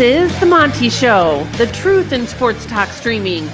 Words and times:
is 0.00 0.40
The 0.40 0.46
Monty 0.46 0.88
Show, 0.88 1.46
the 1.58 1.66
truth 1.66 2.12
in 2.12 2.26
sports 2.26 2.64
talk 2.64 2.88
streaming. 2.88 3.46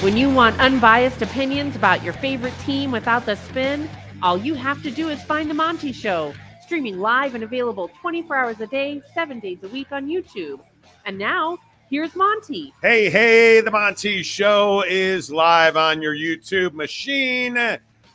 When 0.00 0.16
you 0.16 0.30
want 0.30 0.58
unbiased 0.58 1.20
opinions 1.20 1.76
about 1.76 2.02
your 2.02 2.14
favorite 2.14 2.58
team 2.60 2.90
without 2.90 3.26
the 3.26 3.36
spin, 3.36 3.86
all 4.22 4.38
you 4.38 4.54
have 4.54 4.82
to 4.82 4.90
do 4.90 5.10
is 5.10 5.22
find 5.24 5.50
The 5.50 5.54
Monty 5.54 5.92
Show, 5.92 6.32
streaming 6.62 7.00
live 7.00 7.34
and 7.34 7.44
available 7.44 7.90
24 8.00 8.34
hours 8.34 8.60
a 8.60 8.66
day, 8.66 9.02
seven 9.12 9.40
days 9.40 9.58
a 9.62 9.68
week 9.68 9.92
on 9.92 10.06
YouTube. 10.06 10.60
And 11.04 11.18
now, 11.18 11.58
here's 11.90 12.16
Monty. 12.16 12.72
Hey, 12.80 13.10
hey, 13.10 13.60
The 13.60 13.70
Monty 13.70 14.22
Show 14.22 14.82
is 14.88 15.30
live 15.30 15.76
on 15.76 16.00
your 16.00 16.14
YouTube 16.14 16.72
machine 16.72 17.58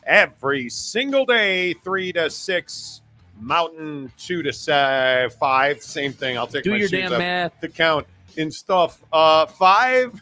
every 0.08 0.70
single 0.70 1.24
day, 1.24 1.74
3 1.74 2.14
to 2.14 2.32
6 2.32 3.02
Mountain, 3.40 4.12
2 4.18 4.44
to 4.44 4.54
say, 4.54 5.28
5. 5.40 5.82
Same 5.82 6.14
thing. 6.14 6.38
I'll 6.38 6.48
take 6.48 6.64
Do 6.64 6.72
my 6.72 6.78
your 6.78 6.88
damn 6.88 7.12
math. 7.12 7.60
to 7.62 7.68
count 7.68 8.08
in 8.38 8.52
stuff. 8.52 9.02
Uh, 9.12 9.46
5 9.46 10.22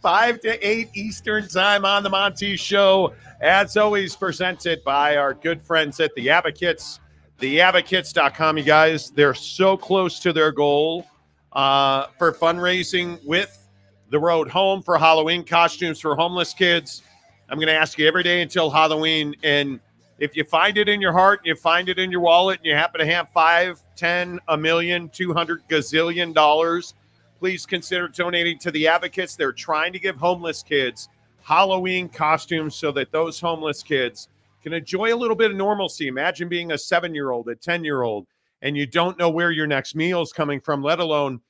5 0.00 0.40
to 0.40 0.66
8 0.66 0.88
Eastern 0.94 1.48
Time 1.48 1.84
on 1.84 2.02
The 2.02 2.10
Monty 2.10 2.56
Show. 2.56 3.12
As 3.40 3.76
always, 3.76 4.16
presented 4.16 4.82
by 4.84 5.16
our 5.16 5.34
good 5.34 5.60
friends 5.62 6.00
at 6.00 6.14
The 6.14 6.30
Advocates. 6.30 7.00
TheAdvocates.com, 7.40 8.56
you 8.56 8.64
guys. 8.64 9.10
They're 9.10 9.34
so 9.34 9.76
close 9.76 10.18
to 10.20 10.32
their 10.32 10.52
goal 10.52 11.06
uh, 11.52 12.06
for 12.18 12.32
fundraising 12.32 13.22
with 13.26 13.68
the 14.10 14.18
road 14.18 14.48
home 14.48 14.82
for 14.82 14.96
Halloween 14.96 15.44
costumes 15.44 16.00
for 16.00 16.14
homeless 16.14 16.54
kids. 16.54 17.02
I'm 17.50 17.58
going 17.58 17.68
to 17.68 17.74
ask 17.74 17.98
you 17.98 18.08
every 18.08 18.22
day 18.22 18.40
until 18.40 18.70
Halloween. 18.70 19.34
And 19.42 19.80
if 20.18 20.36
you 20.36 20.44
find 20.44 20.78
it 20.78 20.88
in 20.88 21.00
your 21.00 21.12
heart, 21.12 21.40
and 21.40 21.46
you 21.46 21.54
find 21.54 21.88
it 21.88 21.98
in 21.98 22.10
your 22.10 22.20
wallet, 22.20 22.58
and 22.58 22.66
you 22.66 22.74
happen 22.74 23.00
to 23.00 23.06
have 23.06 23.28
five, 23.32 23.82
ten, 23.96 24.40
a 24.48 24.56
million, 24.56 25.08
two 25.10 25.32
hundred 25.32 25.62
gazillion 25.68 26.32
dollars, 26.32 26.94
please 27.38 27.66
consider 27.66 28.08
donating 28.08 28.58
to 28.60 28.70
the 28.70 28.88
advocates. 28.88 29.36
They're 29.36 29.52
trying 29.52 29.92
to 29.92 29.98
give 29.98 30.16
homeless 30.16 30.62
kids 30.62 31.08
Halloween 31.46 32.08
costumes 32.08 32.74
so 32.74 32.90
that 32.90 33.12
those 33.12 33.38
homeless 33.38 33.80
kids 33.80 34.28
can 34.64 34.72
enjoy 34.72 35.14
a 35.14 35.16
little 35.16 35.36
bit 35.36 35.52
of 35.52 35.56
normalcy. 35.56 36.08
Imagine 36.08 36.48
being 36.48 36.72
a 36.72 36.78
seven 36.78 37.14
year 37.14 37.30
old, 37.30 37.48
a 37.48 37.54
10 37.54 37.84
year 37.84 38.02
old, 38.02 38.26
and 38.62 38.76
you 38.76 38.84
don't 38.84 39.16
know 39.16 39.30
where 39.30 39.52
your 39.52 39.68
next 39.68 39.94
meal 39.94 40.22
is 40.22 40.32
coming 40.32 40.58
from, 40.58 40.82
let 40.82 40.98
alone 40.98 41.40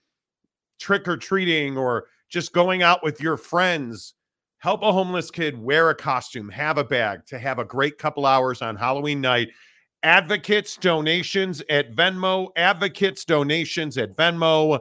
trick 0.79 1.09
or 1.09 1.17
treating 1.17 1.79
or 1.79 2.09
just 2.29 2.53
going 2.53 2.83
out 2.83 3.03
with 3.03 3.23
your 3.23 3.39
friends. 3.39 4.13
Help 4.67 4.83
a 4.83 4.91
homeless 4.91 5.31
kid 5.31 5.57
wear 5.57 5.91
a 5.91 5.95
costume, 5.95 6.49
have 6.49 6.77
a 6.77 6.83
bag 6.83 7.25
to 7.25 7.39
have 7.39 7.61
a 7.61 7.65
great 7.65 7.99
couple 7.99 8.27
hours 8.27 8.63
on 8.63 8.75
Halloween 8.75 9.21
night. 9.21 9.51
Advocates 10.03 10.77
donations 10.77 11.63
at 11.71 11.95
Venmo, 11.95 12.49
advocates 12.57 13.25
donations 13.25 13.97
at 13.97 14.17
Venmo. 14.17 14.81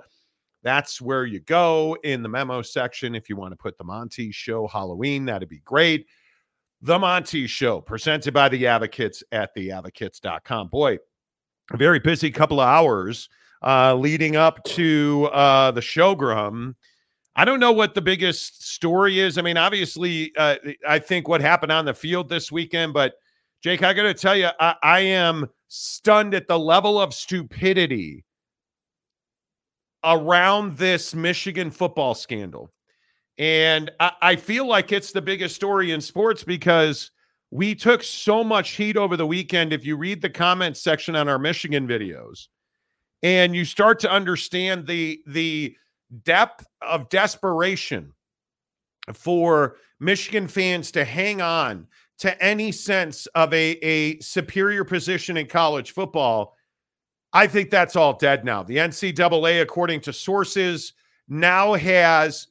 That's 0.63 0.99
where 0.99 1.25
you 1.25 1.39
go 1.39 1.95
in 2.03 2.23
the 2.23 2.29
memo 2.29 2.63
section. 2.63 3.13
If 3.13 3.29
you 3.29 3.35
want 3.35 3.51
to 3.51 3.57
put 3.57 3.77
the 3.77 3.83
Monty 3.83 4.31
Show 4.31 4.65
Halloween, 4.65 5.23
that'd 5.25 5.49
be 5.49 5.61
great. 5.63 6.07
The 6.81 6.97
Monty 6.97 7.45
Show, 7.45 7.79
presented 7.79 8.33
by 8.33 8.49
the 8.49 8.65
Advocates 8.65 9.23
at 9.31 9.55
theadvocates.com. 9.55 10.69
Boy, 10.69 10.97
a 11.71 11.77
very 11.77 11.99
busy 11.99 12.31
couple 12.31 12.59
of 12.59 12.67
hours 12.67 13.29
uh, 13.61 13.93
leading 13.93 14.35
up 14.35 14.63
to 14.63 15.29
uh, 15.31 15.69
the 15.69 15.81
showgrum. 15.81 16.73
I 17.35 17.43
don't 17.45 17.59
know 17.59 17.73
what 17.73 17.93
the 17.93 18.01
biggest 18.01 18.65
story 18.65 19.19
is. 19.19 19.37
I 19.37 19.41
mean, 19.41 19.57
obviously, 19.57 20.31
uh, 20.37 20.55
I 20.87 20.99
think 20.99 21.27
what 21.27 21.41
happened 21.41 21.71
on 21.71 21.85
the 21.85 21.93
field 21.93 22.29
this 22.29 22.51
weekend, 22.51 22.93
but 22.93 23.15
Jake, 23.61 23.83
I 23.83 23.93
got 23.93 24.03
to 24.03 24.13
tell 24.13 24.35
you, 24.35 24.49
I, 24.59 24.75
I 24.81 24.99
am 25.01 25.47
stunned 25.67 26.33
at 26.33 26.47
the 26.47 26.57
level 26.57 26.99
of 26.99 27.13
stupidity 27.13 28.23
around 30.03 30.77
this 30.77 31.13
Michigan 31.15 31.71
football 31.71 32.13
scandal. 32.13 32.71
And 33.37 33.91
I, 33.99 34.11
I 34.21 34.35
feel 34.35 34.67
like 34.67 34.91
it's 34.91 35.11
the 35.11 35.21
biggest 35.21 35.55
story 35.55 35.91
in 35.91 35.99
sports 35.99 36.43
because 36.43 37.11
we 37.51 37.75
took 37.75 38.03
so 38.03 38.43
much 38.43 38.71
heat 38.71 38.95
over 38.95 39.17
the 39.17 39.27
weekend. 39.27 39.73
If 39.73 39.85
you 39.85 39.97
read 39.97 40.21
the 40.21 40.29
comments 40.29 40.81
section 40.81 41.15
on 41.15 41.27
our 41.27 41.39
Michigan 41.39 41.87
videos, 41.87 42.47
and 43.23 43.55
you 43.55 43.65
start 43.65 43.99
to 44.01 44.11
understand 44.11 44.85
the 44.85 45.21
the 45.25 45.75
depth 46.23 46.65
of 46.81 47.09
desperation 47.09 48.13
for 49.13 49.77
Michigan 49.99 50.47
fans 50.47 50.91
to 50.91 51.03
hang 51.03 51.41
on 51.41 51.87
to 52.19 52.41
any 52.43 52.71
sense 52.71 53.27
of 53.27 53.53
a, 53.53 53.71
a 53.83 54.19
superior 54.19 54.83
position 54.83 55.37
in 55.37 55.47
college 55.47 55.91
football, 55.91 56.55
I 57.33 57.47
think 57.47 57.69
that's 57.69 57.95
all 57.95 58.13
dead 58.13 58.45
now. 58.45 58.63
The 58.63 58.77
NCAA, 58.77 59.61
according 59.61 60.01
to 60.01 60.13
sources, 60.13 60.93
now 61.27 61.73
has 61.73 62.47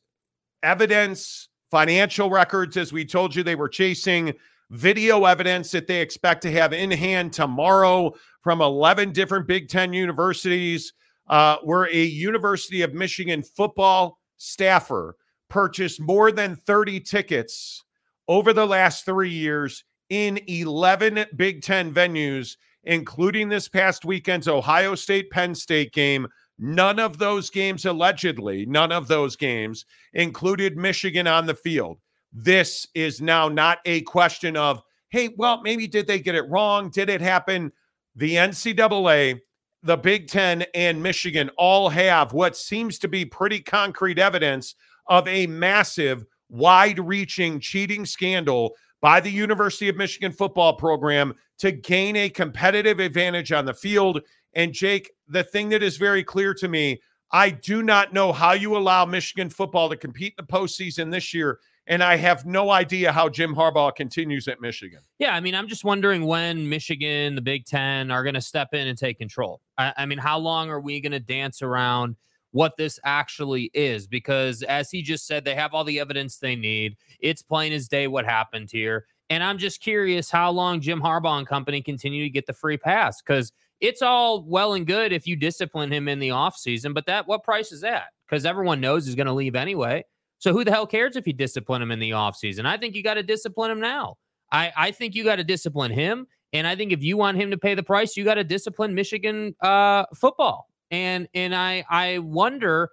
evidence, 0.63 1.49
financial 1.71 2.29
records, 2.29 2.77
as 2.77 2.93
we 2.93 3.05
told 3.05 3.35
you, 3.35 3.43
they 3.43 3.55
were 3.55 3.69
chasing 3.69 4.35
video 4.71 5.25
evidence 5.25 5.71
that 5.71 5.87
they 5.87 6.01
expect 6.01 6.43
to 6.43 6.51
have 6.51 6.73
in 6.73 6.91
hand 6.91 7.33
tomorrow 7.33 8.13
from 8.43 8.61
11 8.61 9.13
different 9.13 9.47
Big 9.47 9.69
Ten 9.69 9.93
universities, 9.93 10.93
uh, 11.29 11.57
where 11.63 11.89
a 11.89 12.05
University 12.05 12.83
of 12.83 12.95
Michigan 12.95 13.43
football 13.43 14.19
staffer 14.37 15.17
purchased 15.49 16.01
more 16.01 16.33
than 16.33 16.57
30 16.57 17.01
tickets 17.01 17.83
over 18.29 18.53
the 18.53 18.67
last 18.67 19.05
three 19.05 19.31
years 19.31 19.85
in 20.11 20.39
11 20.49 21.27
Big 21.37 21.63
Ten 21.63 21.93
venues, 21.93 22.57
including 22.85 23.49
this 23.49 23.69
past 23.69 24.05
weekend's 24.05 24.49
Ohio 24.49 24.95
State 24.95 25.31
Penn 25.31 25.55
State 25.55 25.93
game. 25.93 26.27
None 26.59 26.99
of 27.01 27.19
those 27.19 27.51
games, 27.51 27.85
allegedly, 27.85 28.65
none 28.67 28.93
of 28.93 29.09
those 29.09 29.35
games 29.35 29.85
included 30.13 30.77
Michigan 30.77 31.27
on 31.27 31.47
the 31.47 31.55
field. 31.55 31.99
This 32.33 32.87
is 32.95 33.21
now 33.21 33.49
not 33.49 33.79
a 33.85 34.03
question 34.03 34.57
of, 34.57 34.83
hey, 35.09 35.31
well, 35.37 35.61
maybe 35.63 35.87
did 35.87 36.07
they 36.07 36.19
get 36.21 36.35
it 36.35 36.49
wrong? 36.49 36.91
Did 36.91 37.09
it 37.09 37.21
happen? 37.21 37.73
The 38.17 38.37
NCAA, 38.37 39.41
the 39.85 39.97
Big 39.99 40.29
Ten, 40.29 40.65
and 40.75 41.03
Michigan 41.03 41.51
all 41.59 41.91
have 41.91 42.33
what 42.33 42.57
seems 42.57 42.99
to 43.01 43.09
be 43.09 43.25
pretty 43.25 43.61
concrete 43.61 44.19
evidence 44.19 44.75
of 45.09 45.29
a 45.29 45.47
massive, 45.47 46.25
wide 46.49 46.99
reaching 46.99 47.61
cheating 47.61 48.07
scandal 48.07 48.75
by 49.03 49.21
the 49.21 49.31
University 49.31 49.91
of 49.91 49.97
Michigan 49.97 50.33
football 50.33 50.75
program 50.75 51.35
to 51.59 51.71
gain 51.71 52.17
a 52.17 52.31
competitive 52.31 52.99
advantage 52.99 53.53
on 53.53 53.67
the 53.67 53.75
field. 53.75 54.23
And 54.55 54.73
Jake, 54.73 55.11
the 55.29 55.45
thing 55.45 55.69
that 55.69 55.83
is 55.83 55.99
very 55.99 56.25
clear 56.25 56.55
to 56.55 56.67
me, 56.67 56.99
I 57.31 57.51
do 57.51 57.83
not 57.83 58.15
know 58.15 58.33
how 58.33 58.53
you 58.53 58.79
allow 58.79 59.05
Michigan 59.05 59.51
football 59.51 59.91
to 59.91 59.97
compete 59.97 60.35
in 60.39 60.47
the 60.47 60.53
postseason 60.53 61.11
this 61.11 61.35
year. 61.35 61.59
And 61.87 62.03
I 62.03 62.17
have 62.17 62.47
no 62.47 62.71
idea 62.71 63.13
how 63.13 63.29
Jim 63.29 63.55
Harbaugh 63.55 63.95
continues 63.95 64.49
at 64.49 64.61
Michigan. 64.61 65.01
Yeah, 65.19 65.35
I 65.35 65.41
mean, 65.41 65.55
I'm 65.55 65.69
just 65.69 65.85
wondering 65.85 66.25
when 66.25 66.69
Michigan, 66.69 67.35
the 67.35 67.43
Big 67.43 67.67
Ten, 67.67 68.11
are 68.11 68.23
going 68.23 68.35
to 68.35 68.41
step 68.41 68.73
in 68.73 68.89
and 68.89 68.97
take 68.97 69.19
control. 69.19 69.61
I, 69.77 69.93
I 69.99 70.07
mean, 70.07 70.19
how 70.19 70.39
long 70.39 70.71
are 70.71 70.81
we 70.81 71.01
going 71.01 71.13
to 71.13 71.21
dance 71.21 71.61
around 71.61 72.17
what 72.53 72.77
this 72.79 72.99
actually 73.05 73.71
is? 73.75 74.07
Because 74.07 74.63
as 74.63 74.91
he 74.91 75.03
just 75.03 75.27
said, 75.27 75.45
they 75.45 75.55
have 75.55 75.75
all 75.75 75.85
the 75.85 76.01
evidence 76.01 76.39
they 76.39 76.57
need. 76.57 76.97
It's 77.21 77.43
plain 77.43 77.73
as 77.73 77.87
day 77.87 78.07
what 78.07 78.25
happened 78.25 78.71
here. 78.71 79.05
And 79.29 79.43
I'm 79.43 79.59
just 79.59 79.81
curious 79.81 80.31
how 80.31 80.51
long 80.51 80.81
Jim 80.81 81.01
Harbaugh 81.01 81.39
and 81.39 81.47
company 81.47 81.83
continue 81.83 82.25
to 82.25 82.31
get 82.31 82.47
the 82.47 82.53
free 82.53 82.77
pass 82.77 83.21
because 83.21 83.53
it's 83.81 84.01
all 84.01 84.43
well 84.43 84.75
and 84.75 84.87
good 84.87 85.13
if 85.13 85.27
you 85.27 85.37
discipline 85.37 85.93
him 85.93 86.09
in 86.09 86.19
the 86.19 86.29
offseason, 86.29 86.95
but 86.95 87.07
that 87.07 87.27
what 87.27 87.43
price 87.43 87.73
is 87.73 87.83
that? 87.83 88.09
Because 88.27 88.47
everyone 88.47 88.81
knows 88.81 89.05
he's 89.05 89.15
going 89.15 89.27
to 89.27 89.33
leave 89.33 89.55
anyway. 89.55 90.05
So 90.45 90.53
who 90.53 90.63
the 90.63 90.71
hell 90.71 90.87
cares 90.87 91.17
if 91.17 91.27
you 91.27 91.33
discipline 91.33 91.81
him 91.81 91.91
in 91.91 91.99
the 91.99 92.11
offseason? 92.11 92.67
I 92.67 92.77
think 92.77 92.95
you 92.95 93.03
got 93.03 93.15
to 93.15 93.23
discipline 93.23 93.71
him 93.71 93.81
now. 93.81 94.19
I, 94.53 94.71
I 94.77 94.91
think 94.91 95.15
you 95.15 95.25
got 95.25 95.37
to 95.37 95.45
discipline 95.45 95.91
him. 95.91 96.27
And 96.53 96.67
I 96.67 96.77
think 96.77 96.93
if 96.93 97.03
you 97.03 97.17
want 97.17 97.39
him 97.39 97.51
to 97.51 97.57
pay 97.57 97.75
the 97.75 97.83
price, 97.83 98.15
you 98.15 98.25
got 98.25 98.35
to 98.35 98.45
discipline 98.45 98.95
Michigan 98.95 99.57
uh, 99.63 100.05
football. 100.15 100.69
And 100.91 101.29
and 101.33 101.55
I 101.55 101.83
I 101.89 102.19
wonder, 102.19 102.91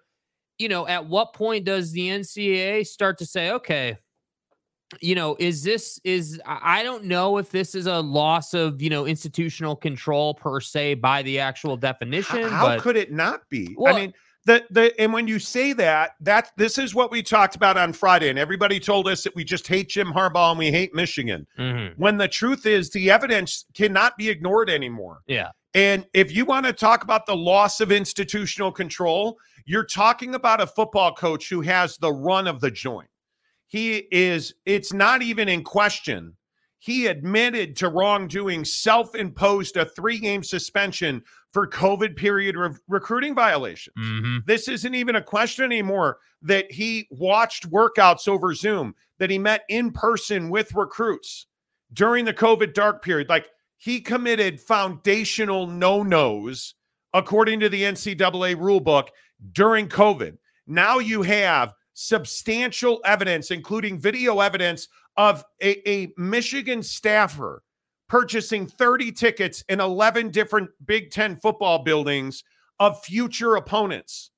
you 0.59 0.69
know, 0.69 0.87
at 0.87 1.05
what 1.05 1.33
point 1.33 1.65
does 1.65 1.91
the 1.91 2.07
NCAA 2.07 2.87
start 2.87 3.17
to 3.17 3.25
say, 3.25 3.51
okay, 3.51 3.97
you 5.01 5.15
know, 5.15 5.35
is 5.37 5.61
this 5.61 5.99
is 6.05 6.39
I 6.45 6.83
don't 6.83 7.03
know 7.03 7.37
if 7.37 7.49
this 7.49 7.75
is 7.75 7.85
a 7.85 7.99
loss 7.99 8.53
of 8.53 8.81
you 8.81 8.89
know 8.89 9.05
institutional 9.05 9.75
control 9.75 10.35
per 10.35 10.61
se 10.61 10.93
by 10.95 11.21
the 11.23 11.39
actual 11.39 11.75
definition. 11.75 12.43
How, 12.43 12.69
how 12.69 12.79
could 12.79 12.95
it 12.95 13.11
not 13.11 13.41
be? 13.49 13.75
Well- 13.77 13.93
I 13.93 13.99
mean, 13.99 14.13
the 14.45 14.63
the 14.71 14.99
and 14.99 15.13
when 15.13 15.27
you 15.27 15.37
say 15.39 15.73
that, 15.73 16.11
that 16.21 16.51
this 16.57 16.77
is 16.77 16.95
what 16.95 17.11
we 17.11 17.21
talked 17.21 17.55
about 17.55 17.77
on 17.77 17.93
Friday, 17.93 18.29
and 18.29 18.39
everybody 18.39 18.79
told 18.79 19.07
us 19.07 19.23
that 19.23 19.35
we 19.35 19.43
just 19.43 19.67
hate 19.67 19.89
Jim 19.89 20.11
Harbaugh 20.13 20.49
and 20.51 20.59
we 20.59 20.71
hate 20.71 20.93
Michigan. 20.95 21.45
Mhm. 21.59 21.93
When 21.97 22.17
the 22.17 22.27
truth 22.27 22.65
is, 22.65 22.89
the 22.89 23.11
evidence 23.11 23.65
cannot 23.75 24.17
be 24.17 24.29
ignored 24.29 24.69
anymore. 24.69 25.19
yeah, 25.27 25.51
And 25.73 26.05
if 26.13 26.35
you 26.35 26.43
want 26.45 26.65
to 26.65 26.73
talk 26.73 27.03
about 27.03 27.25
the 27.25 27.35
loss 27.35 27.79
of 27.81 27.91
institutional 27.91 28.71
control, 28.71 29.37
you're 29.65 29.85
talking 29.85 30.33
about 30.35 30.59
a 30.59 30.67
football 30.67 31.13
coach 31.13 31.47
who 31.49 31.61
has 31.61 31.97
the 31.97 32.11
run 32.11 32.47
of 32.47 32.59
the 32.61 32.71
joint. 32.71 33.07
He 33.67 34.07
is, 34.11 34.53
it's 34.65 34.91
not 34.91 35.21
even 35.21 35.47
in 35.47 35.63
question. 35.63 36.35
he 36.83 37.05
admitted 37.05 37.75
to 37.75 37.87
wrongdoing, 37.89 38.65
self 38.65 39.13
imposed 39.13 39.77
a 39.77 39.85
three 39.85 40.17
game 40.17 40.43
suspension 40.43 41.21
for 41.51 41.67
COVID 41.67 42.15
period 42.15 42.55
re- 42.55 42.75
recruiting 42.87 43.35
violations. 43.35 43.95
Mm-hmm. 43.97 44.37
This 44.45 44.67
isn't 44.67 44.95
even 44.95 45.15
a 45.15 45.21
question 45.21 45.65
anymore 45.65 46.19
that 46.41 46.71
he 46.71 47.07
watched 47.11 47.69
workouts 47.69 48.27
over 48.27 48.53
Zoom, 48.53 48.95
that 49.19 49.29
he 49.29 49.37
met 49.37 49.63
in 49.69 49.91
person 49.91 50.49
with 50.49 50.73
recruits 50.73 51.47
during 51.93 52.25
the 52.25 52.33
COVID 52.33 52.73
dark 52.73 53.03
period. 53.03 53.29
Like 53.29 53.49
he 53.77 53.99
committed 53.99 54.59
foundational 54.61 55.67
no 55.67 56.03
nos 56.03 56.75
according 57.13 57.59
to 57.59 57.69
the 57.69 57.83
NCAA 57.83 58.55
rulebook 58.55 59.09
during 59.51 59.87
COVID. 59.89 60.37
Now 60.67 60.99
you 60.99 61.21
have 61.23 61.73
substantial 61.93 63.01
evidence, 63.03 63.51
including 63.51 63.99
video 63.99 64.39
evidence 64.39 64.87
of 65.17 65.43
a, 65.61 65.89
a 65.89 66.13
Michigan 66.17 66.81
staffer 66.81 67.63
purchasing 68.11 68.67
30 68.67 69.13
tickets 69.13 69.63
in 69.69 69.79
11 69.79 70.31
different 70.31 70.69
Big 70.85 71.11
Ten 71.11 71.37
football 71.37 71.81
buildings 71.81 72.43
of 72.77 73.01
future 73.05 73.55
opponents. 73.55 74.31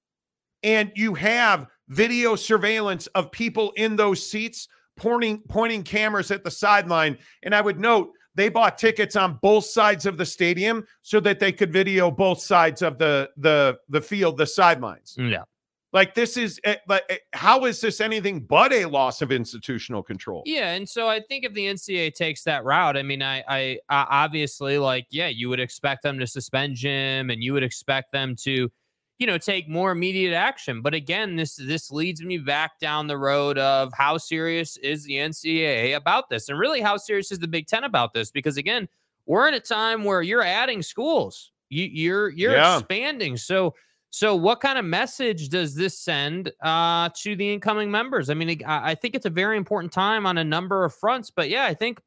And 0.62 0.92
you 0.94 1.16
have 1.16 1.66
video 1.90 2.36
surveillance 2.36 3.08
of 3.08 3.31
people 3.31 3.72
in 3.75 3.96
those 3.96 4.30
seats 4.30 4.68
pointing 4.96 5.42
pointing 5.50 5.81
cameras 5.81 6.30
at 6.30 6.44
the 6.44 6.52
sideline. 6.52 7.18
And 7.42 7.56
I 7.56 7.62
would 7.62 7.80
note 7.80 8.12
they 8.36 8.48
bought 8.48 8.78
tickets 8.78 9.16
on 9.16 9.40
both 9.42 9.66
sides 9.66 10.06
of 10.06 10.18
the 10.18 10.25
stadium 10.25 10.86
so 11.02 11.20
that 11.22 11.40
they 11.40 11.52
could 11.52 11.74
video 11.74 12.12
both 12.12 12.42
sides 12.42 12.84
of 12.84 13.00
the 13.00 13.31
the 13.38 13.80
the 13.90 14.02
field, 14.02 14.38
the 14.38 14.46
sidelines. 14.46 15.16
Yeah. 15.18 15.46
Like 15.94 16.16
this 16.16 16.38
is, 16.38 16.60
eh, 16.63 16.78
but 16.88 17.04
eh, 17.10 17.18
how 17.34 17.66
is 17.66 17.80
this 17.80 18.01
anything 18.01 18.40
but 18.42 18.74
a 18.74 18.86
loss 18.86 19.22
of 19.22 19.31
institutional 19.31 20.01
control? 20.01 20.42
Yeah, 20.44 20.74
and 20.74 20.90
so 20.90 21.07
I 21.07 21.19
think 21.22 21.45
if 21.45 21.54
the 21.54 21.68
NCAA 21.68 22.16
takes 22.16 22.44
that 22.45 22.63
route, 22.66 22.98
I 22.98 23.04
mean, 23.04 23.22
I, 23.22 23.44
I, 23.48 23.80
I 23.90 24.07
obviously 24.10 24.80
like, 24.80 25.06
yeah, 25.12 25.28
you 25.28 25.50
would 25.50 25.60
expect 25.60 26.01
them 26.01 26.18
to 26.18 26.25
suspend 26.25 26.75
Jim, 26.78 27.30
and 27.30 27.44
you 27.44 27.54
would 27.54 27.62
expect 27.62 28.12
them 28.12 28.36
to, 28.38 28.72
you 29.19 29.28
know, 29.28 29.38
take 29.38 29.69
more 29.69 29.92
immediate 29.92 30.34
action. 30.34 30.81
But 30.81 30.95
again, 30.95 31.36
this 31.36 31.56
this 31.57 31.92
leads 31.92 32.24
me 32.24 32.39
back 32.39 32.80
down 32.80 33.06
the 33.06 33.18
road 33.19 33.60
of 33.60 33.94
how 33.94 34.18
serious 34.18 34.78
is 34.78 35.04
the 35.04 35.13
NCAA 35.18 35.96
about 35.96 36.28
this, 36.28 36.50
and 36.50 36.57
really 36.57 36.81
how 36.81 36.98
serious 36.98 37.31
is 37.31 37.38
the 37.38 37.48
Big 37.48 37.68
Ten 37.68 37.84
about 37.84 38.13
this? 38.16 38.31
Because 38.31 38.57
again, 38.57 38.89
we're 39.28 39.48
in 39.48 39.54
a 39.54 39.60
time 39.60 40.04
where 40.04 40.24
you're 40.24 40.42
adding 40.42 40.81
schools, 40.81 41.51
you, 41.69 41.86
you're 41.86 42.30
you're 42.30 42.54
Yeah. 42.54 42.80
expanding, 42.80 43.38
so. 43.38 43.75
So, 44.15 44.36
what 44.36 44.62
kind 44.62 44.77
of 44.77 44.86
message 44.86 45.50
does 45.50 45.74
this 45.74 45.98
send 45.98 46.51
uh, 46.62 47.10
to 47.24 47.36
the 47.36 47.51
incoming 47.51 47.89
members? 47.89 48.30
I 48.30 48.36
mean, 48.36 48.62
I, 48.63 48.92
I 48.92 48.95
think 48.95 49.15
it's 49.15 49.25
a 49.25 49.31
very 49.31 49.57
important 49.57 49.92
time 49.92 50.27
on 50.27 50.38
a 50.38 50.44
number 50.44 50.86
of 50.86 50.94
fronts. 50.94 51.31
But 51.31 51.50
yeah, 51.50 51.65
I 51.65 51.74
think 51.74 52.00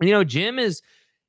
you 0.00 0.10
know 0.10 0.24
Jim 0.24 0.58
is 0.58 0.80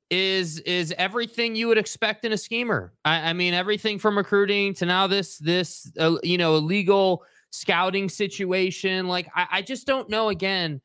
is 0.08 0.60
is 0.60 0.94
everything 0.96 1.54
you 1.54 1.68
would 1.68 1.76
expect 1.76 2.24
in 2.24 2.32
a 2.32 2.38
schemer. 2.38 2.94
I, 3.04 3.28
I 3.28 3.32
mean, 3.34 3.52
everything 3.52 3.98
from 3.98 4.16
recruiting 4.16 4.72
to 4.76 4.86
now 4.86 5.06
this 5.06 5.36
this 5.36 5.92
uh, 6.00 6.16
you 6.22 6.38
know 6.38 6.56
illegal 6.56 7.22
scouting 7.50 8.08
situation. 8.08 9.08
Like, 9.08 9.28
I, 9.34 9.46
I 9.50 9.62
just 9.62 9.86
don't 9.86 10.08
know. 10.08 10.30
Again, 10.30 10.80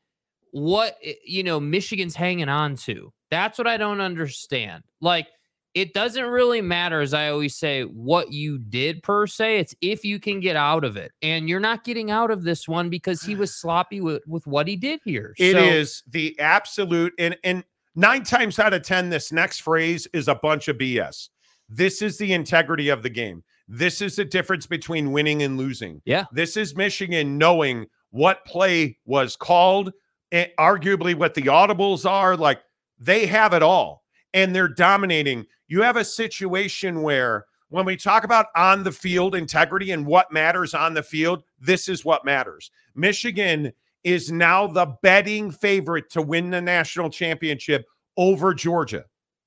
what 0.50 0.98
eh, 1.02 1.14
you 1.24 1.42
know 1.42 1.58
Michigan's 1.58 2.14
hanging 2.14 2.50
on 2.50 2.76
to. 2.84 3.10
That's 3.30 3.56
what 3.56 3.66
I 3.66 3.78
don't 3.78 4.02
understand. 4.02 4.82
Like 5.00 5.28
it 5.74 5.94
doesn't 5.94 6.24
really 6.24 6.60
matter, 6.60 7.00
as 7.00 7.14
I 7.14 7.28
always 7.30 7.56
say, 7.56 7.82
what 7.82 8.32
you 8.32 8.58
did 8.58 9.02
per 9.02 9.26
se. 9.26 9.58
It's 9.58 9.74
if 9.80 10.04
you 10.04 10.18
can 10.20 10.40
get 10.40 10.54
out 10.56 10.84
of 10.84 10.96
it. 10.96 11.12
And 11.22 11.48
you're 11.48 11.60
not 11.60 11.84
getting 11.84 12.10
out 12.10 12.30
of 12.30 12.42
this 12.44 12.68
one 12.68 12.90
because 12.90 13.22
he 13.22 13.34
was 13.34 13.54
sloppy 13.60 14.00
with, 14.00 14.22
with 14.26 14.46
what 14.46 14.68
he 14.68 14.76
did 14.76 15.00
here. 15.04 15.34
It 15.38 15.52
So- 15.52 15.58
is 15.62 16.02
the 16.08 16.38
absolute 16.38 17.12
and 17.18 17.36
and 17.44 17.64
nine 17.94 18.22
times 18.24 18.58
out 18.58 18.74
of 18.74 18.82
ten, 18.82 19.08
this 19.10 19.32
next 19.32 19.60
phrase 19.60 20.06
is 20.12 20.28
a 20.28 20.34
bunch 20.34 20.68
of 20.68 20.76
BS. 20.78 21.28
This 21.68 22.02
is 22.02 22.18
the 22.18 22.32
integrity 22.32 22.88
of 22.90 23.02
the 23.02 23.10
game. 23.10 23.42
This 23.68 24.02
is 24.02 24.16
the 24.16 24.24
difference 24.26 24.66
between 24.66 25.12
winning 25.12 25.42
and 25.42 25.56
losing. 25.56 26.02
Yeah. 26.04 26.26
This 26.32 26.56
is 26.58 26.76
Michigan 26.76 27.38
knowing 27.38 27.86
what 28.10 28.44
play 28.44 28.98
was 29.06 29.36
called, 29.36 29.92
and 30.30 30.50
arguably 30.58 31.14
what 31.14 31.32
the 31.32 31.42
audibles 31.42 32.04
are. 32.08 32.36
Like 32.36 32.60
they 32.98 33.24
have 33.26 33.54
it 33.54 33.62
all, 33.62 34.01
and 34.34 34.54
they're 34.54 34.68
dominating. 34.68 35.46
You 35.68 35.82
have 35.82 35.96
a 35.96 36.04
situation 36.04 37.02
where 37.02 37.46
when 37.68 37.86
we 37.86 37.96
talk 37.96 38.24
about 38.24 38.46
on 38.54 38.82
the 38.82 38.92
field 38.92 39.34
integrity 39.34 39.92
and 39.92 40.06
what 40.06 40.32
matters 40.32 40.74
on 40.74 40.94
the 40.94 41.02
field, 41.02 41.42
this 41.58 41.88
is 41.88 42.04
what 42.04 42.24
matters. 42.24 42.70
Michigan 42.94 43.72
is 44.04 44.30
now 44.30 44.66
the 44.66 44.94
betting 45.02 45.50
favorite 45.50 46.10
to 46.10 46.20
win 46.20 46.50
the 46.50 46.60
national 46.60 47.08
championship 47.08 47.86
over 48.16 48.52
Georgia. 48.52 49.04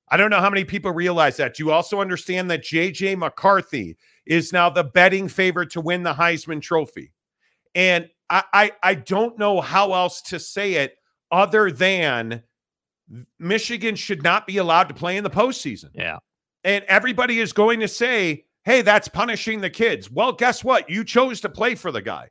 I 0.10 0.18
don't 0.18 0.30
know 0.30 0.40
how 0.40 0.50
many 0.50 0.66
people 0.66 0.92
realize 0.92 1.38
that. 1.38 1.60
You 1.60 1.72
also 1.72 2.00
understand 2.00 2.50
that 2.52 2.64
JJ 2.64 3.18
McCarthy 3.18 3.98
is 4.26 4.54
now 4.54 4.70
the 4.70 4.84
betting 4.84 5.28
favorite 5.28 5.72
to 5.72 5.82
win 5.82 6.04
the 6.04 6.14
Heisman 6.14 6.62
Trophy? 6.62 7.12
And 7.74 8.10
I, 8.30 8.44
I, 8.54 8.72
I 8.82 8.96
don't 8.96 9.38
know 9.38 9.62
how 9.62 9.94
else 9.94 10.22
to 10.24 10.40
say 10.40 10.74
it 10.74 10.96
other 11.32 11.72
than 11.72 12.44
Michigan 13.40 13.96
should 13.96 14.24
not 14.24 14.48
be 14.48 14.58
allowed 14.58 14.88
to 14.90 14.94
play 14.94 15.18
in 15.18 15.24
the 15.24 15.30
postseason. 15.30 15.90
Yeah. 15.94 16.18
And 16.64 16.84
everybody 16.86 17.40
is 17.40 17.54
going 17.54 17.80
to 17.80 17.88
say, 17.88 18.46
hey, 18.64 18.82
that's 18.82 19.08
punishing 19.08 19.62
the 19.62 19.70
kids. 19.70 20.10
Well, 20.10 20.34
guess 20.34 20.64
what? 20.64 20.90
You 20.90 21.04
chose 21.04 21.40
to 21.42 21.50
play 21.50 21.76
for 21.76 21.92
the 21.92 22.02
guy. 22.02 22.30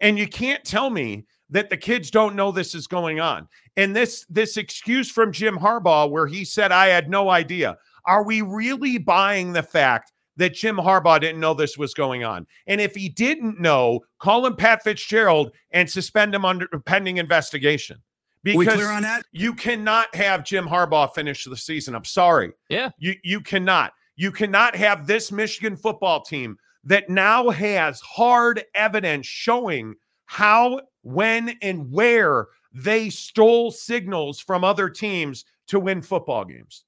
And 0.00 0.18
you 0.18 0.28
can't 0.28 0.64
tell 0.64 0.90
me 0.90 1.26
that 1.50 1.68
the 1.68 1.76
kids 1.76 2.10
don't 2.10 2.34
know 2.34 2.50
this 2.50 2.74
is 2.74 2.86
going 2.86 3.20
on. 3.20 3.46
And 3.76 3.94
this 3.94 4.26
this 4.28 4.56
excuse 4.56 5.10
from 5.10 5.32
Jim 5.32 5.56
Harbaugh 5.56 6.10
where 6.10 6.26
he 6.26 6.44
said 6.44 6.72
I 6.72 6.86
had 6.86 7.10
no 7.10 7.30
idea. 7.30 7.76
Are 8.06 8.24
we 8.24 8.42
really 8.42 8.98
buying 8.98 9.52
the 9.52 9.62
fact 9.62 10.12
that 10.36 10.54
Jim 10.54 10.76
Harbaugh 10.76 11.20
didn't 11.20 11.40
know 11.40 11.54
this 11.54 11.76
was 11.76 11.94
going 11.94 12.24
on? 12.24 12.46
And 12.66 12.80
if 12.80 12.94
he 12.94 13.08
didn't 13.08 13.60
know, 13.60 14.00
call 14.18 14.46
him 14.46 14.56
Pat 14.56 14.82
Fitzgerald 14.82 15.52
and 15.70 15.88
suspend 15.88 16.34
him 16.34 16.44
under 16.44 16.66
pending 16.86 17.18
investigation. 17.18 17.98
We 18.44 18.58
Because 18.58 18.74
clear 18.74 18.90
on 18.90 19.02
that? 19.02 19.24
you 19.32 19.54
cannot 19.54 20.14
have 20.14 20.44
Jim 20.44 20.66
Harbaugh 20.66 21.14
finish 21.14 21.44
the 21.44 21.56
season. 21.56 21.94
I'm 21.94 22.04
sorry. 22.04 22.52
Yeah. 22.68 22.90
You 22.98 23.14
you 23.22 23.40
cannot. 23.40 23.92
You 24.16 24.30
cannot 24.30 24.76
have 24.76 25.06
this 25.06 25.32
Michigan 25.32 25.76
football 25.76 26.22
team 26.22 26.56
that 26.84 27.08
now 27.08 27.50
has 27.50 28.00
hard 28.00 28.62
evidence 28.74 29.26
showing 29.26 29.94
how, 30.26 30.80
when, 31.02 31.56
and 31.62 31.90
where 31.92 32.48
they 32.72 33.10
stole 33.10 33.70
signals 33.70 34.40
from 34.40 34.64
other 34.64 34.88
teams 34.88 35.44
to 35.68 35.78
win 35.78 36.02
football 36.02 36.44
games. 36.44 36.84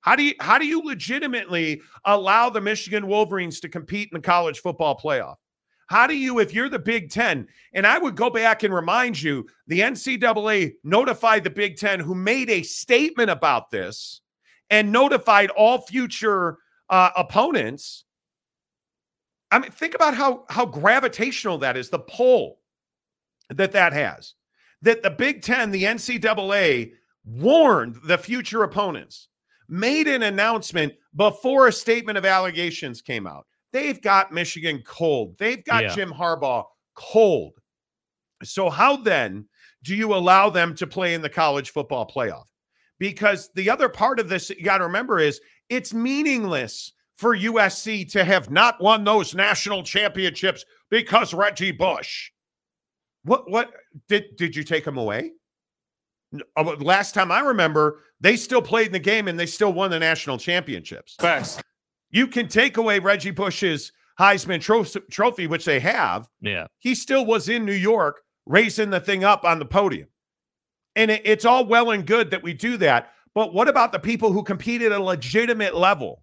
How 0.00 0.16
do 0.16 0.22
you 0.22 0.34
how 0.40 0.58
do 0.58 0.66
you 0.66 0.82
legitimately 0.82 1.80
allow 2.04 2.50
the 2.50 2.60
Michigan 2.60 3.06
Wolverines 3.06 3.60
to 3.60 3.68
compete 3.68 4.10
in 4.12 4.20
the 4.20 4.26
college 4.26 4.60
football 4.60 4.98
playoff? 4.98 5.36
How 5.86 6.06
do 6.06 6.16
you, 6.16 6.38
if 6.38 6.54
you're 6.54 6.68
the 6.68 6.78
Big 6.78 7.10
Ten, 7.10 7.46
and 7.72 7.86
I 7.86 7.98
would 7.98 8.16
go 8.16 8.30
back 8.30 8.62
and 8.62 8.72
remind 8.72 9.20
you, 9.20 9.46
the 9.66 9.80
NCAA 9.80 10.74
notified 10.82 11.44
the 11.44 11.50
Big 11.50 11.76
Ten, 11.76 12.00
who 12.00 12.14
made 12.14 12.50
a 12.50 12.62
statement 12.62 13.30
about 13.30 13.70
this 13.70 14.22
and 14.70 14.90
notified 14.90 15.50
all 15.50 15.78
future 15.78 16.58
uh, 16.88 17.10
opponents. 17.16 18.04
I 19.50 19.58
mean, 19.58 19.70
think 19.70 19.94
about 19.94 20.14
how 20.14 20.44
how 20.48 20.66
gravitational 20.66 21.58
that 21.58 21.76
is, 21.76 21.90
the 21.90 21.98
pull 21.98 22.58
that 23.50 23.72
that 23.72 23.92
has. 23.92 24.34
That 24.82 25.02
the 25.02 25.10
Big 25.10 25.42
Ten, 25.42 25.70
the 25.70 25.84
NCAA, 25.84 26.92
warned 27.24 27.96
the 28.04 28.18
future 28.18 28.62
opponents, 28.62 29.28
made 29.68 30.08
an 30.08 30.22
announcement 30.22 30.94
before 31.14 31.68
a 31.68 31.72
statement 31.72 32.18
of 32.18 32.24
allegations 32.24 33.00
came 33.00 33.26
out. 33.26 33.46
They've 33.74 34.00
got 34.00 34.32
Michigan 34.32 34.82
cold. 34.86 35.36
They've 35.36 35.62
got 35.64 35.82
Yeah. 35.82 35.94
Jim 35.94 36.12
Harbaugh 36.12 36.64
cold. 36.94 37.54
So 38.44 38.70
how 38.70 38.96
then 38.96 39.48
do 39.82 39.96
you 39.96 40.14
allow 40.14 40.48
them 40.48 40.76
to 40.76 40.86
play 40.86 41.12
in 41.12 41.22
the 41.22 41.28
college 41.28 41.70
football 41.70 42.06
playoff? 42.08 42.46
Because 43.00 43.50
the 43.56 43.68
other 43.68 43.88
part 43.88 44.20
of 44.20 44.28
this 44.28 44.46
that 44.46 44.58
you 44.58 44.64
got 44.64 44.78
to 44.78 44.84
remember 44.84 45.18
is 45.18 45.40
it's 45.68 45.92
meaningless 45.92 46.92
for 47.16 47.36
USC 47.36 48.10
to 48.12 48.24
have 48.24 48.48
not 48.48 48.80
won 48.80 49.02
those 49.02 49.34
national 49.34 49.82
championships 49.82 50.64
because 50.88 51.34
Reggie 51.34 51.72
Bush. 51.72 52.30
What 53.24 53.50
what 53.50 53.72
did 54.08 54.36
did 54.36 54.54
you 54.54 54.62
take 54.62 54.86
him 54.86 54.98
away? 54.98 55.32
Uh, 56.56 56.76
Last 56.78 57.12
time 57.12 57.32
I 57.32 57.40
remember, 57.40 58.02
they 58.20 58.36
still 58.36 58.62
played 58.62 58.86
in 58.86 58.92
the 58.92 58.98
game 59.00 59.26
and 59.26 59.38
they 59.38 59.46
still 59.46 59.72
won 59.72 59.90
the 59.90 59.98
national 59.98 60.38
championships. 60.38 61.16
Facts. 61.18 61.60
You 62.14 62.28
can 62.28 62.46
take 62.46 62.76
away 62.76 63.00
Reggie 63.00 63.32
Bush's 63.32 63.90
Heisman 64.20 64.60
tro- 64.60 64.84
trophy, 65.10 65.48
which 65.48 65.64
they 65.64 65.80
have. 65.80 66.28
Yeah. 66.40 66.68
He 66.78 66.94
still 66.94 67.26
was 67.26 67.48
in 67.48 67.64
New 67.64 67.72
York 67.72 68.22
raising 68.46 68.90
the 68.90 69.00
thing 69.00 69.24
up 69.24 69.44
on 69.44 69.58
the 69.58 69.64
podium. 69.64 70.06
And 70.94 71.10
it- 71.10 71.22
it's 71.24 71.44
all 71.44 71.66
well 71.66 71.90
and 71.90 72.06
good 72.06 72.30
that 72.30 72.44
we 72.44 72.54
do 72.54 72.76
that. 72.76 73.10
But 73.34 73.52
what 73.52 73.66
about 73.68 73.90
the 73.90 73.98
people 73.98 74.32
who 74.32 74.44
compete 74.44 74.80
at 74.80 74.92
a 74.92 75.02
legitimate 75.02 75.74
level? 75.74 76.22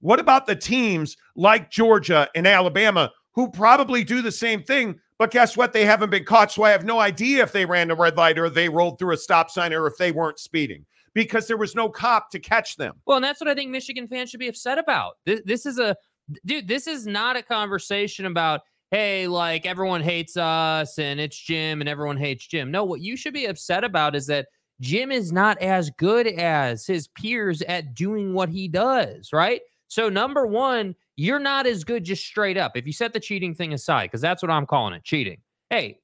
What 0.00 0.18
about 0.18 0.46
the 0.48 0.56
teams 0.56 1.16
like 1.36 1.70
Georgia 1.70 2.28
and 2.34 2.44
Alabama 2.44 3.12
who 3.34 3.52
probably 3.52 4.02
do 4.02 4.22
the 4.22 4.32
same 4.32 4.64
thing? 4.64 4.98
But 5.16 5.30
guess 5.30 5.56
what? 5.56 5.72
They 5.72 5.84
haven't 5.84 6.10
been 6.10 6.24
caught. 6.24 6.50
So 6.50 6.64
I 6.64 6.70
have 6.70 6.84
no 6.84 6.98
idea 6.98 7.44
if 7.44 7.52
they 7.52 7.66
ran 7.66 7.92
a 7.92 7.94
red 7.94 8.16
light 8.16 8.36
or 8.38 8.50
they 8.50 8.68
rolled 8.68 8.98
through 8.98 9.12
a 9.14 9.16
stop 9.18 9.48
sign 9.48 9.72
or 9.72 9.86
if 9.86 9.96
they 9.96 10.10
weren't 10.10 10.40
speeding 10.40 10.86
because 11.14 11.46
there 11.46 11.56
was 11.56 11.74
no 11.74 11.88
cop 11.88 12.30
to 12.30 12.38
catch 12.38 12.76
them. 12.76 12.94
Well, 13.06 13.16
and 13.16 13.24
that's 13.24 13.40
what 13.40 13.48
I 13.48 13.54
think 13.54 13.70
Michigan 13.70 14.08
fans 14.08 14.30
should 14.30 14.40
be 14.40 14.48
upset 14.48 14.78
about. 14.78 15.14
This, 15.26 15.40
this 15.44 15.66
is 15.66 15.78
a 15.78 15.96
dude, 16.44 16.68
this 16.68 16.86
is 16.86 17.06
not 17.06 17.36
a 17.36 17.42
conversation 17.42 18.26
about, 18.26 18.60
hey, 18.90 19.26
like 19.26 19.66
everyone 19.66 20.02
hates 20.02 20.36
us 20.36 20.98
and 20.98 21.20
it's 21.20 21.38
Jim 21.38 21.80
and 21.80 21.88
everyone 21.88 22.16
hates 22.16 22.46
Jim. 22.46 22.70
No, 22.70 22.84
what 22.84 23.00
you 23.00 23.16
should 23.16 23.34
be 23.34 23.46
upset 23.46 23.84
about 23.84 24.14
is 24.14 24.26
that 24.26 24.46
Jim 24.80 25.12
is 25.12 25.30
not 25.30 25.60
as 25.60 25.90
good 25.98 26.26
as 26.26 26.86
his 26.86 27.08
peers 27.08 27.62
at 27.62 27.94
doing 27.94 28.32
what 28.32 28.48
he 28.48 28.66
does, 28.66 29.32
right? 29.32 29.60
So, 29.88 30.08
number 30.08 30.46
one, 30.46 30.94
you're 31.16 31.40
not 31.40 31.66
as 31.66 31.84
good 31.84 32.04
just 32.04 32.24
straight 32.24 32.56
up. 32.56 32.76
If 32.76 32.86
you 32.86 32.92
set 32.92 33.12
the 33.12 33.20
cheating 33.20 33.54
thing 33.54 33.74
aside, 33.74 34.04
because 34.04 34.20
that's 34.20 34.42
what 34.42 34.50
I'm 34.50 34.64
calling 34.64 34.94
it 34.94 35.04
cheating. 35.04 35.38
Hey, 35.68 35.98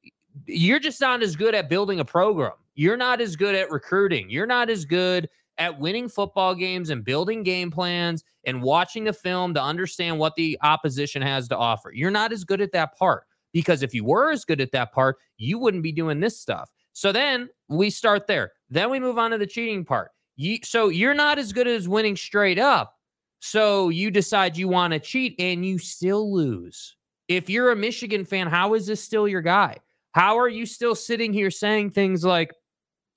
you're 0.47 0.79
just 0.79 1.01
not 1.01 1.23
as 1.23 1.37
good 1.37 1.55
at 1.55 1.69
building 1.69 2.01
a 2.01 2.05
program. 2.05 2.53
You're 2.75 2.97
not 2.97 3.21
as 3.21 3.37
good 3.37 3.55
at 3.55 3.71
recruiting. 3.71 4.29
You're 4.29 4.47
not 4.47 4.69
as 4.69 4.85
good 4.85 5.29
at 5.59 5.79
winning 5.79 6.09
football 6.09 6.55
games 6.55 6.91
and 6.91 7.05
building 7.05 7.43
game 7.43 7.71
plans 7.71 8.23
and 8.45 8.63
watching 8.63 9.05
the 9.05 9.13
film 9.13 9.55
to 9.55 9.63
understand 9.63 10.19
what 10.19 10.35
the 10.37 10.59
opposition 10.63 11.23
has 11.23 11.49
to 11.49 11.57
offer. 11.57 11.91
You're 11.93 12.11
not 12.11 12.33
as 12.33 12.45
good 12.45 12.61
at 12.61 12.73
that 12.73 12.97
part 12.99 13.25
because 13.53 13.83
if 13.83 13.95
you 13.95 14.05
were 14.05 14.31
as 14.31 14.45
good 14.45 14.61
at 14.61 14.73
that 14.73 14.93
part, 14.93 15.17
you 15.39 15.59
wouldn't 15.59 15.83
be 15.83 15.93
doing 15.93 16.21
this 16.21 16.39
stuff. 16.39 16.71
So 16.93 17.13
then 17.13 17.49
we 17.69 17.91
start 17.91 18.27
there. 18.27 18.53
Then 18.69 18.91
we 18.91 19.01
move 19.01 19.19
on 19.19 19.31
to 19.31 19.39
the 19.39 19.47
cheating 19.47 19.85
part. 19.85 20.11
You, 20.37 20.59
so 20.63 20.89
you're 20.89 21.15
not 21.15 21.39
as 21.39 21.53
good 21.53 21.67
as 21.67 21.89
winning 21.89 22.17
straight 22.17 22.59
up. 22.59 22.95
So 23.41 23.89
you 23.89 24.11
decide 24.11 24.57
you 24.57 24.69
want 24.69 24.93
to 24.93 25.01
cheat 25.01 25.35
and 25.39 25.65
you 25.65 25.79
still 25.79 26.33
lose. 26.33 26.97
If 27.29 27.49
you're 27.51 27.73
a 27.73 27.77
Michigan 27.77 28.25
fan, 28.25 28.47
how 28.47 28.75
is 28.75 28.87
this 28.87 29.03
still 29.03 29.27
your 29.27 29.43
guy? 29.43 29.79
How 30.17 30.39
are 30.39 30.49
you 30.49 30.65
still 30.65 30.95
sitting 30.95 31.35
here 31.35 31.51
saying 31.51 31.91
things 31.91 32.25
like 32.25 32.51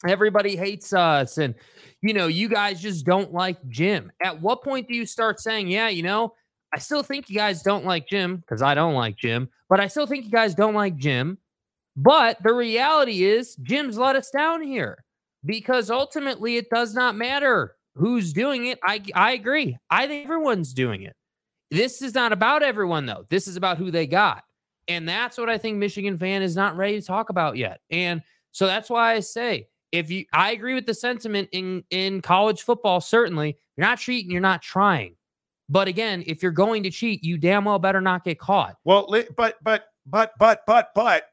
everybody 0.05 0.57
hates 0.57 0.91
us 0.91 1.37
and 1.37 1.55
you 2.01 2.13
know, 2.13 2.27
you 2.27 2.49
guys 2.49 2.81
just 2.81 3.05
don't 3.05 3.33
like 3.33 3.57
Jim. 3.69 4.11
At 4.21 4.41
what 4.41 4.61
point 4.63 4.89
do 4.89 4.95
you 4.95 5.05
start 5.05 5.39
saying, 5.39 5.69
yeah, 5.69 5.87
you 5.87 6.03
know, 6.03 6.33
I 6.73 6.79
still 6.79 7.01
think 7.01 7.29
you 7.29 7.37
guys 7.37 7.61
don't 7.61 7.85
like 7.85 8.09
Jim 8.09 8.35
because 8.35 8.61
I 8.61 8.75
don't 8.75 8.95
like 8.95 9.15
Jim, 9.15 9.47
but 9.69 9.79
I 9.79 9.87
still 9.87 10.07
think 10.07 10.25
you 10.25 10.31
guys 10.31 10.53
don't 10.53 10.75
like 10.75 10.97
Jim. 10.97 11.37
But 11.95 12.43
the 12.43 12.53
reality 12.53 13.23
is, 13.23 13.55
Jim's 13.63 13.97
let 13.97 14.17
us 14.17 14.29
down 14.29 14.61
here 14.61 15.05
because 15.45 15.89
ultimately 15.89 16.57
it 16.57 16.69
does 16.69 16.93
not 16.93 17.15
matter 17.15 17.77
who's 17.95 18.33
doing 18.33 18.65
it. 18.67 18.79
I, 18.83 19.01
I 19.15 19.31
agree. 19.31 19.77
I 19.89 20.05
think 20.05 20.25
everyone's 20.25 20.73
doing 20.73 21.03
it. 21.03 21.15
This 21.71 22.01
is 22.01 22.13
not 22.13 22.33
about 22.33 22.61
everyone, 22.61 23.05
though. 23.05 23.25
This 23.29 23.47
is 23.47 23.55
about 23.55 23.77
who 23.77 23.89
they 23.89 24.05
got. 24.05 24.43
And 24.89 25.07
that's 25.07 25.37
what 25.37 25.49
I 25.49 25.57
think 25.57 25.77
Michigan 25.77 26.17
fan 26.17 26.41
is 26.41 26.55
not 26.55 26.75
ready 26.75 26.99
to 26.99 27.05
talk 27.05 27.29
about 27.29 27.55
yet. 27.55 27.79
And 27.91 28.21
so 28.51 28.65
that's 28.65 28.89
why 28.89 29.13
I 29.13 29.19
say 29.19 29.67
if 29.91 30.09
you 30.11 30.25
I 30.33 30.51
agree 30.51 30.73
with 30.73 30.85
the 30.85 30.93
sentiment 30.93 31.49
in 31.51 31.83
in 31.91 32.21
college 32.21 32.63
football 32.63 32.99
certainly. 32.99 33.57
You're 33.77 33.87
not 33.87 33.99
cheating 33.99 34.31
you're 34.31 34.41
not 34.41 34.61
trying. 34.61 35.15
But 35.69 35.87
again 35.87 36.23
if 36.27 36.41
you're 36.43 36.51
going 36.51 36.83
to 36.83 36.89
cheat 36.89 37.23
you 37.23 37.37
damn 37.37 37.65
well 37.65 37.79
better 37.79 38.01
not 38.01 38.23
get 38.23 38.39
caught. 38.39 38.75
Well 38.83 39.07
but 39.35 39.55
but 39.63 39.85
but 40.05 40.33
but 40.39 40.61
but 40.65 40.89
but 40.95 41.25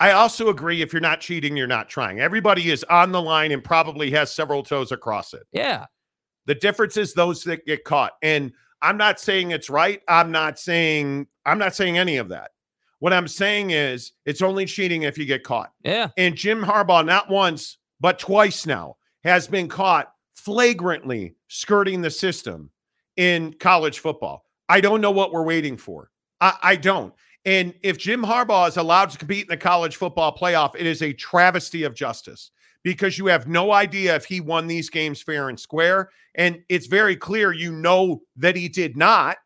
I 0.00 0.12
also 0.12 0.48
agree 0.48 0.82
if 0.82 0.92
you're 0.92 1.00
not 1.00 1.20
cheating 1.20 1.56
you're 1.56 1.66
not 1.66 1.88
trying. 1.88 2.20
Everybody 2.20 2.70
is 2.70 2.84
on 2.84 3.12
the 3.12 3.22
line 3.22 3.52
and 3.52 3.62
probably 3.62 4.10
has 4.10 4.34
several 4.34 4.62
toes 4.62 4.92
across 4.92 5.32
it. 5.32 5.46
Yeah. 5.52 5.86
The 6.46 6.54
difference 6.56 6.96
is 6.96 7.14
those 7.14 7.44
that 7.44 7.66
get 7.66 7.84
caught. 7.84 8.12
And 8.22 8.52
I'm 8.82 8.96
not 8.96 9.20
saying 9.20 9.52
it's 9.52 9.70
right. 9.70 10.00
I'm 10.08 10.32
not 10.32 10.58
saying 10.58 11.28
I'm 11.46 11.58
not 11.58 11.76
saying 11.76 11.98
any 11.98 12.16
of 12.16 12.28
that 12.30 12.50
what 13.00 13.12
I'm 13.12 13.28
saying 13.28 13.70
is 13.70 14.12
it's 14.24 14.42
only 14.42 14.66
cheating 14.66 15.02
if 15.02 15.18
you 15.18 15.24
get 15.24 15.42
caught. 15.42 15.72
Yeah. 15.82 16.08
And 16.16 16.36
Jim 16.36 16.62
Harbaugh, 16.62 17.04
not 17.04 17.28
once, 17.28 17.78
but 17.98 18.18
twice 18.18 18.66
now 18.66 18.96
has 19.24 19.48
been 19.48 19.68
caught 19.68 20.12
flagrantly 20.34 21.34
skirting 21.48 22.00
the 22.00 22.10
system 22.10 22.70
in 23.16 23.54
college 23.54 23.98
football. 23.98 24.44
I 24.68 24.80
don't 24.80 25.00
know 25.00 25.10
what 25.10 25.32
we're 25.32 25.44
waiting 25.44 25.76
for. 25.76 26.10
I, 26.40 26.56
I, 26.62 26.76
don't. 26.76 27.12
And 27.44 27.74
if 27.82 27.98
Jim 27.98 28.22
Harbaugh 28.22 28.68
is 28.68 28.76
allowed 28.76 29.10
to 29.10 29.18
compete 29.18 29.42
in 29.42 29.48
the 29.48 29.56
college 29.56 29.96
football 29.96 30.36
playoff, 30.36 30.74
it 30.74 30.86
is 30.86 31.02
a 31.02 31.12
travesty 31.12 31.82
of 31.82 31.94
justice 31.94 32.50
because 32.82 33.18
you 33.18 33.26
have 33.26 33.48
no 33.48 33.72
idea 33.72 34.14
if 34.16 34.24
he 34.24 34.40
won 34.40 34.66
these 34.66 34.88
games 34.88 35.20
fair 35.20 35.48
and 35.48 35.58
square. 35.58 36.10
And 36.34 36.62
it's 36.68 36.86
very 36.86 37.16
clear 37.16 37.52
you 37.52 37.72
know 37.72 38.22
that 38.36 38.56
he 38.56 38.68
did 38.68 38.96
not. 38.96 39.38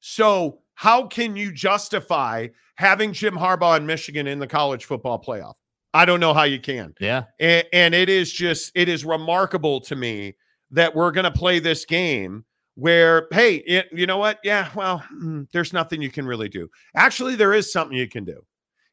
So, 0.00 0.60
how 0.78 1.08
can 1.08 1.34
you 1.34 1.50
justify 1.50 2.46
having 2.76 3.12
Jim 3.12 3.34
Harbaugh 3.34 3.76
in 3.78 3.84
Michigan 3.84 4.28
in 4.28 4.38
the 4.38 4.46
college 4.46 4.84
football 4.84 5.20
playoff? 5.20 5.54
I 5.92 6.04
don't 6.04 6.20
know 6.20 6.32
how 6.32 6.44
you 6.44 6.60
can. 6.60 6.94
Yeah. 7.00 7.24
And, 7.40 7.66
and 7.72 7.94
it 7.96 8.08
is 8.08 8.32
just, 8.32 8.70
it 8.76 8.88
is 8.88 9.04
remarkable 9.04 9.80
to 9.80 9.96
me 9.96 10.36
that 10.70 10.94
we're 10.94 11.10
going 11.10 11.24
to 11.24 11.32
play 11.32 11.58
this 11.58 11.84
game 11.84 12.44
where, 12.76 13.26
hey, 13.32 13.56
it, 13.56 13.88
you 13.90 14.06
know 14.06 14.18
what? 14.18 14.38
Yeah, 14.44 14.68
well, 14.76 15.02
mm, 15.12 15.48
there's 15.50 15.72
nothing 15.72 16.00
you 16.00 16.12
can 16.12 16.24
really 16.24 16.48
do. 16.48 16.70
Actually, 16.94 17.34
there 17.34 17.54
is 17.54 17.72
something 17.72 17.98
you 17.98 18.08
can 18.08 18.24
do. 18.24 18.40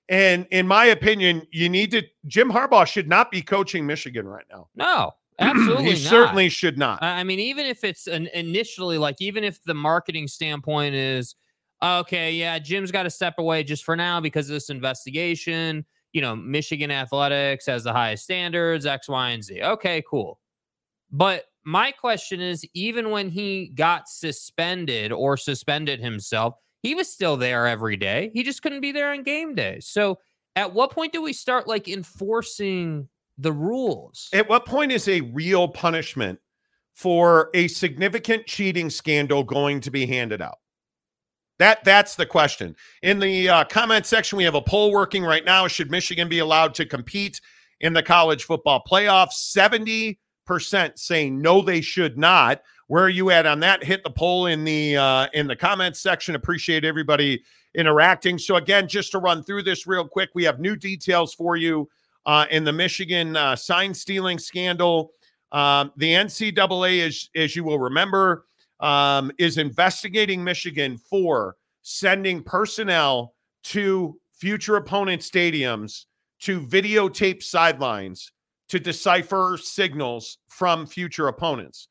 And 0.09 0.47
in 0.49 0.67
my 0.67 0.85
opinion, 0.85 1.45
you 1.51 1.69
need 1.69 1.91
to, 1.91 2.01
Jim 2.25 2.49
Harbaugh 2.49 2.87
should 2.87 3.07
not 3.07 3.29
be 3.29 3.43
coaching 3.43 3.85
Michigan 3.85 4.27
right 4.27 4.45
now. 4.51 4.69
No, 4.75 5.11
absolutely. 5.39 5.91
he 5.91 5.95
certainly 5.97 6.49
should 6.49 6.79
not. 6.79 7.03
I 7.03 7.23
mean, 7.23 7.39
even 7.39 7.67
if 7.67 7.83
it's 7.83 8.07
an 8.07 8.27
initially, 8.33 8.97
like, 8.97 9.17
even 9.19 9.43
if 9.43 9.63
the 9.65 9.75
marketing 9.75 10.27
standpoint 10.27 10.95
is, 10.95 11.35
okay, 11.83 12.33
yeah, 12.33 12.59
Jim's 12.59 12.91
got 12.91 13.03
to 13.03 13.09
step 13.09 13.35
away 13.37 13.63
just 13.63 13.83
for 13.83 13.95
now 13.95 14.19
because 14.19 14.49
of 14.49 14.53
this 14.53 14.69
investigation 14.69 15.85
you 16.15 16.21
know, 16.21 16.33
Michigan 16.33 16.91
athletics 16.91 17.65
has 17.65 17.83
the 17.83 17.91
highest 17.91 18.23
standards, 18.23 18.85
X, 18.85 19.09
Y, 19.09 19.29
and 19.31 19.43
Z. 19.43 19.61
Okay, 19.61 20.01
cool. 20.09 20.39
But 21.11 21.43
my 21.65 21.91
question 21.91 22.39
is 22.39 22.65
even 22.73 23.11
when 23.11 23.29
he 23.29 23.67
got 23.75 24.07
suspended 24.07 25.11
or 25.11 25.35
suspended 25.35 25.99
himself, 25.99 26.55
he 26.83 26.95
was 26.95 27.11
still 27.11 27.35
there 27.35 27.67
every 27.67 27.97
day. 27.97 28.31
He 28.33 28.43
just 28.43 28.61
couldn't 28.61 28.79
be 28.79 28.93
there 28.93 29.11
on 29.11 29.23
game 29.23 29.55
day. 29.55 29.79
So 29.81 30.17
at 30.55 30.73
what 30.73 30.91
point 30.91 31.11
do 31.11 31.21
we 31.21 31.33
start 31.33 31.67
like 31.67 31.89
enforcing 31.89 33.09
the 33.37 33.51
rules? 33.51 34.29
At 34.31 34.47
what 34.47 34.65
point 34.65 34.93
is 34.93 35.09
a 35.09 35.19
real 35.19 35.67
punishment 35.67 36.39
for 36.93 37.49
a 37.53 37.67
significant 37.67 38.45
cheating 38.45 38.89
scandal 38.89 39.43
going 39.43 39.81
to 39.81 39.91
be 39.91 40.05
handed 40.05 40.41
out? 40.41 40.59
That 41.59 41.83
that's 41.83 42.15
the 42.15 42.25
question. 42.25 42.75
In 43.01 43.19
the 43.19 43.49
uh, 43.49 43.63
comment 43.65 44.05
section, 44.05 44.37
we 44.37 44.43
have 44.43 44.55
a 44.55 44.61
poll 44.61 44.91
working 44.91 45.23
right 45.23 45.45
now. 45.45 45.67
Should 45.67 45.89
Michigan 45.89 46.27
be 46.27 46.39
allowed 46.39 46.73
to 46.75 46.85
compete 46.85 47.39
in 47.79 47.93
the 47.93 48.03
college 48.03 48.43
football 48.43 48.83
playoff? 48.89 49.31
Seventy 49.31 50.19
percent 50.45 50.99
saying 50.99 51.41
no, 51.41 51.61
they 51.61 51.81
should 51.81 52.17
not. 52.17 52.61
Where 52.87 53.03
are 53.03 53.09
you 53.09 53.31
at 53.31 53.45
on 53.45 53.59
that? 53.61 53.83
Hit 53.83 54.03
the 54.03 54.09
poll 54.09 54.47
in 54.47 54.63
the 54.63 54.97
uh, 54.97 55.27
in 55.33 55.47
the 55.47 55.55
comments 55.55 56.01
section. 56.01 56.35
Appreciate 56.35 56.83
everybody 56.83 57.41
interacting. 57.73 58.37
So 58.37 58.57
again, 58.57 58.87
just 58.87 59.11
to 59.13 59.19
run 59.19 59.43
through 59.43 59.63
this 59.63 59.87
real 59.87 60.07
quick, 60.07 60.29
we 60.35 60.43
have 60.43 60.59
new 60.59 60.75
details 60.75 61.33
for 61.33 61.55
you 61.55 61.89
uh, 62.25 62.45
in 62.51 62.63
the 62.63 62.73
Michigan 62.73 63.35
uh, 63.37 63.55
sign 63.55 63.93
stealing 63.93 64.39
scandal. 64.39 65.11
Um, 65.51 65.93
the 65.95 66.11
NCAA, 66.13 67.07
as 67.07 67.29
as 67.33 67.55
you 67.55 67.63
will 67.63 67.79
remember 67.79 68.45
um, 68.79 69.31
is 69.37 69.57
investigating 69.57 70.43
Michigan 70.43 70.97
for 70.97 71.55
sending 71.81 72.43
personnel 72.43 73.33
to 73.63 74.19
future 74.33 74.75
opponent 74.75 75.21
stadiums 75.21 76.05
to 76.39 76.59
videotape 76.61 77.41
sidelines 77.41 78.31
to 78.67 78.79
decipher 78.79 79.57
signals 79.61 80.39
from 80.47 80.85
future 80.85 81.27
opponents. 81.27 81.87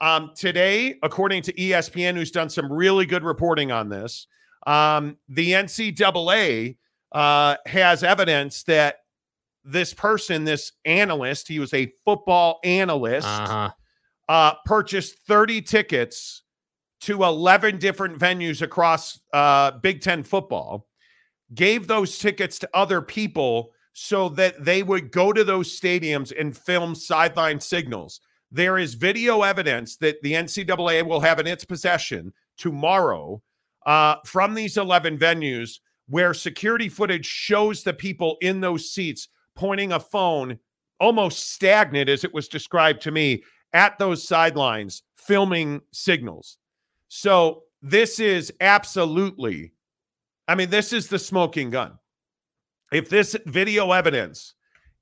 Um, 0.00 0.30
today, 0.36 0.96
according 1.02 1.42
to 1.42 1.52
ESPN, 1.54 2.14
who's 2.14 2.30
done 2.30 2.48
some 2.48 2.72
really 2.72 3.06
good 3.06 3.24
reporting 3.24 3.72
on 3.72 3.88
this, 3.88 4.26
um, 4.66 5.16
the 5.28 5.52
NCAA 5.52 6.76
uh, 7.12 7.56
has 7.66 8.04
evidence 8.04 8.62
that 8.64 8.96
this 9.64 9.92
person, 9.92 10.44
this 10.44 10.72
analyst, 10.84 11.48
he 11.48 11.58
was 11.58 11.74
a 11.74 11.92
football 12.04 12.60
analyst. 12.62 13.26
Uh-huh 13.26 13.70
uh, 14.28 14.54
purchased 14.64 15.18
30 15.26 15.62
tickets 15.62 16.42
to 17.00 17.24
11 17.24 17.78
different 17.78 18.18
venues 18.18 18.62
across 18.62 19.20
uh, 19.32 19.72
Big 19.72 20.00
Ten 20.00 20.22
football, 20.22 20.88
gave 21.54 21.86
those 21.86 22.18
tickets 22.18 22.58
to 22.58 22.68
other 22.74 23.00
people 23.00 23.72
so 23.92 24.28
that 24.28 24.64
they 24.64 24.82
would 24.82 25.10
go 25.10 25.32
to 25.32 25.44
those 25.44 25.78
stadiums 25.78 26.32
and 26.38 26.56
film 26.56 26.94
sideline 26.94 27.60
signals. 27.60 28.20
There 28.50 28.78
is 28.78 28.94
video 28.94 29.42
evidence 29.42 29.96
that 29.96 30.22
the 30.22 30.32
NCAA 30.32 31.06
will 31.06 31.20
have 31.20 31.38
in 31.38 31.46
its 31.46 31.64
possession 31.64 32.32
tomorrow 32.56 33.42
uh, 33.86 34.16
from 34.24 34.54
these 34.54 34.76
11 34.76 35.18
venues 35.18 35.78
where 36.08 36.32
security 36.32 36.88
footage 36.88 37.26
shows 37.26 37.82
the 37.82 37.92
people 37.92 38.36
in 38.40 38.60
those 38.60 38.90
seats 38.90 39.28
pointing 39.54 39.92
a 39.92 40.00
phone 40.00 40.58
almost 41.00 41.52
stagnant, 41.52 42.08
as 42.08 42.24
it 42.24 42.34
was 42.34 42.48
described 42.48 43.02
to 43.02 43.10
me, 43.10 43.42
at 43.72 43.98
those 43.98 44.26
sidelines 44.26 45.02
filming 45.16 45.80
signals. 45.92 46.58
So 47.08 47.64
this 47.82 48.20
is 48.20 48.52
absolutely, 48.60 49.72
I 50.46 50.54
mean, 50.54 50.70
this 50.70 50.92
is 50.92 51.08
the 51.08 51.18
smoking 51.18 51.70
gun. 51.70 51.98
If 52.92 53.08
this 53.08 53.36
video 53.46 53.92
evidence 53.92 54.54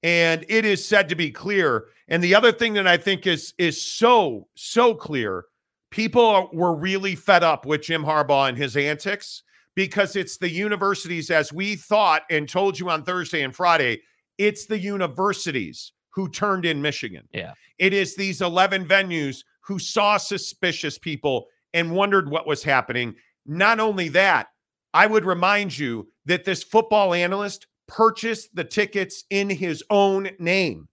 and 0.02 0.44
it 0.49 0.64
is 0.64 0.87
said 0.87 1.08
to 1.08 1.16
be 1.16 1.30
clear. 1.30 1.87
And 2.08 2.23
the 2.23 2.35
other 2.35 2.52
thing 2.52 2.75
that 2.75 2.87
I 2.87 2.96
think 2.96 3.26
is 3.26 3.54
is 3.58 3.82
so 3.82 4.46
so 4.54 4.94
clear, 4.94 5.46
people 5.90 6.25
are, 6.25 6.49
were 6.52 6.76
really 6.76 7.16
fed 7.16 7.42
up 7.42 7.66
with 7.66 7.82
Jim 7.82 8.04
Harbaugh 8.04 8.49
and 8.49 8.56
his 8.56 8.76
antics 8.76 9.42
because 9.75 10.16
it's 10.16 10.38
the 10.38 10.49
universities, 10.49 11.30
as 11.30 11.52
we 11.52 11.76
thought 11.76 12.23
and 12.30 12.49
told 12.49 12.78
you 12.78 12.88
on 12.88 13.02
Thursday 13.02 13.42
and 13.42 13.54
Friday, 13.54 14.00
it's 14.38 14.66
the 14.66 14.78
universities 14.78 15.92
who 16.16 16.30
turned 16.30 16.64
in 16.64 16.80
Michigan. 16.80 17.28
Yeah. 17.30 17.52
It 17.78 17.92
is 17.92 18.16
these 18.16 18.40
11 18.40 18.87
venues 18.87 19.44
who 19.61 19.78
saw 19.78 20.16
suspicious 20.16 20.96
people 20.99 21.46
and 21.75 21.94
wondered 21.94 22.30
what 22.30 22.46
was 22.46 22.64
happening. 22.64 23.14
Not 23.44 23.80
only 23.80 24.08
that, 24.08 24.49
I 24.94 25.06
would 25.06 25.26
remind 25.26 25.78
you 25.78 26.08
that 26.25 26.46
this 26.46 26.62
football 26.62 27.12
analyst 27.12 27.66
purchased 27.87 28.54
the 28.54 28.64
tickets 28.64 29.25
in 29.28 29.50
his 29.50 29.85
own 29.90 30.30
name 30.38 30.88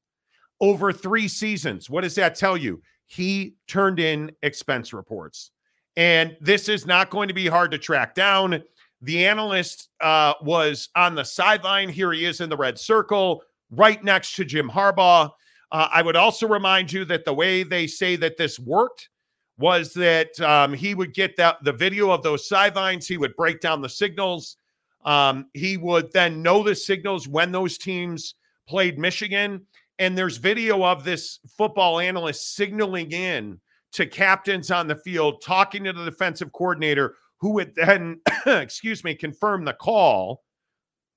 over 0.59 0.91
three 0.91 1.29
seasons. 1.29 1.89
What 1.89 2.01
does 2.01 2.15
that 2.15 2.35
tell 2.35 2.57
you? 2.57 2.81
He 3.05 3.55
turned 3.67 4.01
in 4.01 4.33
expense 4.43 4.91
reports. 4.91 5.51
And 5.95 6.35
this 6.41 6.67
is 6.67 6.85
not 6.85 7.11
going 7.11 7.29
to 7.29 7.33
be 7.33 7.47
hard 7.47 7.71
to 7.71 7.77
track 7.77 8.13
down. 8.13 8.61
The 9.01 9.25
analyst 9.25 9.87
uh, 10.01 10.33
was 10.41 10.89
on 10.97 11.15
the 11.15 11.23
sideline. 11.23 11.87
Here 11.87 12.11
he 12.11 12.25
is 12.25 12.41
in 12.41 12.49
the 12.49 12.57
red 12.57 12.77
circle, 12.77 13.43
right 13.71 14.03
next 14.03 14.35
to 14.35 14.45
Jim 14.45 14.69
Harbaugh. 14.69 15.31
Uh, 15.71 15.89
I 15.91 16.01
would 16.01 16.15
also 16.15 16.47
remind 16.47 16.91
you 16.91 17.05
that 17.05 17.25
the 17.25 17.33
way 17.33 17.63
they 17.63 17.87
say 17.87 18.15
that 18.17 18.37
this 18.37 18.59
worked 18.59 19.09
was 19.57 19.93
that 19.93 20.39
um, 20.41 20.73
he 20.73 20.95
would 20.95 21.13
get 21.13 21.35
that 21.37 21.63
the 21.63 21.73
video 21.73 22.11
of 22.11 22.23
those 22.23 22.47
sidelines. 22.47 23.07
He 23.07 23.17
would 23.17 23.35
break 23.35 23.59
down 23.59 23.81
the 23.81 23.89
signals. 23.89 24.57
Um, 25.05 25.47
he 25.53 25.77
would 25.77 26.11
then 26.13 26.41
know 26.41 26.63
the 26.63 26.75
signals 26.75 27.27
when 27.27 27.51
those 27.51 27.77
teams 27.77 28.35
played 28.67 28.97
Michigan. 28.97 29.65
And 29.99 30.17
there's 30.17 30.37
video 30.37 30.83
of 30.83 31.03
this 31.03 31.39
football 31.57 31.99
analyst 31.99 32.55
signaling 32.55 33.11
in 33.11 33.59
to 33.93 34.05
captains 34.07 34.71
on 34.71 34.87
the 34.87 34.95
field, 34.95 35.41
talking 35.43 35.83
to 35.83 35.93
the 35.93 36.05
defensive 36.05 36.51
coordinator, 36.51 37.15
who 37.39 37.51
would 37.51 37.75
then, 37.75 38.19
excuse 38.45 39.03
me, 39.03 39.13
confirm 39.13 39.65
the 39.65 39.73
call 39.73 40.43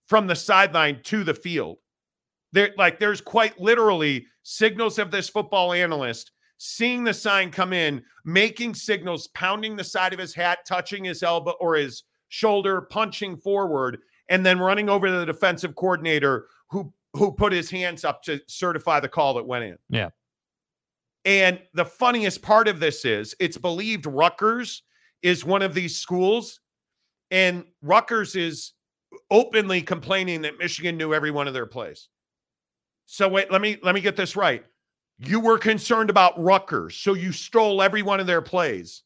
from 0.06 0.26
the 0.26 0.36
sideline 0.36 1.00
to 1.04 1.24
the 1.24 1.34
field. 1.34 1.78
There, 2.56 2.70
like, 2.78 2.98
there's 2.98 3.20
quite 3.20 3.60
literally 3.60 4.26
signals 4.42 4.98
of 4.98 5.10
this 5.10 5.28
football 5.28 5.74
analyst 5.74 6.32
seeing 6.56 7.04
the 7.04 7.12
sign 7.12 7.50
come 7.50 7.74
in, 7.74 8.02
making 8.24 8.72
signals, 8.72 9.28
pounding 9.34 9.76
the 9.76 9.84
side 9.84 10.14
of 10.14 10.18
his 10.18 10.34
hat, 10.34 10.60
touching 10.66 11.04
his 11.04 11.22
elbow 11.22 11.52
or 11.60 11.74
his 11.74 12.04
shoulder, 12.30 12.80
punching 12.80 13.36
forward, 13.36 13.98
and 14.30 14.44
then 14.44 14.58
running 14.58 14.88
over 14.88 15.06
to 15.06 15.12
the 15.12 15.26
defensive 15.26 15.74
coordinator 15.74 16.46
who 16.70 16.90
who 17.12 17.30
put 17.30 17.52
his 17.52 17.70
hands 17.70 18.06
up 18.06 18.22
to 18.22 18.40
certify 18.48 19.00
the 19.00 19.08
call 19.08 19.34
that 19.34 19.46
went 19.46 19.64
in. 19.64 19.76
Yeah. 19.90 20.08
And 21.26 21.60
the 21.74 21.84
funniest 21.84 22.40
part 22.40 22.68
of 22.68 22.80
this 22.80 23.04
is 23.04 23.34
it's 23.38 23.58
believed 23.58 24.06
Rutgers 24.06 24.82
is 25.20 25.44
one 25.44 25.60
of 25.60 25.74
these 25.74 25.98
schools, 25.98 26.60
and 27.30 27.64
Rutgers 27.82 28.34
is 28.34 28.72
openly 29.30 29.82
complaining 29.82 30.40
that 30.40 30.56
Michigan 30.58 30.96
knew 30.96 31.12
every 31.12 31.30
one 31.30 31.48
of 31.48 31.52
their 31.52 31.66
plays. 31.66 32.08
So 33.06 33.28
wait, 33.28 33.50
let 33.50 33.60
me 33.60 33.78
let 33.82 33.94
me 33.94 34.00
get 34.00 34.16
this 34.16 34.36
right. 34.36 34.64
You 35.18 35.40
were 35.40 35.58
concerned 35.58 36.10
about 36.10 36.38
Rutgers, 36.42 36.96
so 36.96 37.14
you 37.14 37.32
stole 37.32 37.80
every 37.80 38.02
one 38.02 38.20
of 38.20 38.26
their 38.26 38.42
plays. 38.42 39.02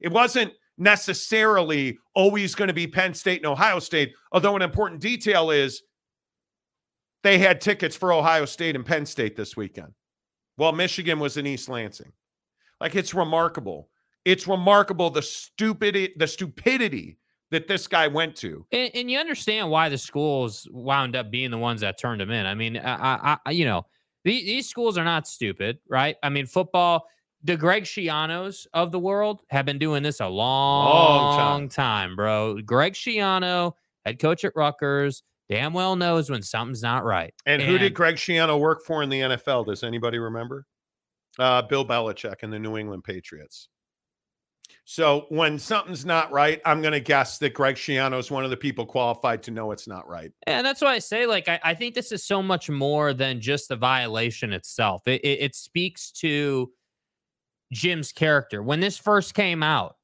It 0.00 0.10
wasn't 0.10 0.52
necessarily 0.78 1.98
always 2.14 2.54
going 2.54 2.68
to 2.68 2.74
be 2.74 2.86
Penn 2.86 3.12
State 3.12 3.40
and 3.40 3.46
Ohio 3.46 3.78
State, 3.78 4.14
although 4.32 4.56
an 4.56 4.62
important 4.62 5.00
detail 5.02 5.50
is 5.50 5.82
they 7.22 7.38
had 7.38 7.60
tickets 7.60 7.94
for 7.94 8.12
Ohio 8.12 8.46
State 8.46 8.76
and 8.76 8.86
Penn 8.86 9.04
State 9.04 9.36
this 9.36 9.56
weekend. 9.56 9.92
Well, 10.56 10.72
Michigan 10.72 11.18
was 11.18 11.36
in 11.36 11.46
East 11.46 11.68
Lansing. 11.68 12.12
Like 12.80 12.94
it's 12.94 13.12
remarkable. 13.12 13.90
It's 14.24 14.46
remarkable 14.46 15.10
the 15.10 15.22
stupidity, 15.22 16.14
the 16.16 16.26
stupidity 16.26 17.18
that 17.50 17.68
this 17.68 17.86
guy 17.86 18.06
went 18.06 18.36
to. 18.36 18.64
And, 18.72 18.90
and, 18.94 19.10
you 19.10 19.18
understand 19.18 19.70
why 19.70 19.88
the 19.88 19.98
schools 19.98 20.68
wound 20.70 21.16
up 21.16 21.30
being 21.30 21.50
the 21.50 21.58
ones 21.58 21.80
that 21.80 21.98
turned 21.98 22.22
him 22.22 22.30
in. 22.30 22.46
I 22.46 22.54
mean, 22.54 22.76
I, 22.76 23.38
I 23.44 23.50
you 23.50 23.64
know, 23.64 23.86
these, 24.24 24.44
these 24.44 24.68
schools 24.68 24.96
are 24.96 25.04
not 25.04 25.26
stupid, 25.26 25.78
right? 25.88 26.16
I 26.22 26.28
mean, 26.28 26.46
football, 26.46 27.06
the 27.42 27.56
Greg 27.56 27.84
Schianos 27.84 28.66
of 28.72 28.92
the 28.92 28.98
world 28.98 29.42
have 29.50 29.66
been 29.66 29.78
doing 29.78 30.02
this 30.02 30.20
a 30.20 30.28
long, 30.28 30.86
long 30.86 31.62
time. 31.62 32.08
time, 32.08 32.16
bro. 32.16 32.60
Greg 32.62 32.92
Schiano, 32.92 33.72
head 34.04 34.18
coach 34.18 34.44
at 34.44 34.52
Rutgers, 34.54 35.22
damn 35.48 35.72
well 35.72 35.96
knows 35.96 36.30
when 36.30 36.42
something's 36.42 36.82
not 36.82 37.04
right. 37.04 37.34
And, 37.46 37.62
and 37.62 37.70
who 37.70 37.78
did 37.78 37.94
Greg 37.94 38.16
Schiano 38.16 38.60
work 38.60 38.84
for 38.84 39.02
in 39.02 39.08
the 39.08 39.20
NFL? 39.20 39.66
Does 39.66 39.82
anybody 39.82 40.18
remember? 40.18 40.66
Uh, 41.38 41.62
Bill 41.62 41.86
Belichick 41.86 42.42
and 42.42 42.52
the 42.52 42.58
New 42.58 42.76
England 42.76 43.04
Patriots. 43.04 43.68
So 44.90 45.26
when 45.28 45.56
something's 45.56 46.04
not 46.04 46.32
right, 46.32 46.60
I'm 46.64 46.82
going 46.82 46.90
to 46.90 46.98
guess 46.98 47.38
that 47.38 47.54
Greg 47.54 47.76
Schiano 47.76 48.18
is 48.18 48.28
one 48.28 48.42
of 48.42 48.50
the 48.50 48.56
people 48.56 48.84
qualified 48.84 49.40
to 49.44 49.52
know 49.52 49.70
it's 49.70 49.86
not 49.86 50.08
right. 50.08 50.32
And 50.48 50.66
that's 50.66 50.80
why 50.80 50.94
I 50.94 50.98
say, 50.98 51.26
like, 51.26 51.48
I, 51.48 51.60
I 51.62 51.74
think 51.74 51.94
this 51.94 52.10
is 52.10 52.24
so 52.24 52.42
much 52.42 52.68
more 52.68 53.14
than 53.14 53.40
just 53.40 53.68
the 53.68 53.76
violation 53.76 54.52
itself. 54.52 55.06
It, 55.06 55.20
it, 55.20 55.42
it 55.42 55.54
speaks 55.54 56.10
to 56.14 56.72
Jim's 57.72 58.10
character. 58.10 58.64
When 58.64 58.80
this 58.80 58.98
first 58.98 59.32
came 59.32 59.62
out, 59.62 59.94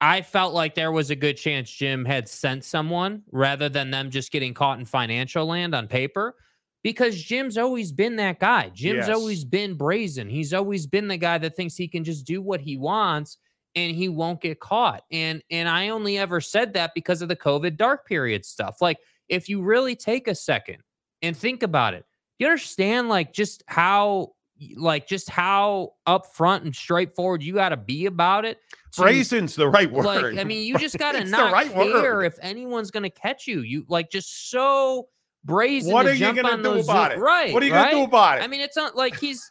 I 0.00 0.22
felt 0.22 0.52
like 0.52 0.74
there 0.74 0.90
was 0.90 1.10
a 1.10 1.16
good 1.16 1.36
chance 1.36 1.70
Jim 1.70 2.04
had 2.04 2.28
sent 2.28 2.64
someone 2.64 3.22
rather 3.30 3.68
than 3.68 3.92
them 3.92 4.10
just 4.10 4.32
getting 4.32 4.54
caught 4.54 4.80
in 4.80 4.86
financial 4.86 5.46
land 5.46 5.72
on 5.72 5.86
paper 5.86 6.34
because 6.82 7.14
Jim's 7.14 7.56
always 7.56 7.92
been 7.92 8.16
that 8.16 8.40
guy. 8.40 8.70
Jim's 8.70 9.06
yes. 9.06 9.08
always 9.08 9.44
been 9.44 9.74
brazen. 9.74 10.28
He's 10.28 10.52
always 10.52 10.88
been 10.88 11.06
the 11.06 11.16
guy 11.16 11.38
that 11.38 11.54
thinks 11.54 11.76
he 11.76 11.86
can 11.86 12.02
just 12.02 12.26
do 12.26 12.42
what 12.42 12.60
he 12.60 12.76
wants 12.76 13.38
and 13.76 13.94
he 13.94 14.08
won't 14.08 14.40
get 14.40 14.58
caught. 14.58 15.04
And 15.12 15.42
and 15.50 15.68
I 15.68 15.90
only 15.90 16.18
ever 16.18 16.40
said 16.40 16.72
that 16.74 16.92
because 16.94 17.22
of 17.22 17.28
the 17.28 17.36
COVID 17.36 17.76
dark 17.76 18.06
period 18.06 18.44
stuff. 18.44 18.78
Like 18.80 18.98
if 19.28 19.48
you 19.48 19.62
really 19.62 19.94
take 19.94 20.26
a 20.26 20.34
second 20.34 20.78
and 21.22 21.36
think 21.36 21.62
about 21.62 21.94
it, 21.94 22.04
you 22.38 22.46
understand 22.46 23.08
like 23.08 23.32
just 23.32 23.62
how 23.68 24.32
like 24.76 25.06
just 25.06 25.28
how 25.28 25.92
upfront 26.08 26.62
and 26.62 26.74
straightforward 26.74 27.42
you 27.42 27.52
got 27.52 27.68
to 27.68 27.76
be 27.76 28.06
about 28.06 28.46
it. 28.46 28.58
To, 28.92 29.02
Brazen's 29.02 29.54
the 29.54 29.68
right 29.68 29.90
word. 29.90 30.06
Like 30.06 30.38
I 30.38 30.44
mean, 30.44 30.66
you 30.66 30.78
just 30.78 30.98
got 30.98 31.12
to 31.12 31.24
not 31.24 31.52
right 31.52 31.70
care 31.70 31.84
word. 31.84 32.24
if 32.24 32.38
anyone's 32.40 32.90
going 32.90 33.02
to 33.02 33.10
catch 33.10 33.46
you. 33.46 33.60
You 33.60 33.84
like 33.88 34.10
just 34.10 34.50
so 34.50 35.08
brazen. 35.44 35.92
What 35.92 36.06
are 36.06 36.14
you 36.14 36.32
going 36.32 36.56
to 36.56 36.62
do 36.62 36.80
about 36.80 37.12
it? 37.12 37.18
Right. 37.18 37.52
What 37.52 37.62
are 37.62 37.66
you 37.66 37.72
right? 37.74 37.92
going 37.92 37.94
to 37.96 38.00
do 38.00 38.04
about 38.04 38.38
it? 38.38 38.42
I 38.42 38.46
mean, 38.46 38.62
it's 38.62 38.76
not 38.76 38.96
like 38.96 39.18
he's 39.18 39.50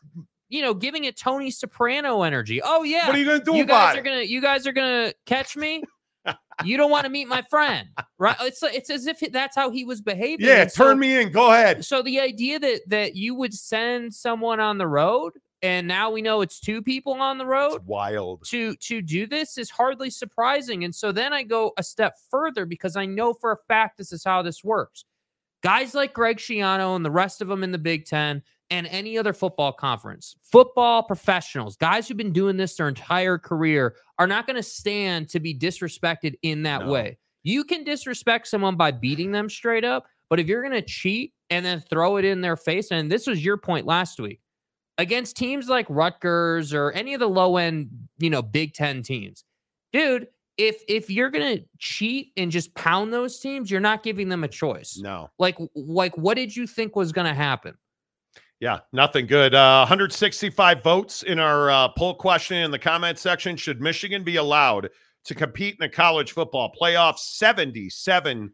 you 0.56 0.62
know, 0.62 0.74
giving 0.74 1.04
it 1.04 1.18
Tony 1.18 1.52
Soprano 1.52 2.24
energy. 2.24 2.62
Oh 2.64 2.84
yeah. 2.84 3.08
What 3.08 3.16
are 3.16 3.20
you 3.20 3.26
gonna 3.26 3.44
do 3.44 3.56
you 3.56 3.66
guys 3.66 3.96
it? 3.96 4.00
Are 4.00 4.04
gonna, 4.04 4.22
you 4.22 4.42
guys 4.42 4.66
are 4.66 4.72
gonna 4.72 5.14
catch 5.26 5.58
me. 5.58 5.84
you 6.64 6.78
don't 6.78 6.90
want 6.90 7.04
to 7.04 7.10
meet 7.10 7.28
my 7.28 7.42
friend, 7.50 7.90
right? 8.18 8.38
It's 8.42 8.64
it's 8.64 8.90
as 8.90 9.06
if 9.06 9.20
that's 9.32 9.56
how 9.56 9.70
he 9.70 9.84
was 9.84 10.02
behaving. 10.02 10.46
Yeah, 10.46 10.66
turn 10.66 10.98
me 10.98 11.22
in. 11.22 11.32
Go 11.32 11.52
ahead. 11.52 11.84
So 11.84 12.02
the 12.02 12.22
idea 12.22 12.58
that 12.60 12.82
that 12.88 13.16
you 13.16 13.36
would 13.36 13.54
send 13.54 14.14
someone 14.14 14.62
on 14.62 14.78
the 14.78 14.88
road, 14.88 15.34
and 15.62 15.88
now 15.88 16.10
we 16.10 16.22
know 16.22 16.40
it's 16.40 16.62
two 16.62 16.82
people 16.82 17.14
on 17.14 17.38
the 17.38 17.46
road. 17.46 17.76
It's 17.76 17.86
wild 17.86 18.46
to 18.46 18.76
to 18.78 19.02
do 19.02 19.28
this 19.28 19.58
is 19.58 19.70
hardly 19.70 20.10
surprising. 20.10 20.86
And 20.86 20.96
so 20.96 21.12
then 21.12 21.34
I 21.34 21.44
go 21.44 21.74
a 21.78 21.84
step 21.84 22.16
further 22.32 22.66
because 22.66 22.96
I 22.96 23.06
know 23.06 23.34
for 23.34 23.52
a 23.52 23.58
fact 23.68 23.98
this 23.98 24.14
is 24.14 24.24
how 24.24 24.42
this 24.42 24.64
works. 24.64 25.04
Guys 25.62 25.94
like 25.94 26.14
Greg 26.14 26.38
Schiano 26.38 26.96
and 26.96 27.04
the 27.04 27.12
rest 27.12 27.42
of 27.42 27.50
them 27.50 27.64
in 27.64 27.72
the 27.72 27.78
Big 27.78 28.06
Ten 28.06 28.42
and 28.70 28.88
any 28.88 29.18
other 29.18 29.34
football 29.34 29.72
conference. 29.72 30.36
Football 30.44 31.04
professionals, 31.04 31.76
guys 31.76 32.08
who've 32.08 32.18
been 32.18 32.34
doing 32.34 32.58
this 32.58 32.76
their 32.76 32.88
entire 32.88 33.38
career, 33.38 33.96
are 34.18 34.28
not 34.28 34.48
going 34.48 34.56
to 34.56 34.64
stand 34.64 35.30
to 35.30 35.40
be 35.40 35.58
disrespected 35.58 36.36
in 36.42 36.64
that 36.64 36.82
no. 36.82 36.92
way. 36.92 37.18
You 37.44 37.64
can 37.64 37.84
disrespect 37.84 38.48
someone 38.48 38.76
by 38.76 38.92
beating 38.92 39.32
them 39.32 39.50
straight 39.50 39.84
up, 39.84 40.08
but 40.30 40.40
if 40.40 40.48
you're 40.48 40.64
going 40.64 40.74
to 40.74 40.82
cheat 40.82 41.34
and 41.50 41.66
then 41.66 41.80
throw 41.80 42.18
it 42.18 42.26
in 42.26 42.42
their 42.42 42.56
face, 42.56 42.92
and 42.92 43.12
this 43.12 43.28
was 43.28 43.46
your 43.46 43.58
point 43.58 43.86
last 43.86 44.20
week, 44.20 44.42
against 44.98 45.38
teams 45.38 45.68
like 45.68 45.86
Rutgers 45.90 46.74
or 46.74 46.92
any 46.92 47.14
of 47.14 47.20
the 47.20 47.30
low 47.30 47.58
end, 47.58 47.90
you 48.18 48.30
know, 48.30 48.42
Big 48.42 48.74
Ten 48.74 49.04
teams, 49.04 49.44
dude, 49.94 50.28
if 50.58 50.82
if 50.88 51.10
you're 51.10 51.30
gonna 51.30 51.60
cheat 51.80 52.32
and 52.38 52.52
just 52.52 52.74
pound 52.76 53.14
those 53.14 53.40
teams, 53.40 53.70
you're 53.70 53.82
not 53.82 54.04
giving 54.04 54.30
them 54.30 54.44
a 54.44 54.48
choice. 54.48 54.98
No. 54.98 55.30
Like 55.38 55.58
like 55.76 56.18
what 56.18 56.36
did 56.36 56.56
you 56.56 56.66
think 56.66 56.96
was 56.96 57.12
gonna 57.12 57.34
happen? 57.34 57.76
Yeah, 58.60 58.80
nothing 58.94 59.28
good. 59.28 59.54
Uh, 59.54 59.82
165 59.82 60.82
votes 60.82 61.24
in 61.24 61.40
our 61.40 61.70
uh, 61.70 61.90
poll 61.90 62.16
question 62.16 62.58
in 62.58 62.72
the 62.72 62.80
comment 62.80 63.20
section. 63.20 63.58
Should 63.58 63.82
Michigan 63.82 64.24
be 64.24 64.38
allowed 64.38 64.90
to 65.26 65.36
compete 65.36 65.76
in 65.76 65.80
the 65.82 65.90
college 65.90 66.32
football 66.32 66.72
playoff? 66.80 67.18
77% 67.18 68.52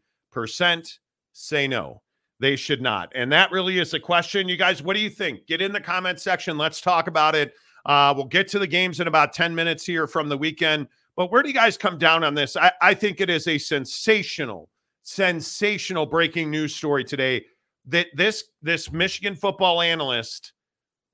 say 1.34 1.68
no. 1.68 2.02
They 2.40 2.56
should 2.56 2.82
not. 2.82 3.12
And 3.14 3.32
that 3.32 3.52
really 3.52 3.78
is 3.78 3.92
the 3.92 4.00
question. 4.00 4.50
You 4.50 4.58
guys, 4.58 4.82
what 4.82 4.96
do 4.96 5.00
you 5.02 5.10
think? 5.12 5.46
Get 5.46 5.62
in 5.62 5.72
the 5.72 5.80
comment 5.80 6.20
section. 6.20 6.58
Let's 6.58 6.82
talk 6.82 7.06
about 7.06 7.36
it. 7.36 7.54
Uh, 7.86 8.14
we'll 8.16 8.26
get 8.26 8.48
to 8.50 8.60
the 8.60 8.66
games 8.66 9.00
in 9.00 9.08
about 9.08 9.34
10 9.34 9.54
minutes 9.54 9.86
here 9.86 10.08
from 10.08 10.30
the 10.30 10.38
weekend. 10.38 10.88
But 11.16 11.32
where 11.32 11.44
do 11.44 11.50
you 11.50 11.56
guys 11.56 11.78
come 11.78 12.00
down 12.00 12.24
on 12.24 12.34
this? 12.34 12.58
I, 12.58 12.72
I 12.82 12.96
think 12.96 13.22
it 13.22 13.30
is 13.30 13.48
a 13.48 13.60
sensational, 13.60 14.70
sensational 15.04 16.08
breaking 16.08 16.50
news 16.50 16.76
story 16.76 17.04
today 17.04 17.46
that 17.92 18.08
this 18.14 18.46
this 18.62 18.92
Michigan 18.92 19.36
football 19.36 19.82
analyst 19.82 20.54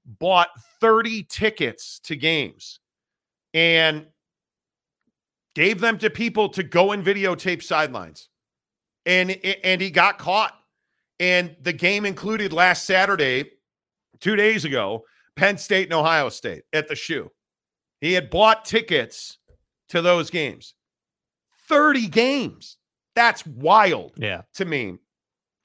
bought 0.05 0.49
30 0.79 1.23
tickets 1.23 1.99
to 1.99 2.15
games 2.15 2.79
and 3.53 4.05
gave 5.53 5.79
them 5.81 5.97
to 5.97 6.09
people 6.09 6.47
to 6.49 6.63
go 6.63 6.91
and 6.93 7.03
videotape 7.05 7.61
sidelines. 7.63 8.29
And 9.05 9.31
and 9.63 9.81
he 9.81 9.89
got 9.91 10.17
caught. 10.17 10.53
And 11.19 11.55
the 11.61 11.73
game 11.73 12.05
included 12.05 12.53
last 12.53 12.85
Saturday, 12.85 13.51
2 14.19 14.35
days 14.35 14.65
ago, 14.65 15.03
Penn 15.35 15.57
State 15.57 15.85
and 15.87 15.93
Ohio 15.93 16.29
State 16.29 16.63
at 16.73 16.87
the 16.87 16.95
shoe. 16.95 17.31
He 18.01 18.13
had 18.13 18.29
bought 18.29 18.65
tickets 18.65 19.39
to 19.89 20.01
those 20.03 20.29
games. 20.29 20.75
30 21.67 22.07
games. 22.07 22.77
That's 23.15 23.45
wild 23.47 24.13
Yeah. 24.17 24.43
to 24.53 24.65
me. 24.65 24.97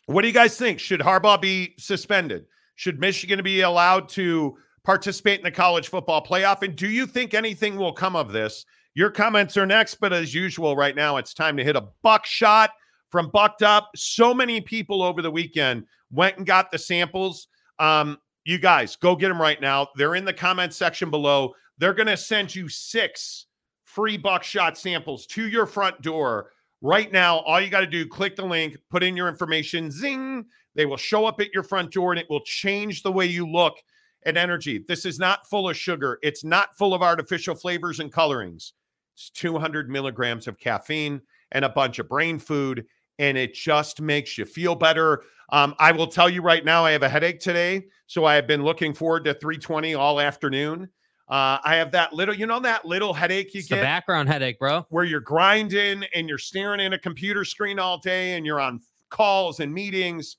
What 0.07 0.23
do 0.23 0.29
you 0.29 0.35
guys 0.35 0.57
think? 0.57 0.81
Should 0.81 1.01
Harbaugh 1.01 1.41
be 1.41 1.75
suspended? 1.79 2.47
Should 2.75 2.99
Michigan 2.99 3.43
be 3.43 3.61
allowed 3.61 4.09
to 4.11 4.57
participate 4.85 5.39
in 5.39 5.45
the 5.45 5.51
college 5.51 5.89
football 5.89 6.25
playoff? 6.25 6.63
And 6.63 6.75
do 6.75 6.89
you 6.89 7.07
think 7.07 7.35
anything 7.35 7.77
will 7.77 7.93
come 7.93 8.17
of 8.17 8.33
this? 8.33 8.65
Your 8.95 9.11
comments 9.11 9.57
are 9.57 9.67
next, 9.67 9.97
but 9.97 10.13
as 10.13 10.35
usual, 10.35 10.77
right 10.77 10.97
now 10.97 11.17
it's 11.17 11.33
time 11.33 11.57
to 11.57 11.65
hit 11.65 11.77
a 11.77 11.89
buckshot 12.03 12.71
from 13.11 13.31
Bucked 13.31 13.63
Up. 13.63 13.91
So 13.95 14.35
many 14.35 14.61
people 14.61 15.03
over 15.03 15.23
the 15.23 15.31
weekend 15.31 15.85
went 16.11 16.37
and 16.37 16.47
got 16.47 16.71
the 16.71 16.79
samples. 16.79 17.49
Um, 17.79 18.19
you 18.45 18.59
guys 18.59 18.97
go 18.97 19.15
get 19.15 19.29
them 19.29 19.41
right 19.41 19.61
now. 19.61 19.89
They're 19.97 20.15
in 20.15 20.25
the 20.25 20.33
comment 20.33 20.75
section 20.75 21.11
below. 21.11 21.55
They're 21.79 21.95
going 21.95 22.09
to 22.09 22.17
send 22.17 22.55
you 22.55 22.69
six 22.69 23.47
free 23.85 24.17
buckshot 24.17 24.77
samples 24.77 25.27
to 25.27 25.47
your 25.47 25.67
front 25.67 26.03
door 26.03 26.51
right 26.83 27.11
now. 27.11 27.39
All 27.39 27.61
you 27.61 27.71
got 27.71 27.81
to 27.81 27.87
do, 27.87 28.07
click 28.07 28.37
the 28.37 28.45
link, 28.45 28.77
put 28.91 29.03
in 29.03 29.17
your 29.17 29.29
information, 29.29 29.91
zing. 29.91 30.45
They 30.75 30.85
will 30.85 30.97
show 30.97 31.25
up 31.25 31.41
at 31.41 31.55
your 31.55 31.63
front 31.63 31.93
door 31.93 32.13
and 32.13 32.21
it 32.21 32.29
will 32.29 32.43
change 32.43 33.03
the 33.03 33.13
way 33.13 33.27
you 33.27 33.49
look 33.49 33.77
at 34.27 34.37
energy. 34.37 34.85
This 34.87 35.07
is 35.07 35.19
not 35.19 35.49
full 35.49 35.69
of 35.69 35.77
sugar, 35.77 36.19
it's 36.23 36.45
not 36.45 36.77
full 36.77 36.93
of 36.93 37.03
artificial 37.03 37.55
flavors 37.55 38.01
and 38.01 38.13
colorings. 38.13 38.75
It's 39.15 39.31
200 39.31 39.89
milligrams 39.89 40.47
of 40.47 40.59
caffeine 40.59 41.21
and 41.53 41.65
a 41.65 41.69
bunch 41.69 41.99
of 41.99 42.09
brain 42.09 42.39
food, 42.39 42.87
and 43.19 43.37
it 43.37 43.55
just 43.55 44.01
makes 44.01 44.39
you 44.39 44.45
feel 44.45 44.75
better. 44.75 45.23
Um, 45.51 45.75
I 45.79 45.93
will 45.93 46.07
tell 46.07 46.31
you 46.31 46.41
right 46.41 46.65
now, 46.65 46.85
I 46.85 46.93
have 46.93 47.03
a 47.03 47.09
headache 47.09 47.41
today, 47.41 47.85
so 48.07 48.25
I 48.25 48.35
have 48.37 48.47
been 48.47 48.63
looking 48.63 48.95
forward 48.95 49.25
to 49.25 49.35
320 49.35 49.95
all 49.95 50.19
afternoon. 50.19 50.89
Uh, 51.29 51.59
I 51.65 51.77
have 51.77 51.93
that 51.93 52.13
little, 52.13 52.35
you 52.35 52.47
know, 52.47 52.61
that 52.61 52.85
little 52.85 53.15
headache 53.15 53.55
you 53.55 53.61
It's 53.61 53.69
the 53.69 53.77
get 53.77 53.83
background 53.83 54.29
headache, 54.29 54.59
bro. 54.59 54.85
where 54.91 55.05
you're 55.05 55.21
grinding 55.21 56.05
and 56.15 56.29
you're 56.29 56.37
staring 56.39 56.81
at 56.81 56.93
a 56.93 56.99
computer 56.99 57.45
screen 57.45 57.79
all 57.79 57.99
day 57.99 58.35
and 58.35 58.45
you're 58.45 58.61
on 58.61 58.81
calls 59.09 59.61
and 59.61 59.73
meetings. 59.73 60.37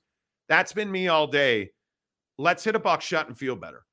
That's 0.48 0.72
been 0.72 0.90
me 0.90 1.08
all 1.08 1.26
day. 1.26 1.70
Let's 2.38 2.62
hit 2.62 2.76
a 2.76 2.78
buckshot 2.78 3.28
and 3.28 3.36
feel 3.36 3.56
better. 3.56 3.84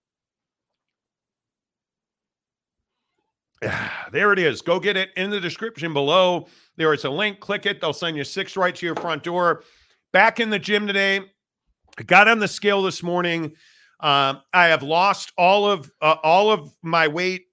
There 4.12 4.34
it 4.34 4.40
is. 4.40 4.62
Go 4.62 4.78
get 4.78 4.98
it 4.98 5.12
in 5.16 5.30
the 5.30 5.40
description 5.40 5.94
below. 5.94 6.48
There 6.76 6.94
is 6.94 7.06
a 7.06 7.10
link. 7.10 7.40
Click 7.40 7.66
it. 7.66 7.80
They'll 7.80 7.94
send 7.94 8.18
you 8.18 8.26
six 8.26 8.58
right 8.58 8.76
to 8.76 8.86
your 8.86 8.96
front 8.96 9.24
door. 9.24 9.64
Back 10.12 10.42
in 10.42 10.50
the 10.50 10.60
gym 10.60 10.86
today. 10.86 11.22
I 11.98 12.04
got 12.04 12.28
on 12.28 12.40
the 12.40 12.48
scale 12.50 12.82
this 12.82 13.02
morning. 13.02 13.54
Um, 14.02 14.42
I 14.54 14.68
have 14.68 14.84
lost 14.84 15.32
all 15.38 15.70
of 15.70 15.92
uh, 16.02 16.16
all 16.24 16.52
of 16.52 16.74
my 16.82 17.08
weight. 17.08 17.46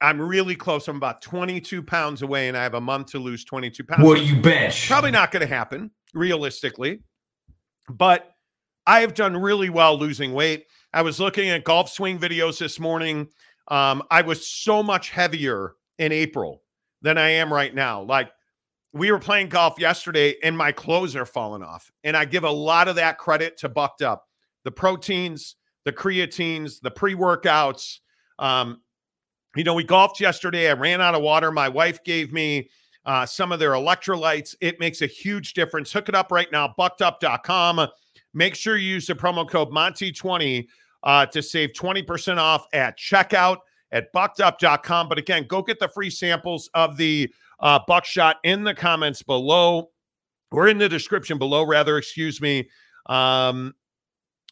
I'm 0.00 0.20
really 0.20 0.56
close. 0.56 0.88
I'm 0.88 0.96
about 0.96 1.20
22 1.20 1.82
pounds 1.82 2.22
away, 2.22 2.48
and 2.48 2.56
I 2.56 2.62
have 2.62 2.74
a 2.74 2.80
month 2.80 3.08
to 3.08 3.18
lose 3.18 3.44
22 3.44 3.84
pounds. 3.84 4.02
What 4.02 4.16
do 4.16 4.24
you 4.24 4.40
bench? 4.40 4.88
Probably 4.88 5.10
not 5.10 5.30
going 5.30 5.42
to 5.42 5.54
happen 5.54 5.90
realistically, 6.14 7.00
but 7.90 8.34
I 8.86 9.00
have 9.00 9.14
done 9.14 9.36
really 9.36 9.68
well 9.68 9.98
losing 9.98 10.32
weight. 10.32 10.64
I 10.92 11.02
was 11.02 11.20
looking 11.20 11.50
at 11.50 11.64
golf 11.64 11.90
swing 11.90 12.18
videos 12.18 12.58
this 12.58 12.80
morning. 12.80 13.28
Um, 13.68 14.02
I 14.10 14.22
was 14.22 14.48
so 14.48 14.82
much 14.82 15.10
heavier 15.10 15.74
in 15.98 16.12
April 16.12 16.62
than 17.02 17.18
I 17.18 17.30
am 17.30 17.52
right 17.52 17.74
now. 17.74 18.02
Like 18.02 18.30
we 18.92 19.12
were 19.12 19.18
playing 19.18 19.50
golf 19.50 19.78
yesterday, 19.78 20.34
and 20.42 20.56
my 20.56 20.72
clothes 20.72 21.14
are 21.14 21.26
falling 21.26 21.62
off, 21.62 21.90
and 22.02 22.16
I 22.16 22.24
give 22.24 22.44
a 22.44 22.50
lot 22.50 22.88
of 22.88 22.96
that 22.96 23.18
credit 23.18 23.58
to 23.58 23.68
Bucked 23.68 24.02
Up, 24.02 24.26
the 24.64 24.70
proteins, 24.70 25.56
the 25.84 25.92
creatines, 25.92 26.80
the 26.80 26.90
pre 26.90 27.14
workouts. 27.14 27.98
Um, 28.38 28.80
you 29.56 29.64
know, 29.64 29.74
we 29.74 29.84
golfed 29.84 30.20
yesterday. 30.20 30.70
I 30.70 30.74
ran 30.74 31.00
out 31.00 31.14
of 31.14 31.22
water. 31.22 31.50
My 31.50 31.68
wife 31.68 32.02
gave 32.04 32.32
me 32.32 32.70
uh, 33.04 33.26
some 33.26 33.52
of 33.52 33.58
their 33.58 33.72
electrolytes. 33.72 34.54
It 34.60 34.78
makes 34.78 35.02
a 35.02 35.06
huge 35.06 35.54
difference. 35.54 35.92
Hook 35.92 36.08
it 36.08 36.14
up 36.14 36.30
right 36.30 36.50
now, 36.52 36.72
buckedup.com. 36.78 37.88
Make 38.32 38.54
sure 38.54 38.76
you 38.76 38.88
use 38.88 39.06
the 39.06 39.14
promo 39.14 39.48
code 39.48 39.70
Monty20 39.70 40.66
uh, 41.02 41.26
to 41.26 41.42
save 41.42 41.70
20% 41.72 42.38
off 42.38 42.66
at 42.72 42.98
checkout 42.98 43.58
at 43.92 44.12
buckedup.com. 44.12 45.08
But 45.08 45.18
again, 45.18 45.46
go 45.48 45.62
get 45.62 45.80
the 45.80 45.88
free 45.88 46.10
samples 46.10 46.70
of 46.74 46.96
the 46.96 47.32
uh, 47.58 47.80
buckshot 47.86 48.36
in 48.44 48.62
the 48.62 48.74
comments 48.74 49.22
below 49.22 49.90
or 50.52 50.68
in 50.68 50.78
the 50.78 50.88
description 50.88 51.38
below, 51.38 51.64
rather, 51.64 51.98
excuse 51.98 52.40
me. 52.40 52.68
Um, 53.06 53.74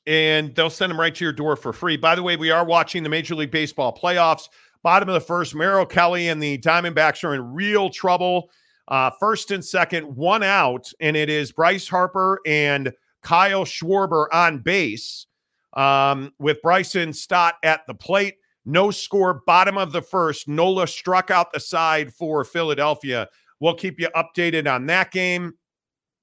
and 0.08 0.54
they'll 0.54 0.70
send 0.70 0.90
them 0.90 0.98
right 0.98 1.14
to 1.14 1.22
your 1.22 1.34
door 1.34 1.54
for 1.54 1.72
free. 1.72 1.98
By 1.98 2.14
the 2.14 2.22
way, 2.22 2.36
we 2.36 2.50
are 2.50 2.64
watching 2.64 3.02
the 3.02 3.10
Major 3.10 3.34
League 3.34 3.50
Baseball 3.50 3.94
playoffs. 3.94 4.48
Bottom 4.82 5.10
of 5.10 5.12
the 5.12 5.20
first, 5.20 5.54
Merrill 5.54 5.84
Kelly 5.84 6.28
and 6.28 6.42
the 6.42 6.56
Diamondbacks 6.58 7.22
are 7.24 7.34
in 7.34 7.52
real 7.52 7.90
trouble. 7.90 8.48
Uh, 8.88 9.10
first 9.20 9.50
and 9.50 9.62
second, 9.62 10.04
one 10.04 10.42
out, 10.42 10.90
and 10.98 11.14
it 11.14 11.28
is 11.28 11.52
Bryce 11.52 11.86
Harper 11.86 12.40
and 12.46 12.90
Kyle 13.22 13.66
Schwarber 13.66 14.28
on 14.32 14.60
base 14.60 15.26
um, 15.74 16.32
with 16.38 16.62
Bryson 16.62 17.12
Stott 17.12 17.56
at 17.62 17.86
the 17.86 17.92
plate. 17.94 18.36
No 18.64 18.90
score, 18.90 19.42
bottom 19.46 19.76
of 19.76 19.92
the 19.92 20.00
first. 20.00 20.48
Nola 20.48 20.86
struck 20.86 21.30
out 21.30 21.52
the 21.52 21.60
side 21.60 22.14
for 22.14 22.44
Philadelphia. 22.44 23.28
We'll 23.60 23.74
keep 23.74 24.00
you 24.00 24.08
updated 24.16 24.72
on 24.72 24.86
that 24.86 25.10
game. 25.10 25.52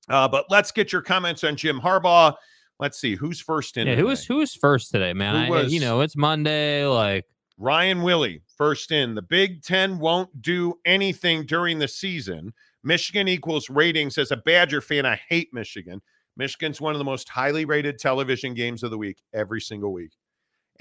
Uh, 0.10 0.28
but 0.28 0.46
let's 0.50 0.72
get 0.72 0.92
your 0.92 1.04
comments 1.04 1.44
on 1.44 1.56
Jim 1.56 1.80
Harbaugh. 1.80 2.34
Let's 2.80 3.00
see 3.00 3.16
who's 3.16 3.40
first 3.40 3.78
in. 3.78 3.88
Yeah, 3.88 3.96
who 3.96 4.06
was 4.06 4.22
today? 4.22 4.34
who 4.34 4.40
was 4.40 4.54
first 4.54 4.92
today, 4.92 5.14
man? 5.14 5.48
Who 5.48 5.54
I, 5.54 5.64
was- 5.64 5.74
you 5.74 5.80
know, 5.80 6.02
it's 6.02 6.16
Monday. 6.16 6.86
Like, 6.86 7.26
Ryan 7.58 8.02
Willie, 8.04 8.42
first 8.58 8.92
in. 8.92 9.16
The 9.16 9.22
Big 9.22 9.64
Ten 9.64 9.98
won't 9.98 10.42
do 10.42 10.74
anything 10.86 11.46
during 11.46 11.80
the 11.80 11.88
season. 11.88 12.54
Michigan 12.84 13.28
equals 13.28 13.70
ratings. 13.70 14.18
As 14.18 14.32
a 14.32 14.38
Badger 14.38 14.82
fan, 14.82 15.06
I 15.06 15.20
hate 15.30 15.54
Michigan. 15.54 16.02
Michigan's 16.38 16.82
one 16.82 16.94
of 16.94 17.00
the 17.00 17.06
most 17.06 17.30
highly 17.30 17.64
rated 17.64 17.98
television 17.98 18.54
games 18.54 18.84
of 18.84 18.92
the 18.92 18.98
week 18.98 19.22
every 19.34 19.62
single 19.62 19.94
week. 19.94 20.12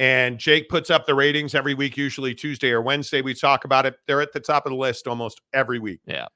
And 0.01 0.39
Jake 0.39 0.69
puts 0.69 0.91
up 0.91 1.07
the 1.07 1.15
ratings 1.15 1.55
every 1.55 1.75
week, 1.75 1.97
usually 1.97 2.35
Tuesday 2.35 2.73
or 2.73 2.83
Wednesday. 2.83 3.23
We 3.23 3.35
talk 3.35 3.65
about 3.65 3.87
it. 3.87 3.95
They're 4.09 4.21
at 4.21 4.33
the 4.33 4.41
top 4.41 4.67
of 4.67 4.71
the 4.71 4.77
list 4.77 5.07
almost 5.07 5.41
every 5.53 5.79
week. 5.79 6.01
Yeah. 6.07 6.27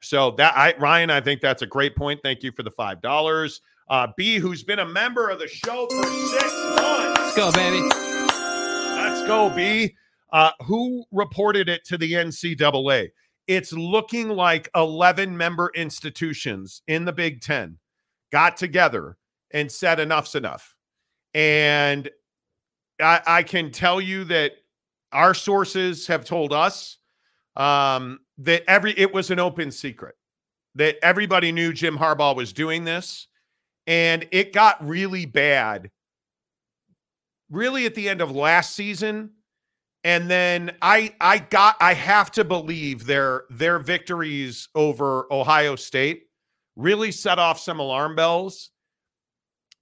So 0.00 0.30
that 0.32 0.54
I 0.56 0.74
Ryan, 0.78 1.10
I 1.10 1.20
think 1.20 1.42
that's 1.42 1.60
a 1.62 1.66
great 1.66 1.94
point. 1.94 2.20
Thank 2.22 2.42
you 2.42 2.50
for 2.50 2.62
the 2.62 2.70
five 2.70 3.02
dollars. 3.02 3.60
Uh, 3.92 4.06
B, 4.16 4.38
who's 4.38 4.62
been 4.62 4.78
a 4.78 4.86
member 4.86 5.28
of 5.28 5.38
the 5.38 5.46
show 5.46 5.86
for 5.90 6.02
six 6.04 6.54
months. 6.80 7.20
let's 7.20 7.36
go, 7.36 7.52
baby. 7.52 7.82
Let's 8.96 9.26
go, 9.26 9.50
B. 9.54 9.94
Uh, 10.32 10.50
who 10.62 11.04
reported 11.12 11.68
it 11.68 11.84
to 11.84 11.98
the 11.98 12.10
NCAA? 12.10 13.10
It's 13.48 13.70
looking 13.74 14.30
like 14.30 14.70
11 14.74 15.36
member 15.36 15.70
institutions 15.74 16.80
in 16.88 17.04
the 17.04 17.12
Big 17.12 17.42
Ten 17.42 17.76
got 18.30 18.56
together 18.56 19.18
and 19.50 19.70
said 19.70 20.00
enough's 20.00 20.36
enough. 20.36 20.74
And 21.34 22.08
I, 22.98 23.20
I 23.26 23.42
can 23.42 23.70
tell 23.70 24.00
you 24.00 24.24
that 24.24 24.52
our 25.12 25.34
sources 25.34 26.06
have 26.06 26.24
told 26.24 26.54
us 26.54 26.96
um, 27.56 28.20
that 28.38 28.62
every 28.66 28.98
it 28.98 29.12
was 29.12 29.30
an 29.30 29.38
open 29.38 29.70
secret 29.70 30.14
that 30.76 30.96
everybody 31.02 31.52
knew 31.52 31.74
Jim 31.74 31.98
Harbaugh 31.98 32.34
was 32.34 32.54
doing 32.54 32.84
this, 32.84 33.28
and 33.86 34.26
it 34.30 34.52
got 34.52 34.86
really 34.86 35.26
bad 35.26 35.90
really 37.50 37.84
at 37.86 37.94
the 37.94 38.08
end 38.08 38.20
of 38.20 38.30
last 38.30 38.74
season 38.74 39.30
and 40.04 40.30
then 40.30 40.74
i 40.82 41.14
i 41.20 41.38
got 41.38 41.76
i 41.80 41.94
have 41.94 42.30
to 42.30 42.44
believe 42.44 43.06
their 43.06 43.44
their 43.50 43.78
victories 43.78 44.68
over 44.74 45.26
ohio 45.32 45.76
state 45.76 46.24
really 46.76 47.12
set 47.12 47.38
off 47.38 47.58
some 47.58 47.78
alarm 47.78 48.14
bells 48.16 48.70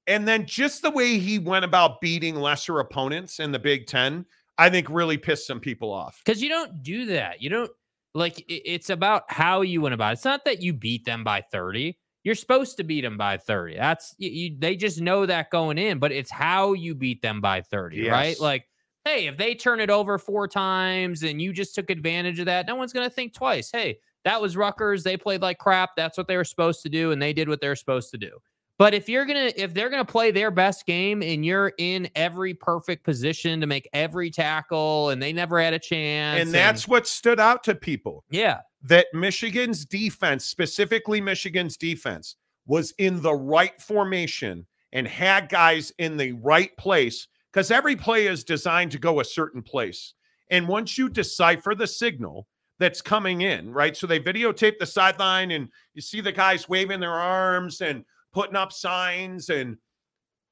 and 0.06 0.26
then 0.26 0.46
just 0.46 0.82
the 0.82 0.90
way 0.90 1.18
he 1.18 1.38
went 1.38 1.64
about 1.64 2.00
beating 2.00 2.34
lesser 2.34 2.80
opponents 2.80 3.38
in 3.38 3.52
the 3.52 3.58
big 3.58 3.86
10 3.86 4.24
i 4.58 4.68
think 4.68 4.88
really 4.90 5.18
pissed 5.18 5.46
some 5.46 5.60
people 5.60 5.92
off 5.92 6.20
Because 6.24 6.42
you 6.42 6.48
don't 6.48 6.82
do 6.82 7.06
that. 7.06 7.40
You 7.40 7.50
don't 7.50 7.70
like 8.14 8.44
it's 8.48 8.90
about 8.90 9.22
how 9.28 9.62
you 9.62 9.80
went 9.80 9.94
about 9.94 10.10
it. 10.10 10.12
It's 10.14 10.24
not 10.24 10.44
that 10.44 10.62
you 10.62 10.72
beat 10.72 11.04
them 11.04 11.22
by 11.24 11.42
30. 11.52 11.96
You're 12.22 12.34
supposed 12.34 12.76
to 12.76 12.84
beat 12.84 13.00
them 13.00 13.16
by 13.16 13.38
30. 13.38 13.76
That's 13.76 14.14
you, 14.18 14.30
you, 14.30 14.56
they 14.58 14.76
just 14.76 15.00
know 15.00 15.26
that 15.26 15.50
going 15.50 15.78
in, 15.78 15.98
but 15.98 16.12
it's 16.12 16.30
how 16.30 16.74
you 16.74 16.94
beat 16.94 17.22
them 17.22 17.40
by 17.40 17.62
30, 17.62 18.08
right? 18.08 18.38
Like, 18.38 18.66
hey, 19.04 19.26
if 19.26 19.36
they 19.36 19.54
turn 19.54 19.80
it 19.80 19.90
over 19.90 20.18
four 20.18 20.46
times 20.46 21.22
and 21.22 21.40
you 21.40 21.52
just 21.52 21.74
took 21.74 21.88
advantage 21.90 22.38
of 22.38 22.46
that, 22.46 22.66
no 22.66 22.74
one's 22.74 22.92
going 22.92 23.08
to 23.08 23.14
think 23.14 23.32
twice. 23.32 23.70
Hey, 23.70 23.98
that 24.24 24.40
was 24.40 24.56
Rutgers. 24.56 25.02
They 25.02 25.16
played 25.16 25.40
like 25.40 25.58
crap. 25.58 25.90
That's 25.96 26.18
what 26.18 26.28
they 26.28 26.36
were 26.36 26.44
supposed 26.44 26.82
to 26.82 26.88
do, 26.88 27.12
and 27.12 27.20
they 27.20 27.32
did 27.32 27.48
what 27.48 27.60
they 27.60 27.68
were 27.68 27.76
supposed 27.76 28.10
to 28.10 28.18
do. 28.18 28.38
But 28.80 28.94
if 28.94 29.10
you're 29.10 29.26
gonna 29.26 29.52
if 29.56 29.74
they're 29.74 29.90
gonna 29.90 30.06
play 30.06 30.30
their 30.30 30.50
best 30.50 30.86
game 30.86 31.22
and 31.22 31.44
you're 31.44 31.74
in 31.76 32.08
every 32.14 32.54
perfect 32.54 33.04
position 33.04 33.60
to 33.60 33.66
make 33.66 33.86
every 33.92 34.30
tackle 34.30 35.10
and 35.10 35.22
they 35.22 35.34
never 35.34 35.60
had 35.60 35.74
a 35.74 35.78
chance, 35.78 36.40
And 36.40 36.50
that's 36.50 36.88
what 36.88 37.06
stood 37.06 37.38
out 37.38 37.62
to 37.64 37.74
people 37.74 38.24
yeah, 38.30 38.60
that 38.82 39.06
Michigan's 39.12 39.84
defense, 39.84 40.44
specifically 40.44 41.20
Michigan's 41.20 41.76
defense, 41.76 42.36
was 42.66 42.92
in 42.98 43.20
the 43.20 43.34
right 43.34 43.80
formation 43.80 44.66
and 44.92 45.06
had 45.06 45.48
guys 45.48 45.92
in 45.98 46.16
the 46.16 46.32
right 46.32 46.76
place 46.76 47.28
because 47.52 47.70
every 47.70 47.96
play 47.96 48.26
is 48.26 48.44
designed 48.44 48.92
to 48.92 48.98
go 48.98 49.20
a 49.20 49.24
certain 49.24 49.62
place. 49.62 50.14
And 50.50 50.68
once 50.68 50.98
you 50.98 51.08
decipher 51.08 51.74
the 51.74 51.86
signal 51.86 52.46
that's 52.78 53.02
coming 53.02 53.42
in, 53.42 53.70
right? 53.70 53.96
So 53.96 54.06
they 54.06 54.18
videotape 54.18 54.78
the 54.78 54.86
sideline 54.86 55.50
and 55.50 55.68
you 55.94 56.02
see 56.02 56.20
the 56.20 56.32
guys 56.32 56.68
waving 56.68 57.00
their 57.00 57.12
arms 57.12 57.80
and 57.80 58.04
putting 58.32 58.56
up 58.56 58.72
signs. 58.72 59.50
And 59.50 59.76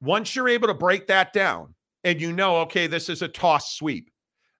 once 0.00 0.36
you're 0.36 0.48
able 0.48 0.68
to 0.68 0.74
break 0.74 1.06
that 1.06 1.32
down 1.32 1.74
and 2.04 2.20
you 2.20 2.32
know, 2.32 2.58
okay, 2.58 2.86
this 2.86 3.08
is 3.08 3.22
a 3.22 3.28
toss 3.28 3.74
sweep. 3.74 4.10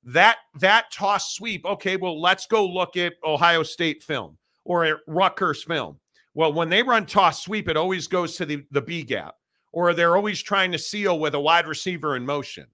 That 0.09 0.39
that 0.61 0.91
toss 0.91 1.35
sweep, 1.35 1.67
okay, 1.67 1.97
well, 1.97 2.19
let's 2.19 2.47
go 2.47 2.67
look 2.67 2.97
at 2.97 3.13
Ohio 3.23 3.63
State 3.63 4.03
film 4.03 4.39
or 4.65 4.85
at 4.85 4.97
Rutgers 5.07 5.63
film. 5.65 5.99
Well, 6.35 6.55
when 6.55 6.71
they 6.71 6.83
run 6.83 7.05
toss 7.05 7.43
sweep, 7.43 7.69
it 7.69 7.77
always 7.77 8.07
goes 8.07 8.37
to 8.37 8.47
the, 8.47 8.65
the 8.71 8.81
B 8.81 9.03
gap, 9.03 9.35
or 9.71 9.93
they're 9.93 10.17
always 10.17 10.41
trying 10.43 10.73
to 10.73 10.79
seal 10.79 11.19
with 11.19 11.35
a 11.35 11.41
wide 11.41 11.67
receiver 11.67 12.17
in 12.17 12.25
motion. 12.25 12.67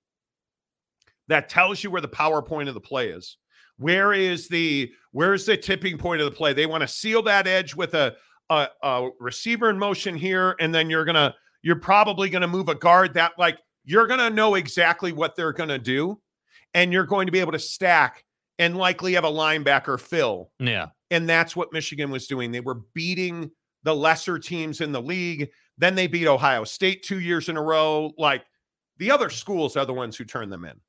That 1.26 1.48
tells 1.48 1.82
you 1.82 1.90
where 1.90 2.00
the 2.00 2.06
power 2.06 2.40
point 2.40 2.68
of 2.68 2.74
the 2.74 2.80
play 2.80 3.08
is. 3.08 3.36
Where 3.78 4.12
is 4.12 4.46
the 4.46 4.92
where's 5.10 5.44
the 5.44 5.56
tipping 5.56 5.98
point 5.98 6.20
of 6.20 6.26
the 6.30 6.36
play? 6.36 6.52
They 6.52 6.66
want 6.66 6.82
to 6.82 6.88
seal 6.88 7.22
that 7.22 7.48
edge 7.48 7.74
with 7.74 7.94
a, 7.94 8.14
a, 8.48 8.68
a 8.84 9.10
receiver 9.18 9.70
in 9.70 9.78
motion 9.78 10.14
here, 10.14 10.54
and 10.60 10.72
then 10.72 10.88
you're 10.88 11.04
gonna 11.04 11.34
you're 11.62 11.80
probably 11.80 12.30
gonna 12.30 12.46
move 12.46 12.68
a 12.68 12.76
guard 12.76 13.14
that 13.14 13.32
like 13.38 13.58
you're 13.84 14.06
gonna 14.06 14.30
know 14.30 14.54
exactly 14.54 15.10
what 15.10 15.34
they're 15.34 15.52
gonna 15.52 15.80
do, 15.80 16.20
and 16.74 16.92
you're 16.92 17.06
going 17.06 17.26
to 17.26 17.32
be 17.32 17.40
able 17.40 17.52
to 17.52 17.58
stack 17.58 18.24
and 18.58 18.76
likely 18.76 19.14
have 19.14 19.24
a 19.24 19.30
linebacker 19.30 19.98
fill 19.98 20.50
yeah. 20.58 20.88
and 21.10 21.28
that's 21.28 21.56
what 21.56 21.72
Michigan 21.72 22.10
was 22.10 22.26
doing. 22.26 22.52
They 22.52 22.60
were 22.60 22.80
beating 22.94 23.50
the 23.84 23.94
lesser 23.94 24.38
teams 24.38 24.80
in 24.80 24.92
the 24.92 25.02
league. 25.02 25.50
Then 25.78 25.94
they 25.94 26.06
beat 26.06 26.26
Ohio 26.26 26.64
State 26.64 27.02
two 27.02 27.20
years 27.20 27.48
in 27.48 27.56
a 27.56 27.62
row. 27.62 28.12
Like 28.18 28.44
the 28.98 29.10
other 29.10 29.30
schools 29.30 29.76
are 29.76 29.86
the 29.86 29.94
ones 29.94 30.16
who 30.16 30.24
turn 30.24 30.50
them 30.50 30.64
in. 30.64 30.80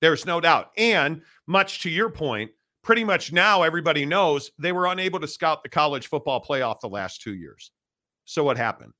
There's 0.00 0.26
no 0.26 0.40
doubt. 0.40 0.70
And 0.76 1.22
much 1.46 1.82
to 1.82 1.90
your 1.90 2.10
point, 2.10 2.50
pretty 2.82 3.04
much 3.04 3.32
now 3.32 3.62
everybody 3.62 4.04
knows 4.04 4.50
they 4.58 4.72
were 4.72 4.86
unable 4.86 5.20
to 5.20 5.28
scout 5.28 5.62
the 5.62 5.68
college 5.68 6.06
football 6.06 6.42
playoff 6.42 6.80
the 6.80 6.88
last 6.88 7.22
two 7.22 7.34
years. 7.34 7.70
So 8.24 8.44
what 8.44 8.56
happened? 8.56 8.92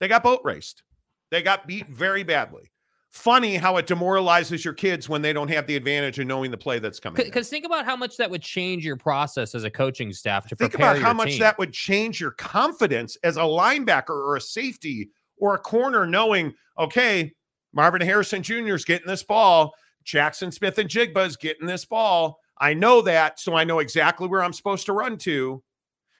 They 0.00 0.08
got 0.08 0.22
boat 0.22 0.40
raced. 0.44 0.82
They 1.30 1.42
got 1.42 1.66
beat 1.66 1.88
very 1.88 2.22
badly. 2.22 2.71
Funny 3.12 3.56
how 3.56 3.76
it 3.76 3.86
demoralizes 3.86 4.64
your 4.64 4.74
kids 4.74 5.06
when 5.06 5.20
they 5.20 5.32
don't 5.32 5.48
have 5.48 5.66
the 5.66 5.76
advantage 5.76 6.18
of 6.18 6.26
knowing 6.26 6.50
the 6.50 6.56
play 6.56 6.78
that's 6.78 6.98
coming. 6.98 7.22
Because 7.22 7.48
think 7.48 7.66
about 7.66 7.84
how 7.84 7.94
much 7.94 8.16
that 8.16 8.30
would 8.30 8.42
change 8.42 8.84
your 8.84 8.96
process 8.96 9.54
as 9.54 9.64
a 9.64 9.70
coaching 9.70 10.12
staff 10.12 10.46
to 10.48 10.56
think 10.56 10.72
prepare 10.72 10.92
about 10.92 11.02
how 11.02 11.12
much 11.12 11.32
team. 11.32 11.40
that 11.40 11.58
would 11.58 11.72
change 11.72 12.20
your 12.20 12.30
confidence 12.32 13.16
as 13.22 13.36
a 13.36 13.40
linebacker 13.40 14.10
or 14.10 14.36
a 14.36 14.40
safety 14.40 15.10
or 15.42 15.54
a 15.54 15.58
corner 15.58 16.06
knowing 16.06 16.54
okay 16.78 17.32
marvin 17.74 18.00
harrison 18.00 18.42
jr 18.42 18.74
is 18.74 18.84
getting 18.84 19.06
this 19.06 19.22
ball 19.22 19.74
jackson 20.04 20.50
smith-njigba 20.50 21.26
is 21.26 21.36
getting 21.36 21.66
this 21.66 21.84
ball 21.84 22.38
i 22.58 22.72
know 22.72 23.02
that 23.02 23.38
so 23.38 23.54
i 23.54 23.64
know 23.64 23.80
exactly 23.80 24.28
where 24.28 24.42
i'm 24.42 24.52
supposed 24.52 24.86
to 24.86 24.92
run 24.92 25.18
to 25.18 25.62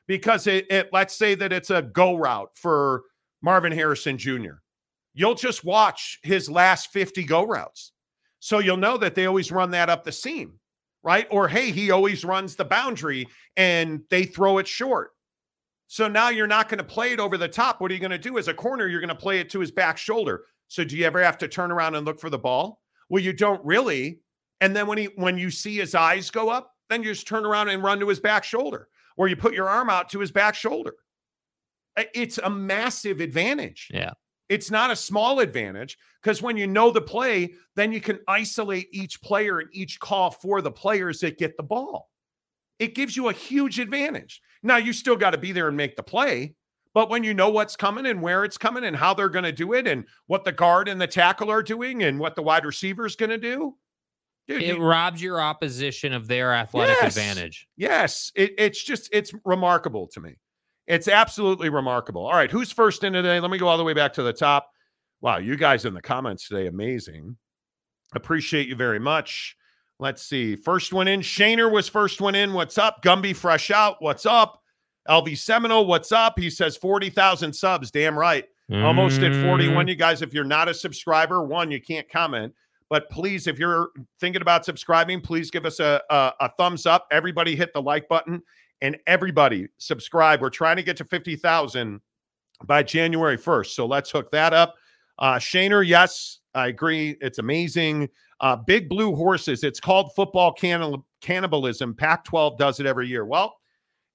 because 0.09 0.47
it, 0.47 0.71
it 0.71 0.91
let's 0.93 1.15
say 1.15 1.35
that 1.35 1.53
it's 1.53 1.71
a 1.71 1.83
go 1.83 2.17
route 2.17 2.51
for 2.55 3.05
marvin 3.41 3.73
harrison 3.73 4.19
jr 4.19 4.55
you'll 5.15 5.35
just 5.35 5.65
watch 5.65 6.19
his 6.23 6.51
last 6.51 6.93
50 6.93 7.25
go 7.25 7.45
routes 7.45 7.93
so 8.41 8.59
you'll 8.59 8.77
know 8.77 8.97
that 8.97 9.15
they 9.15 9.27
always 9.27 9.53
run 9.53 9.71
that 9.73 9.89
up 9.89 10.05
the 10.05 10.13
seam 10.13 10.59
right? 11.03 11.27
Or 11.31 11.49
hey, 11.49 11.71
he 11.71 11.91
always 11.91 12.25
runs 12.25 12.57
the 12.57 12.65
boundary 12.65 13.27
and 13.57 14.03
they 14.11 14.25
throw 14.25 14.59
it 14.59 14.69
short. 14.69 15.11
So 15.89 16.09
now 16.09 16.31
you're 16.31 16.47
not 16.47 16.69
going 16.69 16.79
to 16.79 16.85
play 16.85 17.13
it 17.13 17.21
over 17.21 17.37
the 17.37 17.49
top. 17.49 17.81
What 17.81 17.91
are 17.91 17.95
you 17.95 18.01
going 18.01 18.13
to 18.13 18.19
do 18.19 18.39
as 18.39 18.49
a 18.49 18.55
corner? 18.55 18.87
You're 18.87 19.01
going 19.01 19.09
to 19.09 19.15
play 19.15 19.41
it 19.41 19.51
to 19.51 19.61
his 19.61 19.71
back 19.71 19.99
shoulder. 19.99 20.45
So 20.69 20.85
do 20.85 20.97
you 20.97 21.05
ever 21.05 21.23
have 21.23 21.37
to 21.39 21.49
turn 21.49 21.71
around 21.71 21.97
and 21.97 22.07
look 22.07 22.19
for 22.19 22.31
the 22.31 22.39
ball? 22.39 22.81
Well, 23.11 23.23
you 23.23 23.33
don't 23.33 23.63
really. 23.65 24.21
And 24.63 24.75
then 24.75 24.87
when 24.87 24.97
he 24.97 25.07
when 25.17 25.37
you 25.37 25.51
see 25.51 25.77
his 25.77 25.95
eyes 25.95 26.31
go 26.31 26.49
up, 26.49 26.73
then 26.89 27.03
you 27.03 27.13
just 27.13 27.27
turn 27.27 27.45
around 27.45 27.69
and 27.69 27.83
run 27.83 28.01
to 28.01 28.09
his 28.09 28.21
back 28.21 28.45
shoulder, 28.45 28.89
or 29.17 29.29
you 29.29 29.37
put 29.37 29.55
your 29.55 29.69
arm 29.69 29.91
out 29.91 30.09
to 30.11 30.21
his 30.21 30.31
back 30.31 30.55
shoulder. 30.55 30.95
It's 32.15 32.39
a 32.39 32.49
massive 32.49 33.21
advantage. 33.21 33.89
Yeah. 33.93 34.13
It's 34.53 34.71
not 34.71 34.91
a 34.91 34.97
small 34.97 35.41
advantage 35.41 35.97
because 36.23 36.43
when 36.43 36.59
you 36.59 36.67
know 36.67 36.91
the 36.91 37.01
play, 37.01 37.55
then 37.75 37.91
you 37.91 38.03
can 38.03 38.19
isolate 38.29 38.89
each 38.93 39.23
player 39.23 39.61
and 39.61 39.69
each 39.73 39.99
call 39.99 40.31
for 40.31 40.61
the 40.61 40.71
players 40.71 41.21
that 41.21 41.39
get 41.39 41.57
the 41.57 41.63
ball. 41.63 42.11
It 42.79 42.95
gives 42.95 43.17
you 43.17 43.31
a 43.31 43.33
huge 43.33 43.79
advantage. 43.79 44.43
Now, 44.63 44.77
you 44.77 44.93
still 44.93 45.17
got 45.17 45.31
to 45.31 45.39
be 45.39 45.53
there 45.53 45.69
and 45.69 45.77
make 45.77 45.97
the 45.97 46.03
play, 46.03 46.55
but 46.93 47.09
when 47.09 47.25
you 47.25 47.33
know 47.33 47.49
what's 47.49 47.77
coming 47.77 48.05
and 48.05 48.21
where 48.21 48.45
it's 48.45 48.59
coming 48.59 48.85
and 48.85 48.95
how 48.95 49.15
they're 49.15 49.31
going 49.31 49.45
to 49.45 49.53
do 49.53 49.73
it 49.73 49.87
and 49.87 50.05
what 50.27 50.45
the 50.45 50.53
guard 50.53 50.87
and 50.87 51.01
the 51.01 51.07
tackle 51.07 51.51
are 51.51 51.63
doing 51.63 52.03
and 52.03 52.19
what 52.19 52.37
the 52.37 52.43
wide 52.43 52.67
receiver 52.67 53.07
is 53.07 53.17
going 53.17 53.31
to 53.31 53.39
do, 53.39 53.75
dude, 54.49 54.63
It 54.63 54.77
you- 54.77 54.85
robs 54.85 55.23
your 55.23 55.41
opposition 55.41 56.13
of 56.13 56.29
their 56.29 56.53
athletic 56.53 56.99
Yes. 57.01 57.17
advantage. 57.17 57.69
Yes, 57.77 58.33
it, 58.35 58.53
it's 58.59 58.83
just 58.85 59.09
it's 59.15 59.33
remarkable 59.47 60.09
to 60.09 60.21
me. 60.21 60.35
It's 60.87 61.09
absolutely 61.09 61.69
remarkable. 61.69 62.27
All 62.27 62.33
right, 62.35 62.51
who's 62.51 62.73
first 62.73 63.05
in 63.05 63.13
today? 63.13 63.39
Let 63.41 63.51
me 63.51 63.59
go 63.59 63.69
all 63.69 63.79
the 63.79 63.85
way 63.85 63.95
back 63.95 64.13
to 64.15 64.23
the 64.23 64.33
top. 64.33 64.71
Wow, 65.21 65.39
you 65.39 65.57
guys 65.57 65.85
in 65.85 65.95
the 65.95 66.03
comments 66.03 66.49
today, 66.49 66.67
amazing. 66.67 67.37
Appreciate 68.15 68.69
you 68.69 68.75
very 68.75 68.99
much. 68.99 69.57
Let's 70.01 70.23
see. 70.23 70.57
First 70.57 70.93
one 70.93 71.07
in. 71.07 71.21
Shaner 71.21 71.71
was 71.71 71.89
first 71.89 72.21
one 72.21 72.35
in. 72.35 72.53
What's 72.53 72.77
up? 72.77 73.03
Gumby 73.03 73.35
fresh 73.37 73.71
out. 73.71 73.97
What's 74.01 74.27
up? 74.27 74.61
LV 75.09 75.37
Seminole, 75.39 75.87
what's 75.87 76.13
up? 76.13 76.39
He 76.39 76.51
says 76.51 76.77
40,000 76.77 77.53
subs. 77.53 77.91
Damn 77.91 78.19
right. 78.19 78.45
Almost 78.73 79.21
at 79.21 79.35
41. 79.45 79.87
Mm, 79.87 79.89
You 79.89 79.95
guys, 79.97 80.23
if 80.23 80.33
you're 80.33 80.45
not 80.45 80.69
a 80.69 80.75
subscriber, 80.75 81.43
one, 81.43 81.71
you 81.71 81.81
can't 81.81 82.09
comment. 82.09 82.55
But 82.89 83.11
please, 83.11 83.47
if 83.47 83.59
you're 83.59 83.91
thinking 84.21 84.43
about 84.43 84.65
subscribing, 84.65 85.21
please 85.21 85.51
give 85.51 85.67
us 85.67 85.79
a, 85.81 86.01
a, 86.11 86.33
a 86.41 86.49
thumbs 86.57 86.87
up. 86.87 87.07
Everybody 87.11 87.55
hit 87.57 87.73
the 87.75 87.83
like 87.83 88.09
button 88.09 88.43
and 88.83 88.99
everybody 89.07 89.69
subscribe. 89.79 90.43
We're 90.43 90.51
trying 90.51 90.77
to 90.77 90.83
get 90.83 90.97
to 90.99 91.05
50,000 91.05 92.01
by 92.65 92.83
January 92.83 93.39
1st. 93.39 93.69
So 93.69 93.87
let's 93.87 94.11
hook 94.11 94.31
that 94.33 94.53
up. 94.53 94.75
Uh, 95.19 95.37
Shaner, 95.37 95.87
yes, 95.87 96.41
I 96.55 96.67
agree. 96.67 97.17
It's 97.21 97.39
amazing. 97.39 98.09
Uh, 98.41 98.57
Big 98.57 98.89
Blue 98.89 99.15
Horses. 99.15 99.63
It's 99.63 99.79
called 99.79 100.13
football 100.17 100.53
cannibal- 100.53 101.07
cannibalism. 101.21 101.95
Pac 101.95 102.25
12 102.25 102.59
does 102.59 102.81
it 102.81 102.87
every 102.87 103.07
year. 103.07 103.25
Well, 103.25 103.55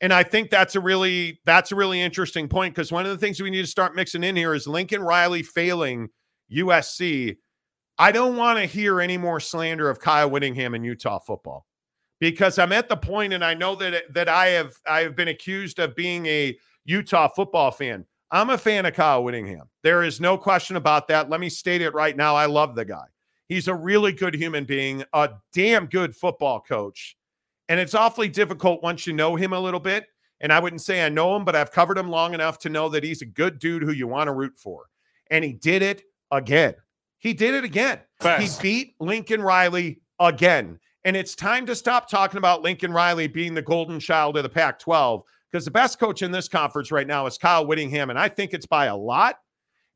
and 0.02 0.14
I 0.14 0.22
think 0.22 0.50
that's 0.50 0.76
a 0.76 0.80
really 0.80 1.40
that's 1.46 1.72
a 1.72 1.76
really 1.76 2.02
interesting 2.02 2.48
point 2.48 2.76
because 2.76 2.92
one 2.92 3.06
of 3.06 3.12
the 3.12 3.18
things 3.18 3.42
we 3.42 3.50
need 3.50 3.62
to 3.62 3.68
start 3.68 3.96
mixing 3.96 4.24
in 4.24 4.36
here 4.36 4.54
is 4.54 4.68
Lincoln 4.68 5.02
Riley 5.02 5.44
failing 5.44 6.10
USC. 6.52 7.38
I 7.98 8.12
don't 8.12 8.36
want 8.36 8.60
to 8.60 8.66
hear 8.66 9.02
any 9.02 9.18
more 9.18 9.40
slander 9.40 9.90
of 9.90 10.00
Kyle 10.00 10.30
Whittingham 10.30 10.76
in 10.76 10.84
Utah 10.84 11.20
football 11.20 11.67
because 12.20 12.58
I'm 12.60 12.72
at 12.72 12.90
the 12.90 12.98
point, 12.98 13.34
and 13.34 13.44
I 13.44 13.54
know 13.54 13.76
that 13.76 14.14
that 14.14 14.30
I 14.30 14.48
have 14.48 14.74
I 14.88 15.02
have 15.02 15.16
been 15.16 15.28
accused 15.28 15.80
of 15.80 15.96
being 15.96 16.26
a 16.26 16.58
Utah 16.86 17.28
football 17.28 17.72
fan. 17.72 18.06
I'm 18.32 18.50
a 18.50 18.58
fan 18.58 18.86
of 18.86 18.94
Kyle 18.94 19.24
Whittingham. 19.24 19.70
There 19.84 20.04
is 20.04 20.20
no 20.20 20.38
question 20.38 20.76
about 20.76 21.08
that. 21.08 21.30
Let 21.30 21.40
me 21.40 21.50
state 21.50 21.82
it 21.82 21.94
right 21.94 22.16
now. 22.16 22.36
I 22.36 22.46
love 22.46 22.76
the 22.76 22.86
guy. 22.86 23.06
He's 23.48 23.70
a 23.70 23.74
really 23.74 24.12
good 24.12 24.34
human 24.34 24.66
being, 24.66 25.04
a 25.14 25.30
damn 25.54 25.86
good 25.86 26.14
football 26.16 26.60
coach. 26.60 27.16
And 27.70 27.80
it's 27.80 27.96
awfully 27.96 28.28
difficult 28.28 28.84
once 28.84 29.08
you 29.08 29.14
know 29.14 29.36
him 29.36 29.54
a 29.54 29.60
little 29.60 29.80
bit. 29.80 30.08
And 30.42 30.52
I 30.52 30.60
wouldn't 30.60 30.82
say 30.82 31.06
I 31.06 31.10
know 31.10 31.36
him, 31.36 31.46
but 31.46 31.56
I've 31.56 31.72
covered 31.72 31.98
him 31.98 32.10
long 32.10 32.34
enough 32.34 32.60
to 32.60 32.70
know 32.70 32.90
that 32.90 33.04
he's 33.04 33.22
a 33.22 33.26
good 33.26 33.60
dude 33.60 33.84
who 33.84 33.92
you 33.92 34.08
want 34.08 34.28
to 34.28 34.34
root 34.34 34.58
for. 34.58 34.86
And 35.32 35.44
he 35.44 35.54
did 35.54 35.82
it 35.82 36.04
again. 36.32 36.76
He 37.20 37.34
did 37.34 37.56
it 37.56 37.64
again. 37.64 38.00
Facts. 38.20 38.58
He 38.58 38.62
beat 38.62 38.96
Lincoln 39.00 39.42
Riley 39.42 40.02
again. 40.20 40.80
And 41.08 41.16
it's 41.16 41.36
time 41.36 41.66
to 41.68 41.74
stop 41.74 42.10
talking 42.10 42.38
about 42.38 42.64
Lincoln 42.64 42.92
Riley 42.92 43.28
being 43.28 43.54
the 43.54 43.62
golden 43.62 43.98
child 43.98 44.36
of 44.36 44.44
the 44.44 44.50
Pac 44.50 44.78
12 44.78 45.24
because 45.50 45.64
the 45.64 45.72
best 45.72 46.00
coach 46.00 46.22
in 46.22 46.34
this 46.34 46.50
conference 46.50 46.92
right 46.92 47.08
now 47.08 47.26
is 47.26 47.38
Kyle 47.38 47.66
Whittingham. 47.66 48.10
And 48.10 48.20
I 48.20 48.28
think 48.28 48.54
it's 48.54 48.66
by 48.66 48.88
a 48.88 48.96
lot. 48.98 49.40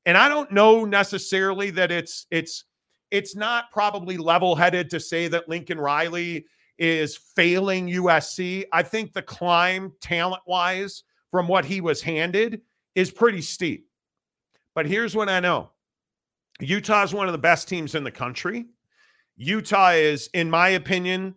And 0.06 0.18
I 0.18 0.30
don't 0.30 0.50
know 0.54 0.86
necessarily 0.86 1.70
that 1.72 1.92
it's, 1.92 2.28
it's, 2.32 2.64
it's 3.12 3.36
not 3.36 3.70
probably 3.74 4.16
level 4.16 4.56
headed 4.56 4.90
to 4.92 5.02
say 5.02 5.28
that 5.28 5.50
Lincoln 5.50 5.82
Riley 5.82 6.46
is 6.78 7.18
failing 7.18 7.90
USC. 7.90 8.64
I 8.72 8.82
think 8.82 9.12
the 9.12 9.22
climb 9.22 9.92
talent 10.00 10.44
wise 10.48 11.04
from 11.30 11.46
what 11.46 11.66
he 11.66 11.82
was 11.82 12.02
handed 12.02 12.62
is 12.96 13.12
pretty 13.12 13.42
steep. 13.42 13.86
But 14.76 14.86
here's 14.86 15.14
what 15.14 15.28
I 15.28 15.42
know 15.42 15.72
Utah 16.62 17.04
is 17.04 17.14
one 17.14 17.28
of 17.28 17.34
the 17.34 17.38
best 17.38 17.68
teams 17.68 17.96
in 17.96 18.06
the 18.06 18.12
country. 18.12 18.68
Utah 19.38 19.92
is, 19.92 20.30
in 20.34 20.50
my 20.50 20.70
opinion, 20.70 21.36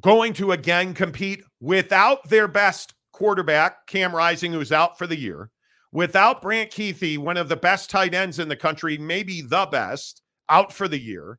going 0.00 0.32
to 0.34 0.52
again 0.52 0.94
compete 0.94 1.42
without 1.60 2.28
their 2.28 2.48
best 2.48 2.94
quarterback, 3.12 3.86
Cam 3.86 4.14
Rising, 4.14 4.52
who's 4.52 4.72
out 4.72 4.98
for 4.98 5.06
the 5.06 5.18
year, 5.18 5.50
Without 5.92 6.40
Brant 6.40 6.70
Kuithe, 6.70 7.18
one 7.18 7.36
of 7.36 7.50
the 7.50 7.56
best 7.56 7.90
tight 7.90 8.14
ends 8.14 8.38
in 8.38 8.48
the 8.48 8.56
country, 8.56 8.96
maybe 8.96 9.42
the 9.42 9.66
best, 9.66 10.22
out 10.48 10.72
for 10.72 10.88
the 10.88 10.98
year, 10.98 11.38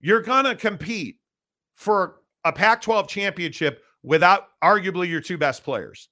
you're 0.00 0.22
going 0.22 0.44
to 0.44 0.56
compete 0.56 1.16
for 1.76 2.16
a 2.44 2.52
Pac 2.52 2.82
12 2.82 3.08
championship 3.08 3.82
without 4.02 4.48
arguably 4.62 5.08
your 5.08 5.20
two 5.20 5.38
best 5.38 5.62
players. 5.62 6.08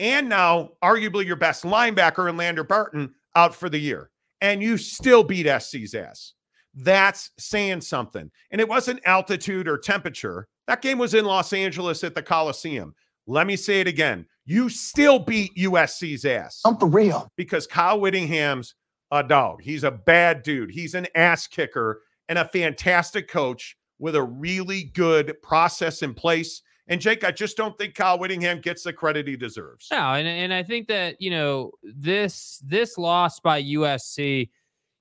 And 0.00 0.28
now, 0.28 0.70
arguably, 0.82 1.26
your 1.26 1.36
best 1.36 1.64
linebacker 1.64 2.28
in 2.28 2.36
Lander 2.38 2.64
Barton 2.64 3.14
out 3.36 3.54
for 3.54 3.68
the 3.68 3.78
year. 3.78 4.10
And 4.40 4.62
you 4.62 4.78
still 4.78 5.22
beat 5.22 5.46
SC's 5.46 5.94
ass. 5.94 6.32
That's 6.74 7.30
saying 7.38 7.82
something. 7.82 8.30
And 8.50 8.60
it 8.60 8.68
wasn't 8.68 9.00
altitude 9.04 9.68
or 9.68 9.78
temperature. 9.78 10.48
That 10.66 10.82
game 10.82 10.98
was 10.98 11.14
in 11.14 11.24
Los 11.24 11.52
Angeles 11.52 12.02
at 12.04 12.14
the 12.14 12.22
Coliseum. 12.22 12.94
Let 13.26 13.46
me 13.46 13.56
say 13.56 13.80
it 13.80 13.86
again. 13.86 14.26
You 14.44 14.68
still 14.68 15.18
beat 15.18 15.54
USC's 15.56 16.24
ass. 16.24 16.60
I'm 16.64 16.76
for 16.76 16.88
real. 16.88 17.28
Because 17.36 17.66
Kyle 17.66 18.00
Whittingham's 18.00 18.74
a 19.10 19.22
dog. 19.22 19.62
He's 19.62 19.84
a 19.84 19.90
bad 19.90 20.42
dude. 20.42 20.70
He's 20.70 20.94
an 20.94 21.06
ass 21.14 21.46
kicker 21.46 22.02
and 22.28 22.38
a 22.38 22.44
fantastic 22.46 23.28
coach 23.28 23.76
with 23.98 24.16
a 24.16 24.22
really 24.22 24.84
good 24.94 25.34
process 25.42 26.02
in 26.02 26.14
place. 26.14 26.62
And 26.88 27.00
Jake, 27.00 27.24
I 27.24 27.30
just 27.30 27.56
don't 27.56 27.78
think 27.78 27.94
Kyle 27.94 28.18
Whittingham 28.18 28.60
gets 28.60 28.82
the 28.82 28.92
credit 28.92 29.26
he 29.26 29.36
deserves. 29.36 29.88
No, 29.90 30.14
and, 30.14 30.28
and 30.28 30.52
I 30.52 30.62
think 30.62 30.88
that, 30.88 31.20
you 31.20 31.30
know, 31.30 31.70
this 31.82 32.60
this 32.62 32.98
loss 32.98 33.40
by 33.40 33.62
USC, 33.62 34.50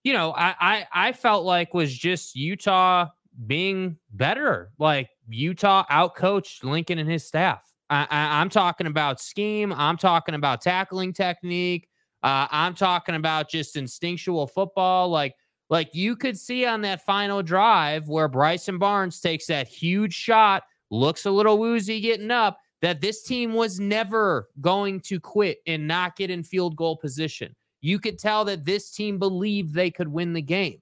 you 0.03 0.13
know, 0.13 0.33
I, 0.33 0.55
I 0.59 0.87
I 0.93 1.11
felt 1.13 1.45
like 1.45 1.73
was 1.73 1.95
just 1.95 2.35
Utah 2.35 3.07
being 3.47 3.97
better. 4.11 4.71
Like 4.77 5.09
Utah 5.29 5.85
outcoached 5.89 6.63
Lincoln 6.63 6.99
and 6.99 7.09
his 7.09 7.25
staff. 7.25 7.73
I, 7.89 8.07
I, 8.09 8.41
am 8.41 8.49
talking 8.49 8.87
about 8.87 9.19
scheme. 9.21 9.73
I'm 9.73 9.97
talking 9.97 10.35
about 10.35 10.61
tackling 10.61 11.13
technique. 11.13 11.89
Uh, 12.21 12.47
I'm 12.51 12.73
talking 12.73 13.15
about 13.15 13.49
just 13.49 13.75
instinctual 13.75 14.47
football. 14.47 15.09
Like, 15.09 15.35
like 15.69 15.93
you 15.93 16.15
could 16.15 16.37
see 16.37 16.65
on 16.65 16.81
that 16.81 17.05
final 17.05 17.43
drive 17.43 18.07
where 18.07 18.27
Bryson 18.27 18.77
Barnes 18.77 19.19
takes 19.19 19.47
that 19.47 19.67
huge 19.67 20.13
shot, 20.13 20.63
looks 20.89 21.25
a 21.25 21.31
little 21.31 21.57
woozy 21.57 21.99
getting 21.99 22.31
up, 22.31 22.59
that 22.81 23.01
this 23.01 23.23
team 23.23 23.53
was 23.53 23.79
never 23.79 24.49
going 24.61 24.99
to 25.01 25.19
quit 25.19 25.59
and 25.67 25.87
not 25.87 26.15
get 26.15 26.29
in 26.29 26.43
field 26.43 26.75
goal 26.75 26.97
position. 26.97 27.55
You 27.83 27.99
could 27.99 28.17
tell 28.17 28.45
that 28.45 28.63
this 28.63 28.91
team 28.91 29.19
believed 29.19 29.73
they 29.73 29.91
could 29.91 30.07
win 30.07 30.31
the 30.31 30.41
game. 30.41 30.79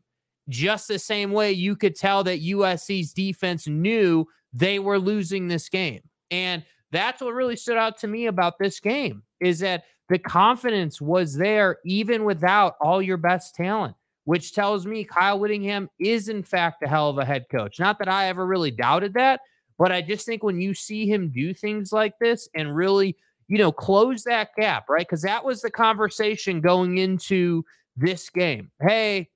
Just 0.49 0.87
the 0.87 0.99
same 0.99 1.31
way 1.31 1.51
you 1.51 1.75
could 1.75 1.95
tell 1.95 2.23
that 2.23 2.43
USC's 2.43 3.11
defense 3.11 3.67
knew 3.67 4.27
they 4.53 4.77
were 4.77 4.99
losing 4.99 5.47
this 5.47 5.67
game. 5.67 6.01
And 6.29 6.63
that's 6.91 7.19
what 7.19 7.33
really 7.33 7.55
stood 7.55 7.77
out 7.77 7.97
to 7.99 8.07
me 8.07 8.27
about 8.27 8.59
this 8.59 8.79
game 8.79 9.23
is 9.39 9.59
that 9.59 9.85
the 10.09 10.19
confidence 10.19 11.01
was 11.01 11.33
there 11.35 11.79
even 11.85 12.23
without 12.23 12.75
all 12.79 13.01
your 13.01 13.17
best 13.17 13.55
talent, 13.55 13.95
which 14.25 14.53
tells 14.53 14.85
me 14.85 15.03
Kyle 15.03 15.39
Whittingham 15.39 15.89
is 15.99 16.29
in 16.29 16.43
fact 16.43 16.83
a 16.83 16.87
hell 16.87 17.09
of 17.09 17.17
a 17.17 17.25
head 17.25 17.45
coach. 17.49 17.79
Not 17.79 17.97
that 17.97 18.09
I 18.09 18.27
ever 18.27 18.45
really 18.45 18.71
doubted 18.71 19.15
that, 19.15 19.41
but 19.79 19.91
I 19.91 20.03
just 20.03 20.27
think 20.27 20.43
when 20.43 20.61
you 20.61 20.75
see 20.75 21.07
him 21.07 21.31
do 21.31 21.51
things 21.51 21.91
like 21.91 22.13
this 22.19 22.47
and 22.53 22.75
really, 22.75 23.17
you 23.51 23.57
know, 23.57 23.71
close 23.73 24.23
that 24.23 24.55
gap, 24.55 24.89
right? 24.89 25.05
Because 25.05 25.23
that 25.23 25.43
was 25.43 25.59
the 25.59 25.69
conversation 25.69 26.61
going 26.61 26.99
into 26.99 27.65
this 27.97 28.29
game. 28.29 28.71
Hey, 28.79 29.27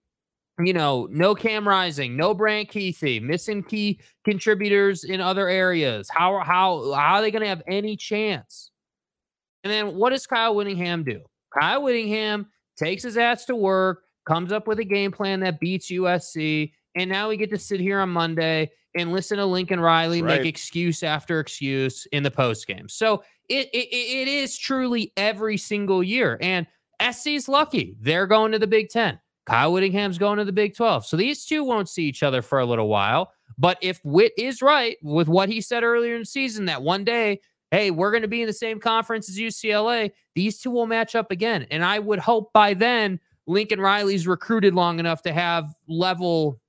you 0.57 0.71
know, 0.71 1.09
no 1.11 1.35
Cam 1.35 1.67
Rising, 1.67 2.15
no 2.15 2.33
Brant 2.33 2.71
Kuithe, 2.71 3.21
missing 3.21 3.61
key 3.61 3.99
contributors 4.23 5.03
in 5.03 5.19
other 5.19 5.49
areas. 5.49 6.07
How 6.09 6.39
how 6.39 6.93
how 6.93 7.15
are 7.15 7.21
they 7.21 7.29
going 7.29 7.41
to 7.41 7.49
have 7.49 7.61
any 7.67 7.97
chance? 7.97 8.71
And 9.65 9.73
then 9.73 9.95
what 9.95 10.11
does 10.11 10.25
Kyle 10.25 10.55
Whittingham 10.55 11.03
do? 11.03 11.19
Kyle 11.53 11.83
Whittingham 11.83 12.47
takes 12.77 13.03
his 13.03 13.17
ass 13.17 13.43
to 13.45 13.55
work, 13.57 14.03
comes 14.25 14.53
up 14.53 14.65
with 14.65 14.79
a 14.79 14.85
game 14.85 15.11
plan 15.11 15.41
that 15.41 15.59
beats 15.59 15.91
USC, 15.91 16.71
and 16.95 17.09
now 17.09 17.27
we 17.27 17.35
get 17.35 17.49
to 17.49 17.59
sit 17.59 17.81
here 17.81 17.99
on 17.99 18.11
Monday 18.11 18.71
and 18.95 19.11
listen 19.11 19.37
to 19.39 19.45
Lincoln 19.45 19.81
Riley 19.81 20.21
right. 20.21 20.37
make 20.37 20.47
excuse 20.47 21.03
after 21.03 21.41
excuse 21.41 22.07
in 22.13 22.23
the 22.23 22.31
post 22.31 22.65
game. 22.65 22.87
So 22.87 23.23
it, 23.49 23.69
it 23.73 23.87
it 23.93 24.27
is 24.27 24.57
truly 24.57 25.13
every 25.17 25.57
single 25.57 26.03
year, 26.03 26.37
and 26.41 26.67
SC's 27.11 27.47
lucky 27.47 27.95
they're 27.99 28.27
going 28.27 28.51
to 28.51 28.59
the 28.59 28.67
Big 28.67 28.89
Ten. 28.89 29.19
Kyle 29.45 29.71
Whittingham's 29.71 30.17
going 30.17 30.39
to 30.39 30.45
the 30.45 30.51
Big 30.51 30.75
12. 30.75 31.05
So 31.05 31.17
these 31.17 31.45
two 31.45 31.63
won't 31.63 31.89
see 31.89 32.03
each 32.03 32.23
other 32.23 32.41
for 32.41 32.59
a 32.59 32.65
little 32.65 32.87
while. 32.87 33.31
But 33.57 33.77
if 33.81 34.01
Witt 34.03 34.33
is 34.37 34.61
right 34.61 34.97
with 35.01 35.27
what 35.27 35.49
he 35.49 35.61
said 35.61 35.83
earlier 35.83 36.15
in 36.15 36.21
the 36.21 36.25
season, 36.25 36.65
that 36.65 36.81
one 36.81 37.03
day, 37.03 37.39
hey, 37.71 37.91
we're 37.91 38.11
going 38.11 38.23
to 38.23 38.27
be 38.27 38.41
in 38.41 38.47
the 38.47 38.53
same 38.53 38.79
conference 38.79 39.29
as 39.29 39.37
UCLA, 39.37 40.11
these 40.33 40.59
two 40.59 40.71
will 40.71 40.87
match 40.87 41.15
up 41.15 41.31
again. 41.31 41.67
And 41.71 41.85
I 41.85 41.99
would 41.99 42.19
hope 42.19 42.51
by 42.53 42.73
then 42.73 43.19
Lincoln 43.47 43.79
Riley's 43.79 44.27
recruited 44.27 44.73
long 44.73 44.99
enough 44.99 45.21
to 45.23 45.31
have 45.31 45.67
level 45.87 46.59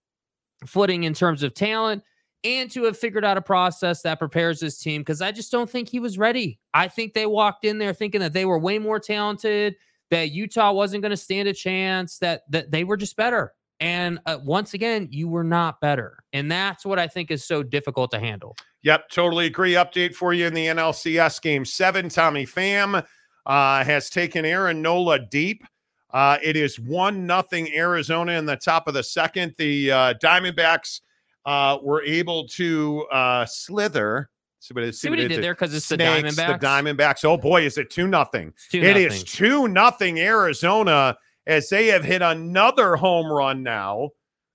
footing 0.67 1.05
in 1.05 1.15
terms 1.15 1.43
of 1.43 1.55
talent 1.55 2.03
and 2.47 2.71
to 2.71 2.85
have 2.85 2.97
figured 2.97 3.25
out 3.25 3.37
a 3.37 3.43
process 3.43 4.03
that 4.03 4.21
prepares 4.21 4.61
his 4.61 4.79
team 4.79 5.01
because 5.01 5.21
I 5.21 5.33
just 5.33 5.51
don't 5.51 5.69
think 5.69 5.89
he 5.89 5.99
was 5.99 6.17
ready. 6.17 6.61
I 6.73 6.87
think 6.87 7.13
they 7.13 7.27
walked 7.27 7.65
in 7.65 7.79
there 7.79 7.93
thinking 7.93 8.21
that 8.21 8.33
they 8.33 8.45
were 8.45 8.59
way 8.59 8.79
more 8.79 9.01
talented 9.01 9.75
that 10.11 10.31
Utah 10.31 10.73
wasn't 10.73 11.03
going 11.03 11.11
to 11.11 11.17
stand 11.17 11.49
a 11.49 11.53
chance, 11.53 12.19
that 12.19 12.43
that 12.51 12.71
they 12.71 12.85
were 12.85 12.97
just 12.97 13.17
better. 13.17 13.53
And 13.81 14.21
uh, 14.27 14.39
once 14.43 14.75
again, 14.75 15.09
you 15.11 15.29
were 15.29 15.45
not 15.45 15.81
better. 15.81 16.23
And 16.33 16.51
that's 16.51 16.87
what 16.87 16.99
I 16.99 17.09
think 17.09 17.31
is 17.31 17.45
so 17.45 17.63
difficult 17.63 18.13
to 18.13 18.21
handle. 18.21 18.57
Yep, 18.83 19.11
totally 19.11 19.47
agree. 19.47 19.73
Update 19.73 20.15
for 20.15 20.33
you 20.33 20.47
in 20.47 20.55
the 20.55 20.67
NLCS 20.67 21.43
game 21.43 21.65
seven. 21.65 22.09
Tommy 22.09 22.47
Pham 22.47 23.05
uh, 23.45 23.85
has 23.85 24.09
taken 24.09 24.45
Aaron 24.45 24.81
Nola 24.81 25.19
deep. 25.19 25.65
Uh, 26.11 26.39
it 26.43 26.57
is 26.57 26.79
one 26.79 27.27
nothing 27.27 27.69
Arizona 27.75 28.33
in 28.33 28.47
the 28.47 28.57
top 28.57 28.87
of 28.87 28.95
the 28.95 29.03
second. 29.03 29.55
The 29.59 29.91
uh, 29.91 30.15
Diamondbacks 30.23 31.01
uh, 31.47 31.79
were 31.83 32.03
able 32.03 32.47
to 32.49 33.07
uh, 33.11 33.47
slither 33.47 34.29
See 34.67 34.75
what, 34.75 34.83
it, 34.83 34.95
see, 34.95 35.07
see 35.07 35.11
what 35.11 35.21
he 35.21 35.29
did 35.29 35.45
there 35.45 35.55
because 35.55 35.73
it's 35.73 35.87
Snakes, 35.87 36.35
the 36.35 36.43
Diamondbacks. 36.43 36.61
The 36.61 36.67
Diamondbacks. 36.67 37.25
Oh 37.25 37.37
boy, 37.37 37.65
is 37.65 37.79
it 37.79 37.89
two 37.89 38.09
nothing? 38.09 38.53
It 38.73 38.97
is 38.97 39.23
two 39.23 39.69
nothing 39.69 40.19
Arizona 40.19 41.17
as 41.47 41.69
they 41.69 41.87
have 41.87 42.03
hit 42.03 42.21
another 42.21 42.97
home 42.97 43.31
run 43.31 43.63
now. 43.63 44.11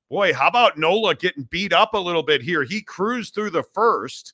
Boy, 0.10 0.34
how 0.34 0.50
about 0.50 0.78
Nola 0.78 1.16
getting 1.16 1.44
beat 1.44 1.72
up 1.72 1.94
a 1.94 1.98
little 1.98 2.24
bit 2.24 2.42
here? 2.42 2.66
He 2.66 2.82
cruised 2.82 3.34
through 3.34 3.52
the 3.52 3.64
first, 3.74 4.34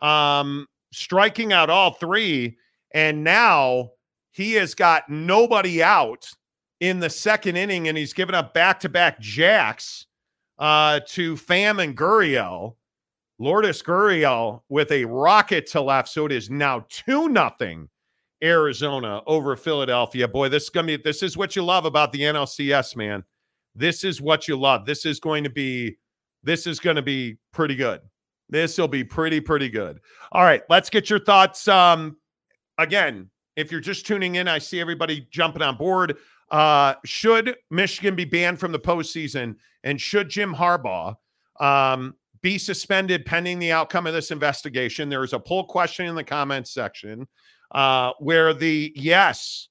um, 0.00 0.66
striking 0.92 1.52
out 1.52 1.70
all 1.70 1.92
three, 1.92 2.56
and 2.92 3.22
now 3.22 3.92
he 4.32 4.54
has 4.54 4.74
got 4.74 5.08
nobody 5.08 5.84
out 5.84 6.28
in 6.80 6.98
the 6.98 7.10
second 7.10 7.54
inning, 7.54 7.86
and 7.86 7.96
he's 7.96 8.12
given 8.12 8.34
up 8.34 8.54
back 8.54 8.80
to 8.80 8.88
back 8.88 9.20
jacks 9.20 10.06
uh, 10.62 11.00
to 11.08 11.34
Pham 11.34 11.82
and 11.82 11.96
Gurriel. 11.96 12.76
Lourdes 13.40 13.82
Gurriel 13.82 14.62
with 14.68 14.92
a 14.92 15.04
rocket 15.04 15.66
to 15.72 15.80
left. 15.80 16.08
So 16.08 16.24
it 16.26 16.32
is 16.32 16.48
now 16.48 16.86
2 16.88 17.28
nothing 17.28 17.88
Arizona 18.44 19.22
over 19.26 19.56
Philadelphia. 19.56 20.28
Boy, 20.28 20.48
this 20.48 20.64
is 20.64 20.70
gonna 20.70 20.86
be 20.86 20.96
this 20.96 21.24
is 21.24 21.36
what 21.36 21.56
you 21.56 21.64
love 21.64 21.84
about 21.84 22.12
the 22.12 22.20
NLCS, 22.20 22.94
man. 22.94 23.24
This 23.74 24.04
is 24.04 24.20
what 24.20 24.46
you 24.46 24.56
love. 24.56 24.86
This 24.86 25.04
is 25.04 25.18
going 25.18 25.42
to 25.42 25.50
be 25.50 25.96
this 26.44 26.68
is 26.68 26.78
going 26.78 26.96
to 26.96 27.02
be 27.02 27.38
pretty 27.52 27.74
good. 27.74 28.00
This 28.48 28.78
will 28.78 28.88
be 28.88 29.02
pretty, 29.02 29.40
pretty 29.40 29.68
good. 29.68 29.98
All 30.30 30.44
right, 30.44 30.62
let's 30.68 30.90
get 30.90 31.10
your 31.10 31.20
thoughts. 31.20 31.66
Um, 31.66 32.18
again, 32.78 33.30
if 33.56 33.72
you're 33.72 33.80
just 33.80 34.06
tuning 34.06 34.36
in, 34.36 34.46
I 34.46 34.58
see 34.58 34.80
everybody 34.80 35.26
jumping 35.30 35.62
on 35.62 35.76
board. 35.76 36.18
Uh, 36.50 36.94
should 37.04 37.56
Michigan 37.70 38.14
be 38.14 38.24
banned 38.24 38.60
from 38.60 38.72
the 38.72 38.78
postseason, 38.78 39.56
and 39.84 40.00
should 40.00 40.28
Jim 40.28 40.54
Harbaugh 40.54 41.16
um, 41.60 42.14
be 42.42 42.58
suspended 42.58 43.24
pending 43.24 43.58
the 43.58 43.72
outcome 43.72 44.06
of 44.06 44.14
this 44.14 44.30
investigation. 44.30 45.08
There 45.08 45.24
is 45.24 45.32
a 45.32 45.38
poll 45.38 45.64
question 45.64 46.06
in 46.06 46.14
the 46.14 46.24
comments 46.24 46.72
section 46.72 47.26
uh, 47.72 48.12
where 48.18 48.52
the 48.52 48.92
yes 48.96 49.68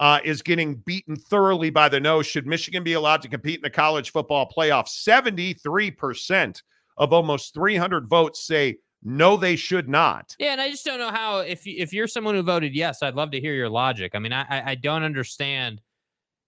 uh, 0.00 0.20
is 0.24 0.42
getting 0.42 0.76
beaten 0.76 1.16
thoroughly 1.16 1.70
by 1.70 1.88
the 1.88 2.00
no. 2.00 2.22
Should 2.22 2.46
Michigan 2.46 2.82
be 2.82 2.94
allowed 2.94 3.22
to 3.22 3.28
compete 3.28 3.56
in 3.56 3.62
the 3.62 3.70
college 3.70 4.10
football 4.10 4.50
playoff? 4.56 4.88
73% 4.88 6.62
of 6.96 7.12
almost 7.12 7.54
300 7.54 8.08
votes 8.08 8.46
say 8.46 8.78
no, 9.04 9.36
they 9.36 9.56
should 9.56 9.88
not. 9.88 10.36
Yeah, 10.38 10.52
and 10.52 10.60
I 10.60 10.70
just 10.70 10.84
don't 10.84 11.00
know 11.00 11.10
how. 11.10 11.38
If 11.38 11.66
if 11.66 11.92
you're 11.92 12.06
someone 12.06 12.36
who 12.36 12.42
voted 12.42 12.74
yes, 12.74 13.02
I'd 13.02 13.16
love 13.16 13.32
to 13.32 13.40
hear 13.40 13.52
your 13.52 13.68
logic. 13.68 14.12
I 14.14 14.20
mean, 14.20 14.32
I 14.32 14.70
I 14.70 14.74
don't 14.76 15.02
understand, 15.02 15.80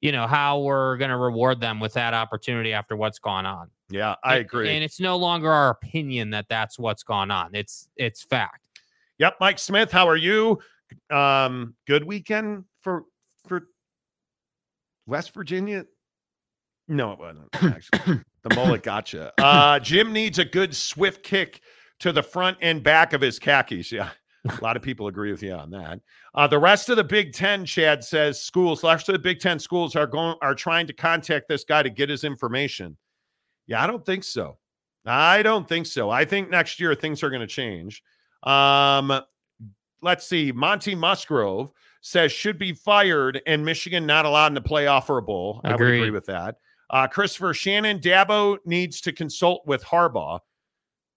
you 0.05 0.13
know, 0.13 0.27
how 0.27 0.61
we're 0.61 0.99
going 0.99 1.11
to 1.11 1.17
reward 1.17 1.61
them 1.61 1.81
with 1.81 1.95
that 1.95 2.13
opportunity 2.13 2.75
after 2.75 2.95
what's 2.95 3.19
gone 3.19 3.47
on. 3.47 3.71
Yeah, 3.89 4.17
I 4.23 4.37
agree. 4.37 4.69
And 4.69 4.85
it's 4.85 5.01
no 5.01 5.17
longer 5.17 5.51
our 5.51 5.71
opinion 5.71 6.29
that 6.31 6.45
that's 6.47 6.79
what's 6.79 7.03
gone 7.03 7.31
on. 7.31 7.55
It's 7.55 7.89
it's 7.97 8.23
fact. 8.23 8.69
Yep, 9.19 9.37
Mike 9.41 9.59
Smith, 9.59 9.91
how 9.91 10.07
are 10.07 10.17
you? 10.17 10.59
Um, 11.09 11.75
good 11.87 12.05
weekend 12.05 12.65
for 12.83 13.05
for 13.49 13.69
West 15.07 15.33
Virginia. 15.33 15.87
No, 16.87 17.13
it 17.13 17.19
wasn't 17.19 17.49
actually. 17.63 18.21
the 18.43 18.55
mullet 18.55 18.83
gotcha. 18.83 19.33
Uh, 19.39 19.79
Jim 19.79 20.13
needs 20.13 20.39
a 20.39 20.45
good 20.45 20.77
swift 20.77 21.23
kick 21.23 21.63
to 22.01 22.13
the 22.13 22.23
front 22.23 22.59
and 22.61 22.83
back 22.83 23.15
of 23.15 23.23
his 23.23 23.39
khakis. 23.39 23.91
Yeah, 23.91 24.11
A 24.47 24.63
lot 24.63 24.77
of 24.77 24.83
people 24.83 25.07
agree 25.07 25.31
with 25.31 25.43
you 25.43 25.53
on 25.53 25.71
that. 25.71 26.01
Uh, 26.35 26.47
the 26.47 26.59
rest 26.59 26.91
of 26.91 26.97
the 26.97 27.05
Big 27.05 27.33
Ten, 27.33 27.65
Chad 27.65 28.05
says, 28.05 28.41
schools, 28.41 28.83
the 28.83 28.89
rest 28.89 29.09
of 29.09 29.15
the 29.15 29.19
Big 29.19 29.41
Ten 29.41 29.59
schools 29.59 29.97
are 29.97 30.07
going 30.07 30.37
are 30.43 30.55
trying 30.55 30.87
to 30.87 30.93
contact 30.93 31.49
this 31.49 31.65
guy 31.65 31.83
to 31.83 31.91
get 31.91 32.11
his 32.11 32.25
information. 32.25 32.97
Yeah, 33.67 33.83
I 33.83 33.87
don't 33.87 34.05
think 34.05 34.25
so. 34.25 34.59
I 35.07 35.43
don't 35.43 35.69
think 35.69 35.87
so. 35.87 36.11
I 36.11 36.25
think 36.25 36.51
next 36.51 36.79
year 36.81 36.95
things 36.95 37.23
are 37.23 37.31
going 37.31 37.41
to 37.41 37.47
change. 37.47 38.03
Um, 38.43 39.21
let's 40.03 40.27
see. 40.27 40.53
Monty 40.53 40.95
Musgrove 40.95 41.73
says 42.01 42.31
should 42.31 42.59
be 42.59 42.73
fired 42.73 43.41
and 43.47 43.65
Michigan 43.65 44.07
not 44.07 44.27
allowed 44.27 44.49
in 44.49 44.55
the 44.55 44.61
playoff 44.61 45.09
or 45.09 45.19
a 45.19 45.23
bowl. 45.23 45.61
I 45.65 45.73
would 45.73 45.81
agree 45.81 46.11
with 46.11 46.27
that. 46.27 46.57
Uh, 46.91 47.07
Christopher 47.07 47.55
Shannon 47.55 47.99
Dabo 47.99 48.59
needs 48.67 49.01
to 49.03 49.13
consult 49.13 49.67
with 49.67 49.83
Harbaugh. 49.83 50.41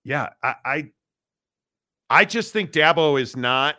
Yeah, 0.06 0.30
I, 0.42 0.56
I, 0.64 0.92
I 2.10 2.26
just 2.26 2.54
think 2.54 2.72
Dabo 2.72 3.20
is 3.22 3.36
not. 3.36 3.76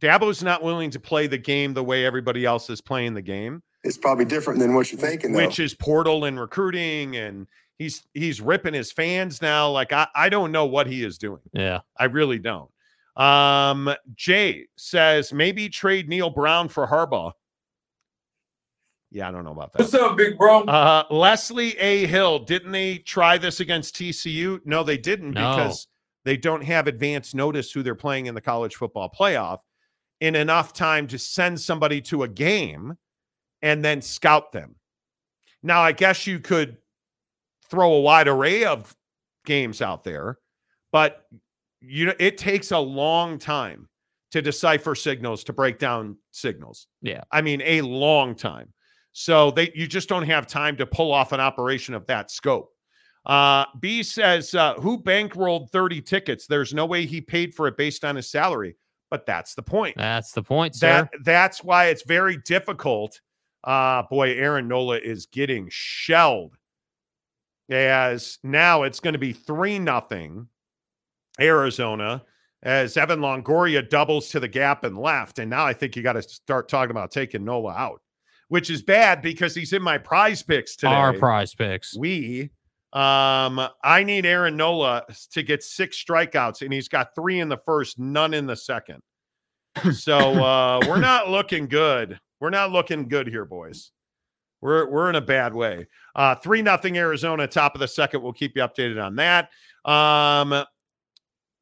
Dabo's 0.00 0.42
not 0.42 0.62
willing 0.62 0.90
to 0.90 1.00
play 1.00 1.26
the 1.26 1.38
game 1.38 1.74
the 1.74 1.82
way 1.82 2.04
everybody 2.06 2.44
else 2.44 2.70
is 2.70 2.80
playing 2.80 3.14
the 3.14 3.22
game 3.22 3.62
It's 3.82 3.96
probably 3.98 4.24
different 4.24 4.60
than 4.60 4.74
what 4.74 4.92
you're 4.92 5.00
thinking, 5.00 5.32
though. 5.32 5.44
which 5.44 5.58
is 5.58 5.74
portal 5.74 6.24
and 6.26 6.38
recruiting 6.38 7.16
and 7.16 7.48
he's 7.78 8.06
he's 8.14 8.40
ripping 8.40 8.74
his 8.74 8.92
fans 8.92 9.42
now 9.42 9.68
like 9.70 9.92
I, 9.92 10.06
I 10.14 10.28
don't 10.28 10.52
know 10.52 10.66
what 10.66 10.86
he 10.86 11.02
is 11.04 11.18
doing 11.18 11.40
Yeah. 11.52 11.80
i 11.98 12.04
really 12.04 12.38
don't 12.38 12.70
um 13.16 13.92
jay 14.14 14.66
says 14.76 15.32
maybe 15.32 15.68
trade 15.68 16.08
neal 16.08 16.30
brown 16.30 16.68
for 16.68 16.86
harbaugh 16.86 17.32
yeah 19.10 19.28
i 19.28 19.30
don't 19.32 19.44
know 19.44 19.50
about 19.52 19.72
that 19.72 19.80
What's 19.82 19.94
up, 19.94 20.16
big 20.16 20.36
bro? 20.38 20.62
uh 20.64 21.04
leslie 21.10 21.76
a 21.78 22.06
hill 22.06 22.38
didn't 22.40 22.72
they 22.72 22.98
try 22.98 23.38
this 23.38 23.60
against 23.60 23.96
tcu 23.96 24.60
no 24.64 24.82
they 24.84 24.98
didn't 24.98 25.32
No. 25.32 25.56
because 25.56 25.86
they 26.28 26.36
don't 26.36 26.62
have 26.62 26.86
advance 26.86 27.34
notice 27.34 27.72
who 27.72 27.82
they're 27.82 27.94
playing 27.94 28.26
in 28.26 28.34
the 28.34 28.40
college 28.40 28.76
football 28.76 29.10
playoff 29.10 29.60
in 30.20 30.34
enough 30.34 30.72
time 30.72 31.06
to 31.06 31.18
send 31.18 31.58
somebody 31.58 32.00
to 32.02 32.24
a 32.24 32.28
game 32.28 32.96
and 33.62 33.84
then 33.84 34.02
scout 34.02 34.52
them. 34.52 34.74
Now, 35.62 35.80
I 35.80 35.92
guess 35.92 36.26
you 36.26 36.38
could 36.38 36.76
throw 37.70 37.94
a 37.94 38.00
wide 38.00 38.28
array 38.28 38.64
of 38.64 38.94
games 39.44 39.80
out 39.80 40.04
there, 40.04 40.38
but 40.92 41.26
you 41.80 42.06
know 42.06 42.14
it 42.18 42.36
takes 42.38 42.72
a 42.72 42.78
long 42.78 43.38
time 43.38 43.88
to 44.30 44.42
decipher 44.42 44.94
signals 44.94 45.44
to 45.44 45.52
break 45.52 45.78
down 45.78 46.16
signals. 46.30 46.88
Yeah. 47.00 47.22
I 47.32 47.40
mean 47.40 47.62
a 47.64 47.80
long 47.82 48.34
time. 48.34 48.72
So 49.12 49.50
they 49.50 49.72
you 49.74 49.86
just 49.86 50.08
don't 50.08 50.26
have 50.26 50.46
time 50.46 50.76
to 50.76 50.86
pull 50.86 51.12
off 51.12 51.32
an 51.32 51.40
operation 51.40 51.94
of 51.94 52.06
that 52.06 52.30
scope. 52.30 52.72
Uh, 53.28 53.66
B 53.78 54.02
says, 54.02 54.54
uh, 54.54 54.74
who 54.74 55.00
bankrolled 55.02 55.70
30 55.70 56.00
tickets? 56.00 56.46
There's 56.46 56.72
no 56.72 56.86
way 56.86 57.04
he 57.04 57.20
paid 57.20 57.54
for 57.54 57.68
it 57.68 57.76
based 57.76 58.04
on 58.04 58.16
his 58.16 58.30
salary. 58.30 58.74
But 59.10 59.26
that's 59.26 59.54
the 59.54 59.62
point. 59.62 59.96
That's 59.96 60.32
the 60.32 60.42
point, 60.42 60.74
sir. 60.74 61.08
That 61.12 61.24
that's 61.24 61.64
why 61.64 61.86
it's 61.86 62.02
very 62.02 62.36
difficult. 62.38 63.20
Uh 63.64 64.02
boy, 64.02 64.34
Aaron 64.34 64.68
Nola 64.68 64.98
is 64.98 65.26
getting 65.26 65.68
shelled. 65.70 66.56
As 67.70 68.38
now 68.42 68.82
it's 68.82 69.00
going 69.00 69.14
to 69.14 69.18
be 69.18 69.32
three 69.32 69.78
nothing 69.78 70.48
Arizona 71.40 72.22
as 72.62 72.96
Evan 72.96 73.20
Longoria 73.20 73.88
doubles 73.88 74.28
to 74.30 74.40
the 74.40 74.48
gap 74.48 74.84
and 74.84 74.98
left. 74.98 75.38
And 75.38 75.50
now 75.50 75.64
I 75.64 75.72
think 75.72 75.96
you 75.96 76.02
got 76.02 76.14
to 76.14 76.22
start 76.22 76.68
talking 76.68 76.90
about 76.90 77.10
taking 77.10 77.44
Nola 77.44 77.72
out, 77.72 78.00
which 78.48 78.68
is 78.68 78.82
bad 78.82 79.22
because 79.22 79.54
he's 79.54 79.72
in 79.72 79.82
my 79.82 79.98
prize 79.98 80.42
picks 80.42 80.76
today. 80.76 80.92
Our 80.92 81.12
prize 81.12 81.54
picks. 81.54 81.96
We 81.96 82.50
um 82.92 83.68
I 83.84 84.02
need 84.02 84.24
Aaron 84.24 84.56
Nola 84.56 85.04
to 85.32 85.42
get 85.42 85.62
six 85.62 86.02
strikeouts 86.02 86.62
and 86.62 86.72
he's 86.72 86.88
got 86.88 87.14
3 87.14 87.40
in 87.40 87.48
the 87.48 87.58
first, 87.58 87.98
none 87.98 88.32
in 88.32 88.46
the 88.46 88.56
second. 88.56 89.02
So 89.92 90.16
uh 90.44 90.80
we're 90.86 91.00
not 91.00 91.28
looking 91.28 91.68
good. 91.68 92.18
We're 92.40 92.50
not 92.50 92.72
looking 92.72 93.08
good 93.08 93.26
here, 93.26 93.44
boys. 93.44 93.90
We're 94.60 94.88
we're 94.88 95.10
in 95.10 95.16
a 95.16 95.20
bad 95.20 95.54
way. 95.54 95.86
Uh 96.14 96.34
3 96.34 96.62
nothing 96.62 96.96
Arizona 96.96 97.46
top 97.46 97.74
of 97.74 97.80
the 97.80 97.88
second. 97.88 98.22
We'll 98.22 98.32
keep 98.32 98.56
you 98.56 98.62
updated 98.62 99.02
on 99.02 99.16
that. 99.16 99.50
Um 99.84 100.64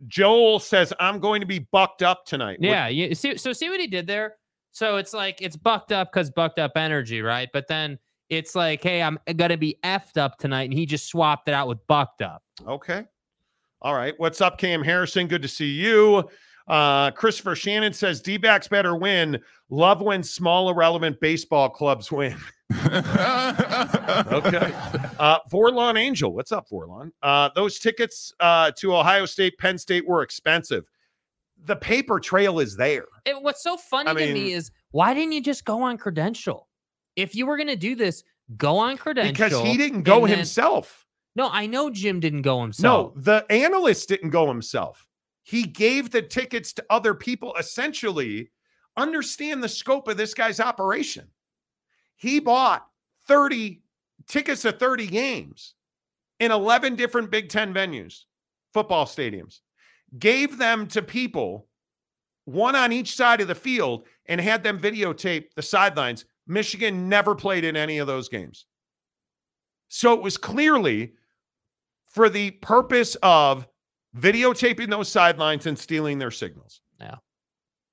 Joel 0.06 0.60
says 0.60 0.92
I'm 1.00 1.18
going 1.18 1.40
to 1.40 1.46
be 1.46 1.58
bucked 1.58 2.02
up 2.02 2.24
tonight. 2.26 2.58
Yeah, 2.60 2.88
you 2.88 3.14
see 3.14 3.36
so 3.36 3.52
see 3.52 3.68
what 3.68 3.80
he 3.80 3.86
did 3.86 4.06
there? 4.06 4.36
So 4.72 4.96
it's 4.98 5.14
like 5.14 5.40
it's 5.40 5.56
bucked 5.56 5.90
up 5.90 6.12
because 6.12 6.30
bucked 6.30 6.58
up 6.58 6.72
energy, 6.76 7.22
right? 7.22 7.48
But 7.52 7.66
then 7.66 7.98
it's 8.28 8.54
like, 8.54 8.82
hey, 8.82 9.02
I'm 9.02 9.18
gonna 9.36 9.56
be 9.56 9.78
effed 9.84 10.16
up 10.16 10.38
tonight, 10.38 10.64
and 10.64 10.74
he 10.74 10.86
just 10.86 11.08
swapped 11.08 11.48
it 11.48 11.54
out 11.54 11.68
with 11.68 11.84
bucked 11.86 12.22
up. 12.22 12.42
Okay. 12.66 13.04
All 13.82 13.94
right. 13.94 14.14
What's 14.16 14.40
up, 14.40 14.58
Cam 14.58 14.82
Harrison? 14.82 15.26
Good 15.28 15.42
to 15.42 15.48
see 15.48 15.70
you. 15.70 16.28
Uh, 16.66 17.12
Christopher 17.12 17.54
Shannon 17.54 17.92
says 17.92 18.20
D 18.20 18.36
backs 18.36 18.66
better 18.66 18.96
win. 18.96 19.38
Love 19.70 20.00
when 20.00 20.22
small, 20.22 20.68
irrelevant 20.70 21.20
baseball 21.20 21.68
clubs 21.68 22.10
win. 22.10 22.36
Okay. 24.26 24.72
Uh, 25.18 25.38
Vorlon 25.50 25.98
Angel. 25.98 26.32
What's 26.32 26.52
up, 26.52 26.68
Vorlon? 26.68 27.10
Uh, 27.22 27.48
those 27.54 27.78
tickets 27.78 28.32
uh, 28.40 28.70
to 28.76 28.94
Ohio 28.94 29.24
State, 29.24 29.56
Penn 29.58 29.78
State 29.78 30.06
were 30.06 30.22
expensive. 30.22 30.84
The 31.64 31.76
paper 31.76 32.18
trail 32.18 32.58
is 32.58 32.76
there. 32.76 33.06
It, 33.24 33.40
what's 33.40 33.62
so 33.62 33.76
funny 33.76 34.10
I 34.10 34.14
to 34.14 34.32
me 34.32 34.52
is 34.52 34.70
why 34.90 35.14
didn't 35.14 35.32
you 35.32 35.40
just 35.40 35.64
go 35.64 35.82
on 35.82 35.96
credential? 35.96 36.65
If 37.16 37.34
you 37.34 37.46
were 37.46 37.56
gonna 37.56 37.76
do 37.76 37.94
this, 37.96 38.22
go 38.56 38.78
on 38.78 38.96
credential. 38.96 39.32
Because 39.32 39.66
he 39.66 39.76
didn't 39.76 40.02
go 40.02 40.26
then- 40.26 40.36
himself. 40.36 41.06
No, 41.34 41.50
I 41.50 41.66
know 41.66 41.90
Jim 41.90 42.20
didn't 42.20 42.42
go 42.42 42.62
himself. 42.62 43.14
No, 43.14 43.20
the 43.20 43.44
analyst 43.50 44.08
didn't 44.08 44.30
go 44.30 44.48
himself. 44.48 45.06
He 45.42 45.64
gave 45.64 46.10
the 46.10 46.22
tickets 46.22 46.72
to 46.74 46.86
other 46.88 47.14
people. 47.14 47.54
Essentially, 47.56 48.50
understand 48.96 49.62
the 49.62 49.68
scope 49.68 50.08
of 50.08 50.16
this 50.16 50.32
guy's 50.32 50.60
operation. 50.60 51.28
He 52.16 52.40
bought 52.40 52.86
30 53.26 53.82
tickets 54.26 54.62
to 54.62 54.72
30 54.72 55.06
games 55.06 55.74
in 56.40 56.50
11 56.50 56.96
different 56.96 57.30
Big 57.30 57.50
Ten 57.50 57.72
venues, 57.74 58.24
football 58.72 59.04
stadiums, 59.04 59.60
gave 60.18 60.56
them 60.56 60.86
to 60.88 61.02
people, 61.02 61.68
one 62.46 62.74
on 62.74 62.92
each 62.92 63.14
side 63.14 63.40
of 63.42 63.48
the 63.48 63.54
field, 63.54 64.06
and 64.26 64.40
had 64.40 64.62
them 64.62 64.78
videotape 64.78 65.52
the 65.54 65.62
sidelines. 65.62 66.24
Michigan 66.46 67.08
never 67.08 67.34
played 67.34 67.64
in 67.64 67.76
any 67.76 67.98
of 67.98 68.06
those 68.06 68.28
games. 68.28 68.66
So 69.88 70.12
it 70.14 70.22
was 70.22 70.36
clearly 70.36 71.12
for 72.06 72.28
the 72.28 72.52
purpose 72.52 73.16
of 73.22 73.66
videotaping 74.16 74.90
those 74.90 75.08
sidelines 75.08 75.66
and 75.66 75.78
stealing 75.78 76.18
their 76.18 76.30
signals. 76.30 76.80
Yeah. 77.00 77.16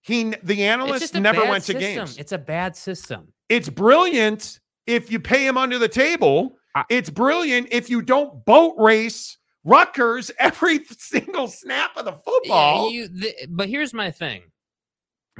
He 0.01 0.34
the 0.43 0.64
analyst 0.64 1.14
never 1.16 1.41
went 1.41 1.64
to 1.66 1.74
system. 1.74 1.80
games. 1.80 2.18
It's 2.18 2.32
a 2.32 2.38
bad 2.38 2.76
system. 2.76 3.32
It's 3.49 3.70
brilliant 3.70 4.60
if 4.86 5.12
you 5.12 5.20
pay 5.20 5.45
him 5.45 5.58
under 5.58 5.80
the 5.80 5.88
table. 5.88 6.58
I- 6.76 6.86
it's 6.89 7.10
brilliant 7.10 7.68
if 7.72 7.89
you 7.89 8.01
don't 8.01 8.43
boat 8.45 8.76
race 8.78 9.38
Rutgers 9.64 10.30
every 10.39 10.84
single 10.86 11.47
snap 11.47 11.95
of 11.95 12.06
the 12.06 12.14
football. 12.14 12.91
Yeah, 12.91 12.99
you, 12.99 13.08
the, 13.08 13.34
but 13.49 13.70
here's 13.70 13.93
my 13.93 14.12
thing. 14.12 14.43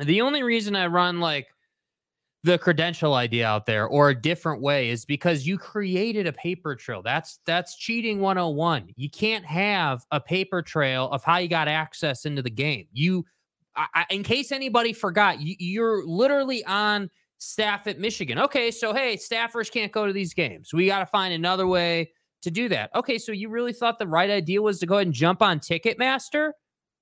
The 0.01 0.22
only 0.22 0.43
reason 0.43 0.76
I 0.76 0.88
run 0.88 1.20
like 1.20 1.47
the 2.43 2.57
credential 2.57 3.13
idea 3.13 3.47
out 3.47 3.65
there 3.65 3.87
or 3.87 4.09
a 4.09 4.15
different 4.15 4.61
way 4.61 4.89
is 4.89 5.05
because 5.05 5.47
you 5.47 5.57
created 5.57 6.27
a 6.27 6.33
paper 6.33 6.75
trail. 6.75 7.01
That's 7.01 7.39
that's 7.45 7.77
cheating 7.77 8.19
101. 8.19 8.89
You 8.95 9.09
can't 9.09 9.45
have 9.45 10.05
a 10.11 10.19
paper 10.19 10.61
trail 10.61 11.09
of 11.11 11.23
how 11.23 11.37
you 11.37 11.47
got 11.47 11.67
access 11.67 12.25
into 12.25 12.41
the 12.41 12.49
game. 12.49 12.87
You 12.91 13.25
I, 13.75 14.05
in 14.11 14.23
case 14.23 14.51
anybody 14.51 14.93
forgot, 14.93 15.39
you, 15.41 15.55
you're 15.57 16.05
literally 16.05 16.63
on 16.65 17.09
staff 17.39 17.87
at 17.87 17.99
Michigan. 17.99 18.37
Okay, 18.37 18.71
so 18.71 18.93
hey, 18.93 19.17
staffers 19.17 19.71
can't 19.71 19.91
go 19.91 20.05
to 20.05 20.13
these 20.13 20.33
games. 20.33 20.73
We 20.73 20.85
got 20.85 20.99
to 20.99 21.05
find 21.05 21.33
another 21.33 21.65
way 21.65 22.11
to 22.43 22.51
do 22.51 22.69
that. 22.69 22.91
Okay, 22.93 23.17
so 23.17 23.31
you 23.31 23.49
really 23.49 23.73
thought 23.73 23.97
the 23.99 24.07
right 24.07 24.29
idea 24.29 24.61
was 24.61 24.79
to 24.79 24.85
go 24.85 24.95
ahead 24.95 25.07
and 25.07 25.13
jump 25.13 25.41
on 25.41 25.59
Ticketmaster? 25.59 26.51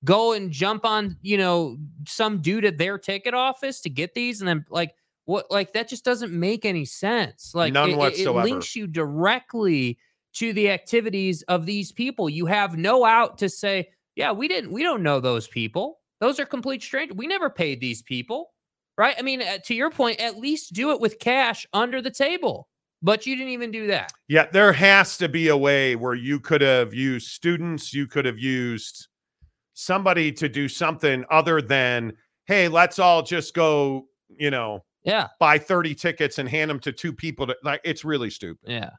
Go 0.04 0.32
and 0.32 0.50
jump 0.50 0.84
on, 0.84 1.16
you 1.20 1.36
know, 1.36 1.76
some 2.08 2.40
dude 2.40 2.64
at 2.64 2.78
their 2.78 2.96
ticket 2.96 3.34
office 3.34 3.80
to 3.82 3.90
get 3.90 4.14
these 4.14 4.40
and 4.40 4.48
then 4.48 4.64
like 4.70 4.94
what 5.24 5.50
like 5.50 5.72
that 5.72 5.88
just 5.88 6.04
doesn't 6.04 6.32
make 6.32 6.64
any 6.64 6.84
sense. 6.84 7.52
Like 7.54 7.72
None 7.72 7.90
it- 7.90 7.96
whatsoever. 7.96 8.40
It 8.40 8.50
links 8.50 8.74
you 8.74 8.86
directly 8.86 9.98
to 10.34 10.52
the 10.52 10.70
activities 10.70 11.42
of 11.42 11.66
these 11.66 11.92
people. 11.92 12.28
You 12.28 12.46
have 12.46 12.76
no 12.76 13.04
out 13.04 13.38
to 13.38 13.48
say, 13.48 13.88
yeah, 14.16 14.32
we 14.32 14.48
didn't 14.48 14.72
we 14.72 14.82
don't 14.82 15.02
know 15.02 15.20
those 15.20 15.48
people. 15.48 16.00
Those 16.20 16.38
are 16.38 16.46
complete 16.46 16.82
strangers. 16.82 17.16
We 17.16 17.26
never 17.26 17.50
paid 17.50 17.80
these 17.80 18.02
people. 18.02 18.50
Right? 18.98 19.14
I 19.18 19.22
mean, 19.22 19.40
uh, 19.42 19.58
to 19.64 19.74
your 19.74 19.90
point, 19.90 20.20
at 20.20 20.38
least 20.38 20.74
do 20.74 20.90
it 20.90 21.00
with 21.00 21.18
cash 21.18 21.66
under 21.72 22.02
the 22.02 22.10
table. 22.10 22.68
But 23.04 23.26
you 23.26 23.34
didn't 23.34 23.52
even 23.52 23.72
do 23.72 23.88
that. 23.88 24.12
Yeah, 24.28 24.46
there 24.52 24.72
has 24.72 25.16
to 25.18 25.28
be 25.28 25.48
a 25.48 25.56
way 25.56 25.96
where 25.96 26.14
you 26.14 26.38
could 26.38 26.60
have 26.60 26.94
used 26.94 27.28
students, 27.28 27.92
you 27.92 28.06
could 28.06 28.24
have 28.26 28.38
used 28.38 29.08
somebody 29.74 30.30
to 30.32 30.48
do 30.48 30.68
something 30.68 31.24
other 31.30 31.60
than, 31.60 32.12
hey, 32.46 32.68
let's 32.68 33.00
all 33.00 33.22
just 33.22 33.54
go, 33.54 34.06
you 34.28 34.50
know, 34.52 34.84
Yeah. 35.04 35.28
buy 35.40 35.58
30 35.58 35.94
tickets 35.94 36.38
and 36.38 36.48
hand 36.48 36.70
them 36.70 36.78
to 36.80 36.92
two 36.92 37.12
people 37.12 37.46
to 37.48 37.56
like 37.64 37.80
it's 37.84 38.04
really 38.04 38.30
stupid. 38.30 38.70
Yeah. 38.70 38.90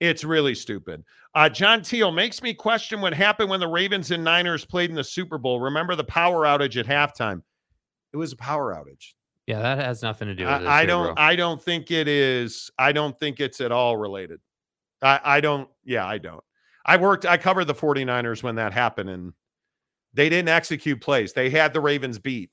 It's 0.00 0.24
really 0.24 0.54
stupid. 0.54 1.04
Uh, 1.34 1.48
John 1.48 1.80
Teal 1.80 2.12
makes 2.12 2.42
me 2.42 2.52
question 2.52 3.00
what 3.00 3.14
happened 3.14 3.48
when 3.48 3.60
the 3.60 3.68
Ravens 3.68 4.10
and 4.10 4.22
Niners 4.22 4.64
played 4.64 4.90
in 4.90 4.96
the 4.96 5.04
Super 5.04 5.38
Bowl. 5.38 5.58
Remember 5.60 5.94
the 5.94 6.04
power 6.04 6.44
outage 6.44 6.76
at 6.78 6.86
halftime? 6.86 7.42
It 8.12 8.18
was 8.18 8.32
a 8.32 8.36
power 8.36 8.74
outage. 8.74 9.14
Yeah, 9.46 9.60
that 9.60 9.78
has 9.78 10.02
nothing 10.02 10.28
to 10.28 10.34
do 10.34 10.44
with 10.44 10.62
it. 10.62 10.66
I, 10.66 10.82
I 10.82 10.86
don't. 10.86 11.18
I 11.18 11.36
don't 11.36 11.62
think 11.62 11.90
it 11.90 12.08
is. 12.08 12.70
I 12.78 12.92
don't 12.92 13.18
think 13.18 13.40
it's 13.40 13.60
at 13.60 13.72
all 13.72 13.96
related. 13.96 14.40
I, 15.02 15.20
I 15.24 15.40
don't. 15.40 15.68
Yeah, 15.84 16.04
I 16.04 16.18
don't. 16.18 16.42
I 16.84 16.96
worked. 16.96 17.24
I 17.24 17.36
covered 17.36 17.66
the 17.66 17.74
49ers 17.74 18.42
when 18.42 18.56
that 18.56 18.72
happened, 18.72 19.08
and 19.08 19.32
they 20.14 20.28
didn't 20.28 20.48
execute 20.48 21.00
plays. 21.00 21.32
They 21.32 21.48
had 21.48 21.72
the 21.72 21.80
Ravens 21.80 22.18
beat, 22.18 22.50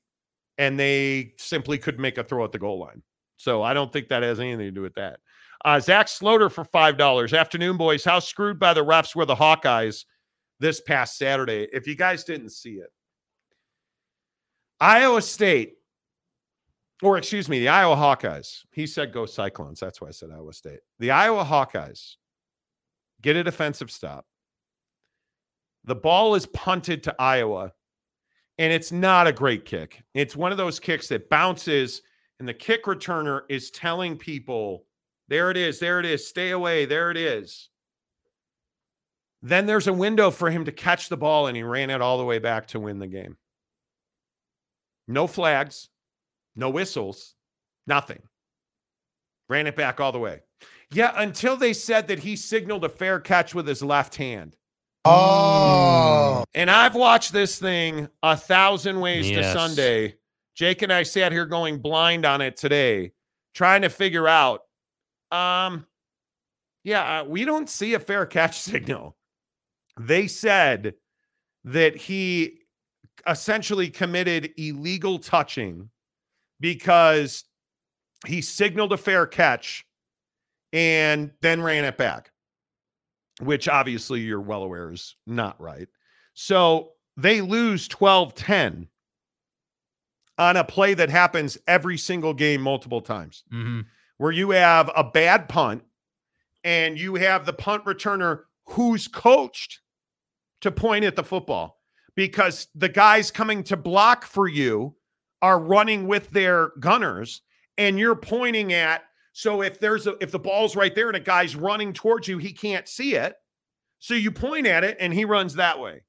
and 0.58 0.80
they 0.80 1.34
simply 1.38 1.78
couldn't 1.78 2.02
make 2.02 2.18
a 2.18 2.24
throw 2.24 2.44
at 2.44 2.52
the 2.52 2.60
goal 2.60 2.80
line. 2.80 3.02
So 3.38 3.62
I 3.64 3.74
don't 3.74 3.92
think 3.92 4.10
that 4.10 4.24
has 4.24 4.40
anything 4.40 4.60
to 4.60 4.72
do 4.72 4.82
with 4.82 4.96
that. 4.96 5.20
Uh, 5.66 5.80
Zach 5.80 6.08
Sloter 6.08 6.52
for 6.52 6.64
five 6.66 6.98
dollars. 6.98 7.34
Afternoon, 7.34 7.78
boys. 7.78 8.04
How 8.04 8.20
screwed 8.20 8.60
by 8.60 8.74
the 8.74 8.84
refs 8.84 9.16
were 9.16 9.26
the 9.26 9.36
Hawkeyes 9.36 10.06
this 10.60 10.82
past 10.82 11.18
Saturday? 11.18 11.68
If 11.72 11.88
you 11.88 11.96
guys 11.96 12.24
didn't 12.24 12.52
see 12.52 12.74
it, 12.74 12.92
Iowa 14.80 15.22
State, 15.22 15.76
or 17.02 17.18
excuse 17.18 17.48
me, 17.48 17.60
the 17.60 17.70
Iowa 17.70 17.96
Hawkeyes. 17.96 18.60
He 18.72 18.86
said 18.86 19.14
go 19.14 19.26
Cyclones. 19.26 19.80
That's 19.80 20.02
why 20.02 20.10
I 20.10 20.12
said 20.12 20.30
Iowa 20.34 20.54
State. 20.54 20.80
The 21.00 21.12
Iowa 21.12 21.46
Hawkeyes 21.46 22.16
get 23.22 23.38
a 23.38 23.44
defensive 23.44 23.90
stop. 23.90 24.26
The 25.86 25.96
ball 25.96 26.36
is 26.36 26.46
punted 26.46 27.04
to 27.04 27.16
Iowa, 27.20 27.72
and 28.58 28.72
it's 28.72 28.92
not 28.92 29.28
a 29.28 29.34
great 29.34 29.66
kick. 29.66 30.04
It's 30.14 30.36
one 30.36 30.52
of 30.52 30.58
those 30.58 30.80
kicks 30.80 31.08
that 31.08 31.30
bounces, 31.30 32.02
and 32.40 32.48
the 32.48 32.54
kick 32.54 32.86
returner 32.86 33.42
is 33.50 33.72
telling 33.72 34.18
people 34.18 34.86
there 35.28 35.50
it 35.50 35.58
is. 35.58 35.80
There 35.80 36.00
it 36.00 36.06
is. 36.06 36.28
Stay 36.28 36.52
away. 36.52 36.86
There 36.86 37.10
it 37.10 37.18
is. 37.18 37.70
Then 39.42 39.66
there's 39.66 39.88
a 39.88 39.94
window 39.94 40.32
for 40.32 40.50
him 40.50 40.66
to 40.66 40.72
catch 40.72 41.10
the 41.10 41.18
ball, 41.18 41.48
and 41.48 41.58
he 41.58 41.64
ran 41.64 41.90
it 41.90 42.02
all 42.02 42.18
the 42.18 42.26
way 42.26 42.40
back 42.40 42.68
to 42.68 42.80
win 42.80 43.00
the 43.00 43.08
game. 43.08 43.38
No 45.08 45.28
flags, 45.28 45.90
no 46.56 46.70
whistles, 46.70 47.36
nothing. 47.86 48.22
Ran 49.50 49.68
it 49.68 49.76
back 49.76 50.00
all 50.00 50.14
the 50.14 50.20
way. 50.20 50.42
Yeah, 50.92 51.12
until 51.16 51.58
they 51.58 51.74
said 51.74 52.08
that 52.08 52.20
he 52.20 52.36
signaled 52.36 52.86
a 52.86 52.90
fair 52.90 53.20
catch 53.20 53.54
with 53.54 53.68
his 53.68 53.84
left 53.84 54.16
hand. 54.16 54.56
Oh. 55.06 56.44
And 56.54 56.70
I've 56.72 56.96
watched 56.96 57.34
this 57.34 57.60
thing 57.60 58.08
a 58.22 58.38
thousand 58.38 59.00
ways 59.00 59.30
Yes. 59.30 59.54
to 59.54 59.60
Sunday. 59.60 60.16
Jake 60.56 60.82
and 60.82 60.94
I 60.94 61.04
sat 61.04 61.32
here 61.32 61.46
going 61.46 61.80
blind 61.80 62.26
on 62.26 62.40
it 62.42 62.56
today, 62.58 63.12
trying 63.56 63.82
to 63.82 63.90
figure 63.90 64.28
out 64.28 64.62
um, 65.32 65.88
yeah, 66.84 67.22
uh, 67.22 67.24
we 67.24 67.44
don't 67.46 67.70
see 67.70 67.96
a 67.96 68.00
fair 68.00 68.26
catch 68.26 68.60
signal. 68.60 69.16
They 70.00 70.28
said 70.28 70.94
that 71.66 71.96
he 71.96 72.60
essentially 73.28 73.90
committed 73.90 74.52
illegal 74.58 75.18
touching 75.18 75.90
because 76.60 77.46
he 78.28 78.42
signaled 78.42 78.94
a 78.94 78.98
fair 78.98 79.26
catch 79.26 79.86
and 80.72 81.32
then 81.42 81.62
ran 81.62 81.84
it 81.86 81.98
back, 81.98 82.32
which 83.42 83.68
obviously 83.68 84.22
you're 84.22 84.42
well 84.42 84.64
aware 84.64 84.92
is 84.92 85.16
not 85.26 85.60
right. 85.60 85.88
So 86.34 86.92
they 87.18 87.42
lose 87.42 87.88
12 87.88 88.34
10 88.36 88.88
on 90.38 90.58
a 90.58 90.64
play 90.64 90.94
that 90.96 91.10
happens 91.10 91.58
every 91.68 91.98
single 91.98 92.34
game 92.34 92.62
multiple 92.62 93.02
times 93.02 93.44
Mhm. 93.52 93.86
where 94.18 94.32
you 94.32 94.50
have 94.52 94.90
a 94.96 95.04
bad 95.04 95.48
punt 95.48 95.84
and 96.64 96.98
you 97.00 97.16
have 97.16 97.46
the 97.46 97.54
punt 97.54 97.86
returner 97.86 98.46
who's 98.70 99.08
coached 99.08 99.82
to 100.62 100.72
point 100.72 101.06
at 101.06 101.16
the 101.16 101.24
football 101.24 101.82
because 102.16 102.68
the 102.74 102.90
guys 102.90 103.30
coming 103.32 103.64
to 103.64 103.78
block 103.78 104.24
for 104.26 104.48
you 104.48 104.96
are 105.42 105.60
running 105.60 106.08
with 106.08 106.30
their 106.32 106.70
gunners 106.80 107.42
and 107.78 108.00
you're 108.00 108.16
pointing 108.16 108.72
at 108.74 109.04
so 109.34 109.62
if 109.64 109.80
there's 109.80 110.08
a 110.08 110.16
if 110.22 110.32
the 110.32 110.40
ball's 110.40 110.76
right 110.76 110.94
there 110.94 111.08
and 111.08 111.18
a 111.18 111.20
guy's 111.20 111.56
running 111.56 111.92
towards 111.92 112.28
you 112.28 112.38
he 112.38 112.54
can't 112.54 112.88
see 112.88 113.16
it. 113.16 113.36
So 114.00 114.14
you 114.14 114.32
point 114.32 114.68
at 114.68 114.84
it 114.84 114.98
and 115.00 115.14
he 115.14 115.26
runs 115.26 115.56
that 115.56 115.80
way. 115.80 116.04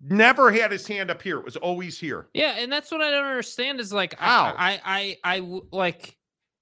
Never 0.00 0.50
had 0.50 0.70
his 0.70 0.86
hand 0.86 1.10
up 1.10 1.22
here. 1.22 1.38
It 1.38 1.44
was 1.44 1.56
always 1.56 1.98
here. 1.98 2.28
Yeah, 2.34 2.56
and 2.58 2.70
that's 2.70 2.90
what 2.90 3.00
I 3.00 3.10
don't 3.10 3.24
understand 3.24 3.80
is 3.80 3.92
like 3.92 4.18
How? 4.18 4.54
I 4.58 5.62
like 5.72 6.18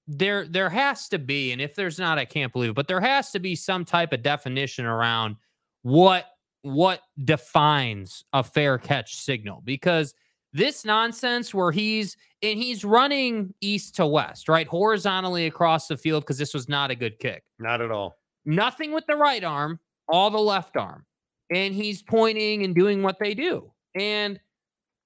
there 0.07 0.45
there 0.45 0.69
has 0.69 1.09
to 1.09 1.19
be, 1.19 1.51
and 1.51 1.61
if 1.61 1.75
there's 1.75 1.99
not, 1.99 2.17
I 2.17 2.25
can't 2.25 2.53
believe 2.53 2.71
it, 2.71 2.75
but 2.75 2.87
there 2.87 3.01
has 3.01 3.31
to 3.31 3.39
be 3.39 3.55
some 3.55 3.83
type 3.83 4.13
of 4.13 4.21
definition 4.21 4.85
around 4.85 5.35
what 5.81 6.25
what 6.61 7.01
defines 7.23 8.23
a 8.31 8.43
fair 8.43 8.77
catch 8.77 9.17
signal 9.17 9.61
because 9.65 10.13
this 10.53 10.85
nonsense 10.85 11.53
where 11.53 11.71
he's 11.71 12.15
and 12.41 12.59
he's 12.59 12.85
running 12.85 13.53
east 13.61 13.95
to 13.95 14.05
west, 14.05 14.47
right? 14.47 14.67
Horizontally 14.67 15.47
across 15.47 15.87
the 15.87 15.97
field 15.97 16.23
because 16.23 16.37
this 16.37 16.53
was 16.53 16.69
not 16.69 16.91
a 16.91 16.95
good 16.95 17.17
kick. 17.19 17.43
not 17.59 17.81
at 17.81 17.91
all 17.91 18.17
Nothing 18.45 18.91
with 18.91 19.05
the 19.07 19.15
right 19.15 19.43
arm, 19.43 19.79
all 20.09 20.29
the 20.29 20.37
left 20.37 20.75
arm. 20.75 21.05
And 21.53 21.73
he's 21.73 22.01
pointing 22.01 22.63
and 22.63 22.75
doing 22.75 23.03
what 23.03 23.17
they 23.19 23.33
do. 23.33 23.71
And 23.95 24.39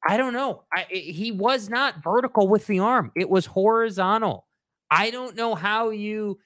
I 0.07 0.17
don't 0.17 0.33
know. 0.33 0.63
I, 0.73 0.87
i- 0.91 0.95
he 0.95 1.31
was 1.31 1.69
not 1.69 2.03
vertical 2.03 2.47
with 2.47 2.65
the 2.67 2.79
arm. 2.79 3.11
It 3.15 3.29
was 3.29 3.45
horizontal. 3.45 4.47
I 4.89 5.11
don't 5.11 5.35
know 5.35 5.55
how 5.55 5.89
you 5.89 6.39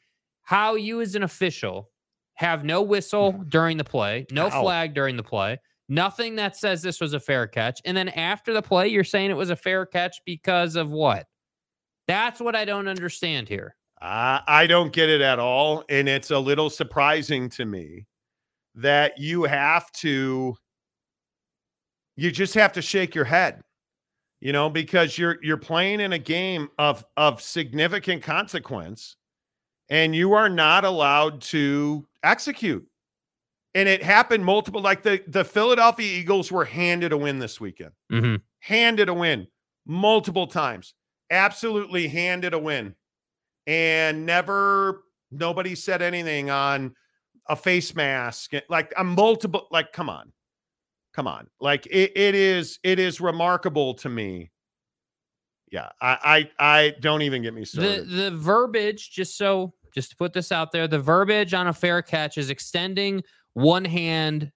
how 0.44 0.76
you 0.76 1.02
as 1.02 1.16
an 1.16 1.24
official 1.24 1.90
have 2.36 2.66
no 2.66 2.82
whistle 2.82 3.34
mm-hmm. 3.34 3.50
during 3.50 3.78
the 3.78 3.84
play, 3.84 4.26
no 4.32 4.50
flag 4.50 4.94
during 4.94 5.16
the 5.16 5.24
play, 5.24 5.60
nothing 5.92 6.36
that 6.38 6.56
says 6.56 6.82
this 6.82 7.02
was 7.02 7.14
a 7.14 7.20
fair 7.20 7.46
catch. 7.46 7.82
And 7.84 7.96
then 7.96 8.10
after 8.10 8.54
the 8.54 8.62
play, 8.62 8.88
you're 8.88 9.04
saying 9.04 9.30
it 9.30 9.36
was 9.36 9.50
a 9.50 9.56
fair 9.58 9.86
catch 9.86 10.22
because 10.26 10.78
of 10.78 10.90
what? 10.90 11.28
That's 12.08 12.40
what 12.40 12.56
I 12.56 12.64
don't 12.64 12.88
understand 12.88 13.50
here. 13.50 13.76
I, 14.02 14.42
I 14.48 14.68
don't 14.68 14.94
get 14.94 15.10
it 15.10 15.20
at 15.20 15.38
all. 15.38 15.84
And 15.90 16.08
it's 16.08 16.32
a 16.32 16.40
little 16.40 16.70
surprising 16.70 17.50
to 17.50 17.66
me 17.66 18.08
that 18.76 19.20
you 19.20 19.44
have 19.44 19.92
to, 19.92 20.56
you 22.16 22.32
just 22.32 22.54
have 22.54 22.72
to 22.74 22.82
shake 22.82 23.14
your 23.14 23.26
head, 23.26 23.62
you 24.40 24.54
know, 24.54 24.70
because 24.70 25.18
you're 25.18 25.38
you're 25.44 25.58
playing 25.58 26.00
in 26.00 26.14
a 26.14 26.20
game 26.20 26.70
of 26.80 27.04
of 27.18 27.42
significant 27.42 28.24
consequence 28.24 29.18
and 29.90 30.16
you 30.16 30.34
are 30.34 30.50
not 30.50 30.86
allowed 30.86 31.42
to 31.42 32.08
execute. 32.24 32.88
And 33.74 33.88
it 33.88 34.04
happened 34.04 34.44
multiple, 34.44 34.82
like 34.82 35.02
the, 35.04 35.24
the 35.28 35.46
Philadelphia 35.46 36.20
Eagles 36.20 36.52
were 36.52 36.66
handed 36.66 37.14
a 37.14 37.18
win 37.18 37.40
this 37.40 37.62
weekend 37.62 37.92
Mm-hmm. 38.12 38.36
handed 38.60 39.08
a 39.10 39.14
win 39.14 39.48
multiple 39.86 40.48
times. 40.48 40.94
Absolutely 41.30 42.08
handed 42.10 42.54
a 42.54 42.60
win. 42.60 42.96
And 43.68 44.26
never 44.26 45.04
nobody 45.32 45.76
said 45.76 46.02
anything 46.02 46.50
on 46.50 46.94
a 47.48 47.56
face 47.56 47.96
mask. 47.96 48.52
Like 48.70 48.94
a 48.98 49.04
multiple, 49.04 49.68
like, 49.72 49.94
come 49.94 50.10
on. 50.10 50.34
Come 51.14 51.28
on. 51.28 51.48
Like 51.62 51.86
it, 51.88 52.12
it 52.16 52.36
is, 52.36 52.80
it 52.84 53.00
is 53.00 53.22
remarkable 53.22 53.94
to 53.96 54.10
me. 54.10 54.52
Yeah. 55.72 55.90
I 56.02 56.50
I 56.60 56.76
I 56.84 56.94
don't 57.00 57.22
even 57.22 57.42
get 57.42 57.54
me 57.54 57.64
started. 57.64 58.10
the 58.10 58.30
the 58.30 58.32
verbiage 58.32 59.10
just 59.12 59.38
so 59.38 59.74
just 59.94 60.10
to 60.12 60.16
put 60.16 60.34
this 60.34 60.52
out 60.52 60.72
there 60.72 60.88
the 60.88 61.00
verbiage 61.00 61.54
on 61.54 61.68
a 61.68 61.74
fair 61.74 62.02
catch 62.02 62.38
is 62.38 62.50
extending 62.50 63.22
one 63.54 63.86
hand 63.86 64.52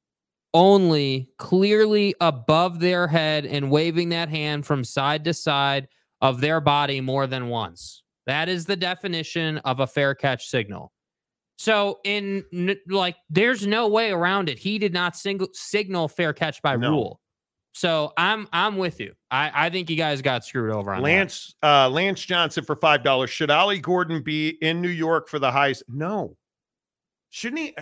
only 0.53 1.29
clearly 1.37 2.15
above 2.21 2.79
their 2.79 3.07
head 3.07 3.45
and 3.45 3.69
waving 3.69 4.09
that 4.09 4.29
hand 4.29 4.65
from 4.65 4.83
side 4.83 5.23
to 5.25 5.33
side 5.33 5.87
of 6.21 6.39
their 6.39 6.61
body 6.61 7.01
more 7.01 7.27
than 7.27 7.49
once. 7.49 8.03
That 8.25 8.47
is 8.47 8.65
the 8.65 8.77
definition 8.77 9.57
of 9.59 9.81
a 9.81 9.87
fair 9.87 10.15
catch 10.15 10.47
signal. 10.47 10.93
So 11.57 11.99
in 12.05 12.43
like 12.87 13.17
there's 13.29 13.67
no 13.67 13.87
way 13.87 14.11
around 14.11 14.49
it. 14.49 14.57
He 14.57 14.79
did 14.79 14.93
not 14.93 15.15
single 15.15 15.49
signal 15.53 16.07
fair 16.07 16.33
catch 16.33 16.61
by 16.61 16.75
No. 16.77 16.89
rule 16.89 17.21
so 17.75 18.13
i'm 18.15 18.47
i'm 18.53 18.77
with 18.77 19.01
you 19.01 19.13
i 19.31 19.51
i 19.53 19.69
think 19.69 19.89
you 19.89 19.97
guys 19.97 20.21
got 20.21 20.45
screwed 20.45 20.73
over 20.73 20.93
on. 20.93 21.01
Lance 21.01 21.55
uh 21.61 21.89
Lance 21.89 22.23
Johnson 22.25 22.63
for 22.63 22.75
five 22.75 23.03
dollars. 23.03 23.29
Should 23.29 23.51
Ollie 23.51 23.79
Gordon 23.79 24.23
be 24.23 24.57
in 24.61 24.81
New 24.81 24.87
York 24.87 25.27
for 25.27 25.39
the 25.39 25.51
highs? 25.51 25.83
No. 25.89 26.37
Shouldn't 27.29 27.61
he? 27.61 27.75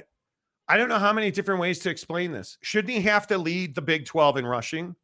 I 0.68 0.78
don't 0.78 0.90
know 0.90 0.98
how 0.98 1.14
many 1.14 1.30
different 1.30 1.62
ways 1.62 1.78
to 1.80 1.92
explain 1.92 2.32
this. 2.32 2.58
Shouldn't 2.62 2.92
he 2.92 3.02
have 3.02 3.28
to 3.28 3.38
lead 3.38 3.76
the 3.76 3.82
Big 3.82 4.06
12 4.06 4.38
in 4.38 4.46
rushing? 4.48 4.96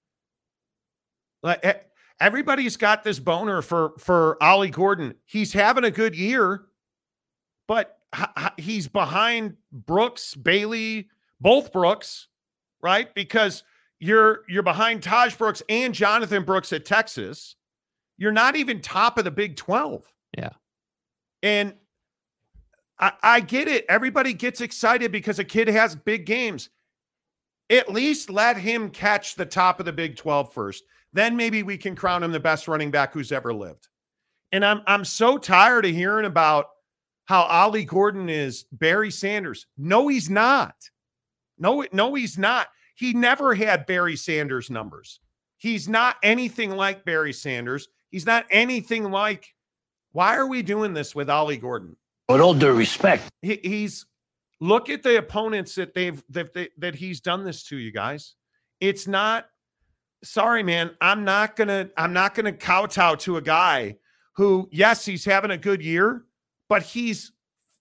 Like 1.44 1.86
everybody's 2.20 2.76
got 2.76 3.04
this 3.04 3.20
boner 3.20 3.62
for 3.62 3.94
for 4.00 4.42
Ollie 4.42 4.72
Gordon. 4.72 5.14
He's 5.26 5.54
having 5.54 5.84
a 5.84 5.92
good 5.92 6.16
year, 6.16 6.66
but 7.68 8.00
he's 8.58 8.88
behind 8.88 9.56
Brooks, 9.72 10.34
Bailey, 10.34 11.10
both 11.40 11.72
Brooks, 11.72 12.28
right? 12.82 13.14
Because 13.14 13.64
you're 14.00 14.44
you're 14.48 14.64
behind 14.64 15.02
Tahj 15.02 15.38
Brooks 15.38 15.62
and 15.70 15.94
Jonathon 15.94 16.44
Brooks 16.44 16.74
at 16.74 16.86
Texas. 16.86 17.56
You're 18.18 18.32
not 18.32 18.56
even 18.56 18.82
top 18.82 19.18
of 19.18 19.24
the 19.24 19.32
Big 19.32 19.56
12. 19.56 20.06
Yeah. 20.38 20.50
And 21.42 21.74
I, 23.00 23.14
I 23.24 23.40
get 23.40 23.68
it. 23.68 23.86
Everybody 23.88 24.34
gets 24.34 24.62
excited 24.62 25.12
because 25.12 25.40
a 25.40 25.44
kid 25.44 25.70
has 25.70 25.96
big 25.96 26.26
games. 26.26 26.70
At 27.70 27.92
least 27.92 28.30
let 28.30 28.58
him 28.58 28.90
catch 28.90 29.36
the 29.36 29.46
top 29.46 29.80
of 29.80 29.86
the 29.86 29.94
Big 29.94 30.18
12 30.18 30.54
first. 30.54 30.84
Then 31.14 31.38
maybe 31.38 31.64
we 31.64 31.78
can 31.78 31.96
crown 31.96 32.24
him 32.24 32.32
the 32.32 32.40
best 32.40 32.68
running 32.68 32.92
back 32.92 33.14
who's 33.14 33.32
ever 33.32 33.54
lived. 33.54 33.88
And 34.52 34.66
I'm 34.66 34.82
I'm 34.88 35.06
so 35.06 35.38
tired 35.38 35.86
of 35.86 35.92
hearing 35.92 36.26
about 36.26 36.68
how 37.26 37.44
Ollie 37.44 37.86
Gordon 37.86 38.28
is 38.28 38.66
Barry 38.72 39.12
Sanders. 39.12 39.68
No, 39.78 40.08
he's 40.08 40.30
not. 40.30 40.74
No, 41.58 41.86
no, 41.92 42.16
he's 42.16 42.38
not. 42.38 42.68
He 43.00 43.14
never 43.14 43.56
had 43.56 43.86
Barry 43.86 44.18
Sanders 44.18 44.70
numbers. 44.70 45.22
He's 45.56 45.88
not 45.88 46.18
anything 46.22 46.72
like 46.72 47.06
Barry 47.06 47.32
Sanders. 47.32 47.88
He's 48.12 48.26
not 48.26 48.46
anything 48.52 49.10
like. 49.10 49.56
Why 50.12 50.36
are 50.36 50.48
we 50.48 50.62
doing 50.62 50.94
this 50.94 51.16
with 51.16 51.30
Ollie 51.30 51.56
Gordon? 51.56 51.96
With 52.28 52.42
all 52.42 52.54
due 52.54 52.74
respect, 52.74 53.24
He, 53.42 53.58
he's 53.64 54.06
look 54.60 54.90
at 54.90 55.02
the 55.02 55.18
opponents 55.18 55.76
that 55.76 55.94
they've 55.94 56.22
that 56.30 56.54
they, 56.54 56.70
that 56.78 56.94
he's 56.94 57.22
done 57.22 57.46
this 57.46 57.64
to 57.68 57.78
you 57.78 57.94
guys. 57.94 58.36
It's 58.82 59.08
not. 59.08 59.46
Sorry, 60.22 60.62
man. 60.62 60.92
I'm 61.00 61.24
not 61.24 61.56
gonna. 61.56 61.90
I'm 61.96 62.12
not 62.12 62.36
gonna 62.36 62.52
kowtow 62.52 63.16
to 63.16 63.38
a 63.38 63.42
guy 63.42 63.96
who, 64.34 64.68
yes, 64.74 65.06
he's 65.06 65.24
having 65.24 65.52
a 65.52 65.58
good 65.58 65.82
year, 65.82 66.26
but 66.68 66.84
he's 66.84 67.32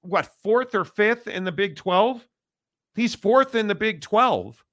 what 0.02 0.30
fourth 0.44 0.76
or 0.76 0.84
fifth 0.84 1.26
in 1.26 1.42
the 1.42 1.50
Big 1.50 1.74
Twelve. 1.74 2.24
He's 2.94 3.16
fourth 3.16 3.56
in 3.56 3.66
the 3.66 3.74
Big 3.74 4.00
Twelve, 4.00 4.64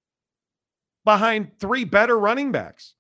behind 1.06 1.52
three 1.60 1.86
better 1.86 2.18
running 2.18 2.52
backs. 2.52 2.96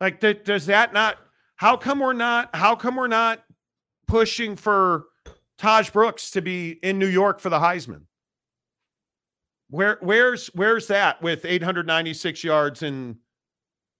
Like, 0.00 0.20
th- 0.20 0.44
does 0.44 0.66
that 0.66 0.92
not? 0.92 1.18
How 1.56 1.76
come 1.76 2.00
we're 2.00 2.12
not? 2.12 2.54
How 2.54 2.74
come 2.74 2.96
we're 2.96 3.06
not 3.06 3.44
pushing 4.06 4.56
for 4.56 5.06
Tahj 5.58 5.92
Brooks 5.92 6.30
to 6.32 6.42
be 6.42 6.78
in 6.82 6.98
New 6.98 7.06
York 7.08 7.40
for 7.40 7.50
the 7.50 7.58
Heisman? 7.58 8.02
Where 9.70 9.98
where's 10.00 10.48
where's 10.48 10.86
that 10.88 11.20
with 11.22 11.44
896 11.44 12.44
yards 12.44 12.82
and 12.82 13.16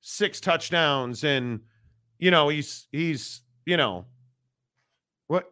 six 0.03 0.39
touchdowns 0.39 1.25
and 1.25 1.61
you 2.19 2.31
know 2.31 2.51
he's 2.51 2.87
he's 2.93 3.41
you 3.65 3.79
know 3.79 4.05
what 5.27 5.51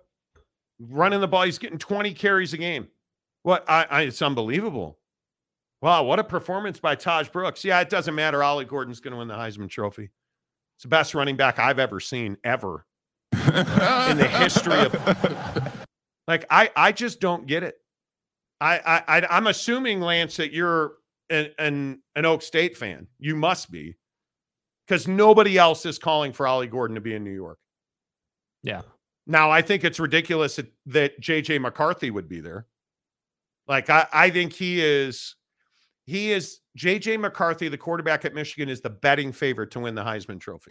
running 0.79 1.21
the 1.21 1.29
ball 1.29 1.43
he's 1.43 1.59
getting 1.59 1.79
20 1.79 2.13
carries 2.13 2.53
a 2.53 2.59
game. 2.59 2.89
What 3.43 3.65
I, 3.69 3.87
I 3.91 4.03
it's 4.03 4.23
unbelievable. 4.23 4.99
Wow, 5.83 6.05
what 6.05 6.21
a 6.21 6.25
performance 6.25 6.79
by 6.79 6.95
Tahj 6.95 7.33
Brooks. 7.33 7.65
Yeah, 7.65 7.81
it 7.81 7.91
doesn't 7.91 8.15
matter. 8.15 8.41
Ollie 8.43 8.65
Gordon's 8.65 9.01
going 9.01 9.13
to 9.13 9.19
win 9.19 9.27
the 9.27 9.35
Heisman 9.35 9.69
Trophy. 9.69 10.11
It's 10.77 10.85
the 10.85 10.89
best 10.89 11.13
running 11.13 11.37
back 11.37 11.59
I've 11.59 11.81
ever 11.81 11.99
seen 11.99 12.37
ever 12.45 12.87
in 13.33 14.17
the 14.17 14.29
history 14.39 14.79
of 14.79 15.87
like 16.29 16.47
I 16.51 16.71
I 16.77 16.93
just 16.93 17.21
don't 17.21 17.47
get 17.47 17.65
it. 17.65 17.75
I 18.61 18.79
I, 18.79 19.19
I 19.19 19.27
I'm 19.29 19.49
assuming 19.49 20.01
Lance 20.01 20.37
that 20.37 20.53
you're 20.53 20.95
an, 21.31 21.51
an 21.59 22.03
an 22.15 22.27
Oak 22.27 22.43
State 22.43 22.77
fan. 22.77 23.09
You 23.19 23.35
must 23.35 23.71
be, 23.73 23.97
because 24.87 25.09
nobody 25.09 25.59
else 25.59 25.85
is 25.85 25.99
calling 25.99 26.33
for 26.33 26.47
Ollie 26.47 26.69
Gordon 26.69 26.95
to 26.95 27.01
be 27.01 27.15
in 27.15 27.25
New 27.25 27.35
York. 27.35 27.59
Yeah. 28.63 28.83
Now 29.27 29.51
I 29.51 29.63
think 29.63 29.83
it's 29.83 29.99
ridiculous 29.99 30.57
that, 30.57 30.73
that 30.87 31.21
JJ 31.21 31.61
McCarthy 31.61 32.13
would 32.13 32.29
be 32.29 32.41
there. 32.41 32.67
Like 33.67 33.91
I 33.91 34.07
I 34.13 34.31
think 34.31 34.53
he 34.53 34.81
is 34.81 35.35
he 36.05 36.33
is 36.33 36.61
JJ 36.79 37.21
McCarthy, 37.21 37.69
the 37.69 37.79
quarterback 37.79 38.25
at 38.25 38.35
Michigan, 38.35 38.69
is 38.69 38.81
the 38.81 38.91
betting 38.91 39.33
favorite 39.33 39.71
to 39.73 39.81
win 39.81 39.95
the 39.95 40.03
Heisman 40.03 40.41
Trophy. 40.41 40.71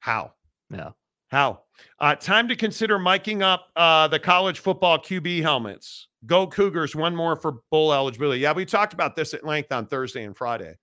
How? 0.00 0.32
Yeah. 0.70 0.90
How? 1.28 1.62
Uh, 1.98 2.14
time 2.14 2.48
to 2.48 2.56
consider 2.56 2.98
miking 2.98 3.42
up 3.42 3.68
uh, 3.74 4.06
the 4.08 4.18
college 4.18 4.60
football 4.60 4.98
QB 4.98 5.42
helmets. 5.42 6.08
Go 6.24 6.46
Cougars, 6.46 6.94
one 6.94 7.14
more 7.14 7.36
for 7.36 7.60
bowl 7.70 7.92
eligibility. 7.92 8.40
Yeah, 8.40 8.52
we 8.52 8.64
talked 8.64 8.92
about 8.92 9.16
this 9.16 9.34
at 9.34 9.44
length 9.44 9.72
on 9.72 9.86
Thursday 9.86 10.24
and 10.24 10.36
Friday. 10.36 10.74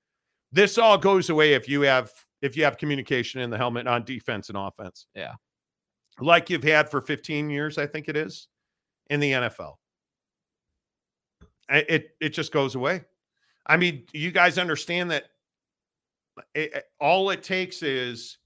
This 0.52 0.78
all 0.78 0.98
goes 0.98 1.30
away 1.30 1.54
if 1.54 1.68
you 1.68 1.82
have 1.82 2.12
if 2.42 2.58
you 2.58 2.66
have 2.66 2.78
communication 2.78 3.40
in 3.40 3.50
the 3.50 3.58
helmet 3.58 3.88
on 3.88 4.04
defense 4.04 4.50
and 4.50 4.58
offense. 4.58 5.08
Yeah. 5.16 5.34
Like 6.20 6.50
you've 6.50 6.64
had 6.64 6.90
for 6.90 7.02
15 7.02 7.50
years, 7.50 7.78
I 7.78 7.88
think 7.88 8.10
it 8.10 8.18
is, 8.18 8.48
in 9.10 9.20
the 9.22 9.32
NFL. 9.32 9.76
It 11.70 12.12
it 12.20 12.30
just 12.30 12.52
goes 12.52 12.76
away. 12.76 13.04
I 13.66 13.78
mean, 13.78 14.06
you 14.14 14.32
guys 14.32 14.58
understand 14.58 15.12
that 15.12 15.26
it, 16.54 16.74
it- 16.74 16.86
all 17.00 17.30
it 17.30 17.44
takes 17.44 17.82
is 17.84 18.38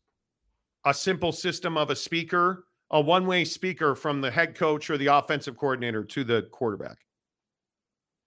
a 0.85 0.93
simple 0.93 1.31
system 1.31 1.77
of 1.77 1.89
a 1.89 1.95
speaker, 1.95 2.65
a 2.91 3.01
one-way 3.01 3.43
speaker 3.43 3.95
from 3.95 4.21
the 4.21 4.29
head 4.31 4.55
coach 4.55 4.89
or 4.89 4.97
the 4.97 5.07
offensive 5.07 5.57
coordinator 5.57 6.03
to 6.03 6.23
the 6.23 6.43
quarterback. 6.51 6.97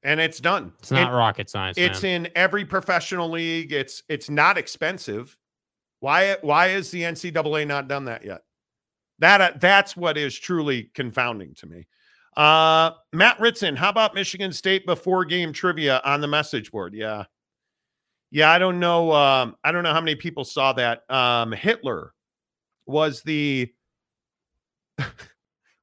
And 0.03 0.19
it's 0.19 0.41
done. 0.41 0.73
It's 0.79 0.91
not 0.91 1.09
And 1.09 1.17
rocket 1.17 1.49
science. 1.51 1.77
it's 1.79 2.03
man. 2.03 2.27
in 2.27 2.33
every 2.35 2.65
professional 2.65 3.29
league. 3.31 3.73
It's 3.73 4.03
it's 4.09 4.29
not 4.31 4.57
expensive. 4.59 5.37
Why 6.01 6.37
why 6.41 6.69
is 6.69 6.91
the 6.91 7.03
NCAA 7.03 7.67
not 7.67 7.87
done 7.87 8.07
that 8.07 8.25
yet? 8.25 8.43
That 9.19 9.41
uh, 9.43 9.51
that's 9.61 9.97
what 9.97 10.17
is 10.17 10.39
truly 10.39 10.85
confounding 10.95 11.55
to 11.57 11.67
me. 11.67 11.87
Uh, 12.37 12.93
Matt 13.13 13.41
Ritson, 13.41 13.77
how 13.77 13.89
about 13.89 14.15
Michigan 14.15 14.53
State 14.53 14.87
before 14.87 15.25
game 15.25 15.53
trivia 15.53 16.01
on 16.05 16.21
the 16.21 16.29
message 16.29 16.71
board? 16.71 16.95
Yeah, 16.95 17.25
yeah. 18.31 18.51
I 18.51 18.59
don't 18.59 18.79
know. 18.79 19.13
Um, 19.13 19.57
I 19.65 19.73
don't 19.73 19.83
know 19.83 19.93
how 19.93 20.01
many 20.01 20.15
people 20.15 20.45
saw 20.45 20.73
that. 20.75 21.11
Um, 21.11 21.53
Hitler 21.53 22.15
was 22.87 23.23
the 23.23 23.73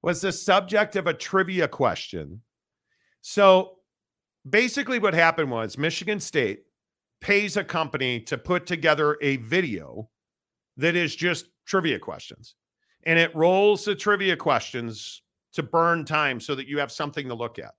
was 0.01 0.21
the 0.21 0.31
subject 0.31 0.95
of 0.95 1.07
a 1.07 1.13
trivia 1.13 1.67
question. 1.67 2.41
So 3.21 3.75
basically, 4.49 4.99
what 4.99 5.13
happened 5.13 5.51
was 5.51 5.77
Michigan 5.77 6.19
State 6.19 6.61
pays 7.19 7.57
a 7.57 7.63
company 7.63 8.19
to 8.21 8.37
put 8.37 8.65
together 8.65 9.17
a 9.21 9.37
video 9.37 10.09
that 10.77 10.95
is 10.95 11.15
just 11.15 11.47
trivia 11.65 11.99
questions. 11.99 12.55
And 13.03 13.17
it 13.17 13.35
rolls 13.35 13.85
the 13.85 13.95
trivia 13.95 14.35
questions 14.35 15.23
to 15.57 15.63
burn 15.63 16.05
time 16.05 16.39
so 16.39 16.55
that 16.55 16.67
you 16.67 16.79
have 16.79 16.91
something 16.91 17.27
to 17.27 17.33
look 17.33 17.59
at. 17.59 17.73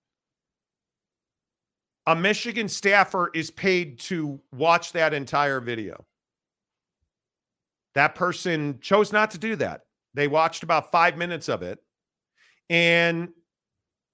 A 2.07 2.16
Michigan 2.16 2.68
staffer 2.68 3.31
is 3.35 3.51
paid 3.51 3.99
to 4.01 4.41
watch 4.53 4.93
that 4.93 5.14
entire 5.14 5.61
video. 5.61 6.05
That 7.95 8.14
person 8.14 8.79
chose 8.81 9.12
not 9.12 9.31
to 9.31 9.39
do 9.39 9.57
that. 9.57 9.83
They 10.14 10.26
watched 10.26 10.62
about 10.62 10.91
five 10.91 11.16
minutes 11.16 11.49
of 11.49 11.62
it, 11.62 11.79
and 12.68 13.29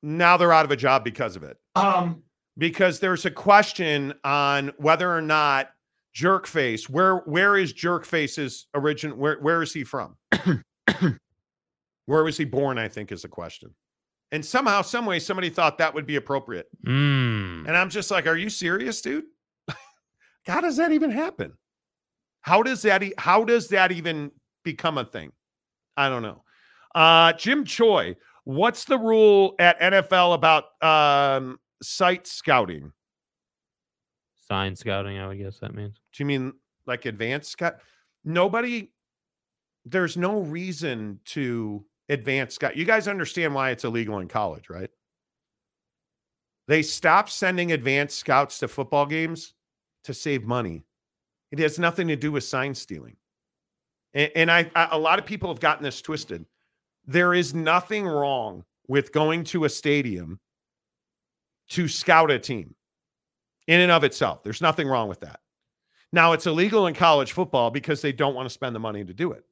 now 0.03 0.37
they're 0.37 0.53
out 0.53 0.67
of 0.67 0.71
a 0.71 0.77
job 0.77 1.05
because 1.05 1.37
of 1.37 1.43
it 1.43 1.57
um, 1.75 2.23
because 2.59 3.01
there's 3.01 3.25
a 3.25 3.31
question 3.31 4.13
on 4.25 4.73
whether 4.77 5.11
or 5.11 5.23
not 5.23 5.71
Jerkface, 6.15 6.89
where 6.91 7.17
where 7.19 7.57
is 7.57 7.73
Jerkface's 7.73 8.67
origin? 8.75 9.17
Where 9.17 9.39
where 9.41 9.63
is 9.63 9.73
he 9.73 9.85
from? 9.85 10.17
where 12.07 12.25
was 12.25 12.37
he 12.37 12.45
born? 12.45 12.79
I 12.79 12.89
think 12.89 13.13
is 13.13 13.23
the 13.23 13.29
question. 13.29 13.75
And 14.33 14.45
somehow, 14.45 14.83
some 14.83 15.07
way, 15.07 15.21
somebody 15.21 15.49
thought 15.49 15.79
that 15.79 15.95
would 15.95 16.07
be 16.07 16.17
appropriate. 16.17 16.67
Mm. 16.85 17.69
And 17.69 17.77
I'm 17.77 17.91
just 17.91 18.11
like, 18.11 18.27
are 18.27 18.37
you 18.37 18.51
serious, 18.51 19.01
dude? 19.01 19.27
how 20.47 20.61
does 20.61 20.77
that 20.77 20.93
even 20.93 21.11
happen? 21.11 21.53
How 22.41 22.63
does 22.63 22.83
that 22.83 23.03
e- 23.03 23.15
how 23.17 23.45
does 23.45 23.69
that 23.69 23.93
even 23.93 24.31
become 24.65 24.99
a 24.99 25.05
thing? 25.05 25.33
I 25.97 26.09
don't 26.09 26.23
know. 26.23 26.43
Uh 26.95 27.33
Jim 27.33 27.65
Choi, 27.65 28.17
what's 28.45 28.85
the 28.85 28.99
rule 28.99 29.55
at 29.59 29.81
NFL 29.81 30.35
about 30.35 30.65
um 30.83 31.59
site 31.83 32.27
scouting? 32.27 32.93
Sign 34.47 34.77
scouting, 34.77 35.19
I 35.19 35.27
would 35.27 35.39
guess 35.39 35.59
that 35.61 35.75
means. 35.75 35.97
Do 36.13 36.23
you 36.23 36.27
mean 36.27 36.53
like 36.87 37.07
advanced 37.07 37.51
scout? 37.53 37.77
Nobody 38.25 38.91
there's 39.87 40.17
no 40.17 40.41
reason 40.41 41.21
to 41.27 41.85
advance 42.09 42.55
scout. 42.55 42.77
You 42.77 42.85
guys 42.85 43.09
understand 43.09 43.55
why 43.55 43.71
it's 43.71 43.85
illegal 43.85 44.19
in 44.19 44.29
college, 44.29 44.69
right? 44.69 44.91
They 46.67 46.83
stopped 46.83 47.31
sending 47.31 47.73
advanced 47.73 48.19
scouts 48.19 48.59
to 48.59 48.69
football 48.69 49.07
games 49.07 49.55
to 50.05 50.15
save 50.15 50.45
money. 50.45 50.85
It 51.51 51.59
has 51.59 51.79
nothing 51.79 52.09
to 52.09 52.17
do 52.17 52.33
with 52.33 52.45
sign 52.45 52.75
stealing. 52.75 53.17
And, 54.15 54.31
and 54.35 54.51
I, 54.51 54.71
I, 54.75 54.89
a 54.93 54.99
lot 54.99 55.19
of 55.19 55.27
people 55.27 55.51
have 55.51 55.61
gotten 55.61 55.85
this 55.85 56.01
twisted. 56.01 56.45
There 57.07 57.35
is 57.35 57.55
nothing 57.55 58.07
wrong 58.07 58.65
with 58.89 59.13
going 59.13 59.45
to 59.45 59.65
a 59.65 59.69
stadium 59.69 60.41
to 61.71 61.89
scout 61.89 62.31
a 62.31 62.39
team 62.39 62.75
in 63.67 63.81
and 63.81 63.93
of 63.93 64.05
itself. 64.05 64.43
There's 64.43 64.61
nothing 64.61 64.89
wrong 64.89 65.09
with 65.09 65.21
that. 65.21 65.41
Now 66.13 66.33
it's 66.33 66.47
illegal 66.47 66.87
in 66.87 66.95
college 66.95 67.33
football 67.33 67.71
because 67.71 68.01
they 68.01 68.13
don't 68.13 68.35
want 68.35 68.47
to 68.47 68.53
spend 68.53 68.75
the 68.75 68.81
money 68.81 69.05
to 69.05 69.13
do 69.13 69.33
it. 69.33 69.45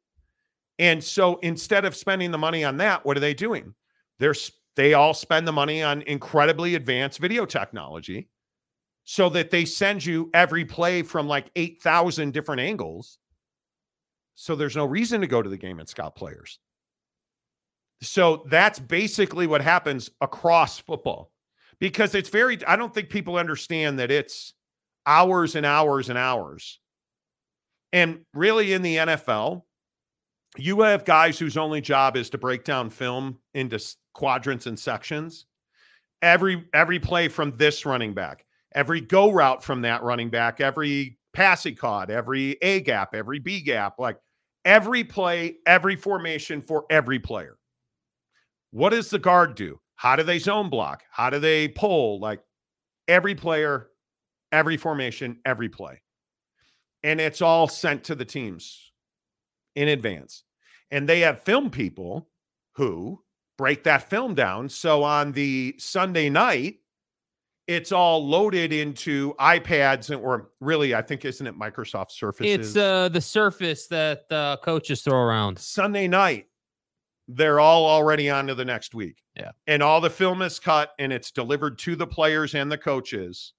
And 0.83 1.03
so 1.03 1.39
instead 1.45 1.85
of 1.85 1.95
spending 1.95 2.33
the 2.33 2.39
money 2.39 2.65
on 2.65 2.77
that, 2.79 3.07
what 3.07 3.17
are 3.17 3.21
they 3.21 3.35
doing? 3.35 3.73
They're 4.19 4.35
they 4.75 4.95
all 4.95 5.15
spend 5.15 5.47
the 5.47 5.53
money 5.53 5.81
on 5.81 6.03
incredibly 6.03 6.75
advanced 6.75 7.21
video 7.21 7.47
technology 7.47 8.29
so 9.05 9.29
that 9.29 9.53
they 9.53 9.65
send 9.65 10.05
you 10.05 10.29
every 10.35 10.65
play 10.65 11.03
from 11.03 11.29
like 11.29 11.51
8,000 11.55 12.33
different 12.33 12.63
angles. 12.63 13.19
So 14.35 14.57
there's 14.57 14.75
no 14.75 14.85
reason 14.85 15.21
to 15.21 15.29
go 15.29 15.41
to 15.41 15.49
the 15.49 15.57
game 15.57 15.79
and 15.79 15.89
scout 15.89 16.17
players. 16.17 16.59
So 18.01 18.45
that's 18.49 18.81
basically 18.81 19.47
what 19.47 19.61
happens 19.61 20.11
across 20.21 20.79
football 20.79 21.31
because 21.79 22.17
it's 22.17 22.31
very, 22.31 22.59
I 22.67 22.75
don't 22.75 22.93
think 22.93 23.09
people 23.09 23.37
understand 23.37 24.01
that 24.01 24.11
it's 24.11 24.55
hours 25.07 25.55
and 25.55 25.65
hours 25.65 26.09
and 26.09 26.19
hours. 26.19 26.81
And 27.93 28.25
really 28.35 28.73
in 28.73 28.83
the 28.83 28.97
NFL, 28.97 29.63
you 30.59 30.81
have 30.83 31.05
guys 31.05 31.39
whose 31.39 31.57
only 31.57 31.81
job 31.81 32.17
is 32.17 32.31
to 32.31 32.39
break 32.39 32.65
down 32.65 32.91
film 32.91 33.39
into 33.55 33.79
quadrants 34.13 34.67
and 34.67 34.79
sections. 34.79 35.47
Every 36.21 36.65
every 36.73 36.99
play 36.99 37.29
from 37.29 37.57
this 37.57 37.85
running 37.85 38.15
back, 38.15 38.45
every 38.75 39.01
go 39.01 39.33
route 39.33 39.65
from 39.65 39.83
that 39.83 40.03
running 40.03 40.31
back, 40.31 40.61
every 40.61 41.19
pass 41.33 41.63
passing 41.63 41.75
caught, 41.75 42.11
every 42.11 42.59
A 42.63 42.81
gap, 42.81 43.15
every 43.15 43.39
B 43.39 43.61
gap, 43.61 43.99
like 43.99 44.19
every 44.65 45.03
play, 45.03 45.57
every 45.67 45.97
formation 45.97 46.61
for 46.61 46.85
every 46.91 47.19
player. 47.19 47.57
What 48.71 48.91
does 48.91 49.11
the 49.11 49.19
guard 49.19 49.55
do? 49.55 49.81
How 49.97 50.17
do 50.17 50.23
they 50.23 50.39
zone 50.39 50.71
block? 50.71 51.03
How 51.11 51.31
do 51.31 51.39
they 51.39 51.69
pull? 51.69 52.21
Like 52.21 52.41
every 53.09 53.35
player, 53.35 53.89
every 54.53 54.77
formation, 54.77 55.39
every 55.45 55.69
play. 55.69 56.03
And 57.03 57.21
it's 57.21 57.43
all 57.43 57.67
sent 57.67 58.05
to 58.05 58.15
the 58.15 58.25
teams 58.25 58.92
in 59.75 59.89
advance. 59.89 60.45
And 60.91 61.09
they 61.09 61.21
have 61.21 61.43
film 61.43 61.71
people 61.71 62.29
who 62.75 63.23
break 63.59 63.85
that 63.85 64.09
film 64.09 64.35
down. 64.35 64.69
So 64.69 65.03
on 65.03 65.33
the 65.33 65.75
Sunday 65.79 66.29
night, 66.29 66.77
it's 67.67 67.93
all 67.93 68.27
loaded 68.27 68.73
into 68.73 69.35
iPads 69.35 70.11
and 70.11 70.21
or 70.21 70.51
really, 70.61 70.95
I 70.95 71.03
think 71.03 71.25
isn't 71.25 71.47
it 71.47 71.59
Microsoft 71.59 72.11
Surface? 72.11 72.47
It's 72.47 72.77
uh 72.77 73.09
the 73.09 73.21
surface 73.21 73.87
that 73.87 74.25
uh, 74.31 74.57
coaches 74.59 75.03
throw 75.03 75.19
around. 75.19 75.59
Sunday 75.59 76.09
night, 76.09 76.47
they're 77.29 77.61
all 77.61 77.87
already 77.87 78.29
on 78.29 78.49
to 78.49 78.55
the 78.55 78.65
next 78.65 78.95
week. 78.95 79.23
Yeah. 79.37 79.53
And 79.67 79.83
all 79.83 80.01
the 80.01 80.11
film 80.11 80.43
is 80.43 80.59
cut 80.59 80.91
and 80.99 81.13
it's 81.13 81.31
delivered 81.31 81.79
to 81.81 81.95
the 81.95 82.07
players 82.07 82.55
and 82.55 82.71
the 82.71 82.79
coaches 82.79 83.53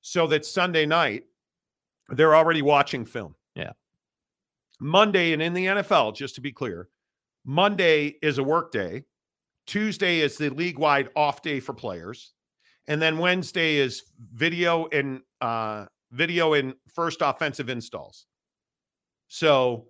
so 0.00 0.26
that 0.28 0.46
Sunday 0.46 0.86
night 0.86 1.24
they're 2.08 2.34
already 2.34 2.62
watching 2.62 3.04
film. 3.04 3.34
Yeah. 3.54 3.72
Monday 4.80 5.32
and 5.32 5.42
in 5.42 5.52
the 5.52 5.66
NFL, 5.66 6.16
just 6.16 6.34
to 6.36 6.40
be 6.40 6.52
clear, 6.52 6.88
Monday 7.44 8.16
is 8.22 8.38
a 8.38 8.42
work 8.42 8.72
day. 8.72 9.04
Tuesday 9.66 10.20
is 10.20 10.36
the 10.36 10.48
league 10.50 10.78
wide 10.78 11.10
off 11.14 11.42
day 11.42 11.60
for 11.60 11.74
players. 11.74 12.32
And 12.88 13.00
then 13.00 13.18
Wednesday 13.18 13.76
is 13.76 14.02
video 14.32 14.88
and 14.88 15.20
uh 15.40 15.86
video 16.10 16.54
and 16.54 16.74
first 16.92 17.22
offensive 17.22 17.68
installs. 17.68 18.26
So 19.28 19.86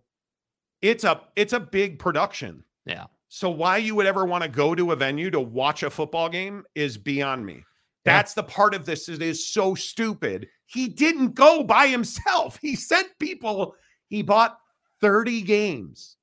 it's 0.83 1.05
a 1.05 1.23
it's 1.37 1.53
a 1.53 1.61
big 1.61 1.99
production. 1.99 2.63
Yeah. 2.85 3.07
So 3.29 3.49
why 3.49 3.77
you 3.79 3.95
would 3.95 4.07
ever 4.07 4.25
want 4.25 4.43
to 4.43 4.51
go 4.51 4.75
to 4.75 4.93
a 4.93 4.97
venue 4.97 5.31
to 5.31 5.41
watch 5.41 5.83
a 5.83 5.91
football 5.91 6.29
game 6.29 6.65
is 6.75 6.99
beyond 6.99 7.47
me. 7.47 7.65
That's 8.05 8.35
the 8.35 8.43
part 8.43 8.75
of 8.75 8.87
this 8.87 9.07
that 9.07 9.23
is 9.23 9.47
so 9.47 9.75
stupid. 9.75 10.49
He 10.67 10.89
didn't 10.89 11.35
go 11.35 11.63
by 11.63 11.87
himself. 11.87 12.59
He 12.61 12.75
sent 12.75 13.09
people, 13.19 13.75
he 14.09 14.23
bought 14.23 14.59
30 15.01 15.43
games 15.43 16.17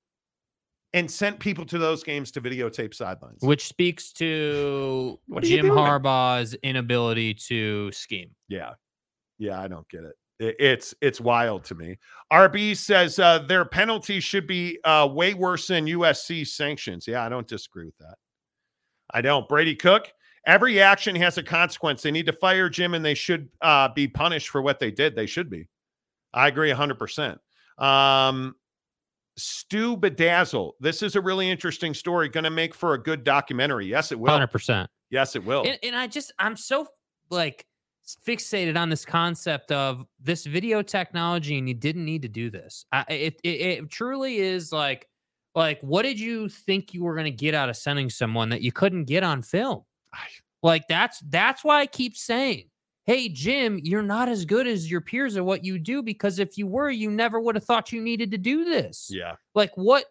and 0.93 1.09
sent 1.09 1.39
people 1.39 1.65
to 1.65 1.77
those 1.77 2.03
games 2.03 2.31
to 2.31 2.41
videotape 2.41 2.93
sidelines. 2.93 3.41
Which 3.41 3.67
speaks 3.67 4.11
to 4.13 5.19
Jim? 5.41 5.67
Harbaugh's 5.67 6.55
inability 6.63 7.33
to 7.33 7.91
scheme. 7.91 8.31
Yeah. 8.47 8.71
Yeah, 9.37 9.59
I 9.61 9.67
don't 9.67 9.87
get 9.89 10.03
it. 10.03 10.15
It's 10.39 10.93
it's 11.01 11.19
wild 11.19 11.63
to 11.65 11.75
me. 11.75 11.97
RB 12.31 12.77
says 12.77 13.17
uh, 13.17 13.39
their 13.39 13.65
penalty 13.65 14.19
should 14.19 14.45
be 14.45 14.77
uh, 14.83 15.09
way 15.11 15.33
worse 15.33 15.67
than 15.67 15.87
USC 15.87 16.45
sanctions. 16.45 17.07
Yeah, 17.07 17.25
I 17.25 17.29
don't 17.29 17.47
disagree 17.47 17.85
with 17.85 17.97
that. 17.99 18.15
I 19.11 19.21
don't. 19.21 19.49
Brady 19.49 19.75
Cook, 19.75 20.11
every 20.45 20.79
action 20.79 21.15
has 21.15 21.39
a 21.39 21.43
consequence. 21.43 22.03
They 22.03 22.11
need 22.11 22.27
to 22.27 22.33
fire 22.33 22.69
Jim 22.69 22.93
and 22.93 23.03
they 23.03 23.15
should 23.15 23.49
uh, 23.61 23.89
be 23.89 24.07
punished 24.07 24.49
for 24.49 24.61
what 24.61 24.79
they 24.79 24.91
did. 24.91 25.15
They 25.15 25.25
should 25.25 25.49
be. 25.49 25.67
I 26.33 26.47
agree 26.47 26.71
100%. 26.71 27.37
Um, 27.77 28.55
Stu 29.37 29.95
Bedazzle, 29.95 30.73
this 30.79 31.01
is 31.03 31.15
a 31.15 31.21
really 31.21 31.49
interesting 31.49 31.93
story. 31.93 32.27
Going 32.29 32.43
to 32.43 32.49
make 32.49 32.73
for 32.73 32.93
a 32.93 33.01
good 33.01 33.23
documentary. 33.23 33.85
Yes, 33.87 34.11
it 34.11 34.19
will. 34.19 34.31
Hundred 34.31 34.47
percent. 34.47 34.89
Yes, 35.09 35.35
it 35.35 35.45
will. 35.45 35.63
And, 35.65 35.77
and 35.83 35.95
I 35.95 36.07
just 36.07 36.31
I'm 36.39 36.55
so 36.57 36.87
like 37.29 37.65
fixated 38.25 38.77
on 38.77 38.89
this 38.89 39.05
concept 39.05 39.71
of 39.71 40.05
this 40.19 40.45
video 40.45 40.81
technology, 40.81 41.57
and 41.57 41.67
you 41.67 41.73
didn't 41.75 42.05
need 42.05 42.21
to 42.23 42.29
do 42.29 42.49
this. 42.49 42.85
I, 42.91 43.05
it, 43.09 43.39
it 43.43 43.49
it 43.49 43.89
truly 43.89 44.37
is 44.37 44.71
like 44.71 45.07
like 45.55 45.79
what 45.81 46.03
did 46.03 46.19
you 46.19 46.49
think 46.49 46.93
you 46.93 47.03
were 47.03 47.13
going 47.13 47.25
to 47.25 47.31
get 47.31 47.53
out 47.53 47.69
of 47.69 47.77
sending 47.77 48.09
someone 48.09 48.49
that 48.49 48.61
you 48.61 48.71
couldn't 48.71 49.05
get 49.05 49.23
on 49.23 49.41
film? 49.41 49.83
I- 50.13 50.19
Like 50.63 50.87
that's 50.87 51.19
that's 51.29 51.63
why 51.63 51.81
I 51.81 51.85
keep 51.85 52.17
saying, 52.17 52.69
"Hey 53.07 53.29
Jim, 53.29 53.79
you're 53.83 54.03
not 54.03 54.29
as 54.29 54.45
good 54.45 54.67
as 54.67 54.91
your 54.91 55.01
peers 55.01 55.35
at 55.37 55.43
what 55.45 55.65
you 55.65 55.79
do 55.79 56.03
because 56.03 56.37
if 56.37 56.57
you 56.57 56.67
were, 56.67 56.91
you 56.91 57.09
never 57.09 57.39
would 57.39 57.55
have 57.55 57.63
thought 57.63 57.91
you 57.91 58.01
needed 58.01 58.29
to 58.31 58.37
do 58.37 58.63
this." 58.63 59.09
yeah. 59.11 59.35
Like 59.55 59.71
what? 59.75 60.05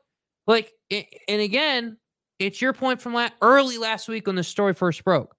Like 0.49 0.73
and 0.91 1.41
again, 1.41 1.99
it's 2.39 2.61
your 2.61 2.73
point 2.73 3.01
from 3.01 3.15
la- 3.15 3.31
early 3.41 3.79
last 3.79 4.09
week 4.09 4.27
when 4.27 4.37
the 4.37 4.43
story 4.43 4.75
first 4.75 5.05
broke. 5.05 5.37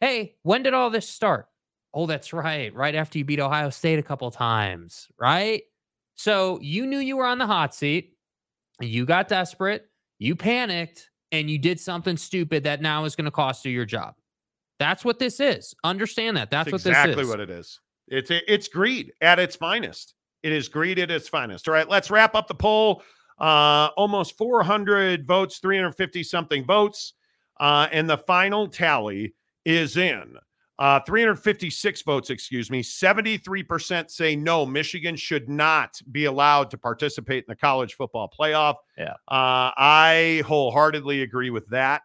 Hey, 0.00 0.36
when 0.42 0.62
did 0.62 0.74
all 0.74 0.90
this 0.90 1.08
start? 1.08 1.46
Oh, 1.92 2.06
that's 2.06 2.32
right. 2.32 2.72
Right 2.74 2.94
after 2.94 3.18
you 3.18 3.24
beat 3.24 3.40
Ohio 3.40 3.70
State 3.70 3.98
a 3.98 4.02
couple 4.02 4.30
times, 4.30 5.08
right? 5.18 5.62
So 6.14 6.58
you 6.62 6.86
knew 6.86 6.98
you 6.98 7.16
were 7.16 7.26
on 7.26 7.38
the 7.38 7.46
hot 7.46 7.74
seat. 7.74 8.14
You 8.80 9.04
got 9.04 9.28
desperate. 9.28 9.86
You 10.18 10.36
panicked 10.36 11.10
and 11.32 11.50
you 11.50 11.58
did 11.58 11.80
something 11.80 12.16
stupid 12.16 12.64
that 12.64 12.82
now 12.82 13.04
is 13.04 13.16
going 13.16 13.24
to 13.24 13.30
cost 13.30 13.64
you 13.64 13.72
your 13.72 13.86
job. 13.86 14.14
That's 14.80 15.04
what 15.04 15.18
this 15.18 15.38
is. 15.40 15.74
Understand 15.84 16.38
that. 16.38 16.50
That's, 16.50 16.72
what 16.72 16.80
exactly 16.80 17.14
this 17.14 17.24
is. 17.24 17.28
what 17.28 17.38
it 17.38 17.50
is. 17.50 17.80
It's 18.08 18.30
it's 18.30 18.66
greed 18.66 19.12
at 19.20 19.38
its 19.38 19.54
finest. 19.54 20.14
It 20.42 20.52
is 20.52 20.68
greed 20.68 20.98
at 20.98 21.10
its 21.10 21.28
finest. 21.28 21.68
All 21.68 21.74
right, 21.74 21.88
let's 21.88 22.10
wrap 22.10 22.34
up 22.34 22.48
the 22.48 22.54
poll. 22.54 23.02
Uh, 23.38 23.90
almost 23.96 24.36
400 24.38 25.26
votes, 25.26 25.58
350 25.58 26.22
something 26.22 26.64
votes, 26.64 27.12
uh, 27.60 27.88
and 27.92 28.08
the 28.08 28.18
final 28.18 28.68
tally 28.68 29.34
is 29.64 29.96
in. 29.96 30.36
Uh, 30.78 30.98
356 31.00 32.02
votes, 32.02 32.30
excuse 32.30 32.70
me. 32.70 32.82
73% 32.82 34.10
say 34.10 34.34
no, 34.34 34.64
Michigan 34.64 35.14
should 35.14 35.46
not 35.46 36.00
be 36.10 36.24
allowed 36.24 36.70
to 36.70 36.78
participate 36.78 37.44
in 37.44 37.46
the 37.48 37.56
college 37.56 37.94
football 37.94 38.32
playoff. 38.38 38.76
Yeah. 38.96 39.12
Uh, 39.28 39.76
I 39.76 40.42
wholeheartedly 40.46 41.20
agree 41.20 41.50
with 41.50 41.68
that. 41.68 42.02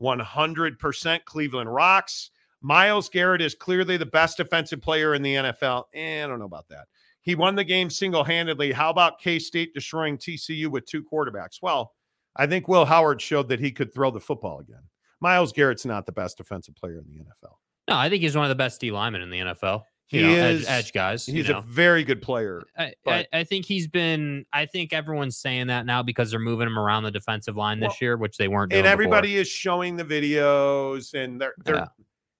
100% 0.00 1.24
Cleveland 1.24 1.72
rocks. 1.72 2.30
Myles 2.62 3.08
Garrett 3.08 3.40
is 3.40 3.54
clearly 3.54 3.96
the 3.96 4.06
best 4.06 4.36
defensive 4.36 4.82
player 4.82 5.14
in 5.14 5.22
the 5.22 5.34
NFL. 5.34 5.84
Eh, 5.94 6.22
I 6.22 6.26
don't 6.26 6.38
know 6.38 6.44
about 6.44 6.68
that. 6.68 6.86
He 7.22 7.34
won 7.34 7.54
the 7.54 7.64
game 7.64 7.90
single 7.90 8.24
handedly. 8.24 8.72
How 8.72 8.90
about 8.90 9.20
K 9.20 9.38
State 9.38 9.74
destroying 9.74 10.18
TCU 10.18 10.68
with 10.68 10.86
two 10.86 11.04
quarterbacks? 11.04 11.58
Well, 11.62 11.92
I 12.36 12.46
think 12.46 12.68
Will 12.68 12.84
Howard 12.84 13.20
showed 13.20 13.48
that 13.48 13.60
he 13.60 13.72
could 13.72 13.92
throw 13.92 14.10
the 14.10 14.20
football 14.20 14.60
again. 14.60 14.82
Myles 15.20 15.52
Garrett's 15.52 15.84
not 15.84 16.06
the 16.06 16.12
best 16.12 16.38
defensive 16.38 16.74
player 16.76 16.98
in 16.98 17.04
the 17.06 17.20
NFL. 17.20 17.56
No, 17.88 17.96
I 17.96 18.08
think 18.08 18.22
he's 18.22 18.36
one 18.36 18.44
of 18.44 18.50
the 18.50 18.54
best 18.54 18.80
D 18.80 18.90
linemen 18.90 19.22
in 19.22 19.30
the 19.30 19.40
NFL. 19.40 19.82
He 20.10 20.22
know, 20.22 20.28
is- 20.30 20.66
edge, 20.66 20.86
edge 20.86 20.92
guys. 20.92 21.28
you 21.28 21.34
He's 21.34 21.48
know. 21.48 21.58
a 21.58 21.62
very 21.62 22.02
good 22.02 22.20
player. 22.20 22.64
I, 22.76 22.92
I, 23.06 23.26
I 23.32 23.44
think 23.44 23.64
he's 23.64 23.86
been. 23.86 24.44
I 24.52 24.66
think 24.66 24.92
everyone's 24.92 25.36
saying 25.36 25.68
that 25.68 25.86
now 25.86 26.02
because 26.02 26.32
they're 26.32 26.40
moving 26.40 26.66
him 26.66 26.78
around 26.78 27.04
the 27.04 27.12
defensive 27.12 27.56
line 27.56 27.78
this 27.78 27.90
Well, 27.90 27.96
year, 28.00 28.16
which 28.16 28.36
they 28.36 28.48
weren't 28.48 28.70
doing. 28.72 28.80
And 28.80 28.84
before. 28.84 28.92
everybody 28.92 29.36
is 29.36 29.46
showing 29.48 29.94
the 29.96 30.04
videos 30.04 31.14
and 31.14 31.40
they're 31.40 31.54
they're 31.64 31.76
Yeah. 31.76 31.86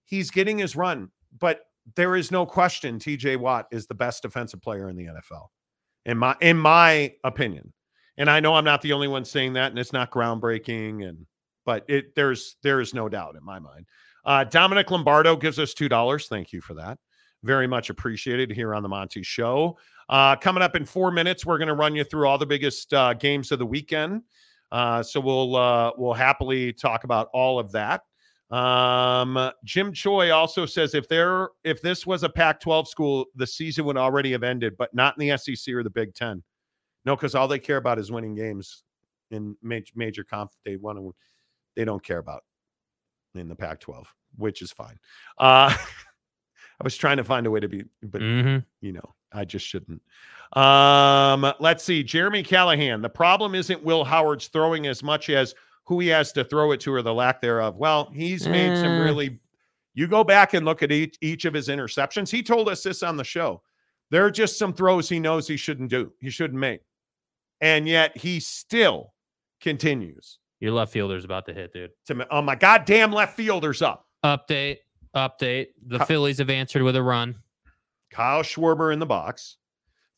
he's 0.04 0.32
getting 0.32 0.58
his 0.58 0.74
run. 0.74 1.10
But 1.38 1.60
there 1.94 2.16
is 2.16 2.32
no 2.32 2.44
question 2.44 2.98
TJ 2.98 3.36
Watt 3.38 3.66
is 3.70 3.86
the 3.86 3.94
best 3.94 4.22
defensive 4.22 4.60
player 4.60 4.88
in 4.88 4.96
the 4.96 5.04
NFL. 5.06 5.46
In 6.06 6.18
my 6.18 6.34
in 6.40 6.56
my 6.56 7.14
opinion. 7.22 7.72
And 8.18 8.28
I 8.28 8.40
know 8.40 8.54
I'm 8.54 8.64
not 8.64 8.82
the 8.82 8.92
only 8.92 9.06
one 9.08 9.24
saying 9.24 9.52
that 9.52 9.70
and 9.70 9.78
it's 9.78 9.92
not 9.92 10.10
groundbreaking 10.10 11.08
and 11.08 11.24
but 11.64 11.84
it 11.88 12.16
there's 12.16 12.56
there 12.64 12.80
is 12.80 12.94
no 12.94 13.08
doubt 13.08 13.36
in 13.36 13.44
my 13.44 13.60
mind. 13.60 13.86
Uh 14.24 14.42
Dominic 14.44 14.90
Lombardo 14.90 15.36
gives 15.36 15.58
us 15.60 15.72
$2. 15.72 16.28
Thank 16.28 16.52
you 16.52 16.60
for 16.60 16.74
that. 16.74 16.98
Very 17.42 17.66
much 17.66 17.90
appreciated 17.90 18.50
here 18.52 18.74
on 18.74 18.82
the 18.82 18.88
Monty 18.88 19.22
Show. 19.22 19.78
Uh, 20.08 20.36
coming 20.36 20.62
up 20.62 20.76
in 20.76 20.84
four 20.84 21.10
minutes, 21.10 21.46
we're 21.46 21.58
going 21.58 21.68
to 21.68 21.74
run 21.74 21.94
you 21.94 22.04
through 22.04 22.26
all 22.26 22.36
the 22.36 22.46
biggest 22.46 22.92
uh, 22.92 23.14
games 23.14 23.52
of 23.52 23.58
the 23.58 23.66
weekend. 23.66 24.22
Uh, 24.72 25.02
so 25.02 25.20
we'll 25.20 25.56
uh, 25.56 25.92
we'll 25.96 26.12
happily 26.12 26.72
talk 26.72 27.04
about 27.04 27.28
all 27.32 27.58
of 27.58 27.72
that. 27.72 28.02
Um, 28.50 29.52
Jim 29.64 29.92
Choi 29.92 30.32
also 30.32 30.66
says 30.66 30.94
if 30.94 31.08
there 31.08 31.50
if 31.64 31.80
this 31.80 32.06
was 32.06 32.24
a 32.24 32.28
Pac-12 32.28 32.86
school, 32.88 33.26
the 33.36 33.46
season 33.46 33.84
would 33.84 33.96
already 33.96 34.32
have 34.32 34.42
ended, 34.42 34.76
but 34.76 34.92
not 34.92 35.14
in 35.18 35.28
the 35.28 35.38
SEC 35.38 35.72
or 35.74 35.82
the 35.82 35.90
Big 35.90 36.14
Ten. 36.14 36.42
No, 37.04 37.16
because 37.16 37.34
all 37.34 37.48
they 37.48 37.58
care 37.58 37.78
about 37.78 37.98
is 37.98 38.12
winning 38.12 38.34
games 38.34 38.84
in 39.30 39.56
major 39.62 39.92
major 39.94 40.24
conf. 40.24 40.50
They 40.64 40.76
want 40.76 40.98
to. 40.98 41.14
They 41.76 41.84
don't 41.84 42.04
care 42.04 42.18
about 42.18 42.42
in 43.36 43.48
the 43.48 43.54
Pac-12, 43.54 44.04
which 44.36 44.60
is 44.60 44.72
fine. 44.72 44.98
Uh, 45.38 45.74
I 46.80 46.84
was 46.84 46.96
trying 46.96 47.18
to 47.18 47.24
find 47.24 47.46
a 47.46 47.50
way 47.50 47.60
to 47.60 47.68
be, 47.68 47.84
but 48.02 48.22
Mhm. 48.22 48.64
you 48.80 48.92
know, 48.92 49.14
I 49.32 49.44
just 49.44 49.66
shouldn't. 49.66 50.00
Um, 50.54 51.52
let's 51.60 51.84
see. 51.84 52.02
Jeremy 52.02 52.42
Callahan. 52.42 53.02
The 53.02 53.08
problem 53.08 53.54
isn't 53.54 53.82
Will 53.82 54.02
Howard's 54.04 54.48
throwing 54.48 54.86
as 54.86 55.02
much 55.02 55.28
as 55.30 55.54
who 55.84 56.00
he 56.00 56.08
has 56.08 56.32
to 56.32 56.44
throw 56.44 56.72
it 56.72 56.80
to 56.80 56.92
or 56.94 57.02
the 57.02 57.12
lack 57.14 57.40
thereof. 57.40 57.76
Well, 57.76 58.10
he's 58.14 58.48
made 58.48 58.76
some 58.76 58.86
Eh. 58.92 59.00
really. 59.02 59.38
You 59.94 60.06
go 60.06 60.24
back 60.24 60.54
and 60.54 60.64
look 60.64 60.82
at 60.82 60.90
each, 60.92 61.16
each 61.20 61.44
of 61.44 61.52
his 61.54 61.68
interceptions. 61.68 62.30
He 62.30 62.42
told 62.42 62.68
us 62.68 62.82
this 62.82 63.02
on 63.02 63.16
the 63.16 63.24
show. 63.24 63.62
There 64.10 64.24
are 64.24 64.30
just 64.30 64.58
some 64.58 64.72
throws 64.72 65.08
he 65.08 65.20
knows 65.20 65.46
he 65.46 65.56
shouldn't 65.56 65.90
do, 65.90 66.12
he 66.20 66.30
shouldn't 66.30 66.58
make. 66.58 66.80
And 67.60 67.86
yet 67.86 68.16
he 68.16 68.40
still 68.40 69.12
continues 69.60 70.38
Your 70.60 70.72
left 70.72 70.92
fielder's 70.92 71.24
about 71.24 71.44
to 71.46 71.54
hit, 71.54 71.72
dude. 71.72 71.90
to, 72.06 72.26
oh 72.30 72.40
my 72.42 72.54
goddamn 72.54 73.12
left 73.12 73.36
fielder's 73.36 73.82
up. 73.82 74.06
Update, 74.24 74.78
update. 75.14 75.68
The 75.86 75.98
Huh. 75.98 76.04
Phillies 76.06 76.38
have 76.38 76.50
answered 76.50 76.82
with 76.82 76.96
a 76.96 77.02
run. 77.02 77.36
Kyle 78.10 78.42
Schwarber 78.42 78.92
in 78.92 78.98
the 78.98 79.06
box, 79.06 79.56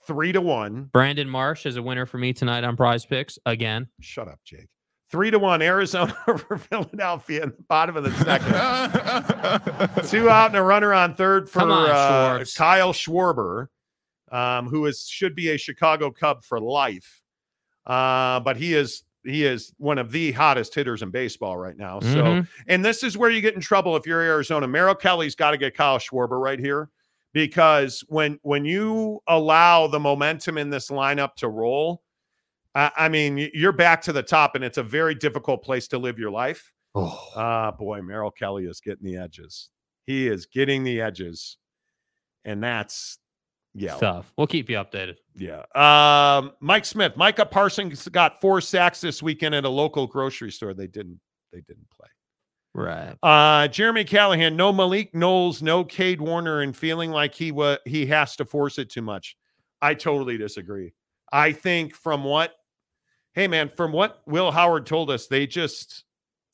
three 0.07 0.33
to 0.33 0.41
one. 0.41 0.85
Brandon 0.93 1.29
Marsh 1.29 1.67
is 1.67 1.77
a 1.77 1.83
winner 1.83 2.07
for 2.07 2.19
me 2.19 2.33
tonight 2.33 2.65
on 2.65 2.77
Prize 2.77 3.05
Picks 3.05 3.39
again. 3.47 3.89
Shut 4.01 4.29
up, 4.29 4.41
Jake. 4.45 4.69
Three 5.11 5.31
to 5.31 5.39
one, 5.39 5.61
Arizona 5.61 6.17
over 6.27 6.57
Philadelphia 6.57 7.43
in 7.43 7.51
the 7.51 7.63
bottom 7.69 7.97
of 7.99 8.05
the 8.05 8.13
second. 8.25 10.09
Two 10.09 10.31
out 10.31 10.47
and 10.47 10.57
a 10.57 10.63
runner 10.63 10.95
on 10.95 11.15
third 11.15 11.51
for 11.51 11.61
on, 11.61 11.71
uh, 11.71 12.45
Kyle 12.57 12.95
Schwarber, 12.95 13.67
um, 14.31 14.69
who 14.69 14.87
is 14.87 15.07
should 15.07 15.35
be 15.35 15.51
a 15.51 15.59
Chicago 15.59 16.11
Cub 16.11 16.43
for 16.45 16.59
life. 16.59 17.21
Uh, 17.87 18.41
but 18.41 18.57
he 18.57 18.73
is 18.73 19.03
he 19.25 19.45
is 19.45 19.73
one 19.79 19.99
of 19.99 20.11
the 20.11 20.33
hottest 20.33 20.75
hitters 20.75 21.03
in 21.03 21.11
baseball 21.11 21.57
right 21.57 21.77
now. 21.77 22.01
So, 22.01 22.09
Mhm. 22.25 22.49
and 22.67 22.85
this 22.85 23.03
is 23.03 23.17
where 23.17 23.31
you 23.31 23.41
get 23.41 23.55
in 23.55 23.61
trouble 23.61 23.97
if 23.97 24.07
you're 24.07 24.21
Arizona. 24.21 24.67
Merrill 24.67 24.95
Kelly's 24.95 25.35
got 25.35 25.53
to 25.53 25.57
get 25.57 25.77
Kyle 25.77 25.99
Schwarber 25.99 26.41
right 26.41 26.59
here 26.59 26.91
because 27.33 28.05
when 28.09 28.39
when 28.43 28.65
you 28.65 29.21
allow 29.29 29.87
the 29.87 30.01
momentum 30.01 30.59
in 30.59 30.71
this 30.71 30.91
lineup 30.91 31.35
to 31.37 31.49
roll, 31.49 32.03
I, 32.75 32.91
I 32.97 33.09
mean 33.09 33.51
you're 33.55 33.73
back 33.73 34.03
to 34.03 34.13
the 34.13 34.23
top, 34.23 34.55
and 34.55 34.65
it's 34.65 34.79
a 34.79 34.83
very 34.83 35.15
difficult 35.15 35.63
place 35.63 35.87
to 35.89 35.99
live 35.99 36.19
your 36.19 36.31
life. 36.31 36.73
Oh. 36.95 37.31
Ah, 37.37 37.71
boy, 37.71 38.03
Merrill 38.03 38.31
Kelly 38.33 38.65
is 38.65 38.81
getting 38.81 39.05
the 39.05 39.17
edges. 39.17 39.71
He 40.05 40.27
is 40.29 40.47
getting 40.47 40.83
the 40.85 41.01
edges, 41.01 41.57
and 42.45 42.63
that's 42.63 43.19
yeah, 43.75 43.97
Tough. 43.97 44.33
We'll 44.37 44.47
keep 44.47 44.69
you 44.69 44.77
updated. 44.77 45.17
yeah. 45.35 45.63
Um, 45.75 46.53
Mike 46.61 46.85
Smith, 46.85 47.17
Micah 47.17 47.47
Parsons 47.47 48.07
got 48.09 48.41
four 48.41 48.61
sacks 48.61 49.01
this 49.01 49.23
weekend 49.23 49.55
at 49.55 49.65
a 49.65 49.69
local 49.69 50.07
grocery 50.07 50.51
store. 50.53 50.75
They 50.75 50.87
didn't. 50.87 51.21
They 51.53 51.61
didn't 51.61 51.89
play. 51.91 52.09
Right. 52.75 53.15
Uh, 53.23 53.69
Jeremy 53.69 54.05
Callahan, 54.05 54.57
no 54.57 54.73
Malik 54.73 55.15
Knowles, 55.15 55.61
no 55.63 55.85
Cade 55.85 56.21
Warner, 56.21 56.63
and 56.63 56.75
feeling 56.77 57.11
like 57.11 57.35
he 57.35 57.53
was 57.53 57.79
he 57.85 58.07
has 58.07 58.37
to 58.37 58.45
force 58.47 58.79
it 58.79 58.89
too 58.91 59.03
much. 59.03 59.37
I 59.83 59.95
totally 59.95 60.39
disagree. 60.39 60.93
I 61.33 61.53
think 61.53 61.95
from 61.95 62.25
what, 62.25 62.55
hey 63.35 63.49
man, 63.49 63.69
from 63.69 63.93
what 63.93 64.23
Will 64.27 64.51
Howard 64.51 64.87
told 64.87 65.11
us, 65.11 65.27
they 65.27 65.47
just 65.47 66.05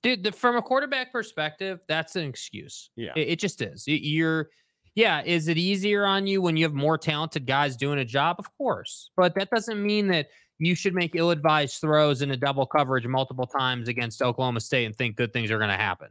Dude, 0.03 0.23
the, 0.23 0.31
from 0.33 0.57
a 0.57 0.63
quarterback 0.63 1.11
perspective, 1.13 1.81
that's 1.89 2.15
an 2.17 2.25
excuse. 2.25 2.91
yeah. 2.97 3.11
It, 3.17 3.29
it 3.29 3.39
just 3.41 3.61
is. 3.63 3.85
Y- 3.89 3.99
You're, 4.01 4.51
yeah. 4.95 5.23
Is 5.25 5.49
it 5.49 5.57
easier 5.59 6.05
on 6.05 6.27
you 6.27 6.41
when 6.43 6.57
you 6.57 6.65
have 6.65 6.75
more 6.75 6.99
talented 6.99 7.47
guys 7.47 7.77
doing 7.77 7.99
a 7.99 8.05
job? 8.05 8.37
Of 8.39 8.47
course, 8.57 9.11
but 9.17 9.35
that 9.35 9.51
doesn't 9.51 9.83
mean 9.83 10.09
that 10.09 10.29
you 10.59 10.75
should 10.75 10.95
make 10.95 11.15
ill-advised 11.15 11.81
throws 11.81 12.21
in 12.23 12.33
a 12.33 12.37
double 12.37 12.67
coverage 12.67 13.07
multiple 13.07 13.47
times 13.47 13.87
against 13.89 14.21
Oklahoma 14.23 14.61
State 14.61 14.87
and 14.87 14.97
think 14.97 15.15
good 15.17 15.33
things 15.33 15.51
are 15.53 15.59
going 15.59 15.71
to 15.71 15.77
happen 15.77 16.09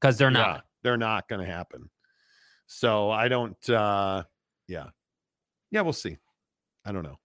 because 0.00 0.16
they're 0.16 0.30
Yeah, 0.30 0.38
not. 0.38 0.64
they're 0.82 0.96
not 0.96 1.28
going 1.28 1.44
to 1.46 1.52
happen. 1.52 1.90
So 2.66 3.10
I 3.10 3.28
don't. 3.28 3.68
uh 3.70 4.22
Yeah, 4.66 4.86
yeah, 5.70 5.82
we'll 5.82 5.92
see. 5.92 6.16
I 6.86 6.92
don't 6.92 7.02
know, 7.02 7.18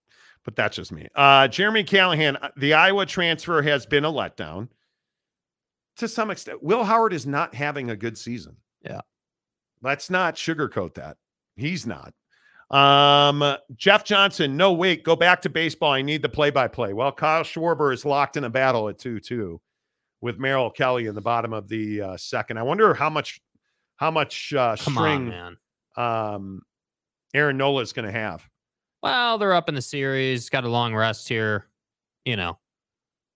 but 0.43 0.55
that's 0.57 0.75
just 0.75 0.91
me. 0.91 1.07
Uh 1.15 1.47
Jeremy 1.47 1.83
Callahan, 1.85 2.35
uh, 2.37 2.49
the 2.57 2.73
Iowa 2.73 3.05
transfer 3.05 3.61
has 3.61 3.85
been 3.85 4.03
a 4.03 4.11
letdown 4.11 4.67
to 5.97 6.07
some 6.07 6.31
extent. 6.31 6.61
Will 6.61 6.83
Howard 6.83 7.13
is 7.13 7.25
not 7.25 7.53
having 7.55 7.89
a 7.91 7.95
good 7.95 8.17
season. 8.17 8.55
Yeah. 8.83 9.01
Let's 9.81 10.09
not 10.09 10.35
sugarcoat 10.35 10.95
that. 10.95 11.17
He's 11.55 11.85
not. 11.87 12.13
Um, 12.71 13.57
Jeff 13.75 14.03
Johnson, 14.03 14.55
no 14.55 14.73
wait, 14.73 15.03
go 15.03 15.15
back 15.15 15.41
to 15.41 15.49
baseball. 15.49 15.91
I 15.93 16.01
need 16.03 16.21
the 16.21 16.29
play-by-play. 16.29 16.93
Well, 16.93 17.11
Kyle 17.11 17.43
Schwarber 17.43 17.91
is 17.93 18.05
locked 18.05 18.37
in 18.37 18.43
a 18.43 18.49
battle 18.49 18.89
at 18.89 18.99
two-two 18.99 19.59
with 20.21 20.37
Merrill 20.37 20.69
Kelly 20.69 21.07
in 21.07 21.15
the 21.15 21.21
bottom 21.21 21.51
of 21.53 21.67
the 21.67 22.01
uh, 22.01 22.17
second. 22.17 22.57
I 22.59 22.63
wonder 22.63 22.93
how 22.93 23.09
much 23.09 23.41
how 23.95 24.11
much 24.11 24.53
uh, 24.53 24.75
Come 24.77 24.93
string 24.93 25.31
on, 25.33 25.57
man. 25.97 26.33
um, 26.35 26.61
Aaron 27.33 27.57
Nola 27.57 27.81
is 27.81 27.91
going 27.91 28.05
to 28.05 28.11
have. 28.11 28.47
Well, 29.01 29.37
they're 29.37 29.53
up 29.53 29.67
in 29.69 29.75
the 29.75 29.81
series. 29.81 30.49
Got 30.49 30.63
a 30.63 30.69
long 30.69 30.93
rest 30.93 31.27
here. 31.27 31.65
You 32.25 32.35
know, 32.35 32.59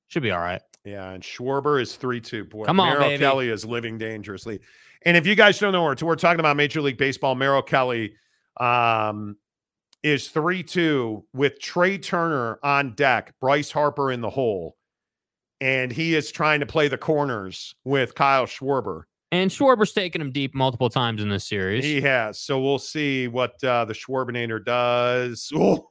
should 0.10 0.24
be 0.24 0.32
all 0.32 0.40
right. 0.40 0.62
Yeah, 0.86 1.10
and 1.12 1.24
Schwarber 1.24 1.82
is 1.82 1.96
three 1.96 2.22
two. 2.22 2.44
Boy, 2.46 2.66
Come 2.66 2.80
on, 2.80 2.90
Merrill 2.90 3.10
baby. 3.10 3.20
Kelly 3.20 3.50
is 3.50 3.66
living 3.66 3.98
dangerously. 3.98 4.60
And 5.06 5.18
if 5.18 5.26
you 5.26 5.36
guys 5.36 5.60
don't 5.60 5.74
know, 5.74 5.84
we're, 5.84 5.96
we're 6.02 6.16
talking 6.16 6.40
about 6.40 6.58
Major 6.58 6.82
League 6.82 6.98
Baseball. 6.98 7.36
Merrill 7.36 7.62
Kelly 7.62 8.14
um, 8.60 9.38
is 10.02 10.30
three 10.30 10.64
two 10.64 11.26
with 11.34 11.60
Trea 11.60 11.98
Turner 11.98 12.60
on 12.64 12.96
deck, 12.96 13.34
Bryce 13.40 13.72
Harper 13.72 14.12
in 14.12 14.22
the 14.22 14.30
hole, 14.30 14.78
and 15.62 15.92
he 15.92 16.16
is 16.16 16.32
trying 16.32 16.60
to 16.62 16.66
play 16.66 16.88
the 16.88 16.98
corners 16.98 17.76
with 17.84 18.16
Kyle 18.16 18.46
Schwarber. 18.46 19.04
And 19.32 19.50
Schwarber's 19.50 19.94
taken 19.94 20.22
him 20.22 20.32
deep 20.32 20.54
multiple 20.54 20.90
times 20.90 21.22
in 21.22 21.28
this 21.28 21.44
series. 21.46 21.84
He 21.84 22.00
has. 22.02 22.40
So 22.40 22.62
we'll 22.62 22.78
see 22.78 23.28
what 23.28 23.62
uh, 23.64 23.84
the 23.86 23.94
Schwarbinator 23.94 24.64
does. 24.64 25.52
Oh, 25.56 25.90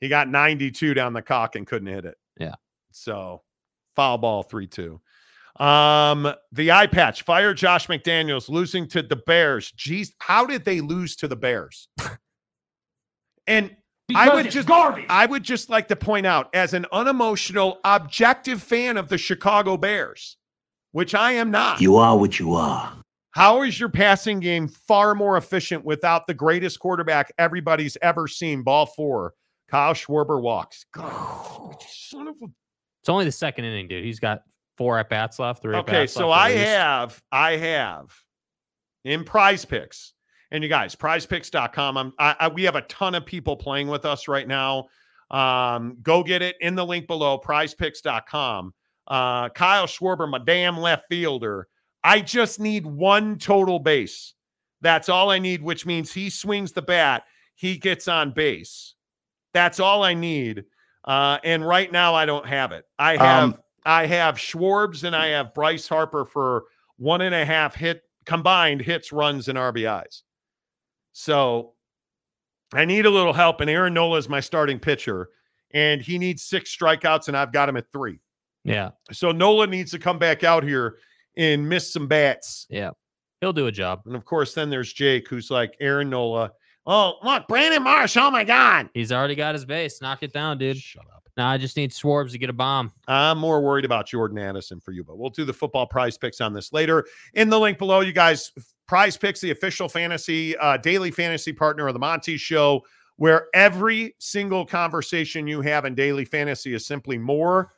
he 0.00 0.08
got 0.08 0.28
92 0.28 0.92
down 0.92 1.14
the 1.14 1.22
cock 1.22 1.56
and 1.56 1.66
couldn't 1.66 1.88
hit 1.88 2.04
it. 2.04 2.16
Yeah. 2.38 2.56
So 2.90 3.42
foul 3.94 4.18
ball 4.18 4.42
3 4.42 4.66
2. 4.66 5.00
Um, 5.60 6.32
the 6.52 6.72
eye 6.72 6.86
patch 6.86 7.22
fire 7.22 7.54
Josh 7.54 7.86
McDaniels 7.86 8.48
losing 8.48 8.86
to 8.88 9.02
the 9.02 9.16
Bears. 9.16 9.72
Geez, 9.72 10.14
how 10.18 10.44
did 10.44 10.64
they 10.64 10.80
lose 10.80 11.16
to 11.16 11.28
the 11.28 11.36
Bears? 11.36 11.88
and 13.46 13.74
I 14.14 14.34
would 14.34 14.50
just 14.50 14.70
I 14.70 15.26
would 15.26 15.42
just 15.42 15.68
like 15.68 15.88
to 15.88 15.96
point 15.96 16.26
out, 16.26 16.48
as 16.54 16.74
an 16.74 16.86
unemotional, 16.92 17.80
objective 17.84 18.62
fan 18.62 18.96
of 18.96 19.08
the 19.08 19.18
Chicago 19.18 19.76
Bears, 19.76 20.36
which 20.92 21.14
I 21.14 21.32
am 21.32 21.50
not. 21.50 21.80
You 21.80 21.96
are 21.96 22.16
what 22.16 22.38
you 22.38 22.54
are. 22.54 22.92
How 23.32 23.62
is 23.62 23.78
your 23.78 23.88
passing 23.88 24.40
game 24.40 24.68
far 24.68 25.14
more 25.14 25.36
efficient 25.36 25.84
without 25.84 26.26
the 26.26 26.34
greatest 26.34 26.78
quarterback 26.78 27.32
everybody's 27.38 27.96
ever 28.00 28.28
seen? 28.28 28.62
Ball 28.62 28.86
four. 28.86 29.34
Kyle 29.68 29.94
Schwarber 29.94 30.40
walks. 30.40 30.86
God, 30.92 31.76
son 31.88 32.28
of 32.28 32.36
a. 32.42 32.46
It's 33.02 33.08
only 33.08 33.24
the 33.24 33.32
second 33.32 33.64
inning, 33.64 33.88
dude. 33.88 34.04
He's 34.04 34.20
got 34.20 34.42
four 34.76 34.98
at 34.98 35.08
bats 35.08 35.38
left. 35.38 35.62
Three. 35.62 35.76
Okay, 35.76 35.92
at-bats 35.96 36.12
so 36.12 36.28
left 36.28 36.40
I 36.42 36.48
least. 36.50 36.64
have, 36.64 37.22
I 37.32 37.56
have 37.56 38.14
in 39.04 39.24
prize 39.24 39.64
picks, 39.64 40.14
and 40.50 40.62
you 40.62 40.68
guys, 40.68 40.94
prizepicks.com. 40.94 41.96
I'm, 41.96 42.12
I, 42.18 42.36
I, 42.40 42.48
we 42.48 42.64
have 42.64 42.76
a 42.76 42.82
ton 42.82 43.14
of 43.14 43.24
people 43.26 43.56
playing 43.56 43.88
with 43.88 44.04
us 44.04 44.28
right 44.28 44.46
now. 44.46 44.86
Um, 45.30 45.98
go 46.02 46.22
get 46.22 46.42
it 46.42 46.56
in 46.60 46.74
the 46.74 46.84
link 46.86 47.06
below, 47.06 47.38
prizepicks.com. 47.38 48.74
Uh, 49.08 49.48
Kyle 49.50 49.86
Schwarber, 49.86 50.28
my 50.28 50.38
damn 50.38 50.78
left 50.78 51.04
fielder. 51.08 51.68
I 52.02 52.20
just 52.20 52.60
need 52.60 52.86
one 52.86 53.38
total 53.38 53.78
base. 53.78 54.34
That's 54.80 55.08
all 55.08 55.30
I 55.30 55.38
need, 55.38 55.62
which 55.62 55.86
means 55.86 56.12
he 56.12 56.30
swings 56.30 56.72
the 56.72 56.82
bat, 56.82 57.24
he 57.54 57.76
gets 57.78 58.06
on 58.08 58.32
base. 58.32 58.94
That's 59.54 59.80
all 59.80 60.02
I 60.04 60.14
need. 60.14 60.64
Uh, 61.04 61.38
and 61.44 61.66
right 61.66 61.90
now 61.90 62.14
I 62.14 62.26
don't 62.26 62.46
have 62.46 62.72
it. 62.72 62.84
I 62.98 63.16
have 63.16 63.44
Um, 63.44 63.58
I 63.86 64.06
have 64.06 64.36
Schwarbs 64.36 65.04
and 65.04 65.14
I 65.16 65.28
have 65.28 65.54
Bryce 65.54 65.88
Harper 65.88 66.24
for 66.24 66.64
one 66.96 67.20
and 67.22 67.34
a 67.34 67.44
half 67.44 67.74
hit 67.74 68.02
combined 68.24 68.80
hits, 68.82 69.12
runs, 69.12 69.48
and 69.48 69.56
RBIs. 69.56 70.22
So 71.12 71.72
I 72.74 72.84
need 72.84 73.06
a 73.06 73.10
little 73.10 73.32
help. 73.32 73.60
And 73.60 73.70
Aaron 73.70 73.94
Nola 73.94 74.18
is 74.18 74.28
my 74.28 74.40
starting 74.40 74.78
pitcher, 74.78 75.28
and 75.72 76.02
he 76.02 76.18
needs 76.18 76.42
six 76.42 76.76
strikeouts, 76.76 77.28
and 77.28 77.36
I've 77.36 77.52
got 77.52 77.68
him 77.68 77.76
at 77.76 77.90
three. 77.92 78.18
Yeah, 78.64 78.90
So 79.12 79.30
Nola 79.30 79.68
needs 79.68 79.92
to 79.92 79.98
come 80.00 80.18
back 80.18 80.42
out 80.42 80.64
here 80.64 80.96
and 81.36 81.68
miss 81.68 81.92
some 81.92 82.08
bats. 82.08 82.66
yeah. 82.68 82.90
He'll 83.42 83.52
do 83.52 83.66
a 83.66 83.72
job. 83.72 84.00
And 84.06 84.16
of 84.16 84.24
course, 84.24 84.54
then 84.54 84.70
there's 84.70 84.92
Jake, 84.92 85.28
who's 85.28 85.50
like 85.50 85.76
Aaron 85.78 86.08
Nola. 86.10 86.50
Oh, 86.86 87.16
look, 87.22 87.46
Brandon 87.48 87.82
Marsh. 87.82 88.16
Oh 88.16 88.30
my 88.30 88.44
God. 88.44 88.88
He's 88.94 89.12
already 89.12 89.34
got 89.34 89.54
his 89.54 89.66
base. 89.66 90.00
Knock 90.00 90.22
it 90.22 90.32
down, 90.32 90.56
dude. 90.56 90.78
Shut 90.78 91.04
up. 91.14 91.25
Now 91.36 91.48
I 91.50 91.58
just 91.58 91.76
need 91.76 91.90
Schwarbs 91.90 92.30
to 92.32 92.38
get 92.38 92.48
a 92.48 92.54
bomb. 92.54 92.92
I'm 93.08 93.38
more 93.38 93.60
worried 93.60 93.84
about 93.84 94.06
Jordan 94.06 94.38
Addison 94.38 94.80
for 94.80 94.92
you, 94.92 95.04
but 95.04 95.18
we'll 95.18 95.30
do 95.30 95.44
the 95.44 95.52
football 95.52 95.86
prize 95.86 96.16
picks 96.16 96.40
on 96.40 96.54
this 96.54 96.72
later. 96.72 97.04
In 97.34 97.50
the 97.50 97.60
link 97.60 97.76
below, 97.78 98.00
you 98.00 98.12
guys, 98.12 98.52
prize 98.88 99.16
picks, 99.16 99.40
the 99.40 99.50
official 99.50 99.88
fantasy, 99.88 100.56
uh, 100.56 100.78
daily 100.78 101.10
fantasy 101.10 101.52
partner 101.52 101.88
of 101.88 101.92
the 101.92 102.00
Monty 102.00 102.38
Show, 102.38 102.82
where 103.16 103.48
every 103.54 104.14
single 104.18 104.64
conversation 104.64 105.46
you 105.46 105.60
have 105.60 105.84
in 105.84 105.94
daily 105.94 106.24
fantasy 106.24 106.72
is 106.72 106.86
simply 106.86 107.18
more 107.18 107.72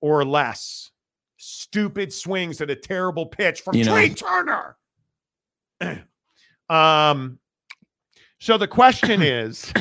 or 0.00 0.24
less. 0.24 0.90
Stupid 1.38 2.12
swings 2.12 2.60
at 2.60 2.68
a 2.68 2.76
terrible 2.76 3.24
pitch 3.24 3.62
from 3.62 3.74
You 3.74 3.84
know- 3.84 3.94
Trea 3.94 4.10
Turner. 4.10 4.76
um, 6.68 7.38
so 8.38 8.58
the 8.58 8.68
question 8.68 9.22
is, 9.22 9.72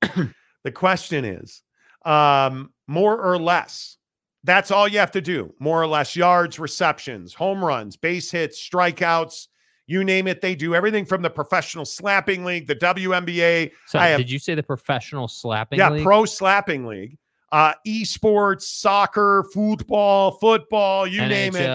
the 0.00 0.72
question 0.72 1.24
is, 1.26 1.62
um, 2.04 2.72
more 2.86 3.20
or 3.20 3.38
less. 3.38 3.96
That's 4.42 4.70
all 4.70 4.86
you 4.86 4.98
have 4.98 5.12
to 5.12 5.22
do, 5.22 5.54
more 5.58 5.82
or 5.82 5.86
less 5.86 6.14
yards, 6.14 6.58
receptions, 6.58 7.32
home 7.32 7.64
runs, 7.64 7.96
base 7.96 8.30
hits, 8.30 8.60
strikeouts, 8.60 9.48
you 9.86 10.04
name 10.04 10.26
it. 10.26 10.42
They 10.42 10.54
do 10.54 10.74
everything 10.74 11.06
from 11.06 11.22
the 11.22 11.30
professional 11.30 11.86
slapping 11.86 12.44
league, 12.44 12.66
the 12.66 12.74
WNBA. 12.74 13.72
So, 13.86 13.98
have- 13.98 14.18
did 14.18 14.30
you 14.30 14.38
say 14.38 14.54
the 14.54 14.62
professional 14.62 15.28
slapping 15.28 15.78
yeah, 15.78 15.90
league? 15.90 16.04
pro 16.04 16.26
slapping 16.26 16.86
league, 16.86 17.16
uh, 17.52 17.72
esports, 17.86 18.62
soccer, 18.62 19.46
football, 19.52 20.32
football, 20.32 21.06
you 21.06 21.24
name 21.26 21.56
it 21.56 21.70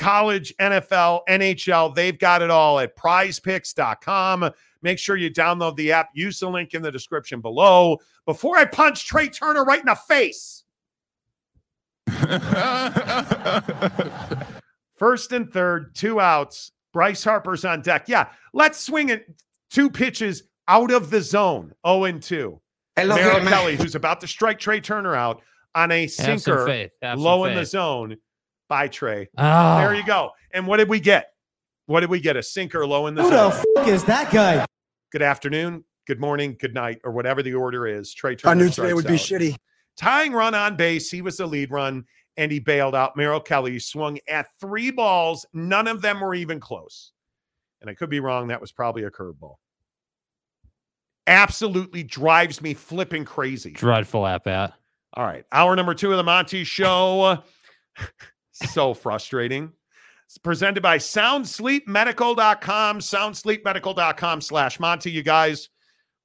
college, 0.00 0.54
NFL, 0.58 1.20
NHL. 1.28 1.94
They've 1.94 2.18
got 2.18 2.42
it 2.42 2.50
all 2.50 2.80
at 2.80 2.96
prizepicks.com. 2.96 4.50
Make 4.82 4.98
sure 4.98 5.16
you 5.16 5.30
download 5.30 5.76
the 5.76 5.92
app. 5.92 6.08
Use 6.14 6.40
the 6.40 6.48
link 6.48 6.74
in 6.74 6.82
the 6.82 6.90
description 6.90 7.40
below. 7.40 7.98
Before 8.26 8.56
I 8.56 8.64
punch 8.64 9.06
Trea 9.06 9.28
Turner 9.28 9.64
right 9.64 9.80
in 9.80 9.86
the 9.86 9.94
face, 9.94 10.64
first 14.96 15.32
and 15.32 15.52
third, 15.52 15.94
two 15.94 16.20
outs. 16.20 16.72
Bryce 16.92 17.22
Harper's 17.22 17.64
on 17.64 17.82
deck. 17.82 18.08
Yeah, 18.08 18.28
let's 18.52 18.80
swing 18.80 19.10
it 19.10 19.32
two 19.70 19.90
pitches 19.90 20.42
out 20.66 20.90
of 20.90 21.10
the 21.10 21.20
zone, 21.20 21.72
0 21.86 22.04
and 22.04 22.20
2. 22.22 22.60
Merrill 23.16 23.36
Kelly, 23.48 23.76
who's 23.76 23.94
about 23.94 24.20
to 24.22 24.26
strike 24.26 24.58
Trea 24.58 24.80
Turner 24.80 25.14
out 25.14 25.40
on 25.74 25.92
a 25.92 26.06
sinker 26.08 26.66
faith. 26.66 26.90
Have 27.02 27.18
some 27.18 27.24
low 27.24 27.44
in 27.44 27.54
the 27.54 27.64
zone 27.64 28.16
by 28.68 28.88
Trea. 28.88 29.28
Oh, 29.38 29.78
There 29.78 29.94
you 29.94 30.04
go. 30.04 30.30
And 30.52 30.66
what 30.66 30.78
did 30.78 30.88
we 30.88 30.98
get? 31.00 31.28
What 31.86 32.00
did 32.00 32.10
we 32.10 32.18
get? 32.20 32.36
A 32.36 32.42
sinker 32.42 32.84
low 32.86 33.06
in 33.06 33.14
the 33.14 33.22
Who 33.22 33.30
zone. 33.30 33.52
Who 33.52 33.64
the 33.76 33.80
f- 33.82 33.88
is 33.88 34.04
that 34.04 34.32
guy? 34.32 34.66
Good 35.12 35.22
afternoon, 35.22 35.84
good 36.06 36.20
morning, 36.20 36.56
good 36.60 36.72
night, 36.72 37.00
or 37.02 37.10
whatever 37.10 37.42
the 37.42 37.54
order 37.54 37.86
is. 37.86 38.14
Trea 38.14 38.36
Turner. 38.36 38.52
I 38.52 38.54
knew 38.54 38.68
today 38.68 38.90
strikes 38.90 38.94
would 38.94 39.06
be 39.06 39.14
shitty. 39.14 39.56
Tying 39.96 40.32
run 40.32 40.54
on 40.54 40.76
base. 40.76 41.10
He 41.10 41.20
was 41.20 41.36
the 41.36 41.46
lead 41.46 41.72
run, 41.72 42.04
and 42.36 42.52
he 42.52 42.60
bailed 42.60 42.94
out. 42.94 43.16
Merrill 43.16 43.40
Kelly 43.40 43.78
swung 43.80 44.18
at 44.28 44.46
three 44.60 44.90
balls. 44.90 45.44
None 45.52 45.88
of 45.88 46.00
them 46.00 46.20
were 46.20 46.34
even 46.34 46.60
close. 46.60 47.12
And 47.80 47.90
I 47.90 47.94
could 47.94 48.08
be 48.08 48.20
wrong. 48.20 48.48
That 48.48 48.60
was 48.60 48.72
probably 48.72 49.04
a 49.04 49.10
curveball. 49.10 49.56
Absolutely 51.26 52.02
drives 52.02 52.62
me 52.62 52.74
flipping 52.74 53.24
crazy. 53.24 53.72
dreadful 53.72 54.26
at 54.26 54.44
bat. 54.44 54.74
All 55.14 55.24
right. 55.24 55.44
Hour 55.50 55.74
number 55.76 55.94
two 55.94 56.12
of 56.12 56.16
the 56.18 56.22
Monty 56.22 56.64
Show. 56.64 57.42
so 58.52 58.94
frustrating. 58.94 59.72
It's 60.30 60.38
presented 60.38 60.80
by 60.80 60.98
soundsleepmedical.com, 60.98 63.00
soundsleepmedical.com 63.00 64.40
slash 64.40 64.78
Monty. 64.78 65.10
You 65.10 65.24
guys, 65.24 65.70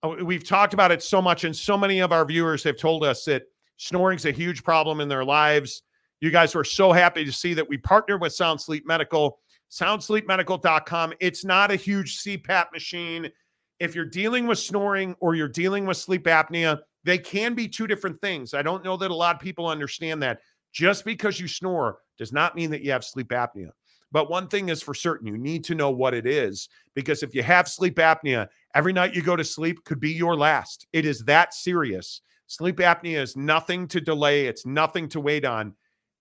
uh, 0.04 0.18
we've 0.24 0.48
talked 0.48 0.76
about 0.76 0.92
it 0.92 1.02
so 1.02 1.24
much, 1.24 1.44
and 1.44 1.56
so 1.56 1.76
many 1.76 2.02
of 2.02 2.12
our 2.12 2.24
viewers 2.24 2.64
have 2.66 2.78
told 2.78 3.04
us 3.04 3.26
that 3.26 3.46
snoring's 3.78 4.28
a 4.28 4.32
huge 4.32 4.64
problem 4.64 5.02
in 5.02 5.08
their 5.08 5.26
lives. 5.26 5.82
You 6.22 6.30
guys 6.30 6.54
were 6.54 6.64
so 6.64 6.92
happy 6.92 7.26
to 7.26 7.32
see 7.32 7.56
that 7.56 7.68
we 7.68 7.80
partnered 7.80 8.22
with 8.22 8.34
Sound 8.34 8.62
Sleep 8.62 8.86
Medical, 8.86 9.40
soundsleepmedical.com. 9.72 11.14
It's 11.20 11.44
not 11.44 11.72
a 11.72 11.76
huge 11.76 12.20
CPAP 12.20 12.72
machine. 12.72 13.32
If 13.80 13.96
you're 13.96 14.06
dealing 14.06 14.46
with 14.46 14.60
snoring 14.60 15.16
or 15.20 15.34
you're 15.34 15.48
dealing 15.48 15.88
with 15.88 15.98
sleep 15.98 16.26
apnea, 16.26 16.80
they 17.06 17.18
can 17.18 17.56
be 17.56 17.68
two 17.68 17.88
different 17.88 18.22
things. 18.22 18.54
I 18.54 18.62
don't 18.62 18.84
know 18.84 18.98
that 18.98 19.10
a 19.10 19.16
lot 19.16 19.34
of 19.34 19.42
people 19.42 19.68
understand 19.68 20.22
that. 20.22 20.42
Just 20.72 21.06
because 21.06 21.40
you 21.40 21.48
snore 21.48 21.98
does 22.20 22.32
not 22.32 22.56
mean 22.56 22.70
that 22.70 22.82
you 22.82 22.92
have 22.92 23.04
sleep 23.04 23.30
apnea. 23.30 23.72
But 24.12 24.30
one 24.30 24.48
thing 24.48 24.70
is 24.70 24.82
for 24.82 24.94
certain, 24.94 25.28
you 25.28 25.38
need 25.38 25.64
to 25.66 25.76
know 25.76 25.90
what 25.90 26.14
it 26.14 26.26
is 26.26 26.70
because 26.94 27.24
if 27.24 27.36
you 27.36 27.44
have 27.44 27.68
sleep 27.68 27.96
apnea, 27.96 28.48
every 28.74 28.94
night 28.94 29.16
you 29.16 29.22
go 29.22 29.36
to 29.36 29.44
sleep 29.44 29.84
could 29.84 30.00
be 30.00 30.12
your 30.12 30.36
last. 30.36 30.88
It 30.94 31.06
is 31.06 31.24
that 31.26 31.54
serious. 31.54 32.22
Sleep 32.48 32.78
apnea 32.78 33.22
is 33.22 33.36
nothing 33.36 33.88
to 33.90 34.00
delay, 34.00 34.46
it's 34.46 34.66
nothing 34.66 35.10
to 35.10 35.20
wait 35.20 35.46
on. 35.46 35.74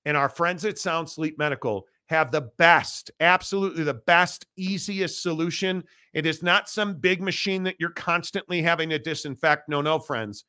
And 0.04 0.16
our 0.16 0.28
friends 0.28 0.64
at 0.64 0.78
Sound 0.78 1.08
Sleep 1.08 1.38
Medical 1.38 1.86
have 2.06 2.30
the 2.30 2.50
best, 2.58 3.10
absolutely 3.20 3.84
the 3.84 3.94
best, 3.94 4.46
easiest 4.56 5.22
solution. 5.22 5.84
It 6.12 6.26
is 6.26 6.42
not 6.42 6.68
some 6.68 6.94
big 6.94 7.22
machine 7.22 7.62
that 7.64 7.76
you're 7.78 7.90
constantly 7.90 8.62
having 8.62 8.90
to 8.90 8.98
disinfect. 8.98 9.68
No, 9.68 9.80
no, 9.80 9.98
friends. 9.98 10.44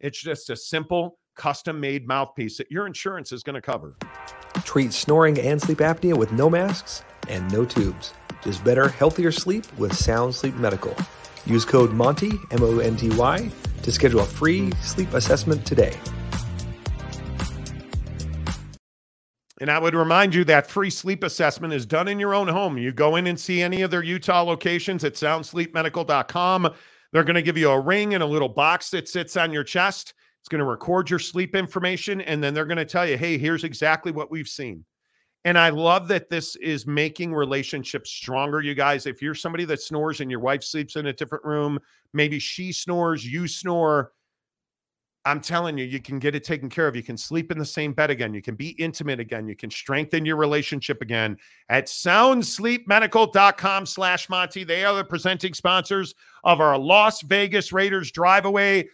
It's 0.00 0.20
just 0.20 0.50
a 0.50 0.56
simple, 0.56 1.18
custom 1.38 1.80
made 1.80 2.06
mouthpiece 2.06 2.58
that 2.58 2.70
your 2.70 2.86
insurance 2.86 3.32
is 3.32 3.42
going 3.42 3.54
to 3.54 3.62
cover. 3.62 3.96
Treat 4.64 4.92
snoring 4.92 5.38
and 5.38 5.62
sleep 5.62 5.78
apnea 5.78 6.14
with 6.14 6.32
no 6.32 6.50
masks 6.50 7.02
and 7.28 7.50
no 7.50 7.64
tubes. 7.64 8.12
Just 8.42 8.62
better, 8.62 8.88
healthier 8.88 9.32
sleep 9.32 9.64
with 9.78 9.96
Sound 9.96 10.34
Sleep 10.34 10.54
Medical. 10.56 10.94
Use 11.46 11.64
code 11.64 11.92
MONTY, 11.92 12.32
M 12.50 12.62
O 12.62 12.78
N 12.78 12.96
T 12.96 13.08
Y, 13.10 13.50
to 13.82 13.92
schedule 13.92 14.20
a 14.20 14.26
free 14.26 14.70
sleep 14.82 15.14
assessment 15.14 15.64
today. 15.64 15.96
And 19.60 19.70
I 19.70 19.78
would 19.78 19.94
remind 19.94 20.34
you 20.34 20.44
that 20.44 20.70
free 20.70 20.90
sleep 20.90 21.24
assessment 21.24 21.72
is 21.72 21.84
done 21.84 22.06
in 22.06 22.20
your 22.20 22.34
own 22.34 22.46
home. 22.48 22.78
You 22.78 22.92
go 22.92 23.16
in 23.16 23.26
and 23.26 23.38
see 23.38 23.60
any 23.60 23.82
of 23.82 23.90
their 23.90 24.04
Utah 24.04 24.42
locations 24.42 25.02
at 25.04 25.14
soundsleepmedical.com. 25.14 26.74
They're 27.12 27.24
going 27.24 27.34
to 27.34 27.42
give 27.42 27.58
you 27.58 27.70
a 27.70 27.80
ring 27.80 28.14
and 28.14 28.22
a 28.22 28.26
little 28.26 28.48
box 28.48 28.90
that 28.90 29.08
sits 29.08 29.36
on 29.36 29.52
your 29.52 29.64
chest. 29.64 30.14
It's 30.40 30.48
going 30.48 30.60
to 30.60 30.64
record 30.64 31.10
your 31.10 31.18
sleep 31.18 31.54
information. 31.54 32.20
And 32.20 32.42
then 32.42 32.54
they're 32.54 32.64
going 32.64 32.78
to 32.78 32.84
tell 32.84 33.06
you, 33.06 33.16
hey, 33.16 33.38
here's 33.38 33.64
exactly 33.64 34.12
what 34.12 34.30
we've 34.30 34.48
seen. 34.48 34.84
And 35.44 35.58
I 35.58 35.70
love 35.70 36.08
that 36.08 36.28
this 36.28 36.56
is 36.56 36.86
making 36.86 37.32
relationships 37.32 38.10
stronger, 38.10 38.60
you 38.60 38.74
guys. 38.74 39.06
If 39.06 39.22
you're 39.22 39.34
somebody 39.34 39.64
that 39.66 39.80
snores 39.80 40.20
and 40.20 40.30
your 40.30 40.40
wife 40.40 40.62
sleeps 40.62 40.96
in 40.96 41.06
a 41.06 41.12
different 41.12 41.44
room, 41.44 41.78
maybe 42.12 42.38
she 42.38 42.72
snores, 42.72 43.24
you 43.24 43.46
snore. 43.46 44.12
I'm 45.24 45.40
telling 45.40 45.76
you, 45.76 45.84
you 45.84 46.00
can 46.00 46.18
get 46.18 46.34
it 46.34 46.42
taken 46.42 46.70
care 46.70 46.88
of. 46.88 46.96
You 46.96 47.02
can 47.02 47.16
sleep 47.16 47.52
in 47.52 47.58
the 47.58 47.64
same 47.64 47.92
bed 47.92 48.10
again. 48.10 48.32
You 48.32 48.40
can 48.40 48.54
be 48.54 48.70
intimate 48.70 49.20
again. 49.20 49.46
You 49.46 49.56
can 49.56 49.70
strengthen 49.70 50.24
your 50.24 50.36
relationship 50.36 51.02
again 51.02 51.36
at 51.68 51.86
soundsleepmedical.com 51.86 53.86
slash 53.86 54.28
Monty. 54.28 54.64
They 54.64 54.84
are 54.84 54.94
the 54.94 55.04
presenting 55.04 55.54
sponsors 55.54 56.14
of 56.44 56.60
our 56.60 56.78
Las 56.78 57.20
Vegas 57.22 57.72
Raiders 57.72 58.10
drive 58.10 58.46
away. 58.46 58.88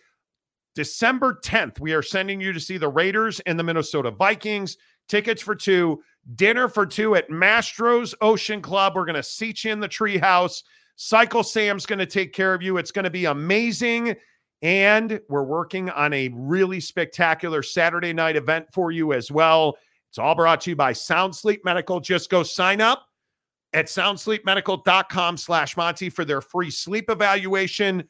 December 0.75 1.41
10th, 1.45 1.81
we 1.81 1.93
are 1.93 2.03
sending 2.03 2.41
you 2.41 2.53
to 2.53 2.61
see 2.61 2.79
the 2.79 2.89
Raiders 2.89 3.41
and 3.41 3.59
the 3.59 3.63
Minnesota 3.63 4.11
Vikings. 4.11 4.77
Tickets 5.09 5.43
for 5.43 5.55
two, 5.55 6.03
dinner 6.35 6.69
for 6.69 6.87
two 6.87 7.15
at 7.15 7.31
Mastro's 7.31 8.15
Ocean 8.21 8.61
Club. 8.63 8.95
We're 8.95 9.05
going 9.05 9.15
to 9.15 9.23
seat 9.23 9.65
you 9.65 9.73
in 9.73 9.81
the 9.81 9.89
treehouse. 9.89 10.63
Cycle 10.97 11.43
Sam's 11.43 11.87
going 11.87 11.99
to 11.99 12.07
take 12.07 12.33
care 12.33 12.55
of 12.55 12.63
you. 12.63 12.79
It's 12.79 12.91
going 12.91 13.05
to 13.05 13.11
be 13.11 13.27
amazing. 13.27 14.17
And 14.63 15.21
we're 15.29 15.43
working 15.43 15.91
on 15.91 16.13
a 16.13 16.31
really 16.33 16.81
spectacular 16.81 17.63
Saturday 17.63 18.13
night 18.13 18.37
event 18.37 18.67
for 18.73 18.91
you 18.91 19.13
as 19.13 19.31
well. 19.31 19.77
It's 20.09 20.19
all 20.19 20.35
brought 20.35 20.63
to 20.63 20.71
you 20.71 20.77
by 20.77 20.93
Sound 20.93 21.35
Sleep 21.35 21.65
Medical. 21.65 22.01
Just 22.01 22.31
go 22.31 22.43
sign 22.43 22.81
up 22.81 23.07
at 23.75 23.87
soundsleepmedical.com 23.87 25.37
slash 25.37 25.77
Monty 25.77 26.09
for 26.09 26.25
their 26.25 26.41
free 26.41 26.71
sleep 26.71 27.11
evaluation. 27.11 28.05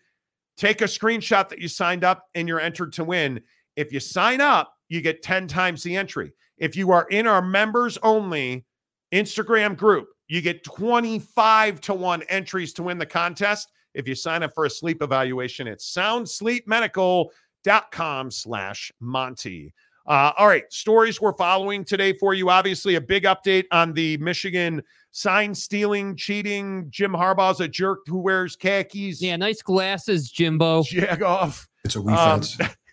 Take 0.56 0.80
a 0.80 0.84
screenshot 0.84 1.48
that 1.48 1.58
you 1.58 1.68
signed 1.68 2.04
up 2.04 2.26
and 2.34 2.46
you're 2.46 2.60
entered 2.60 2.92
to 2.94 3.04
win. 3.04 3.40
If 3.76 3.92
you 3.92 4.00
sign 4.00 4.40
up, 4.40 4.74
you 4.88 5.00
get 5.00 5.22
10 5.22 5.48
times 5.48 5.82
the 5.82 5.96
entry. 5.96 6.32
If 6.58 6.76
you 6.76 6.92
are 6.92 7.08
in 7.08 7.26
our 7.26 7.42
members 7.42 7.98
only 8.02 8.64
Instagram 9.12 9.76
group, 9.76 10.08
you 10.28 10.40
get 10.40 10.62
25 10.64 11.80
to 11.82 11.94
1 11.94 12.22
entries 12.28 12.72
to 12.74 12.84
win 12.84 12.98
the 12.98 13.06
contest. 13.06 13.72
If 13.94 14.06
you 14.08 14.14
sign 14.14 14.42
up 14.42 14.54
for 14.54 14.64
a 14.64 14.70
sleep 14.70 15.02
evaluation, 15.02 15.66
it's 15.66 15.92
soundsleepmedical.com 15.94 18.30
slash 18.30 18.92
Monty. 19.00 19.74
Uh, 20.06 20.32
all 20.36 20.46
right, 20.46 20.70
stories 20.70 21.20
we're 21.20 21.36
following 21.36 21.84
today 21.84 22.12
for 22.12 22.34
you. 22.34 22.50
Obviously, 22.50 22.96
a 22.96 23.00
big 23.00 23.24
update 23.24 23.64
on 23.70 23.92
the 23.94 24.16
Michigan 24.18 24.82
sign 25.12 25.54
stealing, 25.54 26.14
cheating. 26.16 26.86
Jim 26.90 27.12
Harbaugh's 27.12 27.60
a 27.60 27.68
jerk 27.68 28.00
who 28.06 28.18
wears 28.18 28.54
khakis. 28.56 29.22
Yeah, 29.22 29.36
nice 29.36 29.62
glasses, 29.62 30.30
Jimbo. 30.30 30.82
Jag 30.86 31.22
off. 31.22 31.66
It's 31.84 31.96
a 31.96 32.00
Um, 32.00 32.42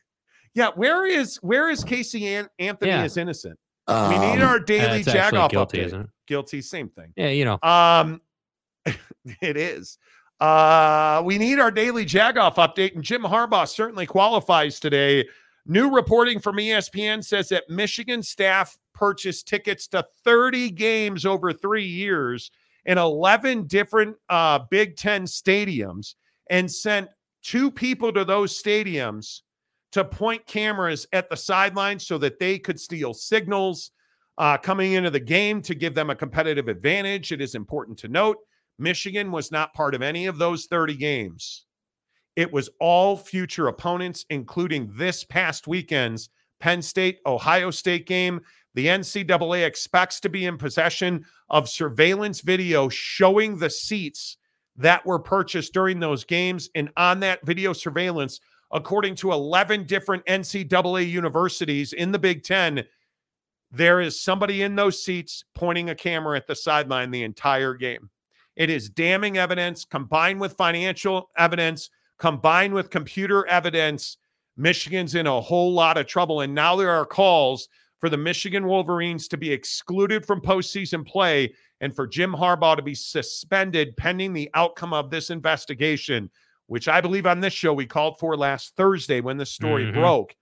yeah, 0.53 0.69
where 0.75 1.05
is 1.05 1.37
where 1.37 1.69
is 1.69 1.83
Casey 1.83 2.27
An- 2.35 2.49
Anthony 2.59 2.91
Yeah. 2.91 3.03
is 3.03 3.17
innocent? 3.17 3.57
we 3.87 3.93
need 4.19 4.39
Um, 4.39 4.41
our 4.43 4.55
Uh, 4.55 4.59
daily 4.59 4.99
it's 4.99 5.11
jag 5.11 5.33
off 5.33 5.51
guilty, 5.51 5.79
update. 5.79 5.85
isn't 5.87 6.01
it? 6.01 6.07
Guilty, 6.27 6.61
same 6.61 6.87
thing. 6.87 7.11
Yeah, 7.17 7.29
you 7.29 7.43
know. 7.43 7.59
Um, 7.61 8.21
it 9.41 9.57
is. 9.57 9.97
Uh, 10.39 11.21
we 11.25 11.37
need 11.37 11.59
our 11.59 11.69
daily 11.71 12.05
Jagoff 12.05 12.55
update, 12.55 12.95
and 12.95 13.03
Jim 13.03 13.21
Harbaugh 13.23 13.67
certainly 13.67 14.05
qualifies 14.07 14.79
today. 14.79 15.27
New 15.65 15.93
reporting 15.93 16.39
from 16.39 16.57
ESPN 16.57 17.23
says 17.23 17.49
that 17.49 17.69
Michigan 17.69 18.23
staff 18.23 18.77
purchased 18.93 19.47
tickets 19.47 19.87
to 19.87 20.05
30 20.23 20.71
games 20.71 21.25
over 21.25 21.53
three 21.53 21.85
years 21.85 22.51
in 22.85 22.97
11 22.97 23.67
different 23.67 24.15
uh, 24.29 24.59
Big 24.69 24.97
Ten 24.97 25.23
stadiums 25.23 26.15
and 26.49 26.71
sent 26.71 27.09
two 27.43 27.69
people 27.69 28.11
to 28.11 28.25
those 28.25 28.61
stadiums 28.61 29.41
to 29.91 30.03
point 30.03 30.45
cameras 30.47 31.05
at 31.13 31.29
the 31.29 31.37
sidelines 31.37 32.07
so 32.07 32.17
that 32.17 32.39
they 32.39 32.57
could 32.57 32.79
steal 32.79 33.13
signals 33.13 33.91
uh, 34.37 34.57
coming 34.57 34.93
into 34.93 35.09
the 35.09 35.19
game 35.19 35.61
to 35.61 35.75
give 35.75 35.93
them 35.93 36.09
a 36.09 36.15
competitive 36.15 36.67
advantage. 36.67 37.31
It 37.31 37.41
is 37.41 37.55
important 37.55 37.97
to 37.99 38.07
note 38.07 38.37
Michigan 38.79 39.31
was 39.31 39.51
not 39.51 39.73
part 39.73 39.93
of 39.93 40.01
any 40.01 40.25
of 40.25 40.37
those 40.37 40.65
30 40.65 40.95
games. 40.95 41.65
It 42.35 42.51
was 42.51 42.69
all 42.79 43.17
future 43.17 43.67
opponents, 43.67 44.25
including 44.29 44.91
this 44.93 45.23
past 45.23 45.67
weekend's 45.67 46.29
Penn 46.59 46.81
State, 46.81 47.19
Ohio 47.25 47.71
State 47.71 48.07
game. 48.07 48.41
The 48.73 48.87
NCAA 48.87 49.65
expects 49.65 50.19
to 50.21 50.29
be 50.29 50.45
in 50.45 50.57
possession 50.57 51.25
of 51.49 51.67
surveillance 51.67 52.41
video 52.41 52.87
showing 52.87 53.57
the 53.57 53.69
seats 53.69 54.37
that 54.77 55.05
were 55.05 55.19
purchased 55.19 55.73
during 55.73 55.99
those 55.99 56.23
games. 56.23 56.69
And 56.73 56.89
on 56.95 57.19
that 57.19 57.45
video 57.45 57.73
surveillance, 57.73 58.39
according 58.71 59.15
to 59.15 59.33
11 59.33 59.83
different 59.83 60.25
NCAA 60.25 61.09
universities 61.09 61.91
in 61.91 62.11
the 62.11 62.19
Big 62.19 62.43
Ten, 62.43 62.85
there 63.71 64.01
is 64.01 64.21
somebody 64.21 64.61
in 64.63 64.75
those 64.75 65.03
seats 65.03 65.43
pointing 65.55 65.89
a 65.89 65.95
camera 65.95 66.37
at 66.37 66.47
the 66.47 66.55
sideline 66.55 67.11
the 67.11 67.23
entire 67.23 67.73
game. 67.73 68.09
It 68.55 68.69
is 68.69 68.89
damning 68.89 69.37
evidence 69.37 69.85
combined 69.85 70.39
with 70.41 70.57
financial 70.57 71.29
evidence, 71.37 71.89
combined 72.21 72.71
with 72.71 72.91
computer 72.91 73.47
evidence. 73.47 74.17
Michigan's 74.55 75.15
in 75.15 75.25
a 75.25 75.41
whole 75.41 75.73
lot 75.73 75.97
of 75.97 76.05
trouble. 76.05 76.41
And 76.41 76.53
now 76.53 76.75
there 76.75 76.91
are 76.91 77.05
calls 77.05 77.67
for 77.99 78.09
the 78.09 78.17
Michigan 78.17 78.67
Wolverines 78.67 79.27
to 79.29 79.37
be 79.37 79.51
excluded 79.51 80.23
from 80.23 80.39
postseason 80.39 81.05
play 81.05 81.51
and 81.81 81.95
for 81.95 82.05
Jim 82.05 82.31
Harbaugh 82.31 82.75
to 82.75 82.83
be 82.83 82.93
suspended 82.93 83.97
pending 83.97 84.33
the 84.33 84.51
outcome 84.53 84.93
of 84.93 85.09
this 85.09 85.31
investigation, 85.31 86.29
which 86.67 86.87
I 86.87 87.01
believe 87.01 87.25
on 87.25 87.39
this 87.39 87.53
show 87.53 87.73
we 87.73 87.87
called 87.87 88.19
for 88.19 88.37
last 88.37 88.75
Thursday 88.75 89.19
when 89.19 89.37
the 89.37 89.45
story 89.45 89.85
mm-hmm. 89.85 89.99
broke. 89.99 90.35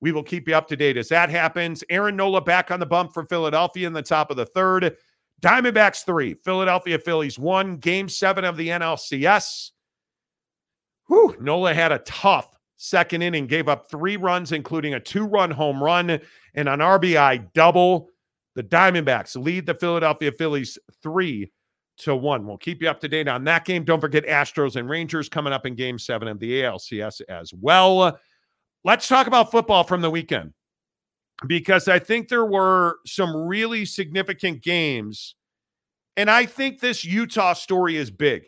We 0.00 0.12
will 0.12 0.22
keep 0.22 0.46
you 0.46 0.54
up 0.54 0.68
to 0.68 0.76
date 0.76 0.96
as 0.96 1.08
that 1.08 1.30
happens. 1.30 1.82
Aaron 1.90 2.14
Nola 2.14 2.42
back 2.42 2.70
on 2.70 2.78
the 2.78 2.86
bump 2.86 3.12
for 3.12 3.26
Philadelphia 3.26 3.88
in 3.88 3.92
the 3.92 4.02
top 4.02 4.30
of 4.30 4.36
the 4.36 4.46
third. 4.46 4.96
Diamondbacks 5.40 6.04
three, 6.04 6.34
Philadelphia 6.34 6.96
Phillies 6.96 7.40
one, 7.40 7.78
game 7.78 8.08
seven 8.08 8.44
of 8.44 8.56
the 8.56 8.68
NLCS. 8.68 9.72
Whew, 11.06 11.36
Nola 11.40 11.74
had 11.74 11.92
a 11.92 11.98
tough 12.00 12.48
second 12.76 13.22
inning, 13.22 13.46
gave 13.46 13.68
up 13.68 13.90
three 13.90 14.16
runs, 14.16 14.52
including 14.52 14.94
a 14.94 15.00
two 15.00 15.24
run 15.24 15.50
home 15.50 15.82
run 15.82 16.10
and 16.10 16.68
an 16.68 16.80
RBI 16.80 17.52
double. 17.52 18.08
The 18.54 18.62
Diamondbacks 18.62 19.42
lead 19.42 19.66
the 19.66 19.74
Philadelphia 19.74 20.32
Phillies 20.32 20.78
three 21.02 21.50
to 21.98 22.14
one. 22.14 22.46
We'll 22.46 22.58
keep 22.58 22.82
you 22.82 22.88
up 22.88 23.00
to 23.00 23.08
date 23.08 23.28
on 23.28 23.44
that 23.44 23.64
game. 23.64 23.84
Don't 23.84 24.00
forget 24.00 24.26
Astros 24.26 24.76
and 24.76 24.88
Rangers 24.88 25.28
coming 25.28 25.52
up 25.52 25.66
in 25.66 25.74
game 25.74 25.98
seven 25.98 26.28
of 26.28 26.38
the 26.40 26.62
ALCS 26.62 27.20
as 27.28 27.52
well. 27.54 28.18
Let's 28.84 29.08
talk 29.08 29.26
about 29.26 29.50
football 29.50 29.84
from 29.84 30.02
the 30.02 30.10
weekend 30.10 30.52
because 31.46 31.88
I 31.88 31.98
think 31.98 32.28
there 32.28 32.44
were 32.44 32.98
some 33.06 33.34
really 33.34 33.84
significant 33.84 34.62
games. 34.62 35.34
And 36.16 36.30
I 36.30 36.46
think 36.46 36.80
this 36.80 37.04
Utah 37.04 37.54
story 37.54 37.96
is 37.96 38.10
big. 38.10 38.44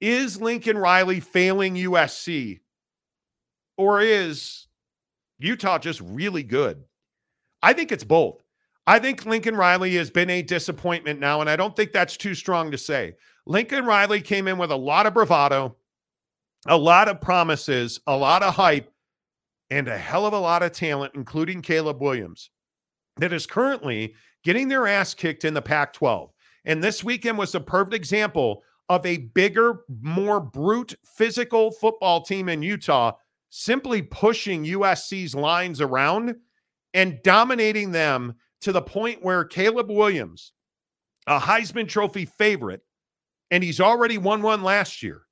Is 0.00 0.40
Lincoln 0.40 0.78
Riley 0.78 1.20
failing 1.20 1.74
USC? 1.74 2.60
Or 3.76 4.00
is 4.00 4.66
Utah 5.38 5.78
just 5.78 6.00
really 6.00 6.42
good? 6.42 6.84
I 7.62 7.72
think 7.72 7.92
it's 7.92 8.04
both. 8.04 8.42
I 8.86 8.98
think 8.98 9.24
Lincoln 9.24 9.56
Riley 9.56 9.94
has 9.96 10.10
been 10.10 10.28
a 10.28 10.42
disappointment 10.42 11.18
now, 11.18 11.40
and 11.40 11.48
I 11.48 11.56
don't 11.56 11.74
think 11.74 11.92
that's 11.92 12.16
too 12.16 12.34
strong 12.34 12.70
to 12.70 12.78
say. 12.78 13.14
Lincoln 13.46 13.86
Riley 13.86 14.20
came 14.20 14.46
in 14.46 14.58
with 14.58 14.70
a 14.70 14.76
lot 14.76 15.06
of 15.06 15.14
bravado, 15.14 15.76
a 16.66 16.76
lot 16.76 17.08
of 17.08 17.20
promises, 17.20 18.00
a 18.06 18.16
lot 18.16 18.42
of 18.42 18.54
hype, 18.54 18.92
and 19.70 19.88
a 19.88 19.96
hell 19.96 20.26
of 20.26 20.34
a 20.34 20.38
lot 20.38 20.62
of 20.62 20.72
talent, 20.72 21.14
including 21.14 21.62
Caleb 21.62 22.00
Williams, 22.00 22.50
that 23.16 23.32
is 23.32 23.46
currently 23.46 24.14
getting 24.44 24.68
their 24.68 24.86
ass 24.86 25.14
kicked 25.14 25.44
in 25.44 25.54
the 25.54 25.62
Pac 25.62 25.94
12. 25.94 26.30
And 26.66 26.82
this 26.82 27.02
weekend 27.02 27.38
was 27.38 27.54
a 27.54 27.60
perfect 27.60 27.94
example 27.94 28.62
of 28.88 29.04
a 29.06 29.16
bigger, 29.16 29.80
more 30.02 30.40
brute 30.40 30.94
physical 31.04 31.70
football 31.70 32.22
team 32.22 32.48
in 32.48 32.62
Utah 32.62 33.12
simply 33.50 34.02
pushing 34.02 34.64
USC's 34.64 35.34
lines 35.34 35.80
around 35.80 36.34
and 36.92 37.20
dominating 37.22 37.92
them 37.92 38.34
to 38.60 38.72
the 38.72 38.82
point 38.82 39.22
where 39.22 39.44
Caleb 39.44 39.90
Williams, 39.90 40.52
a 41.26 41.38
Heisman 41.38 41.88
Trophy 41.88 42.24
favorite, 42.24 42.80
and 43.50 43.62
he's 43.62 43.80
already 43.80 44.18
won 44.18 44.42
one 44.42 44.62
last 44.62 45.02
year, 45.02 45.22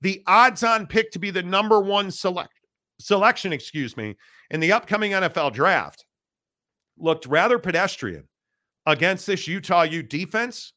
the 0.00 0.22
odds 0.26 0.62
on 0.62 0.86
pick 0.86 1.10
to 1.12 1.18
be 1.18 1.30
the 1.30 1.42
number 1.42 1.80
one 1.80 2.10
select 2.10 2.52
selection, 3.00 3.52
excuse 3.52 3.96
me, 3.96 4.16
in 4.50 4.60
the 4.60 4.72
upcoming 4.72 5.12
NFL 5.12 5.52
draft 5.52 6.04
looked 6.98 7.26
rather 7.26 7.58
pedestrian 7.58 8.28
against 8.86 9.26
this 9.26 9.48
Utah 9.48 9.82
Ute 9.82 10.08
defense. 10.08 10.72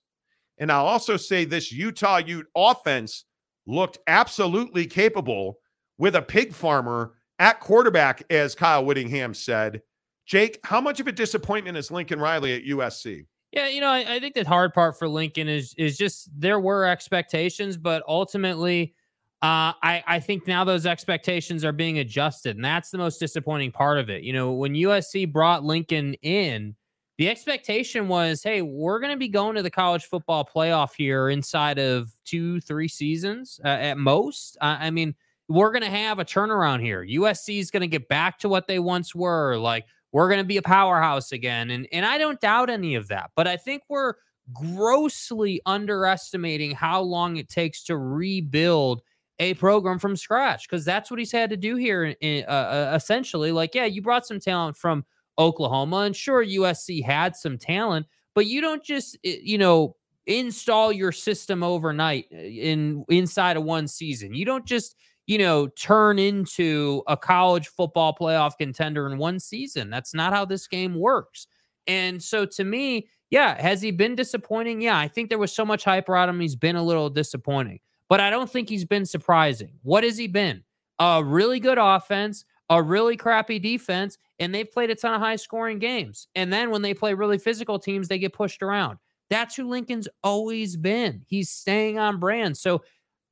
And 0.58 0.72
I'll 0.72 0.86
also 0.86 1.18
say 1.18 1.46
this 1.46 1.72
Utah 1.72 2.18
Ute 2.18 2.48
offense 2.56 3.26
looked 3.66 4.00
absolutely 4.08 4.86
capable 4.86 5.60
with 5.98 6.16
a 6.16 6.22
pig 6.22 6.54
farmer 6.54 7.14
at 7.40 7.60
quarterback, 7.60 8.24
as 8.30 8.56
Kyle 8.56 8.86
Whittingham 8.86 9.34
said. 9.34 9.82
Jake, 10.26 10.60
how 10.64 10.82
much 10.82 11.00
of 11.00 11.08
a 11.08 11.12
disappointment 11.12 11.78
is 11.78 11.92
Lincoln 11.92 12.20
Riley 12.20 12.54
at 12.56 12.64
USC? 12.64 13.26
Yeah, 13.52 13.68
you 13.68 13.80
know, 13.80 13.90
I, 13.90 14.16
I 14.16 14.20
think 14.20 14.36
the 14.36 14.44
hard 14.44 14.74
part 14.74 15.00
for 15.00 15.08
Lincoln 15.08 15.48
is 15.48 15.74
is 15.78 15.98
just 15.98 16.30
there 16.38 16.60
were 16.60 16.86
expectations, 16.86 17.78
but 17.78 18.04
ultimately 18.08 18.94
uh, 19.42 19.72
I, 19.84 20.04
I 20.08 20.20
think 20.20 20.48
now 20.48 20.64
those 20.64 20.86
expectations 20.86 21.64
are 21.64 21.72
being 21.72 22.00
adjusted, 22.00 22.56
and 22.56 22.66
that's 22.66 22.90
the 22.90 22.98
most 22.98 23.20
disappointing 23.20 23.72
part 23.72 24.00
of 24.00 24.10
it. 24.10 24.24
You 24.24 24.34
know, 24.34 24.54
when 24.54 24.74
USC 24.74 25.32
brought 25.32 25.64
Lincoln 25.64 26.16
in, 26.16 26.76
the 27.18 27.30
expectation 27.30 28.08
was, 28.08 28.44
hey, 28.44 28.62
we're 28.62 29.00
going 29.00 29.12
to 29.12 29.18
be 29.18 29.28
going 29.28 29.56
to 29.56 29.64
the 29.64 29.72
college 29.72 30.06
football 30.06 30.48
playoff 30.48 30.92
here 30.96 31.30
inside 31.30 31.80
of 31.80 32.12
two, 32.26 32.62
three 32.62 32.88
seasons 32.88 33.60
uh, 33.66 33.70
at 33.70 33.98
most. 33.98 34.58
Uh, 34.62 34.78
I 34.80 34.92
mean, 34.92 35.16
we're 35.48 35.72
going 35.72 35.84
to 35.84 35.90
have 35.90 36.20
a 36.20 36.26
turnaround 36.26 36.82
here. 36.82 37.04
USC 37.04 37.60
is 37.60 37.72
going 37.72 37.82
to 37.82 37.88
get 37.88 38.08
back 38.08 38.38
to 38.40 38.50
what 38.50 38.68
they 38.68 38.78
once 38.78 39.16
were. 39.16 39.58
Like, 39.58 39.86
we're 40.12 40.28
going 40.28 40.42
to 40.42 40.46
be 40.46 40.58
a 40.58 40.62
powerhouse 40.62 41.32
again. 41.32 41.72
And, 41.72 41.88
and 41.92 42.06
I 42.06 42.18
don't 42.18 42.40
doubt 42.40 42.70
any 42.70 42.96
of 42.96 43.08
that. 43.08 43.32
But 43.36 43.48
I 43.48 43.58
think 43.58 43.84
we're 43.90 44.14
grossly 44.54 45.62
underestimating 45.66 46.72
how 46.72 47.02
long 47.02 47.38
it 47.38 47.50
takes 47.50 47.84
to 47.86 47.98
rebuild 47.98 49.02
a 49.40 49.54
program 49.56 50.00
from 50.00 50.16
scratch 50.16 50.68
because 50.68 50.86
that's 50.86 51.12
what 51.12 51.20
he's 51.20 51.32
had 51.32 51.50
to 51.50 51.58
do 51.58 51.76
here. 51.76 52.16
In, 52.22 52.46
uh, 52.48 52.52
uh, 52.52 52.94
essentially, 52.96 53.52
like, 53.52 53.74
yeah, 53.74 53.86
you 53.86 54.02
brought 54.02 54.26
some 54.26 54.40
talent 54.40 54.78
from 54.78 55.04
Oklahoma, 55.40 55.98
and 55.98 56.16
sure, 56.16 56.46
USC 56.46 57.04
had 57.04 57.36
some 57.36 57.58
talent, 57.58 58.06
but 58.36 58.46
you 58.46 58.62
don't 58.62 58.84
just, 58.84 59.18
you 59.24 59.58
know, 59.58 59.96
install 60.26 60.92
your 60.92 61.12
system 61.12 61.64
overnight 61.64 62.26
uh, 62.34 62.38
in 62.38 63.06
inside 63.10 63.58
of 63.58 63.64
one 63.64 63.88
season. 63.88 64.34
You 64.34 64.46
don't 64.46 64.66
just, 64.66 64.96
you 65.26 65.38
know, 65.38 65.68
turn 65.68 66.20
into 66.20 67.04
a 67.08 67.16
college 67.16 67.68
football 67.68 68.16
playoff 68.20 68.58
contender 68.58 69.12
in 69.12 69.18
one 69.18 69.40
season. 69.40 69.90
That's 69.90 70.14
not 70.14 70.34
how 70.34 70.46
this 70.46 70.68
game 70.68 70.96
works. 71.00 71.48
And 71.88 72.22
so 72.22 72.46
to 72.46 72.64
me, 72.64 73.08
yeah, 73.30 73.62
has 73.62 73.82
he 73.82 73.92
been 73.92 74.16
disappointing? 74.16 74.82
Yeah, 74.82 74.98
I 74.98 75.08
think 75.08 75.30
there 75.30 75.38
was 75.38 75.54
so 75.54 75.66
much 75.66 75.84
hype 75.84 76.10
around 76.10 76.30
him. 76.30 76.40
He's 76.40 76.56
been 76.56 76.76
a 76.76 76.84
little 76.84 77.10
disappointing 77.10 77.80
but 78.10 78.20
I 78.20 78.30
don't 78.30 78.50
think 78.50 78.70
he's 78.70 78.86
been 78.86 79.06
surprising. 79.06 79.72
What 79.84 80.04
has 80.04 80.18
he 80.18 80.28
been? 80.28 80.64
A 81.00 81.24
really 81.24 81.60
good 81.60 81.78
offense, 81.78 82.46
a 82.70 82.82
really 82.82 83.18
crappy 83.18 83.60
defense, 83.60 84.18
and 84.40 84.54
they've 84.54 84.70
played 84.70 84.90
a 84.90 84.96
ton 84.96 85.14
of 85.14 85.22
high 85.22 85.36
scoring 85.36 85.80
games. 85.80 86.28
And 86.36 86.52
then 86.52 86.70
when 86.70 86.82
they 86.82 86.94
play 86.94 87.14
really 87.14 87.38
physical 87.38 87.80
teams, 87.80 88.08
they 88.08 88.20
get 88.20 88.34
pushed 88.34 88.62
around. 88.62 89.00
That's 89.30 89.56
who 89.56 89.68
Lincoln's 89.68 90.08
always 90.24 90.78
been. 90.78 91.24
He's 91.28 91.50
staying 91.50 92.00
on 92.00 92.20
brand. 92.20 92.58
So 92.58 92.84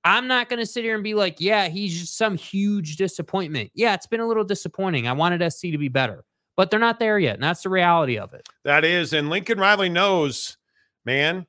I'm 0.04 0.28
not 0.28 0.50
going 0.50 0.60
to 0.60 0.66
sit 0.66 0.84
here 0.84 0.94
and 0.94 1.04
be 1.04 1.14
like, 1.14 1.40
yeah, 1.40 1.68
he's 1.68 2.00
just 2.00 2.18
some 2.18 2.38
huge 2.38 2.98
disappointment. 2.98 3.72
Yeah, 3.74 3.94
it's 3.94 4.08
been 4.08 4.20
a 4.20 4.28
little 4.28 4.44
disappointing. 4.44 5.08
I 5.08 5.14
wanted 5.14 5.52
SC 5.52 5.62
to 5.72 5.78
be 5.78 5.88
better, 5.88 6.24
but 6.56 6.70
they're 6.70 6.80
not 6.80 7.00
there 7.00 7.18
yet. 7.18 7.36
And 7.36 7.44
that's 7.44 7.64
the 7.64 7.70
reality 7.70 8.18
of 8.18 8.34
it. 8.34 8.48
That 8.66 8.84
is. 8.84 9.14
And 9.14 9.30
Lincoln 9.30 9.60
Riley 9.60 9.90
knows, 9.90 10.58
man, 11.06 11.48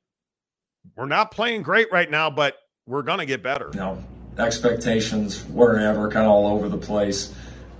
we're 0.96 1.06
not 1.06 1.32
playing 1.32 1.62
great 1.62 1.90
right 1.90 2.10
now, 2.10 2.30
but 2.30 2.56
we're 2.86 3.02
going 3.02 3.18
to 3.18 3.26
get 3.26 3.42
better. 3.42 3.70
You 3.74 3.80
know, 3.80 4.04
expectations 4.38 5.42
wherever, 5.44 6.10
kind 6.10 6.24
of 6.24 6.32
all 6.32 6.46
over 6.46 6.68
the 6.68 6.78
place. 6.78 7.34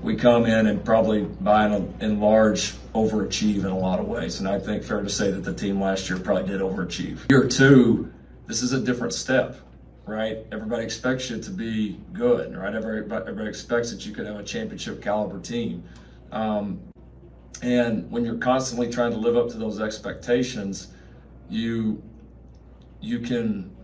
We 0.06 0.14
come 0.14 0.46
in 0.46 0.68
and 0.68 0.84
probably 0.84 1.22
by 1.22 1.64
and, 1.64 2.20
large 2.20 2.74
overachieve 2.94 3.58
in 3.58 3.66
a 3.66 3.76
lot 3.76 3.98
of 3.98 4.06
ways. 4.06 4.38
And 4.38 4.48
I 4.48 4.60
think 4.60 4.84
fair 4.84 5.02
to 5.02 5.10
say 5.10 5.32
that 5.32 5.42
the 5.42 5.52
team 5.52 5.80
last 5.80 6.08
year 6.08 6.16
probably 6.16 6.44
did 6.44 6.60
overachieve. 6.60 7.28
Year 7.28 7.48
two, 7.48 8.12
this 8.46 8.62
is 8.62 8.72
a 8.72 8.78
different 8.78 9.14
step, 9.14 9.56
right? 10.04 10.46
Everybody 10.52 10.84
expects 10.84 11.28
you 11.28 11.40
to 11.40 11.50
be 11.50 11.98
good, 12.12 12.56
right? 12.56 12.72
Everybody, 12.72 13.22
everybody 13.22 13.48
expects 13.48 13.90
that 13.90 14.06
you 14.06 14.14
could 14.14 14.26
have 14.26 14.36
a 14.36 14.44
championship 14.44 15.02
caliber 15.02 15.40
team. 15.40 15.82
Um, 16.30 16.78
and 17.60 18.08
when 18.08 18.24
you're 18.24 18.38
constantly 18.38 18.88
trying 18.88 19.10
to 19.10 19.18
live 19.18 19.36
up 19.36 19.48
to 19.48 19.58
those 19.58 19.80
expectations, 19.80 20.86
you 21.50 22.00
you 23.00 23.18
can 23.18 23.74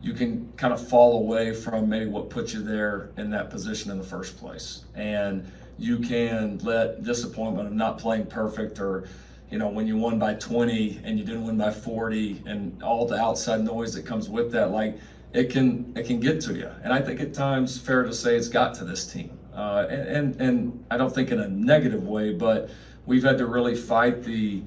you 0.00 0.14
can 0.14 0.50
kind 0.56 0.72
of 0.72 0.88
fall 0.88 1.18
away 1.18 1.52
from 1.52 1.90
maybe 1.90 2.06
what 2.06 2.30
put 2.30 2.54
you 2.54 2.62
there 2.62 3.10
in 3.18 3.28
that 3.30 3.50
position 3.50 3.90
in 3.90 3.98
the 3.98 4.04
first 4.04 4.38
place. 4.38 4.86
And 4.94 5.50
you 5.78 5.98
can 5.98 6.58
let 6.58 7.02
disappointment 7.04 7.68
of 7.68 7.74
not 7.74 7.98
playing 7.98 8.26
perfect 8.26 8.78
or, 8.80 9.08
you 9.50 9.58
know, 9.58 9.68
when 9.68 9.86
you 9.86 9.96
won 9.96 10.18
by 10.18 10.34
20 10.34 11.00
and 11.04 11.18
you 11.18 11.24
didn't 11.24 11.44
win 11.46 11.58
by 11.58 11.70
40 11.70 12.42
and 12.46 12.82
all 12.82 13.06
the 13.06 13.16
outside 13.16 13.60
noise 13.62 13.94
that 13.94 14.06
comes 14.06 14.28
with 14.28 14.50
that, 14.52 14.70
like 14.70 14.98
it 15.32 15.50
can 15.50 15.92
it 15.96 16.06
can 16.06 16.18
get 16.20 16.40
to 16.42 16.54
you. 16.54 16.70
And 16.82 16.92
I 16.92 17.00
think 17.00 17.20
at 17.20 17.34
times 17.34 17.78
fair 17.78 18.04
to 18.04 18.14
say 18.14 18.36
it's 18.36 18.48
got 18.48 18.74
to 18.76 18.84
this 18.84 19.06
team. 19.06 19.38
uh, 19.54 19.86
and, 19.90 20.08
and 20.08 20.40
and 20.40 20.84
I 20.90 20.96
don't 20.96 21.14
think 21.14 21.30
in 21.30 21.40
a 21.40 21.48
negative 21.48 22.04
way, 22.04 22.32
but 22.32 22.70
we've 23.06 23.22
had 23.22 23.38
to 23.38 23.46
really 23.46 23.74
fight 23.74 24.22
the 24.22 24.62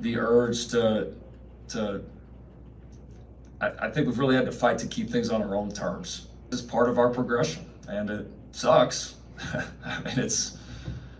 the 0.00 0.18
urge 0.18 0.68
to 0.68 1.12
to. 1.68 2.02
I, 3.60 3.70
I 3.86 3.90
think 3.90 4.06
we've 4.06 4.18
really 4.18 4.34
had 4.36 4.46
to 4.46 4.52
fight 4.52 4.78
to 4.78 4.86
keep 4.86 5.10
things 5.10 5.30
on 5.30 5.42
our 5.42 5.54
own 5.54 5.70
terms. 5.72 6.28
It's 6.50 6.60
part 6.62 6.88
of 6.88 6.98
our 6.98 7.10
progression, 7.10 7.66
and 7.88 8.10
it 8.10 8.26
sucks. 8.52 9.16
I 9.84 10.02
mean, 10.02 10.18
it's 10.18 10.58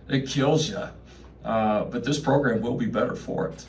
it 0.07 0.27
kills 0.27 0.69
you, 0.69 0.83
uh, 1.43 1.85
but 1.85 2.03
this 2.03 2.19
program 2.19 2.61
will 2.61 2.75
be 2.75 2.85
better 2.85 3.15
for 3.15 3.47
it. 3.47 3.65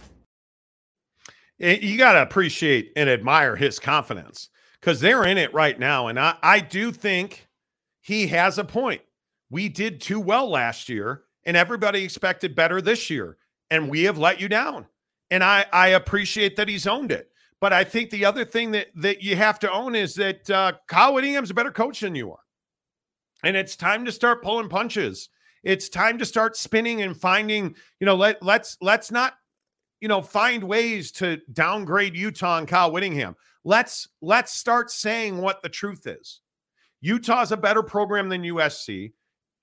You 1.58 1.96
got 1.96 2.12
to 2.12 2.22
appreciate 2.22 2.92
and 2.96 3.08
admire 3.08 3.56
his 3.56 3.78
confidence 3.78 4.50
because 4.80 5.00
they're 5.00 5.24
in 5.24 5.38
it 5.38 5.54
right 5.54 5.78
now. 5.78 6.08
And 6.08 6.20
I, 6.20 6.36
I 6.42 6.60
do 6.60 6.92
think 6.92 7.48
he 8.02 8.26
has 8.28 8.58
a 8.58 8.64
point. 8.64 9.00
We 9.48 9.68
did 9.68 10.00
too 10.00 10.20
well 10.20 10.50
last 10.50 10.88
year, 10.88 11.22
and 11.44 11.56
everybody 11.56 12.04
expected 12.04 12.54
better 12.54 12.82
this 12.82 13.08
year, 13.08 13.38
and 13.70 13.88
we 13.88 14.02
have 14.02 14.18
let 14.18 14.40
you 14.40 14.48
down. 14.48 14.86
And 15.30 15.42
I, 15.42 15.64
I 15.72 15.88
appreciate 15.88 16.56
that 16.56 16.68
he's 16.68 16.86
owned 16.86 17.10
it. 17.10 17.30
But 17.60 17.72
I 17.72 17.84
think 17.84 18.10
the 18.10 18.24
other 18.24 18.44
thing 18.44 18.70
that 18.72 18.88
that 18.96 19.22
you 19.22 19.34
have 19.34 19.58
to 19.60 19.72
own 19.72 19.94
is 19.94 20.14
that 20.16 20.48
uh, 20.50 20.72
Kyle 20.88 21.14
Whittingham's 21.14 21.50
a 21.50 21.54
better 21.54 21.70
coach 21.70 22.00
than 22.00 22.14
you 22.14 22.30
are, 22.32 22.38
and 23.42 23.56
it's 23.56 23.76
time 23.76 24.04
to 24.04 24.12
start 24.12 24.42
pulling 24.42 24.68
punches. 24.68 25.28
It's 25.62 25.88
time 25.88 26.18
to 26.18 26.24
start 26.24 26.56
spinning 26.56 27.02
and 27.02 27.16
finding. 27.16 27.74
You 28.00 28.06
know, 28.06 28.14
let 28.14 28.42
let's 28.42 28.76
let's 28.80 29.10
not 29.10 29.34
you 30.00 30.08
know, 30.08 30.22
find 30.22 30.62
ways 30.64 31.10
to 31.12 31.40
downgrade 31.52 32.16
Utah 32.16 32.58
and 32.58 32.68
Kyle 32.68 32.92
Whittingham. 32.92 33.36
Let's 33.64 34.08
let's 34.20 34.52
start 34.52 34.90
saying 34.90 35.38
what 35.38 35.62
the 35.62 35.68
truth 35.68 36.06
is. 36.06 36.40
Utah's 37.00 37.52
a 37.52 37.56
better 37.56 37.82
program 37.82 38.28
than 38.28 38.42
USC, 38.42 39.12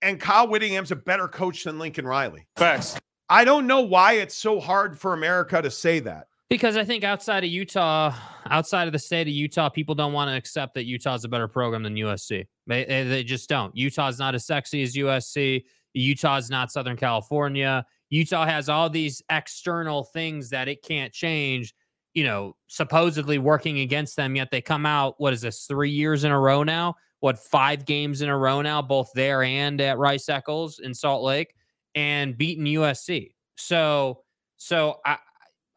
and 0.01 0.19
Kyle 0.19 0.47
Whittingham's 0.47 0.91
a 0.91 0.95
better 0.95 1.27
coach 1.27 1.63
than 1.63 1.79
Lincoln 1.79 2.05
Riley. 2.05 2.47
Facts. 2.55 2.99
I 3.29 3.45
don't 3.45 3.67
know 3.67 3.81
why 3.81 4.13
it's 4.13 4.35
so 4.35 4.59
hard 4.59 4.99
for 4.99 5.13
America 5.13 5.61
to 5.61 5.71
say 5.71 5.99
that. 6.01 6.27
Because 6.53 6.77
I 6.77 6.83
think 6.85 7.03
outside 7.03 7.43
of 7.43 7.49
Utah, 7.49 8.13
outside 8.47 8.85
of 8.85 8.93
the 8.93 8.99
state 8.99 9.27
of 9.27 9.33
Utah, 9.33 9.69
people 9.69 9.95
don't 9.95 10.13
want 10.13 10.29
to 10.29 10.37
accept 10.37 10.75
that 10.75 10.85
Utah's 10.85 11.23
a 11.23 11.27
better 11.27 11.47
program 11.47 11.81
than 11.81 11.95
USC. 11.95 12.45
They, 12.67 12.83
they 12.85 13.23
just 13.23 13.49
don't. 13.49 13.75
Utah's 13.75 14.19
not 14.19 14.35
as 14.35 14.45
sexy 14.45 14.83
as 14.83 14.93
USC. 14.93 15.63
Utah's 15.93 16.51
not 16.51 16.71
Southern 16.71 16.95
California. 16.95 17.83
Utah 18.11 18.45
has 18.45 18.69
all 18.69 18.87
these 18.87 19.19
external 19.31 20.03
things 20.03 20.51
that 20.51 20.67
it 20.67 20.83
can't 20.83 21.11
change, 21.11 21.73
you 22.13 22.23
know, 22.23 22.55
supposedly 22.67 23.39
working 23.39 23.79
against 23.79 24.15
them, 24.15 24.35
yet 24.35 24.51
they 24.51 24.61
come 24.61 24.85
out, 24.85 25.15
what 25.17 25.33
is 25.33 25.41
this, 25.41 25.65
three 25.65 25.89
years 25.89 26.23
in 26.23 26.31
a 26.31 26.39
row 26.39 26.61
now? 26.61 26.93
What, 27.21 27.39
five 27.39 27.83
games 27.83 28.21
in 28.21 28.29
a 28.29 28.37
row 28.37 28.61
now, 28.61 28.79
both 28.79 29.09
there 29.15 29.41
and 29.41 29.81
at 29.81 29.97
Rice 29.97 30.29
Eccles 30.29 30.77
in 30.77 30.93
Salt 30.93 31.23
Lake, 31.23 31.55
and 31.95 32.37
beaten 32.37 32.65
USC. 32.65 33.31
So, 33.55 34.21
so 34.57 34.99
I, 35.03 35.17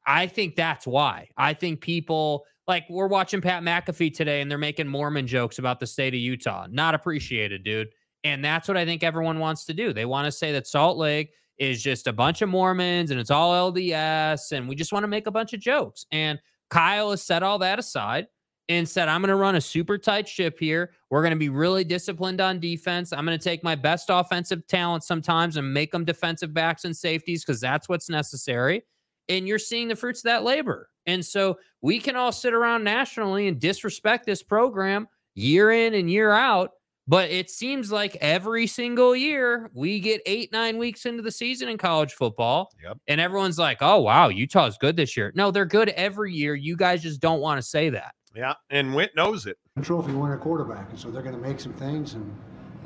I 0.06 0.26
think 0.26 0.56
that's 0.56 0.86
why. 0.86 1.28
I 1.36 1.54
think 1.54 1.80
people 1.80 2.44
like 2.66 2.84
we're 2.88 3.08
watching 3.08 3.40
Pat 3.40 3.62
McAfee 3.62 4.14
today 4.14 4.40
and 4.40 4.50
they're 4.50 4.58
making 4.58 4.88
Mormon 4.88 5.26
jokes 5.26 5.58
about 5.58 5.80
the 5.80 5.86
state 5.86 6.14
of 6.14 6.20
Utah. 6.20 6.66
Not 6.70 6.94
appreciated, 6.94 7.64
dude. 7.64 7.88
And 8.24 8.44
that's 8.44 8.66
what 8.66 8.76
I 8.76 8.84
think 8.84 9.02
everyone 9.02 9.38
wants 9.38 9.64
to 9.66 9.74
do. 9.74 9.92
They 9.92 10.04
want 10.04 10.26
to 10.26 10.32
say 10.32 10.52
that 10.52 10.66
Salt 10.66 10.96
Lake 10.96 11.32
is 11.58 11.82
just 11.82 12.06
a 12.06 12.12
bunch 12.12 12.42
of 12.42 12.48
Mormons 12.48 13.10
and 13.10 13.20
it's 13.20 13.30
all 13.30 13.72
LDS 13.72 14.52
and 14.52 14.68
we 14.68 14.74
just 14.74 14.92
want 14.92 15.04
to 15.04 15.08
make 15.08 15.26
a 15.26 15.30
bunch 15.30 15.52
of 15.52 15.60
jokes. 15.60 16.06
And 16.10 16.38
Kyle 16.70 17.10
has 17.10 17.22
set 17.22 17.42
all 17.42 17.58
that 17.60 17.78
aside 17.78 18.26
and 18.68 18.88
said, 18.88 19.08
I'm 19.08 19.20
going 19.20 19.28
to 19.28 19.36
run 19.36 19.54
a 19.54 19.60
super 19.60 19.96
tight 19.96 20.26
ship 20.28 20.58
here. 20.58 20.90
We're 21.08 21.22
going 21.22 21.32
to 21.32 21.38
be 21.38 21.48
really 21.48 21.84
disciplined 21.84 22.40
on 22.40 22.58
defense. 22.58 23.12
I'm 23.12 23.24
going 23.24 23.38
to 23.38 23.42
take 23.42 23.62
my 23.62 23.76
best 23.76 24.06
offensive 24.10 24.66
talent 24.66 25.04
sometimes 25.04 25.56
and 25.56 25.72
make 25.72 25.92
them 25.92 26.04
defensive 26.04 26.52
backs 26.52 26.84
and 26.84 26.96
safeties 26.96 27.44
because 27.44 27.60
that's 27.60 27.88
what's 27.88 28.10
necessary. 28.10 28.82
And 29.28 29.48
you're 29.48 29.58
seeing 29.58 29.88
the 29.88 29.96
fruits 29.96 30.20
of 30.20 30.24
that 30.24 30.44
labor. 30.44 30.88
And 31.06 31.24
so 31.24 31.58
we 31.82 31.98
can 31.98 32.16
all 32.16 32.32
sit 32.32 32.54
around 32.54 32.84
nationally 32.84 33.48
and 33.48 33.60
disrespect 33.60 34.26
this 34.26 34.42
program 34.42 35.08
year 35.34 35.70
in 35.70 35.94
and 35.94 36.10
year 36.10 36.32
out 36.32 36.70
but 37.08 37.30
it 37.30 37.50
seems 37.50 37.92
like 37.92 38.16
every 38.16 38.66
single 38.66 39.14
year 39.14 39.70
we 39.74 40.00
get 40.00 40.20
eight, 40.26 40.50
nine 40.52 40.76
weeks 40.76 41.06
into 41.06 41.22
the 41.22 41.30
season 41.30 41.68
in 41.68 41.78
college 41.78 42.14
football. 42.14 42.70
Yep. 42.82 42.98
And 43.06 43.20
everyone's 43.20 43.58
like, 43.58 43.78
oh, 43.80 44.00
wow, 44.00 44.28
Utah's 44.28 44.76
good 44.76 44.96
this 44.96 45.16
year. 45.16 45.32
No, 45.36 45.50
they're 45.50 45.64
good 45.64 45.90
every 45.90 46.32
year. 46.32 46.56
You 46.56 46.76
guys 46.76 47.02
just 47.02 47.20
don't 47.20 47.40
want 47.40 47.58
to 47.58 47.62
say 47.62 47.90
that. 47.90 48.14
Yeah. 48.34 48.54
And 48.70 48.94
Wint 48.94 49.12
knows 49.14 49.46
it. 49.46 49.56
Trophy 49.82 50.12
winner 50.12 50.36
quarterback. 50.36 50.90
And 50.90 50.98
so 50.98 51.10
they're 51.10 51.22
going 51.22 51.34
to 51.34 51.40
make 51.40 51.60
some 51.60 51.72
things 51.74 52.14
and 52.14 52.34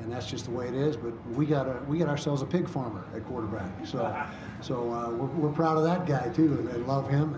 and 0.03 0.13
that's 0.13 0.27
just 0.27 0.45
the 0.47 0.51
way 0.51 0.69
it 0.69 0.75
is. 0.75 0.97
But 0.97 1.13
we 1.31 1.47
got 1.47 1.67
a 1.67 1.81
we 1.87 1.99
got 1.99 2.09
ourselves 2.09 2.43
a 2.43 2.47
pig 2.47 2.69
farmer 2.69 3.05
at 3.15 3.25
quarterback. 3.25 3.71
So 3.87 4.25
so 4.61 4.93
uh, 4.93 5.11
we're, 5.11 5.27
we're 5.27 5.53
proud 5.53 5.77
of 5.77 5.85
that 5.85 6.07
guy 6.07 6.29
too. 6.31 6.69
I 6.73 6.77
love 6.79 7.09
him. 7.09 7.37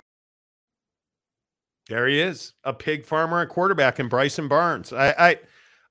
There 1.89 2.07
he 2.07 2.19
is, 2.21 2.53
a 2.63 2.73
pig 2.73 3.05
farmer 3.05 3.41
at 3.41 3.49
quarterback 3.49 3.99
in 3.99 4.07
Bryson 4.07 4.47
Barnes. 4.47 4.93
I, 4.93 5.09
I 5.17 5.39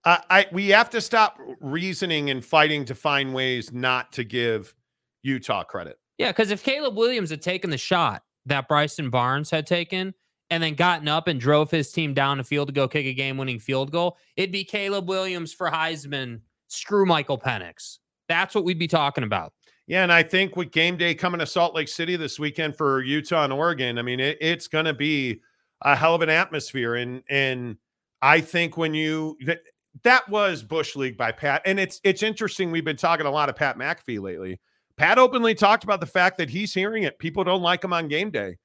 uh, 0.05 0.19
I 0.31 0.47
we 0.51 0.69
have 0.71 0.91
to 0.91 1.01
stop 1.01 1.39
reasoning 1.61 2.31
and 2.31 2.45
fighting 2.45 2.85
to 2.87 2.95
find 2.95 3.35
ways 3.35 3.73
not 3.73 4.13
to 4.13 4.25
give 4.25 4.75
Utah 5.23 5.65
credit. 5.65 5.99
Yeah, 6.19 6.31
because 6.31 6.51
if 6.51 6.63
Caleb 6.63 6.97
Williams 6.97 7.31
had 7.31 7.43
taken 7.43 7.71
the 7.71 7.79
shot 7.79 8.23
that 8.47 8.69
Bryson 8.69 9.11
Barnes 9.11 9.51
had 9.51 9.67
taken 9.67 10.15
and 10.51 10.63
then 10.63 10.75
gotten 10.75 11.09
up 11.09 11.29
and 11.29 11.41
drove 11.41 11.71
his 11.71 11.93
team 11.93 12.15
down 12.15 12.39
the 12.39 12.45
field 12.45 12.69
to 12.69 12.75
go 12.75 12.87
kick 12.89 13.07
a 13.07 13.15
game-winning 13.15 13.59
field 13.59 13.91
goal, 13.91 14.19
it'd 14.37 14.53
be 14.53 14.65
Caleb 14.65 15.09
Williams 15.09 15.53
for 15.53 15.71
Heisman. 15.71 16.41
Screw 16.73 17.07
Michael 17.07 17.39
Penix. 17.39 17.99
That's 18.29 18.55
what 18.55 18.65
we'd 18.65 18.79
be 18.79 18.89
talking 18.89 19.25
about. 19.25 19.53
Yeah, 19.87 20.03
and 20.03 20.13
I 20.13 20.23
think 20.23 20.57
with 20.57 20.71
game 20.71 20.97
day 20.97 21.15
coming 21.15 21.41
to 21.41 21.47
Salt 21.47 21.75
Lake 21.75 21.89
City 21.89 22.17
this 22.17 22.39
weekend 22.39 22.77
for 22.77 23.03
Utah 23.03 23.45
and 23.45 23.53
Oregon, 23.53 23.99
I 23.99 24.03
mean 24.03 24.21
it, 24.21 24.39
it's 24.41 24.69
going 24.69 24.85
to 24.85 24.95
be 24.95 25.41
a 25.83 25.97
hell 25.97 26.15
of 26.15 26.23
an 26.23 26.31
atmosphere, 26.31 26.95
and 26.95 27.23
and 27.29 27.77
I 28.21 28.41
think 28.41 28.77
when 28.77 28.95
you 28.95 29.37
that 29.47 29.61
that 30.05 30.29
was 30.29 30.63
Bush 30.63 30.97
League 30.97 31.17
by 31.17 31.33
Pat. 31.33 31.63
And 31.65 31.79
it's 31.79 32.01
it's 32.05 32.23
interesting. 32.23 32.71
We've 32.71 32.85
been 32.85 32.97
talking 32.97 33.27
a 33.27 33.31
lot 33.31 33.49
of 33.49 33.57
Pat 33.57 33.77
McAfee 33.79 34.21
lately. 34.21 34.61
Pat 34.97 35.19
openly 35.19 35.55
talked 35.55 35.85
about 35.85 36.01
the 36.01 36.07
fact 36.07 36.39
that 36.39 36.51
he's 36.51 36.73
hearing 36.73 37.03
it. 37.05 37.19
People 37.19 37.45
don't 37.45 37.63
like 37.63 37.85
him 37.85 37.93
on 37.93 38.09
game 38.09 38.31
day. 38.31 38.57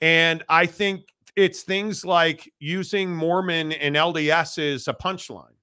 And 0.00 0.42
I 0.48 0.66
think 0.66 1.02
it's 1.36 1.62
things 1.62 2.04
like 2.04 2.50
using 2.58 3.14
Mormon 3.14 3.72
and 3.72 3.96
LDS 3.96 4.74
as 4.74 4.88
a 4.88 4.94
punchline. 4.94 5.54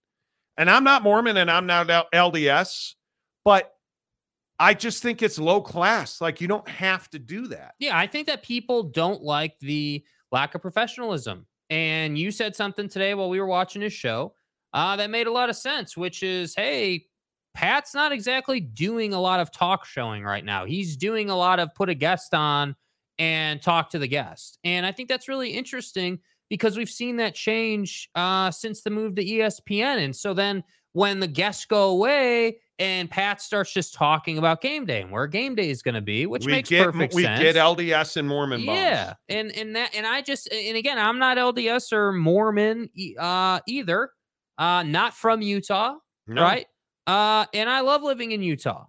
And 0.60 0.70
I'm 0.70 0.84
not 0.84 1.04
Mormon 1.04 1.38
and 1.38 1.50
I'm 1.50 1.66
not 1.66 1.88
LDS, 1.88 2.96
but 3.46 3.74
I 4.60 4.74
just 4.74 5.02
think 5.02 5.24
it's 5.24 5.40
low 5.40 5.62
class. 5.62 6.20
Like 6.20 6.42
you 6.42 6.50
don't 6.50 6.68
have 6.68 7.10
to 7.12 7.20
do 7.20 7.48
that. 7.48 7.76
Yeah, 7.80 7.98
I 7.98 8.06
think 8.08 8.28
that 8.28 8.44
people 8.44 8.84
don't 8.84 9.24
like 9.24 9.58
the 9.62 10.04
lack 10.34 10.54
of 10.56 10.62
professionalism. 10.62 11.48
And 11.70 12.18
you 12.18 12.30
said 12.30 12.58
something 12.58 12.90
today 12.90 13.14
while 13.14 13.30
we 13.30 13.40
were 13.40 13.48
watching 13.48 13.82
his 13.82 13.94
show 13.94 14.34
uh, 14.74 14.98
that 14.98 15.10
made 15.10 15.28
a 15.28 15.32
lot 15.32 15.50
of 15.50 15.56
sense, 15.56 15.96
which 15.96 16.24
is, 16.24 16.54
hey, 16.56 17.06
Pat's 17.54 17.94
not 17.94 18.12
exactly 18.12 18.60
doing 18.60 19.14
a 19.14 19.20
lot 19.20 19.40
of 19.40 19.52
talk 19.52 19.86
showing 19.86 20.26
right 20.26 20.44
now. 20.44 20.66
He's 20.66 20.98
doing 20.98 21.30
a 21.30 21.38
lot 21.38 21.60
of 21.60 21.74
put 21.74 21.88
a 21.88 21.96
guest 21.96 22.34
on 22.34 22.76
and 23.18 23.62
talk 23.62 23.92
to 23.92 24.00
the 24.00 24.08
guest. 24.08 24.60
And 24.66 24.86
I 24.86 24.92
think 24.92 25.08
that's 25.08 25.30
really 25.30 25.52
interesting 25.52 26.20
because 26.50 26.78
we've 26.78 26.90
seen 26.90 27.18
that 27.18 27.36
change 27.36 28.10
uh, 28.16 28.52
since 28.52 28.82
the 28.82 28.90
move 28.90 29.16
to 29.16 29.24
ESPN. 29.24 30.04
And 30.04 30.16
so 30.16 30.34
then 30.34 30.64
when 30.94 31.20
the 31.20 31.28
guests 31.28 31.66
go 31.66 31.90
away 31.90 32.58
and 32.80 33.10
Pat 33.10 33.42
starts 33.42 33.74
just 33.74 33.94
talking 33.94 34.38
about 34.38 34.62
game 34.62 34.86
day 34.86 35.02
and 35.02 35.12
where 35.12 35.28
game 35.28 35.56
day 35.56 35.70
is 35.70 35.82
going 35.82 35.96
to 35.96 36.02
be, 36.02 36.26
which 36.26 36.46
we 36.46 36.52
makes 36.52 36.70
get, 36.70 36.86
perfect 36.86 37.14
we 37.14 37.24
sense. 37.24 37.40
We 37.40 37.46
get 37.46 37.56
LDS 37.56 38.18
and 38.18 38.28
Mormon. 38.28 38.62
Yeah, 38.62 39.14
and 39.28 39.52
and 39.56 39.76
that 39.76 39.94
and 39.96 40.08
I 40.08 40.22
just 40.22 40.52
and 40.52 40.78
again, 40.78 40.98
I'm 40.98 41.20
not 41.20 41.38
LDS 41.38 41.92
or 41.92 42.14
Mormon 42.14 42.90
uh, 43.20 43.60
either 43.68 44.12
uh, 44.58 44.84
not 44.84 45.14
from 45.14 45.42
Utah, 45.42 45.96
no. 46.28 46.42
right? 46.42 46.66
Uh, 47.06 47.46
and 47.54 47.70
I 47.70 47.82
love 47.82 48.04
living 48.04 48.32
in 48.32 48.44
Utah. 48.44 48.86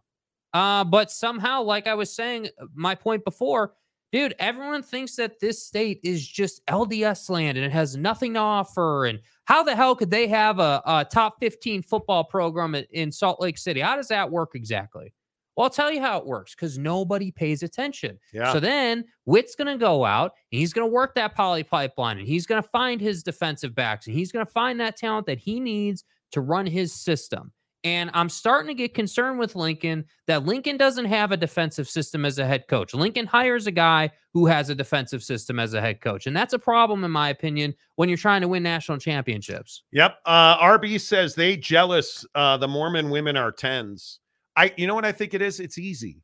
Uh, 0.53 0.85
but 0.85 1.11
somehow, 1.11 1.63
like 1.63 1.87
I 1.87 1.95
was 1.95 2.15
saying, 2.15 2.49
uh, 2.61 2.67
my 2.75 2.95
point 2.95 3.25
before, 3.25 3.73
dude, 4.13 4.35
everyone 4.39 4.83
thinks 4.83 5.17
that 5.17 5.41
this 5.41 5.65
state 5.65 6.01
is 6.03 6.27
just 6.27 6.65
LDS 6.67 7.31
land 7.31 7.57
and 7.57 7.65
it 7.65 7.73
has 7.73 7.97
nothing 7.97 8.35
to 8.35 8.41
offer. 8.41 9.07
And 9.07 9.21
how 9.45 9.63
the 9.63 9.77
hell 9.77 9.95
could 9.95 10.11
they 10.11 10.27
have 10.29 10.59
a, 10.59 10.83
a 10.85 11.07
top 11.11 11.37
15 11.41 11.83
football 11.83 12.25
program 12.25 12.75
in, 12.91 13.13
Salt 13.13 13.41
Lake 13.41 13.59
City? 13.59 13.81
How 13.81 13.97
does 13.97 14.09
that 14.09 14.31
work 14.31 14.51
exactly? 14.55 15.13
Well, 15.57 15.65
I'll 15.65 15.71
tell 15.71 15.93
you 15.93 16.01
how 16.01 16.19
it 16.19 16.27
works 16.27 16.55
because 16.55 16.79
nobody 16.79 17.31
pays 17.31 17.63
attention. 17.63 18.19
Yeah. 18.33 18.53
So 18.53 18.61
then 18.61 19.05
Whit's 19.25 19.55
going 19.55 19.67
to 19.67 19.77
go 19.77 20.05
out 20.05 20.33
and 20.53 20.59
he's 20.59 20.73
going 20.73 20.89
to 20.89 20.93
work 20.93 21.15
that 21.17 21.35
poly 21.35 21.65
pipeline 21.65 22.19
and 22.19 22.27
he's 22.27 22.47
going 22.47 22.63
to 22.63 22.69
find 22.69 23.01
his 23.01 23.23
defensive 23.23 23.75
backs 23.75 24.07
and 24.07 24.17
he's 24.17 24.33
going 24.33 24.47
to 24.47 24.53
find 24.53 24.81
that 24.81 24.97
talent 24.97 25.27
that 25.27 25.39
he 25.39 25.61
needs 25.61 26.05
to 26.33 26.41
run 26.41 26.67
his 26.67 26.95
system. 26.95 27.53
And 27.83 28.11
I'm 28.13 28.29
starting 28.29 28.69
to 28.69 28.75
get 28.75 28.93
concerned 28.93 29.39
with 29.39 29.57
Lincoln 29.57 30.05
that 30.27 30.45
Lincoln 30.45 30.77
doesn't 30.77 31.07
have 31.07 31.33
a 31.33 31.37
defensive 31.37 31.89
system 31.89 32.27
as 32.27 32.39
a 32.39 32.47
head 32.47 32.69
coach. 32.69 32.93
Lincoln 32.93 33.27
hires 33.27 33.67
a 33.67 33.71
guy 33.71 34.11
who 34.35 34.47
has 34.47 34.69
a 34.69 34.75
defensive 34.75 35.23
system 35.23 35.59
as 35.59 35.73
a 35.73 35.81
head 35.81 36.03
coach. 36.03 36.27
And 36.27 36.37
that's 36.37 36.53
a 36.53 36.59
problem, 36.59 37.05
in 37.05 37.11
my 37.11 37.31
opinion, 37.31 37.75
when 37.97 38.09
you're 38.09 38.19
trying 38.19 38.43
to 38.43 38.49
win 38.49 38.63
national 38.63 38.99
championships. 38.99 39.83
Yep. 39.93 40.19
Uh, 40.27 40.59
RB 40.59 41.01
says 41.01 41.35
they 41.35 41.57
jealous 41.57 42.27
uh, 42.35 42.59
the 42.59 42.69
Mormon 42.69 43.09
women 43.09 43.37
are 43.37 43.53
tens. 43.53 44.21
I 44.57 44.75
you 44.77 44.87
know 44.87 44.95
what 44.95 45.07
I 45.07 45.13
think 45.13 45.33
it 45.33 45.41
is? 45.41 45.59
It's 45.59 45.79
easy. 45.79 46.23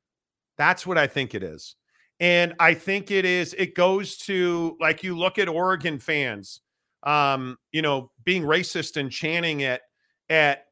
That's 0.59 0.87
what 0.87 0.99
I 0.99 1.07
think 1.07 1.35
it 1.35 1.43
is. 1.43 1.77
And 2.19 2.55
I 2.59 2.75
think 2.75 3.11
it 3.11 3.25
is, 3.25 3.55
it 3.55 3.75
goes 3.75 4.17
to 4.19 4.77
like 4.81 5.03
you 5.03 5.17
look 5.17 5.39
at 5.39 5.49
Oregon 5.49 5.99
fans, 5.99 6.61
um, 7.03 7.59
you 7.73 7.83
know, 7.83 8.11
being 8.25 8.43
racist 8.43 8.97
and 8.97 9.11
chanting 9.11 9.61
it 9.61 9.83
at 10.31 10.66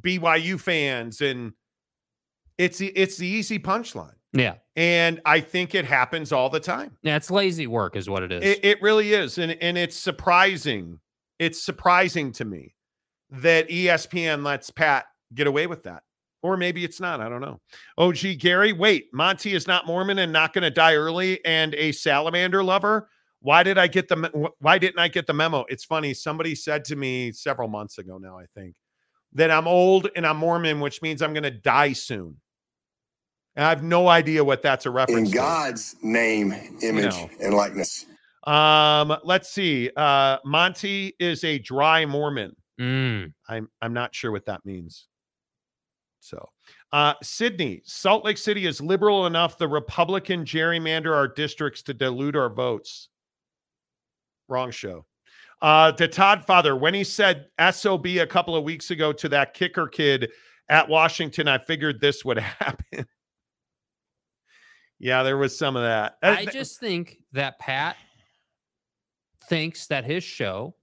BYU 0.00 0.60
fans, 0.60 1.20
and 1.20 1.52
it's 2.56 2.78
the 2.78 2.88
it's 2.88 3.16
the 3.16 3.26
easy 3.26 3.58
punchline. 3.58 4.14
Yeah. 4.32 4.56
And 4.76 5.20
I 5.24 5.40
think 5.40 5.74
it 5.74 5.84
happens 5.84 6.32
all 6.32 6.50
the 6.50 6.60
time. 6.60 6.96
Yeah, 7.02 7.16
it's 7.16 7.30
lazy 7.30 7.66
work, 7.66 7.96
is 7.96 8.10
what 8.10 8.22
it 8.22 8.30
is. 8.30 8.44
It, 8.44 8.64
it 8.64 8.82
really 8.82 9.12
is. 9.12 9.38
And 9.38 9.52
and 9.60 9.78
it's 9.78 9.96
surprising. 9.96 11.00
It's 11.38 11.62
surprising 11.62 12.32
to 12.32 12.44
me 12.44 12.74
that 13.30 13.68
ESPN 13.68 14.44
lets 14.44 14.70
Pat 14.70 15.06
get 15.34 15.46
away 15.46 15.66
with 15.66 15.84
that. 15.84 16.02
Or 16.42 16.56
maybe 16.56 16.84
it's 16.84 17.00
not. 17.00 17.20
I 17.20 17.28
don't 17.28 17.40
know. 17.40 17.60
Oh, 17.96 18.08
OG 18.08 18.38
Gary, 18.38 18.72
wait, 18.72 19.08
Monty 19.12 19.54
is 19.54 19.66
not 19.66 19.86
Mormon 19.86 20.20
and 20.20 20.32
not 20.32 20.52
going 20.52 20.62
to 20.62 20.70
die 20.70 20.94
early 20.94 21.44
and 21.44 21.74
a 21.74 21.90
salamander 21.90 22.62
lover. 22.62 23.08
Why 23.40 23.62
did 23.62 23.78
I 23.78 23.86
get 23.86 24.08
the 24.08 24.50
why 24.58 24.78
didn't 24.78 24.98
I 24.98 25.08
get 25.08 25.26
the 25.26 25.34
memo? 25.34 25.64
It's 25.68 25.84
funny. 25.84 26.14
Somebody 26.14 26.54
said 26.54 26.84
to 26.86 26.96
me 26.96 27.32
several 27.32 27.68
months 27.68 27.98
ago 27.98 28.18
now, 28.18 28.36
I 28.38 28.46
think, 28.54 28.76
that 29.34 29.50
I'm 29.50 29.66
old 29.66 30.08
and 30.16 30.26
I'm 30.26 30.38
Mormon, 30.38 30.80
which 30.80 31.02
means 31.02 31.22
I'm 31.22 31.32
going 31.32 31.42
to 31.44 31.50
die 31.50 31.92
soon. 31.92 32.36
And 33.56 33.64
I 33.64 33.70
have 33.70 33.82
no 33.82 34.08
idea 34.08 34.44
what 34.44 34.62
that's 34.62 34.86
a 34.86 34.90
reference 34.90 35.18
In 35.28 35.32
to. 35.32 35.38
God's 35.38 35.96
name, 36.02 36.54
image, 36.80 37.14
know. 37.14 37.30
and 37.40 37.54
likeness. 37.54 38.06
Um, 38.44 39.16
let's 39.24 39.50
see. 39.50 39.90
Uh, 39.96 40.38
Monty 40.44 41.14
is 41.18 41.42
a 41.44 41.58
dry 41.58 42.06
Mormon. 42.06 42.54
Mm. 42.80 43.32
I'm 43.48 43.68
I'm 43.82 43.92
not 43.92 44.14
sure 44.14 44.30
what 44.30 44.46
that 44.46 44.64
means. 44.64 45.08
So, 46.20 46.48
uh, 46.92 47.14
Sydney, 47.22 47.82
Salt 47.84 48.24
Lake 48.24 48.38
City 48.38 48.66
is 48.66 48.80
liberal 48.80 49.26
enough. 49.26 49.58
The 49.58 49.68
Republican 49.68 50.44
gerrymander 50.44 51.14
our 51.14 51.26
districts 51.26 51.82
to 51.84 51.94
dilute 51.94 52.36
our 52.36 52.48
votes. 52.48 53.08
Wrong 54.48 54.70
show. 54.70 55.04
Uh, 55.60 55.92
to 55.92 56.06
Todd 56.06 56.44
Father, 56.44 56.76
when 56.76 56.94
he 56.94 57.02
said 57.02 57.46
SOB 57.70 58.06
a 58.06 58.26
couple 58.26 58.54
of 58.54 58.62
weeks 58.64 58.90
ago 58.90 59.12
to 59.12 59.28
that 59.30 59.54
kicker 59.54 59.88
kid 59.88 60.30
at 60.68 60.88
Washington, 60.88 61.48
I 61.48 61.58
figured 61.58 62.00
this 62.00 62.24
would 62.24 62.38
happen. 62.60 63.06
yeah, 64.98 65.22
there 65.22 65.36
was 65.36 65.58
some 65.58 65.76
of 65.76 65.82
that. 65.82 66.16
Uh, 66.22 66.36
I 66.38 66.44
just 66.44 66.78
think 66.78 67.18
that 67.32 67.58
Pat 67.58 67.96
thinks 69.48 69.86
that 69.88 70.04
his 70.04 70.22
show 70.22 70.74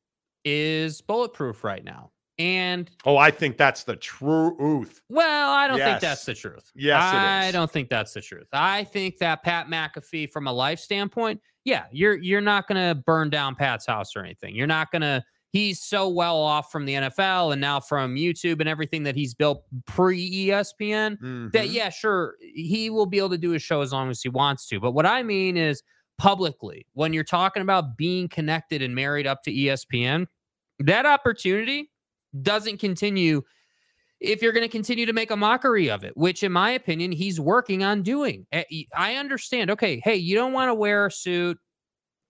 is 0.44 1.02
bulletproof 1.02 1.64
right 1.64 1.84
now. 1.84 2.12
And 2.38 2.92
oh, 3.06 3.16
I 3.16 3.32
think 3.32 3.56
that's 3.56 3.84
the 3.84 3.96
truth. 3.96 5.02
well, 5.08 5.54
I 5.54 5.68
don't 5.70 5.80
think 5.80 6.02
that's 6.02 6.26
the 6.26 6.34
truth. 6.34 6.70
Yes, 6.76 7.02
I 7.02 7.48
is. 7.48 7.54
don't 7.54 7.72
think 7.72 7.90
that's 7.90 8.14
the 8.14 8.20
truth. 8.20 8.48
I 8.52 8.84
think 8.84 9.20
that 9.20 9.42
Pat 9.42 9.68
McAfee, 9.68 10.30
from 10.30 10.48
a 10.48 10.52
life 10.52 10.80
standpoint, 10.80 11.40
yeah, 11.66 11.86
you're 11.92 12.18
you're 12.18 12.42
not 12.42 12.68
gonna 12.68 12.96
burn 12.96 13.30
down 13.30 13.56
Pat's 13.56 13.86
house 13.86 14.16
or 14.16 14.20
anything. 14.24 14.56
You're 14.56 14.68
not 14.68 14.92
gonna. 14.92 15.24
He's 15.52 15.82
so 15.82 16.10
well 16.10 16.38
off 16.38 16.70
from 16.70 16.86
the 16.86 16.94
NFL 16.96 17.54
and 17.54 17.62
now 17.62 17.80
from 17.80 18.16
YouTube 18.16 18.60
and 18.60 18.68
everything 18.68 19.04
that 19.04 19.16
he's 19.16 19.34
built 19.34 19.64
pre 19.86 20.48
ESPN 20.48 21.18
that 21.54 21.68
Mhm. 21.68 21.74
yeah 21.74 21.90
sure 21.90 22.36
he 22.42 22.90
will 22.90 23.06
be 23.06 23.18
able 23.20 23.30
to 23.30 23.38
do 23.38 23.52
his 23.52 23.62
show 23.64 23.80
as 23.82 23.94
long 23.94 24.10
as 24.10 24.22
he 24.22 24.28
wants 24.30 24.68
to 24.68 24.80
but 24.82 24.92
what 24.92 25.06
i 25.06 25.24
mean 25.24 25.56
is 25.56 25.82
publicly 26.18 26.86
when 26.94 27.14
you're 27.14 27.24
talking 27.24 27.62
about 27.62 27.96
being 27.98 28.28
connected 28.28 28.82
and 28.82 28.94
married 28.96 29.26
up 29.28 29.44
to 29.44 29.52
espn 29.52 30.26
that 30.80 31.06
opportunity 31.06 31.90
doesn't 32.42 32.78
continue 32.80 33.42
if 34.20 34.42
you're 34.42 34.54
going 34.54 34.64
to 34.64 34.70
continue 34.70 35.06
to 35.06 35.14
make 35.14 35.30
a 35.30 35.36
mockery 35.36 35.90
of 35.90 36.04
it 36.04 36.16
which 36.16 36.44
in 36.44 36.52
my 36.52 36.72
opinion 36.72 37.12
he's 37.12 37.40
working 37.40 37.84
on 37.84 38.02
doing. 38.02 38.46
I 38.96 39.16
understand 39.16 39.72
okay 39.72 40.02
hey 40.04 40.16
you 40.16 40.36
don't 40.36 40.54
want 40.54 40.70
to 40.70 40.74
wear 40.74 41.08
a 41.08 41.12
suit. 41.12 41.58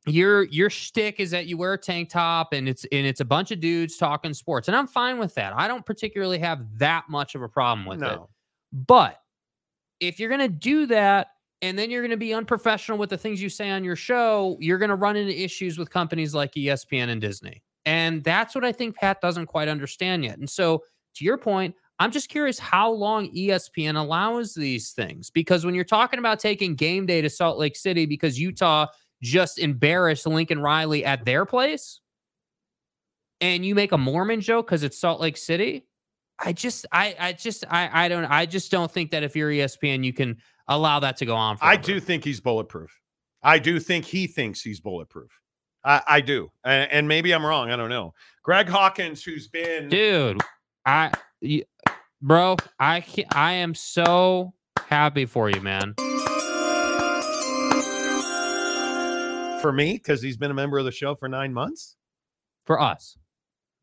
Your 0.08 0.44
your 0.46 0.70
shtick 0.70 1.20
is 1.20 1.32
that 1.32 1.48
you 1.48 1.58
wear 1.58 1.74
a 1.74 1.78
tank 1.78 2.10
top 2.10 2.54
and 2.54 2.70
it's 2.70 2.86
and 2.92 3.08
it's 3.08 3.22
a 3.22 3.26
bunch 3.26 3.52
of 3.52 3.60
dudes 3.60 3.98
talking 3.98 4.34
sports 4.36 4.68
and 4.68 4.78
i'm 4.78 4.88
fine 4.88 5.18
with 5.18 5.34
that. 5.36 5.54
I 5.56 5.68
don't 5.68 5.86
particularly 5.86 6.38
have 6.40 6.60
that 6.78 7.06
much 7.10 7.34
of 7.36 7.42
a 7.42 7.50
problem 7.50 7.86
with 7.88 8.04
it. 8.04 8.20
But 8.72 9.20
if 10.00 10.20
you're 10.20 10.30
going 10.30 10.42
to 10.42 10.50
do 10.50 10.86
that 10.88 11.28
and 11.62 11.80
then 11.80 11.90
you're 11.90 12.02
going 12.02 12.12
to 12.12 12.18
be 12.18 12.34
unprofessional 12.34 12.98
with 12.98 13.10
the 13.10 13.18
things 13.18 13.42
you 13.42 13.50
say 13.50 13.70
on 13.70 13.84
your 13.84 13.96
show, 13.96 14.58
you're 14.60 14.78
going 14.78 14.90
to 14.90 14.96
run 14.96 15.16
into 15.16 15.34
issues 15.42 15.78
with 15.78 15.90
companies 15.90 16.36
like 16.36 16.54
ESPN 16.54 17.10
and 17.10 17.22
Disney. 17.22 17.64
And 17.86 18.24
that's 18.24 18.54
what 18.56 18.66
I 18.66 18.72
think 18.72 18.96
Pat 18.96 19.22
doesn't 19.22 19.46
quite 19.46 19.68
understand 19.68 20.26
yet. 20.26 20.38
And 20.38 20.50
so, 20.50 20.84
to 21.16 21.26
your 21.26 21.38
point, 21.38 21.76
I'm 22.00 22.12
just 22.12 22.30
curious 22.30 22.60
how 22.60 22.92
long 22.92 23.32
ESPN 23.34 23.96
allows 24.00 24.54
these 24.54 24.92
things. 24.92 25.30
Because 25.30 25.66
when 25.66 25.76
you're 25.76 25.84
talking 25.84 26.20
about 26.20 26.40
taking 26.40 26.76
game 26.76 27.06
day 27.06 27.22
to 27.22 27.30
Salt 27.30 27.58
Lake 27.58 27.76
City 27.76 28.06
because 28.06 28.40
Utah 28.40 28.88
just 29.22 29.60
embarrassed 29.60 30.28
Lincoln 30.28 30.60
Riley 30.60 31.06
at 31.06 31.26
their 31.26 31.46
place, 31.46 32.02
and 33.42 33.66
you 33.66 33.76
make 33.76 33.92
a 33.92 33.98
Mormon 33.98 34.42
joke 34.42 34.68
because 34.68 34.84
it's 34.84 34.98
Salt 34.98 35.22
Lake 35.22 35.38
City, 35.38 35.86
I 36.40 36.54
just, 36.54 36.86
I, 36.92 37.16
I 37.20 37.34
just, 37.34 37.64
I, 37.70 38.06
I 38.06 38.10
don't, 38.10 38.26
I 38.26 38.46
just 38.46 38.72
don't 38.72 38.92
think 38.92 39.12
that 39.12 39.24
if 39.24 39.36
you're 39.36 39.50
ESPN, 39.50 40.04
you 40.04 40.14
can 40.14 40.38
allow 40.68 41.00
that 41.00 41.18
to 41.18 41.26
go 41.26 41.36
on. 41.36 41.58
I 41.62 41.78
do 41.78 42.00
think 42.00 42.24
he's 42.24 42.40
bulletproof. 42.40 42.92
I 43.42 43.60
do 43.60 43.80
think 43.80 44.06
he 44.06 44.28
thinks 44.28 44.62
he's 44.62 44.80
bulletproof. 44.80 45.32
I, 45.84 46.02
I 46.08 46.22
do, 46.22 46.52
and, 46.64 46.92
and 46.92 47.08
maybe 47.08 47.32
I'm 47.32 47.46
wrong. 47.46 47.72
I 47.72 47.76
don't 47.76 47.90
know. 47.90 48.14
Greg 48.44 48.68
Hawkins, 48.68 49.24
who's 49.24 49.48
been 49.48 49.88
dude. 49.88 50.42
I, 50.86 51.12
y- 51.42 51.64
bro, 52.22 52.58
I, 52.80 53.02
ca- 53.02 53.26
I 53.34 53.54
am 53.54 53.74
so 53.74 54.54
happy 54.88 55.26
for 55.26 55.50
you, 55.50 55.62
man. 55.62 55.96
for 59.62 59.72
me 59.74 59.94
because 59.94 60.22
he's 60.22 60.38
been 60.38 60.52
a 60.52 60.54
member 60.54 60.78
of 60.78 60.86
the 60.86 60.92
show 60.92 61.16
for 61.16 61.28
nine 61.28 61.52
months. 61.52 61.96
For 62.66 62.80
us, 62.80 63.18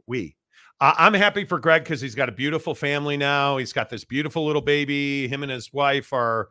We, 0.07 0.37
uh, 0.81 0.95
I'm 0.97 1.15
happy 1.15 1.45
for 1.45 1.59
Greg 1.59 1.83
because 1.85 2.01
he's 2.01 2.15
got 2.15 2.29
a 2.29 2.33
beautiful 2.33 2.75
family 2.75 3.17
now. 3.17 3.57
He's 3.57 3.73
got 3.73 3.91
this 3.91 4.05
beautiful 4.05 4.45
little 4.47 4.63
baby. 4.63 5.27
Him 5.29 5.43
and 5.43 5.51
his 5.51 5.73
wife 5.73 6.13
are, 6.13 6.49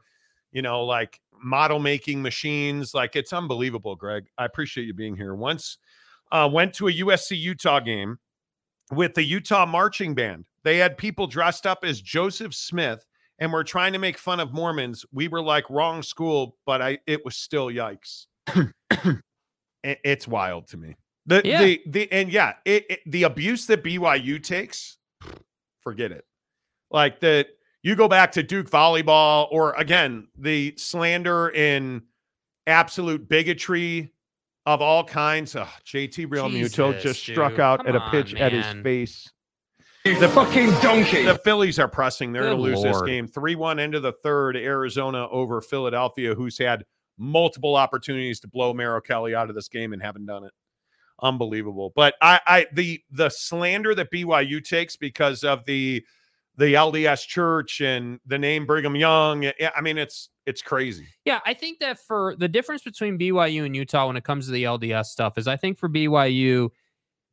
you 0.51 0.61
know, 0.61 0.83
like 0.83 1.19
model 1.41 1.79
making 1.79 2.21
machines. 2.21 2.93
Like 2.93 3.15
it's 3.15 3.31
unbelievable, 3.33 3.95
Greg. 3.95 4.25
I 4.37 4.43
appreciate 4.45 4.85
you 4.85 4.93
being 4.93 5.15
here. 5.15 5.33
Once 5.35 5.77
uh, 6.31 6.49
went 6.51 6.73
to 6.75 6.87
a 6.89 6.91
USC 6.93 7.37
Utah 7.37 7.79
game 7.81 8.17
with 8.91 9.13
the 9.13 9.23
Utah 9.23 9.65
marching 9.65 10.13
band. 10.13 10.45
They 10.63 10.77
had 10.77 10.97
people 10.97 11.27
dressed 11.27 11.65
up 11.65 11.79
as 11.83 12.01
Joseph 12.01 12.53
Smith 12.53 13.05
and 13.39 13.51
were 13.51 13.63
trying 13.63 13.93
to 13.93 13.99
make 13.99 14.17
fun 14.17 14.39
of 14.39 14.53
Mormons. 14.53 15.05
We 15.11 15.27
were 15.27 15.41
like 15.41 15.69
wrong 15.69 16.03
school, 16.03 16.57
but 16.65 16.81
I 16.81 16.99
it 17.07 17.23
was 17.25 17.35
still 17.35 17.67
yikes. 17.67 18.25
It- 19.83 19.99
it's 20.03 20.27
wild 20.27 20.67
to 20.67 20.77
me. 20.77 20.95
The 21.25 21.41
Yeah. 21.43 21.59
the 21.63 21.81
the 21.87 22.11
and 22.11 22.31
yeah, 22.31 22.53
it, 22.65 22.85
it 22.89 22.99
the 23.07 23.23
abuse 23.23 23.65
that 23.67 23.83
BYU 23.83 24.41
takes, 24.43 24.97
forget 25.81 26.11
it. 26.11 26.23
Like 26.91 27.19
that 27.21 27.47
you 27.81 27.95
go 27.95 28.07
back 28.07 28.31
to 28.33 28.43
Duke 28.43 28.69
volleyball 28.69 29.47
or 29.51 29.73
again, 29.73 30.27
the 30.37 30.75
slander 30.77 31.47
and 31.55 32.03
absolute 32.67 33.27
bigotry 33.27 34.13
of 34.65 34.81
all 34.81 35.03
kinds. 35.03 35.55
Oh, 35.55 35.67
JT 35.85 36.27
Realmuto 36.27 36.93
Jesus, 36.93 37.03
just 37.03 37.19
struck 37.21 37.53
dude. 37.53 37.59
out 37.59 37.79
Come 37.79 37.87
at 37.87 37.95
a 37.95 37.99
on, 37.99 38.11
pitch 38.11 38.33
at 38.35 38.51
his 38.51 38.65
man. 38.65 38.83
face. 38.83 39.29
The 40.03 40.29
fucking 40.29 40.71
donkey. 40.81 41.25
The 41.25 41.37
Phillies 41.37 41.77
are 41.77 41.87
pressing. 41.87 42.31
They're 42.31 42.43
going 42.43 42.57
to 42.57 42.63
Good 42.63 42.75
lose 42.75 42.83
this 42.83 42.95
Lord. 42.95 43.07
game 43.07 43.27
3 43.27 43.55
1 43.55 43.79
into 43.79 43.99
the 43.99 44.11
third. 44.11 44.57
Arizona 44.57 45.27
over 45.29 45.61
Philadelphia, 45.61 46.33
who's 46.33 46.57
had 46.57 46.85
multiple 47.19 47.75
opportunities 47.75 48.39
to 48.39 48.47
blow 48.47 48.73
Merrill 48.73 49.01
Kelly 49.01 49.35
out 49.35 49.49
of 49.49 49.55
this 49.55 49.67
game 49.67 49.93
and 49.93 50.01
haven't 50.01 50.25
done 50.25 50.43
it. 50.43 50.51
Unbelievable. 51.21 51.93
But 51.95 52.15
I, 52.19 52.39
I, 52.47 52.65
the, 52.73 52.99
the 53.11 53.29
slander 53.29 53.93
that 53.93 54.11
BYU 54.11 54.63
takes 54.63 54.95
because 54.95 55.43
of 55.43 55.63
the, 55.65 56.03
the 56.61 56.75
LDS 56.75 57.25
church 57.25 57.81
and 57.81 58.19
the 58.27 58.37
name 58.37 58.67
Brigham 58.67 58.95
Young. 58.95 59.51
I 59.75 59.81
mean, 59.81 59.97
it's, 59.97 60.29
it's 60.45 60.61
crazy. 60.61 61.07
Yeah, 61.25 61.39
I 61.43 61.55
think 61.55 61.79
that 61.79 61.97
for 61.97 62.35
the 62.37 62.47
difference 62.47 62.83
between 62.83 63.17
BYU 63.17 63.65
and 63.65 63.75
Utah 63.75 64.05
when 64.05 64.15
it 64.15 64.23
comes 64.23 64.45
to 64.45 64.51
the 64.51 64.65
LDS 64.65 65.05
stuff 65.05 65.39
is 65.39 65.47
I 65.47 65.57
think 65.57 65.79
for 65.79 65.89
BYU, 65.89 66.69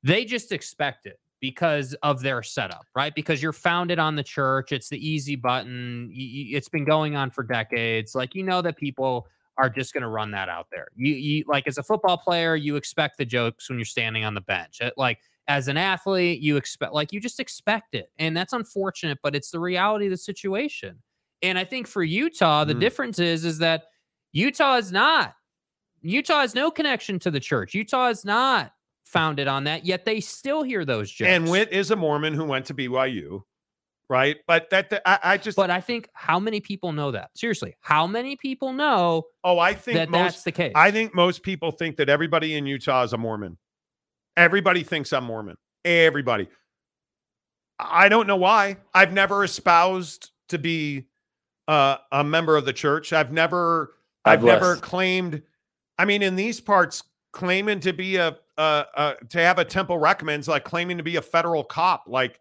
they 0.03 0.25
just 0.25 0.51
expect 0.51 1.05
it 1.05 1.21
because 1.41 1.93
of 2.03 2.23
their 2.23 2.43
setup, 2.43 2.87
right? 2.97 3.15
Because 3.15 3.43
you're 3.43 3.53
founded 3.53 3.99
on 3.99 4.17
the 4.17 4.23
church, 4.23 4.73
it's 4.73 4.89
the 4.89 5.07
easy 5.07 5.37
button. 5.37 6.11
It's 6.11 6.71
been 6.71 6.87
going 6.87 7.15
on 7.15 7.31
for 7.31 7.43
decades. 7.43 8.15
Like 8.15 8.35
you 8.35 8.43
know 8.43 8.63
that 8.63 8.79
people 8.79 9.27
are 9.59 9.69
just 9.69 9.93
going 9.93 10.03
to 10.03 10.09
run 10.09 10.31
that 10.31 10.49
out 10.49 10.69
there. 10.73 10.89
You, 10.97 11.13
you 11.13 11.45
like 11.47 11.69
as 11.69 11.77
a 11.77 11.83
football 11.83 12.17
player, 12.17 12.57
you 12.57 12.77
expect 12.77 13.19
the 13.19 13.27
jokes 13.27 13.69
when 13.69 13.79
you're 13.79 13.85
standing 13.85 14.25
on 14.25 14.33
the 14.33 14.41
bench. 14.41 14.81
Like 14.97 15.19
as 15.49 15.67
an 15.69 15.77
athlete, 15.77 16.41
you 16.41 16.57
expect 16.57 16.93
like 16.93 17.13
you 17.13 17.21
just 17.21 17.41
expect 17.41 17.95
it, 17.95 18.11
and 18.19 18.37
that's 18.37 18.53
unfortunate, 18.53 19.19
but 19.23 19.35
it's 19.35 19.51
the 19.51 19.59
reality 19.59 20.07
of 20.07 20.11
the 20.11 20.17
situation. 20.17 21.03
And 21.43 21.59
I 21.59 21.65
think 21.65 21.87
for 21.87 22.03
Utah, 22.03 22.65
the 22.65 22.75
Mm. 22.75 22.81
difference 22.81 23.19
is 23.19 23.45
is 23.45 23.59
that 23.59 23.85
Utah 24.33 24.77
is 24.77 24.93
not. 24.93 25.35
Utah 26.03 26.41
has 26.41 26.55
no 26.55 26.71
connection 26.71 27.19
to 27.21 27.31
the 27.31 27.41
church. 27.41 27.75
Utah 27.75 28.09
is 28.09 28.25
not 28.25 28.73
founded 29.05 29.49
on 29.49 29.65
that, 29.65 29.87
yet 29.87 30.05
they 30.05 30.21
still 30.21 30.63
hear 30.63 30.85
those 30.85 31.11
jokes. 31.11 31.29
And 31.31 31.49
Whit 31.49 31.73
is 31.73 31.91
a 31.91 31.97
Mormon 31.97 32.35
who 32.35 32.45
went 32.45 32.67
to 32.67 32.75
BYU. 32.75 33.43
right? 34.11 34.37
But 34.47 34.71
that, 34.71 34.89
that- 34.91 35.03
I, 35.07 35.33
I 35.35 35.37
just 35.37 35.57
But 35.57 35.71
I 35.71 35.81
think 35.83 36.09
how 36.15 36.39
many 36.41 36.61
people 36.61 36.93
know 36.93 37.11
that? 37.11 37.31
Seriously, 37.37 37.75
how 37.81 38.07
many 38.07 38.37
people 38.37 38.73
know 38.73 39.25
oh, 39.45 39.59
I 39.59 39.75
think 39.75 39.97
that 39.99 40.09
most 40.09 40.19
that's 40.33 40.43
the 40.45 40.53
case? 40.53 40.73
I 40.75 40.91
think 40.91 41.15
most 41.15 41.43
people 41.43 41.71
think 41.73 41.97
that 41.99 42.09
everybody 42.09 42.57
in 42.57 42.65
Utah 42.67 43.03
is 43.03 43.13
a 43.13 43.19
Mormon. 43.19 43.59
Everybody 44.39 44.85
thinks 44.85 45.13
I'm 45.13 45.25
Mormon. 45.25 45.57
Everybody. 45.85 46.47
I 47.81 48.09
don't 48.09 48.29
know 48.29 48.37
why. 48.37 48.77
I've 48.95 49.13
never 49.13 49.43
espoused 49.43 50.31
to 50.51 50.59
be 50.59 51.09
uh, 51.67 51.97
a 52.13 52.23
member 52.23 52.57
of 52.57 52.65
the 52.65 52.73
church. 52.73 53.13
I've 53.13 53.33
never 53.33 53.95
I've 54.25 54.45
never 54.45 54.77
claimed 54.77 55.43
I 55.99 56.05
mean 56.05 56.23
in 56.23 56.37
these 56.37 56.61
parts 56.61 57.03
claiming 57.33 57.81
to 57.81 57.93
be 57.93 58.17
a 58.17 58.39
uh, 58.57 58.85
uh 58.97 59.15
to 59.29 59.41
have 59.41 59.59
a 59.59 59.65
temple 59.65 59.99
recommends 59.99 60.47
like 60.47 60.63
claiming 60.63 60.99
to 60.99 61.03
be 61.03 61.17
a 61.17 61.23
federal 61.23 61.65
cop 61.65 62.05
like 62.07 62.41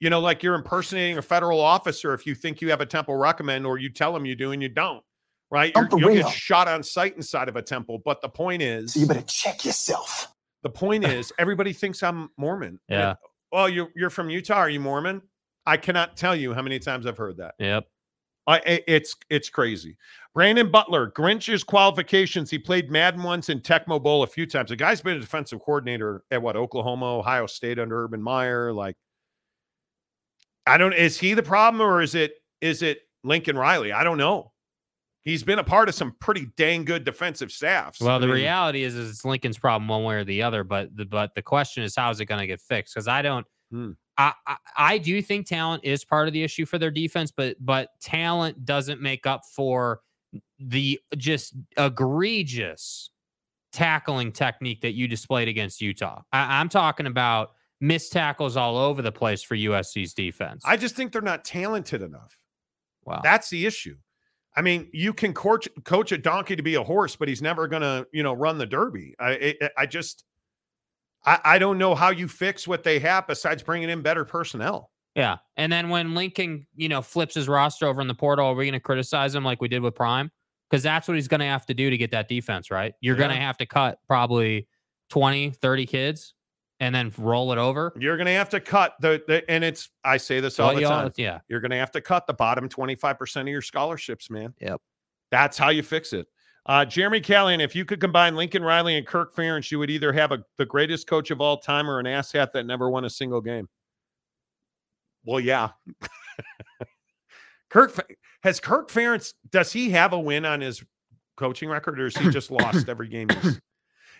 you 0.00 0.10
know 0.10 0.20
like 0.20 0.42
you're 0.42 0.54
impersonating 0.54 1.18
a 1.18 1.22
federal 1.22 1.60
officer 1.60 2.14
if 2.14 2.26
you 2.26 2.34
think 2.34 2.60
you 2.60 2.70
have 2.70 2.80
a 2.80 2.86
temple 2.86 3.16
recommend 3.16 3.64
or 3.64 3.78
you 3.78 3.88
tell 3.88 4.12
them 4.12 4.26
you 4.26 4.34
do 4.34 4.52
and 4.52 4.60
you 4.60 4.68
don't 4.68 5.02
right 5.50 5.72
for 5.74 5.88
you'll 5.98 6.14
get 6.14 6.28
shot 6.28 6.68
on 6.68 6.82
sight 6.82 7.16
inside 7.16 7.48
of 7.48 7.56
a 7.56 7.62
temple 7.62 8.02
but 8.04 8.20
the 8.20 8.28
point 8.28 8.60
is 8.60 8.94
So 8.94 9.00
you 9.00 9.06
better 9.06 9.22
check 9.22 9.64
yourself. 9.64 10.26
The 10.62 10.70
point 10.70 11.04
is 11.04 11.32
everybody 11.38 11.72
thinks 11.72 12.02
i'm 12.02 12.30
mormon 12.36 12.78
And, 12.88 12.98
Yeah. 13.00 13.14
well 13.52 13.68
you 13.68 13.88
you're 13.94 14.10
from 14.10 14.30
utah 14.30 14.54
are 14.56 14.70
you 14.70 14.80
mormon 14.80 15.22
i 15.66 15.76
cannot 15.76 16.16
tell 16.16 16.34
you 16.34 16.52
how 16.54 16.62
many 16.62 16.78
times 16.78 17.06
i've 17.06 17.18
heard 17.18 17.36
that 17.38 17.54
Yep. 17.58 17.86
I, 18.46 18.82
it's 18.86 19.14
it's 19.28 19.50
crazy. 19.50 19.98
Brandon 20.32 20.70
Butler, 20.70 21.12
Grinch's 21.14 21.62
qualifications. 21.62 22.50
He 22.50 22.58
played 22.58 22.90
Madden 22.90 23.22
once 23.22 23.50
in 23.50 23.60
Tecmo 23.60 24.02
Bowl 24.02 24.22
a 24.22 24.26
few 24.26 24.46
times. 24.46 24.70
The 24.70 24.76
guy's 24.76 25.02
been 25.02 25.18
a 25.18 25.20
defensive 25.20 25.60
coordinator 25.60 26.22
at 26.30 26.40
what 26.40 26.56
Oklahoma, 26.56 27.18
Ohio 27.18 27.46
State 27.46 27.78
under 27.78 28.02
Urban 28.04 28.22
Meyer. 28.22 28.72
Like, 28.72 28.96
I 30.66 30.78
don't. 30.78 30.94
Is 30.94 31.18
he 31.18 31.34
the 31.34 31.42
problem 31.42 31.82
or 31.82 32.00
is 32.00 32.14
it 32.14 32.36
is 32.62 32.80
it 32.80 33.02
Lincoln 33.22 33.58
Riley? 33.58 33.92
I 33.92 34.02
don't 34.02 34.16
know. 34.16 34.52
He's 35.24 35.42
been 35.42 35.58
a 35.58 35.64
part 35.64 35.88
of 35.88 35.94
some 35.94 36.14
pretty 36.20 36.46
dang 36.56 36.84
good 36.84 37.04
defensive 37.04 37.52
staffs. 37.52 38.00
Well, 38.00 38.16
I 38.16 38.18
the 38.18 38.26
mean, 38.26 38.36
reality 38.36 38.82
is, 38.82 38.94
is 38.94 39.10
it's 39.10 39.24
Lincoln's 39.24 39.58
problem 39.58 39.88
one 39.88 40.04
way 40.04 40.14
or 40.16 40.24
the 40.24 40.42
other. 40.42 40.64
But 40.64 40.96
the 40.96 41.04
but 41.04 41.34
the 41.34 41.42
question 41.42 41.82
is, 41.82 41.94
how 41.94 42.10
is 42.10 42.20
it 42.20 42.26
going 42.26 42.40
to 42.40 42.46
get 42.46 42.60
fixed? 42.60 42.94
Because 42.94 43.08
I 43.08 43.22
don't. 43.22 43.46
Hmm. 43.70 43.90
I, 44.16 44.32
I 44.46 44.56
I 44.76 44.98
do 44.98 45.20
think 45.20 45.46
talent 45.46 45.84
is 45.84 46.04
part 46.04 46.28
of 46.28 46.34
the 46.34 46.42
issue 46.42 46.64
for 46.66 46.78
their 46.78 46.90
defense, 46.90 47.30
but 47.30 47.56
but 47.60 47.90
talent 48.00 48.64
doesn't 48.64 49.00
make 49.02 49.26
up 49.26 49.42
for 49.54 50.00
the 50.58 50.98
just 51.16 51.54
egregious 51.76 53.10
tackling 53.72 54.32
technique 54.32 54.80
that 54.80 54.92
you 54.92 55.08
displayed 55.08 55.48
against 55.48 55.80
Utah. 55.80 56.22
I, 56.32 56.60
I'm 56.60 56.68
talking 56.68 57.06
about 57.06 57.50
missed 57.80 58.12
tackles 58.12 58.56
all 58.56 58.76
over 58.76 59.02
the 59.02 59.12
place 59.12 59.42
for 59.42 59.56
USC's 59.56 60.14
defense. 60.14 60.62
I 60.64 60.76
just 60.76 60.96
think 60.96 61.12
they're 61.12 61.22
not 61.22 61.44
talented 61.44 62.02
enough. 62.02 62.36
wow. 63.04 63.20
That's 63.22 63.50
the 63.50 63.66
issue. 63.66 63.96
I 64.58 64.60
mean, 64.60 64.88
you 64.92 65.12
can 65.12 65.32
coach 65.32 65.68
coach 65.84 66.10
a 66.10 66.18
donkey 66.18 66.56
to 66.56 66.62
be 66.64 66.74
a 66.74 66.82
horse, 66.82 67.14
but 67.14 67.28
he's 67.28 67.40
never 67.40 67.68
gonna, 67.68 68.04
you 68.12 68.24
know, 68.24 68.32
run 68.32 68.58
the 68.58 68.66
derby. 68.66 69.14
I 69.20 69.54
I, 69.62 69.70
I 69.78 69.86
just 69.86 70.24
I, 71.24 71.38
I 71.44 71.58
don't 71.60 71.78
know 71.78 71.94
how 71.94 72.10
you 72.10 72.26
fix 72.26 72.66
what 72.66 72.82
they 72.82 72.98
have 72.98 73.28
besides 73.28 73.62
bringing 73.62 73.88
in 73.88 74.02
better 74.02 74.24
personnel. 74.24 74.90
Yeah. 75.14 75.36
And 75.56 75.70
then 75.70 75.90
when 75.90 76.16
Lincoln, 76.16 76.66
you 76.74 76.88
know, 76.88 77.02
flips 77.02 77.36
his 77.36 77.46
roster 77.46 77.86
over 77.86 78.00
in 78.00 78.08
the 78.08 78.14
portal, 78.14 78.46
are 78.46 78.54
we 78.54 78.64
going 78.64 78.72
to 78.72 78.80
criticize 78.80 79.32
him 79.32 79.44
like 79.44 79.60
we 79.60 79.68
did 79.68 79.80
with 79.80 79.94
Prime? 79.94 80.28
Because 80.68 80.82
that's 80.82 81.06
what 81.06 81.14
he's 81.14 81.28
going 81.28 81.40
to 81.40 81.46
have 81.46 81.64
to 81.66 81.74
do 81.74 81.88
to 81.88 81.96
get 81.96 82.10
that 82.10 82.28
defense, 82.28 82.68
right? 82.68 82.94
You're 83.00 83.16
going 83.16 83.30
to 83.30 83.36
have 83.36 83.58
to 83.58 83.66
cut 83.66 84.00
probably 84.08 84.66
20, 85.10 85.50
30 85.50 85.86
kids 85.86 86.34
and 86.80 86.94
then 86.94 87.12
roll 87.18 87.52
it 87.52 87.58
over. 87.58 87.92
You're 87.98 88.16
gonna 88.16 88.32
have 88.34 88.48
to 88.50 88.60
cut 88.60 88.94
the, 89.00 89.22
the 89.26 89.48
and 89.50 89.64
it's 89.64 89.90
I 90.04 90.16
say 90.16 90.40
this 90.40 90.58
all 90.60 90.68
Well, 90.68 90.76
the 90.76 90.82
time. 90.82 91.12
yeah. 91.16 91.40
You're 91.48 91.60
gonna 91.60 91.76
have 91.78 91.90
to 91.92 92.00
cut 92.00 92.26
the 92.26 92.34
bottom 92.34 92.68
25% 92.68 93.40
of 93.42 93.48
your 93.48 93.62
scholarships, 93.62 94.30
man. 94.30 94.54
Yep. 94.60 94.80
That's 95.30 95.58
how 95.58 95.70
you 95.70 95.82
fix 95.82 96.12
it. 96.12 96.26
Uh, 96.66 96.84
Jeremy 96.84 97.20
Callahan, 97.20 97.60
if 97.60 97.74
you 97.74 97.84
could 97.86 98.00
combine 98.00 98.36
Lincoln 98.36 98.62
Riley 98.62 98.96
and 98.98 99.06
Kirk 99.06 99.34
Ferentz, 99.34 99.70
you 99.70 99.78
would 99.78 99.88
either 99.90 100.12
have 100.12 100.32
a, 100.32 100.38
the 100.58 100.66
greatest 100.66 101.06
coach 101.06 101.30
of 101.30 101.40
all 101.40 101.56
time 101.56 101.88
or 101.88 101.98
an 101.98 102.04
asshat 102.06 102.52
that 102.52 102.66
never 102.66 102.90
won 102.90 103.06
a 103.06 103.10
single 103.10 103.40
game. 103.40 103.68
Well, 105.24 105.40
yeah. 105.40 105.70
Kirk 107.70 107.94
has 108.42 108.60
Kirk 108.60 108.90
Ferentz. 108.90 109.34
Does 109.50 109.72
he 109.72 109.90
have 109.90 110.12
a 110.12 110.20
win 110.20 110.44
on 110.44 110.60
his 110.60 110.82
coaching 111.36 111.68
record, 111.68 112.00
or 112.00 112.06
is 112.06 112.16
he 112.16 112.30
just 112.30 112.50
lost 112.50 112.88
every 112.90 113.08
game? 113.08 113.28
he's- 113.28 113.60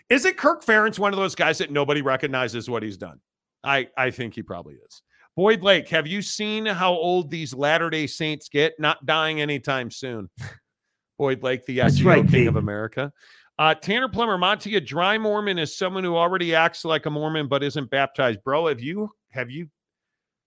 Is 0.09 0.25
it 0.25 0.37
Kirk 0.37 0.63
Ferentz 0.63 0.97
one 0.97 1.13
of 1.13 1.19
those 1.19 1.35
guys 1.35 1.59
that 1.59 1.71
nobody 1.71 2.01
recognizes 2.01 2.69
what 2.69 2.83
he's 2.83 2.97
done? 2.97 3.19
I 3.63 3.89
I 3.97 4.11
think 4.11 4.35
he 4.35 4.41
probably 4.41 4.75
is. 4.75 5.01
Boyd 5.35 5.61
Lake, 5.61 5.87
have 5.89 6.07
you 6.07 6.21
seen 6.21 6.65
how 6.65 6.91
old 6.91 7.29
these 7.29 7.53
Latter 7.53 7.89
Day 7.89 8.07
Saints 8.07 8.49
get? 8.49 8.73
Not 8.79 9.05
dying 9.05 9.39
anytime 9.39 9.91
soon. 9.91 10.29
Boyd 11.17 11.43
Lake, 11.43 11.65
the 11.65 11.79
SEO 11.79 12.05
right, 12.05 12.27
king 12.27 12.47
of. 12.47 12.55
America. 12.55 13.11
Uh, 13.57 13.75
Tanner 13.75 14.07
Plummer, 14.07 14.37
Monty, 14.37 14.75
a 14.77 14.81
dry 14.81 15.17
Mormon 15.17 15.59
is 15.59 15.77
someone 15.77 16.05
who 16.05 16.15
already 16.15 16.55
acts 16.55 16.85
like 16.85 17.05
a 17.05 17.09
Mormon 17.09 17.47
but 17.47 17.61
isn't 17.61 17.89
baptized. 17.89 18.41
Bro, 18.43 18.67
have 18.67 18.79
you 18.79 19.11
have 19.31 19.51
you 19.51 19.67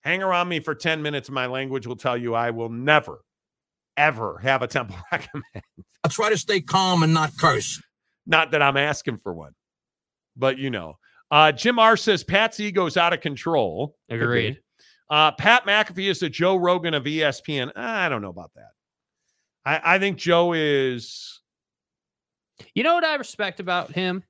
hang 0.00 0.22
around 0.22 0.48
me 0.48 0.60
for 0.60 0.74
10 0.74 1.02
minutes? 1.02 1.30
My 1.30 1.46
language 1.46 1.86
will 1.86 1.96
tell 1.96 2.16
you 2.16 2.34
I 2.34 2.50
will 2.50 2.70
never, 2.70 3.20
ever 3.96 4.38
have 4.38 4.62
a 4.62 4.66
temple 4.66 4.96
recommend. 5.12 5.64
I 6.02 6.08
try 6.08 6.30
to 6.30 6.38
stay 6.38 6.62
calm 6.62 7.02
and 7.02 7.12
not 7.12 7.36
curse. 7.36 7.80
Not 8.26 8.52
that 8.52 8.62
I'm 8.62 8.76
asking 8.76 9.18
for 9.18 9.34
one, 9.34 9.52
but 10.36 10.58
you 10.58 10.70
know. 10.70 10.98
Uh, 11.30 11.50
Jim 11.50 11.78
R 11.78 11.96
says 11.96 12.22
Pat's 12.22 12.60
ego's 12.60 12.96
out 12.96 13.12
of 13.12 13.20
control. 13.20 13.96
Agreed. 14.10 14.60
Uh, 15.08 15.32
Pat 15.32 15.66
McAfee 15.66 16.10
is 16.10 16.20
the 16.20 16.28
Joe 16.28 16.56
Rogan 16.56 16.94
of 16.94 17.04
ESPN. 17.04 17.72
I 17.76 18.08
don't 18.08 18.22
know 18.22 18.30
about 18.30 18.50
that. 18.54 18.70
I, 19.64 19.96
I 19.96 19.98
think 19.98 20.18
Joe 20.18 20.52
is. 20.52 21.40
You 22.74 22.82
know 22.82 22.94
what 22.94 23.04
I 23.04 23.14
respect 23.16 23.60
about 23.60 23.92
him? 23.92 24.22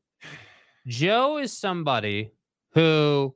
Joe 0.87 1.39
is 1.39 1.57
somebody 1.57 2.33
who, 2.75 3.35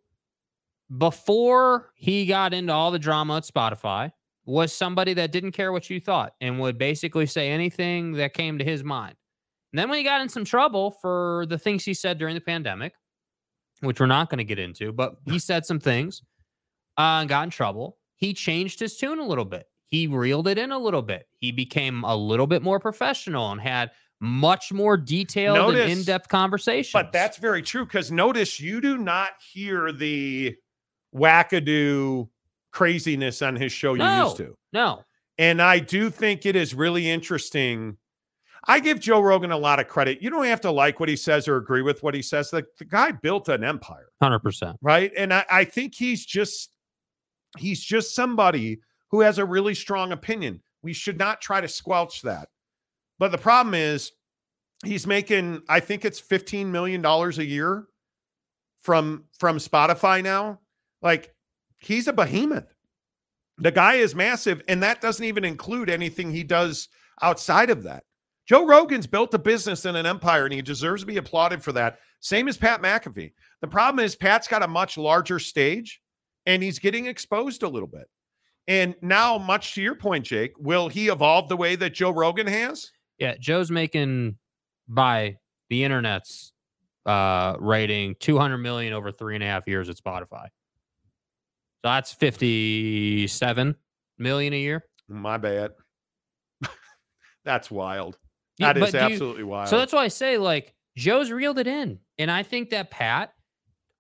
before 0.97 1.93
he 1.95 2.27
got 2.27 2.55
into 2.55 2.73
all 2.73 2.91
the 2.91 2.99
drama 2.99 3.37
at 3.37 3.45
Spotify, 3.45 4.13
was 4.45 4.73
somebody 4.73 5.15
that 5.15 5.33
didn't 5.33 5.53
care 5.53 5.73
what 5.73 5.91
you 5.91 6.01
thought 6.01 6.35
and 6.41 6.61
would 6.61 6.79
basically 6.79 7.27
say 7.27 7.51
anything 7.51 8.13
that 8.13 8.33
came 8.33 8.59
to 8.59 8.65
his 8.65 8.83
mind. 8.83 9.17
And 9.73 9.79
then 9.79 9.89
when 9.89 9.99
he 9.99 10.05
got 10.05 10.21
in 10.21 10.29
some 10.29 10.45
trouble 10.45 10.93
for 11.03 11.45
the 11.49 11.59
things 11.59 11.85
he 11.85 11.95
said 11.95 12.19
during 12.19 12.35
the 12.35 12.41
pandemic, 12.41 12.95
which 13.81 14.01
we're 14.01 14.07
not 14.07 14.31
going 14.31 14.39
to 14.39 14.45
get 14.45 14.59
into, 14.59 14.93
but 14.93 15.17
he 15.27 15.39
said 15.39 15.67
some 15.67 15.81
things 15.81 16.23
uh, 16.99 17.21
and 17.21 17.29
got 17.29 17.45
in 17.45 17.51
trouble, 17.51 17.99
he 18.17 18.33
changed 18.33 18.81
his 18.81 18.97
tune 18.97 19.19
a 19.19 19.27
little 19.27 19.45
bit. 19.45 19.67
He 19.89 20.07
reeled 20.07 20.49
it 20.49 20.59
in 20.59 20.73
a 20.73 20.79
little 20.79 21.03
bit. 21.03 21.29
He 21.39 21.53
became 21.53 22.03
a 22.05 22.17
little 22.17 22.47
bit 22.47 22.63
more 22.63 22.81
professional 22.81 23.53
and 23.53 23.61
had 23.61 23.91
much 24.21 24.73
more 24.73 24.97
detailed 24.97 25.57
Notice- 25.59 25.83
and 25.91 25.93
in-depth 26.01 26.29
conversations. 26.29 26.93
But 26.93 27.13
that's 27.13 27.37
very 27.37 27.61
true 27.63 27.85
because 27.85 28.11
notice 28.11 28.59
you 28.59 28.81
do 28.81 28.97
not 28.97 29.31
hear 29.53 29.93
the 29.93 30.57
wackadoo 31.15 32.29
craziness 32.73 33.43
on 33.43 33.57
his 33.57 33.73
show 33.73 33.93
you 33.95 33.99
No. 33.99 34.25
used 34.25 34.37
to. 34.39 34.57
no, 34.73 35.03
And 35.39 35.61
I 35.61 35.79
do 35.81 36.09
think 36.11 36.47
it 36.47 36.57
is 36.57 36.75
really 36.75 37.09
interesting. 37.11 37.97
I 38.69 38.81
give 38.81 38.99
Joe 38.99 39.21
Rogan 39.21 39.53
a 39.53 39.57
lot 39.57 39.79
of 39.79 39.87
credit. 39.89 40.21
You 40.21 40.31
don't 40.31 40.45
have 40.45 40.61
to 40.63 40.71
like 40.71 40.99
what 40.99 41.09
he 41.09 41.17
says 41.17 41.47
or 41.47 41.57
agree 41.57 41.83
with 41.83 42.03
what 42.03 42.15
he 42.15 42.23
says. 42.23 42.51
The, 42.51 42.67
the 42.79 42.85
guy 42.85 43.13
built 43.13 43.49
an 43.49 43.63
empire. 43.63 44.09
hundred 44.21 44.41
percent. 44.41 44.77
right? 44.83 45.13
And 45.17 45.33
I, 45.33 45.45
I 45.51 45.65
think 45.65 45.95
he's 45.95 46.27
just 46.27 46.71
he's 47.57 47.83
just 47.83 48.15
somebody 48.15 48.81
who 49.11 49.21
has 49.21 49.39
a 49.39 49.45
really 49.45 49.75
strong 49.75 50.13
opinion. 50.13 50.63
We 50.83 50.93
should 50.93 51.19
not 51.19 51.41
try 51.41 51.61
to 51.61 51.69
squelch 51.69 52.23
that. 52.23 52.49
But 53.19 53.33
the 53.33 53.39
problem 53.39 53.75
is 53.75 54.13
he's 54.85 55.07
making, 55.07 55.63
I 55.69 55.81
think 55.81 56.05
it's 56.05 56.21
$15 56.21 56.67
million 56.67 57.05
a 57.05 57.31
year 57.43 57.87
from 58.83 59.25
from 59.39 59.59
Spotify 59.59 60.23
now. 60.23 60.61
Like 61.03 61.35
he's 61.79 62.09
a 62.09 62.13
behemoth. 62.13 62.73
The 63.59 63.73
guy 63.73 63.95
is 63.95 64.15
massive, 64.15 64.61
and 64.69 64.83
that 64.83 65.01
doesn't 65.01 65.25
even 65.25 65.45
include 65.45 65.89
anything 65.89 66.31
he 66.31 66.43
does 66.43 66.89
outside 67.23 67.71
of 67.71 67.85
that. 67.85 68.05
Joe 68.47 68.67
Rogan's 68.67 69.07
built 69.07 69.35
a 69.35 69.39
business 69.39 69.85
and 69.85 69.97
an 69.97 70.07
empire, 70.07 70.45
and 70.45 70.55
he 70.55 70.63
deserves 70.63 71.03
to 71.03 71.07
be 71.07 71.17
applauded 71.17 71.63
for 71.63 71.73
that. 71.73 71.99
Same 72.21 72.49
as 72.49 72.57
Pat 72.57 72.81
McAfee. 72.81 73.33
The 73.61 73.69
problem 73.69 74.05
is 74.05 74.17
Pat's 74.17 74.49
got 74.49 74.63
a 74.63 74.69
much 74.69 74.97
larger 74.97 75.39
stage 75.39 76.01
and 76.47 76.63
he's 76.63 76.79
getting 76.79 77.07
exposed 77.07 77.63
a 77.63 77.69
little 77.69 77.89
bit. 77.89 78.09
And 78.69 78.95
now, 79.01 79.39
much 79.39 79.75
to 79.75 79.83
your 79.83 79.95
point, 79.95 80.25
Jake, 80.25 80.53
will 80.59 80.89
he 80.89 81.09
evolve 81.09 81.49
the 81.49 81.57
way 81.57 81.77
that 81.77 81.95
Joe 81.95 82.11
Rogan 82.11 82.47
has? 82.47 82.91
Yeah, 83.19 83.35
Joe's 83.39 83.71
making 83.71 84.37
by 84.89 85.39
the 85.69 85.85
internet's 85.85 86.53
uh 87.05 87.55
rating 87.61 88.17
200 88.19 88.59
million 88.59 88.93
over 88.93 89.13
three 89.13 89.37
and 89.37 89.45
a 89.45 89.47
half 89.47 89.69
years 89.69 89.89
at 89.89 89.97
Spotify. 89.97 90.47
So 90.47 91.85
that's 91.85 92.13
57 92.13 93.77
million 94.19 94.53
a 94.53 94.57
year. 94.57 94.85
My 95.09 95.39
bad. 95.39 95.71
that's 97.45 97.71
wild. 97.71 98.19
Yeah, 98.59 98.73
That 98.73 98.83
is 98.83 98.93
but 98.93 98.95
you- 98.95 99.15
absolutely 99.15 99.45
wild. 99.45 99.69
So 99.69 99.79
that's 99.79 99.93
why 99.93 100.05
I 100.05 100.09
say 100.09 100.39
like 100.39 100.75
Joe's 100.97 101.31
reeled 101.31 101.59
it 101.59 101.67
in, 101.67 101.99
and 102.19 102.31
I 102.31 102.43
think 102.43 102.71
that 102.71 102.91
Pat, 102.91 103.33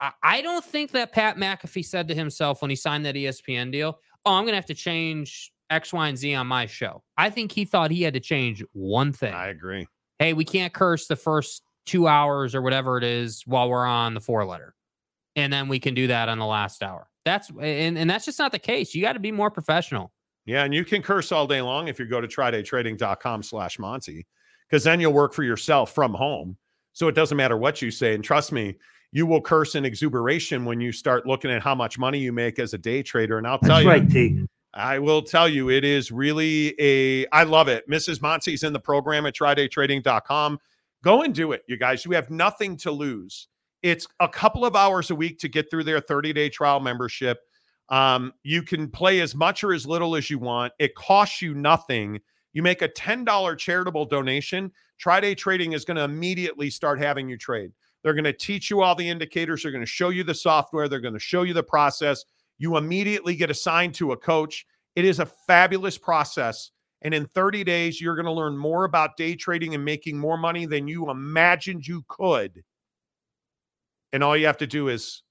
I, 0.01 0.13
I 0.23 0.43
don't 0.43 0.65
think 0.65 0.93
that 0.93 1.13
Pat 1.13 1.37
McAfee 1.37 1.85
said 1.85 2.09
to 2.09 2.15
himself 2.15 2.63
when 2.63 2.71
he 2.71 2.77
signed 2.77 3.05
that 3.07 3.15
ESPN 3.15 3.71
deal, 3.71 3.99
oh, 4.25 4.33
I'm 4.33 4.45
going 4.45 4.53
to 4.53 4.57
have 4.57 4.67
to 4.67 4.75
change 4.75 5.53
X, 5.71 5.93
Y, 5.93 6.09
and 6.09 6.17
Z 6.17 6.35
on 6.35 6.47
my 6.47 6.67
show. 6.67 7.03
I 7.17 7.31
think 7.31 7.53
he 7.53 7.65
thought 7.65 7.91
he 7.91 8.03
had 8.03 8.15
to 8.15 8.21
change 8.21 8.63
one 8.73 9.13
thing. 9.13 9.35
I 9.35 9.49
agree. 9.49 9.87
Hey, 10.19 10.33
we 10.33 10.45
can't 10.45 10.73
curse 10.73 11.07
the 11.07 11.17
first 11.17 11.63
two 11.85 12.09
hours 12.09 12.55
or 12.55 12.63
whatever 12.63 12.99
it 12.99 13.05
is 13.05 13.43
while 13.47 13.69
we're 13.69 13.87
on 13.87 14.15
the 14.15 14.21
four 14.21 14.45
letter. 14.45 14.75
And 15.37 15.53
then 15.53 15.69
we 15.69 15.79
can 15.79 15.95
do 15.95 16.07
that 16.07 16.29
on 16.29 16.39
the 16.39 16.47
last 16.47 16.83
hour. 16.83 17.09
That's 17.25 17.51
and, 17.51 17.99
and 17.99 18.09
that's 18.09 18.25
just 18.25 18.39
not 18.39 18.53
the 18.53 18.59
case. 18.59 18.95
You 18.95 19.03
got 19.03 19.13
to 19.15 19.21
be 19.21 19.33
more 19.33 19.51
professional. 19.51 20.13
Yeah, 20.47 20.65
and 20.65 20.73
you 20.73 20.85
can 20.85 21.03
curse 21.03 21.33
all 21.33 21.47
day 21.47 21.61
long 21.61 21.89
if 21.89 21.99
you 21.99 22.07
go 22.07 22.21
to 22.21 22.29
trydaytrading.com 22.29 23.43
slash 23.43 23.79
Monty, 23.81 24.27
because 24.69 24.85
then 24.85 25.01
you'll 25.01 25.13
work 25.13 25.33
for 25.33 25.43
yourself 25.43 25.95
from 25.95 26.15
home. 26.15 26.57
So 26.93 27.09
it 27.09 27.15
doesn't 27.15 27.37
matter 27.37 27.57
what 27.57 27.83
you 27.83 27.91
say. 27.91 28.15
And 28.15 28.25
trust 28.25 28.53
me, 28.53 28.77
you 29.13 29.27
will 29.27 29.41
curse 29.41 29.75
in 29.75 29.85
exuberation 29.85 30.65
when 30.65 30.81
you 30.81 30.93
start 30.93 31.27
looking 31.27 31.51
at 31.51 31.63
how 31.63 31.75
much 31.75 31.99
money 31.99 32.19
you 32.19 32.33
make 32.33 32.59
as 32.59 32.75
a 32.75 32.79
day 32.79 33.03
trader. 33.03 33.39
And 33.39 33.47
I'll 33.47 33.59
tell 33.59 33.83
That's 33.83 33.85
you, 33.85 33.91
right, 33.91 34.11
T. 34.11 34.47
I 34.75 34.99
will 34.99 35.23
tell 35.23 35.49
you, 35.49 35.71
it 35.71 35.85
is 35.85 36.13
really 36.13 36.75
a, 36.79 37.27
I 37.29 37.45
love 37.45 37.69
it. 37.69 37.89
Mrs. 37.89 38.21
Monty's 38.21 38.63
in 38.63 38.73
the 38.73 38.81
program 38.81 39.25
at 39.25 39.35
trydaytrading.com. 39.35 40.59
Go 41.03 41.23
and 41.23 41.35
do 41.35 41.53
it, 41.53 41.63
you 41.67 41.77
guys. 41.77 42.05
You 42.05 42.11
have 42.13 42.31
nothing 42.31 42.77
to 42.79 42.91
lose. 42.91 43.49
It's 43.83 44.07
a 44.21 44.29
couple 44.29 44.65
of 44.67 44.77
hours 44.77 45.11
a 45.11 45.15
week 45.15 45.39
to 45.39 45.49
get 45.49 45.71
through 45.71 45.85
their 45.85 46.01
30 46.01 46.33
day 46.33 46.49
trial 46.49 46.81
membership. 46.81 47.39
Um, 47.89 48.33
you 48.43 48.63
can 48.63 48.91
play 48.91 49.21
as 49.21 49.35
much 49.35 49.63
or 49.63 49.73
as 49.73 49.87
little 49.87 50.17
as 50.17 50.29
you 50.29 50.39
want. 50.39 50.73
It 50.79 50.95
costs 50.95 51.41
you 51.41 51.55
nothing. 51.55 52.21
You 52.57 52.63
make 52.63 52.81
a 52.81 52.89
$10 52.89 53.59
charitable 53.59 54.07
donation. 54.07 54.73
Try 54.97 55.21
Day 55.21 55.35
Trading 55.35 55.73
is 55.73 55.85
going 55.85 55.99
to 55.99 56.05
immediately 56.05 56.71
start 56.71 56.99
having 56.99 57.29
you 57.29 57.37
trade. 57.37 57.71
They're 58.03 58.15
going 58.15 58.25
to 58.25 58.33
teach 58.33 58.71
you 58.71 58.81
all 58.81 58.95
the 58.95 59.07
indicators. 59.07 59.63
They're 59.63 59.73
going 59.73 59.85
to 59.85 59.87
show 59.87 60.09
you 60.09 60.25
the 60.25 60.33
software. 60.33 60.89
They're 60.89 61.01
going 61.01 61.13
to 61.13 61.21
show 61.21 61.43
you 61.43 61.53
the 61.53 61.63
process. 61.63 62.25
You 62.57 62.79
immediately 62.79 63.37
get 63.37 63.51
assigned 63.51 63.93
to 63.97 64.13
a 64.13 64.17
coach. 64.17 64.65
It 64.95 65.05
is 65.05 65.21
a 65.21 65.27
fabulous 65.27 65.99
process. 65.99 66.71
And 67.03 67.13
in 67.13 67.27
30 67.27 67.63
days, 67.63 68.01
you're 68.01 68.17
going 68.17 68.25
to 68.25 68.33
learn 68.33 68.57
more 68.57 68.85
about 68.85 69.19
day 69.19 69.35
trading 69.35 69.75
and 69.75 69.85
making 69.85 70.19
more 70.19 70.39
money 70.39 70.65
than 70.65 70.89
you 70.89 71.11
imagined 71.11 71.87
you 71.87 72.07
could. 72.09 72.65
And 74.15 74.25
all 74.25 74.35
you 74.35 74.47
have 74.47 74.57
to 74.57 74.67
do 74.67 74.89
is 74.89 75.23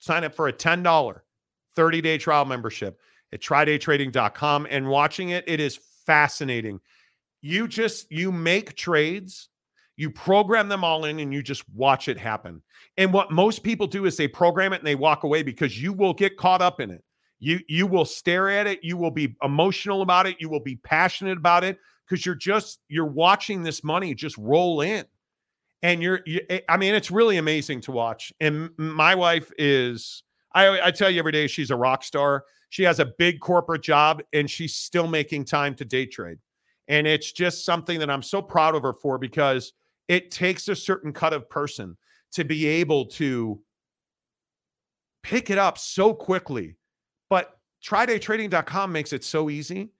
sign 0.00 0.24
up 0.24 0.34
for 0.34 0.48
a 0.48 0.52
$10 0.52 1.20
30 1.76 2.00
day 2.00 2.18
trial 2.18 2.44
membership 2.44 2.98
at 3.32 3.40
trydaytrading.com 3.40 4.66
and 4.68 4.88
watching 4.88 5.28
it. 5.28 5.44
It 5.46 5.60
is 5.60 5.78
fascinating. 6.06 6.80
You 7.42 7.68
just, 7.68 8.10
you 8.10 8.32
make 8.32 8.76
trades, 8.76 9.48
you 9.96 10.10
program 10.10 10.68
them 10.68 10.84
all 10.84 11.04
in, 11.04 11.20
and 11.20 11.32
you 11.32 11.42
just 11.42 11.68
watch 11.70 12.08
it 12.08 12.18
happen. 12.18 12.62
And 12.96 13.12
what 13.12 13.30
most 13.30 13.62
people 13.62 13.86
do 13.86 14.06
is 14.06 14.16
they 14.16 14.28
program 14.28 14.72
it 14.72 14.78
and 14.78 14.86
they 14.86 14.94
walk 14.94 15.24
away 15.24 15.42
because 15.42 15.80
you 15.80 15.92
will 15.92 16.14
get 16.14 16.36
caught 16.36 16.62
up 16.62 16.80
in 16.80 16.90
it. 16.90 17.02
You 17.38 17.60
you 17.68 17.86
will 17.86 18.06
stare 18.06 18.48
at 18.48 18.66
it, 18.66 18.82
you 18.82 18.96
will 18.96 19.10
be 19.10 19.36
emotional 19.42 20.00
about 20.02 20.26
it, 20.26 20.36
you 20.40 20.48
will 20.48 20.60
be 20.60 20.76
passionate 20.76 21.36
about 21.36 21.64
it 21.64 21.78
because 22.08 22.24
you're 22.24 22.34
just 22.34 22.80
you're 22.88 23.04
watching 23.04 23.62
this 23.62 23.84
money 23.84 24.14
just 24.14 24.38
roll 24.38 24.80
in. 24.80 25.04
And 25.82 26.02
you're 26.02 26.20
you, 26.24 26.40
eh, 26.48 26.60
I 26.68 26.78
mean 26.78 26.94
it's 26.94 27.10
really 27.10 27.36
amazing 27.36 27.82
to 27.82 27.92
watch. 27.92 28.32
And 28.40 28.70
my 28.78 29.14
wife 29.14 29.52
is 29.58 30.22
I 30.54 30.80
I 30.86 30.90
tell 30.90 31.10
you 31.10 31.18
every 31.18 31.32
day 31.32 31.46
she's 31.46 31.70
a 31.70 31.76
rock 31.76 32.02
star. 32.02 32.44
She 32.68 32.82
has 32.82 32.98
a 32.98 33.12
big 33.18 33.40
corporate 33.40 33.82
job 33.82 34.22
and 34.32 34.50
she's 34.50 34.74
still 34.74 35.06
making 35.06 35.44
time 35.44 35.74
to 35.76 35.84
day 35.84 36.06
trade. 36.06 36.38
And 36.88 37.06
it's 37.06 37.32
just 37.32 37.64
something 37.64 37.98
that 38.00 38.10
I'm 38.10 38.22
so 38.22 38.40
proud 38.42 38.74
of 38.74 38.82
her 38.82 38.92
for 38.92 39.18
because 39.18 39.72
it 40.08 40.30
takes 40.30 40.68
a 40.68 40.76
certain 40.76 41.12
cut 41.12 41.32
of 41.32 41.48
person 41.48 41.96
to 42.32 42.44
be 42.44 42.66
able 42.66 43.06
to 43.06 43.60
pick 45.22 45.50
it 45.50 45.58
up 45.58 45.78
so 45.78 46.14
quickly. 46.14 46.76
But 47.28 47.58
trydaytrading.com 47.84 48.92
makes 48.92 49.12
it 49.12 49.24
so 49.24 49.50
easy. 49.50 49.90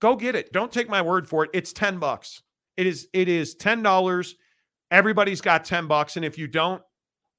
Go 0.00 0.16
get 0.16 0.34
it. 0.34 0.52
Don't 0.52 0.72
take 0.72 0.88
my 0.88 1.02
word 1.02 1.28
for 1.28 1.44
it. 1.44 1.50
It's 1.52 1.72
10 1.72 1.98
bucks. 1.98 2.42
It 2.76 2.86
is 2.86 3.08
it 3.12 3.28
is 3.28 3.54
$10. 3.56 4.34
Everybody's 4.90 5.40
got 5.40 5.64
10 5.64 5.86
bucks 5.86 6.16
and 6.16 6.24
if 6.24 6.38
you 6.38 6.46
don't, 6.46 6.82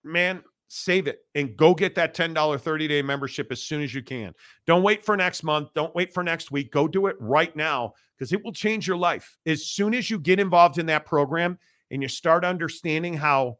man, 0.03 0.43
save 0.67 1.07
it 1.07 1.19
and 1.35 1.55
go 1.55 1.73
get 1.73 1.95
that 1.95 2.15
$10 2.15 2.33
30-day 2.33 3.01
membership 3.01 3.51
as 3.51 3.61
soon 3.61 3.81
as 3.81 3.93
you 3.93 4.01
can. 4.01 4.33
Don't 4.65 4.83
wait 4.83 5.05
for 5.05 5.15
next 5.15 5.43
month, 5.43 5.69
don't 5.73 5.93
wait 5.95 6.13
for 6.13 6.23
next 6.23 6.51
week. 6.51 6.71
Go 6.71 6.87
do 6.87 7.07
it 7.07 7.15
right 7.19 7.55
now 7.55 7.93
because 8.17 8.33
it 8.33 8.43
will 8.43 8.53
change 8.53 8.87
your 8.87 8.97
life. 8.97 9.37
As 9.45 9.65
soon 9.65 9.93
as 9.93 10.09
you 10.09 10.19
get 10.19 10.39
involved 10.39 10.77
in 10.77 10.85
that 10.87 11.05
program 11.05 11.57
and 11.91 12.01
you 12.01 12.07
start 12.07 12.43
understanding 12.43 13.13
how 13.13 13.57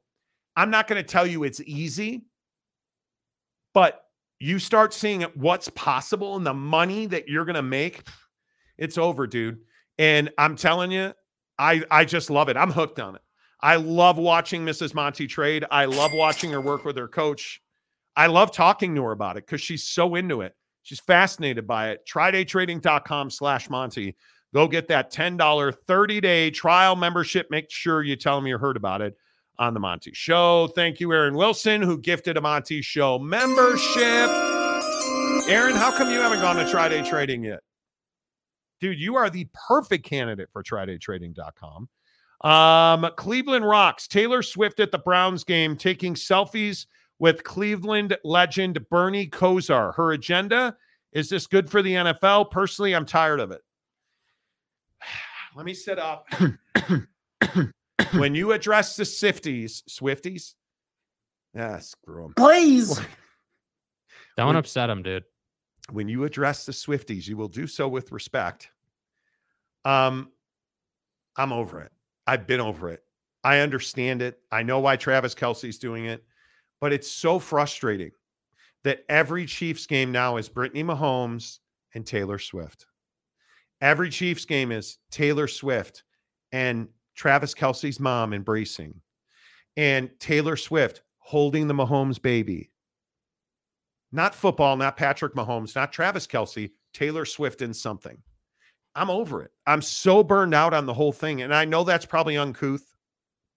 I'm 0.55 0.69
not 0.69 0.87
going 0.87 1.03
to 1.03 1.07
tell 1.07 1.27
you 1.27 1.43
it's 1.43 1.61
easy, 1.61 2.23
but 3.73 4.05
you 4.39 4.59
start 4.59 4.93
seeing 4.93 5.21
what's 5.35 5.69
possible 5.69 6.35
and 6.35 6.45
the 6.45 6.53
money 6.53 7.05
that 7.07 7.27
you're 7.27 7.45
going 7.45 7.55
to 7.55 7.61
make, 7.61 8.07
it's 8.77 8.97
over, 8.97 9.27
dude. 9.27 9.59
And 9.97 10.31
I'm 10.37 10.55
telling 10.55 10.91
you, 10.91 11.13
I 11.57 11.83
I 11.89 12.03
just 12.03 12.29
love 12.29 12.49
it. 12.49 12.57
I'm 12.57 12.71
hooked 12.71 12.99
on 12.99 13.15
it. 13.15 13.21
I 13.65 13.77
love 13.77 14.19
watching 14.19 14.63
Mrs. 14.63 14.93
Monty 14.93 15.25
trade. 15.25 15.65
I 15.71 15.85
love 15.85 16.13
watching 16.13 16.51
her 16.51 16.61
work 16.61 16.85
with 16.85 16.95
her 16.97 17.07
coach. 17.07 17.63
I 18.15 18.27
love 18.27 18.51
talking 18.51 18.93
to 18.93 19.03
her 19.05 19.11
about 19.11 19.37
it 19.37 19.45
because 19.47 19.59
she's 19.59 19.81
so 19.81 20.13
into 20.13 20.41
it. 20.41 20.55
She's 20.83 20.99
fascinated 20.99 21.65
by 21.65 21.89
it. 21.89 22.01
Trydaytrading.com 22.07 23.31
slash 23.31 23.67
Monty. 23.71 24.15
Go 24.53 24.67
get 24.67 24.87
that 24.89 25.11
$10 25.11 25.39
30-day 25.87 26.51
trial 26.51 26.95
membership. 26.95 27.47
Make 27.49 27.71
sure 27.71 28.03
you 28.03 28.15
tell 28.15 28.35
them 28.35 28.45
you 28.45 28.59
heard 28.59 28.77
about 28.77 29.01
it 29.01 29.17
on 29.57 29.73
the 29.73 29.79
Monty 29.79 30.11
Show. 30.13 30.67
Thank 30.75 30.99
you, 30.99 31.11
Aaron 31.11 31.33
Wilson, 31.33 31.81
who 31.81 31.97
gifted 31.97 32.37
a 32.37 32.41
Monty 32.41 32.83
Show 32.83 33.17
membership. 33.17 34.29
Aaron, 35.49 35.75
how 35.75 35.91
come 35.97 36.11
you 36.11 36.19
haven't 36.19 36.41
gone 36.41 36.57
to 36.57 36.69
Try 36.69 36.87
Day 36.87 37.03
Trading 37.03 37.43
yet? 37.43 37.61
Dude, 38.79 38.99
you 38.99 39.15
are 39.15 39.31
the 39.31 39.47
perfect 39.67 40.05
candidate 40.05 40.49
for 40.53 40.61
trydaytrading.com. 40.61 41.89
Um, 42.41 43.07
Cleveland 43.15 43.65
rocks. 43.67 44.07
Taylor 44.07 44.41
Swift 44.41 44.79
at 44.79 44.91
the 44.91 44.99
Browns 44.99 45.43
game 45.43 45.75
taking 45.75 46.13
selfies 46.13 46.85
with 47.19 47.43
Cleveland 47.43 48.17
legend 48.23 48.79
Bernie 48.89 49.27
Kosar. 49.27 49.95
Her 49.95 50.11
agenda 50.11 50.75
is 51.13 51.29
this 51.29 51.47
good 51.47 51.69
for 51.69 51.81
the 51.81 51.93
NFL? 51.93 52.51
Personally, 52.51 52.93
I'm 52.93 53.05
tired 53.05 53.39
of 53.39 53.51
it. 53.51 53.61
Let 55.55 55.65
me 55.65 55.73
sit 55.73 55.97
up. 55.97 56.27
when 58.13 58.35
you 58.35 58.51
address 58.51 58.97
the 58.97 59.03
Swifties, 59.03 59.81
Swifties, 59.89 60.53
yeah, 61.53 61.79
screw 61.79 62.23
them. 62.23 62.33
Please. 62.35 62.99
Don't 64.35 64.47
When- 64.47 64.55
upset 64.57 64.89
him, 64.89 65.01
dude. 65.03 65.23
When 65.91 66.09
you 66.09 66.23
address 66.25 66.65
the 66.65 66.71
Swifties, 66.71 67.27
you 67.27 67.37
will 67.37 67.47
do 67.47 67.67
so 67.67 67.87
with 67.87 68.11
respect. 68.11 68.69
Um, 69.85 70.31
I'm 71.37 71.53
over 71.53 71.79
it. 71.81 71.91
I've 72.27 72.47
been 72.47 72.59
over 72.59 72.89
it. 72.89 73.03
I 73.43 73.59
understand 73.59 74.21
it. 74.21 74.39
I 74.51 74.63
know 74.63 74.79
why 74.79 74.95
Travis 74.95 75.35
Kelce's 75.35 75.77
doing 75.77 76.05
it, 76.05 76.23
but 76.81 76.91
it's 76.91 77.11
so 77.11 77.37
frustrating 77.37 78.11
that 78.83 79.05
every 79.09 79.45
Chiefs 79.45 79.85
game 79.85 80.11
now 80.11 80.37
is 80.37 80.49
Brittany 80.49 80.83
Mahomes 80.83 81.59
and 81.93 82.05
Taylor 82.05 82.39
Swift. 82.39 82.85
Every 83.81 84.09
Chiefs 84.09 84.45
game 84.45 84.71
is 84.71 84.97
Taylor 85.11 85.47
Swift 85.47 86.03
and 86.51 86.87
Travis 87.15 87.53
Kelce's 87.53 87.99
mom 87.99 88.33
embracing, 88.33 88.99
and 89.77 90.09
Taylor 90.19 90.55
Swift 90.55 91.01
holding 91.19 91.67
the 91.67 91.73
Mahomes 91.73 92.21
baby. 92.21 92.71
Not 94.11 94.35
football, 94.35 94.77
not 94.77 94.97
Patrick 94.97 95.33
Mahomes, 95.33 95.75
not 95.75 95.91
Travis 95.91 96.27
Kelce, 96.27 96.71
Taylor 96.93 97.25
Swift 97.25 97.61
in 97.61 97.73
something. 97.73 98.17
I'm 98.95 99.09
over 99.09 99.43
it. 99.43 99.51
I'm 99.67 99.81
so 99.81 100.23
burned 100.23 100.53
out 100.53 100.73
on 100.73 100.85
the 100.85 100.93
whole 100.93 101.11
thing. 101.11 101.41
And 101.41 101.53
I 101.53 101.65
know 101.65 101.83
that's 101.83 102.05
probably 102.05 102.37
uncouth, 102.37 102.95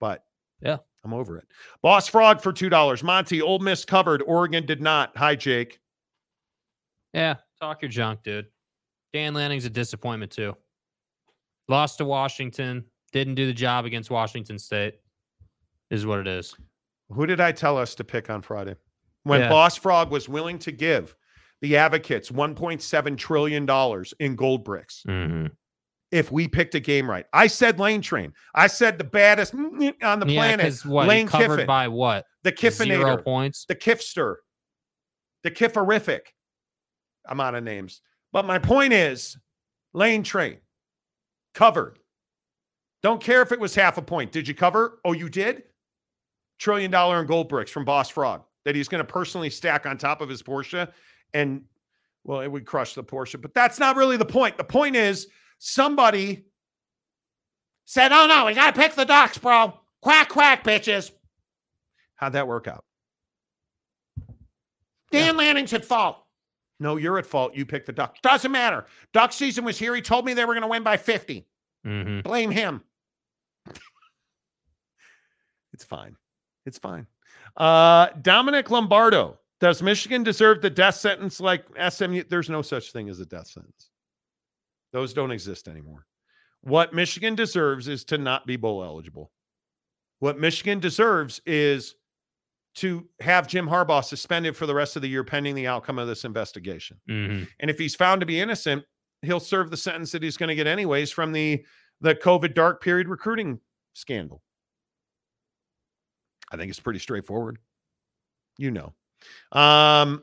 but 0.00 0.24
Yeah. 0.60 0.78
I'm 1.04 1.14
over 1.14 1.38
it. 1.38 1.46
Boss 1.80 2.08
Frog 2.08 2.40
for 2.42 2.52
$2. 2.52 3.02
Monty, 3.04 3.40
Ole 3.40 3.60
Miss 3.60 3.84
covered. 3.84 4.20
Oregon 4.26 4.66
did 4.66 4.82
not. 4.82 5.16
Hi, 5.16 5.36
Jake. 5.36 5.80
Yeah, 7.14 7.36
talk 7.60 7.80
your 7.82 7.88
junk, 7.88 8.22
dude. 8.24 8.46
Dan 9.12 9.32
Lanning's 9.32 9.64
a 9.64 9.70
disappointment 9.70 10.32
too. 10.32 10.56
Lost 11.68 11.98
to 11.98 12.04
Washington, 12.04 12.84
didn't 13.12 13.36
do 13.36 13.46
the 13.46 13.52
job 13.54 13.84
against 13.86 14.10
Washington 14.10 14.58
State. 14.58 14.96
Is 15.90 16.04
what 16.04 16.18
it 16.18 16.26
is. 16.26 16.54
Who 17.10 17.24
did 17.26 17.40
I 17.40 17.52
tell 17.52 17.78
us 17.78 17.94
to 17.94 18.04
pick 18.04 18.28
on 18.28 18.42
Friday? 18.42 18.74
When 19.22 19.40
Yeah. 19.40 19.48
Boss 19.48 19.76
Frog 19.76 20.10
was 20.10 20.28
willing 20.28 20.58
to 20.60 20.72
give 20.72 21.16
the 21.60 21.76
advocates 21.76 22.30
$1.7 22.30 23.16
trillion 23.16 23.68
in 24.20 24.36
gold 24.36 24.64
bricks 24.64 25.02
Mm-hmm. 25.08 25.46
if 26.12 26.30
we 26.32 26.46
picked 26.48 26.74
a 26.74 26.80
game 26.80 27.08
right. 27.10 27.26
I 27.32 27.46
said 27.48 27.78
Lane 27.80 28.00
Train. 28.00 28.32
I 28.54 28.66
said 28.68 28.96
the 28.98 29.04
baddest 29.04 29.54
on 29.54 29.78
the 29.78 29.94
Yeah, 30.26 30.56
planet. 30.56 30.74
what 30.86 31.06
Lane 31.08 31.26
covered 31.26 31.48
Kiffin. 31.56 31.66
by 31.66 31.88
what 31.88 32.24
the 32.44 32.54
zero 32.56 32.70
Kiffinator. 33.18 33.24
points. 33.24 33.64
the 33.66 33.74
Kiffster, 33.74 34.36
the 35.42 35.50
Kifferific. 35.50 36.20
I'm 37.28 37.40
out 37.40 37.54
of 37.54 37.64
names. 37.64 38.00
But 38.32 38.44
my 38.46 38.58
point 38.58 38.92
is 38.92 39.36
Lane 39.92 40.22
Train 40.22 40.58
covered. 41.54 41.98
Don't 43.02 43.22
care 43.22 43.42
if 43.42 43.52
it 43.52 43.60
was 43.60 43.74
half 43.74 43.98
a 43.98 44.02
point. 44.02 44.32
Did 44.32 44.48
you 44.48 44.54
cover? 44.54 44.98
Oh, 45.04 45.12
you 45.12 45.28
did? 45.28 45.64
Trillion 46.58 46.90
dollar 46.90 47.20
in 47.20 47.26
gold 47.26 47.48
bricks 47.48 47.70
from 47.70 47.84
Boss 47.84 48.08
Frog 48.08 48.42
that 48.64 48.74
he's 48.74 48.88
going 48.88 49.04
to 49.04 49.10
personally 49.12 49.48
stack 49.50 49.86
on 49.86 49.96
top 49.96 50.20
of 50.20 50.28
his 50.28 50.42
Porsche 50.42 50.90
and 51.34 51.64
Well, 52.24 52.40
it 52.40 52.48
would 52.48 52.66
crush 52.66 52.94
the 52.94 53.04
Porsche, 53.04 53.40
but 53.40 53.54
that's 53.54 53.78
not 53.78 53.96
really 53.96 54.16
the 54.16 54.24
point. 54.24 54.56
The 54.56 54.64
point 54.64 54.96
is 54.96 55.28
somebody 55.58 56.44
said, 57.84 58.12
"Oh 58.12 58.26
no, 58.26 58.46
we 58.46 58.54
got 58.54 58.74
to 58.74 58.80
pick 58.80 58.94
the 58.94 59.04
ducks, 59.04 59.38
bro." 59.38 59.78
Quack 60.00 60.28
quack, 60.28 60.62
bitches. 60.64 61.10
How'd 62.16 62.32
that 62.34 62.46
work 62.48 62.66
out? 62.68 62.84
Dan 65.10 65.36
Lanning's 65.36 65.72
at 65.72 65.84
fault. 65.84 66.24
No, 66.80 66.96
you're 66.96 67.18
at 67.18 67.26
fault. 67.26 67.54
You 67.56 67.66
picked 67.66 67.86
the 67.86 67.92
Ducks. 67.92 68.20
Doesn't 68.20 68.52
matter. 68.52 68.86
Duck 69.12 69.32
season 69.32 69.64
was 69.64 69.78
here. 69.78 69.94
He 69.94 70.02
told 70.02 70.24
me 70.24 70.34
they 70.34 70.44
were 70.44 70.54
going 70.54 70.62
to 70.62 70.68
win 70.68 70.82
by 70.84 70.96
50. 70.96 71.46
Mhm. 71.84 72.22
Blame 72.22 72.50
him. 72.50 72.82
it's 75.72 75.84
fine. 75.84 76.16
It's 76.66 76.78
fine. 76.78 77.06
Uh, 77.56 78.08
Dominic 78.22 78.70
Lombardo. 78.70 79.38
Does 79.60 79.82
Michigan 79.82 80.22
deserve 80.22 80.62
the 80.62 80.70
death 80.70 80.94
sentence 80.94 81.40
like 81.40 81.64
SMU? 81.90 82.22
There's 82.28 82.48
no 82.50 82.62
such 82.62 82.92
thing 82.92 83.08
as 83.08 83.18
a 83.20 83.26
death 83.26 83.48
sentence. 83.48 83.90
Those 84.92 85.12
don't 85.12 85.32
exist 85.32 85.68
anymore. 85.68 86.06
What 86.62 86.94
Michigan 86.94 87.34
deserves 87.34 87.88
is 87.88 88.04
to 88.04 88.18
not 88.18 88.46
be 88.46 88.56
bowl 88.56 88.84
eligible. 88.84 89.32
What 90.20 90.38
Michigan 90.38 90.80
deserves 90.80 91.40
is 91.46 91.94
to 92.76 93.08
have 93.20 93.48
Jim 93.48 93.66
Harbaugh 93.66 94.04
suspended 94.04 94.56
for 94.56 94.66
the 94.66 94.74
rest 94.74 94.94
of 94.96 95.02
the 95.02 95.08
year 95.08 95.24
pending 95.24 95.54
the 95.54 95.66
outcome 95.66 95.98
of 95.98 96.06
this 96.06 96.24
investigation. 96.24 97.00
Mhm. 97.08 97.48
And 97.58 97.70
if 97.70 97.78
he's 97.78 97.96
found 97.96 98.20
to 98.20 98.26
be 98.26 98.40
innocent, 98.40 98.84
he'll 99.22 99.40
serve 99.40 99.70
the 99.70 99.76
sentence 99.76 100.12
that 100.12 100.22
he's 100.22 100.36
going 100.36 100.48
to 100.48 100.54
get 100.54 100.66
anyways 100.66 101.10
from 101.10 101.32
the 101.32 101.64
the 102.00 102.14
COVID 102.14 102.54
dark 102.54 102.80
period 102.80 103.08
recruiting 103.08 103.60
scandal. 103.94 104.40
I 106.52 106.56
think 106.56 106.70
it's 106.70 106.78
pretty 106.78 107.00
straightforward. 107.00 107.58
You 108.56 108.70
know. 108.70 108.94
Um 109.52 110.22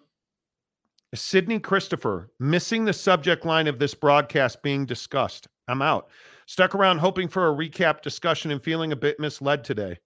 Sydney 1.13 1.59
Christopher 1.59 2.31
missing 2.39 2.84
the 2.84 2.93
subject 2.93 3.45
line 3.45 3.67
of 3.67 3.80
this 3.80 3.93
broadcast 3.93 4.61
being 4.61 4.85
discussed. 4.85 5.47
I'm 5.67 5.81
out. 5.81 6.09
Stuck 6.45 6.76
around 6.76 6.97
hoping 6.97 7.30
for 7.30 7.47
a 7.47 7.55
recap 7.55 8.01
discussion 8.01 8.51
and 8.51 8.61
feeling 8.61 8.91
a 8.91 8.95
bit 8.97 9.19
misled 9.19 9.63
today. 9.63 9.97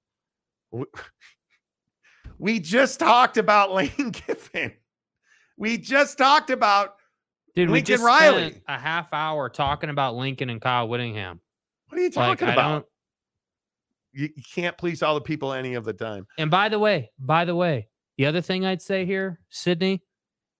We 2.39 2.59
just 2.59 2.99
talked 2.99 3.37
about 3.37 3.71
Lane 3.73 4.11
Kiffin. 4.13 4.71
We 5.57 5.77
just 5.77 6.17
talked 6.17 6.49
about 6.49 6.95
Dude, 7.53 7.67
we 7.69 7.73
Lincoln 7.73 7.95
just 7.95 8.03
Riley. 8.03 8.49
spent 8.51 8.63
a 8.69 8.77
half 8.77 9.13
hour 9.13 9.49
talking 9.49 9.89
about 9.89 10.15
Lincoln 10.15 10.49
and 10.49 10.61
Kyle 10.61 10.87
Whittingham. 10.87 11.41
what 11.89 11.99
are 11.99 12.01
you 12.01 12.09
talking 12.09 12.47
I 12.47 12.53
about? 12.53 12.85
You, 14.13 14.29
you 14.35 14.43
can't 14.55 14.77
please 14.77 15.03
all 15.03 15.15
the 15.15 15.21
people 15.21 15.51
any 15.51 15.73
of 15.73 15.83
the 15.83 15.93
time. 15.93 16.25
And 16.37 16.49
by 16.49 16.69
the 16.69 16.79
way, 16.79 17.11
by 17.19 17.43
the 17.43 17.55
way, 17.55 17.88
the 18.19 18.25
other 18.25 18.41
thing 18.41 18.65
I'd 18.65 18.81
say 18.81 19.05
here, 19.05 19.39
Sydney, 19.49 20.03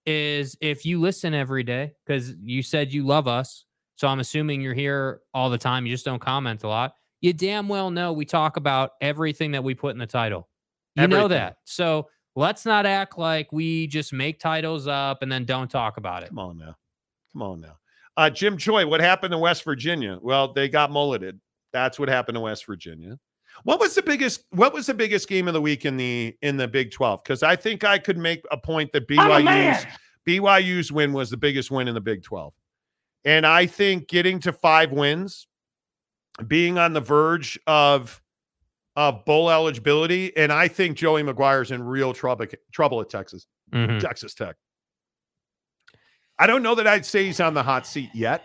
is 0.05 0.55
if 0.61 0.85
you 0.85 0.97
listen 0.97 1.33
every 1.33 1.61
day, 1.61 1.91
because 2.05 2.33
you 2.41 2.63
said 2.63 2.93
you 2.93 3.05
love 3.05 3.27
us, 3.27 3.65
so 3.97 4.07
I'm 4.07 4.21
assuming 4.21 4.61
you're 4.61 4.73
here 4.73 5.19
all 5.33 5.49
the 5.49 5.57
time. 5.57 5.85
You 5.85 5.93
just 5.93 6.05
don't 6.05 6.21
comment 6.21 6.63
a 6.63 6.69
lot. 6.69 6.93
You 7.19 7.33
damn 7.33 7.67
well 7.67 7.91
know 7.91 8.13
we 8.13 8.23
talk 8.23 8.55
about 8.55 8.91
everything 9.01 9.51
that 9.51 9.61
we 9.61 9.75
put 9.75 9.91
in 9.91 9.97
the 9.97 10.07
title. 10.07 10.47
You 10.95 11.09
know 11.09 11.27
that. 11.27 11.57
So 11.65 12.07
let's 12.33 12.65
not 12.65 12.85
act 12.85 13.17
like 13.17 13.51
we 13.51 13.87
just 13.87 14.13
make 14.13 14.39
titles 14.39 14.87
up 14.87 15.21
and 15.21 15.29
then 15.29 15.43
don't 15.43 15.69
talk 15.69 15.97
about 15.97 16.23
it. 16.23 16.29
Come 16.29 16.39
on 16.39 16.57
now. 16.57 16.77
Come 17.33 17.41
on 17.41 17.59
now. 17.59 17.77
Uh, 18.15 18.29
Jim 18.29 18.57
Choi, 18.57 18.87
what 18.87 19.01
happened 19.01 19.33
to 19.33 19.37
West 19.37 19.65
Virginia? 19.65 20.17
Well, 20.21 20.53
they 20.53 20.69
got 20.69 20.91
mulleted. 20.91 21.37
That's 21.73 21.99
what 21.99 22.07
happened 22.07 22.37
to 22.37 22.41
West 22.41 22.65
Virginia. 22.65 23.19
What 23.63 23.79
was 23.79 23.95
the 23.95 24.01
biggest 24.01 24.43
what 24.51 24.73
was 24.73 24.85
the 24.85 24.93
biggest 24.93 25.27
game 25.27 25.47
of 25.47 25.53
the 25.53 25.61
week 25.61 25.85
in 25.85 25.97
the 25.97 26.35
in 26.41 26.57
the 26.57 26.67
Big 26.67 26.91
12? 26.91 27.23
Because 27.23 27.43
I 27.43 27.55
think 27.55 27.83
I 27.83 27.99
could 27.99 28.17
make 28.17 28.43
a 28.51 28.57
point 28.57 28.91
that 28.93 29.07
BYU's 29.07 29.85
BYU's 30.27 30.91
win 30.91 31.13
was 31.13 31.29
the 31.29 31.37
biggest 31.37 31.71
win 31.71 31.87
in 31.87 31.93
the 31.93 32.01
Big 32.01 32.23
12. 32.23 32.53
And 33.25 33.45
I 33.45 33.65
think 33.65 34.07
getting 34.07 34.39
to 34.41 34.53
five 34.53 34.91
wins, 34.91 35.47
being 36.47 36.77
on 36.77 36.93
the 36.93 37.01
verge 37.01 37.59
of 37.67 38.21
of 38.95 39.23
bowl 39.25 39.49
eligibility, 39.49 40.35
and 40.35 40.51
I 40.51 40.67
think 40.67 40.97
Joey 40.97 41.23
McGuire's 41.23 41.71
in 41.71 41.83
real 41.83 42.13
trouble 42.13 42.47
trouble 42.71 43.01
at 43.01 43.09
Texas. 43.09 43.47
Mhm. 43.71 43.99
Texas 43.99 44.33
Tech. 44.33 44.55
I 46.37 46.47
don't 46.47 46.63
know 46.63 46.75
that 46.75 46.87
I'd 46.87 47.05
say 47.05 47.25
he's 47.25 47.39
on 47.39 47.53
the 47.53 47.63
hot 47.63 47.85
seat 47.85 48.09
yet. 48.13 48.43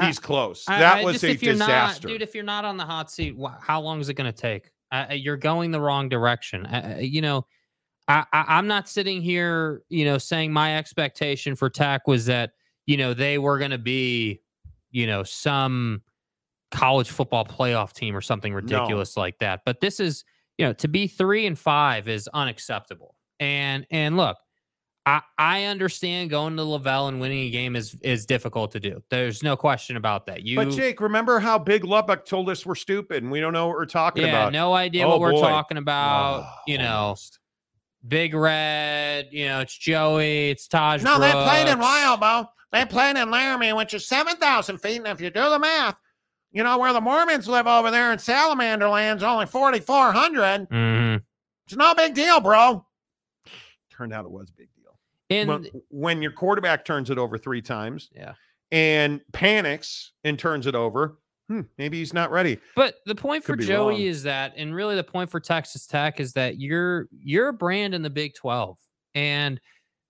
He's 0.00 0.18
close. 0.18 0.64
I- 0.68 0.78
that 0.78 0.96
I 0.98 1.04
was 1.04 1.22
a 1.24 1.34
disaster. 1.36 2.08
Not, 2.08 2.12
dude, 2.12 2.22
if 2.22 2.34
you're 2.34 2.44
not 2.44 2.64
on 2.64 2.76
the 2.76 2.84
hot 2.84 3.10
seat, 3.10 3.36
how 3.60 3.80
long 3.80 4.00
is 4.00 4.08
it 4.08 4.14
going 4.14 4.32
to 4.32 4.38
take? 4.38 4.70
Uh, 4.92 5.06
you're 5.12 5.36
going 5.36 5.70
the 5.70 5.80
wrong 5.80 6.08
direction. 6.08 6.66
Uh, 6.66 6.98
you 7.00 7.20
know, 7.20 7.46
I, 8.08 8.24
I, 8.32 8.44
I'm 8.48 8.66
not 8.66 8.88
sitting 8.88 9.22
here, 9.22 9.82
you 9.88 10.04
know, 10.04 10.18
saying 10.18 10.52
my 10.52 10.76
expectation 10.76 11.54
for 11.54 11.70
Tech 11.70 12.08
was 12.08 12.26
that, 12.26 12.52
you 12.86 12.96
know, 12.96 13.14
they 13.14 13.38
were 13.38 13.58
going 13.58 13.70
to 13.70 13.78
be, 13.78 14.40
you 14.90 15.06
know, 15.06 15.22
some 15.22 16.02
college 16.72 17.10
football 17.10 17.44
playoff 17.44 17.92
team 17.92 18.16
or 18.16 18.20
something 18.20 18.52
ridiculous 18.54 19.16
like 19.16 19.38
that. 19.38 19.60
But 19.64 19.80
this 19.80 20.00
is, 20.00 20.24
you 20.58 20.66
know, 20.66 20.72
to 20.74 20.88
be 20.88 21.06
three 21.06 21.46
and 21.46 21.58
five 21.58 22.08
is 22.08 22.28
unacceptable. 22.34 23.14
And 23.38 23.86
and 23.90 24.16
look, 24.16 24.36
I, 25.10 25.22
I 25.38 25.64
understand 25.64 26.30
going 26.30 26.56
to 26.56 26.62
LaVell 26.62 27.08
and 27.08 27.20
winning 27.20 27.40
a 27.40 27.50
game 27.50 27.74
is 27.74 27.96
is 28.02 28.26
difficult 28.26 28.70
to 28.72 28.80
do. 28.80 29.02
There's 29.10 29.42
no 29.42 29.56
question 29.56 29.96
about 29.96 30.26
that. 30.26 30.42
You 30.44 30.54
but 30.56 30.70
Jake, 30.70 31.00
remember 31.00 31.40
how 31.40 31.58
Big 31.58 31.84
Lubbock 31.84 32.24
told 32.24 32.48
us 32.48 32.64
we're 32.64 32.76
stupid 32.76 33.24
and 33.24 33.32
we 33.32 33.40
don't 33.40 33.52
know 33.52 33.66
what 33.66 33.76
we're 33.76 33.86
talking 33.86 34.22
yeah, 34.22 34.28
about? 34.28 34.52
no 34.52 34.72
idea 34.72 35.06
Oh, 35.06 35.10
what 35.10 35.20
we're 35.20 35.32
talking 35.32 35.78
about. 35.78 36.44
Oh, 36.44 36.52
you 36.68 36.78
know, 36.78 36.96
almost. 36.96 37.40
Big 38.06 38.34
Red, 38.34 39.28
you 39.32 39.48
know, 39.48 39.60
it's 39.60 39.76
Joey, 39.76 40.50
it's 40.50 40.68
Tahj. 40.68 41.02
No, 41.02 41.18
they 41.18 41.32
played 41.32 41.66
in. 41.66 41.78
Wildbow. 41.80 42.46
They 42.72 42.84
played 42.84 43.16
in 43.16 43.30
Laramie, 43.32 43.72
which 43.72 43.94
is 43.94 44.06
7,000 44.06 44.78
feet. 44.78 44.98
And 44.98 45.08
if 45.08 45.20
you 45.20 45.28
do 45.30 45.50
the 45.50 45.58
math, 45.58 45.96
you 46.52 46.62
know, 46.62 46.78
where 46.78 46.92
the 46.92 47.00
Mormons 47.00 47.48
live 47.48 47.66
over 47.66 47.90
there 47.90 48.12
in 48.12 48.18
Salamander 48.18 48.88
Land's 48.88 49.24
only 49.24 49.46
4,400. 49.46 50.68
Mhm. 50.70 51.22
It's 51.66 51.76
no 51.76 51.94
big 51.94 52.14
deal, 52.14 52.40
bro. 52.40 52.86
Turned 53.90 54.14
out 54.14 54.24
it 54.24 54.30
was 54.30 54.50
big 54.50 54.69
And 55.30 55.48
when, 55.48 55.66
when 55.90 56.22
your 56.22 56.32
quarterback 56.32 56.84
turns 56.84 57.08
it 57.08 57.18
over 57.18 57.38
three 57.38 57.62
times 57.62 58.10
yeah. 58.14 58.34
and 58.72 59.20
panics 59.32 60.12
and 60.24 60.38
turns 60.38 60.66
it 60.66 60.74
over, 60.74 61.18
hmm, 61.48 61.62
maybe 61.78 61.98
he's 61.98 62.12
not 62.12 62.30
ready. 62.32 62.58
But 62.74 62.96
the 63.06 63.14
point 63.14 63.44
for 63.44 63.52
Could 63.52 63.60
be 63.60 63.66
Joey 63.66 63.94
wrong. 63.94 64.00
is 64.02 64.24
that, 64.24 64.54
and 64.56 64.74
really 64.74 64.96
the 64.96 65.04
point 65.04 65.30
for 65.30 65.38
Texas 65.38 65.86
Tech 65.86 66.20
is 66.20 66.32
that 66.32 66.58
you're 66.58 67.08
you're 67.12 67.48
a 67.48 67.52
brand 67.52 67.94
in 67.94 68.02
the 68.02 68.10
Big 68.10 68.34
12. 68.34 68.76
And 69.14 69.60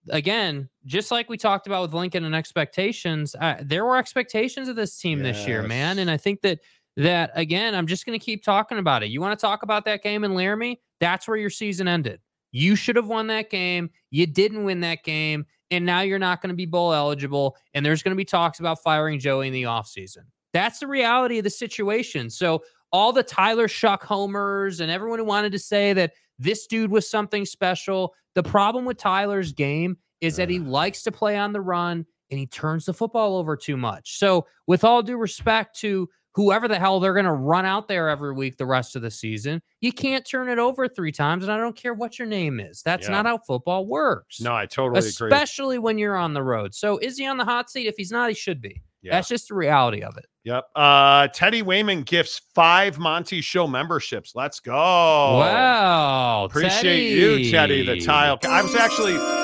again, 0.09 0.69
just 0.87 1.11
like 1.11 1.29
we 1.29 1.37
talked 1.37 1.67
about 1.67 1.83
with 1.83 1.95
Lincoln 1.95 2.25
and 2.25 2.35
expectations, 2.35 3.37
uh, 3.41 3.57
there 3.63 3.85
were 3.85 3.97
expectations 3.97 4.69
of 4.69 4.77
this 4.77 4.97
team 4.99 5.21
this 5.21 5.47
year, 5.47 5.63
man. 5.63 5.99
And 5.99 6.11
I 6.11 6.17
think 6.17 6.41
that 6.43 6.61
that 6.97 7.31
again, 7.35 7.75
I'm 7.75 7.87
just 7.87 8.07
going 8.07 8.19
to 8.19 8.25
keep 8.25 8.43
talking 8.43 8.79
about 8.79 9.03
it. 9.03 9.11
You 9.11 9.21
want 9.21 9.39
to 9.39 9.41
talk 9.41 9.63
about 9.63 9.85
that 9.85 10.03
game 10.03 10.25
in 10.25 10.35
Laramie? 10.35 10.81
That's 10.99 11.29
where 11.29 11.37
your 11.37 11.51
season 11.51 11.89
ended. 11.89 12.21
You 12.53 12.77
should 12.77 12.97
have 12.97 13.07
won 13.07 13.27
that 13.29 13.51
game. 13.51 13.91
You 14.11 14.27
didn't 14.27 14.65
win 14.65 14.81
that 14.81 15.05
game. 15.05 15.47
And 15.71 15.87
now 15.87 16.01
you're 16.01 16.19
not 16.19 16.43
going 16.43 16.51
to 16.51 16.57
be 16.57 16.67
bowl 16.67 16.93
eligible. 16.93 17.57
And 17.75 17.87
there's 17.87 18.03
going 18.03 18.11
to 18.11 18.17
be 18.17 18.25
talks 18.25 18.59
about 18.59 18.83
firing 18.83 19.21
Joey 19.21 19.47
in 19.47 19.53
the 19.53 19.65
offseason. 19.65 20.25
That's 20.53 20.81
the 20.81 20.89
reality 20.89 21.39
of 21.39 21.45
the 21.45 21.51
situation. 21.51 22.29
So 22.29 22.63
all 22.93 23.13
the 23.13 23.23
Tyler 23.23 23.69
Shough 23.69 24.03
homers 24.03 24.81
and 24.81 24.91
everyone 24.91 25.21
who 25.21 25.25
wanted 25.25 25.53
to 25.53 25.59
say 25.59 25.93
that 25.93 26.13
this 26.39 26.67
dude 26.67 26.91
was 26.91 27.09
something 27.09 27.45
special. 27.45 28.15
The 28.35 28.43
problem 28.43 28.85
with 28.85 28.97
Tyler's 28.97 29.53
game 29.53 29.97
is 30.21 30.37
that 30.37 30.49
he 30.49 30.59
likes 30.59 31.03
to 31.05 31.13
play 31.13 31.37
on 31.37 31.53
the 31.53 31.61
run 31.61 32.05
and 32.31 32.39
he 32.39 32.47
turns 32.47 32.87
the 32.87 32.95
football 32.95 33.37
over 33.37 33.57
too 33.57 33.77
much. 33.77 34.19
So, 34.19 34.47
with 34.67 34.85
all 34.85 35.03
due 35.03 35.17
respect 35.17 35.79
to 35.81 36.09
whoever 36.35 36.69
the 36.69 36.79
hell 36.79 37.01
they're 37.01 37.13
going 37.15 37.25
to 37.25 37.33
run 37.33 37.65
out 37.65 37.89
there 37.89 38.09
every 38.09 38.33
week 38.33 38.57
the 38.57 38.67
rest 38.67 38.97
of 38.97 39.03
the 39.03 39.11
season, 39.11 39.61
you 39.81 39.93
can't 39.93 40.25
turn 40.27 40.49
it 40.49 40.59
over 40.59 40.89
three 40.89 41.13
times. 41.13 41.43
And 41.45 41.53
I 41.53 41.57
don't 41.57 41.77
care 41.77 41.95
what 41.95 42.19
your 42.19 42.29
name 42.29 42.61
is. 42.61 42.83
That's 42.83 43.07
Yeah. 43.09 43.13
not 43.15 43.27
how 43.27 43.39
football 43.39 43.87
works. 43.87 44.41
No, 44.41 44.55
I 44.55 44.67
totally 44.67 44.99
agree. 45.01 45.09
Especially 45.29 45.79
when 45.79 45.99
you're 45.99 46.17
on 46.17 46.35
the 46.35 46.43
road. 46.43 46.75
So, 46.75 46.99
is 46.99 47.17
he 47.19 47.27
on 47.27 47.37
the 47.37 47.45
hot 47.45 47.71
seat? 47.71 47.87
If 47.87 47.97
he's 47.97 48.13
not, 48.13 48.29
he 48.29 48.35
should 48.35 48.61
be. 48.61 48.81
Yeah. 49.03 49.13
That's 49.13 49.29
just 49.29 49.49
the 49.49 49.55
reality 49.55 50.03
of 50.03 50.17
it. 50.19 50.27
Yep. 50.45 50.65
Uh, 50.77 51.29
Teddy 51.29 51.63
Wayman 51.63 52.03
gifts 52.03 52.41
five 52.55 52.99
Monty 52.99 53.41
Show 53.41 53.67
memberships. 53.67 54.33
Let's 54.35 54.61
go. 54.61 54.73
wow. 54.75 56.45
Appreciate 56.45 57.13
you, 57.13 57.51
Teddy, 57.51 57.85
the 57.85 58.01
tile. 58.01 58.39
I 58.45 58.63
was 58.63 58.75
actually. 58.75 59.40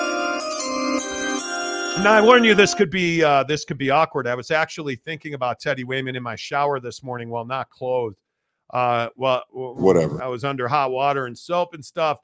Now 1.98 2.12
I 2.12 2.20
warn 2.20 2.44
you, 2.44 2.55
this 2.55 2.74
could 2.74 2.90
be 2.90 3.24
uh, 3.24 3.43
this 3.44 3.64
could 3.64 3.78
be 3.78 3.90
awkward. 3.90 4.27
I 4.28 4.35
was 4.35 4.51
actually 4.51 4.97
thinking 4.97 5.35
about 5.35 5.59
Teddy 5.59 5.82
Wayman 5.82 6.14
in 6.14 6.23
my 6.23 6.36
shower 6.36 6.78
this 6.78 7.02
morning 7.02 7.31
while 7.31 7.44
not 7.44 7.68
clothed. 7.70 8.16
Uh, 8.73 9.09
well, 9.16 9.43
Whatever. 9.51 10.23
I 10.23 10.27
was 10.28 10.44
under 10.44 10.68
hot 10.68 10.90
water 10.90 11.27
and 11.27 11.36
soap 11.36 11.74
and 11.74 11.85
stuff. 11.85 12.18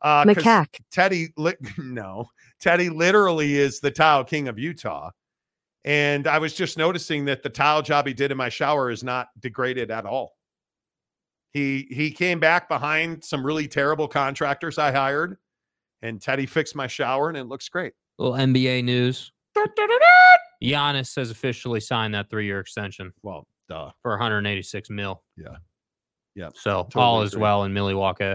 Uh, 0.00 0.24
'cause 0.24 0.36
Macaque. 0.36 0.78
Teddy, 0.90 1.28
li- 1.36 1.54
no, 1.78 2.28
Teddy 2.60 2.88
literally 2.88 3.56
is 3.56 3.80
the 3.80 3.90
tile 3.90 4.24
king 4.24 4.48
of 4.48 4.58
Utah. 4.58 5.10
And 5.84 6.26
I 6.26 6.38
was 6.38 6.54
just 6.54 6.76
noticing 6.78 7.24
that 7.26 7.42
the 7.42 7.48
tile 7.50 7.82
job 7.82 8.06
he 8.06 8.14
did 8.14 8.30
in 8.32 8.36
my 8.36 8.48
shower 8.48 8.90
is 8.90 9.04
not 9.04 9.28
degraded 9.40 9.90
at 9.90 10.06
all. 10.06 10.36
He 11.52 11.86
he 11.90 12.10
came 12.10 12.40
back 12.40 12.68
behind 12.68 13.22
some 13.24 13.44
really 13.44 13.68
terrible 13.68 14.08
contractors 14.08 14.78
I 14.78 14.90
hired, 14.90 15.36
and 16.02 16.20
Teddy 16.20 16.46
fixed 16.46 16.74
my 16.74 16.86
shower, 16.86 17.28
and 17.28 17.36
it 17.38 17.44
looks 17.44 17.68
great. 17.68 17.92
Little 18.18 18.34
NBA 18.36 18.84
news. 18.84 19.32
Giannis 20.62 21.14
has 21.16 21.30
officially 21.30 21.80
signed 21.80 22.14
that 22.14 22.30
three-year 22.30 22.60
extension 22.60 23.12
Well, 23.22 23.46
duh. 23.68 23.90
for 24.02 24.12
186 24.12 24.90
mil. 24.90 25.22
Yeah. 25.36 25.56
Yeah. 26.34 26.48
So 26.54 26.84
Totally 26.84 27.02
all 27.04 27.22
is 27.22 27.32
agree. 27.32 27.42
well 27.42 27.64
in 27.64 27.72
Milwaukee. 27.72 28.34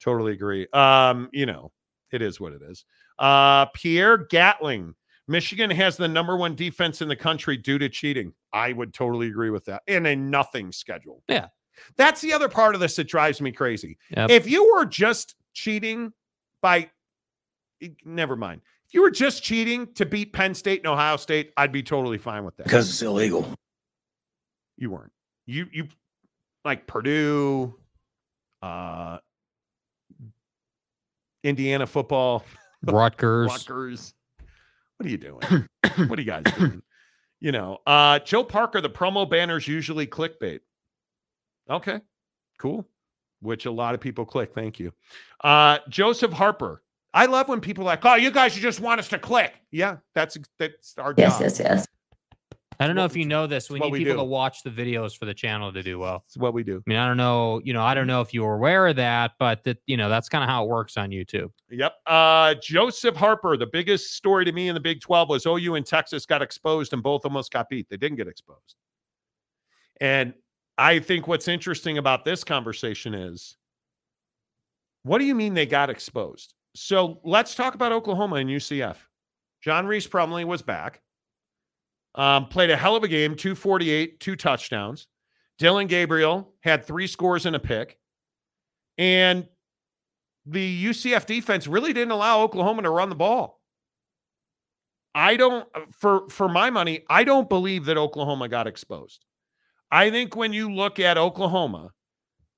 Totally 0.00 0.32
agree. 0.32 0.66
Um, 0.72 1.28
you 1.32 1.46
know, 1.46 1.72
it 2.12 2.22
is 2.22 2.40
what 2.40 2.52
it 2.52 2.62
is. 2.62 2.84
Uh, 3.18 3.66
Pierre 3.66 4.18
Gatling. 4.18 4.94
Michigan 5.26 5.70
has 5.70 5.96
the 5.96 6.06
number 6.08 6.36
one 6.36 6.54
defense 6.54 7.00
in 7.00 7.08
the 7.08 7.16
country 7.16 7.56
due 7.56 7.78
to 7.78 7.88
cheating. 7.88 8.32
I 8.52 8.72
would 8.72 8.92
totally 8.92 9.28
agree 9.28 9.50
with 9.50 9.64
that. 9.66 9.82
In 9.86 10.06
a 10.06 10.14
nothing 10.16 10.70
schedule. 10.70 11.22
Yeah. 11.28 11.48
That's 11.96 12.20
the 12.20 12.32
other 12.32 12.48
part 12.48 12.74
of 12.74 12.80
this 12.80 12.96
that 12.96 13.08
drives 13.08 13.40
me 13.40 13.50
crazy. 13.50 13.98
Yep. 14.16 14.30
If 14.30 14.48
you 14.48 14.70
were 14.74 14.84
just 14.84 15.34
cheating 15.54 16.12
by 16.60 16.90
never 18.04 18.36
mind. 18.36 18.60
If 18.94 18.98
you 18.98 19.02
were 19.02 19.10
just 19.10 19.42
cheating 19.42 19.92
to 19.94 20.06
beat 20.06 20.32
Penn 20.32 20.54
State 20.54 20.82
and 20.82 20.86
Ohio 20.86 21.16
State, 21.16 21.52
I'd 21.56 21.72
be 21.72 21.82
totally 21.82 22.16
fine 22.16 22.44
with 22.44 22.56
that. 22.58 22.62
Because 22.62 22.88
it's 22.88 23.02
illegal. 23.02 23.52
you 24.76 24.88
weren't. 24.88 25.10
You 25.46 25.66
you 25.72 25.88
like 26.64 26.86
Purdue, 26.86 27.74
uh 28.62 29.18
Indiana 31.42 31.88
football, 31.88 32.44
Rutgers. 32.84 33.50
Rutgers. 33.50 34.14
What 34.98 35.08
are 35.08 35.10
you 35.10 35.18
doing? 35.18 35.40
what 36.06 36.16
are 36.16 36.22
you 36.22 36.28
guys 36.28 36.44
doing? 36.56 36.80
You 37.40 37.50
know, 37.50 37.78
uh 37.88 38.20
Joe 38.20 38.44
Parker, 38.44 38.80
the 38.80 38.90
promo 38.90 39.28
banners 39.28 39.66
usually 39.66 40.06
clickbait. 40.06 40.60
Okay, 41.68 41.98
cool. 42.60 42.86
Which 43.40 43.66
a 43.66 43.72
lot 43.72 43.96
of 43.96 44.00
people 44.00 44.24
click. 44.24 44.54
Thank 44.54 44.78
you. 44.78 44.92
Uh 45.42 45.78
Joseph 45.88 46.32
Harper. 46.32 46.83
I 47.14 47.26
love 47.26 47.48
when 47.48 47.60
people 47.60 47.84
are 47.84 47.86
like, 47.86 48.04
oh, 48.04 48.16
you 48.16 48.30
guys 48.32 48.54
just 48.56 48.80
want 48.80 48.98
us 48.98 49.08
to 49.08 49.18
click. 49.18 49.54
Yeah, 49.70 49.98
that's 50.14 50.36
that's 50.58 50.98
our 50.98 51.14
Yes, 51.16 51.34
job. 51.34 51.40
yes, 51.42 51.58
yes. 51.60 51.60
Yes. 51.60 51.86
I 52.80 52.88
don't 52.88 52.96
know 52.96 53.04
if 53.04 53.14
you 53.16 53.24
know 53.24 53.46
this. 53.46 53.70
We 53.70 53.78
need 53.78 53.92
we 53.92 53.98
people 54.00 54.14
do. 54.14 54.18
to 54.18 54.24
watch 54.24 54.64
the 54.64 54.70
videos 54.70 55.16
for 55.16 55.26
the 55.26 55.32
channel 55.32 55.72
to 55.72 55.80
do 55.80 55.96
well. 56.00 56.24
It's 56.26 56.36
what 56.36 56.52
we 56.54 56.64
do. 56.64 56.78
I 56.78 56.90
mean, 56.90 56.98
I 56.98 57.06
don't 57.06 57.16
know, 57.16 57.60
you 57.62 57.72
know, 57.72 57.84
I 57.84 57.94
don't 57.94 58.08
know 58.08 58.20
if 58.20 58.34
you 58.34 58.42
were 58.42 58.56
aware 58.56 58.88
of 58.88 58.96
that, 58.96 59.30
but 59.38 59.62
that, 59.62 59.78
you 59.86 59.96
know, 59.96 60.08
that's 60.08 60.28
kind 60.28 60.42
of 60.42 60.50
how 60.50 60.64
it 60.64 60.68
works 60.68 60.96
on 60.96 61.10
YouTube. 61.10 61.50
Yep. 61.70 61.94
Uh, 62.04 62.54
Joseph 62.60 63.14
Harper, 63.14 63.56
the 63.56 63.66
biggest 63.66 64.14
story 64.16 64.44
to 64.44 64.50
me 64.50 64.66
in 64.66 64.74
the 64.74 64.80
Big 64.80 65.00
12 65.00 65.28
was 65.28 65.46
OU 65.46 65.76
and 65.76 65.86
Texas 65.86 66.26
got 66.26 66.42
exposed 66.42 66.92
and 66.92 67.00
both 67.00 67.24
almost 67.24 67.52
got 67.52 67.68
beat. 67.68 67.88
They 67.88 67.96
didn't 67.96 68.16
get 68.16 68.26
exposed. 68.26 68.74
And 70.00 70.34
I 70.76 70.98
think 70.98 71.28
what's 71.28 71.46
interesting 71.46 71.98
about 71.98 72.24
this 72.24 72.42
conversation 72.42 73.14
is 73.14 73.56
what 75.04 75.18
do 75.18 75.26
you 75.26 75.36
mean 75.36 75.54
they 75.54 75.66
got 75.66 75.90
exposed? 75.90 76.53
So 76.74 77.20
let's 77.24 77.54
talk 77.54 77.74
about 77.74 77.92
Oklahoma 77.92 78.36
and 78.36 78.50
UCF. 78.50 78.96
John 79.62 79.86
Rhys 79.86 80.06
Plumlee 80.06 80.44
was 80.44 80.62
back, 80.62 81.00
um, 82.14 82.46
played 82.46 82.70
a 82.70 82.76
hell 82.76 82.96
of 82.96 83.04
a 83.04 83.08
game, 83.08 83.34
248, 83.34 84.20
two 84.20 84.36
touchdowns. 84.36 85.06
Dillon 85.58 85.86
Gabriel 85.86 86.52
had 86.62 86.84
three 86.84 87.06
scores 87.06 87.46
and 87.46 87.56
a 87.56 87.60
pick. 87.60 87.98
And 88.98 89.48
the 90.46 90.86
UCF 90.86 91.26
defense 91.26 91.66
really 91.66 91.92
didn't 91.92 92.10
allow 92.10 92.42
Oklahoma 92.42 92.82
to 92.82 92.90
run 92.90 93.08
the 93.08 93.14
ball. 93.14 93.60
I 95.14 95.36
don't 95.36 95.66
for 95.92 96.28
for 96.28 96.48
my 96.48 96.70
money, 96.70 97.04
I 97.08 97.22
don't 97.24 97.48
believe 97.48 97.84
that 97.84 97.96
Oklahoma 97.96 98.48
got 98.48 98.66
exposed. 98.66 99.24
I 99.90 100.10
think 100.10 100.34
when 100.34 100.52
you 100.52 100.72
look 100.72 100.98
at 100.98 101.16
Oklahoma, 101.16 101.90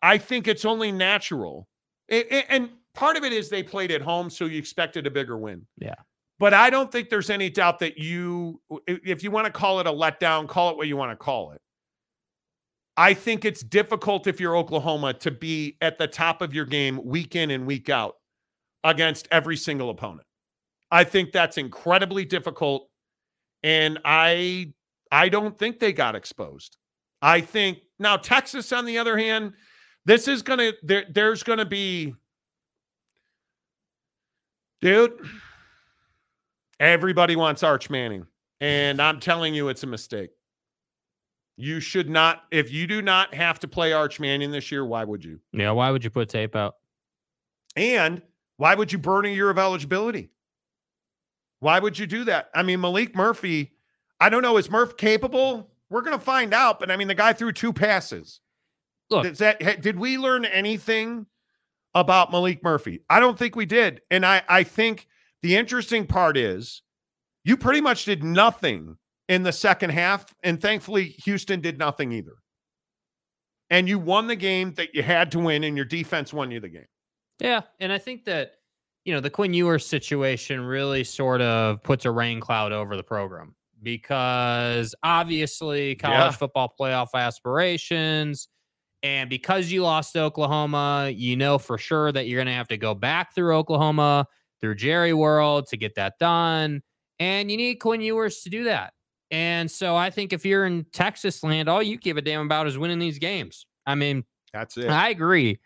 I 0.03 0.17
think 0.19 0.49
it's 0.49 0.65
only 0.65 0.91
natural. 0.91 1.69
And 2.09 2.71
part 2.97 3.17
of 3.17 3.25
it 3.25 3.33
is 3.33 3.49
they 3.49 3.63
played 3.63 3.91
at 3.91 4.03
home 4.03 4.29
so 4.29 4.47
you 4.47 4.59
expected 4.59 5.07
a 5.07 5.11
bigger 5.11 5.39
win. 5.39 5.67
Yeah. 5.79 5.95
But 6.39 6.53
I 6.53 6.69
don't 6.71 6.91
think 6.91 7.09
there's 7.09 7.31
any 7.31 7.49
doubt 7.49 7.79
that 7.79 7.97
you 7.97 8.61
if 8.87 9.23
you 9.23 9.31
want 9.31 9.47
to 9.47 9.53
call 9.53 9.81
it 9.81 9.87
a 9.87 9.93
letdown, 9.93 10.49
call 10.49 10.71
it 10.71 10.77
what 10.77 10.89
you 10.89 10.97
want 10.97 11.13
to 11.13 11.17
call 11.17 11.53
it. 11.53 11.61
I 12.97 13.15
think 13.15 13.45
it's 13.45 13.63
difficult 13.63 14.27
if 14.27 14.41
you're 14.41 14.57
Oklahoma 14.57 15.15
to 15.15 15.31
be 15.31 15.77
at 15.81 15.99
the 15.99 16.07
top 16.07 16.43
of 16.43 16.55
your 16.55 16.65
game 16.65 17.01
week 17.05 17.37
in 17.37 17.51
and 17.51 17.67
week 17.67 17.89
out 17.89 18.15
against 18.85 19.29
every 19.31 19.57
single 19.57 19.91
opponent. 19.91 20.27
I 20.91 21.05
think 21.05 21.33
that's 21.33 21.59
incredibly 21.59 22.25
difficult 22.25 22.89
and 23.63 23.99
I 24.05 24.73
I 25.11 25.29
don't 25.29 25.59
think 25.59 25.79
they 25.79 25.93
got 25.93 26.15
exposed. 26.15 26.77
I 27.23 27.41
think 27.41 27.79
now 27.99 28.17
Texas 28.17 28.73
on 28.73 28.85
the 28.85 28.99
other 28.99 29.17
hand, 29.17 29.53
this 30.05 30.29
is 30.29 30.43
going 30.43 30.59
to 30.59 30.75
there 30.83 31.05
there's 31.13 31.43
going 31.43 31.59
to 31.59 31.65
be 31.65 32.15
dude 34.81 35.13
everybody 36.81 37.37
wants 37.37 37.63
Arch 37.63 37.89
Manning 37.89 38.27
and 38.61 39.01
I'm 39.01 39.21
telling 39.21 39.55
you 39.55 39.69
it's 39.69 39.83
a 39.83 39.87
mistake. 39.87 40.31
You 41.59 41.81
should 41.81 42.11
not, 42.11 42.45
if 42.51 42.71
you 42.71 42.87
do 42.87 43.01
not 43.01 43.35
have 43.35 43.59
to 43.61 43.69
play 43.69 43.93
Arch 43.93 44.21
Manning 44.21 44.51
this 44.51 44.71
year, 44.71 44.85
why 44.85 45.05
would 45.05 45.25
you? 45.25 45.41
Yeah. 45.53 45.71
Why 45.71 45.91
would 45.91 46.05
you 46.05 46.11
put 46.11 46.29
tape 46.29 46.55
out? 46.55 46.77
And 47.77 48.23
why 48.59 48.75
would 48.75 48.93
you 48.93 48.99
burn 48.99 49.25
a 49.25 49.31
year 49.31 49.49
of 49.51 49.59
eligibility? 49.59 50.31
Why 51.61 51.79
would 51.79 51.99
you 51.99 52.07
do 52.07 52.25
that? 52.25 52.51
I 52.55 52.63
mean, 52.63 52.79
Maalik 52.81 53.15
Murphy, 53.15 53.73
I 54.21 54.29
don't 54.29 54.43
know, 54.43 54.59
is 54.59 54.71
Murph 54.71 54.97
capable? 54.97 55.71
We're 55.89 56.03
going 56.03 56.19
to 56.19 56.25
find 56.25 56.53
out, 56.53 56.79
but 56.79 56.91
I 56.91 56.97
mean, 56.97 57.09
the 57.09 57.15
guy 57.15 57.33
threw 57.33 57.53
two 57.53 57.73
passes. 57.73 58.41
Look, 59.09 59.25
Does 59.25 59.39
that, 59.39 59.83
did 59.83 59.99
we 59.99 60.19
learn 60.19 60.45
anything 60.45 61.27
about 62.01 62.31
Maalik 62.31 62.63
Murphy? 62.63 63.01
I 63.11 63.19
don't 63.21 63.39
think 63.39 63.57
we 63.57 63.67
did. 63.67 64.03
And 64.11 64.25
I, 64.25 64.43
I 64.49 64.63
think 64.63 65.09
the 65.43 65.57
interesting 65.57 66.07
part 66.07 66.37
is 66.37 66.83
you 67.45 67.57
pretty 67.57 67.81
much 67.81 68.05
did 68.05 68.23
nothing 68.23 68.97
in 69.29 69.43
the 69.43 69.53
second 69.53 69.91
half. 69.91 70.33
And 70.43 70.61
thankfully, 70.61 71.17
Houston 71.25 71.61
did 71.61 71.79
nothing 71.79 72.13
either. 72.13 72.35
And 73.71 73.89
you 73.89 73.99
won 73.99 74.29
the 74.29 74.37
game 74.37 74.75
that 74.75 74.95
you 74.95 75.03
had 75.03 75.33
to 75.33 75.41
win, 75.41 75.65
and 75.65 75.77
your 75.77 75.87
defense 75.87 76.33
won 76.33 76.53
you 76.53 76.61
the 76.61 76.69
game. 76.69 76.87
Yeah, 77.41 77.63
and 77.81 77.93
I 77.93 77.99
think 77.99 78.25
that 78.27 78.53
you 79.05 79.13
know 79.13 79.21
the 79.21 79.29
Quinn 79.31 79.53
Ewers 79.55 79.85
situation 79.85 80.61
really 80.61 81.03
sort 81.03 81.41
of 81.41 81.83
puts 81.83 82.05
a 82.05 82.11
rain 82.13 82.39
cloud 82.41 82.71
over 82.73 82.97
the 82.97 83.03
program 83.03 83.57
because 83.83 84.95
obviously 85.03 85.97
college 85.97 86.17
Yeah. 86.17 86.31
football 86.31 86.73
playoff 86.79 87.09
aspirations, 87.15 88.49
and 89.07 89.31
because 89.31 89.71
you 89.71 89.85
lost 89.85 90.15
to 90.15 90.21
Oklahoma, 90.23 91.13
you 91.15 91.37
know 91.37 91.59
for 91.59 91.79
sure 91.79 92.11
that 92.11 92.27
you're 92.27 92.39
going 92.39 92.49
to 92.49 92.53
have 92.53 92.67
to 92.67 92.77
go 92.77 92.93
back 92.93 93.33
through 93.33 93.55
Oklahoma 93.55 94.27
through 94.61 94.75
Jerry 94.75 95.15
World 95.15 95.69
to 95.69 95.77
get 95.77 95.95
that 95.95 96.15
done, 96.19 96.83
and 97.21 97.49
you 97.49 97.57
need 97.57 97.77
Quinn 97.77 98.01
Ewers 98.01 98.41
to 98.43 98.51
do 98.51 98.65
that. 98.65 98.95
And 99.31 99.71
so 99.71 99.95
I 99.95 100.11
think 100.11 100.33
if 100.33 100.45
you're 100.45 100.67
in 100.67 100.87
Texas 100.93 101.45
land, 101.45 101.69
all 101.69 101.81
you 101.81 101.99
give 101.99 102.17
a 102.17 102.21
damn 102.21 102.47
about 102.47 102.67
is 102.67 102.79
winning 102.79 102.99
these 102.99 103.21
games. 103.21 103.65
I 103.87 103.95
mean, 103.95 104.25
That's 104.53 104.77
it. 104.77 104.89
I 104.89 105.11
agree. 105.11 105.61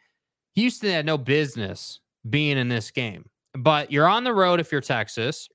Houston 0.55 0.91
had 0.91 1.07
no 1.07 1.17
business 1.17 1.99
being 2.29 2.59
in 2.59 2.69
this 2.69 2.91
game, 2.91 3.25
but 3.55 3.91
you're 3.91 4.09
on 4.09 4.25
the 4.25 4.35
road 4.35 4.61
if 4.61 4.71
you're 4.71 4.83
Texas 4.83 5.49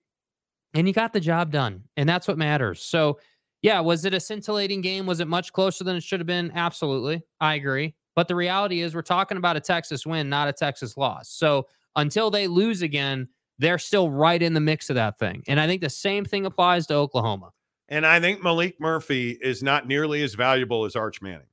and 0.73 0.87
you 0.87 0.93
got 0.93 1.13
the 1.13 1.19
job 1.19 1.51
done. 1.51 1.83
And 1.97 2.09
that's 2.09 2.27
what 2.27 2.39
matters. 2.39 2.81
So, 2.81 3.19
yeah, 3.61 3.79
was 3.79 4.05
it 4.05 4.13
a 4.13 4.19
scintillating 4.19 4.81
game? 4.81 5.05
Was 5.05 5.19
it 5.19 5.27
much 5.27 5.51
closer 5.53 5.83
than 5.83 5.95
it 5.95 6.03
should 6.03 6.19
have 6.19 6.27
been? 6.27 6.51
Absolutely. 6.53 7.23
I 7.39 7.55
agree. 7.55 7.95
But 8.15 8.27
the 8.27 8.35
reality 8.35 8.81
is, 8.81 8.95
we're 8.95 9.01
talking 9.01 9.37
about 9.37 9.57
a 9.57 9.59
Texas 9.59 10.05
win, 10.05 10.29
not 10.29 10.47
a 10.47 10.53
Texas 10.53 10.95
loss. 10.97 11.29
So, 11.29 11.67
until 11.95 12.29
they 12.29 12.47
lose 12.47 12.81
again, 12.81 13.27
they're 13.57 13.79
still 13.79 14.09
right 14.09 14.41
in 14.41 14.53
the 14.53 14.59
mix 14.59 14.89
of 14.89 14.95
that 14.95 15.17
thing. 15.17 15.43
And 15.47 15.59
I 15.59 15.67
think 15.67 15.81
the 15.81 15.89
same 15.89 16.25
thing 16.25 16.45
applies 16.45 16.87
to 16.87 16.95
Oklahoma. 16.95 17.51
And 17.87 18.05
I 18.05 18.19
think 18.19 18.41
Maalik 18.41 18.75
Murphy 18.79 19.37
is 19.41 19.61
not 19.61 19.87
nearly 19.87 20.23
as 20.23 20.33
valuable 20.33 20.85
as 20.85 20.95
Arch 20.95 21.21
Manning. 21.21 21.47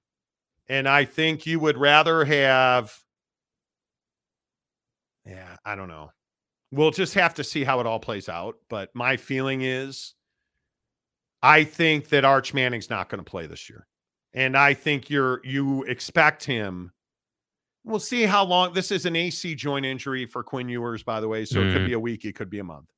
And 0.68 0.88
I 0.88 1.04
think 1.04 1.46
you 1.46 1.60
would 1.60 1.76
rather 1.76 2.24
have, 2.24 2.96
yeah, 5.26 5.56
I 5.64 5.76
don't 5.76 5.88
know. 5.88 6.10
We'll 6.70 6.90
just 6.90 7.14
have 7.14 7.34
to 7.34 7.44
see 7.44 7.64
how 7.64 7.80
it 7.80 7.86
all 7.86 8.00
plays 8.00 8.28
out. 8.28 8.56
But 8.70 8.90
my 8.94 9.16
feeling 9.16 9.62
is, 9.62 10.14
I 11.42 11.64
think 11.64 12.08
that 12.10 12.24
Arch 12.24 12.54
Manning's 12.54 12.88
not 12.90 13.08
going 13.08 13.22
to 13.24 13.28
play 13.28 13.46
this 13.46 13.68
year. 13.68 13.86
And 14.34 14.56
I 14.56 14.74
think 14.74 15.10
you're, 15.10 15.40
you 15.44 15.82
expect 15.84 16.44
him. 16.44 16.92
We'll 17.84 17.98
see 18.00 18.22
how 18.22 18.44
long. 18.44 18.72
This 18.74 18.90
is 18.92 19.06
an 19.06 19.16
AC 19.16 19.54
joint 19.56 19.84
injury 19.84 20.24
for 20.24 20.42
Quinn 20.44 20.68
Ewers, 20.68 21.02
by 21.02 21.20
the 21.20 21.28
way. 21.28 21.44
So 21.44 21.60
it 21.60 21.72
could 21.72 21.82
Mhm. 21.82 21.86
be 21.86 21.92
a 21.94 22.00
week, 22.00 22.24
it 22.24 22.34
could 22.36 22.48
be 22.48 22.60
a 22.60 22.64
month. 22.64 22.88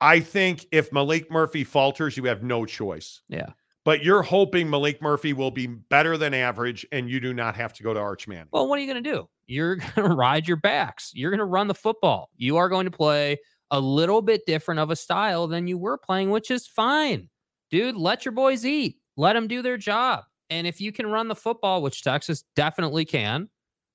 I 0.00 0.20
think 0.20 0.66
if 0.72 0.90
Maalik 0.90 1.30
Murphy 1.30 1.64
falters, 1.64 2.16
you 2.16 2.24
have 2.24 2.42
no 2.42 2.66
choice. 2.66 3.22
Yeah. 3.28 3.50
But 3.84 4.02
you're 4.02 4.22
hoping 4.22 4.66
Maalik 4.66 5.00
Murphy 5.00 5.32
will 5.32 5.50
be 5.50 5.66
better 5.66 6.16
than 6.16 6.34
average 6.34 6.86
and 6.90 7.08
you 7.08 7.20
do 7.20 7.32
not 7.32 7.54
have 7.54 7.72
to 7.74 7.82
go 7.82 7.94
to 7.94 8.00
Arch 8.00 8.26
Manning. 8.26 8.48
Well, 8.50 8.68
what 8.68 8.78
are 8.78 8.82
you 8.82 8.92
going 8.92 9.02
to 9.02 9.10
do? 9.12 9.28
You're 9.46 9.76
going 9.94 10.08
to 10.10 10.14
ride 10.14 10.48
your 10.48 10.56
backs. 10.56 11.12
You're 11.14 11.30
going 11.30 11.38
to 11.38 11.44
run 11.44 11.68
the 11.68 11.74
football. 11.74 12.30
You 12.36 12.56
are 12.56 12.68
going 12.68 12.86
to 12.86 12.90
play 12.90 13.38
a 13.70 13.80
little 13.80 14.22
bit 14.22 14.46
different 14.46 14.80
of 14.80 14.90
a 14.90 14.96
style 14.96 15.46
than 15.46 15.66
you 15.66 15.78
were 15.78 15.98
playing, 15.98 16.30
which 16.30 16.50
is 16.50 16.66
fine. 16.66 17.28
Dude, 17.70 17.96
let 17.96 18.24
your 18.24 18.32
boys 18.32 18.64
eat. 18.64 18.98
Let 19.16 19.32
them 19.34 19.48
do 19.48 19.62
their 19.62 19.76
job. 19.76 20.24
And 20.50 20.66
if 20.66 20.80
you 20.80 20.92
can 20.92 21.06
run 21.06 21.28
the 21.28 21.34
football, 21.34 21.82
which 21.82 22.02
Texas 22.02 22.44
definitely 22.54 23.04
can, 23.04 23.48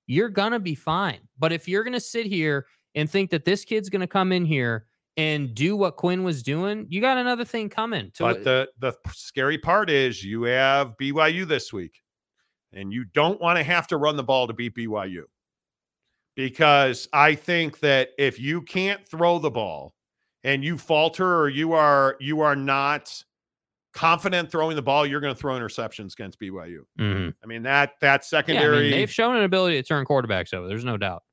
you're 0.07 0.29
going 0.29 0.51
to 0.51 0.59
be 0.59 0.75
fine. 0.75 1.19
But 1.37 1.53
if 1.53 1.67
you're 1.67 1.83
going 1.83 1.93
to 1.93 1.99
sit 1.99 2.25
here 2.25 2.65
and 2.95 3.09
think 3.09 3.29
that 3.29 3.45
this 3.45 3.63
kid's 3.63 3.89
going 3.89 4.01
to 4.01 4.07
come 4.07 4.31
in 4.31 4.45
here 4.45 4.87
and 5.17 5.53
do 5.53 5.75
what 5.75 5.97
Quinn 5.97 6.23
was 6.23 6.41
doing, 6.41 6.87
you 6.89 7.01
got 7.01 7.17
another 7.17 7.45
thing 7.45 7.69
coming. 7.69 8.11
To 8.15 8.23
But 8.23 8.43
the 8.43 8.69
the 8.79 8.93
scary 9.13 9.57
part 9.57 9.89
is 9.89 10.23
you 10.23 10.43
have 10.43 10.95
BYU 10.99 11.47
this 11.47 11.71
week, 11.71 12.01
and 12.73 12.91
you 12.91 13.05
don't 13.05 13.39
want 13.39 13.57
to 13.57 13.63
have 13.63 13.85
to 13.87 13.97
run 13.97 14.15
the 14.15 14.23
ball 14.23 14.47
to 14.47 14.53
beat 14.53 14.75
BYU. 14.75 15.23
Because 16.39 17.09
I 17.11 17.35
think 17.35 17.79
that 17.81 18.11
if 18.17 18.39
you 18.39 18.61
can't 18.61 19.05
throw 19.05 19.39
the 19.39 19.51
ball 19.51 19.93
and 20.45 20.63
you 20.63 20.77
falter 20.77 21.37
or 21.37 21.49
you 21.49 21.73
are 21.73 22.15
you 22.21 22.39
are 22.39 22.55
not 22.55 23.13
confident 23.93 24.49
throwing 24.49 24.77
the 24.77 24.81
ball, 24.81 25.05
you're 25.05 25.19
going 25.19 25.35
to 25.35 25.37
throw 25.37 25.59
interceptions 25.59 26.13
against 26.13 26.39
BYU. 26.39 26.83
Mhm. 26.97 27.33
I 27.43 27.45
mean 27.45 27.63
that 27.63 27.95
that 27.99 28.05
Yeah, 28.05 28.15
I 28.15 28.19
secondary 28.21 28.83
mean, 28.83 28.91
they've 28.91 29.11
shown 29.11 29.35
an 29.35 29.43
ability 29.43 29.75
to 29.81 29.83
turn 29.85 30.05
quarterbacks 30.05 30.53
over. 30.53 30.65
There's 30.69 30.85
no 30.85 30.95
doubt. 30.95 31.23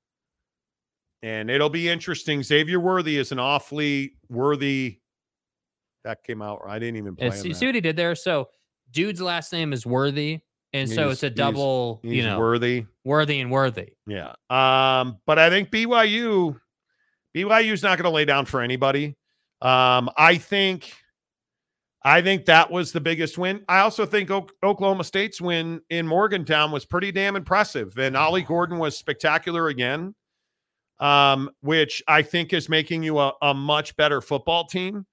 and 1.23 1.51
it'll 1.51 1.71
be 1.71 1.89
interesting. 1.89 2.43
Xavier 2.43 2.81
Worthy 2.81 3.17
is 3.17 3.31
an 3.31 3.39
awfully 3.39 4.15
worthy. 4.29 4.99
That 6.03 6.25
came 6.25 6.43
out. 6.43 6.63
I 6.67 6.81
didn't 6.81 6.97
even 6.97 7.15
play. 7.15 7.31
See, 7.31 7.53
see 7.55 7.67
what 7.67 7.75
he 7.77 7.81
did 7.81 7.95
there. 7.97 8.15
So, 8.17 8.49
dude's 8.91 9.21
last 9.21 9.53
name 9.53 9.73
is 9.73 9.87
Worthy, 9.87 10.41
and 10.77 10.91
so 10.91 11.11
it's 11.11 11.23
a 11.23 11.31
double. 11.31 12.01
He's 12.03 12.13
you 12.13 12.23
know, 12.23 12.39
worthy. 12.39 12.87
worthy 13.05 13.41
and 13.41 13.51
worthy. 13.51 13.93
Yeah. 14.07 14.35
Um, 14.51 15.19
but 15.27 15.39
I 15.39 15.51
think 15.51 15.71
BYU, 15.71 16.59
BYU's 17.37 17.83
not 17.83 17.99
going 17.99 18.05
to 18.05 18.15
lay 18.15 18.25
down 18.25 18.47
for 18.47 18.61
anybody. 18.61 19.17
Um, 19.63 20.11
I 20.17 20.37
think, 20.37 20.93
I 22.05 22.23
think 22.23 22.45
that 22.47 22.71
was 22.71 22.93
the 22.93 23.01
biggest 23.01 23.39
win. 23.39 23.65
I 23.69 23.81
also 23.81 24.07
think 24.07 24.31
Ok- 24.31 24.55
Oklahoma 24.63 25.05
State's 25.05 25.41
win 25.41 25.81
in 25.91 26.07
Morgantown 26.07 26.71
was 26.71 26.85
pretty 26.85 27.13
damn 27.13 27.37
impressive, 27.37 27.97
and 27.99 28.17
Ollie 28.17 28.43
Gordon 28.43 28.79
was 28.79 28.97
spectacular 28.97 29.69
again. 29.69 30.15
Um, 30.99 31.51
which 31.61 32.03
I 32.09 32.23
think 32.23 32.55
is 32.55 32.71
making 32.71 33.03
you 33.03 33.19
a, 33.19 33.33
a 33.43 33.53
much 33.53 33.95
better 33.97 34.23
football 34.23 34.67
team. 34.67 35.05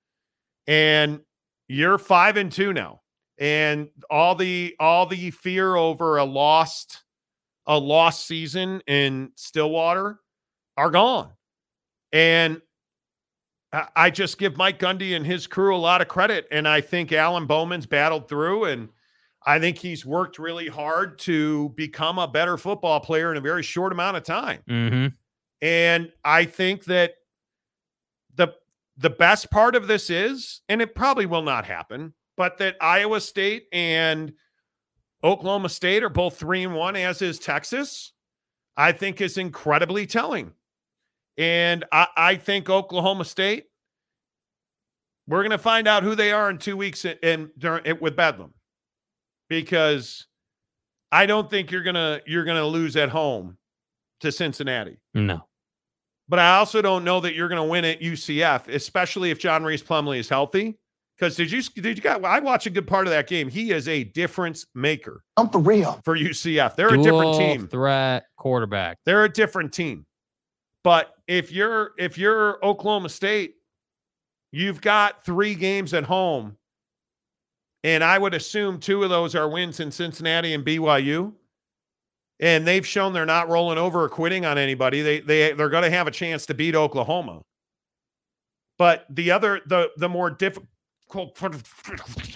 And 0.66 1.20
you're 1.68 1.98
five 1.98 2.38
and 2.38 2.50
two 2.50 2.72
now, 2.72 3.02
and 3.38 3.90
all 4.10 4.36
the 4.36 4.76
all 4.80 5.06
the 5.06 5.32
fear 5.32 5.76
over 5.76 6.18
a 6.18 6.24
lost 6.24 7.04
a 7.66 7.78
lost 7.78 8.26
season 8.26 8.82
in 8.88 9.32
Stillwater 9.36 10.20
are 10.78 10.92
gone. 10.92 11.32
And 12.12 12.62
I- 13.96 14.10
just 14.12 14.38
give 14.38 14.58
Mike 14.58 14.80
Gundy 14.80 15.16
and 15.16 15.26
his 15.26 15.48
crew 15.48 15.76
a 15.76 15.78
lot 15.78 16.02
of 16.02 16.08
credit. 16.08 16.48
And 16.52 16.68
I 16.68 16.82
think 16.82 17.12
Alan 17.12 17.48
Bowman's 17.48 17.88
battled 17.88 18.28
through, 18.28 18.66
and 18.66 18.90
I 19.46 19.60
think 19.60 19.78
he's 19.78 20.06
worked 20.06 20.38
really 20.38 20.68
hard 20.68 21.18
to 21.20 21.70
become 21.70 22.20
a 22.20 22.28
better 22.28 22.58
football 22.58 23.00
player 23.00 23.32
in 23.32 23.38
a 23.38 23.42
very 23.42 23.64
short 23.64 23.92
amount 23.92 24.18
of 24.18 24.24
time. 24.24 24.62
Mm-hmm. 24.70 25.08
And 25.62 26.12
I 26.24 26.46
think 26.46 26.84
that 26.86 27.16
the 28.36 28.54
the 28.98 29.10
best 29.10 29.50
part 29.50 29.76
of 29.76 29.88
this 29.88 30.10
is, 30.10 30.62
and 30.70 30.82
it 30.82 30.94
probably 30.94 31.26
will 31.26 31.42
not 31.42 31.66
happen, 31.66 32.14
but 32.38 32.58
that 32.58 32.76
Iowa 32.82 33.22
State 33.22 33.68
and 33.72 34.34
Oklahoma 35.24 35.70
State 35.70 36.04
are 36.04 36.10
both 36.10 36.38
three 36.38 36.64
and 36.64 36.76
one, 36.76 36.96
as 36.96 37.22
is 37.22 37.40
Texas, 37.40 38.14
I 38.76 38.92
think 38.92 39.22
is 39.22 39.38
incredibly 39.38 40.06
telling. 40.06 40.52
And 41.38 41.86
I, 41.92 42.08
I 42.16 42.36
think 42.36 42.70
Oklahoma 42.70 43.26
State, 43.26 43.66
we're 45.28 45.42
going 45.42 45.52
to 45.52 45.58
find 45.58 45.88
out 45.88 46.04
who 46.04 46.16
they 46.16 46.32
are 46.32 46.50
in 46.50 46.58
two 46.58 46.76
weeks 46.76 47.06
in, 47.06 47.18
in 47.24 47.52
during 47.58 48.00
with 48.00 48.16
Bedlam, 48.16 48.54
because 49.50 50.28
I 51.12 51.26
don't 51.26 51.50
think 51.50 51.72
you're 51.72 51.84
gonna 51.84 52.20
you're 52.26 52.44
gonna 52.44 52.66
lose 52.66 52.98
at 52.98 53.10
home 53.10 53.58
to 54.20 54.32
Cincinnati. 54.32 55.00
No. 55.14 55.48
But 56.28 56.40
I 56.40 56.58
also 56.58 56.82
don't 56.82 57.04
know 57.04 57.20
that 57.20 57.36
you're 57.36 57.50
going 57.50 57.62
to 57.62 57.70
win 57.70 57.86
at 57.86 58.02
UCF, 58.02 58.68
especially 58.74 59.30
if 59.30 59.40
John 59.40 59.64
Rhys 59.64 59.84
Plumlee 59.84 60.20
is 60.20 60.30
healthy. 60.30 60.78
Because 61.18 61.36
did 61.36 61.52
you 61.52 61.62
did 61.62 61.98
you 61.98 62.04
got? 62.04 62.24
I 62.26 62.40
watched 62.40 62.66
a 62.66 62.70
good 62.70 62.88
part 62.88 63.06
of 63.06 63.12
that 63.12 63.28
game. 63.28 63.48
He 63.48 63.72
is 63.72 63.88
a 63.88 64.04
difference 64.04 64.66
maker. 64.74 65.24
I'm 65.38 65.50
for 65.50 65.60
real. 65.60 66.02
For 66.04 66.18
UCF, 66.18 66.76
they're 66.76 66.94
a 66.94 66.98
different 66.98 67.34
Dual 67.34 67.38
team. 67.38 67.68
Threat 67.68 68.26
quarterback. 68.36 68.98
They're 69.06 69.24
a 69.26 69.32
different 69.32 69.74
team. 69.74 70.06
But 70.84 71.14
if 71.28 71.52
you're 71.52 71.92
if 71.98 72.18
you're 72.18 72.64
Oklahoma 72.66 73.10
State, 73.10 73.56
you've 74.52 74.82
got 74.82 75.24
three 75.24 75.56
games 75.56 75.94
at 75.94 76.04
home, 76.04 76.58
and 77.84 78.04
I 78.04 78.18
would 78.18 78.34
assume 78.34 78.80
two 78.80 79.04
of 79.04 79.10
those 79.10 79.36
are 79.36 79.48
wins 79.48 79.80
in 79.80 79.92
Cincinnati 79.92 80.54
and 80.54 80.66
BYU. 80.66 81.34
And 82.40 82.68
they've 82.68 82.86
shown 82.86 83.14
they're 83.14 83.26
not 83.26 83.48
rolling 83.48 83.78
over 83.78 84.04
or 84.04 84.10
quitting 84.10 84.46
on 84.46 84.58
anybody. 84.58 85.02
They 85.02 85.20
they 85.20 85.54
they're 85.54 85.70
going 85.70 85.84
to 85.84 85.92
have 85.92 86.08
a 86.08 86.12
chance 86.12 86.48
to 86.48 86.56
beat 86.56 86.76
Oklahoma. 86.76 87.42
But 88.80 89.06
the 89.10 89.32
other 89.32 89.62
the 89.68 89.92
the 89.96 90.10
more 90.10 90.32
difficult 90.32 90.68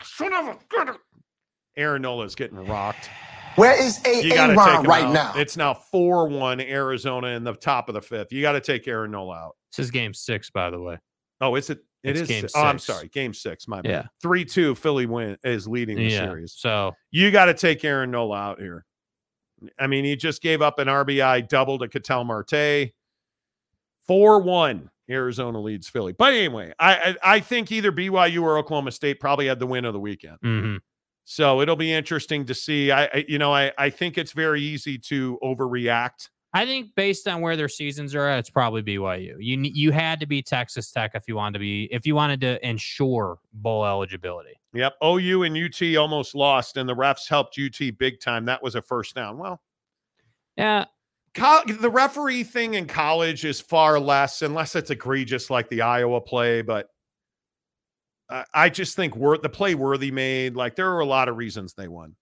son 0.04 0.34
of 0.34 0.48
a 0.48 0.96
Aaron 1.76 2.02
Nola 2.02 2.26
is 2.26 2.36
getting 2.36 2.58
rocked. 2.58 3.10
Where 3.56 3.80
is 3.80 4.00
You 4.06 4.34
got 4.34 4.48
to 4.48 4.54
A. 4.54 4.56
take 4.66 4.80
him 4.82 4.90
right 4.90 5.04
out. 5.04 5.14
now? 5.14 5.34
It's 5.36 5.58
now 5.58 5.74
four 5.74 6.28
one 6.28 6.60
Arizona 6.62 7.30
in 7.30 7.44
the 7.44 7.54
top 7.54 7.90
of 7.90 7.96
the 7.96 8.02
fifth. 8.02 8.32
You 8.32 8.42
got 8.42 8.54
to 8.54 8.62
take 8.62 8.88
Aaron 8.88 9.12
Nola 9.12 9.36
out. 9.36 9.56
This 9.76 9.86
is 9.86 9.92
game 9.92 10.14
six, 10.14 10.50
by 10.50 10.70
the 10.70 10.80
way. 10.80 10.98
Oh, 11.42 11.56
is 11.56 11.70
it? 11.70 11.80
It 12.04 12.12
It's 12.16 12.22
is. 12.22 12.28
game 12.28 12.46
oh, 12.56 12.62
I'm 12.64 12.80
sorry. 12.80 13.10
Game 13.10 13.34
six. 13.34 13.68
My 13.68 13.78
Yeah. 13.78 14.02
bad. 14.02 14.10
Three 14.22 14.46
two. 14.46 14.76
Philly 14.76 15.06
win 15.08 15.38
is 15.44 15.68
leading 15.68 15.98
the 15.98 16.10
Yeah. 16.10 16.28
series. 16.28 16.54
So 16.54 16.94
You 17.12 17.32
got 17.32 17.46
to 17.46 17.54
take 17.54 17.84
Aaron 17.84 18.12
Nola 18.12 18.38
out 18.38 18.60
here. 18.60 18.86
I 19.80 19.88
mean, 19.88 20.06
he 20.06 20.16
just 20.16 20.42
gave 20.44 20.62
up 20.62 20.78
an 20.78 20.88
RBI 20.88 21.42
double 21.48 21.80
to 21.80 21.88
Ketel 21.88 22.24
Marte. 22.26 22.92
Four 24.06 24.42
one. 24.42 24.90
Arizona 25.10 25.60
leads 25.60 25.88
Philly. 25.88 26.14
But 26.14 26.34
anyway, 26.34 26.74
I, 26.80 26.96
I 27.24 27.36
I 27.36 27.40
think 27.40 27.72
either 27.72 27.92
BYU 27.92 28.42
or 28.42 28.58
Oklahoma 28.58 28.92
State 28.92 29.20
probably 29.20 29.48
had 29.48 29.60
the 29.60 29.68
win 29.68 29.86
of 29.86 29.94
the 29.94 30.00
weekend. 30.00 30.38
mhm. 30.44 30.80
So 31.30 31.60
it'll 31.62 31.76
be 31.76 31.92
interesting 31.92 32.46
to 32.46 32.54
see. 32.54 32.92
I, 32.92 33.06
I 33.06 33.26
you 33.28 33.38
know 33.38 33.54
I 33.54 33.72
I 33.78 33.90
think 33.90 34.18
it's 34.18 34.32
very 34.32 34.62
easy 34.62 34.98
to 35.00 35.38
overreact. 35.44 36.30
I 36.54 36.66
think 36.66 36.96
based 36.96 37.28
on 37.28 37.42
where 37.42 37.56
their 37.58 37.68
seasons 37.68 38.16
are 38.16 38.26
at, 38.26 38.40
it's 38.40 38.50
probably 38.50 38.82
BYU. 38.82 39.36
You 39.40 39.60
you 39.62 39.92
had 39.92 40.20
to 40.22 40.26
be 40.26 40.42
Texas 40.42 40.92
Tech 40.92 41.12
if 41.14 41.24
you 41.28 41.36
wanted 41.36 41.54
to 41.54 41.60
be 41.60 41.90
if 41.92 42.08
you 42.08 42.16
wanted 42.16 42.42
to 42.42 42.68
ensure 42.68 43.40
bowl 43.54 43.86
eligibility. 43.86 44.54
Yep. 44.74 44.94
OU 45.04 45.44
and 45.44 45.58
UT 45.58 45.98
almost 45.98 46.36
lost, 46.36 46.78
and 46.78 46.88
the 46.88 46.96
refs 46.96 47.28
helped 47.28 47.60
UT 47.60 47.98
big 47.98 48.20
time. 48.22 48.46
That 48.46 48.64
was 48.64 48.76
a 48.76 48.82
first 48.82 49.14
down. 49.16 49.38
Well, 49.38 49.62
Yeah, 50.56 50.86
col- 51.38 51.64
the 51.66 51.90
referee 51.90 52.44
thing 52.44 52.74
in 52.74 52.86
college 52.88 53.46
is 53.46 53.62
far 53.62 54.00
less, 54.00 54.42
unless 54.42 54.76
it's 54.76 54.90
egregious 54.90 55.50
like 55.50 55.70
the 55.70 55.82
Iowa 55.82 56.20
play. 56.20 56.62
But 56.62 56.90
uh, 58.30 58.44
I 58.54 58.70
just 58.70 58.96
think 58.96 59.16
wor- 59.16 59.38
the 59.38 59.50
play 59.50 59.76
Worthy 59.76 60.12
made, 60.12 60.56
like 60.56 60.76
there 60.76 60.90
were 60.90 61.00
a 61.00 61.06
lot 61.06 61.30
of 61.30 61.38
reasons 61.38 61.74
they 61.74 61.88
won. 61.88 62.16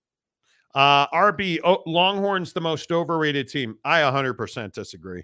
Uh, 0.75 1.07
RB 1.07 1.59
oh, 1.63 1.81
Longhorns 1.85 2.53
the 2.53 2.61
most 2.61 2.91
overrated 2.91 3.47
team. 3.47 3.77
I 3.85 4.01
100% 4.01 4.73
disagree. 4.73 5.23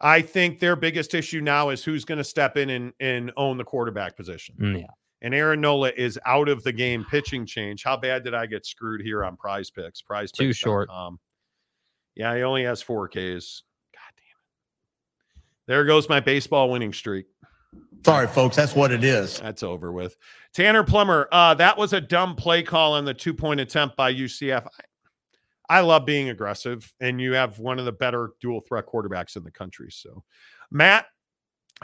I 0.00 0.20
think 0.22 0.58
their 0.58 0.76
biggest 0.76 1.14
issue 1.14 1.40
now 1.40 1.68
is 1.68 1.84
who's 1.84 2.04
going 2.04 2.18
to 2.18 2.24
step 2.24 2.56
in 2.56 2.70
and, 2.70 2.92
and 3.00 3.30
own 3.36 3.56
the 3.56 3.64
quarterback 3.64 4.16
position. 4.16 4.56
Mm, 4.58 4.80
yeah. 4.80 4.86
And 5.22 5.34
Aaron 5.34 5.60
Nola 5.60 5.92
is 5.96 6.18
out 6.24 6.48
of 6.48 6.64
the 6.64 6.72
game 6.72 7.04
pitching 7.10 7.44
change. 7.44 7.84
How 7.84 7.96
bad 7.96 8.24
did 8.24 8.34
I 8.34 8.46
get 8.46 8.64
screwed 8.64 9.02
here 9.02 9.22
on 9.22 9.36
prize 9.36 9.70
picks? 9.70 10.00
Prize 10.00 10.32
Too 10.32 10.48
Picks 10.48 10.56
short. 10.56 10.88
Yeah, 12.16 12.34
he 12.36 12.42
only 12.42 12.64
has 12.64 12.82
four 12.82 13.08
Ks. 13.08 13.14
God 13.14 14.12
damn 14.16 14.36
it. 15.36 15.42
There 15.66 15.84
goes 15.84 16.08
my 16.08 16.20
baseball 16.20 16.70
winning 16.70 16.92
streak. 16.92 17.26
Sorry, 18.04 18.26
folks. 18.26 18.56
That's 18.56 18.74
what 18.74 18.90
it 18.92 19.04
is. 19.04 19.38
That's 19.40 19.62
over 19.62 19.92
with. 19.92 20.16
Tanner 20.54 20.82
Plummer, 20.82 21.28
uh, 21.32 21.54
that 21.54 21.76
was 21.76 21.92
a 21.92 22.00
dumb 22.00 22.34
play 22.34 22.62
call 22.62 22.94
on 22.94 23.04
the 23.04 23.14
two 23.14 23.34
point 23.34 23.60
attempt 23.60 23.96
by 23.96 24.12
UCF. 24.12 24.66
I, 24.66 25.78
I 25.78 25.80
love 25.80 26.04
being 26.04 26.30
aggressive, 26.30 26.92
and 27.00 27.20
you 27.20 27.34
have 27.34 27.58
one 27.60 27.78
of 27.78 27.84
the 27.84 27.92
better 27.92 28.30
dual 28.40 28.60
threat 28.60 28.86
quarterbacks 28.86 29.36
in 29.36 29.44
the 29.44 29.52
country. 29.52 29.88
So, 29.92 30.24
Matt, 30.72 31.06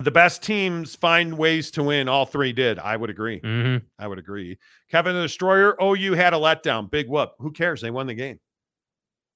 the 0.00 0.10
best 0.10 0.42
teams 0.42 0.96
find 0.96 1.38
ways 1.38 1.70
to 1.72 1.84
win. 1.84 2.08
All 2.08 2.26
three 2.26 2.52
did. 2.52 2.78
I 2.80 2.96
would 2.96 3.10
agree. 3.10 3.38
hmm 3.38 3.76
I 3.98 4.08
would 4.08 4.18
agree. 4.18 4.58
Kevin 4.90 5.14
the 5.14 5.22
Destroyer, 5.22 5.76
OU 5.80 6.14
had 6.14 6.34
a 6.34 6.36
letdown. 6.38 6.90
Big 6.90 7.08
whoop. 7.08 7.32
Who 7.38 7.52
cares? 7.52 7.80
They 7.80 7.90
won 7.92 8.06
the 8.08 8.14
game. 8.14 8.40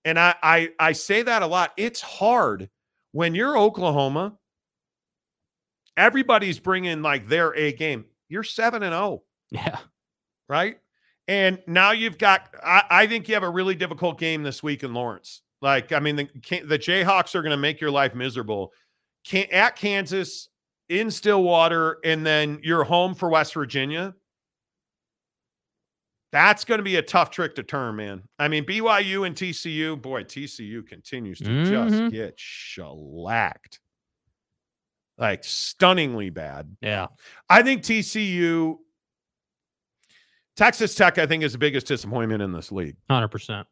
And 0.05 0.19
I, 0.19 0.35
I 0.43 0.71
I 0.79 0.93
say 0.93 1.23
that 1.23 1.43
a 1.43 1.47
lot. 1.47 1.73
It's 1.77 2.01
hard 2.01 2.71
when 3.13 3.35
you're 3.35 3.59
Oklahoma. 3.59 4.37
Everybody's 5.97 6.59
bringing 6.59 7.03
like 7.03 7.29
their 7.29 7.55
A 7.55 7.73
game. 7.73 8.07
You're 8.29 8.45
seven 8.45 8.83
and 8.83 8.93
zero, 8.93 9.23
Yeah. 9.51 9.79
right? 10.49 10.79
And 11.29 11.61
now 11.67 11.93
you've 11.93 12.19
got. 12.19 12.55
I, 12.63 12.85
I 12.91 13.07
think 13.07 13.29
you 13.29 13.35
have 13.35 13.43
a 13.43 13.51
really 13.51 13.75
difficult 13.75 14.19
game 14.19 14.43
this 14.43 14.63
week 14.63 14.83
in 14.83 14.95
Lawrence. 14.95 15.43
Like, 15.61 15.93
I 15.93 16.01
mean, 16.01 16.17
the 16.17 16.29
the 16.65 16.79
Jayhawks 16.79 17.35
are 17.35 17.43
going 17.43 17.51
to 17.51 17.57
make 17.57 17.81
your 17.81 17.91
life 17.91 18.15
miserable. 18.15 18.73
Can, 19.25 19.47
at 19.53 19.77
Kansas, 19.77 20.49
in 20.89 21.11
Stillwater, 21.11 21.99
and 22.05 22.25
then 22.25 22.59
you're 22.63 22.85
home 22.85 23.15
for 23.15 23.29
West 23.29 23.53
Virginia. 23.53 24.15
That's 26.33 26.65
going 26.65 26.79
to 26.79 26.85
be 26.85 26.97
a 26.97 27.03
tough 27.03 27.31
trick 27.31 27.57
to 27.57 27.63
turn, 27.65 27.97
man. 27.97 28.23
I 28.39 28.47
mean, 28.49 28.65
BYU 28.65 29.27
and 29.27 29.35
TCU, 29.35 30.01
boy, 30.01 30.23
TCU 30.25 30.83
continues 30.87 31.39
to 31.41 31.45
Mhm. 31.49 31.69
just 31.69 32.13
get 32.13 32.35
shellacked. 32.39 33.81
like 35.19 35.45
stunningly 35.45 36.31
bad. 36.31 36.75
Yeah. 36.81 37.09
I 37.47 37.63
think 37.63 37.83
TCU, 37.83 38.79
Texas 40.57 40.95
Tech, 40.95 41.19
I 41.19 41.27
think 41.27 41.43
is 41.43 41.53
the 41.53 41.59
biggest 41.59 41.87
disappointment 41.89 42.41
in 42.41 42.53
this 42.53 42.73
league. 42.73 42.97
100%. 43.11 43.67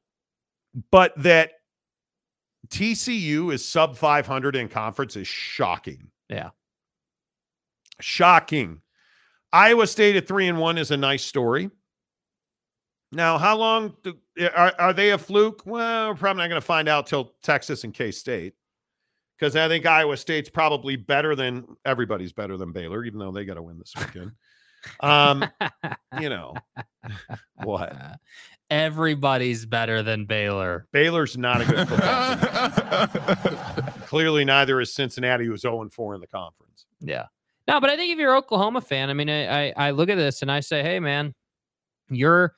But 0.91 1.15
that 1.23 1.53
TCU 2.69 3.51
is 3.51 3.67
sub 3.67 3.97
500 3.97 4.57
in 4.57 4.69
conference 4.69 5.17
is 5.17 5.27
shocking. 5.27 6.11
Yeah. 6.29 6.51
Shocking. 8.01 8.83
Iowa 9.51 9.87
State 9.87 10.17
at 10.17 10.29
three 10.29 10.49
and 10.49 10.59
one 10.59 10.77
is 10.77 10.91
a 10.91 10.99
nice 10.99 11.25
story. 11.25 11.71
Now, 13.11 13.39
how 13.39 13.57
long 13.57 13.95
do, 14.03 14.15
are, 14.55 14.73
are 14.79 14.93
they 14.93 15.11
a 15.11 15.19
fluke? 15.19 15.63
Well, 15.65 16.11
we're 16.11 16.15
probably 16.15 16.43
not 16.43 16.49
going 16.49 16.61
to 16.61 16.67
find 16.67 16.89
out 16.89 17.07
till 17.07 17.33
Texas 17.43 17.85
and 17.85 17.95
K 17.95 18.11
State 18.11 18.55
because 19.39 19.57
I 19.57 19.69
think 19.69 19.87
Iowa 19.87 20.17
State's 20.17 20.51
probably 20.51 20.97
better 20.97 21.35
than 21.35 21.65
everybody's 21.85 22.33
better 22.33 22.57
than 22.57 22.73
Baylor, 22.73 23.05
even 23.05 23.19
though 23.19 23.33
they 23.33 23.45
got 23.45 23.55
to 23.55 23.63
win 23.63 23.79
this 23.79 23.95
weekend. 23.97 24.33
um, 25.01 25.45
you 26.21 26.29
know 26.29 26.55
what? 27.65 27.97
Everybody's 28.71 29.65
better 29.65 30.03
than 30.03 30.27
Baylor. 30.27 30.87
Baylor's 30.93 31.39
not 31.39 31.63
a 31.63 31.65
good 31.65 31.89
football 31.89 33.07
team. 33.07 33.93
Clearly, 34.07 34.45
neither 34.45 34.81
is 34.81 34.93
Cincinnati, 34.93 35.47
who's 35.47 35.63
0 35.63 35.89
4 35.91 36.15
in 36.15 36.21
the 36.21 36.27
conference. 36.27 36.85
Yeah. 37.01 37.27
No, 37.67 37.81
but 37.81 37.89
I 37.89 37.97
think 37.97 38.13
if 38.13 38.19
you're 38.19 38.33
an 38.33 38.39
Oklahoma 38.39 38.83
fan, 38.83 39.09
I 39.09 39.15
mean, 39.15 39.31
I, 39.31 39.69
I, 39.69 39.73
I 39.77 39.91
look 39.93 40.11
at 40.11 40.17
this 40.17 40.43
and 40.43 40.51
I 40.51 40.61
say, 40.61 40.83
hey, 40.83 41.01
man, 41.01 41.35
you're 42.11 42.55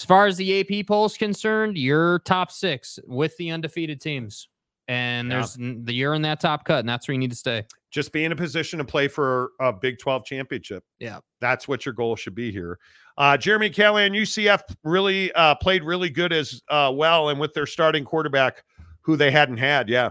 as 0.00 0.04
far 0.06 0.26
as 0.26 0.38
the 0.38 0.60
AP 0.60 0.86
poll 0.86 1.04
is 1.04 1.18
concerned, 1.18 1.76
you're 1.76 2.20
top 2.20 2.50
six 2.50 2.98
with 3.06 3.36
the 3.36 3.50
undefeated 3.50 4.00
teams. 4.00 4.48
And 4.88 5.30
there's 5.30 5.58
n- 5.58 5.84
the 5.84 5.92
you're 5.92 6.14
in 6.14 6.22
that 6.22 6.40
top 6.40 6.64
cut, 6.64 6.80
and 6.80 6.88
that's 6.88 7.06
where 7.06 7.12
you 7.12 7.18
need 7.18 7.30
to 7.30 7.36
stay. 7.36 7.66
Just 7.90 8.10
be 8.10 8.24
in 8.24 8.32
a 8.32 8.36
position 8.36 8.78
to 8.78 8.84
play 8.84 9.08
for 9.08 9.50
a 9.60 9.74
Big 9.74 9.98
12 9.98 10.24
championship. 10.24 10.84
Yeah. 10.98 11.18
That's 11.42 11.68
what 11.68 11.84
your 11.84 11.92
goal 11.92 12.16
should 12.16 12.34
be 12.34 12.50
here. 12.50 12.78
Uh, 13.18 13.36
Jeremy 13.36 13.66
and 13.66 14.14
UCF 14.14 14.62
really 14.82 15.30
uh, 15.34 15.54
played 15.56 15.84
really 15.84 16.08
good 16.08 16.32
as 16.32 16.62
uh, 16.70 16.90
well, 16.94 17.28
and 17.28 17.38
with 17.38 17.52
their 17.52 17.66
starting 17.66 18.02
quarterback, 18.02 18.64
who 19.02 19.16
they 19.16 19.30
hadn't 19.30 19.58
had, 19.58 19.90
yeah. 19.90 20.10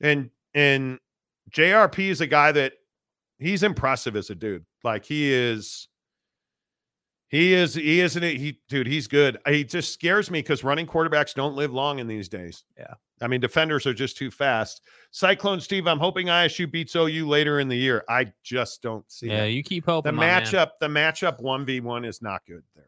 And 0.00 0.30
and 0.52 0.98
JRP 1.52 2.10
is 2.10 2.20
a 2.20 2.26
guy 2.26 2.50
that 2.50 2.72
he's 3.38 3.62
impressive 3.62 4.16
as 4.16 4.30
a 4.30 4.34
dude. 4.34 4.64
Like 4.82 5.04
he 5.04 5.32
is, 5.32 5.86
he 7.30 7.54
is, 7.54 7.74
he 7.74 8.00
isn't 8.00 8.22
it. 8.22 8.36
He, 8.36 8.60
dude, 8.68 8.86
he's 8.86 9.06
good. 9.08 9.38
He 9.48 9.64
just 9.64 9.92
scares 9.92 10.30
me 10.30 10.40
because 10.40 10.62
running 10.62 10.86
quarterbacks 10.86 11.32
don't 11.34 11.54
live 11.56 11.72
long 11.72 11.98
in 11.98 12.06
these 12.06 12.28
days. 12.28 12.64
Yeah. 12.76 12.92
I 13.22 13.26
mean, 13.28 13.40
defenders 13.40 13.86
are 13.86 13.94
just 13.94 14.16
too 14.16 14.30
fast. 14.30 14.82
Cyclone 15.10 15.60
Steve, 15.60 15.86
I'm 15.86 15.98
hoping 15.98 16.26
ISU 16.28 16.70
beats 16.70 16.94
OU 16.96 17.28
later 17.28 17.60
in 17.60 17.68
the 17.68 17.76
year. 17.76 18.04
I 18.08 18.32
just 18.42 18.82
don't 18.82 19.10
see 19.10 19.28
Yeah, 19.28 19.44
it. 19.44 19.50
you 19.50 19.62
keep 19.62 19.84
The 19.86 19.92
hoping. 19.92 20.16
man. 20.16 20.42
matchup, 20.42 20.70
the 20.80 20.88
matchup 20.88 21.40
1v1 21.40 22.06
is 22.06 22.20
not 22.22 22.40
good 22.46 22.62
there. 22.74 22.86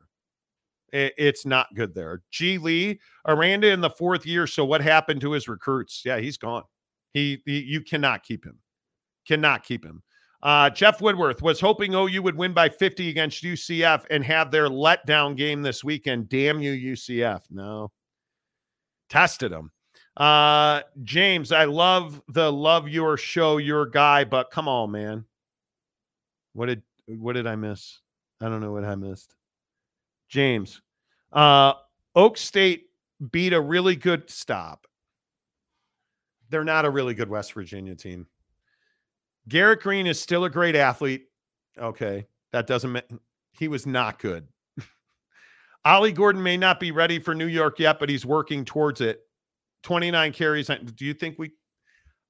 It- 0.93 1.15
it's 1.17 1.47
not 1.47 1.69
good 1.75 1.95
there. 1.95 2.23
G 2.31 2.59
Lee, 2.59 3.01
Aranda 3.27 3.69
in 3.71 3.81
the 3.81 3.91
fourth 3.91 4.27
year. 4.27 4.47
So 4.47 4.65
what 4.65 4.81
happened 4.83 5.21
to 5.23 5.33
his 5.33 5.49
recruits? 5.49 6.03
Yeah, 6.05 6.19
he's 6.19 6.37
gone. 6.39 6.65
He, 7.13 7.43
he 7.47 7.61
you 7.61 7.81
cannot 7.83 8.23
keep 8.23 8.45
him. 8.45 8.59
Cannot 9.29 9.65
keep 9.65 9.85
him. 9.85 10.03
Uh, 10.43 10.69
Jeff 10.71 11.01
Woodworth 11.01 11.41
was 11.41 11.61
hoping 11.61 11.95
OU 11.95 12.23
would 12.23 12.37
win 12.37 12.53
by 12.53 12.69
50 12.69 13.09
against 13.09 13.45
UCF 13.45 14.05
and 14.11 14.25
have 14.25 14.51
their 14.51 14.69
letdown 14.69 15.37
game 15.37 15.63
this 15.63 15.85
weekend. 15.85 16.29
Damn 16.29 16.61
you, 16.61 16.73
UCF. 16.73 17.43
No. 17.51 17.93
Tested 19.09 19.53
them. 19.53 19.71
Uh, 20.17 20.83
James, 21.05 21.53
I 21.53 21.65
love 21.65 22.21
the 22.29 22.53
love 22.53 22.89
your 22.89 23.17
show, 23.17 23.59
your 23.59 23.87
guy, 23.87 24.25
but 24.25 24.51
come 24.51 24.69
on, 24.69 24.91
man. 24.91 25.25
What 26.55 26.67
did 26.67 26.83
what 27.07 27.35
did 27.35 27.47
I 27.47 27.57
miss? 27.57 28.01
I 28.41 28.49
don't 28.49 28.61
know 28.61 28.73
what 28.73 28.85
I 28.85 28.95
missed. 28.95 29.35
James, 30.29 30.83
uh, 31.33 31.75
Oak 32.15 32.37
State 32.37 32.87
beat 33.31 33.53
a 33.53 33.61
really 33.61 33.97
good 33.97 34.29
stop. 34.29 34.87
They're 36.51 36.65
not 36.65 36.85
a 36.85 36.91
really 36.91 37.15
good 37.15 37.31
West 37.31 37.55
Virginia 37.55 37.95
team. 37.95 38.27
Garrett 39.49 39.81
Green 39.81 40.07
is 40.07 40.21
still 40.21 40.45
a 40.45 40.51
great 40.51 40.77
athlete. 40.77 41.27
Okay, 41.79 42.27
that 42.53 42.67
doesn't 42.67 42.93
mean 42.93 43.03
he 43.53 43.69
was 43.69 43.87
not 43.87 44.19
good. 44.19 44.47
Ollie 45.85 46.13
Gordon 46.13 46.43
may 46.43 46.57
not 46.57 46.81
be 46.81 46.91
ready 46.91 47.19
for 47.19 47.35
New 47.35 47.47
York 47.47 47.79
yet, 47.79 47.99
but 47.99 48.09
he's 48.09 48.27
working 48.27 48.65
towards 48.65 49.01
it. 49.01 49.21
29 49.83 50.33
carries. 50.33 50.69
Do 50.69 51.05
you 51.05 51.15
think 51.15 51.39
we? 51.39 51.53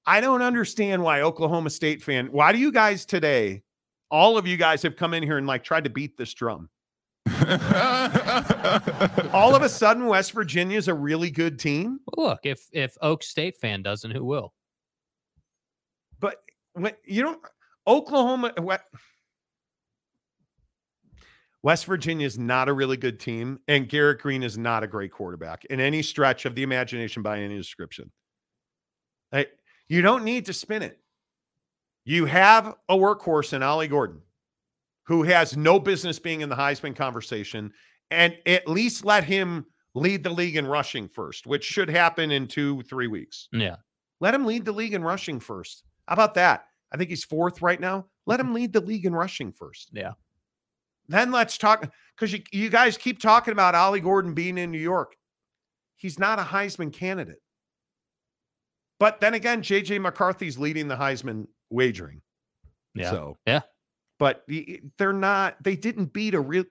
I 0.06 0.20
don't 0.20 0.42
understand 0.42 1.02
why 1.02 1.20
Oklahoma 1.20 1.70
State 1.70 2.02
fan. 2.02 2.26
Why 2.26 2.52
do 2.52 2.58
you 2.58 2.72
guys 2.72 3.04
today? 3.04 3.62
All 4.10 4.36
of 4.36 4.46
you 4.46 4.56
guys 4.56 4.82
have 4.82 4.96
come 4.96 5.14
in 5.14 5.22
here 5.22 5.38
and 5.38 5.46
like 5.46 5.64
tried 5.64 5.84
to 5.84 5.90
beat 5.90 6.16
this 6.16 6.34
drum. 6.34 6.68
All 9.32 9.54
of 9.54 9.62
a 9.62 9.68
sudden, 9.68 10.06
West 10.06 10.32
Virginia 10.32 10.76
is 10.76 10.88
a 10.88 10.94
really 10.94 11.30
good 11.30 11.58
team. 11.58 12.00
Well, 12.16 12.28
look, 12.28 12.40
if 12.44 12.68
if 12.72 12.96
Oak 13.00 13.22
State 13.22 13.56
fan 13.58 13.82
doesn't, 13.82 14.10
who 14.10 14.24
will? 14.24 14.52
When 16.74 16.92
you 17.04 17.22
don't, 17.22 17.40
Oklahoma, 17.86 18.52
what? 18.58 18.82
West 21.62 21.84
Virginia 21.86 22.26
is 22.26 22.38
not 22.38 22.68
a 22.68 22.72
really 22.72 22.96
good 22.96 23.20
team, 23.20 23.60
and 23.68 23.88
Garrett 23.88 24.20
Green 24.20 24.42
is 24.42 24.58
not 24.58 24.82
a 24.82 24.88
great 24.88 25.12
quarterback 25.12 25.64
in 25.66 25.78
any 25.78 26.02
stretch 26.02 26.44
of 26.44 26.54
the 26.54 26.62
imagination 26.62 27.22
by 27.22 27.38
any 27.38 27.56
description. 27.56 28.10
Like, 29.30 29.50
you 29.88 30.02
don't 30.02 30.24
need 30.24 30.46
to 30.46 30.52
spin 30.52 30.82
it. 30.82 30.98
You 32.04 32.26
have 32.26 32.74
a 32.88 32.96
workhorse 32.96 33.52
in 33.52 33.62
Ollie 33.62 33.86
Gordon, 33.86 34.22
who 35.04 35.22
has 35.22 35.56
no 35.56 35.78
business 35.78 36.18
being 36.18 36.40
in 36.40 36.48
the 36.48 36.56
Heisman 36.56 36.96
conversation, 36.96 37.72
and 38.10 38.36
at 38.44 38.66
least 38.66 39.04
let 39.04 39.22
him 39.22 39.64
lead 39.94 40.24
the 40.24 40.30
league 40.30 40.56
in 40.56 40.66
rushing 40.66 41.06
first, 41.06 41.46
which 41.46 41.64
should 41.64 41.88
happen 41.88 42.32
in 42.32 42.48
two, 42.48 42.82
three 42.82 43.06
weeks. 43.06 43.48
Yeah. 43.52 43.76
Let 44.20 44.34
him 44.34 44.46
lead 44.46 44.64
the 44.64 44.72
league 44.72 44.94
in 44.94 45.04
rushing 45.04 45.38
first. 45.38 45.84
How 46.12 46.14
about 46.14 46.34
that? 46.34 46.66
I 46.92 46.98
think 46.98 47.08
he's 47.08 47.24
fourth 47.24 47.62
right 47.62 47.80
now. 47.80 48.04
Let 48.26 48.38
mm-hmm. 48.38 48.48
him 48.48 48.54
lead 48.54 48.74
the 48.74 48.82
league 48.82 49.06
in 49.06 49.14
rushing 49.14 49.50
first. 49.50 49.88
Yeah. 49.94 50.12
Then 51.08 51.32
let's 51.32 51.56
talk 51.56 51.90
because 52.14 52.34
you, 52.34 52.42
you 52.52 52.68
guys 52.68 52.98
keep 52.98 53.18
talking 53.18 53.52
about 53.52 53.74
Ollie 53.74 54.00
Gordon 54.00 54.34
being 54.34 54.58
in 54.58 54.70
New 54.70 54.78
York. 54.78 55.16
He's 55.96 56.18
not 56.18 56.38
a 56.38 56.42
Heisman 56.42 56.92
candidate. 56.92 57.40
But 59.00 59.22
then 59.22 59.32
again, 59.32 59.62
JJ 59.62 60.02
McCarthy's 60.02 60.58
leading 60.58 60.86
the 60.86 60.96
Heisman 60.96 61.46
wagering. 61.70 62.20
Yeah. 62.94 63.10
So, 63.10 63.38
Yeah. 63.46 63.60
but 64.18 64.44
they're 64.98 65.14
not, 65.14 65.56
they 65.64 65.76
didn't 65.76 66.12
beat 66.12 66.34
a 66.34 66.40
real. 66.40 66.64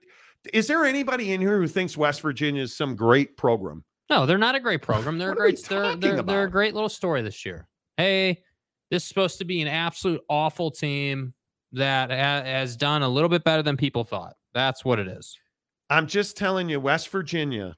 Is 0.52 0.68
there 0.68 0.84
anybody 0.84 1.32
in 1.32 1.40
here 1.40 1.60
who 1.60 1.66
thinks 1.66 1.96
West 1.96 2.20
Virginia 2.20 2.62
is 2.62 2.76
some 2.76 2.94
great 2.94 3.36
program? 3.36 3.82
No, 4.08 4.24
they're 4.24 4.38
not 4.38 4.54
a 4.54 4.60
great 4.60 4.82
program. 4.82 5.18
They're 5.18 5.30
a 5.30 5.34
What 5.34 5.40
are 5.40 5.46
we 5.46 5.52
great. 5.54 5.68
They're 5.68 5.96
they're, 5.96 6.22
they're 6.22 6.44
a 6.44 6.50
great 6.50 6.74
little 6.74 6.88
story 6.88 7.22
this 7.22 7.44
year. 7.44 7.66
Hey, 7.96 8.44
this 8.92 9.04
is 9.04 9.08
supposed 9.08 9.38
to 9.38 9.46
be 9.46 9.62
an 9.62 9.68
absolute 9.68 10.20
awful 10.28 10.70
team 10.70 11.32
that 11.72 12.10
ha- 12.10 12.44
has 12.44 12.76
done 12.76 13.00
a 13.00 13.08
little 13.08 13.30
bit 13.30 13.42
better 13.42 13.62
than 13.62 13.78
people 13.78 14.04
thought. 14.04 14.34
That's 14.52 14.84
what 14.84 14.98
it 14.98 15.08
is. 15.08 15.38
I'm 15.88 16.06
just 16.06 16.36
telling 16.36 16.68
you, 16.68 16.78
West 16.78 17.08
Virginia. 17.08 17.74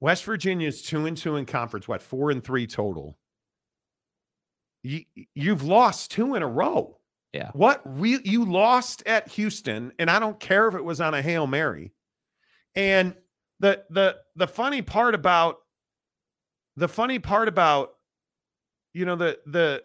West 0.00 0.24
Virginia 0.24 0.66
is 0.66 0.82
two 0.82 1.06
and 1.06 1.16
two 1.16 1.36
in 1.36 1.46
conference. 1.46 1.86
What 1.86 2.02
four 2.02 2.32
and 2.32 2.42
three 2.42 2.66
total? 2.66 3.16
You, 4.82 5.04
you've 5.36 5.62
lost 5.62 6.10
two 6.10 6.34
in 6.34 6.42
a 6.42 6.48
row. 6.48 6.98
Yeah. 7.32 7.50
What 7.52 7.80
re- 7.84 8.20
you 8.24 8.44
lost 8.44 9.04
at 9.06 9.28
Houston, 9.28 9.92
and 10.00 10.10
I 10.10 10.18
don't 10.18 10.40
care 10.40 10.66
if 10.66 10.74
it 10.74 10.84
was 10.84 11.00
on 11.00 11.14
a 11.14 11.22
hail 11.22 11.46
mary. 11.46 11.92
And 12.74 13.14
the 13.60 13.84
the 13.88 14.16
the 14.34 14.48
funny 14.48 14.82
part 14.82 15.14
about 15.14 15.58
the 16.74 16.88
funny 16.88 17.20
part 17.20 17.46
about 17.46 17.92
you 18.92 19.04
know 19.04 19.16
the 19.16 19.38
the 19.46 19.82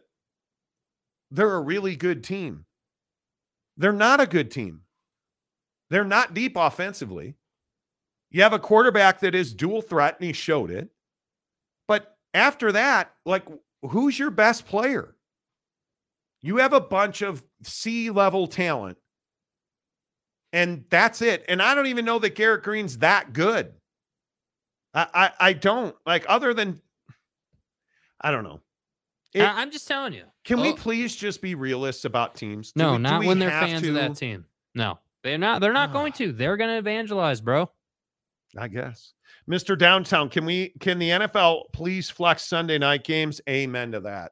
they're 1.31 1.55
a 1.55 1.61
really 1.61 1.95
good 1.95 2.23
team. 2.23 2.65
They're 3.77 3.91
not 3.93 4.21
a 4.21 4.27
good 4.27 4.49
team. 4.49 4.81
They're 5.89 6.03
not 6.03 6.33
deep 6.33 6.53
offensively. 6.55 7.35
You 8.29 8.41
have 8.43 8.53
a 8.53 8.59
quarterback 8.59 9.21
that 9.21 9.35
is 9.35 9.53
dual 9.53 9.81
threat, 9.81 10.17
and 10.19 10.27
he 10.27 10.33
showed 10.33 10.71
it. 10.71 10.89
But 11.87 12.17
after 12.33 12.71
that, 12.73 13.13
like, 13.25 13.45
who's 13.81 14.17
your 14.19 14.31
best 14.31 14.65
player? 14.65 15.15
You 16.41 16.57
have 16.57 16.73
a 16.73 16.81
bunch 16.81 17.21
of 17.21 17.43
C 17.63 18.09
level 18.09 18.47
talent, 18.47 18.97
and 20.51 20.85
that's 20.89 21.21
it. 21.21 21.45
And 21.47 21.61
I 21.61 21.73
don't 21.75 21.87
even 21.87 22.05
know 22.05 22.19
that 22.19 22.35
Garrett 22.35 22.63
Green's 22.63 22.99
that 22.99 23.33
good. 23.33 23.73
I 24.93 25.07
I, 25.13 25.31
I 25.49 25.53
don't 25.53 25.95
like 26.05 26.25
other 26.27 26.53
than 26.53 26.81
I 28.19 28.31
don't 28.31 28.43
know. 28.43 28.61
It- 29.37 29.43
I, 29.43 29.61
am 29.61 29.71
just 29.71 29.87
telling 29.87 30.13
you. 30.13 30.23
Can 30.43 30.59
we 30.61 30.69
Oh, 30.69 30.75
please 30.75 31.15
just 31.15 31.41
be 31.41 31.55
realists 31.55 32.05
about 32.05 32.35
teams? 32.35 32.71
Do 32.71 32.83
No, 32.83 32.91
we- 32.93 32.97
not 32.99 33.23
when 33.25 33.39
they're 33.39 33.49
fans 33.49 33.81
to? 33.81 33.89
of 33.89 33.95
that 33.95 34.15
team. 34.15 34.45
No, 34.75 34.99
they're 35.23 35.37
not. 35.37 35.61
They're 35.61 35.73
not 35.73 35.91
going 35.93 36.13
Ah. 36.13 36.17
to. 36.17 36.31
They're 36.31 36.57
going 36.57 36.69
to 36.69 36.77
evangelize, 36.77 37.41
bro. 37.41 37.71
I 38.57 38.67
guess. 38.67 39.13
Mr. 39.49 39.77
Downtown, 39.77 40.29
can 40.29 40.45
we 40.45 40.69
can 40.79 40.99
the 40.99 41.09
NFL 41.11 41.65
please 41.73 42.09
flex 42.09 42.43
Sunday 42.43 42.77
night 42.77 43.03
games? 43.03 43.39
Amen 43.49 43.91
to 43.93 43.99
that. 44.01 44.31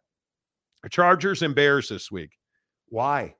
Chargers 0.89 1.41
and 1.41 1.55
Bears 1.55 1.89
this 1.89 2.11
week. 2.11 2.37
Why? 2.89 3.35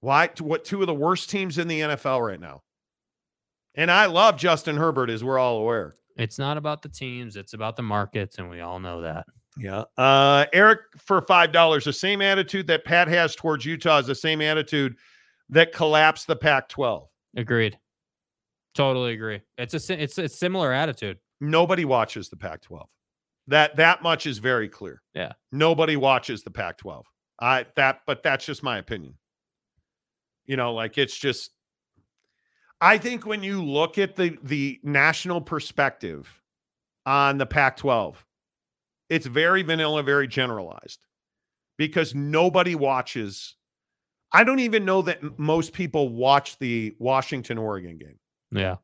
Why? 0.00 0.30
What 0.40 0.64
two 0.64 0.80
of 0.80 0.86
the 0.86 0.94
worst 0.94 1.30
teams 1.30 1.58
in 1.58 1.68
the 1.68 1.80
NFL 1.80 2.20
right 2.26 2.40
now? 2.40 2.62
And 3.74 3.90
I 3.90 4.06
love 4.06 4.36
Justin 4.36 4.76
Herbert, 4.76 5.10
as 5.10 5.22
we're 5.22 5.38
all 5.38 5.58
aware. 5.58 5.96
It's 6.16 6.38
not 6.38 6.56
about 6.56 6.80
the 6.82 6.88
teams, 6.88 7.36
it's 7.36 7.52
about 7.52 7.76
the 7.76 7.82
markets, 7.82 8.38
and 8.38 8.48
we 8.48 8.60
all 8.60 8.80
know 8.80 9.02
that. 9.02 9.26
Yeah. 9.56 9.84
Uh, 9.96 10.46
Eric 10.52 10.80
for 10.98 11.22
five 11.22 11.52
dollars. 11.52 11.84
The 11.84 11.92
same 11.92 12.20
attitude 12.20 12.66
that 12.66 12.84
Pat 12.84 13.08
has 13.08 13.34
towards 13.34 13.64
Utah 13.64 13.98
is 13.98 14.06
the 14.06 14.14
same 14.14 14.42
attitude 14.42 14.96
that 15.48 15.72
collapsed 15.72 16.26
the 16.26 16.36
Pac-12. 16.36 17.06
Agreed. 17.36 17.78
Totally 18.74 19.14
agree. 19.14 19.40
It's 19.56 19.72
a 19.74 20.02
it's 20.02 20.18
a 20.18 20.28
similar 20.28 20.72
attitude. 20.72 21.18
Nobody 21.40 21.84
watches 21.84 22.28
the 22.28 22.36
Pac-12. 22.36 22.84
That 23.48 23.76
that 23.76 24.02
much 24.02 24.26
is 24.26 24.38
very 24.38 24.68
clear. 24.68 25.02
Yeah. 25.14 25.32
Nobody 25.52 25.96
watches 25.96 26.42
the 26.42 26.50
Pac-12. 26.50 27.04
I 27.40 27.66
that, 27.76 28.00
but 28.06 28.22
that's 28.22 28.44
just 28.44 28.62
my 28.62 28.78
opinion. 28.78 29.14
You 30.46 30.56
know, 30.56 30.74
like 30.74 30.98
it's 30.98 31.16
just. 31.16 31.52
I 32.78 32.98
think 32.98 33.24
when 33.24 33.42
you 33.42 33.64
look 33.64 33.96
at 33.96 34.16
the 34.16 34.36
the 34.42 34.78
national 34.82 35.40
perspective 35.40 36.42
on 37.06 37.38
the 37.38 37.46
Pac-12, 37.46 38.16
it's 39.08 39.26
very 39.26 39.62
vanilla, 39.62 40.02
very 40.02 40.28
generalized, 40.28 41.04
because 41.76 42.14
nobody 42.14 42.74
watches. 42.74 43.56
I 44.32 44.44
don't 44.44 44.58
even 44.58 44.84
know 44.84 45.02
that 45.02 45.38
most 45.38 45.72
people 45.72 46.10
watch 46.10 46.58
the 46.58 46.94
Washington 46.98 47.58
Oregon 47.58 47.96
game. 47.96 48.18
Yeah. 48.50 48.76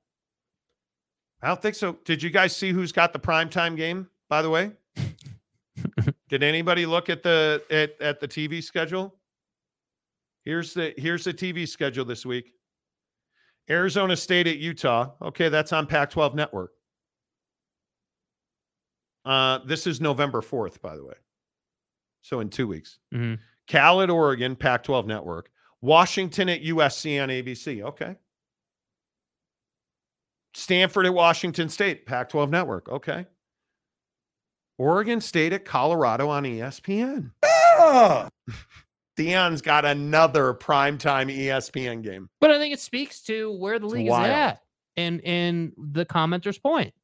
I 1.43 1.49
don't 1.49 1.61
think 1.61 1.75
so. 1.75 1.99
Did 2.05 2.23
you 2.23 2.31
guys 2.31 2.55
see 2.55 2.71
who's 2.71 2.93
got 2.93 3.13
the 3.13 3.19
primetime 3.19 3.77
game, 3.77 4.09
by 4.29 4.43
the 4.43 4.51
way? 4.51 4.71
Did 6.29 6.43
anybody 6.43 6.87
look 6.87 7.11
at 7.11 7.23
the 7.23 7.63
at, 7.71 8.01
at 8.01 8.21
the 8.21 8.29
TV 8.29 8.63
schedule? 8.63 9.15
Here's 10.45 10.73
the 10.73 10.95
here's 10.97 11.25
the 11.25 11.35
TV 11.35 11.67
schedule 11.69 12.05
this 12.05 12.25
week. 12.25 12.53
Arizona 13.69 14.17
State 14.17 14.47
at 14.47 14.59
Utah. 14.59 15.11
Okay, 15.21 15.49
that's 15.49 15.73
on 15.73 15.87
Pac-12 15.87 16.35
network. 16.35 16.73
Uh, 19.25 19.59
this 19.67 19.87
is 19.87 20.01
November 20.01 20.41
4th, 20.41 20.81
by 20.81 20.97
the 20.97 21.05
way. 21.05 21.15
So 22.23 22.41
in 22.41 22.49
two 22.51 22.67
weeks. 22.67 22.99
Mhm. 23.13 23.39
Cal 23.67 24.03
at 24.03 24.11
Oregon, 24.11 24.57
Pac-12 24.57 25.07
network. 25.07 25.51
Washington 25.81 26.49
at 26.49 26.63
USC 26.63 27.19
on 27.21 27.29
ABC. 27.31 27.83
Okay. 27.83 28.17
Stanford 30.55 31.07
at 31.07 31.15
Washington 31.15 31.69
State, 31.69 32.07
Pac 32.07 32.29
12 32.29 32.51
network. 32.51 32.89
Okay. 32.89 33.27
Oregon 34.79 35.21
State 35.21 35.53
at 35.53 35.65
Colorado 35.65 36.29
on 36.29 36.45
ESPN. 36.45 37.33
Ah! 37.45 38.29
Deion's 39.19 39.61
got 39.63 39.85
another 39.85 40.55
primetime 40.55 41.31
ESPN 41.35 42.03
game. 42.03 42.29
But 42.41 42.51
I 42.51 42.59
think 42.59 42.73
it 42.73 42.81
speaks 42.81 43.23
to 43.25 43.53
where 43.53 43.79
the 43.79 43.87
league 43.87 44.07
is 44.09 44.13
at 44.15 44.63
and 44.97 45.21
and 45.25 45.73
the 45.77 46.05
commenter's 46.05 46.59
point. 46.59 46.95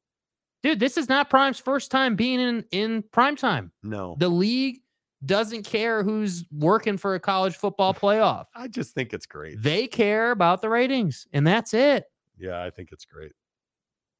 Dude, 0.61 0.79
this 0.79 0.97
is 0.97 1.07
not 1.07 1.29
Prime's 1.29 1.59
first 1.59 1.89
time 1.91 2.15
being 2.15 2.39
in 2.39 2.65
in 2.71 3.03
prime 3.11 3.35
time. 3.35 3.71
No. 3.83 4.15
The 4.19 4.29
league 4.29 4.79
doesn't 5.25 5.63
care 5.63 6.03
who's 6.03 6.45
working 6.51 6.97
for 6.97 7.15
a 7.15 7.19
college 7.19 7.55
football 7.55 7.93
playoff. 7.95 8.45
I 8.55 8.67
just 8.67 8.93
think 8.93 9.13
it's 9.13 9.25
great. 9.25 9.61
They 9.61 9.87
care 9.87 10.31
about 10.31 10.61
the 10.61 10.69
ratings, 10.69 11.27
and 11.33 11.45
that's 11.45 11.73
it. 11.73 12.05
Yeah, 12.37 12.61
I 12.63 12.69
think 12.69 12.89
it's 12.91 13.05
great. 13.05 13.33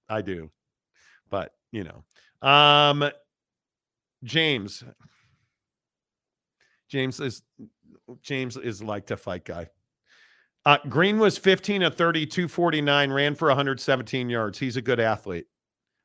I 0.09 0.21
do. 0.21 0.49
But, 1.29 1.53
you 1.71 1.83
know. 1.83 2.47
Um 2.47 3.09
James. 4.23 4.83
James 6.89 7.19
is 7.19 7.43
James 8.21 8.57
is 8.57 8.81
like 8.81 9.07
to 9.07 9.17
fight 9.17 9.45
guy. 9.45 9.67
Uh, 10.65 10.77
Green 10.89 11.19
was 11.19 11.37
15 11.37 11.83
of 11.83 11.95
30, 11.95 12.25
249, 12.25 13.11
ran 13.11 13.33
for 13.33 13.47
117 13.47 14.29
yards. 14.29 14.59
He's 14.59 14.75
a 14.75 14.81
good 14.81 14.99
athlete. 14.99 15.45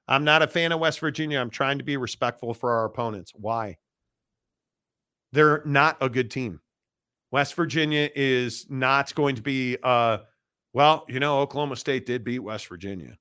I'm 0.06 0.24
not 0.24 0.42
a 0.42 0.46
fan 0.46 0.72
of 0.72 0.80
West 0.80 1.00
Virginia. 1.00 1.38
I'm 1.40 1.50
trying 1.50 1.78
to 1.78 1.84
be 1.84 1.96
respectful 1.96 2.54
for 2.54 2.72
our 2.72 2.84
opponents. 2.84 3.32
Why? 3.34 3.78
They're 5.32 5.62
not 5.64 5.96
a 6.00 6.08
good 6.08 6.30
team. 6.30 6.60
West 7.30 7.54
Virginia 7.54 8.10
is 8.14 8.66
not 8.68 9.14
going 9.14 9.36
to 9.36 9.42
be 9.42 9.76
uh 9.82 10.18
well, 10.72 11.04
you 11.08 11.20
know, 11.20 11.38
Oklahoma 11.38 11.76
State 11.76 12.04
did 12.04 12.24
beat 12.24 12.40
West 12.40 12.68
Virginia. 12.68 13.16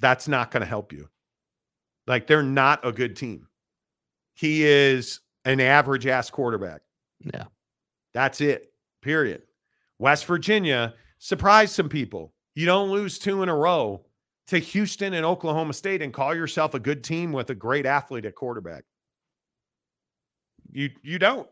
That's 0.00 0.26
not 0.28 0.50
going 0.50 0.60
to 0.62 0.66
help 0.66 0.92
you. 0.92 1.08
Like 2.06 2.26
they're 2.26 2.42
not 2.42 2.84
a 2.86 2.92
good 2.92 3.16
team. 3.16 3.46
He 4.34 4.64
is 4.64 5.20
an 5.44 5.60
average 5.60 6.06
ass 6.06 6.28
quarterback. 6.28 6.82
Yeah. 7.20 7.44
That's 8.14 8.40
it. 8.40 8.72
Period. 9.00 9.42
West 9.98 10.26
Virginia 10.26 10.94
surprised 11.18 11.74
some 11.74 11.88
people. 11.88 12.34
You 12.54 12.66
don't 12.66 12.90
lose 12.90 13.18
two 13.18 13.42
in 13.42 13.48
a 13.48 13.56
row 13.56 14.04
to 14.48 14.58
Houston 14.58 15.14
and 15.14 15.26
Oklahoma 15.26 15.72
State 15.72 16.02
and 16.02 16.12
call 16.12 16.34
yourself 16.34 16.74
a 16.74 16.80
good 16.80 17.02
team 17.02 17.32
with 17.32 17.50
a 17.50 17.54
great 17.54 17.86
athlete 17.86 18.24
at 18.24 18.34
quarterback. 18.34 18.84
You 20.72 20.90
you 21.02 21.18
don't. 21.18 21.48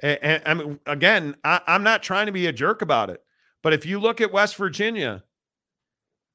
And, 0.00 0.18
and 0.22 0.42
I 0.46 0.54
mean, 0.54 0.80
again, 0.86 1.36
I, 1.44 1.60
I'm 1.66 1.82
not 1.82 2.02
trying 2.02 2.26
to 2.26 2.32
be 2.32 2.46
a 2.46 2.52
jerk 2.52 2.82
about 2.82 3.10
it, 3.10 3.22
but 3.62 3.72
if 3.72 3.84
you 3.86 3.98
look 3.98 4.20
at 4.20 4.32
West 4.32 4.56
Virginia, 4.56 5.24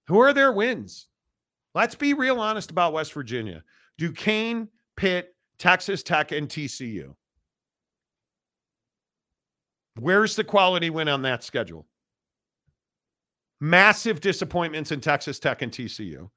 who 0.08 0.20
are 0.20 0.34
their 0.34 0.52
wins? 0.52 1.08
Let's 1.74 1.96
be 1.96 2.14
real 2.14 2.40
honest 2.40 2.72
about 2.72 2.94
West 2.94 3.14
Virginia. 3.14 3.64
Duquesne, 3.98 4.70
Pitt, 4.96 5.36
Texas 5.58 6.04
Tech, 6.04 6.32
and 6.32 6.48
TCU. 6.48 7.16
Where's 10.00 10.36
the 10.36 10.44
quality 10.44 10.90
win 10.90 11.08
on 11.08 11.22
that 11.24 11.44
schedule? 11.44 11.86
Massive 13.62 14.20
disappointments 14.20 14.92
in 14.92 15.02
Texas 15.02 15.40
Tech 15.40 15.62
and 15.62 15.72
TCU. 15.72 16.30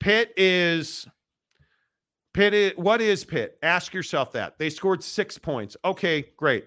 Pitt 0.00 0.32
is 0.36 1.06
Pitt 2.32 2.54
is, 2.54 2.72
what 2.76 3.00
is 3.00 3.24
Pitt? 3.24 3.58
Ask 3.62 3.92
yourself 3.92 4.32
that. 4.32 4.58
They 4.58 4.70
scored 4.70 5.02
6 5.02 5.38
points. 5.38 5.76
Okay, 5.84 6.26
great. 6.36 6.66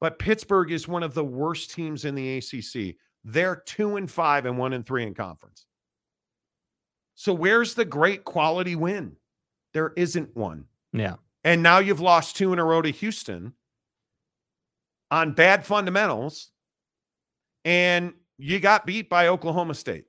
But 0.00 0.18
Pittsburgh 0.18 0.72
is 0.72 0.88
one 0.88 1.02
of 1.02 1.14
the 1.14 1.24
worst 1.24 1.72
teams 1.72 2.04
in 2.04 2.14
the 2.14 2.38
ACC. 2.38 2.96
They're 3.24 3.56
2 3.56 3.96
and 3.96 4.10
5 4.10 4.46
and 4.46 4.58
1 4.58 4.72
and 4.72 4.86
3 4.86 5.06
in 5.06 5.14
conference. 5.14 5.66
So 7.14 7.32
where's 7.32 7.74
the 7.74 7.84
great 7.84 8.24
quality 8.24 8.76
win? 8.76 9.16
There 9.74 9.92
isn't 9.96 10.36
one. 10.36 10.66
Yeah. 10.92 11.16
And 11.44 11.62
now 11.62 11.78
you've 11.78 12.00
lost 12.00 12.36
two 12.36 12.52
in 12.52 12.58
a 12.58 12.64
row 12.64 12.82
to 12.82 12.90
Houston 12.90 13.54
on 15.10 15.32
bad 15.32 15.64
fundamentals, 15.64 16.50
and 17.64 18.12
you 18.38 18.60
got 18.60 18.86
beat 18.86 19.08
by 19.08 19.28
Oklahoma 19.28 19.74
State. 19.74 20.04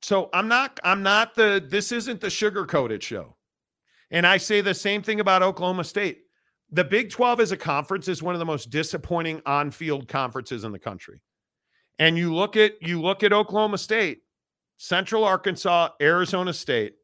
So 0.00 0.30
I'm 0.32 0.48
not, 0.48 0.80
I'm 0.82 1.02
not 1.02 1.34
the, 1.34 1.64
this 1.66 1.92
isn't 1.92 2.20
the 2.20 2.30
sugar 2.30 2.66
coated 2.66 3.02
show. 3.02 3.36
And 4.10 4.26
I 4.26 4.36
say 4.36 4.60
the 4.60 4.74
same 4.74 5.02
thing 5.02 5.20
about 5.20 5.42
Oklahoma 5.42 5.84
State. 5.84 6.22
The 6.70 6.84
Big 6.84 7.10
12 7.10 7.40
as 7.40 7.52
a 7.52 7.56
conference 7.56 8.08
is 8.08 8.22
one 8.22 8.34
of 8.34 8.38
the 8.38 8.44
most 8.44 8.70
disappointing 8.70 9.42
on-field 9.46 10.08
conferences 10.08 10.64
in 10.64 10.72
the 10.72 10.78
country. 10.78 11.20
And 11.98 12.16
you 12.16 12.34
look 12.34 12.56
at 12.56 12.82
you 12.82 13.00
look 13.00 13.22
at 13.22 13.32
Oklahoma 13.32 13.78
State, 13.78 14.22
Central 14.78 15.24
Arkansas, 15.24 15.90
Arizona 16.00 16.52
State, 16.52 16.94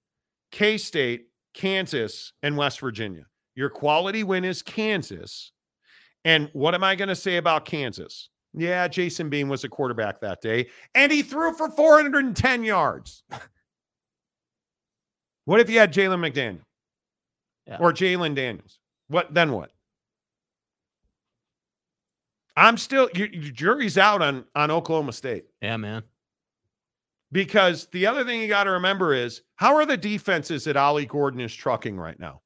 K-State, 0.50 1.26
Kansas, 1.54 2.32
and 2.42 2.56
West 2.56 2.80
Virginia. 2.80 3.26
Your 3.54 3.68
quality 3.68 4.24
win 4.24 4.44
is 4.44 4.62
Kansas. 4.62 5.52
And 6.24 6.48
what 6.52 6.74
am 6.74 6.82
I 6.82 6.94
going 6.94 7.08
to 7.08 7.16
say 7.16 7.36
about 7.36 7.64
Kansas? 7.64 8.30
Yeah, 8.54 8.88
Jason 8.88 9.28
Bean 9.28 9.48
was 9.48 9.64
a 9.64 9.68
quarterback 9.68 10.20
that 10.20 10.40
day, 10.40 10.68
and 10.94 11.12
he 11.12 11.22
threw 11.22 11.52
for 11.52 11.70
410 11.70 12.64
yards. 12.64 13.22
what 15.44 15.60
if 15.60 15.68
you 15.70 15.78
had 15.78 15.92
Jalen 15.92 16.18
McDaniel 16.20 16.60
Yeah. 17.66 17.76
or 17.80 17.92
Jalon 17.92 18.34
Daniels? 18.34 18.78
What 19.08 19.32
then? 19.32 19.52
What? 19.52 19.70
I'm 22.56 22.76
still 22.76 23.08
your, 23.14 23.28
your 23.28 23.52
jury's 23.52 23.96
out 23.98 24.20
on 24.22 24.44
on 24.54 24.70
Oklahoma 24.70 25.12
State 25.12 25.44
Yeah, 25.62 25.76
man. 25.76 26.02
because 27.30 27.86
the 27.92 28.06
other 28.06 28.24
thing 28.24 28.40
you 28.40 28.48
got 28.48 28.64
to 28.64 28.72
remember 28.72 29.14
is 29.14 29.42
how 29.56 29.76
are 29.76 29.86
the 29.86 29.96
defenses 29.96 30.64
that 30.64 30.76
Ollie 30.76 31.06
Gordon 31.06 31.40
is 31.40 31.54
trucking 31.54 31.96
right 31.96 32.18
now? 32.18 32.40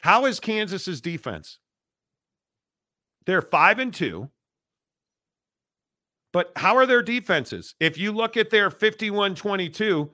How 0.00 0.24
is 0.26 0.40
Kansas's 0.40 1.00
defense? 1.00 1.58
They're 3.28 3.42
five 3.42 3.78
and 3.78 3.92
two. 3.92 4.30
But 6.32 6.50
how 6.56 6.76
are 6.78 6.86
their 6.86 7.02
defenses? 7.02 7.74
If 7.78 7.98
you 7.98 8.10
look 8.10 8.38
at 8.38 8.48
their 8.48 8.70
51 8.70 9.34
22, 9.34 10.10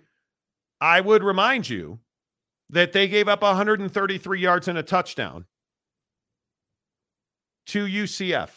I 0.80 1.00
would 1.00 1.22
remind 1.22 1.68
you 1.68 2.00
that 2.70 2.92
they 2.92 3.06
gave 3.06 3.28
up 3.28 3.42
133 3.42 4.40
yards 4.40 4.66
and 4.66 4.76
a 4.76 4.82
touchdown 4.82 5.44
to 7.66 7.84
UCF 7.86 8.50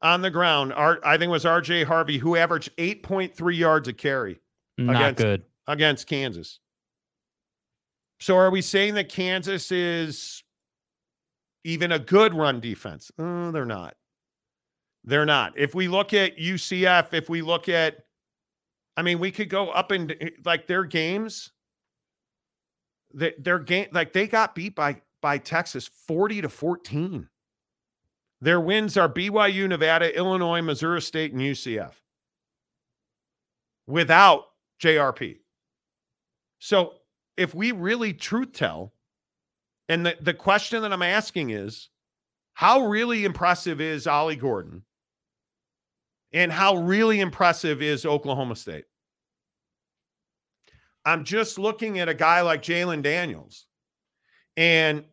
on 0.00 0.22
the 0.22 0.30
ground. 0.30 0.72
I 0.74 1.18
think 1.18 1.24
it 1.24 1.28
was 1.28 1.44
RJ 1.44 1.84
Harvey 1.84 2.16
who 2.16 2.34
averaged 2.34 2.74
8.3 2.78 3.56
yards 3.56 3.88
a 3.88 3.92
carry 3.92 4.40
Not 4.78 4.96
Against- 4.96 5.22
good. 5.22 5.44
against 5.66 6.06
Kansas. 6.06 6.60
So 8.20 8.38
are 8.38 8.50
we 8.50 8.62
saying 8.62 8.94
that 8.94 9.10
Kansas 9.10 9.70
is 9.70 10.42
even 11.64 11.92
a 11.92 11.98
good 11.98 12.34
run 12.34 12.60
defense? 12.60 13.10
Oh, 13.18 13.50
they're 13.50 13.64
not. 13.64 13.94
They're 15.04 15.26
not. 15.26 15.54
If 15.56 15.74
we 15.74 15.88
look 15.88 16.12
at 16.12 16.38
UCF, 16.38 17.14
if 17.14 17.28
we 17.28 17.42
look 17.42 17.68
at, 17.68 18.04
I 18.96 19.02
mean, 19.02 19.18
we 19.18 19.30
could 19.30 19.48
go 19.48 19.70
up 19.70 19.90
and 19.90 20.14
eh, 20.20 20.30
like 20.44 20.66
their 20.66 20.84
games. 20.84 21.50
Their 23.14 23.58
game, 23.58 23.86
like 23.92 24.12
they 24.12 24.26
got 24.26 24.54
beat 24.54 24.74
by 24.74 25.00
by 25.22 25.38
Texas 25.38 25.88
40 26.06 26.42
to 26.42 26.48
14. 26.48 27.28
Their 28.40 28.60
wins 28.60 28.96
are 28.96 29.08
BYU, 29.08 29.68
Nevada, 29.68 30.14
Illinois, 30.14 30.60
Missouri 30.60 31.00
State, 31.00 31.32
and 31.32 31.40
UCF 31.40 31.92
without 33.86 34.44
JRP. 34.80 35.38
So 36.60 36.94
if 37.36 37.54
we 37.54 37.72
really 37.72 38.12
truth 38.12 38.52
tell, 38.52 38.92
and 39.88 40.04
the, 40.06 40.16
the 40.20 40.34
question 40.34 40.82
that 40.82 40.92
I'm 40.92 41.02
asking 41.02 41.50
is 41.50 41.88
how 42.54 42.86
really 42.86 43.24
impressive 43.24 43.80
is 43.80 44.06
Ollie 44.06 44.36
Gordon? 44.36 44.82
And 46.32 46.52
how 46.52 46.76
really 46.76 47.20
impressive 47.20 47.80
is 47.80 48.04
Oklahoma 48.04 48.56
State? 48.56 48.84
I'm 51.04 51.24
just 51.24 51.58
looking 51.58 52.00
at 52.00 52.08
a 52.08 52.14
guy 52.14 52.42
like 52.42 52.62
Jalon 52.62 53.02
Daniels. 53.02 53.66
And 54.58 55.04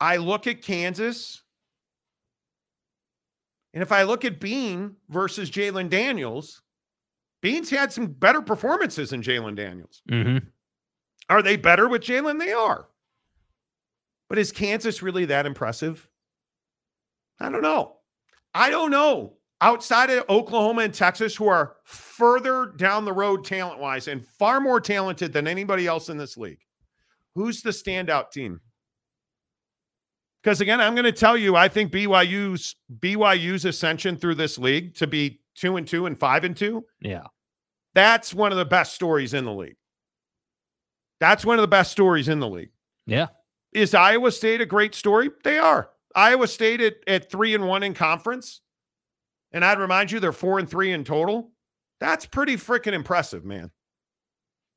I 0.00 0.16
look 0.16 0.48
at 0.48 0.62
Kansas. 0.62 1.42
And 3.72 3.82
if 3.82 3.92
I 3.92 4.02
look 4.02 4.24
at 4.24 4.40
Bean 4.40 4.96
versus 5.08 5.50
Jalon 5.50 5.88
Daniels, 5.88 6.62
Bean's 7.40 7.70
had 7.70 7.92
some 7.92 8.06
better 8.06 8.42
performances 8.42 9.10
than 9.10 9.22
Jalon 9.22 9.54
Daniels. 9.54 10.02
Mm-hmm. 10.10 10.46
Are 11.28 11.42
they 11.42 11.56
better 11.56 11.88
with 11.88 12.02
Jalon? 12.02 12.38
They 12.38 12.52
are. 12.52 12.88
But 14.28 14.38
is 14.38 14.52
Kansas 14.52 15.02
really 15.02 15.26
that 15.26 15.46
impressive? 15.46 16.08
I 17.40 17.50
don't 17.50 17.62
know. 17.62 17.96
I 18.54 18.70
don't 18.70 18.90
know. 18.90 19.34
Outside 19.60 20.10
of 20.10 20.28
Oklahoma 20.28 20.82
and 20.82 20.94
Texas, 20.94 21.34
who 21.34 21.48
are 21.48 21.76
further 21.84 22.72
down 22.76 23.04
the 23.04 23.12
road 23.12 23.44
talent 23.44 23.80
wise 23.80 24.08
and 24.08 24.26
far 24.26 24.60
more 24.60 24.80
talented 24.80 25.32
than 25.32 25.46
anybody 25.46 25.86
else 25.86 26.08
in 26.08 26.16
this 26.16 26.36
league, 26.36 26.60
who's 27.34 27.62
the 27.62 27.70
standout 27.70 28.30
team? 28.30 28.60
Because 30.42 30.60
again, 30.60 30.80
I'm 30.80 30.94
going 30.94 31.04
to 31.04 31.12
tell 31.12 31.36
you, 31.36 31.56
I 31.56 31.68
think 31.68 31.90
BYU's 31.90 32.76
BYU's 33.00 33.64
ascension 33.64 34.16
through 34.16 34.34
this 34.34 34.58
league 34.58 34.94
to 34.96 35.06
be 35.06 35.40
two 35.54 35.76
and 35.76 35.88
two 35.88 36.04
and 36.04 36.18
five 36.18 36.44
and 36.44 36.54
two. 36.54 36.84
Yeah. 37.00 37.24
That's 37.94 38.34
one 38.34 38.52
of 38.52 38.58
the 38.58 38.64
best 38.64 38.94
stories 38.94 39.32
in 39.32 39.44
the 39.44 39.54
league. 39.54 39.76
That's 41.24 41.46
one 41.46 41.56
of 41.56 41.62
the 41.62 41.68
best 41.68 41.90
stories 41.90 42.28
in 42.28 42.38
the 42.38 42.46
league. 42.46 42.68
Yeah. 43.06 43.28
Is 43.72 43.94
Iowa 43.94 44.30
State 44.30 44.60
a 44.60 44.66
great 44.66 44.94
story? 44.94 45.30
They 45.42 45.56
are. 45.56 45.88
Iowa 46.14 46.46
State 46.46 46.82
at, 46.82 46.96
at 47.06 47.30
three 47.30 47.54
and 47.54 47.66
one 47.66 47.82
in 47.82 47.94
conference. 47.94 48.60
And 49.50 49.64
I'd 49.64 49.78
remind 49.78 50.12
you, 50.12 50.20
they're 50.20 50.32
four 50.32 50.58
and 50.58 50.68
three 50.68 50.92
in 50.92 51.02
total. 51.02 51.50
That's 51.98 52.26
pretty 52.26 52.56
freaking 52.56 52.92
impressive, 52.92 53.42
man. 53.42 53.70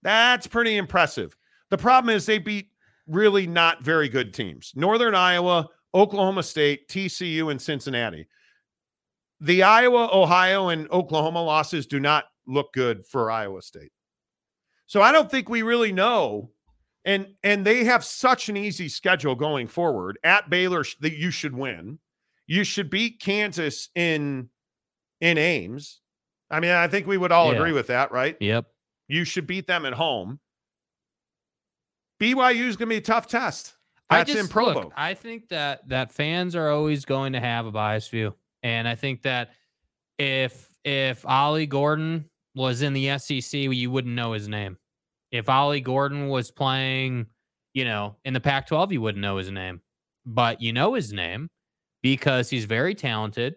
That's 0.03 0.47
pretty 0.47 0.77
impressive. 0.77 1.35
The 1.69 1.77
problem 1.77 2.15
is 2.15 2.25
they 2.25 2.37
beat 2.37 2.69
really 3.07 3.45
not 3.45 3.83
very 3.83 4.07
good 4.07 4.33
teams 4.33 4.71
Northern 4.73 5.15
Iowa, 5.15 5.67
Oklahoma 5.93 6.43
State, 6.43 6.87
TCU, 6.87 7.51
and 7.51 7.61
Cincinnati. 7.61 8.25
The 9.41 9.63
Iowa, 9.63 10.07
Ohio, 10.13 10.69
and 10.69 10.89
Oklahoma 10.91 11.43
losses 11.43 11.87
do 11.87 11.99
not 11.99 12.23
look 12.47 12.71
good 12.71 13.05
for 13.05 13.29
Iowa 13.29 13.61
State. 13.61 13.91
So 14.87 15.01
I 15.01 15.11
don't 15.11 15.29
think 15.29 15.49
we 15.49 15.61
really 15.61 15.91
know. 15.91 16.51
And 17.05 17.35
and 17.43 17.65
they 17.65 17.85
have 17.85 18.03
such 18.03 18.49
an 18.49 18.57
easy 18.57 18.89
schedule 18.89 19.35
going 19.35 19.67
forward. 19.67 20.17
At 20.23 20.49
Baylor 20.49 20.83
that 20.99 21.13
you 21.13 21.31
should 21.31 21.55
win. 21.55 21.99
You 22.47 22.63
should 22.63 22.89
beat 22.89 23.19
Kansas 23.21 23.89
in 23.95 24.49
in 25.21 25.37
Ames. 25.37 26.01
I 26.49 26.59
mean, 26.59 26.71
I 26.71 26.87
think 26.87 27.07
we 27.07 27.17
would 27.17 27.31
all 27.31 27.51
Yeah. 27.51 27.59
agree 27.59 27.71
with 27.73 27.87
that, 27.87 28.11
right? 28.11 28.35
Yep. 28.39 28.65
You 29.07 29.23
should 29.23 29.47
beat 29.47 29.67
them 29.67 29.85
at 29.85 29.93
home. 29.93 30.39
BYU 32.21 32.67
is 32.67 32.75
going 32.77 32.87
to 32.89 32.93
be 32.93 32.97
a 32.97 33.01
tough 33.01 33.27
test. 33.27 33.75
I 34.09 34.19
That's 34.19 34.31
just, 34.31 34.41
in 34.41 34.47
Provo. 34.47 34.83
Look, 34.83 34.93
I 34.95 35.13
think 35.13 35.49
that 35.49 35.87
that 35.89 36.11
fans 36.13 36.55
are 36.55 36.69
always 36.69 37.03
going 37.05 37.33
to 37.33 37.39
have 37.41 37.65
a 37.65 37.71
biased 37.71 38.09
view, 38.09 38.33
and 38.63 38.87
I 38.87 38.95
think 38.95 39.23
that 39.23 39.49
if 40.17 40.69
if 40.85 41.25
Ollie 41.25 41.65
Gordon 41.67 42.29
was 42.57 42.81
in 42.81 42.93
the 42.93 43.17
SEC, 43.19 43.53
you 43.53 43.89
wouldn't 43.91 44.15
know 44.15 44.33
his 44.33 44.47
name. 44.49 44.77
If 45.31 45.47
Ollie 45.49 45.81
Gordon 45.81 46.27
was 46.27 46.51
playing, 46.51 47.27
you 47.73 47.85
know, 47.85 48.15
in 48.25 48.33
the 48.33 48.39
Pac-12, 48.39 48.91
you 48.91 49.01
wouldn't 49.01 49.21
know 49.21 49.37
his 49.37 49.51
name, 49.51 49.81
but 50.25 50.61
you 50.61 50.73
know 50.73 50.93
his 50.95 51.13
name 51.13 51.49
because 52.01 52.49
he's 52.49 52.65
very 52.65 52.95
talented. 52.95 53.55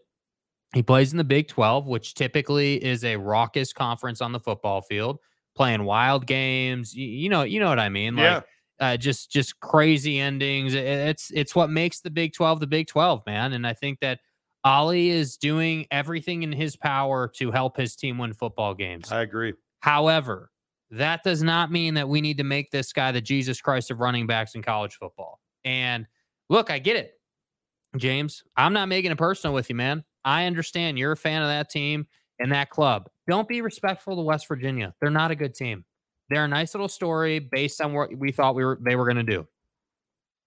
He 0.74 0.82
plays 0.82 1.12
in 1.12 1.18
the 1.18 1.24
Big 1.24 1.48
12, 1.48 1.86
which 1.86 2.14
typically 2.14 2.82
is 2.84 3.02
a 3.04 3.16
raucous 3.16 3.72
conference 3.72 4.20
on 4.20 4.32
the 4.32 4.38
football 4.40 4.80
field, 4.82 5.18
playing 5.56 5.84
wild 5.84 6.26
games. 6.26 6.94
You, 6.94 7.06
you 7.06 7.28
know, 7.28 7.42
you 7.42 7.58
know 7.60 7.68
what 7.68 7.80
I 7.80 7.88
mean? 7.88 8.14
Like, 8.16 8.44
yeah. 8.80 8.92
uh, 8.92 8.96
just 8.96 9.32
just 9.32 9.58
crazy 9.60 10.18
endings. 10.20 10.74
It- 10.74 10.84
It's 10.86 11.30
it's 11.32 11.54
what 11.56 11.70
makes 11.70 12.00
the 12.00 12.10
Big 12.10 12.32
Twelve 12.34 12.60
the 12.60 12.66
Big 12.68 12.86
Twelve, 12.86 13.22
man. 13.26 13.52
And 13.54 13.66
I 13.66 13.72
think 13.72 13.98
that 14.00 14.20
Ollie 14.64 15.10
is 15.10 15.36
doing 15.36 15.86
everything 15.90 16.42
in 16.42 16.52
his 16.52 16.76
power 16.76 17.28
to 17.36 17.50
help 17.50 17.76
his 17.76 17.96
team 17.96 18.18
win 18.18 18.32
football 18.32 18.74
games. 18.74 19.10
I 19.10 19.22
agree. 19.22 19.54
However, 19.80 20.50
that 20.90 21.22
does 21.22 21.42
not 21.42 21.70
mean 21.70 21.94
that 21.94 22.08
we 22.08 22.20
need 22.20 22.38
to 22.38 22.44
make 22.44 22.70
this 22.70 22.92
guy 22.92 23.12
the 23.12 23.20
Jesus 23.20 23.60
Christ 23.60 23.90
of 23.90 24.00
running 24.00 24.26
backs 24.26 24.54
in 24.54 24.62
college 24.62 24.96
football. 24.96 25.40
And 25.64 26.06
look, 26.48 26.70
I 26.70 26.78
get 26.78 26.96
it, 26.96 27.14
James. 27.96 28.42
I'm 28.56 28.72
not 28.72 28.88
making 28.88 29.12
it 29.12 29.18
personal 29.18 29.54
with 29.54 29.70
you, 29.70 29.76
man. 29.76 30.04
I 30.24 30.46
understand 30.46 30.98
you're 30.98 31.12
a 31.12 31.16
fan 31.16 31.42
of 31.42 31.48
that 31.48 31.70
team 31.70 32.06
and 32.38 32.52
that 32.52 32.70
club. 32.70 33.08
Don't 33.28 33.48
be 33.48 33.62
respectful 33.62 34.16
to 34.16 34.22
West 34.22 34.48
Virginia. 34.48 34.94
They're 35.00 35.10
not 35.10 35.30
a 35.30 35.36
good 35.36 35.54
team. 35.54 35.84
They're 36.28 36.44
a 36.44 36.48
nice 36.48 36.74
little 36.74 36.88
story 36.88 37.38
based 37.38 37.80
on 37.80 37.92
what 37.92 38.14
we 38.16 38.32
thought 38.32 38.54
we 38.54 38.64
were 38.64 38.78
they 38.84 38.96
were 38.96 39.04
going 39.04 39.16
to 39.16 39.22
do. 39.22 39.46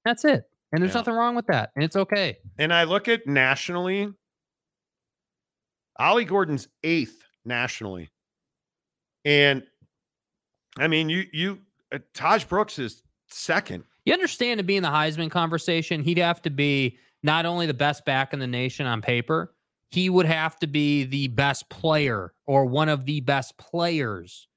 That's 0.06 0.26
it. 0.26 0.44
And 0.74 0.82
there's 0.82 0.94
Yeah. 0.94 1.00
nothing 1.02 1.14
wrong 1.14 1.36
with 1.36 1.45
that. 1.48 1.72
And 1.76 1.84
it's 1.86 1.95
okay. 1.95 2.40
And 2.58 2.74
I 2.74 2.84
look 2.84 3.08
at 3.08 3.26
nationally, 3.28 4.12
Ollie 5.98 6.26
Gordon's 6.26 6.68
eighth 6.84 7.24
nationally. 7.45 8.10
And 9.24 9.66
I 10.78 10.88
mean, 10.88 11.08
you, 11.10 11.26
you, 11.32 11.62
uh, 11.94 12.00
Tahj 12.14 12.48
Brooks 12.50 12.80
is 12.80 13.04
second. 13.30 13.84
You 14.06 14.14
understand 14.14 14.58
to 14.58 14.64
be 14.64 14.76
in 14.76 14.84
the 14.84 14.90
Heisman 14.90 15.30
conversation, 15.32 16.02
he'd 16.04 16.18
have 16.18 16.41
to 16.41 16.50
be 16.50 16.98
not 17.22 17.45
only 17.45 17.68
the 17.68 17.74
best 17.74 18.04
back 18.06 18.34
in 18.34 18.40
the 18.40 18.48
nation 18.48 18.86
on 18.86 19.02
paper, 19.02 19.54
he 19.91 20.10
would 20.10 20.26
have 20.26 20.58
to 20.60 20.68
be 20.68 21.04
the 21.04 21.28
best 21.30 21.70
player 21.70 22.34
or 22.48 22.66
one 22.66 22.90
of 22.90 23.06
the 23.06 23.22
best 23.22 23.58
players 23.58 24.48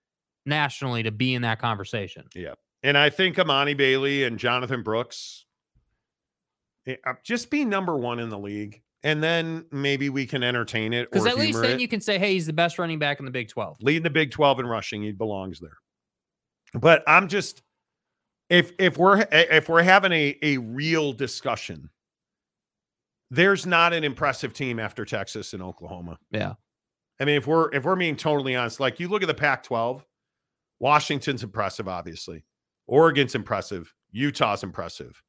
nationally 0.46 1.02
to 1.02 1.12
be 1.12 1.34
in 1.34 1.42
that 1.42 1.58
conversation. 1.60 2.26
Yeah. 2.34 2.54
And 2.82 2.96
I 2.96 3.10
think 3.10 3.36
Emani 3.36 3.76
Bailey 3.76 4.24
and 4.24 4.38
Jonathon 4.38 4.82
Brooks 4.82 5.44
Eh, 6.86 6.96
uh, 7.04 7.14
just 7.24 7.50
be 7.50 7.64
number 7.64 7.96
one 7.96 8.18
in 8.18 8.28
the 8.28 8.38
league. 8.38 8.82
And 9.02 9.22
then 9.22 9.66
maybe 9.70 10.08
we 10.08 10.26
can 10.26 10.42
entertain 10.42 10.92
it 10.92 11.10
Because 11.10 11.26
at 11.26 11.36
least 11.36 11.60
then 11.60 11.72
it. 11.72 11.80
you 11.80 11.86
can 11.86 12.00
say, 12.00 12.18
hey, 12.18 12.32
he's 12.32 12.46
the 12.46 12.52
best 12.52 12.78
running 12.78 12.98
back 12.98 13.20
in 13.20 13.24
the 13.24 13.30
Big 13.30 13.48
12. 13.48 13.76
leading 13.80 14.02
the 14.02 14.10
Big 14.10 14.32
12 14.32 14.60
in 14.60 14.66
rushing. 14.66 15.02
He 15.02 15.12
belongs 15.12 15.60
there. 15.60 15.76
But 16.74 17.04
I'm 17.06 17.28
just 17.28 17.62
if 18.50 18.72
if 18.78 18.98
we're 18.98 19.20
eh, 19.20 19.44
if 19.50 19.68
we're 19.68 19.82
having 19.82 20.12
a 20.12 20.36
a 20.42 20.58
real 20.58 21.12
discussion, 21.12 21.90
there's 23.30 23.66
not 23.66 23.92
an 23.92 24.04
impressive 24.04 24.52
team 24.52 24.78
after 24.78 25.04
Texas 25.04 25.52
and 25.52 25.62
Oklahoma. 25.62 26.18
Yeah. 26.30 26.54
I 27.20 27.24
mean, 27.24 27.36
if 27.36 27.46
we're 27.46 27.72
if 27.72 27.84
we're 27.84 27.96
being 27.96 28.16
totally 28.16 28.56
honest, 28.56 28.80
like 28.80 29.00
you 29.00 29.08
look 29.08 29.22
at 29.22 29.28
the 29.28 29.34
Pac-12, 29.34 30.02
Washington's 30.80 31.42
impressive, 31.42 31.88
obviously. 31.88 32.44
Oregon's 32.86 33.34
impressive. 33.34 33.92
Utah's 34.12 34.62
impressive. 34.62 35.22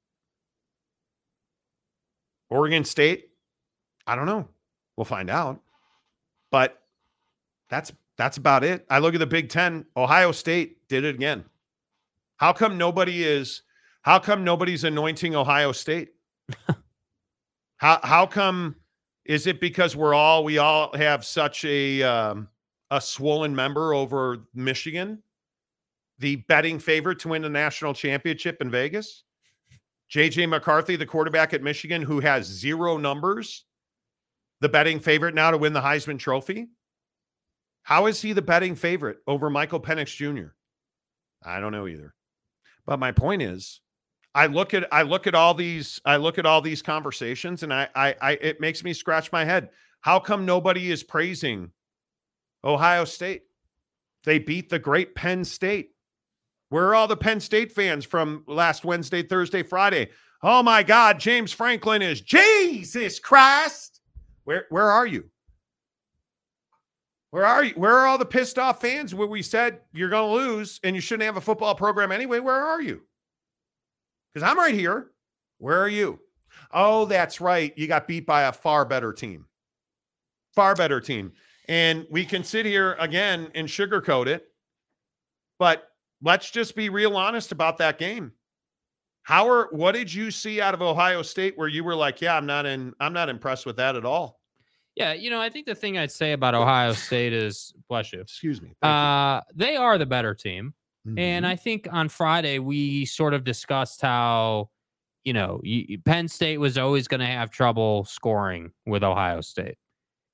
Oregon 2.49 2.83
State, 2.83 3.29
I 4.05 4.15
don't 4.15 4.25
know. 4.25 4.47
We'll 4.95 5.05
find 5.05 5.29
out. 5.29 5.61
But 6.51 6.81
that's 7.69 7.91
that's 8.17 8.37
about 8.37 8.63
it. 8.63 8.85
I 8.89 8.99
look 8.99 9.13
at 9.13 9.19
the 9.19 9.27
Big 9.27 9.49
Ten. 9.49 9.85
Ohio 9.95 10.31
State 10.31 10.87
did 10.87 11.03
it 11.03 11.15
again. 11.15 11.45
How 12.37 12.53
come 12.53 12.77
nobody 12.77 13.23
is? 13.23 13.63
How 14.01 14.19
come 14.19 14.43
nobody's 14.43 14.83
anointing 14.83 15.35
Ohio 15.35 15.71
State? 15.71 16.09
how 17.77 17.99
how 18.03 18.25
come? 18.25 18.75
Is 19.25 19.45
it 19.45 19.59
because 19.59 19.95
we're 19.95 20.13
all 20.13 20.43
we 20.43 20.57
all 20.57 20.95
have 20.95 21.25
such 21.25 21.65
a 21.65 22.01
um, 22.03 22.47
a 22.89 23.01
swollen 23.01 23.55
member 23.55 23.93
over 23.93 24.47
Michigan, 24.53 25.21
the 26.19 26.37
betting 26.47 26.79
favorite 26.79 27.19
to 27.19 27.29
win 27.29 27.41
the 27.41 27.49
national 27.49 27.93
championship 27.93 28.61
in 28.61 28.71
Vegas? 28.71 29.23
JJ 30.11 30.49
McCarthy, 30.49 30.95
the 30.95 31.05
quarterback 31.05 31.53
at 31.53 31.61
Michigan, 31.61 32.01
who 32.01 32.19
has 32.19 32.45
zero 32.45 32.97
numbers, 32.97 33.65
the 34.61 34.69
betting 34.69 34.99
favorite 34.99 35.35
now 35.35 35.51
to 35.51 35.57
win 35.57 35.73
the 35.73 35.81
Heisman 35.81 36.19
Trophy. 36.19 36.67
How 37.83 38.05
is 38.07 38.21
he 38.21 38.33
the 38.33 38.41
betting 38.41 38.75
favorite 38.75 39.19
over 39.27 39.49
Michael 39.49 39.79
Penix 39.79 40.15
Jr.? 40.15 40.49
I 41.43 41.59
don't 41.59 41.71
know 41.71 41.87
either. 41.87 42.13
But 42.85 42.99
my 42.99 43.11
point 43.11 43.41
is, 43.41 43.81
I 44.33 44.47
look 44.47 44.73
at 44.73 44.87
I 44.91 45.01
look 45.01 45.27
at 45.27 45.35
all 45.35 45.53
these 45.53 45.99
I 46.05 46.17
look 46.17 46.37
at 46.37 46.45
all 46.45 46.61
these 46.61 46.81
conversations, 46.81 47.63
and 47.63 47.73
I 47.73 47.89
I, 47.95 48.15
I 48.21 48.31
it 48.33 48.61
makes 48.61 48.83
me 48.83 48.93
scratch 48.93 49.31
my 49.31 49.43
head. 49.43 49.69
How 50.01 50.19
come 50.19 50.45
nobody 50.45 50.91
is 50.91 51.03
praising 51.03 51.71
Ohio 52.63 53.03
State? 53.05 53.43
They 54.23 54.39
beat 54.39 54.69
the 54.69 54.79
great 54.79 55.15
Penn 55.15 55.43
State. 55.43 55.91
Where 56.69 56.87
are 56.87 56.95
all 56.95 57.07
the 57.07 57.17
Penn 57.17 57.39
State 57.39 57.71
fans 57.71 58.05
from 58.05 58.43
last 58.47 58.83
Wednesday, 58.83 59.23
Thursday, 59.23 59.63
Friday? 59.63 60.09
Oh 60.43 60.61
my 60.61 60.83
God, 60.83 61.19
James 61.19 61.51
Franklin 61.51 62.01
is 62.01 62.21
Jesus 62.21 63.19
Christ. 63.19 64.01
Where 64.43 64.65
where 64.69 64.89
are 64.91 65.07
you? 65.07 65.29
Where 67.31 67.45
are 67.45 67.63
you? 67.63 67.73
Where 67.75 67.97
are 67.97 68.07
all 68.07 68.17
the 68.17 68.25
pissed 68.25 68.57
off 68.57 68.81
fans 68.81 69.13
where 69.13 69.27
we 69.27 69.41
said 69.41 69.81
you're 69.93 70.09
going 70.09 70.29
to 70.29 70.47
lose 70.47 70.79
and 70.83 70.95
you 70.95 71.01
shouldn't 71.01 71.25
have 71.25 71.37
a 71.37 71.41
football 71.41 71.75
program 71.75 72.11
anyway? 72.11 72.39
Where 72.39 72.55
are 72.55 72.81
you? 72.81 73.01
Because 74.33 74.49
I'm 74.49 74.57
right 74.57 74.73
here. 74.73 75.11
Where 75.57 75.79
are 75.79 75.89
you? 75.89 76.19
Oh, 76.71 77.05
that's 77.05 77.41
right. 77.41 77.73
You 77.75 77.87
got 77.87 78.07
beat 78.07 78.25
by 78.25 78.43
a 78.43 78.51
far 78.51 78.85
better 78.85 79.11
team. 79.11 79.45
Far 80.55 80.75
better 80.75 81.01
team. 81.01 81.33
And 81.67 82.07
we 82.09 82.23
can 82.23 82.43
sit 82.43 82.65
here 82.65 82.95
again 82.99 83.51
and 83.55 83.67
sugarcoat 83.67 84.27
it, 84.27 84.45
but 85.59 85.89
let's 86.21 86.49
just 86.51 86.75
be 86.75 86.89
real 86.89 87.15
honest 87.17 87.51
about 87.51 87.77
that 87.77 87.97
game. 87.97 88.31
How 89.23 89.49
are 89.49 89.67
what 89.71 89.91
did 89.93 90.13
you 90.13 90.31
see 90.31 90.61
out 90.61 90.73
of 90.73 90.81
Ohio 90.81 91.21
State 91.21 91.57
where 91.57 91.67
you 91.67 91.83
were 91.83 91.95
like, 91.95 92.21
yeah, 92.21 92.37
I'm 92.37 92.45
not 92.45 92.65
in, 92.65 92.93
I'm 92.99 93.13
not 93.13 93.27
impressed 93.29 93.65
with 93.65 93.75
that 93.77 93.95
at 93.95 94.05
all? 94.05 94.39
Yeah, 94.95 95.13
you 95.13 95.29
know, 95.29 95.39
I 95.39 95.49
think 95.49 95.67
the 95.67 95.75
thing 95.75 95.97
I'd 95.97 96.11
say 96.11 96.31
about 96.31 96.55
Ohio 96.55 96.93
State 96.93 97.33
is, 97.33 97.73
bless 97.87 98.11
you, 98.13 98.21
Excuse 98.21 98.61
me. 98.61 98.73
uh, 98.81 99.41
they 99.53 99.75
are 99.75 99.97
the 99.97 100.05
better 100.07 100.33
team. 100.33 100.73
Mm-hmm. 101.07 101.19
And 101.19 101.45
I 101.45 101.55
think 101.55 101.87
on 101.91 102.09
Friday 102.09 102.59
we 102.59 103.05
sort 103.05 103.33
of 103.33 103.43
discussed 103.43 104.01
how, 104.01 104.69
you 105.23 105.33
know, 105.33 105.61
y- 105.63 105.97
Penn 106.03 106.27
State 106.27 106.57
was 106.57 106.77
always 106.77 107.07
going 107.07 107.19
to 107.19 107.27
have 107.27 107.51
trouble 107.51 108.05
scoring 108.05 108.71
with 108.85 109.03
Ohio 109.03 109.41
State. 109.41 109.77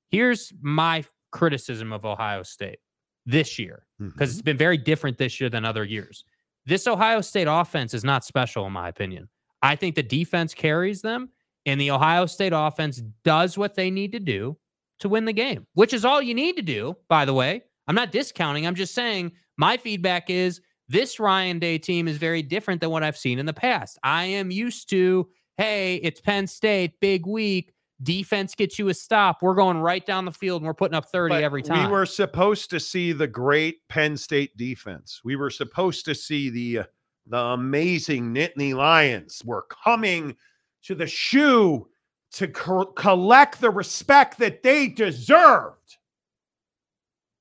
Here's 0.09 0.53
my 0.61 1.03
criticism 1.31 1.91
of 1.91 2.05
Ohio 2.05 2.43
State 2.43 2.79
this 3.25 3.57
year 3.59 3.85
because 3.99 4.13
Mm-hmm. 4.13 4.23
it's 4.23 4.41
been 4.41 4.57
very 4.57 4.77
different 4.77 5.17
this 5.17 5.39
year 5.39 5.49
than 5.49 5.63
other 5.63 5.83
years. 5.85 6.25
This 6.65 6.87
Ohio 6.87 7.21
State 7.21 7.47
offense 7.49 7.93
is 7.93 8.03
not 8.03 8.25
special, 8.25 8.65
in 8.65 8.73
my 8.73 8.89
opinion. 8.89 9.29
I 9.61 9.75
think 9.75 9.95
the 9.95 10.03
defense 10.03 10.53
carries 10.53 11.01
them, 11.01 11.29
and 11.65 11.79
the 11.79 11.91
Ohio 11.91 12.25
State 12.25 12.51
offense 12.53 13.01
does 13.23 13.57
what 13.57 13.75
they 13.75 13.89
need 13.89 14.11
to 14.11 14.19
do 14.19 14.57
to 14.99 15.09
win 15.09 15.25
the 15.25 15.33
game, 15.33 15.65
which 15.73 15.93
is 15.93 16.03
all 16.05 16.21
you 16.21 16.33
need 16.33 16.55
to 16.57 16.61
do, 16.61 16.97
by 17.07 17.23
the 17.25 17.33
way. 17.33 17.63
I'm 17.87 17.95
not 17.95 18.11
discounting. 18.11 18.65
I'm 18.67 18.75
just 18.75 18.93
saying 18.93 19.31
my 19.57 19.77
feedback 19.77 20.29
is 20.29 20.59
this 20.89 21.19
Ryan 21.19 21.59
Day 21.59 21.77
team 21.77 22.07
is 22.07 22.17
very 22.17 22.41
different 22.41 22.81
than 22.81 22.89
what 22.89 23.03
I've 23.03 23.17
seen 23.17 23.39
in 23.39 23.45
the 23.45 23.53
past. 23.53 23.97
I 24.03 24.25
am 24.25 24.51
used 24.51 24.89
to, 24.89 25.29
hey, 25.57 25.95
it's 25.95 26.19
Penn 26.19 26.47
State, 26.47 26.99
big 26.99 27.25
week. 27.25 27.73
Defense 28.03 28.55
gets 28.55 28.77
you 28.77 28.89
a 28.89 28.93
stop. 28.93 29.41
We're 29.41 29.55
going 29.55 29.77
right 29.77 30.05
down 30.05 30.25
the 30.25 30.31
field 30.31 30.61
and 30.61 30.67
we're 30.67 30.73
putting 30.73 30.95
up 30.95 31.09
30 31.09 31.35
But 31.35 31.43
every 31.43 31.61
time. 31.61 31.87
We 31.87 31.91
were 31.91 32.05
supposed 32.05 32.69
to 32.71 32.79
see 32.79 33.11
the 33.11 33.27
great 33.27 33.87
Penn 33.89 34.17
State 34.17 34.55
defense. 34.57 35.21
We 35.23 35.35
were 35.35 35.49
supposed 35.49 36.05
to 36.05 36.15
see 36.15 36.49
the 36.49 36.79
uh, 36.79 36.83
the 37.25 37.37
amazing 37.37 38.33
Nittany 38.33 38.73
Lions 38.75 39.41
were 39.45 39.65
coming 39.83 40.35
to 40.83 40.93
the 40.93 41.07
shoe 41.07 41.87
to 42.33 42.49
co- 42.49 42.85
collect 42.85 43.61
the 43.61 43.69
respect 43.69 44.37
that 44.39 44.61
they 44.61 44.89
deserved. 44.89 45.97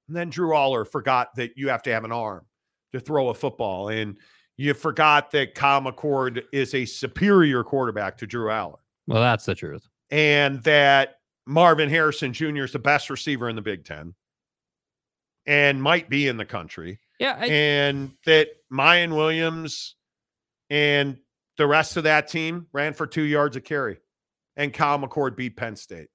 And 0.06 0.16
then 0.16 0.30
Drew 0.30 0.50
Allar 0.50 0.86
forgot 0.86 1.34
that 1.34 1.56
you 1.56 1.68
have 1.68 1.82
to 1.82 1.92
have 1.92 2.04
an 2.04 2.12
arm 2.12 2.46
to 2.92 3.00
throw 3.00 3.30
a 3.30 3.34
football, 3.34 3.88
and 3.88 4.18
you 4.56 4.74
forgot 4.74 5.32
that 5.32 5.54
Kyle 5.56 5.80
McCord 5.80 6.42
is 6.52 6.74
a 6.74 6.84
superior 6.84 7.64
quarterback 7.64 8.18
to 8.18 8.26
Drew 8.26 8.50
Allar 8.50 8.76
well, 9.06 9.20
that's 9.20 9.44
the 9.44 9.54
truth. 9.54 9.88
And 10.12 10.62
that 10.64 11.16
Marvin 11.46 11.88
Harrison 11.88 12.32
Jr. 12.32 12.64
is 12.64 12.72
the 12.72 12.78
best 12.78 13.10
receiver 13.10 13.48
in 13.48 13.56
the 13.56 13.62
Big 13.62 13.84
Ten 13.84 14.14
and 15.46 15.82
might 15.82 16.08
be 16.08 16.28
in 16.28 16.36
the 16.36 16.44
country, 16.44 17.00
Yeah. 17.18 17.36
I, 17.40 17.46
and 17.46 18.12
that 18.26 18.48
Miyan 18.72 19.16
Williams 19.16 19.96
and 20.70 21.16
the 21.56 21.66
rest 21.66 21.96
of 21.96 22.04
that 22.04 22.28
team 22.28 22.66
ran 22.72 22.94
for 22.94 23.06
two 23.06 23.22
yards 23.22 23.56
of 23.56 23.64
carry, 23.64 23.98
and 24.56 24.72
Kyle 24.72 24.98
McCord 24.98 25.36
beat 25.36 25.56
Penn 25.56 25.76
State. 25.76 26.08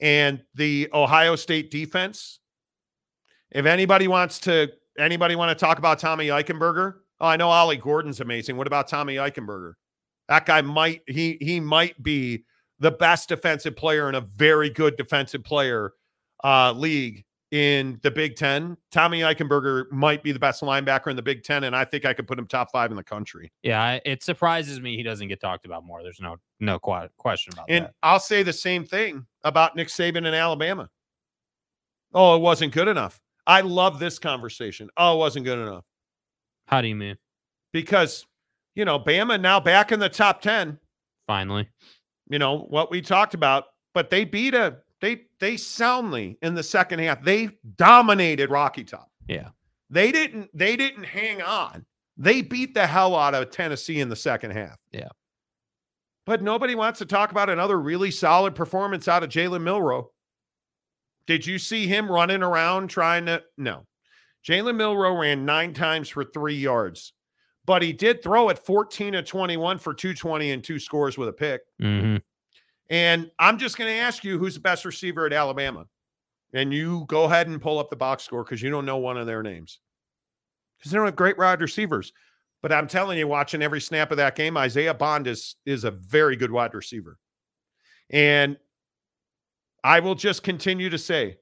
And 0.00 0.42
the 0.54 0.88
Ohio 0.92 1.36
State 1.36 1.70
defense, 1.70 2.40
if 3.50 3.64
anybody 3.66 4.08
wants 4.08 4.40
to, 4.40 4.72
anybody 4.98 5.36
want 5.36 5.56
to 5.56 5.64
talk 5.64 5.78
about 5.78 5.98
Tommy 5.98 6.28
Eichenberger? 6.28 6.94
Oh, 7.20 7.26
I 7.26 7.36
know 7.36 7.48
Ollie 7.48 7.76
Gordon's 7.76 8.20
amazing. 8.20 8.56
What 8.56 8.66
about 8.66 8.88
Tommy 8.88 9.16
Eichenberger? 9.16 9.74
That 10.28 10.44
guy 10.46 10.60
might 10.62 11.02
he 11.06 11.38
he 11.40 11.60
might 11.60 12.02
be 12.02 12.44
the 12.78 12.90
best 12.90 13.28
defensive 13.28 13.76
player 13.76 14.08
in 14.08 14.14
a 14.14 14.20
very 14.20 14.70
good 14.70 14.96
defensive 14.96 15.42
player 15.44 15.92
uh, 16.44 16.72
league 16.72 17.24
in 17.52 17.98
the 18.02 18.10
Big 18.10 18.36
Ten. 18.36 18.76
Tommy 18.90 19.20
Eichenberger 19.20 19.90
might 19.92 20.22
be 20.22 20.32
the 20.32 20.38
best 20.38 20.62
linebacker 20.62 21.08
in 21.08 21.16
the 21.16 21.22
Big 21.22 21.42
Ten, 21.44 21.64
and 21.64 21.74
I 21.76 21.84
think 21.84 22.04
I 22.04 22.12
could 22.12 22.26
put 22.26 22.38
him 22.38 22.46
top 22.46 22.70
five 22.72 22.90
in 22.90 22.96
the 22.96 23.04
country. 23.04 23.52
yeah. 23.62 23.98
It 24.04 24.22
surprises 24.22 24.80
me 24.80 24.96
he 24.96 25.02
doesn't 25.02 25.28
get 25.28 25.40
talked 25.40 25.64
about 25.64 25.84
more. 25.84 26.02
There's 26.02 26.20
no 26.20 26.36
no 26.60 26.78
question 26.78 27.52
about 27.52 27.66
And 27.68 27.84
that. 27.84 27.88
And 27.88 27.94
I'll 28.02 28.20
say 28.20 28.42
the 28.42 28.52
same 28.52 28.84
thing 28.84 29.26
about 29.44 29.76
Nick 29.76 29.88
Saban 29.88 30.18
in 30.18 30.26
Alabama. 30.34 30.90
Oh, 32.12 32.34
it 32.36 32.40
wasn't 32.40 32.72
good 32.72 32.88
enough. 32.88 33.20
I 33.46 33.60
love 33.60 33.98
this 33.98 34.18
conversation. 34.18 34.88
Oh, 34.96 35.14
it 35.14 35.18
wasn't 35.18 35.44
good 35.44 35.58
enough 35.58 35.84
How 36.68 36.80
do 36.80 36.88
you 36.88 36.96
mean? 36.96 37.16
because 37.72 38.26
you 38.74 38.84
know 38.84 38.98
Bama 38.98 39.40
now 39.40 39.60
back 39.60 39.92
in 39.92 40.00
the 40.00 40.08
top 40.08 40.42
ten. 40.42 40.78
Finally. 41.26 41.68
You 42.28 42.38
know 42.38 42.60
what 42.68 42.90
we 42.90 43.00
talked 43.00 43.34
about 43.34 43.64
but 43.96 44.10
they 44.10 44.26
beat 44.26 44.52
a 44.52 44.76
they 45.00 45.22
they 45.40 45.56
soundly 45.56 46.36
in 46.42 46.54
the 46.54 46.62
second 46.62 46.98
half. 46.98 47.24
They 47.24 47.48
dominated 47.76 48.50
rocky 48.50 48.84
top. 48.84 49.10
Yeah. 49.26 49.48
they 49.88 50.12
didn't 50.12 50.50
they 50.52 50.76
didn't 50.76 51.04
hang 51.04 51.40
on. 51.40 51.86
They 52.18 52.42
beat 52.42 52.74
the 52.74 52.86
hell 52.86 53.16
out 53.16 53.34
of 53.34 53.50
tennessee 53.50 54.00
in 54.00 54.10
the 54.10 54.16
second 54.16 54.50
half. 54.50 54.76
Yeah. 54.92 55.08
but 56.26 56.42
nobody 56.42 56.74
wants 56.74 56.98
to 56.98 57.06
talk 57.06 57.30
about 57.30 57.48
another 57.48 57.80
really 57.80 58.10
solid 58.10 58.54
performance 58.54 59.08
out 59.08 59.22
of 59.22 59.30
Jalen 59.30 59.62
Milroe 59.62 60.10
did 61.26 61.46
you 61.46 61.58
see 61.58 61.86
him 61.86 62.12
running 62.12 62.42
around 62.42 62.88
trying 62.88 63.24
to 63.26 63.42
no. 63.56 63.86
Jalen 64.46 64.76
Milroe 64.76 65.18
ran 65.18 65.46
nine 65.46 65.72
times 65.72 66.10
for 66.10 66.22
three 66.22 66.56
yards 66.56 67.14
but 67.66 67.82
he 67.82 67.92
did 67.92 68.22
throw 68.22 68.48
at 68.48 68.64
14 68.64 69.12
to 69.12 69.22
21 69.22 69.78
for 69.78 69.92
220 69.92 70.52
and 70.52 70.64
two 70.64 70.78
scores 70.78 71.18
with 71.18 71.28
a 71.28 71.32
pick 71.32 71.62
hmm 71.78 72.16
and 72.88 73.30
I'm 73.38 73.58
just 73.58 73.76
going 73.76 73.90
to 73.92 74.00
ask 74.00 74.22
you 74.24 74.38
who's 74.38 74.54
the 74.54 74.60
best 74.60 74.84
receiver 74.84 75.26
at 75.26 75.32
Alabama. 75.32 75.86
And 76.52 76.72
you 76.72 77.04
go 77.08 77.24
ahead 77.24 77.48
and 77.48 77.60
pull 77.60 77.78
up 77.78 77.90
the 77.90 77.96
box 77.96 78.24
score 78.24 78.44
because 78.44 78.62
you 78.62 78.70
don't 78.70 78.86
know 78.86 78.98
one 78.98 79.16
of 79.16 79.26
their 79.26 79.42
names. 79.42 79.80
Because 80.78 80.92
they 80.92 80.96
don't 80.96 81.06
have 81.06 81.16
great 81.16 81.36
wide 81.36 81.60
receivers. 81.60 82.12
But 82.62 82.72
I'm 82.72 82.86
telling 82.86 83.18
you, 83.18 83.26
watching 83.26 83.62
every 83.62 83.80
snap 83.80 84.10
of 84.10 84.16
that 84.18 84.36
game, 84.36 84.56
Isaiah 84.56 84.94
Bond 84.94 85.26
is 85.26 85.56
is 85.66 85.84
a 85.84 85.90
very 85.90 86.36
good 86.36 86.50
wide 86.50 86.74
receiver. 86.74 87.18
And 88.10 88.56
I 89.82 90.00
will 90.00 90.14
just 90.14 90.42
continue 90.42 90.88
to 90.90 90.98
say 90.98 91.38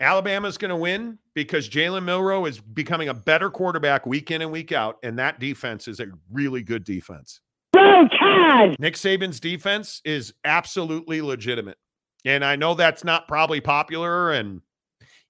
Alabama's 0.00 0.56
going 0.58 0.70
to 0.70 0.76
win 0.76 1.18
because 1.34 1.68
Jalen 1.68 2.04
Milroe 2.04 2.46
is 2.46 2.60
becoming 2.60 3.08
a 3.08 3.14
better 3.14 3.50
quarterback 3.50 4.06
week 4.06 4.30
in 4.30 4.42
and 4.42 4.52
week 4.52 4.70
out. 4.70 4.96
And 5.02 5.18
that 5.18 5.40
defense 5.40 5.88
is 5.88 5.98
a 6.00 6.06
really 6.30 6.62
good 6.62 6.84
defense. 6.84 7.40
Nick 7.74 8.94
Saban's 8.94 9.40
defense 9.40 10.00
is 10.04 10.32
absolutely 10.44 11.20
legitimate. 11.20 11.78
And 12.24 12.44
I 12.44 12.56
know 12.56 12.74
that's 12.74 13.04
not 13.04 13.28
probably 13.28 13.60
popular 13.60 14.32
and 14.32 14.60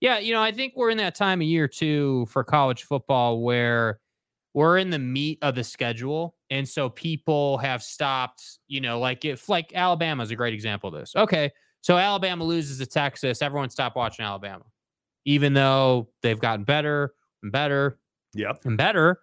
Yeah, 0.00 0.18
you 0.18 0.32
know, 0.32 0.42
I 0.42 0.52
think 0.52 0.74
we're 0.76 0.90
in 0.90 0.98
that 0.98 1.14
time 1.14 1.40
of 1.40 1.46
year 1.46 1.68
too 1.68 2.26
for 2.30 2.44
college 2.44 2.84
football 2.84 3.40
where 3.42 4.00
we're 4.54 4.78
in 4.78 4.90
the 4.90 4.98
meat 4.98 5.38
of 5.42 5.54
the 5.54 5.64
schedule. 5.64 6.34
And 6.50 6.68
so 6.68 6.88
people 6.88 7.58
have 7.58 7.82
stopped, 7.82 8.42
you 8.66 8.80
know, 8.80 8.98
like 8.98 9.24
if 9.24 9.48
like 9.48 9.72
Alabama 9.74 10.22
is 10.22 10.30
a 10.30 10.36
great 10.36 10.54
example 10.54 10.88
of 10.88 11.00
this. 11.00 11.14
Okay. 11.16 11.50
So 11.80 11.96
Alabama 11.96 12.44
loses 12.44 12.78
to 12.78 12.86
Texas, 12.86 13.42
everyone 13.42 13.70
stopped 13.70 13.96
watching 13.96 14.24
Alabama. 14.24 14.64
Even 15.24 15.52
though 15.52 16.08
they've 16.22 16.38
gotten 16.38 16.64
better 16.64 17.12
and 17.42 17.52
better 17.52 17.98
yep. 18.34 18.64
and 18.64 18.76
better, 18.76 19.20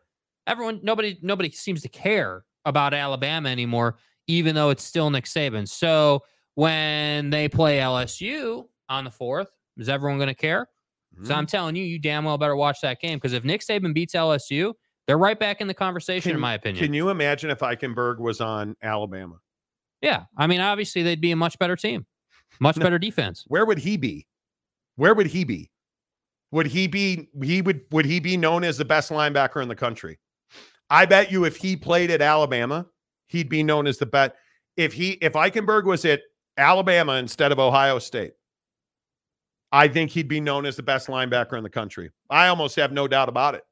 everyone 0.47 0.79
nobody 0.83 1.17
nobody 1.21 1.49
seems 1.49 1.81
to 1.81 1.89
care 1.89 2.45
about 2.65 2.93
Alabama 2.93 3.49
anymore, 3.49 3.97
even 4.27 4.55
though 4.55 4.69
it's 4.69 4.83
still 4.83 5.09
Nick 5.09 5.25
Saban. 5.25 5.67
So 5.67 6.23
when 6.55 7.29
they 7.29 7.49
play 7.49 7.79
LSU 7.79 8.65
on 8.87 9.03
the 9.03 9.11
fourth, 9.11 9.49
is 9.77 9.89
everyone 9.89 10.17
going 10.17 10.27
to 10.27 10.35
care? 10.35 10.69
So 11.17 11.23
mm-hmm. 11.23 11.33
I'm 11.33 11.45
telling 11.45 11.75
you, 11.75 11.83
you 11.83 11.97
damn 11.97 12.25
well 12.25 12.37
better 12.37 12.55
watch 12.55 12.81
that 12.81 12.99
game 12.99 13.17
because 13.17 13.33
if 13.33 13.43
Nick 13.43 13.61
Saban 13.61 13.93
beats 13.93 14.13
LSU, 14.13 14.73
they're 15.07 15.17
right 15.17 15.39
back 15.39 15.61
in 15.61 15.67
the 15.67 15.73
conversation, 15.73 16.33
in 16.33 16.39
my 16.39 16.55
opinion. 16.55 16.83
Can 16.83 16.93
you 16.93 17.09
imagine 17.09 17.49
if 17.49 17.59
Eichenberg 17.59 18.19
was 18.19 18.41
on 18.41 18.75
Alabama? 18.83 19.39
yeah, 20.01 20.25
I 20.37 20.47
mean, 20.47 20.61
obviously 20.61 21.03
they'd 21.03 21.21
be 21.21 21.31
a 21.31 21.35
much 21.35 21.57
better 21.57 21.75
team, 21.75 22.05
much 22.59 22.77
No. 22.77 22.83
better 22.83 22.99
defense. 22.99 23.43
Where 23.47 23.65
would 23.65 23.77
he 23.79 23.97
be? 23.97 24.27
Where 24.95 25.13
would 25.13 25.27
he 25.27 25.43
be? 25.43 25.71
would 26.51 26.67
he 26.67 26.87
be 26.87 27.27
he 27.43 27.61
would 27.61 27.81
would 27.91 28.05
he 28.05 28.19
be 28.19 28.37
known 28.37 28.63
as 28.63 28.77
the 28.77 28.85
best 28.85 29.11
linebacker 29.11 29.61
in 29.61 29.67
the 29.67 29.75
country? 29.75 30.17
I 30.89 31.05
bet 31.05 31.31
you 31.31 31.43
if 31.43 31.57
he 31.57 31.75
played 31.75 32.11
at 32.11 32.21
Alabama, 32.21 32.85
he'd 33.27 33.49
be 33.49 33.61
known 33.63 33.87
as 33.87 33.97
the 33.97 34.05
best. 34.05 34.31
If 34.77 34.93
he 34.93 35.13
if 35.21 35.33
Eichenberg 35.33 35.83
was 35.83 36.05
at 36.05 36.21
Alabama 36.57 37.13
instead 37.13 37.51
of 37.51 37.59
Ohio 37.59 37.99
State, 37.99 38.33
I 39.73 39.87
think 39.89 40.11
he'd 40.11 40.29
be 40.29 40.39
known 40.39 40.65
as 40.65 40.77
the 40.77 40.83
best 40.83 41.07
linebacker 41.07 41.57
in 41.57 41.63
the 41.63 41.69
country. 41.69 42.11
I 42.29 42.47
almost 42.47 42.77
have 42.77 42.93
no 42.93 43.07
doubt 43.07 43.27
about 43.27 43.55
it. 43.55 43.63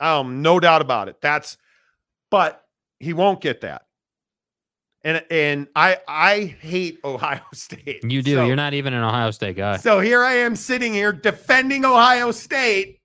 Um, 0.00 0.40
no 0.42 0.60
doubt 0.60 0.82
about 0.82 1.08
it. 1.08 1.16
That's 1.20 1.56
but 2.30 2.62
he 3.00 3.12
won't 3.12 3.40
get 3.40 3.62
that. 3.62 3.86
And 5.04 5.24
and 5.30 5.66
I 5.74 5.98
I 6.06 6.40
hate 6.60 7.00
Ohio 7.04 7.40
State. 7.54 8.04
You 8.04 8.22
do. 8.22 8.34
So- 8.36 8.44
You're 8.46 8.56
not 8.56 8.74
even 8.74 8.94
an 8.94 9.02
Ohio 9.02 9.30
State 9.32 9.56
guy. 9.56 9.76
so 9.78 10.00
here 10.00 10.22
I 10.22 10.34
am 10.34 10.54
sitting 10.56 10.92
here 10.94 11.12
defending 11.12 11.84
Ohio 11.84 12.30
State 12.30 13.00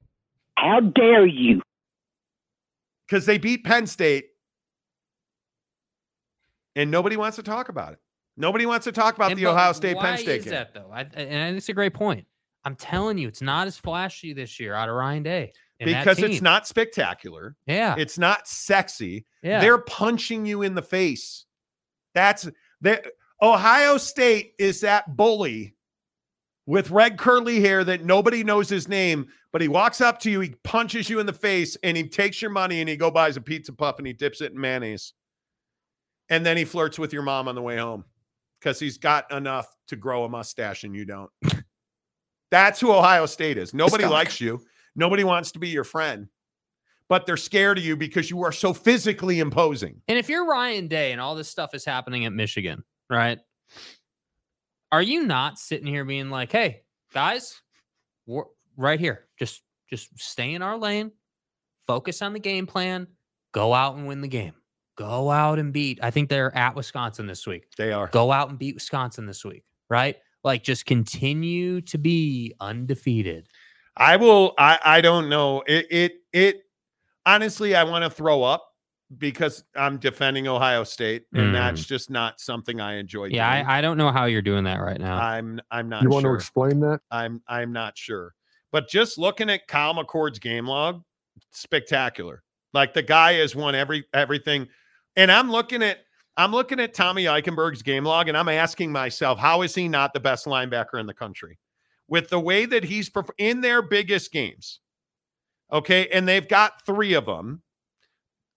How 0.57 0.79
dare 0.79 1.25
you? 1.25 1.61
because 3.07 3.25
they 3.25 3.37
beat 3.37 3.63
Penn 3.63 3.87
State 3.87 4.25
and 6.75 6.91
nobody 6.91 7.17
wants 7.17 7.37
to 7.37 7.43
talk 7.43 7.69
about 7.69 7.93
it. 7.93 7.99
Nobody 8.35 8.65
wants 8.67 8.83
to 8.83 8.91
talk 8.91 9.15
about 9.15 9.31
And 9.31 9.39
the 9.39 9.47
Ohio 9.47 9.71
State 9.73 9.97
Penn 9.97 10.17
State 10.17 10.39
is 10.39 10.43
game. 10.45 10.53
that 10.53 10.73
though? 10.73 10.89
I, 10.93 11.01
and 11.15 11.57
it's 11.57 11.69
a 11.69 11.73
great 11.73 11.93
point. 11.93 12.25
I'm 12.65 12.75
telling 12.75 13.17
you, 13.17 13.27
it's 13.27 13.41
not 13.41 13.65
as 13.65 13.77
flashy 13.77 14.33
this 14.33 14.59
year 14.59 14.73
out 14.75 14.89
of 14.89 14.95
Ryan 14.95 15.23
Day. 15.23 15.53
because 15.79 16.19
it's 16.19 16.41
not 16.41 16.67
spectacular. 16.67 17.55
Yeah, 17.65 17.95
It's 17.97 18.17
not 18.19 18.47
sexy. 18.47 19.25
yeah. 19.41 19.61
They're 19.61 19.77
punching 19.79 20.45
you 20.45 20.61
in 20.63 20.75
the 20.75 20.81
face. 20.83 21.45
That's 22.17 22.49
the 22.81 23.11
Ohio 23.43 23.97
State 23.97 24.53
is 24.57 24.81
that 24.81 25.15
bully 25.15 25.75
with 26.65 26.89
red 26.89 27.15
curly 27.15 27.61
hair 27.61 27.83
that 27.83 28.03
nobody 28.03 28.43
knows 28.43 28.67
his 28.67 28.87
name, 28.87 29.27
but 29.53 29.61
he 29.61 29.67
walks 29.67 30.01
up 30.01 30.19
to 30.21 30.31
you, 30.31 30.39
he 30.39 30.55
punches 30.63 31.11
you 31.11 31.19
in 31.19 31.27
the 31.27 31.31
face, 31.33 31.77
and 31.83 31.95
he 31.95 32.09
takes 32.09 32.41
your 32.41 32.49
money 32.49 32.79
and 32.79 32.89
he 32.89 32.97
go 32.97 33.11
buys 33.11 33.37
a 33.37 33.41
pizza 33.41 33.71
puff 33.71 33.99
and 33.99 34.07
he 34.07 34.13
dips 34.13 34.41
it 34.41 34.51
in 34.51 34.59
mayonnaise. 34.59 35.13
And 36.29 36.43
then 36.43 36.57
he 36.57 36.65
flirts 36.65 36.97
with 36.97 37.13
your 37.13 37.21
mom 37.21 37.47
on 37.47 37.53
the 37.53 37.61
way 37.61 37.77
home 37.77 38.03
because 38.59 38.79
he's 38.79 38.97
got 38.97 39.31
enough 39.31 39.67
to 39.89 39.95
grow 39.95 40.23
a 40.23 40.29
mustache 40.29 40.85
and 40.85 40.95
you 40.95 41.05
don't. 41.05 41.29
That's 42.49 42.79
who 42.79 42.91
Ohio 42.91 43.27
State 43.27 43.59
is. 43.59 43.75
Nobody 43.75 44.05
likes 44.07 44.41
you. 44.41 44.59
Nobody 44.95 45.23
wants 45.23 45.51
to 45.51 45.59
be 45.59 45.69
your 45.69 45.83
friend, 45.83 46.29
but 47.09 47.25
they're 47.25 47.37
scared 47.37 47.77
of 47.77 47.85
you 47.85 47.95
because 47.95 48.29
you 48.29 48.43
are 48.43 48.51
so 48.51 48.73
physically 48.73 49.39
imposing. 49.39 50.01
And 50.07 50.17
if 50.17 50.29
you're 50.29 50.45
Ryan 50.45 50.87
Day 50.87 51.11
and 51.11 51.21
all 51.21 51.35
this 51.35 51.49
stuff 51.49 51.73
is 51.73 51.85
happening 51.85 52.25
at 52.25 52.33
Michigan, 52.33 52.83
right? 53.09 53.39
Are 54.91 55.01
you 55.01 55.25
not 55.25 55.59
sitting 55.59 55.87
here 55.87 56.05
being 56.05 56.29
like, 56.29 56.51
"Hey, 56.51 56.83
guys, 57.13 57.61
we're 58.25 58.45
right 58.77 58.99
here. 58.99 59.27
Just 59.37 59.63
just 59.89 60.09
stay 60.19 60.53
in 60.53 60.61
our 60.61 60.77
lane. 60.77 61.11
Focus 61.87 62.21
on 62.21 62.33
the 62.33 62.39
game 62.39 62.67
plan. 62.67 63.07
Go 63.53 63.73
out 63.73 63.95
and 63.95 64.05
win 64.07 64.21
the 64.21 64.27
game. 64.27 64.53
Go 64.97 65.31
out 65.31 65.59
and 65.59 65.71
beat. 65.71 65.99
I 66.01 66.11
think 66.11 66.29
they're 66.29 66.55
at 66.55 66.75
Wisconsin 66.75 67.27
this 67.27 67.45
week. 67.47 67.67
They 67.77 67.91
are. 67.91 68.07
Go 68.07 68.31
out 68.31 68.49
and 68.49 68.59
beat 68.59 68.75
Wisconsin 68.75 69.25
this 69.25 69.45
week, 69.45 69.63
right? 69.89 70.17
Like 70.43 70.63
just 70.63 70.85
continue 70.85 71.81
to 71.81 71.97
be 71.97 72.53
undefeated. 72.59 73.47
I 73.95 74.17
will. 74.17 74.53
I 74.57 74.79
I 74.83 75.01
don't 75.01 75.29
know. 75.29 75.63
It 75.67 75.87
it 75.89 76.13
it. 76.33 76.63
Honestly, 77.27 77.75
I 77.75 77.83
want 77.83 78.03
to 78.03 78.09
throw 78.09 78.41
up 78.41 78.65
because 79.19 79.63
I'm 79.75 79.97
defending 79.99 80.47
Ohio 80.47 80.83
State, 80.83 81.25
and 81.33 81.47
Mm. 81.49 81.53
that's 81.53 81.85
just 81.85 82.09
not 82.09 82.39
something 82.39 82.81
I 82.81 82.95
enjoy. 82.95 83.25
Yeah, 83.25 83.53
doing. 83.57 83.67
I, 83.67 83.77
I 83.77 83.81
don't 83.81 83.97
know 83.97 84.11
how 84.11 84.25
you're 84.25 84.41
doing 84.41 84.63
that 84.63 84.81
right 84.81 84.99
now. 84.99 85.17
I'm 85.17 85.61
I'm 85.69 85.87
not 85.89 86.01
You 86.03 86.09
want 86.09 86.23
sure. 86.23 86.31
to 86.31 86.35
explain 86.35 86.79
that? 86.79 87.01
I'm 87.11 87.41
I'm 87.47 87.71
not 87.71 87.97
sure. 87.97 88.33
But 88.71 88.89
just 88.89 89.17
looking 89.17 89.49
at 89.49 89.67
Kyle 89.67 89.93
McCord's 89.93 90.39
game 90.39 90.65
log, 90.67 91.03
spectacular. 91.51 92.43
Like 92.73 92.93
the 92.93 93.01
guy 93.03 93.33
has 93.33 93.55
won 93.55 93.75
every 93.75 94.05
everything. 94.13 94.67
And 95.15 95.31
I'm 95.31 95.49
looking 95.51 95.81
at 95.83 95.99
I'm 96.35 96.51
looking 96.51 96.79
at 96.79 96.93
Tommy 96.93 97.23
Eichenberg's 97.25 97.81
game 97.81 98.03
log 98.03 98.27
and 98.27 98.37
I'm 98.37 98.49
asking 98.49 98.91
myself, 98.91 99.39
how 99.39 99.63
is 99.63 99.73
he 99.73 99.87
not 99.87 100.13
the 100.13 100.19
best 100.19 100.45
linebacker 100.45 100.99
in 100.99 101.07
the 101.07 101.13
country? 101.13 101.57
With 102.07 102.29
the 102.29 102.39
way 102.39 102.65
that 102.65 102.83
he's 102.83 103.09
perf- 103.09 103.29
in 103.37 103.61
their 103.61 103.81
biggest 103.81 104.31
games. 104.31 104.79
Okay, 105.71 106.07
and 106.09 106.27
they've 106.27 106.47
got 106.47 106.85
3 106.85 107.13
of 107.13 107.25
them. 107.25 107.61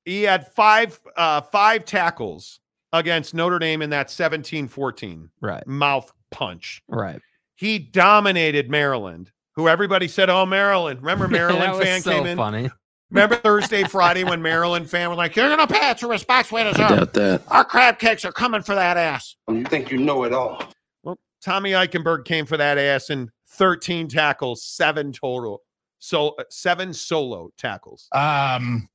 He 0.05 0.23
had 0.23 0.47
5 0.53 1.01
uh 1.17 1.41
5 1.43 1.85
tackles 1.85 2.61
against 2.93 3.35
Notre 3.35 3.59
Dame 3.59 3.83
in 3.83 3.91
that 3.91 4.09
17-14 4.09 5.29
right, 5.41 5.67
mouth 5.67 6.13
punch 6.31 6.83
right. 6.89 7.21
he 7.57 7.79
dominated 7.79 8.71
Maryland, 8.71 9.31
who 9.55 9.69
everybody 9.69 10.09
said, 10.09 10.31
"Oh, 10.31 10.47
Maryland." 10.47 11.01
Remember 11.01 11.27
that 11.29 11.33
Maryland 11.33 11.73
was 11.73 11.85
fan 11.85 12.01
so 12.03 12.11
came 12.13 12.27
in. 12.27 12.37
funny. 12.37 12.71
Remember 13.11 13.37
Thursday, 13.37 13.83
Friday 13.89 14.25
when 14.25 14.41
Maryland 14.41 14.89
fan 14.89 15.09
was 15.09 15.19
like, 15.19 15.37
"You're 15.37 15.49
gonna 15.49 15.67
pay 15.67 15.91
it 15.91 15.99
to 15.99 16.09
respect 16.09 16.53
we 16.53 16.63
deserve. 16.63 17.13
that. 17.13 17.43
Our 17.49 17.65
crab 17.65 17.99
cakes 17.99 18.25
are 18.25 18.33
coming 18.33 18.63
for 18.63 18.75
that 18.75 18.97
ass." 18.97 19.37
You 19.49 19.65
think 19.65 19.91
you 19.91 19.99
know 19.99 20.25
it 20.25 20.33
all. 20.33 20.63
Well, 21.03 21.19
Tommy 21.43 21.73
Eichenberg 21.73 22.25
came 22.25 22.47
for 22.47 22.57
that 22.57 22.79
ass 22.79 23.11
in 23.11 23.31
13 23.49 24.09
tackles, 24.09 24.65
seven 24.65 25.13
total, 25.13 25.63
so 26.01 26.31
uh, 26.31 26.45
seven 26.49 26.93
solo 26.93 27.51
tackles. 27.57 28.09
Um, 28.13 28.89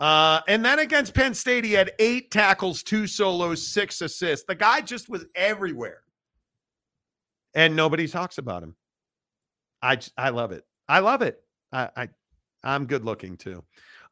Uh, 0.00 0.40
and 0.48 0.64
then 0.64 0.80
against 0.80 1.14
Penn 1.14 1.34
State, 1.34 1.64
he 1.64 1.72
had 1.72 1.92
eight 2.00 2.30
tackles, 2.32 2.82
two 2.82 3.06
solos, 3.06 3.64
six 3.66 4.00
assists. 4.00 4.44
The 4.46 4.54
guy 4.56 4.80
just 4.80 5.08
was 5.08 5.24
everywhere, 5.36 6.00
and 7.54 7.76
nobody 7.76 8.08
talks 8.08 8.38
about 8.38 8.62
him. 8.64 8.74
I 9.82 9.98
I 10.16 10.30
love 10.30 10.50
it. 10.50 10.64
I 10.88 10.98
love 10.98 11.22
it. 11.22 11.40
I, 11.72 11.90
I 11.96 12.08
I'm 12.64 12.86
good 12.86 13.04
looking 13.04 13.36
too. 13.36 13.62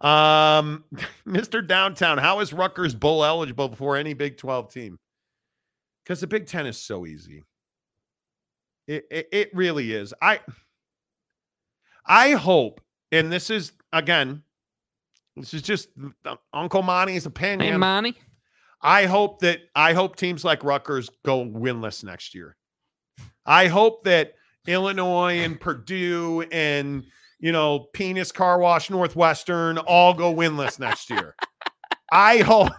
Um, 0.00 0.84
Mr. 1.26 1.66
Downtown, 1.66 2.18
how 2.18 2.40
is 2.40 2.52
Rutgers 2.52 2.94
bowl 2.94 3.24
eligible 3.24 3.68
before 3.68 3.96
any 3.96 4.14
Big 4.14 4.36
12 4.36 4.72
team? 4.72 4.98
Because 6.04 6.20
the 6.20 6.26
Big 6.28 6.46
Ten 6.46 6.66
is 6.66 6.78
so 6.78 7.06
easy. 7.06 7.42
It, 8.86 9.04
it 9.10 9.28
it 9.32 9.50
really 9.54 9.92
is. 9.92 10.14
I 10.22 10.40
I 12.06 12.32
hope, 12.32 12.80
and 13.10 13.30
this 13.32 13.50
is 13.50 13.72
again, 13.92 14.42
this 15.36 15.54
is 15.54 15.62
just 15.62 15.88
uh, 16.24 16.36
Uncle 16.52 16.82
Monty's 16.82 17.26
opinion. 17.26 17.72
Hey, 17.72 17.78
Monty. 17.78 18.16
I 18.80 19.06
hope 19.06 19.40
that 19.40 19.60
I 19.74 19.92
hope 19.92 20.16
teams 20.16 20.44
like 20.44 20.64
Rutgers 20.64 21.08
go 21.24 21.44
winless 21.44 22.02
next 22.02 22.34
year. 22.34 22.56
I 23.46 23.68
hope 23.68 24.04
that 24.04 24.34
Illinois 24.66 25.40
and 25.40 25.60
Purdue 25.60 26.44
and 26.52 27.04
you 27.38 27.52
know 27.52 27.86
Penis 27.92 28.32
Car 28.32 28.58
Wash 28.58 28.90
Northwestern 28.90 29.78
all 29.78 30.14
go 30.14 30.34
winless 30.34 30.78
next 30.78 31.10
year. 31.10 31.36
I 32.12 32.38
hope 32.38 32.72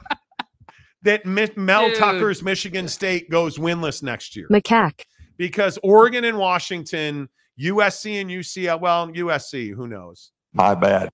that 1.03 1.25
Mel 1.25 1.87
Dude. 1.87 1.97
Tucker's 1.97 2.43
Michigan 2.43 2.87
State 2.87 3.29
goes 3.29 3.57
winless 3.57 4.03
next 4.03 4.35
year 4.35 4.47
Macaque. 4.51 5.03
because 5.37 5.79
Oregon 5.83 6.23
and 6.25 6.37
Washington, 6.37 7.29
USC 7.59 8.21
and 8.21 8.29
UCL, 8.29 8.79
well, 8.79 9.07
USC, 9.09 9.73
who 9.73 9.87
knows? 9.87 10.31
my 10.53 10.75
bad. 10.75 11.09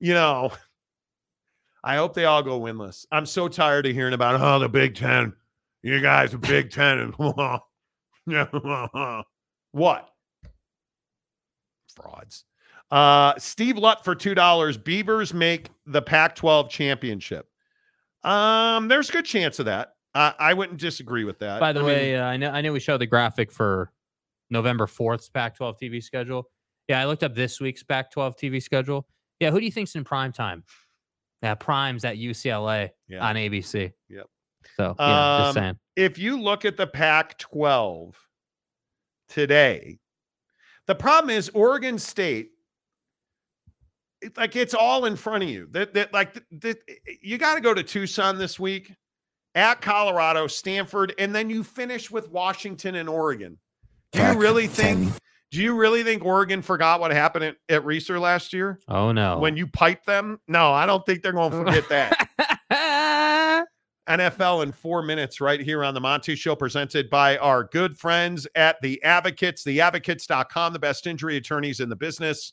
you 0.00 0.14
know, 0.14 0.50
I 1.84 1.96
hope 1.96 2.14
they 2.14 2.24
all 2.24 2.42
go 2.42 2.60
winless. 2.60 3.06
I'm 3.12 3.26
so 3.26 3.48
tired 3.48 3.86
of 3.86 3.94
hearing 3.94 4.14
about 4.14 4.40
oh 4.40 4.58
the 4.58 4.68
Big 4.68 4.94
Ten. 4.94 5.32
You 5.82 6.00
guys 6.00 6.34
are 6.34 6.38
Big 6.38 6.70
Ten 6.70 6.98
and 6.98 7.14
what? 9.72 10.08
Frauds. 11.94 12.44
Uh 12.90 13.34
Steve 13.38 13.78
Lutt 13.78 14.04
for 14.04 14.14
two 14.14 14.34
dollars. 14.34 14.76
Beavers 14.76 15.32
make 15.32 15.68
the 15.86 16.02
Pac-12 16.02 16.68
championship. 16.68 17.46
Um, 18.24 18.88
there's 18.88 19.08
a 19.08 19.12
good 19.12 19.24
chance 19.24 19.58
of 19.58 19.66
that. 19.66 19.94
I 20.14 20.34
I 20.38 20.54
wouldn't 20.54 20.80
disagree 20.80 21.24
with 21.24 21.38
that. 21.38 21.60
By 21.60 21.72
the 21.72 21.80
I 21.80 21.82
mean, 21.82 21.92
way, 21.92 22.16
uh, 22.16 22.24
I 22.24 22.36
know 22.36 22.50
I 22.50 22.60
know 22.60 22.72
we 22.72 22.80
showed 22.80 22.98
the 22.98 23.06
graphic 23.06 23.52
for 23.52 23.92
November 24.50 24.86
4th's 24.86 25.28
Pac-12 25.28 25.78
TV 25.80 26.02
schedule. 26.02 26.48
Yeah, 26.88 27.00
I 27.00 27.04
looked 27.06 27.22
up 27.22 27.34
this 27.34 27.60
week's 27.60 27.82
Pac-12 27.82 28.36
TV 28.38 28.62
schedule. 28.62 29.06
Yeah, 29.38 29.50
who 29.50 29.60
do 29.60 29.64
you 29.64 29.72
think's 29.72 29.94
in 29.94 30.04
prime 30.04 30.32
time? 30.32 30.64
Yeah, 31.42 31.54
prime's 31.54 32.04
at 32.04 32.16
UCLA 32.16 32.90
Yeah. 33.08 33.26
on 33.26 33.36
ABC. 33.36 33.92
Yep. 34.08 34.26
So 34.76 34.94
yeah, 34.98 35.36
Um, 35.36 35.42
just 35.44 35.54
saying. 35.54 35.78
if 35.96 36.18
you 36.18 36.40
look 36.40 36.64
at 36.64 36.76
the 36.76 36.86
Pac 36.86 37.38
12 37.38 38.16
today, 39.28 39.98
the 40.86 40.94
problem 40.94 41.30
is 41.30 41.48
Oregon 41.50 41.98
State, 41.98 42.50
it- 44.20 44.36
like 44.36 44.56
it's 44.56 44.74
all 44.74 45.06
in 45.06 45.16
front 45.16 45.44
of 45.44 45.48
you. 45.48 45.68
That, 45.70 45.94
that 45.94 46.12
like 46.12 46.34
th- 46.34 46.76
th- 46.86 47.00
you 47.22 47.38
got 47.38 47.54
to 47.54 47.60
go 47.60 47.72
to 47.72 47.82
Tucson 47.82 48.36
this 48.38 48.58
week, 48.60 48.92
at 49.54 49.80
Colorado, 49.80 50.46
Stanford, 50.46 51.12
and 51.18 51.34
then 51.34 51.50
you 51.50 51.64
finish 51.64 52.08
with 52.10 52.28
Washington 52.28 52.94
and 52.96 53.08
Oregon. 53.08 53.58
Do 54.12 54.18
you 54.18 54.24
Pac 54.24 54.38
really 54.38 54.66
think? 54.66 55.12
Do 55.50 55.60
you 55.60 55.74
really 55.74 56.04
think 56.04 56.24
Oregon 56.24 56.62
forgot 56.62 57.00
what 57.00 57.10
happened 57.10 57.44
at, 57.44 57.56
at 57.68 57.82
Reser 57.82 58.20
last 58.20 58.52
year 58.52 58.78
Oh 58.86 59.10
no. 59.10 59.38
when 59.38 59.56
you 59.56 59.66
pipe 59.66 60.04
them? 60.04 60.38
No, 60.46 60.72
I 60.72 60.86
don't 60.86 61.04
think 61.04 61.22
they're 61.22 61.32
going 61.32 61.50
to 61.50 61.56
forget 61.64 61.88
that. 61.88 63.66
NFL 64.08 64.62
in 64.64 64.72
four 64.72 65.02
minutes 65.02 65.40
right 65.40 65.60
here 65.60 65.84
on 65.84 65.94
the 65.94 66.00
Monty 66.00 66.34
Show, 66.34 66.56
presented 66.56 67.08
by 67.10 67.36
our 67.38 67.64
good 67.64 67.96
friends 67.96 68.46
at 68.56 68.76
The 68.82 69.00
Advocates, 69.04 69.62
theadvocates.com, 69.64 70.72
the 70.72 70.78
best 70.78 71.06
injury 71.06 71.36
attorneys 71.36 71.78
in 71.80 71.88
the 71.88 71.96
business. 71.96 72.52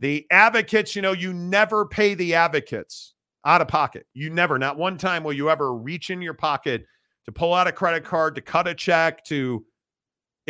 The 0.00 0.26
Advocates, 0.30 0.96
you 0.96 1.02
know, 1.02 1.12
you 1.12 1.32
never 1.32 1.86
pay 1.86 2.14
the 2.14 2.34
Advocates 2.34 3.14
out 3.44 3.60
of 3.60 3.68
pocket. 3.68 4.06
You 4.14 4.30
never, 4.30 4.58
not 4.58 4.78
one 4.78 4.98
time 4.98 5.22
will 5.22 5.32
you 5.32 5.50
ever 5.50 5.74
reach 5.74 6.10
in 6.10 6.22
your 6.22 6.34
pocket 6.34 6.84
to 7.26 7.32
pull 7.32 7.54
out 7.54 7.68
a 7.68 7.72
credit 7.72 8.04
card, 8.04 8.34
to 8.34 8.40
cut 8.40 8.66
a 8.66 8.74
check, 8.74 9.24
to 9.26 9.64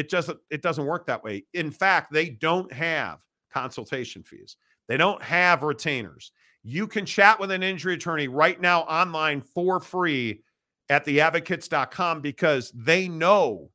it 0.01 0.09
doesn't 0.09 0.39
it 0.51 0.63
doesn't 0.63 0.87
work 0.87 1.07
that 1.07 1.23
way. 1.23 1.45
In 1.53 1.71
fact, 1.71 2.11
they 2.13 2.31
don't 2.31 2.73
have 2.73 3.19
consultation 3.53 4.23
fees. 4.23 4.57
They 4.89 4.97
don't 4.97 5.23
have 5.23 5.63
retainers. 5.63 6.33
You 6.63 6.87
can 6.87 7.05
chat 7.05 7.39
with 7.39 7.51
an 7.51 7.63
injury 7.63 7.95
attorney 7.95 8.27
right 8.29 8.59
now 8.61 8.81
online 8.83 9.43
for 9.43 9.79
free 9.79 10.43
at 10.89 11.05
theadvocates.com 11.05 12.23
because 12.23 12.73
they 12.75 13.09
know 13.09 13.71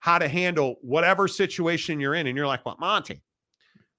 how 0.00 0.18
to 0.18 0.28
handle 0.28 0.76
whatever 0.82 1.26
situation 1.26 1.98
you're 2.00 2.14
in. 2.14 2.26
And 2.26 2.36
you're 2.36 2.46
like, 2.46 2.64
well, 2.66 2.76
Monty, 2.78 3.22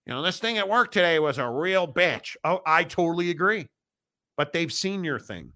you 0.06 0.14
know, 0.14 0.22
this 0.22 0.40
thing 0.40 0.58
at 0.58 0.70
work 0.70 0.92
today 0.92 1.20
was 1.20 1.38
a 1.40 1.50
real 1.50 1.88
bitch. 1.92 2.36
Oh, 2.44 2.62
I 2.66 2.84
totally 2.84 3.30
agree. 3.32 3.68
But 4.38 4.54
they've 4.54 4.72
seen 4.72 5.04
your 5.04 5.20
thing. 5.20 5.52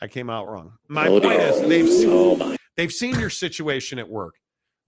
I 0.00 0.06
came 0.08 0.30
out 0.30 0.48
wrong. 0.48 0.72
My 0.88 1.08
Oh, 1.08 1.20
point 1.20 1.38
no. 1.40 1.46
is 1.46 1.68
they've 1.68 1.84
oh, 1.86 2.36
seen, 2.36 2.42
Oh, 2.42 2.56
they've 2.76 2.92
seen 2.92 3.18
your 3.20 3.28
situation 3.30 3.98
at 3.98 4.08
work. 4.08 4.34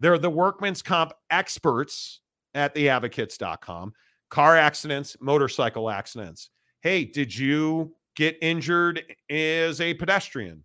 They're 0.02 0.18
the 0.18 0.28
workman's 0.28 0.82
comp 0.82 1.12
experts 1.30 2.20
at 2.54 2.74
theadvocates.com. 2.74 3.92
Car 4.30 4.56
accidents, 4.56 5.16
motorcycle 5.20 5.88
accidents. 5.88 6.50
Hey, 6.80 7.04
did 7.04 7.34
you 7.34 7.94
get 8.16 8.36
injured 8.42 9.04
as 9.30 9.80
a 9.80 9.94
pedestrian? 9.94 10.64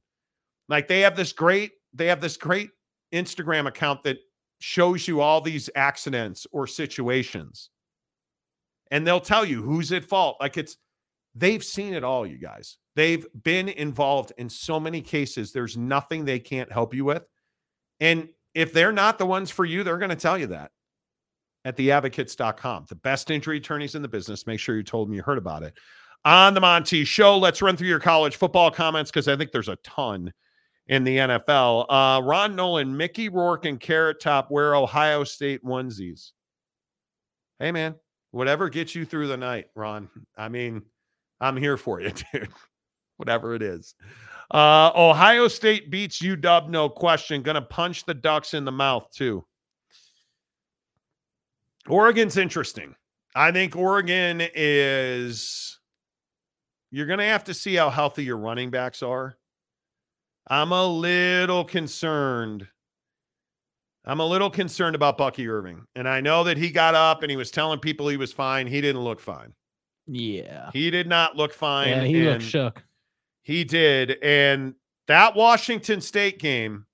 Like 0.70 0.88
they 0.88 1.02
have 1.02 1.16
this 1.16 1.34
great, 1.34 1.74
they 1.94 2.08
have 2.08 2.20
this 2.20 2.36
great 2.36 2.72
Instagram 3.14 3.68
account 3.68 4.04
that 4.06 4.18
shows 4.60 5.08
you 5.08 5.22
all 5.22 5.40
these 5.40 5.70
accidents 5.76 6.48
or 6.52 6.66
situations. 6.66 7.70
And 8.90 9.06
they'll 9.06 9.20
tell 9.20 9.46
you 9.46 9.62
who's 9.62 9.92
at 9.92 10.04
fault. 10.04 10.38
Like 10.40 10.58
it's 10.58 10.78
they've 11.36 11.64
seen 11.64 11.94
it 11.94 12.04
all, 12.04 12.26
you 12.26 12.40
guys. 12.40 12.78
They've 12.96 13.28
been 13.44 13.70
involved 13.70 14.34
in 14.40 14.50
so 14.50 14.80
many 14.80 15.00
cases. 15.00 15.54
There's 15.54 15.78
nothing 15.78 16.26
they 16.26 16.40
can't 16.40 16.72
help 16.72 16.96
you 16.96 17.06
with. 17.06 17.24
And 18.00 18.30
if 18.58 18.74
they're 18.74 18.92
not 18.92 19.20
the 19.20 19.26
ones 19.26 19.52
for 19.52 19.66
you, 19.66 19.84
they're 19.84 20.00
going 20.00 20.10
to 20.10 20.16
tell 20.16 20.36
you 20.36 20.48
that 20.48 20.72
at 21.64 21.78
theadvocates.com. 21.78 22.88
The 22.90 22.96
best 22.96 23.30
injury 23.30 23.58
attorneys 23.58 23.94
in 23.94 24.02
the 24.02 24.08
business. 24.08 24.48
Make 24.48 24.60
sure 24.60 24.76
you 24.76 24.82
told 24.82 25.08
them 25.08 25.14
you 25.14 25.22
heard 25.22 25.38
about 25.38 25.62
it. 25.62 25.76
On 26.26 26.56
the 26.56 26.60
Monty 26.60 27.06
Show, 27.06 27.38
let's 27.38 27.62
run 27.62 27.78
through 27.78 27.88
your 27.88 28.00
college 28.00 28.36
football 28.36 28.72
comments 28.72 29.12
because 29.12 29.28
I 29.28 29.36
think 29.36 29.52
there's 29.52 29.70
a 29.70 29.76
ton 29.84 30.34
in 30.88 31.04
the 31.04 31.18
NFL. 31.18 31.86
Uh, 31.88 32.20
Ron 32.24 32.56
Nolan, 32.56 32.98
Mickey 32.98 33.30
Rourke, 33.30 33.66
and 33.66 33.80
Carrot 33.80 34.20
Top 34.20 34.50
wear 34.50 34.74
Ohio 34.74 35.24
State 35.24 35.64
onesies. 35.64 36.32
Hey, 37.60 37.72
man, 37.72 37.94
whatever 38.32 38.70
gets 38.70 38.96
you 38.96 39.06
through 39.06 39.28
the 39.28 39.38
night, 39.38 39.68
Ron. 39.76 40.10
I 40.36 40.50
mean, 40.50 40.82
I'm 41.40 41.58
here 41.58 41.78
for 41.78 42.02
you, 42.02 42.12
dude. 42.34 42.50
whatever 43.18 43.54
it 43.54 43.62
is. 43.62 43.94
Uh, 44.50 44.92
Ohio 44.96 45.48
State 45.48 45.92
beats 45.92 46.22
UW, 46.22 46.70
no 46.70 46.90
question. 46.90 47.42
Gonna 47.42 47.62
punch 47.62 48.06
the 48.06 48.14
Ducks 48.14 48.54
in 48.54 48.66
the 48.66 48.72
mouth, 48.72 49.10
too. 49.12 49.46
Oregon's 51.88 52.38
interesting. 52.38 52.96
I 53.36 53.52
think 53.52 53.76
Oregon 53.76 54.42
is, 54.56 55.80
you're 56.92 57.06
going 57.06 57.20
to 57.20 57.26
have 57.26 57.44
to 57.46 57.54
see 57.54 57.76
how 57.76 57.90
healthy 57.90 58.24
your 58.24 58.38
running 58.38 58.70
backs 58.70 59.04
are. 59.04 59.38
I'm 60.48 60.72
a 60.72 60.86
little 60.86 61.64
concerned. 61.64 62.68
I'm 64.06 64.22
a 64.22 64.26
little 64.26 64.50
concerned 64.50 64.96
about 64.96 65.18
Bucky 65.18 65.48
Irving. 65.48 65.86
And 65.96 66.08
I 66.08 66.22
know 66.22 66.46
that 66.46 66.58
he 66.58 66.72
got 66.72 66.96
up 66.96 67.22
and 67.22 67.30
he 67.30 67.38
was 67.38 67.52
telling 67.52 67.80
people 67.80 68.08
he 68.08 68.18
was 68.18 68.34
fine. 68.34 68.66
He 68.66 68.82
didn't 68.82 69.04
look 69.04 69.20
fine. 69.20 69.54
Yeah. 70.08 70.72
He 70.72 70.90
did 70.90 71.08
not 71.08 71.36
look 71.36 71.54
fine. 71.54 71.90
Yeah, 71.90 72.04
he 72.04 72.24
looked 72.24 72.44
shook. 72.44 72.84
He 73.48 73.64
did. 73.64 74.18
And 74.22 74.76
that 75.08 75.34
Washington 75.34 76.02
State 76.02 76.38
game 76.38 76.86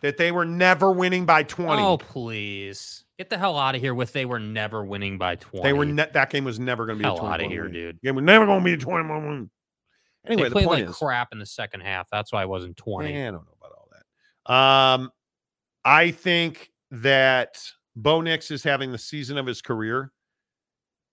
that 0.00 0.16
they 0.16 0.30
were 0.30 0.44
never 0.44 0.92
winning 0.92 1.26
by 1.26 1.42
20. 1.42 1.82
Oh, 1.82 1.98
please. 1.98 3.04
Get 3.18 3.30
the 3.30 3.36
hell 3.36 3.58
out 3.58 3.74
of 3.74 3.80
here 3.80 3.94
with 3.94 4.12
they 4.12 4.24
were 4.24 4.38
never 4.38 4.84
winning 4.84 5.18
by 5.18 5.34
20. 5.34 5.64
They 5.64 5.72
were 5.72 5.84
ne- 5.84 6.08
that 6.12 6.30
game 6.30 6.44
was 6.44 6.60
never 6.60 6.86
going 6.86 6.98
to 6.98 7.02
be 7.02 7.04
Hell 7.04 7.16
a 7.16 7.18
21 7.18 7.34
outta 7.34 7.48
here, 7.52 7.64
win. 7.64 7.72
dude. 7.72 8.00
Game 8.00 8.14
was 8.14 8.24
never 8.24 8.46
going 8.46 8.60
to 8.60 8.64
be 8.64 8.74
a 8.74 8.76
21 8.76 9.28
win. 9.28 9.50
Anyway, 10.24 10.42
they 10.44 10.48
the 10.50 10.52
played 10.52 10.66
point 10.66 10.80
like 10.82 10.90
is, 10.90 10.96
crap 10.96 11.30
in 11.32 11.40
the 11.40 11.46
second 11.46 11.80
half. 11.80 12.06
That's 12.08 12.32
why 12.32 12.42
it 12.42 12.48
wasn't 12.48 12.76
20. 12.76 13.12
Eh, 13.12 13.26
I 13.26 13.32
don't 13.32 13.44
know 13.44 13.56
about 13.60 13.72
all 13.72 13.88
that. 13.90 14.54
Um, 14.54 15.10
I 15.84 16.12
think 16.12 16.70
that 16.92 17.58
Bo 17.96 18.20
Nix 18.20 18.52
is 18.52 18.62
having 18.62 18.92
the 18.92 18.98
season 18.98 19.36
of 19.36 19.46
his 19.46 19.60
career. 19.60 20.12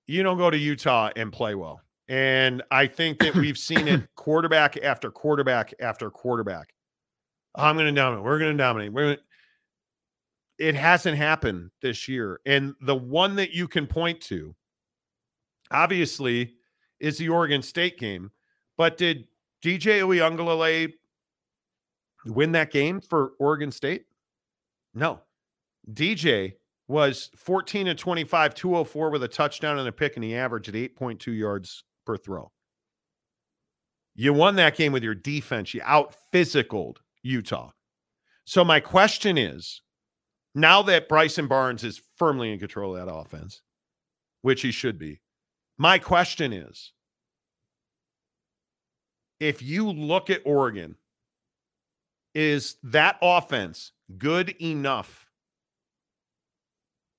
You 0.06 0.22
don't 0.22 0.38
go 0.38 0.52
to 0.52 0.57
Utah 0.57 1.10
and 1.15 1.34
play 1.34 1.56
well. 1.56 1.82
And 2.10 2.62
I 2.70 2.88
think 2.88 3.20
that 3.20 3.36
we've 3.36 3.58
seen 3.58 3.88
it 3.88 4.02
quarterback 4.16 4.78
after 4.78 5.10
quarterback 5.10 5.74
after 5.80 6.10
quarterback. 6.10 6.74
I'm 7.56 7.76
going 7.76 7.94
to 7.94 8.00
dominate. 8.00 8.26
We're 8.26 8.40
going 8.40 8.58
to 8.58 8.64
dominate. 8.64 8.94
We're 8.94 9.16
gonna... 9.16 9.18
It 10.60 10.76
hasn't 10.76 11.18
happened 11.18 11.72
this 11.82 12.08
year. 12.08 12.40
And 12.46 12.76
the 12.82 12.96
one 12.96 13.36
that 13.38 13.52
you 13.52 13.68
can 13.68 13.88
point 13.88 14.22
to, 14.22 14.56
obviously, 15.72 16.56
is 17.00 17.18
the 17.18 17.30
Oregon 17.30 17.62
State 17.62 17.98
game. 17.98 18.32
But 18.78 18.98
did 18.98 19.28
DJ 19.64 20.02
Uiagalelei 20.02 20.94
win 22.26 22.52
that 22.52 22.72
game 22.72 23.02
for 23.02 23.34
Oregon 23.40 23.72
State? 23.72 24.06
No. 24.94 25.22
DJ 25.92 26.54
was 26.88 27.32
14 27.36 27.88
and 27.88 27.98
25, 27.98 28.54
204 28.54 29.10
with 29.10 29.24
a 29.24 29.28
touchdown 29.28 29.80
and 29.80 29.88
a 29.88 29.92
pick, 29.92 30.16
and 30.16 30.24
he 30.24 30.36
averaged 30.36 30.70
at 30.70 30.76
8.2 30.76 31.38
yards 31.38 31.84
per 32.06 32.18
throw. 32.18 32.52
You 34.16 34.34
won 34.34 34.56
that 34.58 34.76
game 34.76 34.92
with 34.92 35.04
your 35.04 35.16
defense. 35.16 35.74
You 35.74 35.82
out 35.84 36.16
physicaled 36.32 36.98
Utah. 37.24 37.72
So, 38.46 38.64
my 38.64 38.80
question 38.80 39.38
is 39.38 39.82
now 40.56 40.82
that 40.84 41.10
Bryson 41.10 41.48
Barnes 41.48 41.84
is 41.84 42.02
firmly 42.18 42.52
in 42.52 42.60
control 42.60 42.96
of 42.96 43.06
that 43.06 43.12
offense, 43.12 43.62
which 44.42 44.62
he 44.62 44.72
should 44.72 45.00
be, 45.00 45.22
my 45.78 45.98
question 45.98 46.54
is 46.54 46.92
if 49.40 49.62
you 49.62 49.90
look 49.90 50.30
at 50.30 50.42
Oregon, 50.46 50.96
is 52.36 52.78
that 52.84 53.18
offense 53.22 53.92
good 54.18 54.56
enough? 54.62 55.28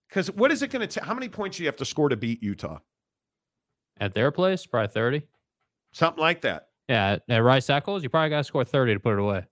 Because 0.08 0.30
what 0.30 0.52
is 0.52 0.62
it 0.62 0.70
going 0.70 0.80
to 0.80 0.86
take? 0.86 1.04
How 1.04 1.14
many 1.14 1.28
points 1.28 1.56
do 1.56 1.64
you 1.64 1.68
have 1.68 1.76
to 1.76 1.84
score 1.84 2.08
to 2.08 2.16
beat 2.16 2.42
Utah? 2.42 2.78
At 3.98 4.14
their 4.14 4.30
place, 4.30 4.66
probably 4.66 4.92
30. 4.92 5.22
Something 5.92 6.20
like 6.20 6.40
that. 6.42 6.68
Yeah, 6.88 7.12
at, 7.12 7.22
at 7.28 7.42
Rice 7.42 7.70
Eccles, 7.70 8.02
you 8.02 8.08
probably 8.08 8.30
got 8.30 8.38
to 8.38 8.44
score 8.44 8.64
30 8.64 8.94
to 8.94 9.00
put 9.00 9.14
it 9.14 9.20
away. 9.20 9.44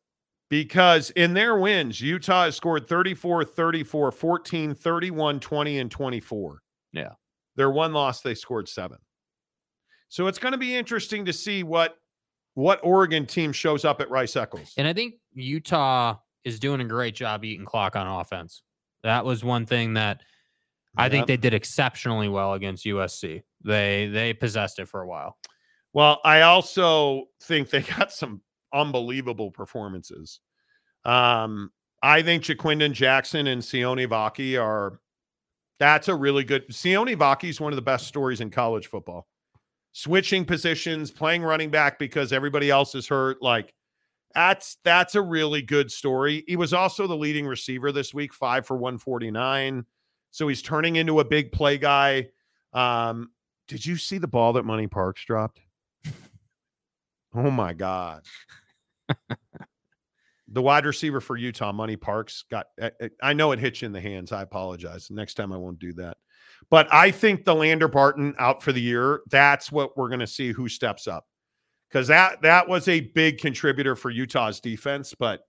Because 0.50 1.10
in 1.10 1.32
their 1.32 1.56
wins, 1.56 2.00
Utah 2.00 2.44
has 2.44 2.56
scored 2.56 2.86
34, 2.86 3.44
34, 3.44 4.12
14, 4.12 4.74
31, 4.74 5.40
20, 5.40 5.78
and 5.78 5.90
24. 5.90 6.62
Yeah. 6.92 7.12
Their 7.56 7.70
one 7.70 7.92
loss, 7.92 8.20
they 8.20 8.34
scored 8.34 8.68
seven. 8.68 8.98
So 10.08 10.26
it's 10.26 10.38
going 10.38 10.52
to 10.52 10.58
be 10.58 10.76
interesting 10.76 11.24
to 11.24 11.32
see 11.32 11.62
what 11.62 11.96
what 12.54 12.80
Oregon 12.82 13.24
team 13.24 13.50
shows 13.50 13.86
up 13.86 14.02
at 14.02 14.10
Rice 14.10 14.36
Eccles. 14.36 14.74
And 14.76 14.86
I 14.86 14.92
think 14.92 15.14
Utah 15.32 16.16
is 16.44 16.60
doing 16.60 16.82
a 16.82 16.84
great 16.84 17.14
job 17.14 17.46
eating 17.46 17.64
clock 17.64 17.96
on 17.96 18.06
offense. 18.06 18.62
That 19.02 19.24
was 19.24 19.42
one 19.42 19.64
thing 19.64 19.94
that 19.94 20.22
I 20.96 21.08
think 21.08 21.26
they 21.26 21.36
did 21.36 21.54
exceptionally 21.54 22.28
well 22.28 22.54
against 22.54 22.84
USC. 22.84 23.42
They 23.64 24.08
they 24.08 24.34
possessed 24.34 24.78
it 24.78 24.88
for 24.88 25.00
a 25.00 25.06
while. 25.06 25.38
Well, 25.92 26.20
I 26.24 26.42
also 26.42 27.26
think 27.42 27.70
they 27.70 27.80
got 27.98 28.12
some 28.12 28.42
unbelievable 28.72 29.50
performances. 29.50 30.40
Um, 31.04 31.70
I 32.02 32.22
think 32.22 32.42
Ja'Quinden 32.42 32.92
Jackson 32.92 33.46
and 33.46 33.62
Sione 33.62 34.08
Vaki 34.08 34.56
are 34.56 35.00
that's 35.78 36.08
a 36.08 36.14
really 36.14 36.44
good 36.44 36.68
Sione 36.68 37.16
Vaki 37.16 37.48
is 37.48 37.60
one 37.60 37.72
of 37.72 37.76
the 37.76 37.82
best 37.82 38.06
stories 38.06 38.40
in 38.40 38.50
college 38.50 38.88
football. 38.88 39.26
Switching 39.92 40.44
positions, 40.44 41.10
playing 41.10 41.42
running 41.42 41.70
back 41.70 41.98
because 41.98 42.32
everybody 42.32 42.70
else 42.70 42.94
is 42.94 43.06
hurt. 43.06 43.42
Like 43.42 43.74
that's 44.34 44.78
that's 44.84 45.14
a 45.14 45.22
really 45.22 45.62
good 45.62 45.90
story. 45.90 46.44
He 46.46 46.56
was 46.56 46.72
also 46.72 47.06
the 47.06 47.16
leading 47.16 47.46
receiver 47.46 47.92
this 47.92 48.14
week, 48.14 48.32
five 48.32 48.66
for 48.66 48.76
149. 48.76 49.84
So 50.32 50.48
he's 50.48 50.62
turning 50.62 50.96
into 50.96 51.20
a 51.20 51.24
big 51.24 51.52
play 51.52 51.78
guy. 51.78 52.28
Um, 52.72 53.30
did 53.68 53.86
you 53.86 53.96
see 53.96 54.18
the 54.18 54.26
ball 54.26 54.54
that 54.54 54.64
Money 54.64 54.88
Parks 54.88 55.24
dropped? 55.24 55.60
Oh 57.34 57.50
my 57.50 57.72
God. 57.72 58.22
the 60.48 60.60
wide 60.62 60.84
receiver 60.84 61.20
for 61.20 61.36
Utah, 61.36 61.72
Money 61.72 61.96
Parks, 61.96 62.44
got. 62.50 62.66
I- 62.80 62.92
I- 63.00 63.10
I 63.22 63.32
know 63.32 63.52
it 63.52 63.58
hit 63.58 63.80
you 63.80 63.86
in 63.86 63.92
the 63.92 64.00
hands. 64.00 64.32
I 64.32 64.42
apologize. 64.42 65.10
Next 65.10 65.34
time 65.34 65.52
I 65.52 65.56
won't 65.56 65.78
do 65.78 65.92
that. 65.94 66.16
But 66.70 66.92
I 66.92 67.10
think 67.10 67.44
the 67.44 67.54
Lander 67.54 67.88
Barton 67.88 68.34
out 68.38 68.62
for 68.62 68.72
the 68.72 68.80
year. 68.80 69.20
That's 69.30 69.72
what 69.72 69.96
we're 69.96 70.08
going 70.08 70.20
to 70.20 70.26
see 70.26 70.52
who 70.52 70.68
steps 70.68 71.06
up. 71.08 71.26
because 71.90 72.06
that 72.08 72.40
that 72.42 72.68
was 72.68 72.88
a 72.88 73.00
big 73.00 73.38
contributor 73.38 73.94
for 73.96 74.10
Utah's 74.10 74.60
defense. 74.60 75.14
But 75.18 75.40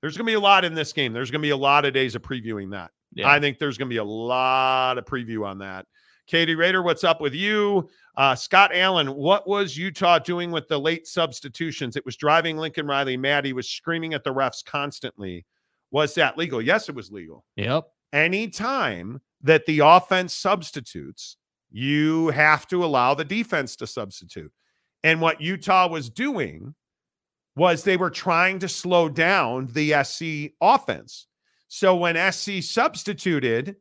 there's 0.00 0.16
going 0.16 0.26
to 0.26 0.30
be 0.30 0.34
a 0.34 0.40
lot 0.40 0.64
in 0.64 0.74
this 0.74 0.92
game. 0.92 1.12
There's 1.12 1.30
going 1.30 1.40
to 1.42 1.46
be 1.46 1.50
a 1.50 1.56
lot 1.56 1.84
of 1.84 1.92
days 1.94 2.14
of 2.14 2.22
previewing 2.22 2.70
that. 2.72 2.90
Yeah. 3.12 3.28
I 3.28 3.40
think 3.40 3.58
there's 3.58 3.78
going 3.78 3.88
to 3.88 3.94
be 3.94 3.98
a 3.98 4.04
lot 4.04 4.98
of 4.98 5.04
preview 5.04 5.46
on 5.46 5.58
that. 5.58 5.86
Katie 6.26 6.54
Rader, 6.54 6.82
what's 6.82 7.02
up 7.02 7.20
with 7.20 7.34
you? 7.34 7.88
Uh, 8.16 8.36
Scott 8.36 8.70
Allen, 8.72 9.08
what 9.14 9.48
was 9.48 9.76
Utah 9.76 10.18
doing 10.20 10.52
with 10.52 10.68
the 10.68 10.78
late 10.78 11.06
substitutions? 11.08 11.96
It 11.96 12.04
was 12.04 12.16
driving 12.16 12.56
Lincoln 12.56 12.86
Riley 12.86 13.16
mad. 13.16 13.44
He 13.44 13.52
was 13.52 13.68
screaming 13.68 14.14
at 14.14 14.22
the 14.22 14.32
refs 14.32 14.64
constantly. 14.64 15.44
Was 15.90 16.14
that 16.14 16.38
legal? 16.38 16.62
Yes, 16.62 16.88
it 16.88 16.94
was 16.94 17.10
legal. 17.10 17.44
Yep. 17.56 17.84
Anytime 18.12 19.20
that 19.42 19.66
the 19.66 19.80
offense 19.80 20.32
substitutes, 20.32 21.36
you 21.70 22.28
have 22.28 22.66
to 22.68 22.84
allow 22.84 23.14
the 23.14 23.24
defense 23.24 23.74
to 23.76 23.86
substitute. 23.86 24.52
And 25.02 25.20
what 25.20 25.40
Utah 25.40 25.88
was 25.88 26.10
doing 26.10 26.74
was 27.56 27.82
they 27.82 27.96
were 27.96 28.10
trying 28.10 28.58
to 28.60 28.68
slow 28.68 29.08
down 29.08 29.68
the 29.72 29.94
SC 30.04 30.52
offense. 30.60 31.26
So 31.72 31.94
when 31.94 32.32
SC 32.32 32.62
substituted, 32.62 33.76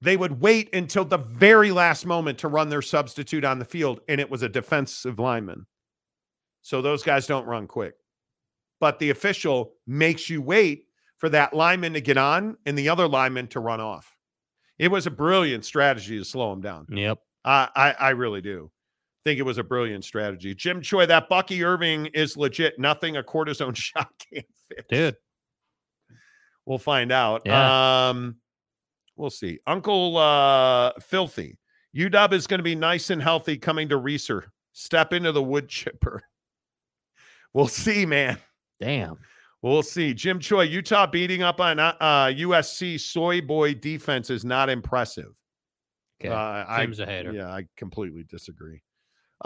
they 0.00 0.16
would 0.16 0.40
wait 0.40 0.74
until 0.74 1.04
the 1.04 1.16
very 1.16 1.70
last 1.70 2.06
moment 2.06 2.38
to 2.38 2.48
run 2.48 2.68
their 2.68 2.82
substitute 2.82 3.44
on 3.44 3.60
the 3.60 3.64
field, 3.64 4.00
and 4.08 4.20
it 4.20 4.28
was 4.28 4.42
a 4.42 4.48
defensive 4.48 5.20
lineman. 5.20 5.64
So 6.60 6.82
those 6.82 7.04
guys 7.04 7.28
don't 7.28 7.46
run 7.46 7.68
quick. 7.68 7.94
But 8.80 8.98
the 8.98 9.10
official 9.10 9.74
makes 9.86 10.28
you 10.28 10.42
wait 10.42 10.86
for 11.18 11.28
that 11.28 11.54
lineman 11.54 11.92
to 11.92 12.00
get 12.00 12.18
on 12.18 12.56
and 12.66 12.76
the 12.76 12.88
other 12.88 13.06
lineman 13.06 13.46
to 13.48 13.60
run 13.60 13.80
off. 13.80 14.16
It 14.76 14.90
was 14.90 15.06
a 15.06 15.12
brilliant 15.12 15.64
strategy 15.64 16.18
to 16.18 16.24
slow 16.24 16.52
him 16.52 16.60
down. 16.60 16.86
Yep. 16.90 17.18
I, 17.44 17.68
I, 17.76 17.92
I 17.92 18.10
really 18.10 18.40
do 18.40 18.72
think 19.22 19.38
it 19.38 19.44
was 19.44 19.58
a 19.58 19.64
brilliant 19.64 20.04
strategy. 20.04 20.52
Jim 20.52 20.80
Choi, 20.80 21.06
that 21.06 21.28
Bucky 21.28 21.62
Irving 21.62 22.06
is 22.06 22.36
legit. 22.36 22.76
Nothing 22.78 23.18
a 23.18 23.22
cortisone 23.22 23.76
shot 23.76 24.08
can't 24.32 24.46
fix. 24.68 24.84
Dude. 24.88 25.16
We'll 26.68 26.76
find 26.76 27.10
out. 27.10 27.42
Yeah. 27.46 28.10
Um, 28.10 28.36
we'll 29.16 29.30
see. 29.30 29.58
Uncle 29.66 30.18
uh, 30.18 30.92
Filthy, 31.00 31.56
UW 31.96 32.34
is 32.34 32.46
going 32.46 32.58
to 32.58 32.64
be 32.64 32.74
nice 32.74 33.08
and 33.08 33.22
healthy 33.22 33.56
coming 33.56 33.88
to 33.88 33.96
Reser. 33.96 34.42
Step 34.74 35.14
into 35.14 35.32
the 35.32 35.42
wood 35.42 35.68
chipper. 35.68 36.22
We'll 37.54 37.66
see, 37.66 38.04
man. 38.04 38.36
Damn. 38.78 39.16
We'll 39.62 39.82
see. 39.82 40.12
Jim 40.12 40.38
Choi, 40.38 40.64
Utah 40.64 41.06
beating 41.06 41.42
up 41.42 41.62
on 41.62 41.80
uh, 41.80 41.94
USC 41.98 43.00
soy 43.00 43.40
boy 43.40 43.72
defense 43.72 44.28
is 44.28 44.44
not 44.44 44.68
impressive. 44.68 45.32
Okay. 46.20 46.32
Uh, 46.32 46.78
Jim's 46.78 47.00
I, 47.00 47.04
a 47.04 47.06
hater. 47.06 47.32
Yeah, 47.32 47.48
I 47.48 47.66
completely 47.74 48.22
disagree. 48.28 48.82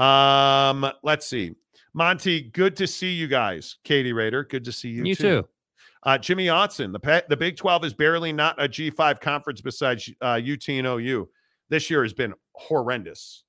Um, 0.01 0.85
let's 1.05 1.29
see. 1.29 1.55
Monty, 1.95 2.41
good 2.41 2.75
to 2.77 2.89
see 2.89 3.13
you 3.13 3.29
guys. 3.29 3.77
Katie 3.85 4.13
Rader, 4.13 4.43
good 4.43 4.65
to 4.65 4.73
see 4.73 4.89
you. 4.89 5.05
You 5.05 5.15
too. 5.15 5.49
Uh, 6.05 6.19
Jimmy 6.19 6.47
Otson, 6.47 6.93
the 6.93 7.25
the 7.29 7.37
Big 7.37 7.57
12 7.57 7.85
is 7.85 7.95
barely 7.95 8.33
not 8.33 8.61
a 8.63 8.69
G5 8.69 9.21
conference 9.21 9.61
besides 9.61 10.11
uh, 10.21 10.41
UT 10.45 10.69
and 10.69 10.87
OU. 10.87 11.29
This 11.69 11.91
year 11.91 12.03
has 12.03 12.13
been 12.13 12.35
horrendous 12.55 13.45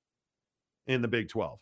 in 0.86 1.02
the 1.02 1.08
Big 1.08 1.28
12. 1.28 1.58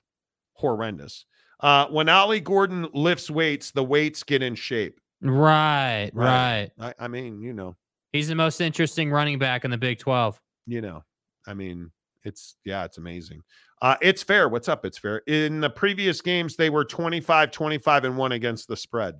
Horrendous. 0.55 1.25
Uh, 1.61 1.87
when 1.87 2.09
Ollie 2.09 2.41
Gordon 2.41 2.89
lifts 2.93 3.31
weights, 3.31 3.71
the 3.71 3.85
weights 3.85 4.23
get 4.23 4.43
in 4.43 4.55
shape. 4.55 5.01
Right, 5.23 6.11
right. 6.13 6.71
I, 6.79 6.95
I 6.99 7.09
mean, 7.09 7.41
you 7.41 7.53
know, 7.53 7.77
He's 8.13 8.29
the 8.29 8.35
most 8.35 8.61
interesting 8.61 9.11
running 9.11 9.39
back 9.39 9.65
in 9.65 9.71
the 9.71 9.79
Big 9.79 9.99
12. 9.99 10.39
you 10.67 10.83
know, 10.83 11.03
I 11.47 11.55
mean, 11.55 11.91
it's 12.25 12.57
yeah, 12.65 12.85
it's 12.85 12.99
amazing. 12.99 13.43
Uh, 13.81 13.97
it's 14.03 14.23
fair. 14.23 14.49
What's 14.49 14.69
up? 14.69 14.85
It's 14.85 14.99
fair. 14.99 15.23
In 15.27 15.61
the 15.61 15.71
previous 15.71 16.21
games, 16.21 16.55
they 16.57 16.71
were 16.71 16.85
25, 16.85 17.51
25, 17.51 18.05
and 18.05 18.17
one 18.17 18.33
against 18.33 18.69
the 18.69 18.77
spread. 18.77 19.15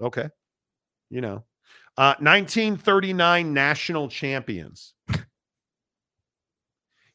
Okay. 0.00 0.28
You 1.10 1.20
know, 1.20 1.44
uh, 1.96 2.14
1939 2.18 3.52
national 3.52 4.08
champions. 4.08 4.94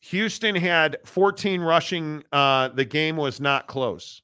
Houston 0.01 0.55
had 0.55 0.97
14 1.05 1.61
rushing. 1.61 2.23
Uh, 2.31 2.69
the 2.69 2.85
game 2.85 3.17
was 3.17 3.41
not 3.41 3.67
close. 3.67 4.21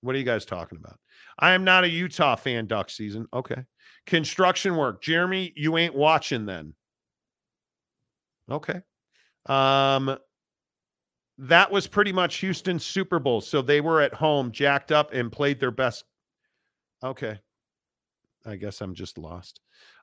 What 0.00 0.14
are 0.14 0.18
you 0.18 0.24
guys 0.24 0.44
talking 0.44 0.78
about? 0.78 0.98
I 1.38 1.52
am 1.52 1.64
not 1.64 1.84
a 1.84 1.88
Utah 1.88 2.36
fan 2.36 2.66
duck 2.66 2.90
season. 2.90 3.26
Okay. 3.32 3.62
Construction 4.06 4.76
work. 4.76 5.02
Jeremy, 5.02 5.52
you 5.56 5.76
ain't 5.76 5.94
watching 5.94 6.46
then. 6.46 6.74
Okay. 8.50 8.80
Um 9.46 10.16
that 11.40 11.70
was 11.70 11.86
pretty 11.86 12.12
much 12.12 12.36
Houston's 12.36 12.84
Super 12.84 13.20
Bowl. 13.20 13.40
So 13.40 13.62
they 13.62 13.80
were 13.80 14.00
at 14.00 14.12
home, 14.12 14.50
jacked 14.50 14.90
up, 14.90 15.12
and 15.12 15.30
played 15.30 15.60
their 15.60 15.70
best. 15.70 16.04
Okay. 17.02 17.38
I 18.48 18.56
guess 18.56 18.80
I'm 18.80 18.94
just 18.94 19.18
lost. 19.18 19.60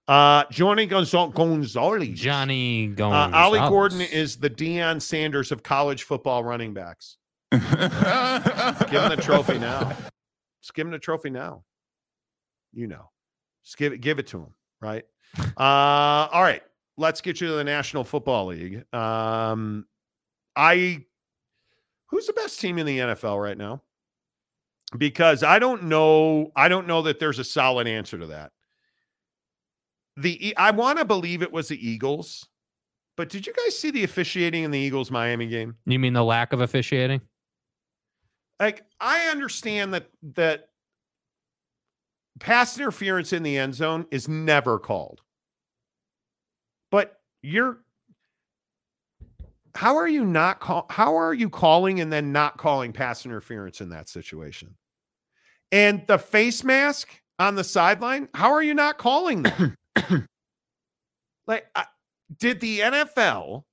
Uh 0.08 0.44
Johnny 0.52 0.88
Gonzal- 0.88 1.34
Gonzalez. 1.34 2.20
Johnny 2.20 2.90
Uh, 2.92 2.96
Gonzalez. 2.96 3.34
Ollie 3.36 3.60
Gordon 3.70 4.02
is 4.02 4.38
the 4.38 4.50
Deion 4.50 5.02
Sanders 5.02 5.52
of 5.52 5.64
college 5.64 6.04
football 6.04 6.44
running 6.44 6.74
backs. 6.74 7.18
Give 7.52 7.62
him 7.62 9.10
the 9.10 9.20
trophy 9.20 9.58
now. 9.60 9.96
Just 10.62 10.74
give 10.74 10.86
him 10.88 10.92
the 10.92 11.00
trophy 11.00 11.30
now. 11.30 11.64
You 12.74 12.88
know, 12.88 13.10
just 13.64 13.78
give 13.78 13.94
it, 13.94 14.02
give 14.02 14.20
it 14.20 14.28
to 14.28 14.40
him, 14.40 14.54
right? 14.82 15.06
Uh, 15.58 16.28
all 16.32 16.42
right, 16.42 16.62
let's 16.98 17.20
get 17.22 17.42
you 17.42 17.48
to 17.48 17.54
the 17.56 17.64
National 17.64 18.04
Football 18.06 18.48
League. 18.48 18.84
Um, 18.94 19.86
I, 20.56 21.04
who's 22.08 22.26
the 22.28 22.34
best 22.34 22.60
team 22.60 22.78
in 22.78 22.86
the 22.86 23.00
NFL 23.00 23.42
right 23.42 23.58
now? 23.58 23.82
Because 24.98 25.44
I 25.44 25.60
don't 25.60 25.84
know, 25.84 26.52
I 26.56 26.68
don't 26.68 26.88
know 26.88 27.02
that 27.04 27.20
there's 27.20 27.40
a 27.40 27.44
solid 27.44 27.88
answer 27.88 28.18
to 28.18 28.28
that. 28.28 28.52
The 30.18 30.54
I 30.58 30.72
want 30.72 31.00
to 31.00 31.06
believe 31.06 31.42
it 31.42 31.52
was 31.52 31.68
the 31.68 31.88
Eagles, 31.90 32.48
but 33.18 33.30
did 33.30 33.46
you 33.46 33.54
guys 33.54 33.78
see 33.78 33.92
the 33.92 34.04
officiating 34.04 34.64
in 34.64 34.72
the 34.72 34.80
Eagles 34.80 35.12
Miami 35.12 35.48
game? 35.48 35.76
You 35.86 36.00
mean 36.00 36.14
the 36.14 36.24
lack 36.24 36.54
of 36.54 36.62
officiating? 36.62 37.22
like 38.60 38.84
I 39.00 39.28
understand 39.28 39.94
that 39.94 40.10
that 40.36 40.70
pass 42.40 42.78
interference 42.78 43.34
in 43.34 43.44
the 43.44 43.58
end 43.58 43.76
zone 43.76 44.06
is 44.12 44.28
never 44.28 44.80
called. 44.80 45.22
But 46.92 47.20
you're 47.42 47.80
how 49.74 49.98
are 49.98 50.08
you 50.08 50.26
not 50.26 50.62
call 50.62 50.86
how 50.90 51.18
are 51.18 51.34
you 51.34 51.50
calling 51.50 52.00
and 52.00 52.12
then 52.12 52.32
not 52.32 52.58
calling 52.58 52.94
pass 52.94 53.26
interference 53.26 53.82
in 53.82 53.90
that 53.90 54.08
situation? 54.08 54.76
And 55.72 56.06
the 56.08 56.18
face 56.18 56.64
mask 56.64 57.10
on 57.40 57.56
the 57.56 57.64
sideline, 57.64 58.30
how 58.34 58.52
are 58.52 58.64
you 58.64 58.74
not 58.74 58.98
calling 58.98 59.44
that? 59.44 59.76
like 61.48 61.66
I, 61.76 61.86
did 62.40 62.60
the 62.60 62.80
NFL 62.80 63.64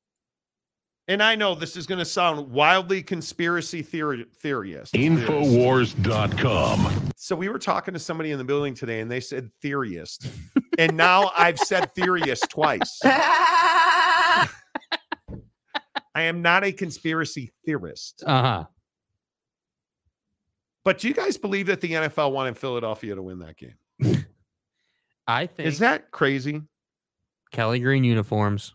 and 1.08 1.22
I 1.22 1.34
know 1.34 1.54
this 1.54 1.76
is 1.76 1.86
going 1.86 1.98
to 1.98 2.04
sound 2.04 2.50
wildly 2.50 3.02
conspiracy 3.02 3.82
theory 3.82 4.24
theorist. 4.40 4.94
Infowars.com. 4.94 7.10
So 7.16 7.34
we 7.34 7.48
were 7.48 7.58
talking 7.58 7.94
to 7.94 8.00
somebody 8.00 8.30
in 8.30 8.38
the 8.38 8.44
building 8.44 8.74
today 8.74 9.00
and 9.00 9.10
they 9.10 9.20
said 9.20 9.50
theorist. 9.60 10.28
and 10.78 10.96
now 10.96 11.32
I've 11.36 11.58
said 11.58 11.92
theorist 11.94 12.48
twice. 12.50 13.00
I 13.04 14.48
am 16.16 16.40
not 16.40 16.62
a 16.62 16.72
conspiracy 16.72 17.52
theorist. 17.66 18.22
Uh 18.24 18.42
huh. 18.42 18.64
But 20.84 20.98
do 20.98 21.08
you 21.08 21.14
guys 21.14 21.36
believe 21.36 21.66
that 21.66 21.80
the 21.80 21.92
NFL 21.92 22.32
wanted 22.32 22.58
Philadelphia 22.58 23.14
to 23.14 23.22
win 23.22 23.38
that 23.40 23.56
game? 23.56 24.26
I 25.26 25.46
think 25.46 25.68
Is 25.68 25.78
that 25.78 26.10
crazy? 26.10 26.62
Kelly 27.52 27.78
Green 27.80 28.02
uniforms, 28.02 28.74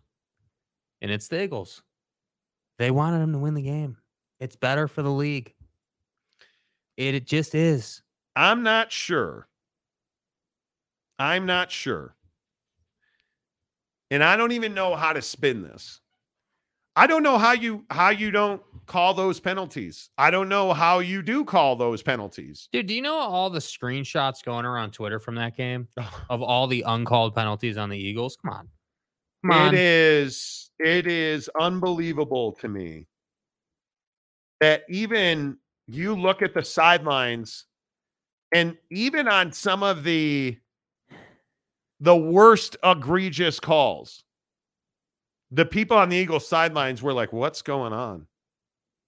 and 1.02 1.12
it's 1.12 1.28
the 1.28 1.44
Eagles. 1.44 1.82
They 2.78 2.92
wanted 2.92 3.20
them 3.20 3.34
to 3.34 3.40
win 3.40 3.56
the 3.56 3.62
game. 3.62 3.98
It's 4.40 4.56
better 4.56 4.88
for 4.88 5.02
the 5.02 5.12
league. 5.12 5.54
It, 6.96 7.16
it 7.16 7.26
just 7.26 7.56
is. 7.56 8.04
I'm 8.36 8.64
not 8.64 8.92
sure. 8.92 9.48
I'm 11.20 11.46
not 11.46 11.72
sure. 11.72 12.16
And 14.12 14.24
I 14.24 14.38
don't 14.38 14.52
even 14.52 14.74
know 14.74 14.96
how 14.96 15.14
to 15.14 15.22
spin 15.22 15.64
this. 15.64 16.00
I 16.98 17.06
don't 17.06 17.22
know 17.22 17.38
how 17.38 17.52
you 17.52 17.86
how 17.92 18.10
you 18.10 18.32
don't 18.32 18.60
call 18.88 19.14
those 19.14 19.40
penalties. 19.40 20.10
I 20.18 20.32
don't 20.32 20.50
know 20.50 20.74
how 20.74 20.98
you 20.98 21.22
do 21.22 21.46
call 21.46 21.76
those 21.76 22.02
penalties. 22.02 22.70
Dude, 22.74 22.88
do 22.88 22.96
you 22.96 23.04
know 23.04 23.16
all 23.16 23.52
the 23.52 23.60
screenshots 23.60 24.44
going 24.44 24.66
around 24.66 24.94
Twitter 24.94 25.20
from 25.20 25.36
that 25.36 25.56
game 25.56 25.88
of 26.30 26.42
all 26.42 26.66
the 26.66 26.84
uncalled 26.88 27.36
penalties 27.36 27.78
on 27.78 27.90
the 27.90 27.98
Eagles? 27.98 28.36
Come 28.44 28.52
on. 28.52 28.70
Come 29.44 29.52
on. 29.52 29.76
It 29.76 29.80
is 29.80 30.72
it 30.80 31.06
is 31.06 31.52
unbelievable 31.62 32.54
to 32.54 32.68
me 32.68 33.06
that 34.60 34.82
even 34.90 35.58
you 35.86 36.16
look 36.16 36.42
at 36.42 36.56
the 36.56 36.64
sidelines 36.64 37.66
and 38.56 38.76
even 38.90 39.28
on 39.28 39.52
some 39.52 39.84
of 39.84 40.04
the 40.04 40.58
the 42.00 42.18
worst 42.18 42.76
egregious 42.84 43.60
calls 43.60 44.24
the 45.52 45.66
people 45.66 45.98
on 45.98 46.10
the 46.10 46.18
Eagles 46.18 46.48
sidelines 46.48 47.02
were 47.02 47.14
like 47.14 47.32
what's 47.32 47.62
going 47.62 47.94
on 47.94 48.28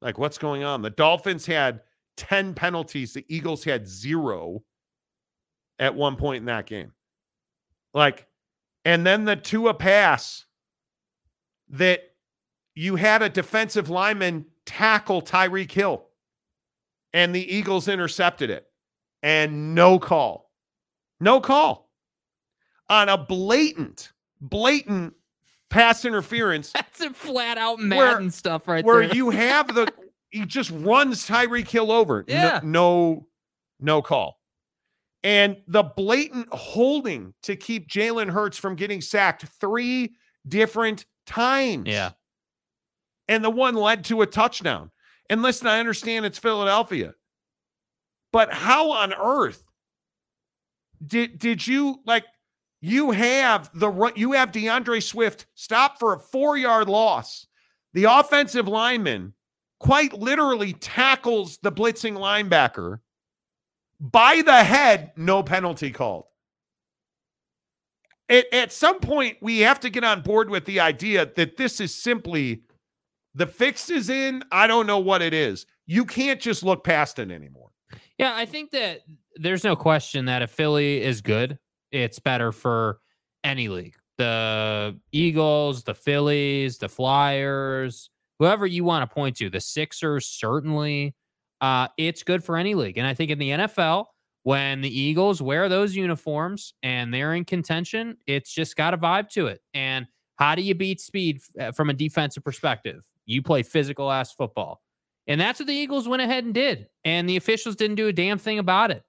like 0.02 0.18
what's 0.18 0.38
going 0.38 0.64
on 0.64 0.82
the 0.82 0.90
Dolphins 0.90 1.46
had 1.46 1.82
10 2.20 2.54
penalties. 2.54 3.14
The 3.14 3.26
Eagles 3.30 3.64
had 3.64 3.88
zero 3.88 4.62
at 5.80 5.96
one 5.96 6.18
point 6.18 6.42
in 6.42 6.46
that 6.46 6.66
game. 6.66 6.92
Like, 7.94 8.28
and 8.84 9.08
then 9.08 9.24
the 9.24 9.38
Tua 9.38 9.74
pass 9.74 10.46
that 11.70 12.02
you 12.76 12.98
had 12.98 13.22
a 13.22 13.30
defensive 13.30 13.90
lineman 13.90 14.46
tackle 14.66 15.22
Tyreek 15.22 15.72
Hill 15.72 16.06
and 17.14 17.34
the 17.34 17.56
Eagles 17.56 17.88
intercepted 17.88 18.50
it 18.50 18.68
and 19.24 19.74
no 19.74 19.98
call. 19.98 20.52
No 21.22 21.40
call 21.40 21.90
on 22.90 23.08
a 23.08 23.18
blatant, 23.18 24.12
blatant 24.42 25.14
pass 25.70 26.06
interference. 26.06 26.72
That's 26.74 27.02
a 27.02 27.12
flat 27.14 27.58
out 27.58 27.80
Madden 27.80 28.24
Where- 28.26 28.32
stuff 28.32 28.68
right 28.68 28.84
there. 28.86 28.94
where 28.94 29.08
there. 29.08 29.16
you 29.16 29.30
have 29.30 29.74
the 29.74 29.92
he 30.32 30.46
just 30.46 30.72
runs 30.72 31.28
Tyreek 31.28 31.68
Hill 31.68 31.92
over. 31.92 32.26
No- 32.28 32.34
Yeah. 32.34 32.60
No, 32.64 33.28
no, 33.80 34.02
call. 34.02 34.40
And 35.24 35.58
the 35.68 35.84
blatant 35.84 36.48
holding 36.54 37.34
to 37.44 37.56
keep 37.56 37.90
Jalen 37.90 38.30
Hurts 38.30 38.58
from 38.58 38.76
getting 38.76 39.02
sacked 39.02 39.46
three 39.60 40.14
different 40.48 41.06
times. 41.26 41.88
yeah. 41.88 42.12
And 43.28 43.44
the 43.44 43.50
one 43.50 43.76
led 43.76 44.06
to 44.06 44.22
a 44.22 44.26
touchdown. 44.26 44.90
And 45.30 45.42
listen, 45.44 45.68
I 45.68 45.80
understand 45.80 46.26
it's 46.26 46.40
Philadelphia. 46.40 47.14
But 48.32 48.52
how 48.54 48.92
on 48.92 49.14
earth 49.14 49.64
did 51.06 51.38
did 51.38 51.66
you 51.66 52.00
like 52.06 52.26
you 52.82 53.12
have 53.12 53.70
the 53.74 54.12
you 54.16 54.34
have 54.34 54.52
D'Andre 54.52 55.00
Swift 55.00 55.46
stop 55.56 56.00
for 56.00 56.14
a 56.14 56.20
4-yard 56.20 56.88
loss. 56.88 57.48
The 57.94 58.06
offensive 58.06 58.68
lineman 58.68 59.34
quite 59.80 60.14
literally 60.14 60.74
tackles 60.74 61.58
the 61.62 61.72
blitzing 61.72 62.14
linebacker 62.14 63.00
by 64.00 64.42
the 64.46 64.64
head, 64.64 65.12
no 65.16 65.44
penalty 65.44 65.92
called. 65.92 66.26
At, 68.30 68.46
at 68.54 68.72
some 68.72 69.00
point, 69.00 69.38
we 69.42 69.60
have 69.60 69.80
to 69.82 69.90
get 69.90 70.04
on 70.04 70.22
board 70.22 70.50
with 70.50 70.66
the 70.66 70.80
idea 70.80 71.30
that 71.36 71.58
this 71.58 71.82
is 71.82 71.94
simply 71.94 72.62
the 73.34 73.48
fix 73.48 73.90
is 73.90 74.10
in. 74.10 74.44
I 74.52 74.68
don't 74.68 74.88
know 74.88 75.00
what 75.00 75.22
it 75.22 75.34
is. 75.34 75.66
You 75.86 76.06
can't 76.06 76.40
just 76.40 76.64
look 76.64 76.84
past 76.84 77.20
it 77.20 77.32
anymore. 77.32 77.72
Yeah, 78.18 78.36
I 78.36 78.46
think 78.46 78.72
that 78.72 79.02
there's 79.36 79.64
no 79.64 79.76
question 79.76 80.26
that 80.26 80.42
if 80.42 80.52
Philly 80.52 81.02
is 81.02 81.22
good, 81.22 81.58
it's 81.92 82.20
better 82.20 82.52
for 82.52 83.00
any 83.44 83.68
league. 83.68 83.96
The 84.18 85.00
Eagles, 85.12 85.84
the 85.84 85.94
Phillies, 85.94 86.78
the 86.78 86.90
Flyers, 86.90 88.10
whoever 88.38 88.66
you 88.66 88.84
want 88.84 89.10
to 89.10 89.14
point 89.14 89.38
to, 89.38 89.50
the 89.50 89.62
Sixers, 89.62 90.26
certainly. 90.26 91.16
Uh, 91.62 91.88
it's 91.98 92.24
good 92.24 92.44
for 92.44 92.58
any 92.58 92.74
league. 92.74 92.98
And 92.98 93.06
I 93.06 93.14
think 93.14 93.32
in 93.32 93.40
the 93.40 93.50
NFL, 93.50 94.06
when 94.44 94.82
the 94.82 95.00
Eagles 95.00 95.42
wear 95.42 95.68
those 95.70 95.96
uniforms 95.96 96.74
and 96.82 97.14
they're 97.14 97.34
in 97.34 97.46
contention, 97.46 98.18
it's 98.28 98.54
just 98.54 98.76
got 98.76 98.94
a 98.94 98.98
vibe 98.98 99.30
to 99.32 99.48
it. 99.48 99.62
And 99.74 100.08
how 100.38 100.56
do 100.56 100.62
you 100.62 100.74
beat 100.74 101.02
speed 101.02 101.42
uh, 101.60 101.72
from 101.74 101.90
a 101.90 101.94
defensive 101.94 102.44
perspective? 102.44 103.04
You 103.26 103.42
play 103.42 103.64
physical 103.64 104.10
ass 104.10 104.34
football. 104.34 104.82
And 105.28 105.40
that's 105.40 105.60
what 105.60 105.68
the 105.68 105.74
Eagles 105.74 106.08
went 106.08 106.22
ahead 106.22 106.46
and 106.46 106.54
did. 106.54 106.88
And 107.04 107.30
the 107.30 107.38
officials 107.38 107.76
didn't 107.76 107.98
do 107.98 108.08
a 108.08 108.14
damn 108.14 108.40
thing 108.40 108.58
about 108.58 108.90
it. 108.90 109.04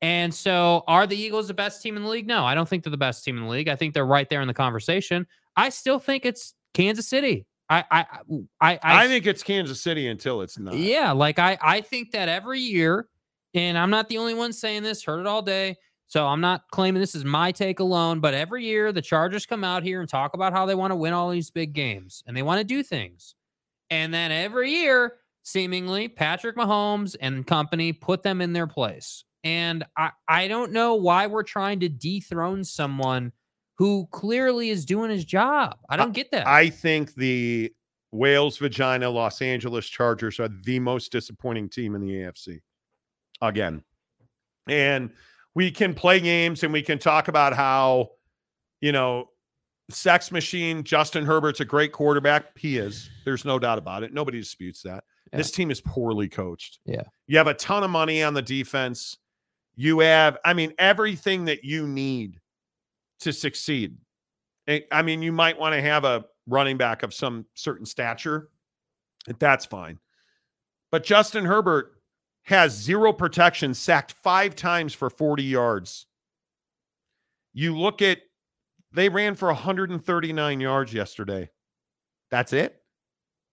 And 0.00 0.32
so, 0.32 0.84
are 0.86 1.06
the 1.06 1.16
Eagles 1.16 1.48
the 1.48 1.54
best 1.54 1.82
team 1.82 1.96
in 1.96 2.04
the 2.04 2.08
league? 2.08 2.26
No, 2.26 2.44
I 2.44 2.54
don't 2.54 2.68
think 2.68 2.84
they're 2.84 2.90
the 2.90 2.96
best 2.96 3.24
team 3.24 3.36
in 3.36 3.44
the 3.44 3.48
league. 3.48 3.68
I 3.68 3.74
think 3.74 3.94
they're 3.94 4.06
right 4.06 4.28
there 4.28 4.40
in 4.40 4.48
the 4.48 4.54
conversation. 4.54 5.26
I 5.56 5.70
still 5.70 5.98
think 5.98 6.24
it's 6.24 6.54
Kansas 6.72 7.08
City. 7.08 7.46
I, 7.68 7.84
I, 7.90 8.06
I, 8.60 8.78
I, 8.82 9.04
I 9.04 9.08
think 9.08 9.26
it's 9.26 9.42
Kansas 9.42 9.80
City 9.80 10.08
until 10.08 10.40
it's 10.40 10.58
not. 10.58 10.74
yeah, 10.74 11.12
like 11.12 11.38
I, 11.38 11.58
I 11.60 11.80
think 11.80 12.12
that 12.12 12.28
every 12.28 12.60
year, 12.60 13.08
and 13.54 13.76
I'm 13.76 13.90
not 13.90 14.08
the 14.08 14.18
only 14.18 14.34
one 14.34 14.52
saying 14.52 14.84
this, 14.84 15.04
heard 15.04 15.20
it 15.20 15.26
all 15.26 15.42
day. 15.42 15.76
So 16.06 16.26
I'm 16.26 16.40
not 16.40 16.62
claiming 16.70 17.00
this 17.00 17.14
is 17.14 17.26
my 17.26 17.52
take 17.52 17.80
alone, 17.80 18.20
but 18.20 18.32
every 18.32 18.64
year 18.64 18.92
the 18.92 19.02
Chargers 19.02 19.44
come 19.44 19.62
out 19.62 19.82
here 19.82 20.00
and 20.00 20.08
talk 20.08 20.32
about 20.32 20.54
how 20.54 20.64
they 20.64 20.74
want 20.74 20.90
to 20.90 20.96
win 20.96 21.12
all 21.12 21.28
these 21.28 21.50
big 21.50 21.74
games 21.74 22.22
and 22.26 22.34
they 22.34 22.42
want 22.42 22.58
to 22.60 22.64
do 22.64 22.82
things. 22.82 23.34
And 23.90 24.12
then 24.14 24.32
every 24.32 24.70
year, 24.70 25.16
seemingly, 25.42 26.08
Patrick 26.08 26.56
Mahomes 26.56 27.14
and 27.20 27.46
company 27.46 27.92
put 27.92 28.22
them 28.22 28.40
in 28.40 28.54
their 28.54 28.66
place. 28.66 29.24
And 29.44 29.84
I, 29.96 30.10
I 30.26 30.48
don't 30.48 30.72
know 30.72 30.94
why 30.96 31.26
we're 31.26 31.42
trying 31.42 31.80
to 31.80 31.88
dethrone 31.88 32.64
someone 32.64 33.32
who 33.76 34.08
clearly 34.10 34.70
is 34.70 34.84
doing 34.84 35.10
his 35.10 35.24
job. 35.24 35.78
I 35.88 35.96
don't 35.96 36.12
get 36.12 36.30
that. 36.32 36.46
I 36.46 36.68
think 36.68 37.14
the 37.14 37.72
Wales 38.10 38.58
Vagina 38.58 39.08
Los 39.08 39.40
Angeles 39.40 39.86
Chargers 39.86 40.40
are 40.40 40.48
the 40.64 40.80
most 40.80 41.12
disappointing 41.12 41.68
team 41.68 41.94
in 41.94 42.00
the 42.00 42.08
AFC. 42.08 42.60
Again. 43.40 43.84
And 44.68 45.10
we 45.54 45.70
can 45.70 45.94
play 45.94 46.20
games 46.20 46.64
and 46.64 46.72
we 46.72 46.82
can 46.82 46.98
talk 46.98 47.28
about 47.28 47.54
how, 47.54 48.10
you 48.80 48.92
know, 48.92 49.28
sex 49.90 50.30
machine 50.30 50.82
Justin 50.82 51.24
Herbert's 51.24 51.60
a 51.60 51.64
great 51.64 51.92
quarterback. 51.92 52.58
He 52.58 52.78
is. 52.78 53.08
There's 53.24 53.44
no 53.44 53.58
doubt 53.58 53.78
about 53.78 54.02
it. 54.02 54.12
Nobody 54.12 54.38
disputes 54.38 54.82
that. 54.82 55.04
This 55.32 55.50
team 55.50 55.70
is 55.70 55.80
poorly 55.80 56.28
coached. 56.28 56.78
Yeah. 56.84 57.02
You 57.26 57.38
have 57.38 57.46
a 57.46 57.54
ton 57.54 57.84
of 57.84 57.90
money 57.90 58.22
on 58.22 58.34
the 58.34 58.42
defense. 58.42 59.18
You 59.80 60.00
have, 60.00 60.38
I 60.44 60.54
mean, 60.54 60.74
everything 60.80 61.44
that 61.44 61.62
you 61.62 61.86
need 61.86 62.40
to 63.20 63.32
succeed. 63.32 63.96
I 64.90 65.02
mean, 65.02 65.22
you 65.22 65.30
might 65.30 65.56
want 65.56 65.72
to 65.76 65.80
have 65.80 66.04
a 66.04 66.24
running 66.48 66.76
back 66.76 67.04
of 67.04 67.14
some 67.14 67.46
certain 67.54 67.86
stature. 67.86 68.48
That's 69.38 69.64
fine. 69.64 70.00
But 70.90 71.04
Justin 71.04 71.44
Herbert 71.44 71.92
has 72.42 72.72
zero 72.72 73.12
protection, 73.12 73.72
sacked 73.72 74.12
five 74.12 74.56
times 74.56 74.94
for 74.94 75.10
40 75.10 75.44
yards. 75.44 76.06
You 77.54 77.78
look 77.78 78.02
at, 78.02 78.18
they 78.92 79.08
ran 79.08 79.36
for 79.36 79.46
139 79.46 80.60
yards 80.60 80.92
yesterday. 80.92 81.50
That's 82.32 82.52
it. 82.52 82.82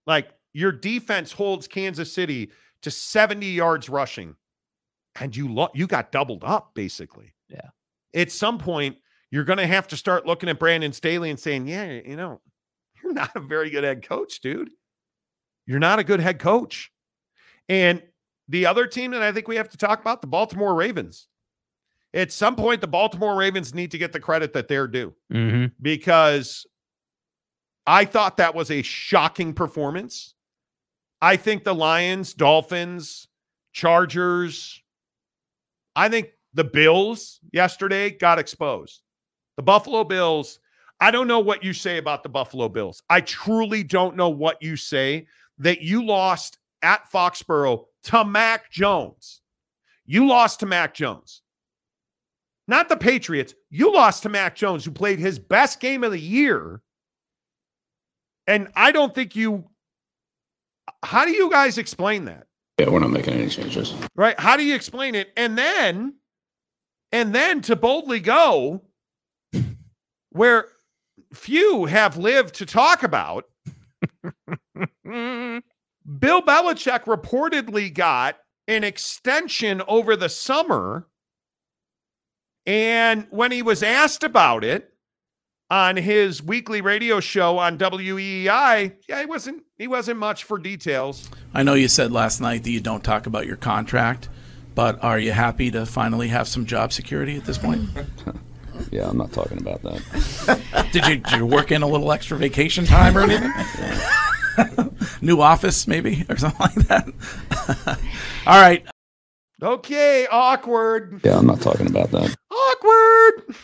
Like 0.07 0.29
your 0.53 0.71
defense 0.71 1.31
holds 1.31 1.67
Kansas 1.67 2.11
City 2.11 2.49
to 2.81 2.89
70 2.89 3.45
yards 3.45 3.89
rushing, 3.89 4.35
and 5.19 5.35
you 5.35 5.51
lo- 5.51 5.71
you 5.73 5.87
got 5.87 6.11
doubled 6.11 6.43
up 6.43 6.73
basically. 6.73 7.33
Yeah. 7.49 7.69
At 8.13 8.31
some 8.31 8.57
point, 8.57 8.97
you're 9.31 9.43
going 9.43 9.57
to 9.57 9.67
have 9.67 9.87
to 9.89 9.97
start 9.97 10.25
looking 10.25 10.49
at 10.49 10.59
Brandon 10.59 10.93
Staley 10.93 11.29
and 11.29 11.39
saying, 11.39 11.67
"Yeah, 11.67 11.91
you 11.91 12.15
know, 12.15 12.41
you're 13.03 13.13
not 13.13 13.35
a 13.35 13.39
very 13.39 13.69
good 13.69 13.83
head 13.83 14.07
coach, 14.07 14.39
dude. 14.39 14.69
You're 15.65 15.79
not 15.79 15.99
a 15.99 16.03
good 16.03 16.19
head 16.19 16.39
coach." 16.39 16.91
And 17.67 18.01
the 18.47 18.65
other 18.65 18.87
team 18.87 19.11
that 19.11 19.21
I 19.21 19.31
think 19.31 19.47
we 19.47 19.55
have 19.55 19.69
to 19.69 19.77
talk 19.77 19.99
about, 19.99 20.21
the 20.21 20.27
Baltimore 20.27 20.75
Ravens. 20.75 21.27
At 22.13 22.31
some 22.31 22.55
point, 22.55 22.79
the 22.79 22.87
Baltimore 22.87 23.35
Ravens 23.35 23.73
need 23.73 23.91
to 23.91 23.97
get 23.97 24.13
the 24.13 24.19
credit 24.21 24.53
that 24.53 24.69
they're 24.69 24.87
due 24.87 25.13
mm-hmm. 25.33 25.65
because 25.81 26.65
I 27.85 28.05
thought 28.05 28.37
that 28.37 28.55
was 28.55 28.71
a 28.71 28.81
shocking 28.83 29.53
performance. 29.53 30.33
I 31.21 31.35
think 31.35 31.63
the 31.63 31.75
Lions, 31.75 32.33
Dolphins, 32.33 33.27
Chargers, 33.73 34.81
I 35.95 36.09
think 36.09 36.29
the 36.53 36.63
Bills 36.63 37.39
yesterday 37.51 38.09
got 38.09 38.39
exposed. 38.39 39.01
The 39.57 39.63
Buffalo 39.63 40.03
Bills, 40.03 40.59
I 40.99 41.11
don't 41.11 41.27
know 41.27 41.39
what 41.39 41.63
you 41.63 41.73
say 41.73 41.97
about 41.97 42.23
the 42.23 42.29
Buffalo 42.29 42.69
Bills. 42.69 43.01
I 43.09 43.21
truly 43.21 43.83
don't 43.83 44.15
know 44.15 44.29
what 44.29 44.61
you 44.61 44.75
say 44.75 45.27
that 45.59 45.81
you 45.81 46.03
lost 46.05 46.57
at 46.81 47.09
Foxborough 47.11 47.85
to 48.03 48.25
Mac 48.25 48.71
Jones. 48.71 49.41
You 50.05 50.27
lost 50.27 50.59
to 50.59 50.65
Mac 50.65 50.93
Jones. 50.93 51.41
Not 52.67 52.89
the 52.89 52.97
Patriots. 52.97 53.53
You 53.69 53.93
lost 53.93 54.23
to 54.23 54.29
Mac 54.29 54.55
Jones, 54.55 54.83
who 54.83 54.91
played 54.91 55.19
his 55.19 55.39
best 55.39 55.79
game 55.79 56.03
of 56.03 56.11
the 56.11 56.19
year. 56.19 56.81
And 58.47 58.69
I 58.75 58.91
don't 58.91 59.13
think 59.13 59.35
you. 59.35 59.65
How 61.03 61.25
do 61.25 61.31
you 61.31 61.49
guys 61.49 61.77
explain 61.77 62.25
that? 62.25 62.47
Yeah, 62.77 62.89
we're 62.89 62.99
not 62.99 63.11
making 63.11 63.33
any 63.35 63.49
changes. 63.49 63.93
Right? 64.15 64.37
How 64.39 64.57
do 64.57 64.63
you 64.63 64.75
explain 64.75 65.15
it? 65.15 65.31
And 65.37 65.57
then, 65.57 66.15
and 67.11 67.33
then 67.33 67.61
to 67.61 67.75
boldly 67.75 68.19
go 68.19 68.83
where 70.31 70.67
few 71.33 71.85
have 71.85 72.17
lived 72.17 72.55
to 72.55 72.65
talk 72.65 73.03
about, 73.03 73.45
Bill 75.05 75.61
Belichick 76.41 77.05
reportedly 77.05 77.93
got 77.93 78.37
an 78.67 78.83
extension 78.83 79.81
over 79.87 80.15
the 80.17 80.29
summer. 80.29 81.07
And 82.65 83.27
when 83.29 83.51
he 83.51 83.61
was 83.61 83.83
asked 83.83 84.23
about 84.23 84.63
it 84.63 84.94
on 85.69 85.97
his 85.97 86.43
weekly 86.43 86.81
radio 86.81 87.19
show 87.19 87.57
on 87.57 87.77
WEEI, 87.77 88.95
yeah, 89.09 89.19
he 89.19 89.25
wasn't 89.25 89.63
he 89.77 89.87
wasn't 89.87 90.19
much 90.19 90.43
for 90.43 90.57
details. 90.57 91.29
I 91.53 91.63
know 91.63 91.73
you 91.73 91.87
said 91.87 92.11
last 92.11 92.39
night 92.41 92.63
that 92.63 92.71
you 92.71 92.79
don't 92.79 93.03
talk 93.03 93.25
about 93.25 93.45
your 93.47 93.57
contract, 93.57 94.29
but 94.75 95.03
are 95.03 95.19
you 95.19 95.31
happy 95.31 95.71
to 95.71 95.85
finally 95.85 96.27
have 96.29 96.47
some 96.47 96.65
job 96.65 96.93
security 96.93 97.35
at 97.37 97.45
this 97.45 97.57
point? 97.57 97.89
Yeah, 98.91 99.07
I'm 99.09 99.17
not 99.17 99.31
talking 99.31 99.57
about 99.57 99.81
that. 99.83 100.89
did, 100.91 101.07
you, 101.07 101.15
did 101.17 101.37
you 101.37 101.45
work 101.45 101.71
in 101.71 101.81
a 101.81 101.87
little 101.87 102.11
extra 102.11 102.37
vacation 102.37 102.85
time 102.85 103.17
or 103.17 103.21
anything? 103.23 103.51
New 105.21 105.39
office, 105.39 105.87
maybe, 105.87 106.25
or 106.29 106.35
something 106.35 106.59
like 106.59 106.87
that? 106.87 107.07
All 108.45 108.61
right. 108.61 108.85
Okay, 109.61 110.27
awkward. 110.29 111.21
Yeah, 111.23 111.37
I'm 111.37 111.47
not 111.47 111.61
talking 111.61 111.87
about 111.87 112.11
that. 112.11 112.35
Awkward. 112.51 113.55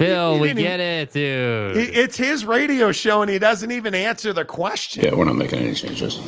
Bill, 0.00 0.38
we 0.40 0.54
get 0.54 0.80
it, 0.80 1.12
dude. 1.12 1.76
It's 1.76 2.16
his 2.16 2.44
radio 2.44 2.90
show 2.90 3.22
and 3.22 3.30
he 3.30 3.38
doesn't 3.38 3.70
even 3.70 3.94
answer 3.94 4.32
the 4.32 4.44
question. 4.44 5.04
Yeah, 5.04 5.14
we're 5.14 5.26
not 5.26 5.36
making 5.36 5.58
any 5.60 5.74
changes. 5.74 6.18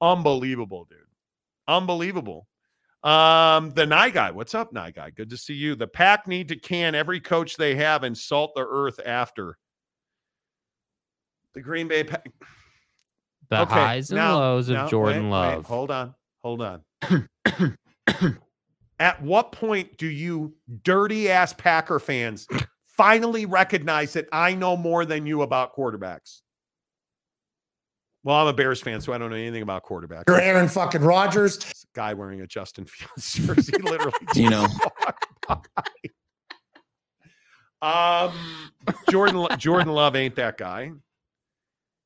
Unbelievable, 0.00 0.86
dude. 0.88 0.98
Unbelievable. 1.66 2.46
Um, 3.02 3.70
the 3.70 3.86
Nye 3.86 4.10
guy. 4.10 4.30
What's 4.30 4.54
up, 4.54 4.72
Nye 4.72 4.90
guy? 4.90 5.10
Good 5.10 5.30
to 5.30 5.36
see 5.36 5.54
you. 5.54 5.74
The 5.74 5.86
pack 5.86 6.26
need 6.28 6.48
to 6.48 6.56
can 6.56 6.94
every 6.94 7.20
coach 7.20 7.56
they 7.56 7.74
have 7.76 8.02
and 8.04 8.16
salt 8.16 8.52
the 8.54 8.66
earth 8.68 9.00
after. 9.04 9.56
The 11.54 11.62
Green 11.62 11.88
Bay 11.88 12.04
pack. 12.04 12.26
the 13.48 13.62
Okay, 13.62 13.72
highs 13.72 14.10
and 14.10 14.18
now- 14.18 14.38
lows 14.38 14.68
of 14.68 14.74
now, 14.76 14.88
Jordan 14.88 15.30
wait, 15.30 15.40
wait, 15.48 15.54
Love. 15.56 15.64
hold 15.66 15.90
on. 15.90 16.14
Hold 16.42 16.62
on. 16.62 16.82
At 19.00 19.22
what 19.22 19.52
point 19.52 19.96
do 19.96 20.06
you 20.06 20.54
dirty 20.82 21.30
ass 21.30 21.52
Packer 21.52 21.98
fans 22.00 22.46
finally 22.98 23.46
recognize 23.46 24.12
that 24.12 24.28
I 24.32 24.54
know 24.54 24.76
more 24.76 25.06
than 25.06 25.24
you 25.24 25.40
about 25.40 25.74
quarterbacks? 25.74 26.42
Well, 28.24 28.36
I'm 28.36 28.48
a 28.48 28.52
Bears 28.52 28.82
fan, 28.82 29.00
so 29.00 29.14
I 29.14 29.18
don't 29.18 29.30
know 29.30 29.36
anything 29.36 29.62
about 29.62 29.84
quarterbacks. 29.84 30.24
You're 30.26 30.40
Aaron 30.40 30.68
fucking 30.68 31.00
Rodgers. 31.00 31.56
This 31.58 31.86
guy 31.94 32.12
wearing 32.12 32.42
a 32.42 32.46
Justin 32.46 32.84
Fields 32.84 33.32
jersey, 33.32 33.72
literally. 33.82 34.12
You 34.34 34.50
know. 34.50 34.66
um, 37.80 38.32
Jordan 39.10 39.36
Lo- 39.36 39.48
Jordan 39.56 39.88
Love 39.94 40.16
ain't 40.16 40.34
that 40.36 40.58
guy, 40.58 40.90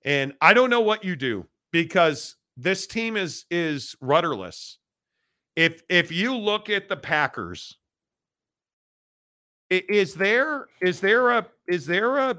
and 0.04 0.34
I 0.40 0.54
don't 0.54 0.70
know 0.70 0.82
what 0.82 1.02
you 1.04 1.16
do 1.16 1.46
because 1.72 2.36
this 2.56 2.86
team 2.86 3.16
is 3.16 3.46
is 3.50 3.96
rudderless. 4.00 4.78
If 5.56 5.82
if 5.88 6.12
you 6.12 6.36
look 6.36 6.68
at 6.70 6.88
the 6.88 6.96
Packers, 6.96 7.78
i- 7.78 7.81
is 9.72 10.14
there 10.14 10.68
is 10.80 11.00
there 11.00 11.30
a 11.30 11.46
is 11.68 11.86
there 11.86 12.18
a 12.18 12.38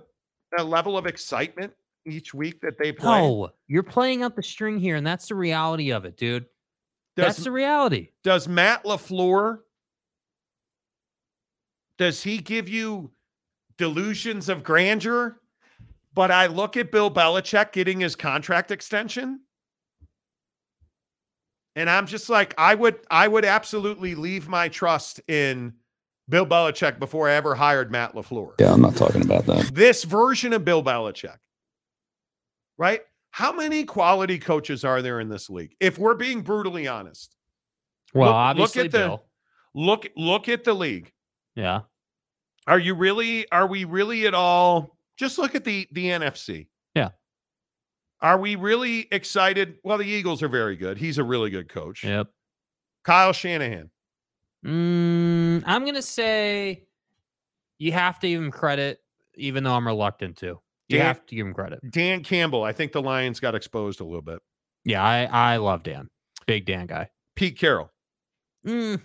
a 0.57 0.63
level 0.63 0.97
of 0.97 1.05
excitement 1.07 1.73
each 2.05 2.33
week 2.33 2.61
that 2.61 2.77
they 2.77 2.91
play? 2.91 3.21
No, 3.21 3.49
you're 3.67 3.83
playing 3.83 4.23
out 4.23 4.35
the 4.35 4.43
string 4.43 4.77
here, 4.77 4.95
and 4.95 5.05
that's 5.05 5.27
the 5.27 5.35
reality 5.35 5.91
of 5.91 6.05
it, 6.05 6.17
dude. 6.17 6.45
Does- 7.15 7.25
that's 7.25 7.43
the 7.43 7.51
reality. 7.51 8.09
Does 8.23 8.47
Matt 8.47 8.83
LaFleur 8.83 9.59
does 11.97 12.23
he 12.23 12.37
give 12.39 12.67
you 12.67 13.11
delusions 13.77 14.49
of 14.49 14.63
grandeur? 14.63 15.39
But 16.13 16.31
I 16.31 16.47
look 16.47 16.77
at 16.77 16.91
Bill 16.91 17.09
Belichick 17.09 17.71
getting 17.71 17.99
his 17.99 18.15
contract 18.15 18.71
extension. 18.71 19.41
And 21.75 21.89
I'm 21.89 22.05
just 22.05 22.29
like, 22.29 22.53
I 22.57 22.75
would 22.75 22.99
I 23.09 23.27
would 23.27 23.45
absolutely 23.45 24.13
leave 24.13 24.47
my 24.47 24.69
trust 24.69 25.21
in 25.27 25.73
Bill 26.29 26.45
Belichick 26.45 26.99
before 26.99 27.29
I 27.29 27.33
ever 27.33 27.53
hired 27.55 27.91
Matt 27.91 28.13
LaFleur. 28.15 28.53
Yeah, 28.59 28.73
I'm 28.73 28.81
not 28.81 28.95
talking 28.95 29.21
about 29.23 29.45
that. 29.47 29.71
This 29.73 30.03
version 30.03 30.53
of 30.53 30.63
Bill 30.63 30.83
Belichick. 30.83 31.37
Right? 32.77 33.01
How 33.31 33.51
many 33.51 33.83
quality 33.83 34.39
coaches 34.39 34.83
are 34.85 35.01
there 35.01 35.19
in 35.19 35.27
this 35.29 35.49
league? 35.49 35.75
If 35.79 35.97
we're 35.97 36.15
being 36.15 36.41
brutally 36.41 36.87
honest. 36.87 37.35
Well, 38.13 38.27
Look- 38.29 38.35
obviously, 38.35 38.83
look 38.83 38.85
at 38.85 38.91
the 38.91 38.97
Bill. 38.99 39.23
look 39.73 40.07
look 40.15 40.49
at 40.49 40.63
the 40.63 40.73
league. 40.73 41.11
Yeah. 41.55 41.81
Are 42.67 42.79
you 42.79 42.93
really 42.95 43.49
are 43.51 43.67
we 43.67 43.85
really 43.85 44.25
at 44.27 44.33
all 44.33 44.95
just 45.17 45.37
look 45.37 45.55
at 45.55 45.63
the 45.63 45.87
the 45.91 46.05
NFC. 46.05 46.67
Yeah. 46.95 47.09
Are 48.21 48.37
we 48.37 48.55
really 48.55 49.07
excited? 49.11 49.75
Well, 49.83 49.97
the 49.97 50.05
Eagles 50.07 50.41
are 50.43 50.47
very 50.47 50.75
good. 50.75 50.97
He's 50.97 51.17
a 51.17 51.23
really 51.23 51.49
good 51.49 51.69
coach. 51.69 52.03
Yep. 52.03 52.27
Kyle 53.03 53.33
Shanahan. 53.33 53.89
Mm, 54.65 55.63
I'm 55.65 55.85
gonna 55.85 56.01
say 56.01 56.85
you 57.79 57.91
have 57.91 58.19
to 58.19 58.27
give 58.29 58.41
him 58.41 58.51
credit, 58.51 58.99
even 59.35 59.63
though 59.63 59.73
I'm 59.73 59.85
reluctant 59.87 60.37
to. 60.37 60.59
You 60.89 60.97
Dan- 60.97 61.05
have 61.07 61.25
to 61.25 61.35
give 61.35 61.45
him 61.47 61.53
credit. 61.53 61.79
Dan 61.91 62.23
Campbell. 62.23 62.63
I 62.63 62.71
think 62.71 62.91
the 62.91 63.01
Lions 63.01 63.39
got 63.39 63.55
exposed 63.55 63.99
a 63.99 64.03
little 64.05 64.21
bit. 64.21 64.39
Yeah, 64.85 65.03
I 65.03 65.25
I 65.53 65.57
love 65.57 65.83
Dan, 65.83 66.09
big 66.45 66.65
Dan 66.65 66.87
guy. 66.87 67.09
Pete 67.35 67.57
Carroll, 67.57 67.91
Mm, 68.65 69.01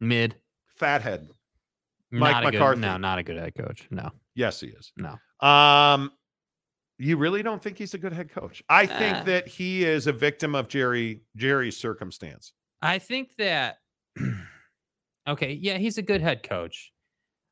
mid. 0.00 0.36
fathead. 0.76 1.28
Mike 2.10 2.32
not 2.32 2.44
McCarthy. 2.52 2.80
Good, 2.80 2.86
no, 2.86 2.96
not 2.98 3.18
a 3.18 3.22
good 3.22 3.38
head 3.38 3.54
coach. 3.54 3.86
No, 3.90 4.10
Yes, 4.34 4.60
he 4.60 4.68
is. 4.68 4.92
no. 4.96 5.16
Um, 5.46 6.12
you 6.98 7.16
really 7.16 7.42
don't 7.42 7.62
think 7.62 7.78
he's 7.78 7.94
a 7.94 7.98
good 7.98 8.12
head 8.12 8.30
coach? 8.30 8.62
I 8.68 8.84
think 8.86 9.16
Uh. 9.18 9.22
that 9.24 9.48
he 9.48 9.84
is 9.84 10.06
a 10.06 10.12
victim 10.12 10.54
of 10.54 10.68
Jerry 10.68 11.22
Jerry's 11.36 11.76
circumstance. 11.78 12.52
I 12.82 12.98
think 12.98 13.34
that 13.36 13.78
okay, 15.26 15.52
yeah, 15.52 15.78
he's 15.78 15.98
a 15.98 16.02
good 16.02 16.20
head 16.20 16.42
coach. 16.42 16.92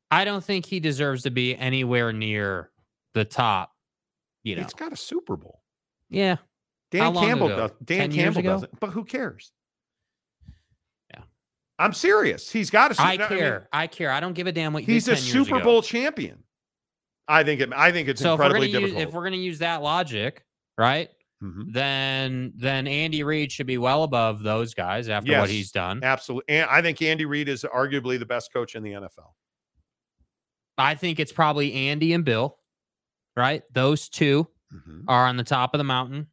I 0.09 0.25
don't 0.25 0.43
think 0.43 0.65
he 0.65 0.79
deserves 0.79 1.23
to 1.23 1.31
be 1.31 1.55
anywhere 1.55 2.11
near 2.11 2.69
the 3.13 3.23
top. 3.25 3.71
You 4.43 4.55
know, 4.55 4.63
He's 4.63 4.73
got 4.73 4.91
a 4.91 4.97
Super 4.97 5.37
Bowl. 5.37 5.61
yeah, 6.09 6.37
Dan 6.91 7.13
Campbell 7.13 7.47
ago? 7.47 7.67
does. 7.67 7.71
Dan 7.83 8.11
Campbell 8.11 8.41
doesn't. 8.41 8.79
But 8.79 8.89
who 8.89 9.05
cares? 9.05 9.51
Yeah. 11.13 11.21
I'm 11.79 11.93
serious. 11.93 12.49
He's 12.51 12.69
got 12.69 12.91
a. 12.91 12.95
Su- 12.95 13.03
I 13.03 13.15
no, 13.17 13.29
mean, 13.29 13.39
care. 13.39 13.69
I 13.71 13.87
care. 13.87 14.11
I 14.11 14.19
don't 14.19 14.33
give 14.33 14.47
a 14.47 14.51
damn 14.51 14.73
what 14.73 14.87
you 14.87 14.93
he's 14.93 15.07
a 15.07 15.15
10 15.15 15.23
years 15.23 15.31
Super 15.31 15.55
ago. 15.57 15.63
Bowl 15.65 15.81
champion. 15.81 16.43
I 17.27 17.43
think 17.43 17.61
it. 17.61 17.69
I 17.73 17.91
think 17.91 18.09
it's 18.09 18.19
So 18.21 18.33
if 18.33 18.39
incredibly 18.41 18.69
use 18.69 18.79
difficult. 18.81 19.07
if 19.07 19.13
we're 19.13 19.23
gonna 19.23 19.35
use 19.37 19.59
that 19.59 19.81
logic, 19.81 20.43
right? 20.77 21.09
Mhm. 21.41 21.73
Then 21.73 22.53
then 22.55 22.87
Andy 22.87 23.23
Reid 23.23 23.51
should 23.51 23.65
be 23.67 23.77
well 23.79 24.03
above 24.03 24.43
those 24.43 24.73
guys 24.73 25.09
after 25.09 25.31
what 25.39 25.49
he's 25.49 25.71
done. 25.71 26.03
Absolutely, 26.03 26.55
and 26.55 26.69
I 26.69 26.81
think 26.81 27.01
Andy 27.01 27.25
Reid 27.25 27.49
is 27.49 27.63
arguably 27.63 28.19
the 28.19 28.25
best 28.25 28.53
coach 28.53 28.75
in 28.75 28.83
the 28.83 28.91
NFL. 28.91 29.33
I 30.77 30.95
think 30.95 31.19
it's 31.19 31.31
probably 31.31 31.73
Andy 31.73 32.13
and 32.13 32.23
Bill, 32.25 32.57
right? 33.35 33.63
Those 33.73 34.09
two 34.09 34.47
Mhm. 34.73 35.03
are 35.07 35.25
on 35.27 35.37
the 35.37 35.43
top 35.43 35.73
of 35.73 35.77
the 35.77 35.83
mountain. 35.83 36.27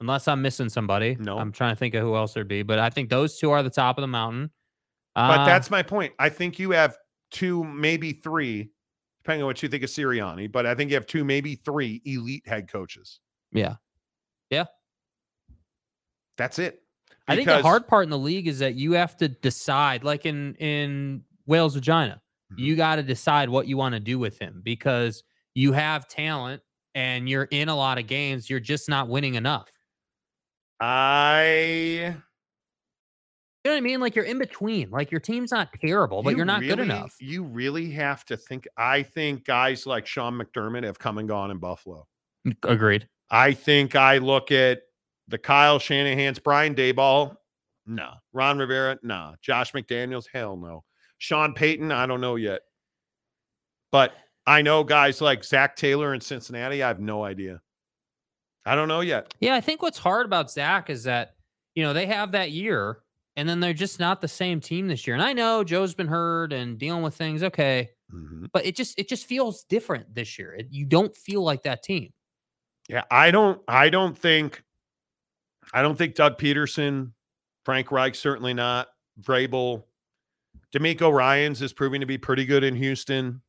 Unless 0.00 0.28
I'm 0.28 0.42
missing 0.42 0.68
somebody. 0.68 1.16
No. 1.18 1.38
I'm 1.38 1.52
trying 1.52 1.72
to 1.74 1.78
think 1.78 1.94
of 1.94 2.02
who 2.02 2.14
else 2.16 2.34
there'd 2.34 2.46
be, 2.46 2.62
but 2.62 2.78
I 2.78 2.90
think 2.90 3.08
those 3.08 3.38
two 3.38 3.50
are 3.50 3.62
the 3.62 3.70
top 3.70 3.96
of 3.96 4.02
the 4.02 4.06
mountain. 4.08 4.50
But 5.14 5.40
Uh, 5.40 5.44
that's 5.46 5.70
my 5.70 5.82
point. 5.82 6.12
I 6.18 6.28
think 6.28 6.58
you 6.58 6.72
have 6.72 6.98
two, 7.30 7.64
maybe 7.64 8.12
three, 8.12 8.68
depending 9.22 9.42
on 9.42 9.46
what 9.46 9.62
you 9.62 9.70
think 9.70 9.82
of 9.82 9.88
Sirianni. 9.88 10.52
But 10.52 10.66
I 10.66 10.74
think 10.74 10.90
you 10.90 10.96
have 10.96 11.06
two, 11.06 11.24
maybe 11.24 11.54
three 11.54 12.02
elite 12.04 12.46
head 12.46 12.68
coaches. 12.68 13.20
yeah. 13.52 13.76
That's 16.38 16.58
it. 16.58 16.82
I 17.28 17.34
think 17.34 17.48
the 17.48 17.62
hard 17.62 17.88
part 17.88 18.04
in 18.04 18.10
the 18.10 18.18
league 18.18 18.46
is 18.46 18.58
that 18.58 18.74
you 18.74 18.92
have 18.92 19.16
to 19.16 19.28
decide, 19.28 20.04
like 20.04 20.26
in 20.26 20.54
in 20.56 21.22
Wales 21.46 21.74
Vagina, 21.74 22.20
Mm-hmm. 22.52 22.62
you 22.62 22.76
got 22.76 22.96
to 22.96 23.02
decide 23.02 23.48
what 23.48 23.66
you 23.66 23.76
want 23.76 23.94
to 23.94 24.00
do 24.00 24.20
with 24.20 24.38
him 24.38 24.60
because 24.62 25.24
you 25.56 25.72
have 25.72 26.06
talent 26.06 26.62
and 26.94 27.28
you're 27.28 27.48
in 27.50 27.68
a 27.68 27.74
lot 27.74 27.98
of 27.98 28.06
games. 28.06 28.48
You're 28.48 28.60
just 28.60 28.88
not 28.88 29.08
winning 29.08 29.34
enough. 29.34 29.68
I. 30.78 32.14
You 33.64 33.70
know 33.70 33.72
what 33.72 33.76
I 33.78 33.80
mean? 33.80 33.98
Like 33.98 34.14
you're 34.14 34.26
in 34.26 34.38
between. 34.38 34.90
Like 34.90 35.10
your 35.10 35.20
team's 35.20 35.50
not 35.50 35.70
terrible, 35.84 36.22
but 36.22 36.30
you 36.30 36.36
you're 36.36 36.46
not 36.46 36.60
good 36.60 36.78
enough. 36.78 37.16
You 37.20 37.42
really 37.42 37.90
have 37.90 38.24
to 38.26 38.36
think. 38.36 38.68
I 38.76 39.02
think 39.02 39.44
guys 39.44 39.84
like 39.86 40.06
Sean 40.06 40.40
McDermott 40.40 40.84
have 40.84 41.00
come 41.00 41.18
and 41.18 41.26
gone 41.28 41.50
in 41.50 41.58
Buffalo. 41.58 42.06
Agreed. 42.62 43.08
I 43.30 43.52
think 43.52 43.94
I 43.96 44.18
look 44.18 44.52
at 44.52 44.82
the 45.28 45.38
Kyle 45.38 45.78
Shanahan's, 45.78 46.38
Brian 46.38 46.74
Daboll, 46.74 47.36
no. 47.86 48.12
Ron 48.32 48.58
Rivera, 48.58 48.98
no. 49.02 49.34
Josh 49.42 49.72
McDaniels, 49.72 50.26
hell 50.32 50.56
no. 50.56 50.84
Sean 51.18 51.54
Payton, 51.54 51.90
I 51.92 52.06
don't 52.06 52.20
know 52.20 52.36
yet. 52.36 52.62
But 53.92 54.14
I 54.46 54.62
know 54.62 54.84
guys 54.84 55.20
like 55.20 55.44
Zac 55.44 55.76
Taylor 55.76 56.14
in 56.14 56.20
Cincinnati. 56.20 56.82
I 56.82 56.88
have 56.88 57.00
no 57.00 57.24
idea. 57.24 57.60
I 58.64 58.74
don't 58.74 58.88
know 58.88 59.00
yet. 59.00 59.32
Yeah, 59.40 59.54
I 59.54 59.60
think 59.60 59.82
what's 59.82 59.98
hard 59.98 60.26
about 60.26 60.50
Zach 60.50 60.90
is 60.90 61.04
that 61.04 61.34
you 61.74 61.82
know 61.84 61.92
they 61.92 62.06
have 62.06 62.32
that 62.32 62.50
year, 62.50 62.98
and 63.36 63.48
then 63.48 63.60
they're 63.60 63.72
just 63.72 64.00
not 64.00 64.20
the 64.20 64.28
same 64.28 64.60
team 64.60 64.88
this 64.88 65.06
year. 65.06 65.14
And 65.14 65.22
I 65.22 65.32
know 65.32 65.62
Joe's 65.64 65.94
been 65.94 66.08
hurt 66.08 66.52
and 66.52 66.78
dealing 66.78 67.02
with 67.02 67.14
things. 67.14 67.42
Okay, 67.44 67.90
Mhm. 68.12 68.48
but 68.52 68.66
it 68.66 68.74
just 68.76 68.98
it 68.98 69.08
just 69.08 69.26
feels 69.26 69.64
different 69.64 70.12
this 70.14 70.38
year. 70.38 70.54
It, 70.54 70.66
you 70.70 70.84
don't 70.86 71.16
feel 71.16 71.42
like 71.42 71.62
that 71.62 71.82
team. 71.84 72.12
Yeah, 72.88 73.02
I 73.10 73.30
don't 73.30 73.60
I 73.66 73.88
don't 73.88 74.16
think 74.16 74.62
I 75.72 75.82
don't 75.82 75.96
think 75.96 76.14
Doug 76.14 76.38
Pederson, 76.38 77.12
Frank 77.64 77.90
Reich, 77.90 78.14
certainly 78.14 78.54
not. 78.54 78.88
Vrabel, 79.20 79.84
DeMeco 80.74 81.12
Ryans 81.12 81.62
is 81.62 81.72
proving 81.72 82.00
to 82.00 82.06
be 82.06 82.18
pretty 82.18 82.44
good 82.44 82.62
in 82.62 82.76
Houston. 82.76 83.40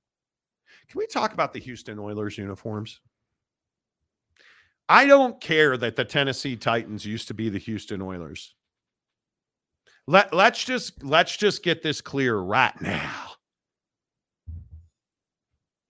Can 0.90 1.00
we 1.00 1.06
talk 1.08 1.34
about 1.34 1.54
the 1.54 1.60
Houston 1.60 2.00
Oilers 2.00 2.38
uniforms? 2.38 3.02
I 4.90 5.06
don't 5.06 5.40
care 5.42 5.76
that 5.78 5.98
the 5.98 6.06
Tennessee 6.06 6.56
Titans 6.56 7.06
used 7.06 7.28
to 7.28 7.34
be 7.34 7.50
the 7.50 7.60
Houston 7.60 8.02
Oilers. 8.02 8.56
Let, 10.08 10.34
let's 10.34 10.64
just 10.64 11.04
let's 11.04 11.36
just 11.36 11.62
get 11.62 11.84
this 11.84 12.00
clear 12.00 12.38
right 12.38 12.80
now. 12.82 13.32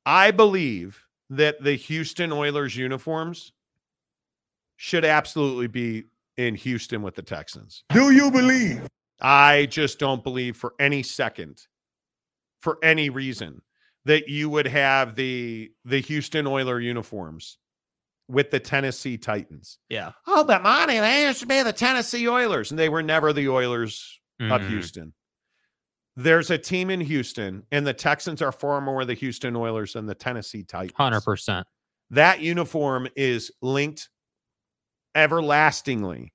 I 0.05 0.31
believe 0.31 1.06
that 1.29 1.63
the 1.63 1.75
Houston 1.75 2.31
Oilers 2.31 2.75
uniforms 2.75 3.51
should 4.77 5.03
absolutely 5.05 5.67
be 5.67 6.05
in 6.37 6.55
Houston 6.55 7.01
with 7.01 7.15
the 7.15 7.21
Texans. 7.23 7.83
Do 7.89 8.11
you 8.11 8.29
believe? 8.31 8.87
I 9.19 9.65
just 9.65 9.97
don't 9.99 10.23
believe 10.23 10.55
for 10.55 10.73
any 10.79 11.01
second, 11.03 11.65
for 12.61 12.77
any 12.83 13.09
reason, 13.09 13.61
that 14.05 14.29
you 14.29 14.49
would 14.49 14.67
have 14.67 15.15
the 15.15 15.71
the 15.83 15.99
Houston 16.01 16.45
Oiler 16.47 16.79
uniforms 16.79 17.57
with 18.29 18.51
the 18.51 18.59
Tennessee 18.59 19.17
Titans. 19.17 19.79
Yeah. 19.89 20.11
Oh, 20.27 20.43
but 20.43 20.61
money, 20.61 20.99
they 20.99 21.23
used 21.25 21.39
to 21.39 21.45
be 21.47 21.63
the 21.63 21.73
Tennessee 21.73 22.27
Oilers, 22.27 22.71
and 22.71 22.79
they 22.79 22.89
were 22.89 23.01
never 23.03 23.33
the 23.33 23.49
Oilers 23.49 24.19
of 24.39 24.61
Mhm. 24.61 24.69
Houston. 24.69 25.13
There's 26.19 26.49
a 26.49 26.57
team 26.57 26.89
in 26.89 26.99
Houston, 26.99 27.63
and 27.71 27.85
the 27.85 27.93
Texans 27.93 28.41
are 28.41 28.51
far 28.51 28.81
more 28.81 29.05
the 29.05 29.13
Houston 29.13 29.55
Oilers 29.55 29.93
than 29.93 30.07
the 30.07 30.15
Tennessee 30.15 30.63
Titans. 30.63 30.97
100%. 30.97 31.63
That 32.09 32.41
uniform 32.41 33.07
is 33.15 33.51
linked 33.61 34.09
everlastingly 35.13 36.33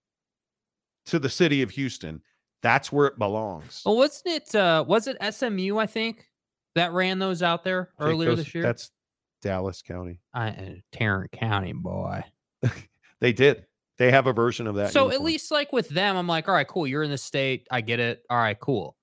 to 1.07 1.19
the 1.19 1.29
city 1.29 1.63
of 1.63 1.71
Houston. 1.71 2.23
That's 2.63 2.93
where 2.93 3.07
it 3.09 3.19
belongs. 3.19 3.83
Well, 3.85 3.97
wasn't 3.97 4.27
it 4.37 4.55
uh 4.55 4.85
was 4.87 5.09
it 5.09 5.17
SMU, 5.35 5.79
I 5.79 5.87
think, 5.87 6.29
that 6.77 6.93
ran 6.93 7.19
those 7.19 7.43
out 7.43 7.65
there 7.65 7.91
earlier 7.99 8.31
those- 8.31 8.45
this 8.45 8.55
year? 8.55 8.63
That's 8.63 8.93
Dallas 9.43 9.83
County. 9.83 10.21
I, 10.33 10.51
uh, 10.51 10.71
Tarrant 10.93 11.33
County 11.33 11.73
boy. 11.73 12.23
They 13.21 13.33
did. 13.33 13.67
They 13.99 14.11
have 14.11 14.27
a 14.27 14.33
version 14.33 14.67
of 14.67 14.75
that. 14.75 14.91
So 14.91 15.13
at 15.13 15.23
least 15.23 15.53
like 15.53 15.73
with 15.73 15.89
them, 15.89 16.17
I'm 16.17 16.27
like, 16.27 16.49
all 16.49 16.55
right, 16.55 16.67
cool. 16.67 16.89
You're 16.89 17.05
in 17.05 17.11
the 17.13 17.17
state. 17.17 17.69
I 17.71 17.81
get 17.81 18.01
it. 18.01 18.25
All 18.29 18.37
right, 18.37 18.59
cool. 18.59 18.97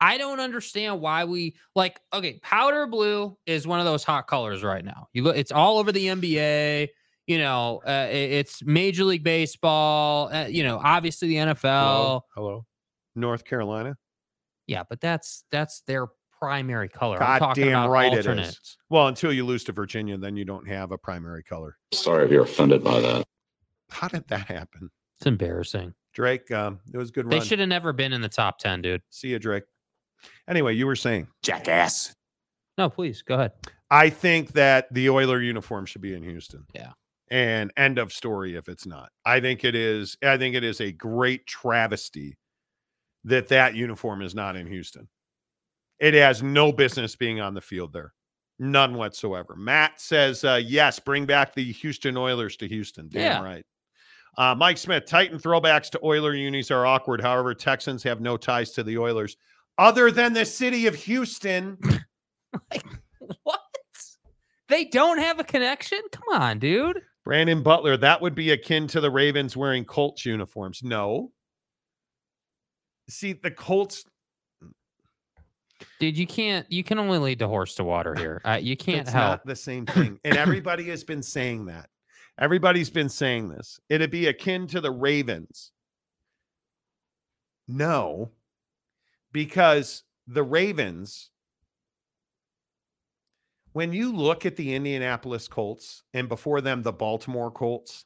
I 0.00 0.18
don't 0.18 0.40
understand 0.40 1.00
why 1.00 1.24
we 1.24 1.56
like 1.74 2.00
okay, 2.12 2.38
powder 2.42 2.86
blue 2.86 3.36
is 3.46 3.66
one 3.66 3.80
of 3.80 3.86
those 3.86 4.04
hot 4.04 4.26
colors 4.26 4.62
right 4.62 4.84
now. 4.84 5.08
You 5.12 5.22
look 5.24 5.36
it's 5.36 5.52
all 5.52 5.78
over 5.78 5.92
the 5.92 6.06
NBA, 6.06 6.88
you 7.26 7.38
know, 7.38 7.80
uh, 7.86 8.06
it's 8.10 8.62
Major 8.64 9.04
League 9.04 9.24
Baseball, 9.24 10.32
uh, 10.32 10.46
you 10.46 10.62
know, 10.62 10.80
obviously 10.82 11.28
the 11.28 11.36
NFL. 11.36 11.60
Hello? 11.62 12.24
Hello? 12.34 12.66
North 13.14 13.44
Carolina. 13.44 13.96
Yeah, 14.66 14.82
but 14.88 15.00
that's 15.00 15.44
that's 15.50 15.82
their 15.86 16.06
primary 16.38 16.88
color. 16.88 17.20
I'm 17.22 17.26
God 17.26 17.38
talking 17.38 17.64
damn 17.64 17.72
about 17.72 17.90
right 17.90 18.12
alternates. 18.12 18.48
it 18.48 18.52
is. 18.52 18.76
Well, 18.90 19.08
until 19.08 19.32
you 19.32 19.44
lose 19.44 19.64
to 19.64 19.72
Virginia, 19.72 20.16
then 20.16 20.36
you 20.36 20.44
don't 20.44 20.68
have 20.68 20.92
a 20.92 20.98
primary 20.98 21.42
color. 21.42 21.76
Sorry 21.92 22.24
if 22.24 22.30
you're 22.30 22.44
offended 22.44 22.84
by 22.84 23.00
that. 23.00 23.26
How 23.90 24.08
did 24.08 24.28
that 24.28 24.46
happen? 24.46 24.90
It's 25.18 25.26
embarrassing. 25.26 25.94
Drake, 26.14 26.50
um, 26.50 26.80
it 26.92 26.96
was 26.96 27.10
a 27.10 27.12
good 27.12 27.30
They 27.30 27.40
should 27.40 27.58
have 27.58 27.68
never 27.68 27.92
been 27.92 28.12
in 28.12 28.20
the 28.20 28.28
top 28.28 28.58
10, 28.58 28.82
dude. 28.82 29.02
See 29.10 29.28
you, 29.28 29.38
Drake. 29.38 29.64
Anyway, 30.48 30.74
you 30.74 30.86
were 30.86 30.96
saying. 30.96 31.28
Jackass. 31.42 32.12
No, 32.76 32.88
please 32.88 33.22
go 33.22 33.34
ahead. 33.34 33.52
I 33.90 34.10
think 34.10 34.52
that 34.52 34.92
the 34.92 35.08
Oiler 35.10 35.40
uniform 35.40 35.86
should 35.86 36.02
be 36.02 36.14
in 36.14 36.22
Houston. 36.22 36.64
Yeah. 36.74 36.92
And 37.30 37.72
end 37.76 37.98
of 37.98 38.12
story 38.12 38.54
if 38.56 38.68
it's 38.68 38.86
not. 38.86 39.10
I 39.24 39.40
think 39.40 39.64
it 39.64 39.74
is 39.74 40.16
I 40.22 40.38
think 40.38 40.54
it 40.54 40.64
is 40.64 40.80
a 40.80 40.92
great 40.92 41.46
travesty 41.46 42.36
that 43.24 43.48
that 43.48 43.74
uniform 43.74 44.22
is 44.22 44.34
not 44.34 44.56
in 44.56 44.66
Houston. 44.66 45.08
It 45.98 46.14
has 46.14 46.42
no 46.42 46.72
business 46.72 47.16
being 47.16 47.40
on 47.40 47.54
the 47.54 47.60
field 47.60 47.92
there. 47.92 48.12
None 48.58 48.94
whatsoever. 48.94 49.56
Matt 49.56 50.00
says 50.00 50.44
uh, 50.44 50.60
yes, 50.64 50.98
bring 50.98 51.26
back 51.26 51.54
the 51.54 51.70
Houston 51.72 52.16
Oilers 52.16 52.56
to 52.58 52.68
Houston. 52.68 53.08
Damn 53.08 53.22
Yeah. 53.22 53.42
right. 53.42 53.66
Uh, 54.36 54.54
Mike 54.54 54.78
Smith, 54.78 55.04
Titan 55.06 55.38
throwbacks 55.38 55.90
to 55.90 56.00
Oiler 56.04 56.34
unis 56.34 56.70
are 56.70 56.86
awkward. 56.86 57.20
However, 57.20 57.54
Texans 57.54 58.02
have 58.04 58.20
no 58.20 58.36
ties 58.36 58.70
to 58.72 58.82
the 58.84 58.96
Oilers 58.96 59.36
other 59.78 60.10
than 60.10 60.32
the 60.32 60.44
city 60.44 60.86
of 60.86 60.94
Houston. 60.94 61.78
What? 63.42 63.60
They 64.68 64.86
don't 64.86 65.18
have 65.18 65.38
a 65.38 65.44
connection? 65.44 66.00
Come 66.12 66.40
on, 66.40 66.58
dude. 66.58 67.02
Brandon 67.24 67.62
Butler, 67.62 67.98
that 67.98 68.22
would 68.22 68.34
be 68.34 68.52
akin 68.52 68.86
to 68.88 69.02
the 69.02 69.10
Ravens 69.10 69.54
wearing 69.54 69.84
Colts 69.84 70.24
uniforms. 70.24 70.82
No. 70.82 71.30
See, 73.10 73.34
the 73.34 73.50
Colts, 73.50 74.04
Dude, 76.00 76.16
you 76.16 76.26
can't. 76.26 76.66
You 76.70 76.82
can 76.82 76.98
only 76.98 77.18
lead 77.18 77.38
the 77.38 77.48
horse 77.48 77.74
to 77.76 77.84
water 77.84 78.14
here. 78.14 78.40
Uh, 78.44 78.58
you 78.60 78.76
can't 78.76 79.02
it's 79.02 79.10
help. 79.10 79.30
not 79.30 79.46
the 79.46 79.56
same 79.56 79.86
thing. 79.86 80.18
And 80.24 80.36
everybody 80.36 80.84
has 80.84 81.04
been 81.04 81.22
saying 81.22 81.66
that. 81.66 81.88
Everybody's 82.40 82.90
been 82.90 83.08
saying 83.08 83.48
this. 83.48 83.80
It'd 83.88 84.10
be 84.10 84.26
akin 84.28 84.66
to 84.68 84.80
the 84.80 84.90
Ravens. 84.90 85.72
No, 87.66 88.30
because 89.32 90.04
the 90.26 90.42
Ravens, 90.42 91.30
when 93.72 93.92
you 93.92 94.12
look 94.12 94.46
at 94.46 94.56
the 94.56 94.74
Indianapolis 94.74 95.48
Colts 95.48 96.02
and 96.14 96.28
before 96.28 96.60
them 96.60 96.82
the 96.82 96.92
Baltimore 96.92 97.50
Colts, 97.50 98.04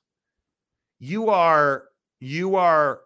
you 0.98 1.30
are 1.30 1.84
you 2.20 2.54
are 2.56 3.00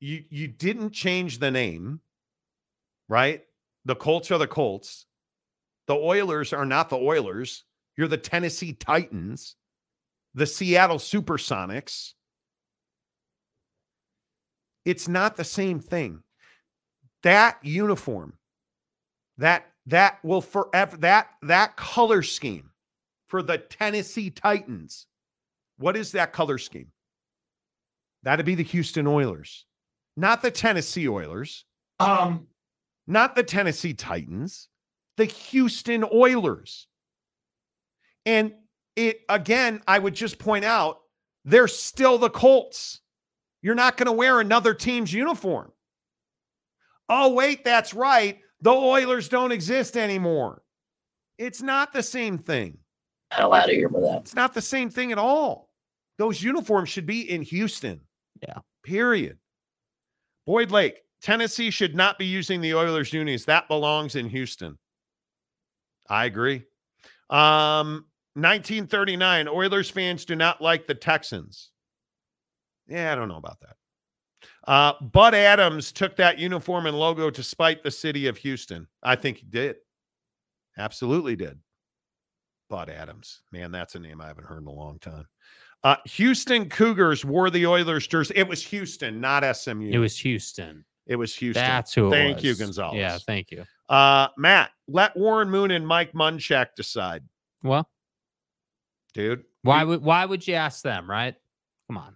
you 0.00 0.24
you 0.28 0.48
didn't 0.48 0.90
change 0.90 1.38
the 1.38 1.50
name, 1.50 2.00
right? 3.08 3.42
The 3.84 3.96
Colts 3.96 4.30
are 4.30 4.38
the 4.38 4.46
Colts. 4.46 5.06
The 5.86 5.94
Oilers 5.94 6.52
are 6.52 6.66
not 6.66 6.88
the 6.88 6.98
Oilers. 6.98 7.64
You're 7.96 8.08
the 8.08 8.18
Tennessee 8.18 8.72
Titans, 8.74 9.56
the 10.34 10.46
Seattle 10.46 10.98
Supersonics. 10.98 12.12
It's 14.84 15.08
not 15.08 15.36
the 15.36 15.44
same 15.44 15.80
thing. 15.80 16.22
That 17.26 17.58
uniform, 17.64 18.34
that 19.38 19.66
that 19.86 20.20
will 20.22 20.40
forever 20.40 20.96
that 20.98 21.26
that 21.42 21.74
color 21.74 22.22
scheme 22.22 22.70
for 23.26 23.42
the 23.42 23.58
Tennessee 23.58 24.30
Titans. 24.30 25.08
What 25.76 25.96
is 25.96 26.12
that 26.12 26.32
color 26.32 26.56
scheme? 26.56 26.92
That'd 28.22 28.46
be 28.46 28.54
the 28.54 28.62
Houston 28.62 29.08
Oilers, 29.08 29.66
not 30.16 30.40
the 30.40 30.52
Tennessee 30.52 31.08
Oilers, 31.08 31.64
Um, 31.98 32.46
not 33.08 33.34
the 33.34 33.42
Tennessee 33.42 33.94
Titans, 33.94 34.68
the 35.16 35.24
Houston 35.24 36.04
Oilers. 36.04 36.86
And 38.24 38.52
it 38.94 39.22
again, 39.28 39.82
I 39.88 39.98
would 39.98 40.14
just 40.14 40.38
point 40.38 40.64
out 40.64 41.00
they're 41.44 41.66
still 41.66 42.18
the 42.18 42.30
Colts. 42.30 43.00
You're 43.62 43.74
not 43.74 43.96
going 43.96 44.06
to 44.06 44.12
wear 44.12 44.38
another 44.38 44.74
team's 44.74 45.12
uniform. 45.12 45.72
Oh, 47.08 47.32
wait, 47.32 47.64
that's 47.64 47.94
right. 47.94 48.40
The 48.62 48.72
Oilers 48.72 49.28
don't 49.28 49.52
exist 49.52 49.96
anymore. 49.96 50.62
It's 51.38 51.62
not 51.62 51.92
the 51.92 52.02
same 52.02 52.38
thing. 52.38 52.78
Hell 53.30 53.52
out 53.52 53.64
of 53.68 53.70
here 53.70 53.88
with 53.88 54.02
that. 54.04 54.22
It's 54.22 54.34
not 54.34 54.54
the 54.54 54.62
same 54.62 54.90
thing 54.90 55.12
at 55.12 55.18
all. 55.18 55.68
Those 56.18 56.42
uniforms 56.42 56.88
should 56.88 57.06
be 57.06 57.30
in 57.30 57.42
Houston. 57.42 58.00
Yeah. 58.42 58.58
Period. 58.82 59.38
Boyd 60.46 60.70
Lake, 60.70 61.00
Tennessee 61.20 61.70
should 61.70 61.94
not 61.94 62.18
be 62.18 62.24
using 62.24 62.60
the 62.60 62.74
Oilers 62.74 63.12
unis. 63.12 63.44
That 63.44 63.68
belongs 63.68 64.14
in 64.14 64.28
Houston. 64.28 64.78
I 66.08 66.26
agree. 66.26 66.62
Um, 67.30 68.06
1939, 68.34 69.48
Oilers 69.48 69.90
fans 69.90 70.24
do 70.24 70.36
not 70.36 70.62
like 70.62 70.86
the 70.86 70.94
Texans. 70.94 71.70
Yeah, 72.86 73.12
I 73.12 73.16
don't 73.16 73.28
know 73.28 73.36
about 73.36 73.58
that. 73.60 73.76
Uh, 74.66 74.94
Bud 75.00 75.34
Adams 75.34 75.92
took 75.92 76.16
that 76.16 76.38
uniform 76.38 76.86
and 76.86 76.98
logo 76.98 77.30
to 77.30 77.42
spite 77.42 77.82
the 77.82 77.90
city 77.90 78.26
of 78.26 78.36
Houston. 78.38 78.86
I 79.02 79.14
think 79.16 79.38
he 79.38 79.46
did. 79.46 79.76
Absolutely 80.76 81.36
did. 81.36 81.58
Bud 82.68 82.90
Adams. 82.90 83.42
Man, 83.52 83.70
that's 83.70 83.94
a 83.94 84.00
name 84.00 84.20
I 84.20 84.26
haven't 84.26 84.46
heard 84.46 84.62
in 84.62 84.66
a 84.66 84.72
long 84.72 84.98
time. 84.98 85.26
Uh, 85.84 85.96
Houston 86.06 86.68
Cougars 86.68 87.24
wore 87.24 87.48
the 87.48 87.64
Oilers 87.66 88.08
jersey. 88.08 88.34
It 88.36 88.48
was 88.48 88.62
Houston, 88.64 89.20
not 89.20 89.44
SMU. 89.56 89.90
It 89.92 89.98
was 89.98 90.18
Houston. 90.18 90.84
It 91.06 91.14
was 91.14 91.34
Houston. 91.36 91.62
That's 91.62 91.94
who. 91.94 92.08
It 92.08 92.10
Thank 92.10 92.42
you. 92.42 92.56
Gonzalez. 92.56 92.96
Yeah, 92.98 93.18
thank 93.24 93.52
you. 93.52 93.64
Uh, 93.88 94.28
Matt, 94.36 94.70
let 94.88 95.16
Warren 95.16 95.48
Moon 95.48 95.70
and 95.70 95.86
Mike 95.86 96.12
Munchak 96.12 96.68
decide, 96.76 97.22
Well, 97.62 97.88
dude. 99.14 99.44
why 99.62 99.84
would 99.84 100.02
why 100.02 100.24
would 100.24 100.46
you 100.48 100.54
ask 100.54 100.82
them? 100.82 101.08
Right? 101.08 101.36
Come 101.86 101.98
on. 101.98 102.15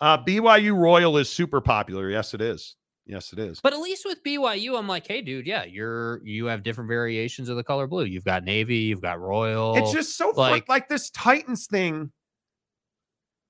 Uh, 0.00 0.18
BYU 0.22 0.76
Royal 0.76 1.16
is 1.18 1.30
super 1.30 1.60
popular. 1.60 2.10
Yes, 2.10 2.34
it 2.34 2.40
is. 2.40 2.76
Yes, 3.06 3.32
it 3.32 3.38
is. 3.38 3.60
But 3.62 3.72
at 3.74 3.80
least 3.80 4.04
with 4.06 4.22
BYU, 4.24 4.78
I'm 4.78 4.88
like, 4.88 5.06
hey, 5.06 5.20
dude, 5.20 5.46
yeah, 5.46 5.64
you're 5.64 6.20
you 6.24 6.46
have 6.46 6.62
different 6.62 6.88
variations 6.88 7.48
of 7.48 7.56
the 7.56 7.64
color 7.64 7.86
blue. 7.86 8.04
You've 8.04 8.24
got 8.24 8.44
navy, 8.44 8.76
you've 8.78 9.02
got 9.02 9.20
royal. 9.20 9.76
It's 9.76 9.92
just 9.92 10.16
so 10.16 10.28
like 10.30 10.36
like- 10.52 10.68
like 10.68 10.88
this 10.88 11.10
Titans 11.10 11.66
thing. 11.66 12.10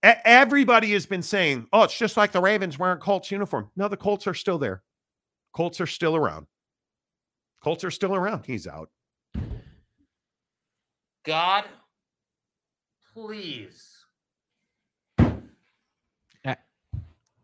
Everybody 0.02 0.92
has 0.92 1.06
been 1.06 1.22
saying, 1.22 1.66
"Oh, 1.72 1.84
it's 1.84 1.96
just 1.96 2.16
like 2.18 2.30
the 2.32 2.40
Ravens 2.40 2.78
wearing 2.78 2.98
Colts 2.98 3.30
uniform." 3.30 3.70
No, 3.74 3.88
the 3.88 3.96
Colts 3.96 4.26
are 4.26 4.34
still 4.34 4.58
there. 4.58 4.82
Colts 5.54 5.80
are 5.80 5.86
still 5.86 6.14
around. 6.14 6.46
Colts 7.62 7.84
are 7.84 7.90
still 7.90 8.14
around. 8.14 8.44
He's 8.44 8.66
out. 8.66 8.90
God, 11.24 11.64
please. 13.14 13.93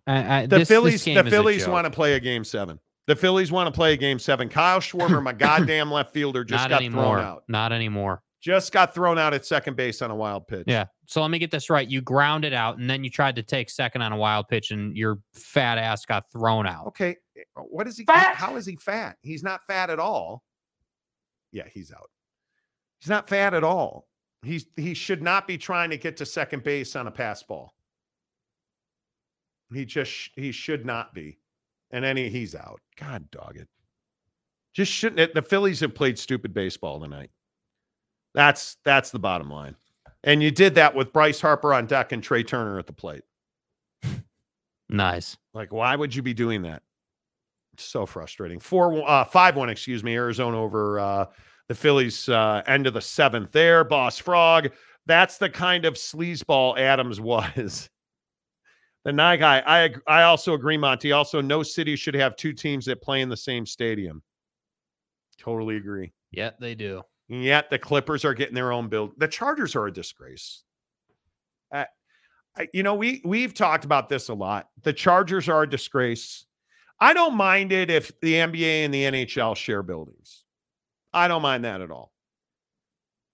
I, 0.07 0.39
I, 0.43 0.47
The 0.47 0.59
this- 0.59 0.59
this 0.61 0.69
Phillies, 0.69 1.05
game 1.05 1.25
the 1.25 1.31
Phillies 1.31 1.67
want 1.69 1.85
to 1.87 1.91
play 1.91 2.15
a 2.15 2.21
game 2.21 2.45
seven. 2.45 2.79
The 3.07 3.17
Phillies 3.17 3.51
want 3.51 3.67
to 3.67 3.73
play 3.77 3.93
a 3.93 3.97
game 3.97 4.19
seven. 4.19 4.49
Kyle 4.49 4.79
Schwarber, 4.81 5.23
my 5.23 5.33
goddamn 5.35 5.91
left 5.91 6.13
fielder, 6.13 6.45
just 6.45 6.63
Not 6.65 6.71
got 6.71 6.77
anymore. 6.81 7.17
thrown 7.17 7.25
out. 7.25 7.43
Not 7.49 7.73
anymore. 7.73 8.23
Just 8.41 8.73
got 8.73 8.95
thrown 8.95 9.19
out 9.19 9.35
at 9.35 9.45
second 9.45 9.77
base 9.77 10.01
on 10.01 10.11
a 10.11 10.15
wild 10.17 10.47
pitch. 10.47 10.65
Yeah. 10.67 10.87
So 11.07 11.21
let 11.21 11.31
me 11.31 11.39
get 11.39 11.51
this 11.51 11.69
right. 11.69 11.87
You 11.87 12.01
grounded 12.01 12.55
out 12.55 12.79
and 12.79 12.89
then 12.89 13.05
you 13.05 13.11
tried 13.11 13.37
to 13.37 13.43
take 13.43 13.69
second 13.69 14.01
on 14.01 14.13
a 14.13 14.17
wild 14.17 14.49
pitch 14.49 14.71
and 14.71 14.97
your 14.97 15.19
fat 15.35 15.77
ass 15.77 16.07
got 16.07 16.31
thrown 16.33 16.67
out. 16.67 16.87
Okay. 16.87 17.17
Eh, 17.37 17.43
what 17.57 17.87
is 17.87 17.99
he? 17.99 18.05
Fat. 18.05 18.37
How 18.37 18.57
is 18.57 18.65
he 18.65 18.77
fat? 18.77 19.17
He's 19.23 19.43
not 19.43 19.61
fat 19.67 19.91
at 19.91 19.99
all. 19.99 20.43
Yeah, 21.53 21.65
he's 21.73 21.93
out. 21.93 22.09
He's 23.01 23.11
not 23.11 23.29
fat 23.29 23.55
at 23.55 23.65
all. 23.65 24.07
He's 24.43 24.67
he 24.77 24.95
should 24.95 25.21
not 25.23 25.47
be 25.47 25.59
trying 25.59 25.91
to 25.91 25.99
get 25.99 26.17
to 26.19 26.25
second 26.27 26.63
base 26.63 26.97
on 26.97 27.09
a 27.09 27.11
pass 27.11 27.43
ball. 27.43 27.75
He 29.73 29.85
just 29.85 30.31
he 30.35 30.53
should 30.53 30.85
not 30.85 31.15
be. 31.15 31.39
And 31.93 32.19
he, 32.19 32.29
he's 32.29 32.55
out. 32.55 32.81
God 32.97 33.31
dog 33.31 33.57
it. 33.57 33.69
Just 34.75 34.93
shouldn't 34.93 35.21
it? 35.21 35.35
The 35.35 35.43
Phillies 35.43 35.81
have 35.81 35.95
played 35.95 36.19
stupid 36.19 36.55
baseball 36.55 37.01
tonight. 37.01 37.31
That's 38.35 38.77
that's 38.85 39.11
the 39.11 39.19
bottom 39.19 39.51
line. 39.51 39.77
And 40.23 40.43
you 40.43 40.51
did 40.51 40.75
that 40.77 40.95
with 40.95 41.13
Bryce 41.13 41.41
Harper 41.41 41.75
on 41.75 41.87
deck 41.87 42.13
and 42.13 42.23
Trea 42.23 42.45
Turner 42.45 42.79
at 42.79 42.87
the 42.87 42.93
plate. 42.93 43.23
Nice. 44.91 45.37
Like, 45.55 45.73
why 45.73 45.95
would 45.95 46.15
you 46.15 46.23
be 46.23 46.35
doing 46.35 46.63
that? 46.63 46.83
It's 47.73 47.85
so 47.85 48.07
frustrating. 48.07 48.59
Four, 48.59 49.09
uh, 49.09 49.25
five, 49.25 49.57
one. 49.57 49.71
Excuse 49.71 50.03
me. 50.03 50.15
Arizona 50.15 50.61
over 50.61 50.99
uh, 50.99 51.27
the 51.69 51.75
Phillies. 51.75 52.29
Uh, 52.29 52.63
end 52.67 52.87
of 52.87 52.95
the 52.95 53.01
seventh. 53.01 53.53
There, 53.53 53.85
Boss 53.85 54.19
Frog. 54.19 54.71
That's 55.07 55.39
the 55.39 55.49
kind 55.49 55.85
of 55.85 55.95
sleazeball 55.95 56.79
Adams 56.79 57.21
was. 57.21 57.89
The 59.05 59.13
night 59.13 59.39
guy. 59.39 59.63
I 59.67 59.95
I 60.07 60.23
also 60.25 60.55
agree, 60.55 60.77
Monty. 60.77 61.13
Also, 61.13 61.41
no 61.41 61.63
city 61.63 61.97
should 61.97 62.15
have 62.15 62.37
two 62.37 62.53
teams 62.53 62.85
that 62.87 63.01
play 63.01 63.23
in 63.23 63.29
the 63.29 63.37
same 63.37 63.65
stadium. 63.65 64.23
Totally 65.39 65.77
agree. 65.77 66.13
Yeah, 66.31 66.51
they 66.61 66.75
do. 66.75 67.03
Yet 67.29 67.71
the 67.71 67.79
Clippers 67.79 68.25
are 68.25 68.35
getting 68.35 68.55
their 68.55 68.73
own 68.73 68.89
build. 68.89 69.13
The 69.19 69.29
Chargers 69.29 69.75
are 69.75 69.87
a 69.87 69.93
disgrace. 69.93 70.65
Uh, 71.73 71.85
I, 72.59 72.69
you 72.75 72.83
know, 72.83 72.95
we 72.95 73.23
we've 73.25 73.55
talked 73.55 73.85
about 73.85 74.09
this 74.09 74.29
a 74.29 74.35
lot. 74.35 74.69
The 74.83 74.93
Chargers 74.93 75.49
are 75.49 75.63
a 75.63 75.71
disgrace. 75.71 76.45
I 76.99 77.15
don't 77.15 77.37
mind 77.37 77.73
it 77.73 77.91
if 77.91 78.13
the 78.21 78.35
NBA 78.35 78.85
and 78.85 78.93
the 78.93 79.05
NHL 79.05 79.57
share 79.57 79.83
buildings. 79.83 80.45
I 81.13 81.29
don't 81.29 81.41
mind 81.41 81.65
that 81.65 81.81
at 81.81 81.91
all. 81.91 82.13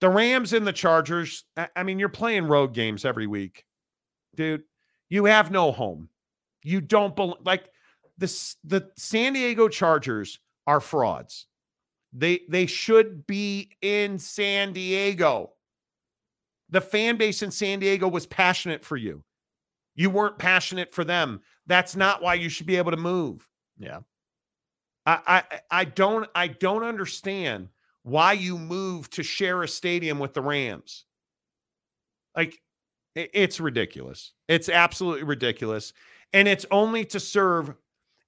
The 0.01 0.09
Rams 0.11 0.53
and 0.53 0.67
the 0.67 0.73
Chargers, 0.73 1.45
I 1.75 1.83
mean, 1.83 1.99
you're 1.99 2.09
playing 2.09 2.47
road 2.47 2.75
games 2.75 3.05
every 3.05 3.27
week. 3.27 3.65
Dude, 4.36 4.62
you 5.09 5.26
have 5.26 5.51
no 5.51 5.73
home. 5.73 6.09
You 6.62 6.81
don't 6.81 7.15
bel 7.15 7.39
like 7.44 7.68
this 8.18 8.57
the 8.65 8.91
San 8.97 9.35
Diego 9.35 9.68
Chargers 9.68 10.39
are 10.67 10.81
frauds. 10.81 11.47
They 12.12 12.41
they 12.49 12.67
should 12.67 13.26
be 13.26 13.70
in 13.83 14.18
San 14.18 14.73
Diego. 14.73 15.52
The 16.70 16.81
fan 16.81 17.17
base 17.17 17.43
in 17.43 17.51
San 17.51 17.78
Diego 17.78 18.09
was 18.09 18.26
passionate 18.26 18.85
for 18.85 18.97
you. 18.97 19.23
You 19.94 20.10
weren't 20.10 20.39
passionate 20.39 20.93
for 20.93 21.05
them. 21.05 21.41
That's 21.67 21.94
not 21.94 22.23
why 22.23 22.35
you 22.35 22.49
should 22.49 22.67
be 22.67 22.76
able 22.76 22.91
to 22.91 22.97
move. 22.97 23.47
Yeah. 23.78 24.01
I 25.05 25.43
I, 25.51 25.60
I 25.70 25.85
don't 25.85 26.28
I 26.35 26.49
don't 26.49 26.83
understand 26.83 27.68
why 28.02 28.33
you 28.33 28.59
move 28.59 29.10
to 29.10 29.23
share 29.23 29.62
a 29.62 29.68
stadium 29.68 30.18
with 30.18 30.35
the 30.35 30.43
Rams. 30.43 31.05
Like 32.36 32.59
it's 33.17 33.59
ridiculous. 33.59 34.33
It's 34.49 34.69
absolutely 34.69 35.25
ridiculous. 35.25 35.93
And 36.33 36.47
it's 36.47 36.67
only 36.70 37.05
to 37.07 37.19
serve 37.19 37.75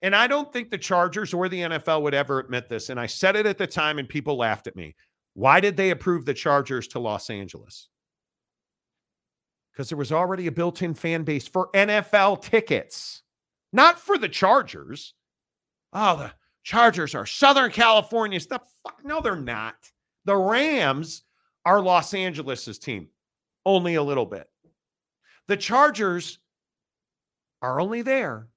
and 0.02 0.14
I 0.14 0.26
don't 0.26 0.52
think 0.52 0.70
the 0.70 0.78
Chargers 0.78 1.34
or 1.34 1.48
the 1.48 1.60
NFL 1.60 2.02
would 2.02 2.14
ever 2.14 2.38
admit 2.38 2.68
this. 2.68 2.88
And 2.88 3.00
I 3.00 3.06
said 3.06 3.36
it 3.36 3.46
at 3.46 3.58
the 3.58 3.66
time 3.66 3.98
and 3.98 4.08
people 4.08 4.36
laughed 4.36 4.66
at 4.66 4.76
me. 4.76 4.94
Why 5.34 5.60
did 5.60 5.76
they 5.76 5.90
approve 5.90 6.24
the 6.24 6.34
Chargers 6.34 6.88
to 6.88 6.98
Los 6.98 7.30
Angeles? 7.30 7.88
Because 9.72 9.88
there 9.88 9.98
was 9.98 10.12
already 10.12 10.46
a 10.46 10.52
built 10.52 10.82
in 10.82 10.94
fan 10.94 11.24
base 11.24 11.46
for 11.46 11.70
NFL 11.74 12.42
tickets, 12.42 13.22
not 13.72 13.98
for 13.98 14.18
the 14.18 14.28
Chargers. 14.28 15.14
Oh, 15.92 16.16
the 16.16 16.32
Chargers 16.62 17.14
are 17.14 17.26
Southern 17.26 17.70
California 17.70 18.40
stuff. 18.40 18.62
Fuck, 18.82 19.04
no, 19.04 19.20
they're 19.20 19.36
not. 19.36 19.76
The 20.24 20.36
Rams 20.36 21.22
are 21.64 21.80
Los 21.80 22.14
Angeles's 22.14 22.78
team, 22.78 23.08
only 23.64 23.94
a 23.94 24.02
little 24.02 24.26
bit. 24.26 24.48
The 25.48 25.56
Chargers 25.56 26.38
are 27.62 27.80
only 27.80 28.02
there 28.02 28.48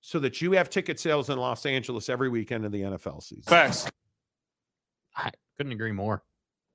so 0.00 0.18
that 0.18 0.40
you 0.40 0.52
have 0.52 0.70
ticket 0.70 0.98
sales 0.98 1.30
in 1.30 1.38
Los 1.38 1.66
Angeles 1.66 2.08
every 2.08 2.28
weekend 2.28 2.64
of 2.64 2.72
the 2.72 2.80
NFL 2.80 3.22
season. 3.22 3.44
Facts. 3.44 3.86
I 5.16 5.30
couldn't 5.56 5.72
agree 5.72 5.92
more. 5.92 6.22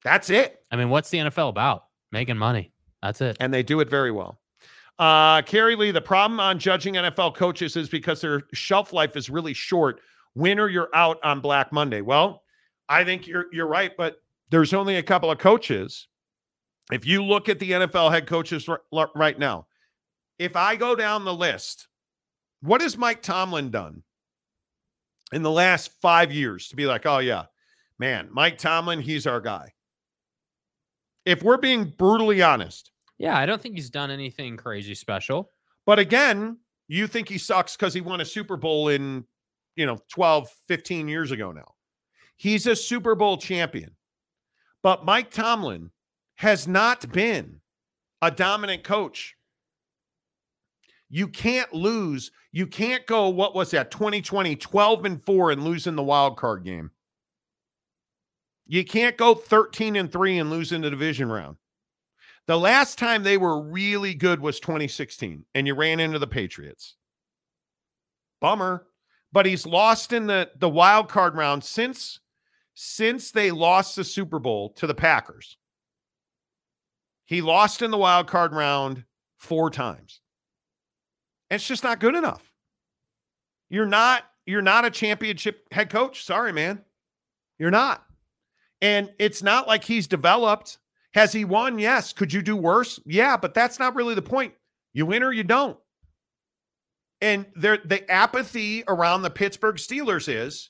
That's 0.04 0.30
it. 0.30 0.64
I 0.72 0.76
mean, 0.76 0.90
what's 0.90 1.10
the 1.10 1.18
NFL 1.18 1.50
about? 1.50 1.86
Making 2.12 2.38
money. 2.38 2.72
That's 3.02 3.22
it. 3.22 3.38
And 3.40 3.54
they 3.54 3.64
do 3.64 3.80
it 3.80 3.90
very 3.90 4.12
well. 4.12 4.40
Uh, 5.00 5.42
Carrie 5.42 5.76
Lee, 5.76 5.92
the 5.92 6.02
problem 6.02 6.40
on 6.40 6.60
judging 6.60 6.94
NFL 6.94 7.36
coaches 7.36 7.76
is 7.76 7.90
because 7.90 8.22
their 8.22 8.44
shelf 8.54 8.94
life 8.94 9.18
is 9.18 9.30
really 9.30 9.54
short. 9.54 10.00
Win 10.36 10.60
or 10.60 10.70
you're 10.70 10.90
out 10.94 11.18
on 11.24 11.42
Black 11.42 11.72
Monday. 11.74 12.02
Well, 12.02 12.44
I 12.88 13.04
think 13.04 13.28
you're 13.28 13.46
you're 13.52 13.68
right, 13.68 13.92
but 13.98 14.22
there's 14.52 14.74
only 14.74 14.98
a 14.98 15.04
couple 15.04 15.32
of 15.32 15.38
coaches. 15.38 16.08
If 16.92 17.06
you 17.06 17.24
look 17.24 17.50
at 17.50 17.60
the 17.60 17.72
NFL 17.72 18.12
head 18.12 18.28
coaches 18.28 18.70
r- 18.70 18.82
right 19.16 19.38
now, 19.38 19.68
if 20.38 20.56
I 20.56 20.76
go 20.76 20.96
down 20.96 21.26
the 21.26 21.34
list, 21.34 21.88
what 22.62 22.82
has 22.82 22.98
Mike 22.98 23.22
Tomlin 23.22 23.72
done 23.72 24.04
in 25.32 25.42
the 25.42 25.52
last 25.52 25.92
five 26.02 26.32
years 26.32 26.68
to 26.70 26.76
be 26.76 26.86
like, 26.86 27.06
oh 27.06 27.20
yeah, 27.20 27.46
man, 27.98 28.30
Mike 28.32 28.58
Tomlin, 28.58 29.02
he's 29.02 29.26
our 29.26 29.42
guy. 29.42 29.74
If 31.26 31.42
we're 31.42 31.58
being 31.58 31.86
brutally 31.86 32.42
honest, 32.42 32.92
Yeah, 33.18 33.38
I 33.38 33.46
don't 33.46 33.62
think 33.62 33.76
he's 33.76 33.90
done 33.90 34.12
anything 34.12 34.58
crazy 34.58 34.94
special. 34.94 35.50
But 35.86 36.00
again, 36.00 36.58
you 36.88 37.08
think 37.08 37.30
he 37.30 37.38
sucks 37.38 37.76
because 37.76 37.94
he 37.94 38.02
won 38.02 38.22
a 38.22 38.26
Super 38.26 38.58
Bowl 38.58 38.90
in, 38.90 39.26
you 39.76 39.86
know, 39.86 39.98
12, 40.10 40.50
15 40.68 41.08
years 41.08 41.32
ago 41.32 41.52
now. 41.52 41.74
He's 42.36 42.68
a 42.68 42.76
Super 42.76 43.16
Bowl 43.16 43.38
champion. 43.38 43.96
But 44.84 45.06
Mike 45.06 45.32
Tomlin 45.32 45.92
has 46.36 46.68
not 46.68 47.12
been 47.12 47.62
a 48.22 48.32
dominant 48.32 48.84
coach. 48.84 49.36
You 51.10 51.28
can't 51.28 51.74
lose. 51.74 52.32
You 52.52 52.68
can't 52.68 53.06
go, 53.06 53.30
what 53.30 53.56
was 53.56 53.72
that, 53.72 53.92
2020, 53.92 54.56
12 54.56 55.06
and 55.06 55.26
4 55.26 55.52
and 55.52 55.64
losing 55.64 55.96
the 55.96 56.04
wild 56.04 56.38
card 56.38 56.64
game. 56.64 56.92
You 58.66 58.84
can't 58.84 59.18
go 59.18 59.36
13 59.36 59.96
and 59.96 60.12
3 60.12 60.40
and 60.40 60.50
lose 60.50 60.72
in 60.72 60.82
the 60.82 60.90
division 60.90 61.30
round. 61.30 61.58
The 62.48 62.58
last 62.58 62.98
time 62.98 63.24
they 63.24 63.38
were 63.38 63.62
really 63.62 64.14
good 64.14 64.40
was 64.40 64.60
2016, 64.60 65.46
and 65.54 65.68
you 65.68 65.74
ran 65.74 66.00
into 66.00 66.20
the 66.20 66.28
Patriots. 66.28 66.96
Bummer. 68.40 68.86
But 69.32 69.46
he's 69.46 69.66
lost 69.66 70.14
in 70.14 70.28
the, 70.28 70.50
the 70.58 70.70
wild 70.70 71.10
card 71.10 71.36
round 71.36 71.64
since 71.64 72.20
since 72.74 73.32
they 73.32 73.52
lost 73.52 73.96
the 73.96 74.04
Super 74.04 74.40
Bowl 74.40 74.70
to 74.74 74.88
the 74.88 74.94
Packers. 74.94 75.58
He 77.26 77.42
lost 77.42 77.82
in 77.82 77.92
the 77.92 77.98
wild 77.98 78.28
card 78.28 78.54
round 78.54 79.04
four 79.38 79.70
times. 79.70 80.22
It's 81.50 81.68
just 81.68 81.84
not 81.84 82.00
good 82.00 82.16
enough. 82.16 82.52
You're 83.70 83.86
not 83.86 84.24
you're 84.46 84.62
not 84.62 84.86
a 84.86 84.92
championship 84.92 85.68
head 85.72 85.90
coach. 85.90 86.24
Sorry, 86.24 86.54
man. 86.54 86.84
You're 87.58 87.72
not. 87.72 88.06
And 88.82 89.12
it's 89.18 89.42
not 89.42 89.68
like 89.68 89.84
he's 89.84 90.08
developed. 90.08 90.78
Has 91.16 91.32
he 91.32 91.46
won? 91.46 91.80
Yes. 91.80 92.14
Could 92.14 92.32
you 92.32 92.42
do 92.42 92.56
worse? 92.56 93.00
Yeah, 93.06 93.38
but 93.38 93.54
that's 93.54 93.80
not 93.80 93.96
really 93.96 94.16
the 94.16 94.22
point. 94.22 94.54
You 94.94 95.06
win 95.06 95.24
or 95.24 95.34
you 95.34 95.44
don't. 95.44 95.78
And 97.22 97.46
there 97.56 97.80
the 97.84 98.10
apathy 98.12 98.84
around 98.88 99.22
the 99.22 99.30
Pittsburgh 99.30 99.78
Steelers 99.78 100.32
is, 100.32 100.70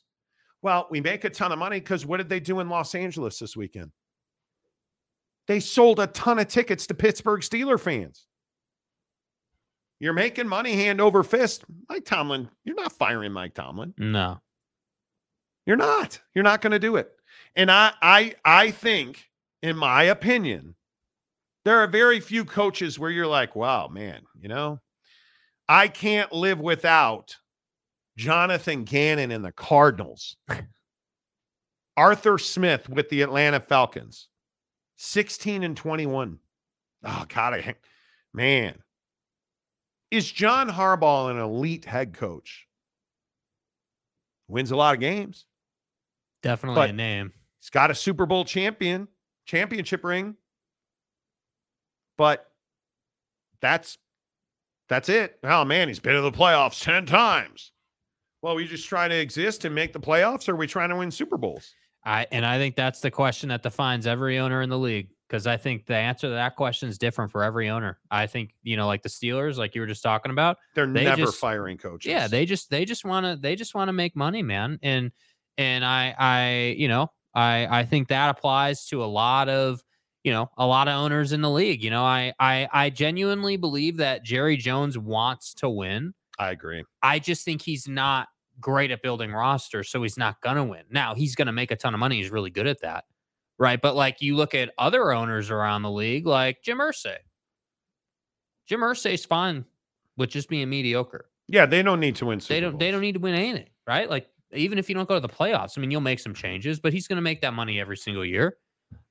well, 0.62 0.88
we 0.90 1.02
make 1.02 1.24
a 1.24 1.30
ton 1.30 1.52
of 1.52 1.60
money 1.60 1.80
because 1.80 2.06
what 2.06 2.18
did 2.18 2.30
they 2.30 2.40
do 2.40 2.60
in 2.60 2.70
Los 2.70 2.96
Angeles 2.96 3.40
this 3.40 3.58
weekend? 3.58 3.92
They 5.48 5.60
sold 5.60 6.00
a 6.00 6.08
ton 6.08 6.40
of 6.40 6.48
tickets 6.48 6.88
to 6.88 6.94
Pittsburgh 6.94 7.42
Steeler 7.42 7.80
fans. 7.80 8.26
You're 10.00 10.14
making 10.14 10.48
money 10.48 10.74
hand 10.74 11.00
over 11.00 11.24
fist. 11.24 11.64
Mike 11.90 12.06
Tomlin, 12.06 12.50
you're 12.64 12.76
not 12.76 12.92
firing 12.92 13.32
Mike 13.32 13.54
Tomlin. 13.54 13.94
No. 13.98 14.40
You're 15.66 15.78
not. 15.78 16.20
You're 16.34 16.44
not 16.44 16.62
going 16.62 16.72
to 16.72 16.80
do 16.80 16.96
it. 16.96 17.12
And 17.56 17.72
I 17.72 17.94
I 18.02 18.36
I 18.44 18.72
think 18.72 19.30
in 19.62 19.76
my 19.78 20.04
opinion 20.04 20.76
there 21.64 21.80
are 21.80 21.88
very 21.88 22.20
few 22.20 22.46
coaches 22.46 23.00
where 23.00 23.10
you're 23.10 23.26
like, 23.28 23.56
"Wow, 23.56 23.88
man, 23.88 24.22
you 24.40 24.48
know, 24.48 24.80
I 25.68 25.88
can't 25.88 26.32
live 26.32 26.60
without 26.60 27.36
Jonathan 28.18 28.84
Gannon 28.84 29.32
and 29.32 29.44
the 29.44 29.52
Cardinals." 29.52 30.38
Arthur 31.98 32.38
Smith 32.38 32.90
with 32.90 33.10
the 33.10 33.22
Atlanta 33.22 33.60
Falcons. 33.60 34.28
16 34.98 35.64
and 35.64 35.76
21. 35.78 36.40
Oh 37.04 37.10
mm. 37.10 37.34
god, 37.34 37.54
I 37.54 37.76
man. 38.34 38.80
Is 40.12 40.32
John 40.32 40.70
Harbaugh 40.70 41.32
an 41.32 41.40
elite 41.40 41.86
head 41.86 42.14
coach? 42.14 42.68
Wins 44.48 44.72
a 44.72 44.76
lot 44.76 44.94
of 44.94 45.02
games. 45.02 45.46
Definitely 46.44 46.82
But- 46.82 46.90
a 46.92 46.94
name. 46.94 47.34
He's 47.60 47.72
got 47.72 47.90
a 47.90 47.96
Super 47.96 48.26
Bowl 48.28 48.46
champion. 48.46 49.08
championship 49.46 50.04
ring. 50.04 50.36
But 52.18 52.50
that's 53.60 53.98
that's 54.88 55.10
it. 55.10 55.40
Oh 55.44 55.66
man, 55.66 55.88
he's 55.88 56.00
been 56.00 56.16
in 56.16 56.24
the 56.24 56.32
playoffs 56.32 56.84
10 56.84 57.06
times. 57.08 57.72
Well, 58.42 58.56
we 58.56 58.68
just 58.68 58.88
trying 58.88 59.10
to 59.10 59.16
exist 59.16 59.66
and 59.66 59.74
make 59.74 59.92
the 59.92 60.00
playoffs, 60.00 60.48
or 60.48 60.52
are 60.52 60.56
we 60.56 60.68
trying 60.68 60.90
to 60.90 60.96
win 60.96 61.10
Super 61.10 61.38
Bowls? 61.38 61.74
I 62.06 62.28
and 62.32 62.46
I 62.46 62.58
think 62.58 62.76
that's 62.76 63.02
the 63.02 63.12
question 63.12 63.50
that 63.50 63.64
defines 63.64 64.06
every 64.08 64.38
owner 64.38 64.62
in 64.62 64.70
the 64.70 64.78
league 64.78 65.10
because 65.28 65.48
I 65.48 65.58
think 65.58 65.88
the 65.88 65.96
answer 65.96 66.28
to 66.28 66.34
that 66.34 66.56
question 66.56 66.88
is 66.88 66.98
different 67.00 67.32
for 67.32 67.44
every 67.44 67.70
owner. 67.70 68.00
I 68.12 68.28
think 68.28 68.52
you 68.64 68.78
know, 68.78 68.86
like 68.88 69.02
the 69.02 69.10
Steelers, 69.10 69.58
like 69.58 69.74
you 69.76 69.82
were 69.82 69.88
just 69.88 70.04
talking 70.04 70.32
about, 70.32 70.58
They're 70.76 70.86
They 70.86 71.04
never 71.06 71.18
just- 71.24 71.38
firing 71.40 71.78
coaches. 71.78 72.10
yeah, 72.10 72.28
they 72.28 72.46
just 72.46 72.70
they 72.70 72.86
just 72.86 73.06
want 73.06 73.26
to 73.26 73.36
they 73.36 73.56
just 73.56 73.74
want 73.74 73.90
to 73.90 73.94
make 73.94 74.16
money, 74.16 74.44
man. 74.44 74.78
And 74.84 75.12
and 75.58 75.84
I 75.84 76.14
I 76.18 76.76
you 76.78 76.88
know 76.88 77.12
I 77.34 77.80
I 77.80 77.86
think 77.86 78.10
that 78.10 78.30
applies 78.30 78.86
to 78.88 79.04
a 79.04 79.06
lot 79.08 79.50
of 79.50 79.82
you 80.24 80.32
know 80.32 80.50
a 80.58 80.66
lot 80.68 80.88
of 80.88 80.94
owners 80.94 81.32
in 81.32 81.42
the 81.42 81.50
league. 81.50 81.84
You 81.84 81.90
know, 81.90 82.04
I 82.04 82.34
I 82.40 82.68
I 82.72 82.90
genuinely 82.92 83.58
believe 83.58 83.98
that 83.98 84.24
Jerry 84.24 84.58
Jones 84.58 84.96
wants 84.98 85.54
to 85.56 85.70
win. 85.70 86.14
I 86.38 86.52
agree. 86.52 86.84
I 87.02 87.18
just 87.20 87.46
think 87.46 87.62
he's 87.64 87.88
not 87.88 88.28
great 88.60 88.92
at 88.92 89.02
building 89.02 89.32
rosters, 89.32 89.90
so 89.90 90.02
he's 90.04 90.18
not 90.18 90.42
gonna 90.42 90.64
win. 90.64 90.84
Now 90.90 91.16
he's 91.16 91.36
gonna 91.36 91.52
make 91.52 91.72
a 91.72 91.76
ton 91.76 91.94
of 91.94 92.00
money. 92.00 92.18
He's 92.18 92.32
really 92.32 92.50
good 92.50 92.68
at 92.68 92.82
that, 92.82 93.06
right? 93.58 93.82
But 93.82 93.96
like 93.96 94.22
you 94.22 94.36
look 94.36 94.54
at 94.56 94.72
other 94.78 95.12
owners 95.12 95.50
around 95.52 95.82
the 95.84 95.92
league, 95.92 96.26
like 96.26 96.58
Jim 96.64 96.80
Irsay. 96.80 97.18
Jim 98.68 98.80
Irsay's 98.82 99.26
fine 99.26 99.66
with 100.18 100.30
just 100.30 100.50
being 100.50 100.70
mediocre. 100.70 101.30
Yeah, 101.48 101.66
they 101.66 101.84
don't 101.84 102.00
need 102.00 102.16
to 102.18 102.26
win 102.26 102.40
Super 102.40 102.54
They 102.56 102.60
don't. 102.62 102.72
Bowls. 102.72 102.80
They 102.80 102.92
don't 102.92 103.02
need 103.02 103.14
to 103.14 103.20
win 103.20 103.36
anything, 103.36 103.70
right? 103.86 104.10
Like 104.10 104.28
even 104.54 104.78
if 104.78 104.90
you 104.90 104.96
don't 104.96 105.08
go 105.08 105.16
to 105.16 105.20
the 105.20 105.30
playoffs, 105.30 105.78
I 105.78 105.82
mean, 105.82 105.92
you'll 105.92 106.02
make 106.02 106.20
some 106.20 106.34
changes, 106.34 106.80
but 106.80 106.94
he's 106.94 107.08
gonna 107.08 107.22
make 107.22 107.42
that 107.42 107.54
money 107.54 107.80
every 107.80 107.98
single 107.98 108.26
year. 108.26 108.58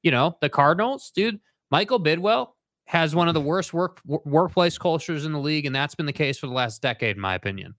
You 0.03 0.11
know, 0.11 0.37
the 0.41 0.49
Cardinals, 0.49 1.13
dude. 1.15 1.41
Michael 1.71 2.01
Bidwill 2.01 2.49
has 2.87 3.15
one 3.15 3.29
of 3.29 3.35
the 3.35 3.41
worst 3.41 3.73
work 3.73 4.01
wo- 4.05 4.23
workplace 4.25 4.79
cultures 4.79 5.25
in 5.25 5.33
the 5.33 5.39
league, 5.39 5.67
and 5.67 5.75
that's 5.75 5.95
been 5.95 6.07
the 6.07 6.13
case 6.13 6.39
for 6.39 6.47
the 6.47 6.53
last 6.53 6.83
decade, 6.83 7.17
in 7.17 7.23
my 7.23 7.35
opinion. 7.35 7.75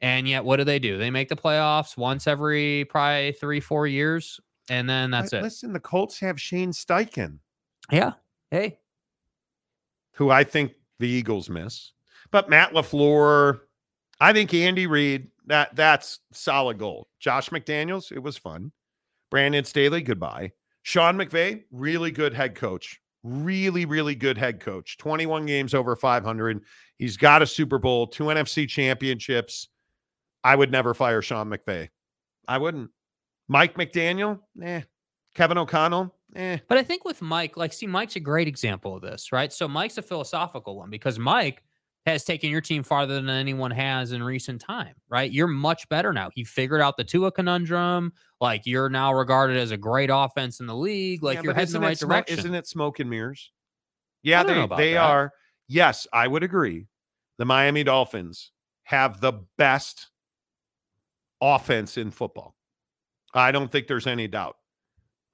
And 0.00 0.28
yet, 0.28 0.44
what 0.44 0.56
do 0.56 0.64
they 0.64 0.78
do? 0.78 0.98
They 0.98 1.10
make 1.10 1.28
the 1.28 1.36
playoffs 1.36 1.96
once 1.96 2.26
every 2.26 2.84
probably 2.90 3.32
three, 3.32 3.60
four 3.60 3.86
years, 3.86 4.38
and 4.68 4.88
then 4.88 5.10
that's 5.10 5.32
Li- 5.32 5.38
it. 5.38 5.42
Listen, 5.42 5.72
the 5.72 5.80
Colts 5.80 6.20
have 6.20 6.40
Shane 6.40 6.72
Steichen, 6.72 7.38
Yeah. 7.90 8.12
Hey. 8.50 8.78
who 10.12 10.30
I 10.30 10.44
think 10.44 10.72
the 10.98 11.08
Eagles 11.08 11.48
miss. 11.48 11.92
But 12.30 12.50
Matt 12.50 12.72
LaFleur, 12.72 13.60
I 14.20 14.32
think 14.32 14.52
Andy 14.52 14.86
Reid, 14.86 15.28
that 15.46 15.74
that's 15.76 16.20
solid 16.32 16.78
gold. 16.78 17.06
Josh 17.20 17.50
McDaniels, 17.50 18.12
it 18.12 18.18
was 18.22 18.36
fun. 18.36 18.72
Brandon 19.30 19.64
Staley, 19.64 20.02
goodbye. 20.02 20.52
Sean 20.82 21.16
McVay, 21.16 21.64
really 21.70 22.10
good 22.10 22.32
head 22.34 22.54
coach. 22.54 23.00
Really, 23.24 23.84
really 23.86 24.14
good 24.14 24.38
head 24.38 24.60
coach. 24.60 24.98
21 24.98 25.46
games 25.46 25.74
over 25.74 25.96
500. 25.96 26.62
He's 26.98 27.16
got 27.16 27.42
a 27.42 27.46
Super 27.46 27.78
Bowl, 27.78 28.06
two 28.06 28.24
NFC 28.24 28.68
championships. 28.68 29.68
I 30.46 30.54
would 30.54 30.70
never 30.70 30.94
fire 30.94 31.22
Sean 31.22 31.48
McVay. 31.50 31.88
I 32.46 32.58
wouldn't. 32.58 32.90
Mike 33.48 33.74
McDaniel, 33.74 34.40
eh. 34.62 34.82
Kevin 35.34 35.58
O'Connell, 35.58 36.14
eh. 36.34 36.58
But 36.68 36.78
I 36.78 36.82
think 36.82 37.04
with 37.04 37.20
Mike, 37.20 37.56
like, 37.56 37.72
see, 37.72 37.86
Mike's 37.86 38.16
a 38.16 38.20
great 38.20 38.46
example 38.48 38.94
of 38.94 39.02
this, 39.02 39.32
right? 39.32 39.52
So 39.52 39.66
Mike's 39.66 39.98
a 39.98 40.02
philosophical 40.02 40.76
one 40.76 40.88
because 40.90 41.18
Mike 41.18 41.62
has 42.06 42.22
taken 42.22 42.50
your 42.50 42.60
team 42.60 42.84
farther 42.84 43.14
than 43.14 43.28
anyone 43.28 43.72
has 43.72 44.12
in 44.12 44.22
recent 44.22 44.60
time, 44.60 44.94
right? 45.08 45.32
You're 45.32 45.48
much 45.48 45.88
better 45.88 46.12
now. 46.12 46.30
He 46.32 46.44
figured 46.44 46.80
out 46.80 46.96
the 46.96 47.02
Tua 47.02 47.32
conundrum. 47.32 48.12
Like, 48.40 48.62
you're 48.66 48.88
now 48.88 49.12
regarded 49.12 49.56
as 49.56 49.72
a 49.72 49.76
great 49.76 50.10
offense 50.12 50.60
in 50.60 50.66
the 50.66 50.76
league. 50.76 51.24
Like, 51.24 51.36
Yeah, 51.38 51.42
you're 51.42 51.54
heading 51.54 51.72
the 51.72 51.80
right 51.80 51.96
smo- 51.96 52.08
direction. 52.08 52.38
Isn't 52.38 52.54
it 52.54 52.68
smoke 52.68 53.00
and 53.00 53.10
mirrors? 53.10 53.50
Yeah, 54.22 54.44
they 54.44 54.66
they 54.76 54.92
that. 54.94 54.98
are. 54.98 55.32
Yes, 55.68 56.06
I 56.12 56.28
would 56.28 56.44
agree. 56.44 56.86
The 57.38 57.44
Miami 57.44 57.82
Dolphins 57.82 58.52
have 58.84 59.20
the 59.20 59.32
best 59.58 60.08
offense 61.40 61.96
in 61.96 62.10
football. 62.10 62.54
I 63.34 63.52
don't 63.52 63.70
think 63.70 63.86
there's 63.86 64.06
any 64.06 64.28
doubt. 64.28 64.56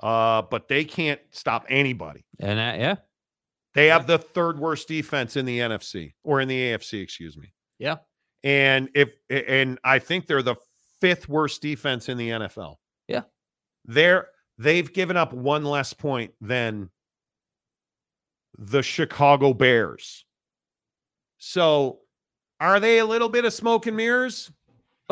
Uh, 0.03 0.43
but 0.43 0.67
they 0.69 0.85
can't 0.85 1.21
stop 1.31 1.65
anybody. 1.69 2.25
And 2.41 2.59
that, 2.59 2.81
yeah, 2.81 2.97
They 3.75 3.87
have 3.87 4.07
the 4.09 4.19
third 4.19 4.59
worst 4.59 4.89
defense 4.89 5.37
in 5.37 5.47
the 5.47 5.61
NFC 5.61 6.15
or 6.25 6.41
in 6.41 6.49
the 6.49 6.59
AFC, 6.59 7.01
excuse 7.01 7.37
me. 7.37 7.53
yeah. 7.79 7.97
And 8.45 8.89
if 8.97 9.11
and 9.31 9.79
I 9.85 10.01
think 10.01 10.27
they're 10.27 10.43
the 10.43 10.57
fifth 11.01 11.29
worst 11.29 11.63
defense 11.63 12.09
in 12.09 12.17
the 12.19 12.31
NFL. 12.31 12.75
Yeah. 13.07 13.23
They're 13.85 14.27
they've 14.59 14.93
given 14.93 15.17
up 15.17 15.33
one 15.33 15.65
less 15.65 15.93
point 15.93 16.33
than 16.41 16.91
the 18.59 18.83
Chicago 18.83 19.55
Bears. 19.55 20.25
So 21.39 22.01
are 22.59 22.81
they 22.81 22.99
a 22.99 23.07
little 23.07 23.29
bit 23.29 23.45
of 23.45 23.53
smoke 23.53 23.87
and 23.87 23.97
mirrors? 23.97 24.51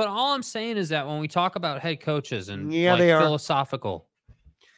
But 0.00 0.08
all 0.08 0.34
I'm 0.34 0.42
saying 0.42 0.78
is 0.78 0.88
that 0.88 1.06
when 1.06 1.18
we 1.20 1.28
talk 1.28 1.56
about 1.56 1.80
head 1.80 2.00
coaches 2.00 2.48
and 2.48 2.72
Yeah, 2.72 2.92
like, 2.92 3.00
they 3.00 3.12
are. 3.12 3.20
philosophical, 3.20 4.06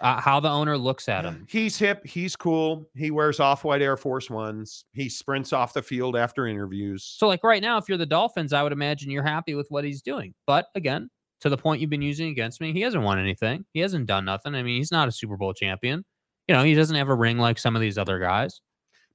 uh, 0.01 0.21
how 0.21 0.41
the 0.41 0.49
owner 0.49 0.77
looks 0.77 1.09
at 1.09 1.25
him. 1.25 1.47
He's 1.49 1.79
hip, 1.79 2.05
he's 2.05 2.35
cool. 2.35 2.89
He 2.97 3.13
wears 3.13 3.39
off-white 3.39 3.83
Air 3.83 3.97
Force 3.97 4.29
Ones. 4.29 4.85
He 4.93 5.09
sprints 5.09 5.53
off 5.53 5.75
the 5.75 5.83
field 5.83 6.17
after 6.17 6.49
interviews. 6.49 7.05
So, 7.05 7.29
like 7.29 7.45
right 7.45 7.63
now, 7.63 7.79
if 7.79 7.89
you're 7.89 7.99
the 7.99 8.05
Dolphins, 8.07 8.53
I 8.53 8.65
would 8.65 8.73
imagine 8.73 9.11
you're 9.13 9.23
happy 9.23 9.55
with 9.55 9.69
what 9.71 9.85
he's 9.85 10.03
doing. 10.03 10.35
But 10.47 10.67
again, 10.75 11.09
to 11.41 11.49
the 11.49 11.57
point 11.57 11.81
you've 11.81 11.91
been 11.91 12.03
using 12.03 12.31
against 12.31 12.61
me, 12.61 12.73
he 12.73 12.81
hasn't 12.81 13.05
won 13.05 13.19
anything. 13.21 13.65
He 13.73 13.81
hasn't 13.81 14.07
done 14.07 14.25
nothing. 14.25 14.57
I 14.57 14.63
mean, 14.65 14.77
he's 14.79 14.91
not 14.91 15.07
a 15.07 15.13
Super 15.13 15.37
Bowl 15.37 15.55
champion. 15.55 16.05
You 16.49 16.57
know, 16.57 16.65
he 16.65 16.75
doesn't 16.75 16.97
have 16.97 17.09
a 17.09 17.15
ring 17.15 17.39
like 17.39 17.59
some 17.59 17.77
of 17.77 17.81
these 17.83 17.97
other 17.97 18.19
guys. 18.19 18.61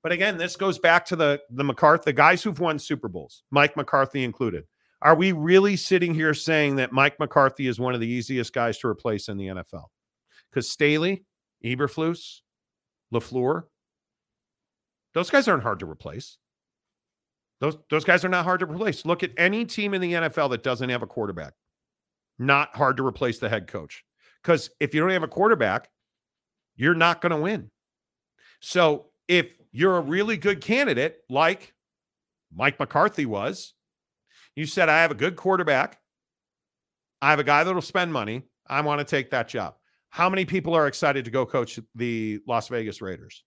But 0.03 0.13
again, 0.13 0.37
this 0.37 0.55
goes 0.55 0.79
back 0.79 1.05
to 1.07 1.17
the 1.17 1.41
the 1.49 1.65
McCarthy, 1.65 2.03
the 2.05 2.13
guys 2.13 2.41
who've 2.43 2.59
won 2.59 2.79
Super 2.79 3.09
Bowls, 3.09 3.43
Mike 3.51 3.75
McCarthy 3.75 4.23
included. 4.23 4.63
Are 5.01 5.15
we 5.15 5.31
really 5.31 5.75
sitting 5.75 6.13
here 6.13 6.33
saying 6.33 6.77
that 6.77 6.91
Mike 6.91 7.19
McCarthy 7.19 7.67
is 7.67 7.79
one 7.79 7.93
of 7.93 7.99
the 7.99 8.07
easiest 8.07 8.53
guys 8.53 8.79
to 8.79 8.87
replace 8.87 9.29
in 9.29 9.37
the 9.37 9.47
NFL? 9.47 9.85
Because 10.49 10.69
Staley, 10.69 11.23
Eberflus, 11.63 12.41
Lafleur, 13.13 13.63
those 15.13 15.29
guys 15.29 15.47
aren't 15.47 15.63
hard 15.63 15.79
to 15.79 15.89
replace. 15.89 16.37
Those 17.59 17.77
those 17.89 18.03
guys 18.03 18.23
are 18.23 18.29
not 18.29 18.43
hard 18.43 18.59
to 18.59 18.65
replace. 18.65 19.05
Look 19.05 19.23
at 19.23 19.31
any 19.37 19.65
team 19.65 19.93
in 19.93 20.01
the 20.01 20.13
NFL 20.13 20.51
that 20.51 20.63
doesn't 20.63 20.89
have 20.89 21.01
a 21.01 21.07
quarterback. 21.07 21.53
Not 22.39 22.75
hard 22.75 22.97
to 22.97 23.05
replace 23.05 23.39
the 23.39 23.49
head 23.49 23.67
coach. 23.67 24.03
Because 24.43 24.69
if 24.79 24.93
you 24.93 25.01
don't 25.01 25.09
have 25.09 25.23
a 25.23 25.27
quarterback, 25.27 25.89
you're 26.75 26.93
not 26.93 27.21
going 27.21 27.31
to 27.31 27.37
win. 27.37 27.71
So 28.59 29.07
if 29.27 29.47
you're 29.71 29.97
a 29.97 30.01
really 30.01 30.37
good 30.37 30.61
candidate, 30.61 31.17
like 31.29 31.73
Mike 32.55 32.79
McCarthy 32.79 33.25
was, 33.25 33.73
you 34.57 34.65
said, 34.65 34.89
I 34.89 35.01
have 35.03 35.11
a 35.11 35.15
good 35.15 35.35
quarterback. 35.35 35.99
I 37.21 37.29
have 37.29 37.39
a 37.39 37.43
guy 37.43 37.63
that'll 37.63 37.81
spend 37.81 38.11
money. 38.11 38.41
I 38.67 38.81
want 38.81 38.99
to 38.99 39.05
take 39.05 39.29
that 39.31 39.47
job. 39.47 39.75
How 40.09 40.29
many 40.29 40.45
people 40.45 40.73
are 40.73 40.87
excited 40.87 41.25
to 41.25 41.31
go 41.31 41.45
coach 41.45 41.79
the 41.95 42.39
Las 42.47 42.67
Vegas 42.67 43.01
Raiders? 43.01 43.43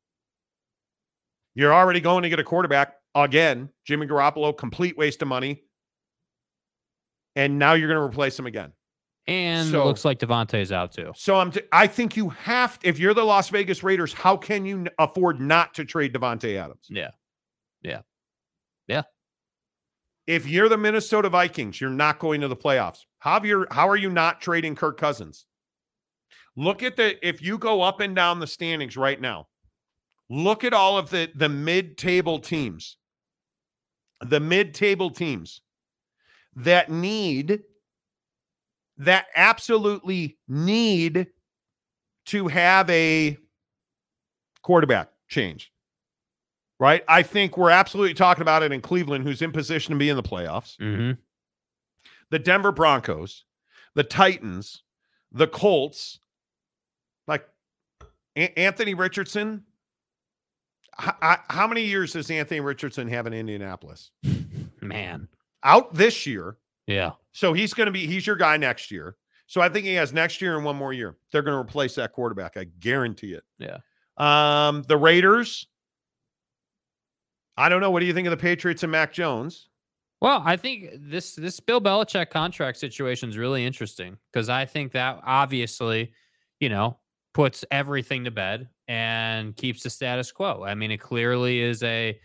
You're 1.55 1.75
already 1.75 2.01
going 2.01 2.23
to 2.23 2.29
get 2.29 2.39
a 2.39 2.45
quarterback 2.45 2.95
again, 3.15 3.71
Jimmy 3.85 4.07
Garoppolo, 4.07 4.57
complete 4.57 4.97
waste 4.97 5.21
of 5.21 5.29
money. 5.29 5.65
And 7.35 7.59
now 7.59 7.73
you're 7.75 7.89
going 7.89 7.99
to 8.01 8.07
replace 8.07 8.39
him 8.39 8.47
again. 8.47 8.73
And 9.27 9.69
it 9.69 9.73
So- 9.73 9.85
looks 9.85 10.05
like 10.05 10.21
Davante's 10.21 10.71
out 10.73 10.93
too. 10.93 11.13
So 11.17 11.37
I'm. 11.37 11.51
T- 11.51 11.61
I 11.73 11.87
think 11.87 12.17
you 12.17 12.31
have. 12.31 12.79
to, 12.81 12.89
If 12.89 12.99
you're 12.99 13.15
the 13.15 13.25
Las 13.25 13.49
Vegas 13.51 13.83
Raiders, 13.83 14.13
how 14.13 14.37
can 14.37 14.65
you 14.65 14.87
afford 14.99 15.41
not 15.41 15.75
to 15.75 15.85
trade 15.85 16.13
Davante 16.15 16.57
Adams? 16.57 16.87
Yeah. 16.89 17.11
Yeah. 17.83 18.01
Yeah. 18.89 19.03
If 20.31 20.47
you're 20.47 20.69
the 20.69 20.79
Minnesota 20.79 21.29
Vikings, 21.29 21.81
you're 21.81 21.91
not 21.91 22.21
going 22.21 22.41
to 22.41 22.47
the 22.47 22.55
playoffs. 22.55 23.01
How 23.19 23.41
are 23.41 23.97
you 23.97 24.11
not 24.11 24.41
trading 24.41 24.77
Kirk 24.77 24.97
Cousins? 24.97 25.47
Look 26.57 26.85
at 26.85 26.97
the. 26.97 27.27
If 27.27 27.43
you 27.43 27.59
go 27.59 27.83
up 27.83 27.99
and 27.99 28.15
down 28.15 28.39
the 28.39 28.47
standings 28.47 28.97
right 28.97 29.21
now, 29.21 29.49
look 30.29 30.63
at 30.63 30.73
all 30.73 30.97
of 30.97 31.11
the 31.11 31.33
the 31.35 31.49
mid-table 31.49 32.39
teams. 32.39 32.97
The 34.21 34.39
mid-table 34.39 35.11
teams 35.11 35.63
that 36.55 36.93
need 36.93 37.63
that 38.99 39.27
absolutely 39.35 40.39
need 40.47 41.27
to 42.27 42.47
have 42.47 42.89
a 42.89 43.37
quarterback 44.63 45.09
change. 45.27 45.73
Right? 46.81 47.05
I 47.07 47.23
think 47.23 47.59
we're 47.59 47.71
absolutely 47.71 48.15
talking 48.15 48.43
about 48.43 48.63
it 48.63 48.73
in 48.73 48.81
Cleveland, 48.81 49.23
who's 49.25 49.43
in 49.43 49.53
position 49.53 49.93
to 49.93 49.99
be 49.99 50.09
in 50.09 50.17
the 50.17 50.23
playoffs. 50.23 50.77
Mm-hmm. 50.79 51.21
The 52.31 52.39
Denver 52.39 52.73
Broncos, 52.73 53.45
the 53.95 54.03
Titans, 54.03 54.83
the 55.31 55.47
Colts, 55.47 56.21
like 57.29 57.47
A- 58.37 58.59
Anthony 58.59 58.95
Richardson. 58.95 59.65
H- 61.01 61.11
I- 61.21 61.41
how 61.51 61.67
many 61.67 61.83
years 61.83 62.15
does 62.15 62.31
Anthony 62.31 62.61
Richardson 62.61 63.09
have 63.09 63.27
in 63.27 63.35
Indianapolis? 63.35 64.11
Man. 64.81 65.29
Out 65.63 65.93
this 65.93 66.27
year. 66.27 66.57
Yeah. 66.87 67.11
So 67.33 67.53
he's 67.53 67.75
going 67.75 67.87
to 67.89 67.93
be, 67.93 68.07
he's 68.07 68.27
your 68.27 68.37
guy 68.37 68.57
next 68.57 68.91
year. 68.91 69.17
So 69.47 69.61
I 69.61 69.69
think 69.69 69.85
he 69.85 69.95
has 69.95 70.15
next 70.15 70.41
year 70.41 70.57
and 70.57 70.65
one 70.65 70.77
more 70.77 70.95
year. 70.95 71.17
They're 71.31 71.43
going 71.43 71.57
to 71.57 71.61
replace 71.61 71.95
that 71.97 72.13
quarterback. 72.13 72.57
I 72.57 72.65
guarantee 72.65 73.35
it. 73.35 73.45
Yeah. 73.59 73.79
Um, 74.17 74.83
the 74.89 74.97
Raiders. 74.97 75.67
I 77.57 77.69
don't 77.69 77.81
know. 77.81 77.91
What 77.91 78.01
do 78.01 78.07
you 78.07 78.15
think 78.15 78.27
of 78.27 78.31
the 78.31 78.37
Patriots 78.37 78.83
and 78.83 78.93
Mac 78.93 79.13
Jones? 79.13 79.69
Well, 80.21 80.43
I 80.45 80.57
think 80.57 80.91
this 80.99 81.35
this 81.35 81.61
Bill 81.61 81.81
Belichick 81.81 82.31
contract 82.31 82.79
situation 82.79 83.31
is 83.31 83.39
really 83.39 83.65
interesting 83.65 84.19
because 84.33 84.49
I 84.49 84.67
think 84.67 84.93
that 84.93 85.21
obviously, 85.25 86.13
you 86.59 86.69
know, 86.69 86.99
puts 87.33 87.65
everything 87.71 88.25
to 88.25 88.31
bed 88.31 88.69
and 88.87 89.57
keeps 89.57 89.83
the 89.83 89.91
status 89.91 90.31
quo. 90.31 90.65
I 90.65 90.75
mean, 90.75 90.91
it 90.91 90.99
clearly 90.99 91.61
is 91.61 91.83
a 91.83 92.19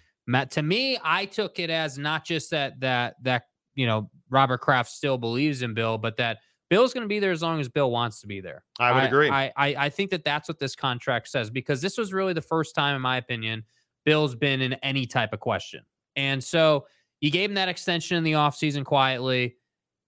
to 0.49 0.61
me. 0.61 0.97
I 1.03 1.25
took 1.25 1.59
it 1.59 1.69
as 1.69 1.97
not 1.97 2.25
just 2.25 2.51
that 2.51 2.79
that 2.81 3.15
that 3.23 3.43
you 3.75 3.85
know 3.85 4.09
Robert 4.29 4.59
Kraft 4.59 4.89
still 4.91 5.17
believes 5.17 5.61
in 5.61 5.73
Bill, 5.73 5.97
but 5.97 6.17
that 6.17 6.39
Bill's 6.69 6.93
going 6.93 7.03
to 7.03 7.07
be 7.07 7.19
there 7.19 7.31
as 7.31 7.41
long 7.41 7.61
as 7.61 7.69
Bill 7.69 7.91
wants 7.91 8.19
to 8.21 8.27
be 8.27 8.41
there. 8.41 8.63
I 8.79 8.91
would 8.91 9.03
agree. 9.03 9.29
I, 9.29 9.53
I 9.55 9.75
I 9.77 9.89
think 9.89 10.11
that 10.11 10.25
that's 10.25 10.49
what 10.49 10.59
this 10.59 10.75
contract 10.75 11.29
says 11.29 11.49
because 11.49 11.81
this 11.81 11.97
was 11.97 12.11
really 12.11 12.33
the 12.33 12.41
first 12.41 12.75
time, 12.75 12.95
in 12.95 13.01
my 13.01 13.17
opinion, 13.17 13.63
Bill's 14.05 14.35
been 14.35 14.61
in 14.61 14.73
any 14.75 15.05
type 15.05 15.33
of 15.33 15.39
question, 15.39 15.83
and 16.15 16.43
so 16.43 16.85
you 17.21 17.31
gave 17.31 17.49
him 17.49 17.55
that 17.55 17.69
extension 17.69 18.17
in 18.17 18.23
the 18.23 18.33
offseason 18.33 18.85
quietly, 18.85 19.57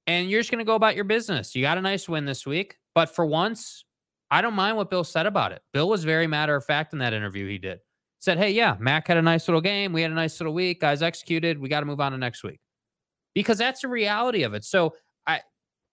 and 0.06 0.30
you're 0.30 0.40
just 0.40 0.52
going 0.52 0.60
to 0.60 0.66
go 0.66 0.76
about 0.76 0.96
your 0.96 1.06
business. 1.06 1.56
You 1.56 1.62
got 1.62 1.78
a 1.78 1.82
nice 1.82 2.08
win 2.08 2.26
this 2.26 2.46
week, 2.46 2.78
but 2.94 3.14
for 3.14 3.26
once, 3.26 3.86
I 4.30 4.42
don't 4.42 4.54
mind 4.54 4.78
what 4.78 4.90
Bill 4.90 5.04
said 5.04 5.26
about 5.26 5.52
it. 5.52 5.62
Bill 5.74 5.90
was 5.90 6.04
very 6.04 6.28
matter 6.28 6.56
of 6.56 6.66
fact 6.66 6.94
in 6.94 7.00
that 7.00 7.14
interview 7.14 7.48
he 7.48 7.58
did. 7.58 7.80
Said, 8.20 8.38
hey, 8.38 8.52
yeah, 8.52 8.76
Mac 8.80 9.08
had 9.08 9.18
a 9.18 9.22
nice 9.22 9.48
little 9.48 9.62
game. 9.62 9.94
We 9.94 10.02
had 10.02 10.12
a 10.12 10.16
nice 10.16 10.40
little 10.40 10.54
week. 10.54 10.82
Guys 10.82 11.02
executed. 11.02 11.60
We 11.60 11.70
got 11.70 11.82
to 11.82 11.86
move 11.86 12.02
on 12.02 12.12
to 12.12 12.18
next 12.18 12.44
week. 12.44 12.60
Because 13.36 13.60
that's 13.60 13.82
the 13.82 13.88
reality 13.88 14.44
of 14.44 14.54
it. 14.54 14.66
So 14.66 14.96
I 15.28 15.42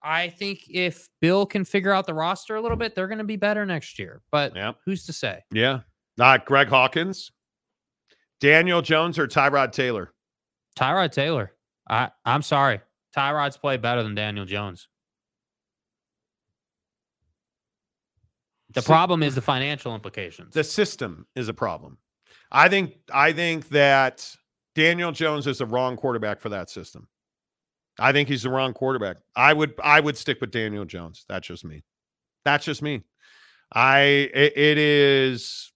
I 0.01 0.29
think 0.29 0.65
if 0.69 1.07
Bill 1.21 1.45
can 1.45 1.63
figure 1.63 1.91
out 1.91 2.07
the 2.07 2.13
roster 2.13 2.55
a 2.55 2.61
little 2.61 2.77
bit, 2.77 2.95
they're 2.95 3.07
going 3.07 3.19
to 3.19 3.23
be 3.23 3.37
better 3.37 3.65
next 3.65 3.99
year. 3.99 4.21
But 4.31 4.53
who's 4.83 5.05
to 5.05 5.13
say? 5.13 5.43
Yeah. 5.51 5.81
Not 6.17 6.45
Greg 6.45 6.67
Hawkins, 6.67 7.31
Daniel 8.45 8.83
Jones, 8.83 9.17
or 9.17 9.27
Tyrod 9.27 9.71
Taylor. 9.71 10.13
Tyrod 10.77 11.11
Taylor. 11.11 11.51
I 11.89 12.11
I'm 12.25 12.43
sorry. 12.43 12.79
Tyrod's 13.17 13.57
played 13.57 13.81
better 13.81 14.03
than 14.03 14.13
Daniel 14.13 14.45
Jones. 14.45 14.87
The 18.75 18.83
problem 18.83 19.23
is 19.23 19.33
the 19.33 19.41
financial 19.41 19.95
implications. 19.95 20.53
The 20.53 20.63
system 20.63 21.25
is 21.35 21.47
a 21.49 21.55
problem. 21.55 21.97
I 22.51 22.69
think 22.69 22.97
I 23.11 23.31
think 23.31 23.69
that 23.69 24.29
Daniel 24.75 25.11
Jones 25.11 25.47
is 25.47 25.57
the 25.57 25.65
wrong 25.65 25.97
quarterback 25.97 26.39
for 26.39 26.49
that 26.49 26.69
system. 26.69 27.07
I 27.97 28.11
think 28.11 28.29
he's 28.29 28.43
the 28.43 28.51
wrong 28.51 28.73
quarterback. 28.73 29.17
I 29.35 29.53
would 29.53 29.73
I 29.83 30.01
would 30.01 30.17
stick 30.17 30.39
with 30.39 30.51
Daniel 30.51 30.85
Jones. 30.85 31.25
That's 31.27 31.47
just 31.47 31.65
me. 31.65 31.83
That's 32.43 32.63
just 32.65 32.83
me. 32.83 33.05
I 33.73 34.01
it, 34.01 34.55
it 34.55 34.77
is 34.77 35.71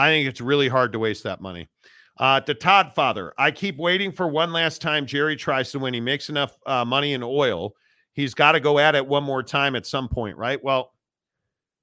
I 0.00 0.08
think 0.08 0.26
it's 0.26 0.40
really 0.40 0.68
hard 0.68 0.92
to 0.92 0.98
waste 0.98 1.24
that 1.24 1.42
money. 1.42 1.68
Uh, 2.18 2.40
to 2.40 2.54
Todd 2.54 2.92
Father, 2.94 3.34
I 3.36 3.50
keep 3.50 3.76
waiting 3.76 4.12
for 4.12 4.28
one 4.28 4.50
last 4.50 4.80
time 4.80 5.04
Jerry 5.04 5.36
tries 5.36 5.70
to 5.72 5.78
win. 5.78 5.92
He 5.92 6.00
makes 6.00 6.30
enough 6.30 6.56
uh, 6.64 6.86
money 6.86 7.12
in 7.12 7.22
oil. 7.22 7.74
He's 8.14 8.32
got 8.32 8.52
to 8.52 8.60
go 8.60 8.78
at 8.78 8.94
it 8.94 9.06
one 9.06 9.24
more 9.24 9.42
time 9.42 9.76
at 9.76 9.86
some 9.86 10.08
point, 10.08 10.38
right? 10.38 10.62
Well, 10.62 10.92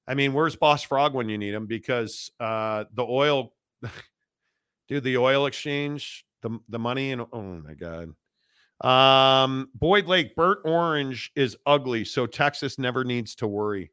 I 0.08 0.16
mean, 0.16 0.34
where's 0.34 0.56
Boss 0.56 0.82
Frog 0.82 1.14
when 1.14 1.30
you 1.30 1.38
need 1.38 1.54
him? 1.54 1.68
Because 1.68 2.32
uh, 2.40 2.86
the 2.94 3.04
oil, 3.04 3.54
dude, 4.88 5.04
the 5.04 5.18
oil 5.18 5.46
exchange, 5.46 6.26
the 6.42 6.58
the 6.70 6.80
money, 6.80 7.12
and 7.12 7.22
oh 7.32 7.42
my 7.42 7.76
god. 7.76 8.14
Um, 8.82 9.70
Boyd 9.76 10.08
Lake, 10.08 10.36
burnt 10.36 10.60
orange 10.66 11.32
is 11.36 11.56
ugly, 11.68 12.04
so 12.04 12.26
Texas 12.26 12.80
never 12.80 13.04
needs 13.04 13.36
to 13.36 13.48
worry. 13.48 13.92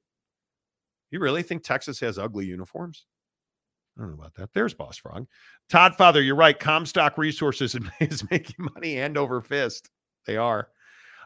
You 1.10 1.20
really 1.20 1.42
think 1.42 1.62
Texas 1.62 2.00
has 2.00 2.18
ugly 2.18 2.46
uniforms? 2.46 3.06
I 3.96 4.00
don't 4.00 4.10
know 4.10 4.16
about 4.16 4.34
that. 4.34 4.50
There's 4.54 4.74
Boss 4.74 4.96
Frog. 4.96 5.26
Todd 5.68 5.94
Father, 5.96 6.20
you're 6.20 6.34
right. 6.34 6.58
Comstock 6.58 7.16
Resources 7.16 7.76
is 8.00 8.28
making 8.30 8.56
money 8.74 8.96
hand 8.96 9.16
over 9.16 9.40
fist. 9.40 9.90
They 10.26 10.36
are. 10.36 10.68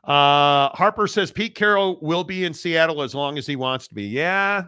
Uh, 0.04 0.68
Harper 0.70 1.06
says 1.06 1.30
Pete 1.30 1.54
Carroll 1.54 1.98
will 2.02 2.24
be 2.24 2.44
in 2.44 2.54
Seattle 2.54 3.02
as 3.02 3.14
long 3.14 3.38
as 3.38 3.46
he 3.46 3.56
wants 3.56 3.88
to 3.88 3.94
be. 3.94 4.04
Yeah. 4.04 4.64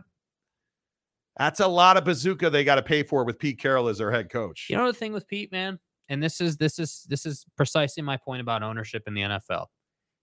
That's 1.39 1.61
a 1.61 1.67
lot 1.67 1.97
of 1.97 2.05
bazooka 2.05 2.51
they 2.51 2.65
got 2.65 2.75
to 2.75 2.83
pay 2.83 3.03
for 3.03 3.25
with 3.25 3.39
Pete 3.39 3.59
Carroll 3.59 3.89
as 3.89 3.99
their 3.99 4.11
head 4.11 4.31
coach. 4.31 4.67
You 4.69 4.77
know 4.77 4.87
the 4.87 4.93
thing 4.93 5.13
with 5.13 5.27
Pete, 5.27 5.51
man, 5.53 5.79
and 6.09 6.23
this 6.23 6.41
is 6.41 6.57
this 6.57 6.79
is 6.79 7.07
this 7.09 7.25
is 7.25 7.47
precisely 7.57 8.03
my 8.03 8.19
point 8.19 8.43
about 8.43 8.63
ownership 8.63 9.05
in 9.07 9.15
the 9.15 9.23
NFL. 9.23 9.67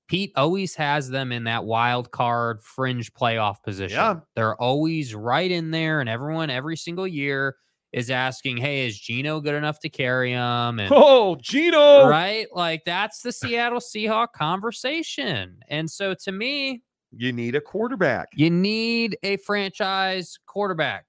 Pete 0.08 0.32
always 0.36 0.76
has 0.76 1.10
them 1.10 1.32
in 1.32 1.46
that 1.46 1.66
wild 1.66 2.12
card 2.12 2.62
fringe 2.62 3.12
playoff 3.14 3.64
position. 3.64 3.98
Yeah. 3.98 4.20
They're 4.36 4.56
always 4.62 5.16
right 5.16 5.50
in 5.50 5.72
there, 5.72 6.02
and 6.02 6.10
everyone 6.10 6.50
every 6.50 6.78
single 6.78 7.08
year 7.08 7.56
is 7.94 8.10
asking, 8.12 8.58
"Hey, 8.58 8.86
is 8.88 9.00
Gino 9.00 9.40
good 9.42 9.56
enough 9.56 9.80
to 9.80 9.90
carry 9.90 10.32
him?" 10.32 10.80
And 10.80 10.90
Oh, 10.92 11.36
Gino. 11.42 12.08
right, 12.08 12.48
like 12.54 12.84
that's 12.86 13.22
the 13.22 13.32
Seattle 13.32 13.80
Seahawk 13.80 14.34
conversation. 14.34 15.60
And 15.70 15.90
so, 15.90 16.14
to 16.24 16.32
me, 16.32 16.84
You 17.12 17.32
need 17.32 17.56
a 17.56 17.62
quarterback. 17.62 18.28
you 18.34 18.50
need 18.50 19.18
a 19.24 19.38
franchise 19.38 20.38
quarterback. 20.46 21.06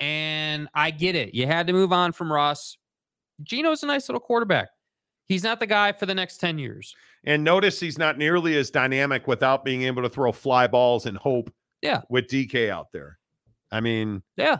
And 0.00 0.68
I 0.74 0.90
get 0.90 1.14
it. 1.14 1.34
You 1.34 1.46
had 1.46 1.66
to 1.68 1.72
move 1.72 1.92
on 1.92 2.12
from 2.12 2.30
Russ. 2.32 2.76
Gino's 3.42 3.82
a 3.82 3.86
nice 3.86 4.08
little 4.08 4.20
quarterback. 4.20 4.68
He's 5.26 5.42
not 5.42 5.58
the 5.58 5.66
guy 5.66 5.92
for 5.92 6.06
the 6.06 6.14
next 6.14 6.38
10 6.38 6.58
years. 6.58 6.94
And 7.24 7.42
notice 7.42 7.80
he's 7.80 7.98
not 7.98 8.18
nearly 8.18 8.56
as 8.56 8.70
dynamic 8.70 9.26
without 9.26 9.64
being 9.64 9.82
able 9.82 10.02
to 10.02 10.08
throw 10.08 10.32
fly 10.32 10.66
balls 10.66 11.06
and 11.06 11.16
hope 11.16 11.50
Yeah. 11.82 12.02
with 12.10 12.28
DK 12.28 12.70
out 12.70 12.92
there. 12.92 13.18
I 13.72 13.80
mean, 13.80 14.22
Yeah. 14.36 14.58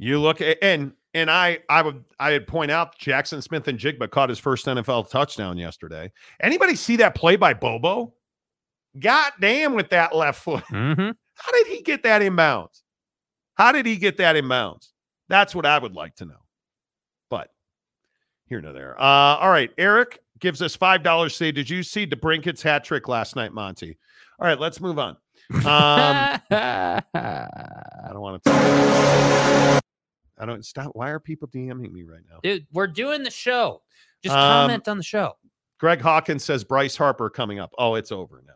You 0.00 0.18
look 0.18 0.40
at 0.40 0.56
and 0.62 0.92
and 1.12 1.30
I 1.30 1.58
I 1.68 1.82
would 1.82 2.02
I 2.18 2.32
would 2.32 2.46
point 2.46 2.70
out 2.70 2.98
Jackson 2.98 3.42
Smith-Njigba 3.42 4.10
caught 4.10 4.30
his 4.30 4.38
first 4.38 4.64
NFL 4.64 5.10
touchdown 5.10 5.58
yesterday. 5.58 6.10
Anybody 6.40 6.74
see 6.74 6.96
that 6.96 7.14
play 7.14 7.36
by 7.36 7.52
Bobo? 7.52 8.14
God 8.98 9.32
damn 9.42 9.74
with 9.74 9.90
that 9.90 10.16
left 10.16 10.42
foot. 10.42 10.64
Mm-hmm. 10.72 11.10
How 11.34 11.52
did 11.52 11.66
he 11.68 11.82
get 11.82 12.02
that 12.02 12.22
in 12.22 12.36
bounds? 12.36 12.82
How 13.54 13.72
did 13.72 13.86
he 13.86 13.96
get 13.96 14.16
that 14.18 14.36
in 14.36 14.48
bounds? 14.48 14.92
That's 15.28 15.54
what 15.54 15.64
I 15.64 15.78
would 15.78 15.94
like 15.94 16.14
to 16.16 16.24
know. 16.24 16.40
But 17.28 17.48
here 18.46 18.60
no 18.60 18.72
there. 18.72 19.00
Uh, 19.00 19.36
all 19.36 19.50
right. 19.50 19.70
Eric 19.78 20.18
gives 20.38 20.62
us 20.62 20.74
five 20.74 21.02
dollars. 21.02 21.36
Say, 21.36 21.52
did 21.52 21.68
you 21.68 21.82
see 21.82 22.06
DeBrincat's 22.06 22.62
hat 22.62 22.84
trick 22.84 23.06
last 23.06 23.36
night, 23.36 23.52
Monty? 23.52 23.98
All 24.38 24.46
right, 24.46 24.58
let's 24.58 24.80
move 24.80 24.98
on. 24.98 25.16
Um, 25.52 25.60
I 26.50 27.02
don't 28.10 28.20
want 28.20 28.42
to. 28.44 29.79
I 30.40 30.46
don't 30.46 30.64
stop. 30.64 30.92
Why 30.94 31.10
are 31.10 31.20
people 31.20 31.48
DMing 31.48 31.92
me 31.92 32.02
right 32.02 32.22
now? 32.30 32.38
Dude, 32.42 32.66
we're 32.72 32.86
doing 32.86 33.22
the 33.22 33.30
show. 33.30 33.82
Just 34.22 34.34
Um, 34.34 34.40
comment 34.68 34.88
on 34.88 34.96
the 34.96 35.02
show. 35.02 35.34
Greg 35.78 36.00
Hawkins 36.00 36.44
says 36.44 36.64
Bryce 36.64 36.96
Harper 36.96 37.30
coming 37.30 37.58
up. 37.58 37.72
Oh, 37.78 37.94
it's 37.94 38.10
over 38.12 38.42
now, 38.46 38.54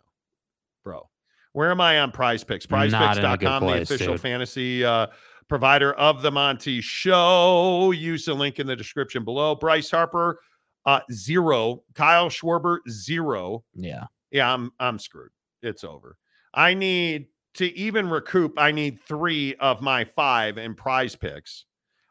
bro. 0.82 1.08
Where 1.52 1.70
am 1.70 1.80
I 1.80 2.00
on 2.00 2.10
PrizePicks? 2.12 2.66
PrizePicks.com, 2.66 3.66
the 3.66 3.82
official 3.82 4.14
dude. 4.14 4.20
fantasy 4.20 4.84
uh, 4.84 5.06
provider 5.48 5.92
of 5.94 6.20
the 6.20 6.30
Monty 6.30 6.80
Show. 6.80 7.92
Use 7.92 8.24
the 8.24 8.34
link 8.34 8.58
in 8.58 8.66
the 8.66 8.74
description 8.76 9.24
below. 9.24 9.54
Bryce 9.54 9.90
Harper, 9.90 10.40
uh, 10.84 11.00
zero. 11.12 11.82
Kyle 11.94 12.28
Schwarber, 12.28 12.78
zero. 12.90 13.64
Yeah. 13.74 14.04
Yeah, 14.30 14.52
I'm 14.52 14.72
I'm 14.80 14.98
screwed. 14.98 15.30
It's 15.62 15.84
over. 15.84 16.16
I 16.52 16.74
need 16.74 17.28
to 17.54 17.66
even 17.78 18.10
recoup. 18.10 18.52
I 18.58 18.72
need 18.72 19.00
three 19.06 19.54
of 19.60 19.80
my 19.80 20.04
five 20.04 20.58
in 20.58 20.74
PrizePicks. 20.74 21.62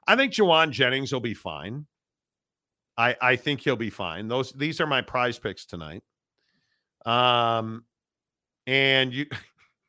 I 0.07 0.15
think 0.15 0.33
Jauan 0.33 0.71
Jennings 0.71 1.11
will 1.11 1.19
be 1.19 1.33
fine. 1.33 1.85
I 2.97 3.15
I 3.21 3.35
think 3.35 3.61
he'll 3.61 3.75
be 3.75 3.89
fine. 3.89 4.27
Those 4.27 4.51
these 4.51 4.79
are 4.81 4.87
my 4.87 5.01
PrizePicks 5.01 5.65
tonight. 5.65 6.03
Um, 7.05 7.83
and 8.67 9.13
you, 9.13 9.25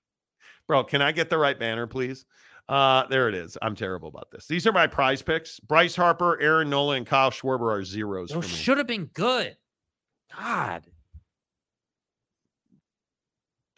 bro, 0.67 0.85
can 0.85 1.03
I 1.03 1.13
get 1.13 1.31
the 1.31 1.39
right 1.39 1.59
banner, 1.59 1.87
please? 1.87 2.25
Uh, 2.69 3.07
there 3.09 3.29
it 3.29 3.35
is. 3.35 3.59
I'm 3.61 3.77
terrible 3.77 4.09
about 4.09 4.31
this. 4.31 4.47
These 4.47 4.67
are 4.67 4.73
my 4.73 4.87
PrizePicks. 4.87 5.63
Bryce 5.65 5.95
Harper, 5.95 6.41
Aaron 6.41 6.71
Nola, 6.71 6.97
and 6.97 7.07
Kyle 7.07 7.31
Schwarber 7.31 7.71
are 7.71 7.85
zeros 7.85 8.31
Those 8.31 8.49
should 8.49 8.79
have 8.79 8.87
been 8.87 9.11
good. 9.13 9.57
God. 10.35 10.85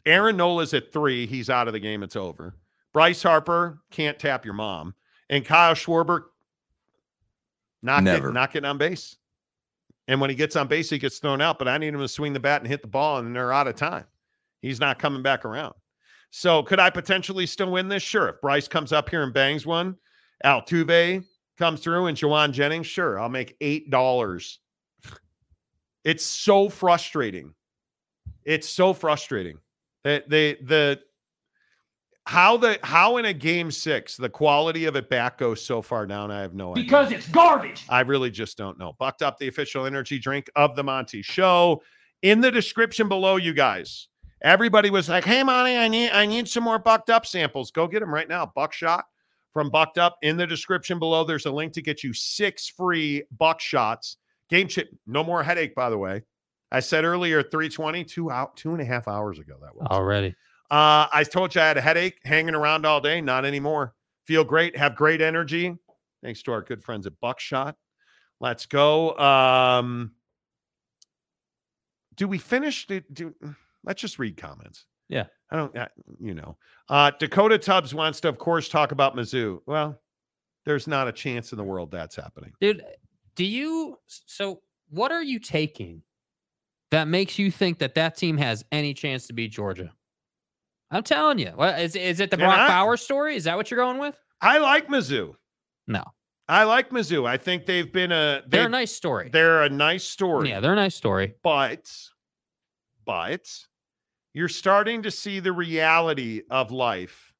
Aaron 0.04 0.36
Nola's 0.36 0.72
at 0.72 0.92
three. 0.92 1.26
He's 1.26 1.50
out 1.50 1.66
of 1.66 1.72
the 1.72 1.80
game. 1.80 2.04
It's 2.04 2.14
over. 2.14 2.54
Bryce 2.92 3.22
Harper 3.22 3.80
can't 3.90 4.18
tap 4.18 4.44
your 4.44 4.54
mom, 4.54 4.94
and 5.30 5.44
Kyle 5.44 5.74
Schwarber 5.74 6.24
not 7.82 8.02
Never. 8.02 8.28
Get, 8.28 8.34
not 8.34 8.52
getting 8.52 8.68
on 8.68 8.78
base. 8.78 9.16
And 10.08 10.20
when 10.20 10.30
he 10.30 10.36
gets 10.36 10.56
on 10.56 10.66
base, 10.66 10.90
he 10.90 10.98
gets 10.98 11.18
thrown 11.18 11.40
out. 11.40 11.58
But 11.58 11.68
I 11.68 11.78
need 11.78 11.94
him 11.94 12.00
to 12.00 12.08
swing 12.08 12.32
the 12.32 12.40
bat 12.40 12.60
and 12.60 12.68
hit 12.68 12.82
the 12.82 12.88
ball, 12.88 13.18
and 13.18 13.34
they're 13.34 13.52
out 13.52 13.68
of 13.68 13.76
time. 13.76 14.04
He's 14.60 14.80
not 14.80 14.98
coming 14.98 15.22
back 15.22 15.44
around. 15.44 15.74
So 16.30 16.62
could 16.62 16.80
I 16.80 16.90
potentially 16.90 17.46
still 17.46 17.70
win 17.70 17.88
this? 17.88 18.02
Sure. 18.02 18.28
If 18.28 18.40
Bryce 18.40 18.68
comes 18.68 18.92
up 18.92 19.08
here 19.08 19.22
and 19.22 19.32
bangs 19.32 19.64
one, 19.66 19.96
Altuve 20.44 21.24
comes 21.56 21.80
through, 21.80 22.06
and 22.06 22.16
Jauan 22.16 22.52
Jennings, 22.52 22.86
sure, 22.86 23.18
I'll 23.18 23.28
make 23.28 23.56
eight 23.60 23.90
dollars. 23.90 24.58
It's 26.04 26.24
so 26.24 26.68
frustrating. 26.68 27.54
It's 28.44 28.68
so 28.68 28.92
frustrating. 28.92 29.58
They, 30.04 30.22
they, 30.28 30.54
the, 30.54 31.00
how 32.26 32.56
the 32.56 32.78
how 32.82 33.18
in 33.18 33.24
a 33.24 33.32
game 33.32 33.70
six 33.70 34.16
the 34.16 34.28
quality 34.28 34.84
of 34.86 34.96
it 34.96 35.08
back 35.08 35.38
goes 35.38 35.64
so 35.64 35.80
far 35.80 36.06
down, 36.06 36.30
I 36.30 36.40
have 36.40 36.54
no 36.54 36.72
idea. 36.72 36.84
Because 36.84 37.12
it's 37.12 37.28
garbage. 37.28 37.84
I 37.88 38.00
really 38.00 38.30
just 38.30 38.58
don't 38.58 38.78
know. 38.78 38.94
Bucked 38.98 39.22
up 39.22 39.38
the 39.38 39.48
official 39.48 39.86
energy 39.86 40.18
drink 40.18 40.50
of 40.56 40.74
the 40.76 40.82
Monty 40.82 41.22
Show. 41.22 41.82
In 42.22 42.40
the 42.40 42.50
description 42.50 43.08
below, 43.08 43.36
you 43.36 43.54
guys. 43.54 44.08
Everybody 44.42 44.90
was 44.90 45.08
like, 45.08 45.24
"Hey, 45.24 45.42
Monty, 45.42 45.76
I 45.76 45.88
need 45.88 46.10
I 46.10 46.26
need 46.26 46.48
some 46.48 46.64
more 46.64 46.78
bucked 46.78 47.10
up 47.10 47.26
samples. 47.26 47.70
Go 47.70 47.86
get 47.86 48.00
them 48.00 48.12
right 48.12 48.28
now. 48.28 48.50
Buckshot 48.54 49.04
from 49.52 49.70
Bucked 49.70 49.96
Up. 49.96 50.18
In 50.20 50.36
the 50.36 50.46
description 50.46 50.98
below, 50.98 51.24
there's 51.24 51.46
a 51.46 51.50
link 51.50 51.72
to 51.74 51.82
get 51.82 52.02
you 52.04 52.12
six 52.12 52.68
free 52.68 53.22
buckshots. 53.40 54.16
Game 54.50 54.68
chip, 54.68 54.90
no 55.06 55.24
more 55.24 55.42
headache, 55.42 55.74
by 55.74 55.88
the 55.88 55.96
way. 55.96 56.22
I 56.70 56.80
said 56.80 57.04
earlier, 57.04 57.42
320, 57.42 58.04
two 58.04 58.30
out, 58.30 58.56
two 58.56 58.72
and 58.72 58.82
a 58.82 58.84
half 58.84 59.08
hours 59.08 59.38
ago. 59.38 59.54
That 59.62 59.74
was 59.74 59.86
Already. 59.86 60.34
Uh, 60.70 61.06
I 61.12 61.24
told 61.30 61.54
you 61.54 61.60
I 61.60 61.68
had 61.68 61.76
a 61.76 61.80
headache 61.80 62.18
hanging 62.24 62.54
around 62.54 62.86
all 62.86 63.00
day. 63.00 63.20
Not 63.20 63.44
anymore. 63.44 63.94
Feel 64.24 64.44
great. 64.44 64.76
Have 64.76 64.96
great 64.96 65.20
energy. 65.20 65.76
Thanks 66.22 66.42
to 66.42 66.52
our 66.52 66.62
good 66.62 66.82
friends 66.82 67.06
at 67.06 67.18
Buckshot. 67.20 67.76
Let's 68.40 68.66
go. 68.66 69.16
Um, 69.18 70.12
do 72.16 72.26
we 72.26 72.38
finish? 72.38 72.86
Do, 72.86 73.00
do 73.12 73.34
let's 73.84 74.00
just 74.00 74.18
read 74.18 74.36
comments. 74.36 74.86
Yeah. 75.08 75.26
I 75.50 75.56
don't. 75.56 75.76
uh, 75.76 75.86
You 76.20 76.34
know, 76.34 76.56
uh, 76.88 77.12
Dakota 77.18 77.58
Tubbs 77.58 77.94
wants 77.94 78.20
to, 78.22 78.28
of 78.28 78.38
course, 78.38 78.68
talk 78.68 78.90
about 78.90 79.14
Mizzou. 79.14 79.60
Well, 79.66 80.00
there's 80.64 80.88
not 80.88 81.06
a 81.06 81.12
chance 81.12 81.52
in 81.52 81.58
the 81.58 81.64
world 81.64 81.92
that's 81.92 82.16
happening. 82.16 82.52
Dude, 82.60 82.82
do 83.36 83.44
you 83.44 83.98
so 84.06 84.62
what 84.90 85.12
are 85.12 85.22
you 85.22 85.38
taking 85.38 86.02
that 86.90 87.06
makes 87.06 87.38
you 87.38 87.50
think 87.52 87.78
that 87.78 87.94
that 87.94 88.16
team 88.16 88.36
has 88.38 88.64
any 88.72 88.92
chance 88.92 89.28
to 89.28 89.32
beat 89.32 89.52
Georgia? 89.52 89.92
I'm 90.90 91.02
telling 91.02 91.38
you. 91.38 91.48
What 91.54 91.78
is 91.80 91.96
is 91.96 92.20
it 92.20 92.30
the 92.30 92.36
Brock 92.36 92.56
not. 92.56 92.68
Bowers 92.68 93.02
story? 93.02 93.36
Is 93.36 93.44
that 93.44 93.56
what 93.56 93.70
you're 93.70 93.80
going 93.80 93.98
with? 93.98 94.18
I 94.40 94.58
like 94.58 94.88
Mizzou. 94.88 95.34
No. 95.86 96.02
I 96.48 96.62
like 96.64 96.90
Mizzou. 96.90 97.26
I 97.26 97.36
think 97.38 97.66
they've 97.66 97.92
been 97.92 98.12
a 98.12 98.42
They're 98.46 98.66
a 98.66 98.68
nice 98.68 98.92
story. 98.92 99.30
They're 99.32 99.62
a 99.62 99.68
nice 99.68 100.04
story. 100.04 100.50
Yeah, 100.50 100.60
they're 100.60 100.74
a 100.74 100.76
nice 100.76 100.94
story. 100.94 101.34
but 101.42 101.90
but 103.04 103.48
you're 104.34 104.48
starting 104.48 105.02
to 105.02 105.10
see 105.10 105.40
the 105.40 105.52
reality 105.52 106.42
of 106.50 106.70
life 106.70 107.32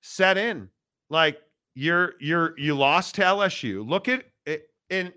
set 0.00 0.38
in 0.38 0.68
like 1.10 1.38
you're 1.74 2.14
you're 2.20 2.58
you 2.58 2.74
lost 2.74 3.14
to 3.16 3.22
lsu 3.22 3.86
look 3.86 4.08
at 4.08 4.24
it 4.46 4.68
in 4.90 5.12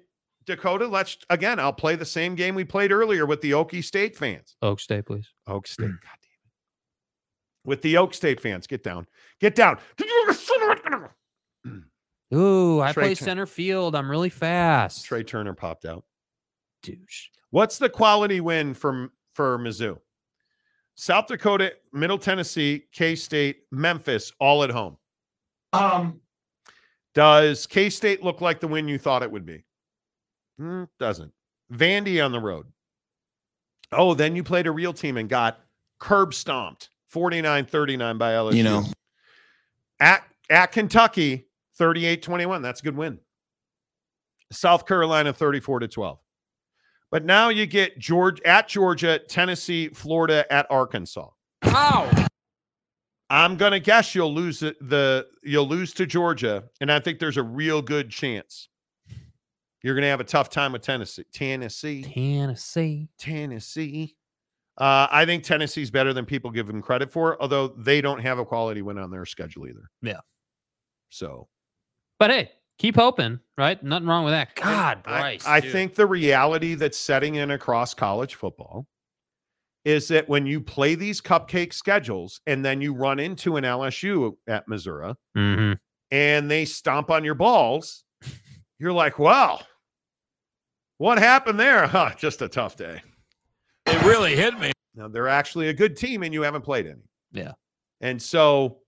dakota 0.46 0.88
let's 0.88 1.18
again 1.30 1.60
i'll 1.60 1.72
play 1.72 1.96
the 1.96 2.06
same 2.06 2.36
game 2.36 2.56
we 2.56 2.64
played 2.64 2.92
earlier 2.92 3.26
with 3.26 3.40
the 3.42 3.52
okie 3.52 3.84
state 3.84 4.18
fans 4.18 4.56
Oak 4.62 4.80
State, 4.80 5.06
please. 5.06 5.28
oak 5.48 5.68
state 5.68 5.86
god 5.88 6.18
with 7.66 7.82
the 7.82 7.98
oak 7.98 8.14
state 8.14 8.40
fans 8.42 8.68
get 8.68 8.84
down 8.84 9.06
get 9.40 9.56
down 9.56 9.78
Ooh, 12.34 12.80
I 12.82 12.94
Trea 12.94 13.04
play 13.04 13.16
Turner. 13.16 13.26
center 13.26 13.46
field. 13.46 13.96
I'm 13.96 14.10
really 14.10 14.30
fast. 14.30 15.06
Trea 15.06 15.24
Turner 15.24 15.54
popped 15.54 15.86
out 15.86 16.04
douche. 16.82 17.28
What's 17.50 17.78
the 17.78 17.90
quality 17.90 18.40
win 18.40 18.74
from 18.74 19.12
for 19.36 19.58
Mizzou? 19.60 20.00
South 20.96 21.28
Dakota, 21.28 21.74
Middle 21.94 22.18
Tennessee, 22.18 22.84
K 22.94 23.16
State, 23.16 23.64
Memphis, 23.72 24.32
all 24.40 24.64
at 24.64 24.70
home. 24.70 24.98
Um, 25.74 26.22
Does 27.14 27.66
K 27.68 27.90
State 27.90 28.24
look 28.24 28.40
like 28.40 28.60
the 28.60 28.68
win 28.68 28.88
you 28.88 28.98
thought 28.98 29.24
it 29.24 29.32
would 29.32 29.46
be? 29.46 29.64
Mm, 30.60 30.88
doesn't. 31.00 31.32
Vandy 31.74 32.24
on 32.24 32.32
the 32.32 32.40
road. 32.40 32.68
Oh, 33.92 34.14
then 34.14 34.36
you 34.36 34.44
played 34.44 34.68
a 34.68 34.72
real 34.72 34.94
team 34.94 35.18
and 35.18 35.28
got 35.28 35.60
curb 36.00 36.34
stomped 36.34 36.90
49 37.12 37.66
39 37.66 38.18
by 38.18 38.32
LSU. 38.32 38.56
You 38.56 38.64
know. 38.64 38.84
at, 40.00 40.24
at 40.50 40.72
Kentucky, 40.72 41.48
38 41.78 42.22
21. 42.22 42.62
That's 42.62 42.80
a 42.80 42.84
good 42.84 42.96
win. 42.98 43.20
South 44.52 44.86
Carolina, 44.86 45.32
34 45.34 45.80
to 45.80 45.88
12. 45.88 46.20
But 47.10 47.26
now 47.26 47.50
you 47.50 47.66
get 47.66 48.00
Georgia 48.00 48.46
at 48.48 48.68
Georgia, 48.70 49.20
Tennessee, 49.20 49.90
Florida, 49.90 50.52
at 50.52 50.66
Arkansas. 50.70 51.30
How? 51.62 52.10
I'm 53.30 53.56
gonna 53.56 53.80
guess 53.80 54.14
you'll 54.16 54.34
lose 54.34 54.62
it- 54.64 54.78
the 54.82 55.28
you'll 55.44 55.68
lose 55.68 55.94
to 55.96 56.06
Georgia, 56.06 56.64
and 56.82 56.92
I 56.92 57.00
think 57.00 57.20
there's 57.20 57.38
a 57.38 57.44
real 57.44 57.82
good 57.82 58.10
chance 58.10 58.68
you're 59.84 59.96
gonna 59.96 60.08
have 60.08 60.20
a 60.20 60.26
tough 60.26 60.50
time 60.50 60.74
with 60.74 60.82
Tennessee. 60.82 61.24
Tennessee, 61.34 62.04
Tennessee. 62.04 63.10
Tennessee. 63.18 64.16
Uh, 64.82 65.08
I 65.12 65.26
think 65.26 65.44
Tennessee's 65.44 65.92
better 65.92 66.12
than 66.12 66.26
people 66.26 66.50
give 66.50 66.66
them 66.66 66.82
credit 66.82 67.12
for, 67.12 67.40
although 67.42 67.68
they 67.68 68.02
don't 68.02 68.20
have 68.20 68.40
a 68.40 68.46
quality 68.46 68.82
win 68.82 68.98
on 68.98 69.12
their 69.12 69.26
schedule 69.26 69.68
either. 69.68 69.84
Yeah. 70.02 70.22
So 71.10 71.48
But 72.18 72.32
hey, 72.32 72.52
keep 72.80 72.96
hoping, 72.96 73.40
right? 73.60 73.82
Nothing 73.84 74.08
wrong 74.08 74.24
with 74.26 74.34
that. 74.34 74.56
God, 74.56 75.04
I- 75.06 75.20
Bryce. 75.20 75.46
I, 75.48 75.60
dude. 75.60 75.72
think 75.72 75.94
the 75.96 76.08
reality 76.08 76.74
that's 76.74 76.98
setting 76.98 77.36
in 77.36 77.52
across 77.52 77.94
college 77.94 78.34
football 78.36 78.88
is 79.86 80.08
that 80.08 80.28
when 80.28 80.46
you 80.48 80.60
play 80.62 80.96
these 80.96 81.22
cupcake 81.22 81.74
schedules 81.74 82.42
and 82.48 82.66
then 82.66 82.82
you 82.82 82.94
run 82.96 83.20
into 83.20 83.58
an 83.58 83.64
LSU 83.64 84.36
at 84.48 84.68
Missouri 84.68 85.14
Mhm. 85.38 85.78
and 86.12 86.50
they 86.50 86.66
stomp 86.66 87.12
on 87.12 87.24
your 87.24 87.36
balls, 87.36 88.04
you're 88.80 88.94
like, 88.94 89.20
wow, 89.20 89.60
what 90.98 91.18
happened 91.20 91.60
there? 91.60 91.86
Huh, 91.88 92.12
just 92.18 92.42
a 92.42 92.48
tough 92.48 92.76
day. 92.76 93.02
It 93.92 94.02
really 94.06 94.36
hit 94.36 94.58
me. 94.60 94.72
Now 94.96 95.08
they're 95.08 95.28
actually 95.28 95.70
a 95.70 95.74
good 95.74 95.96
team 95.98 96.24
and 96.24 96.34
you 96.34 96.42
haven't 96.44 96.62
played 96.64 96.86
any. 96.88 97.02
Yeah. 97.32 97.52
And 98.02 98.22
so 98.22 98.80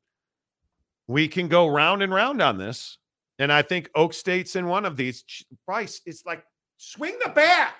we 1.07 1.27
can 1.27 1.47
go 1.47 1.67
round 1.67 2.01
and 2.01 2.13
round 2.13 2.41
on 2.41 2.57
this. 2.57 2.97
And 3.39 3.51
I 3.51 3.61
think 3.61 3.89
Oak 3.95 4.13
State's 4.13 4.55
in 4.55 4.67
one 4.67 4.85
of 4.85 4.95
these. 4.95 5.23
Ch- 5.23 5.43
Bryce, 5.65 6.01
it's 6.05 6.25
like 6.25 6.43
swing 6.77 7.15
the 7.23 7.29
bat. 7.29 7.75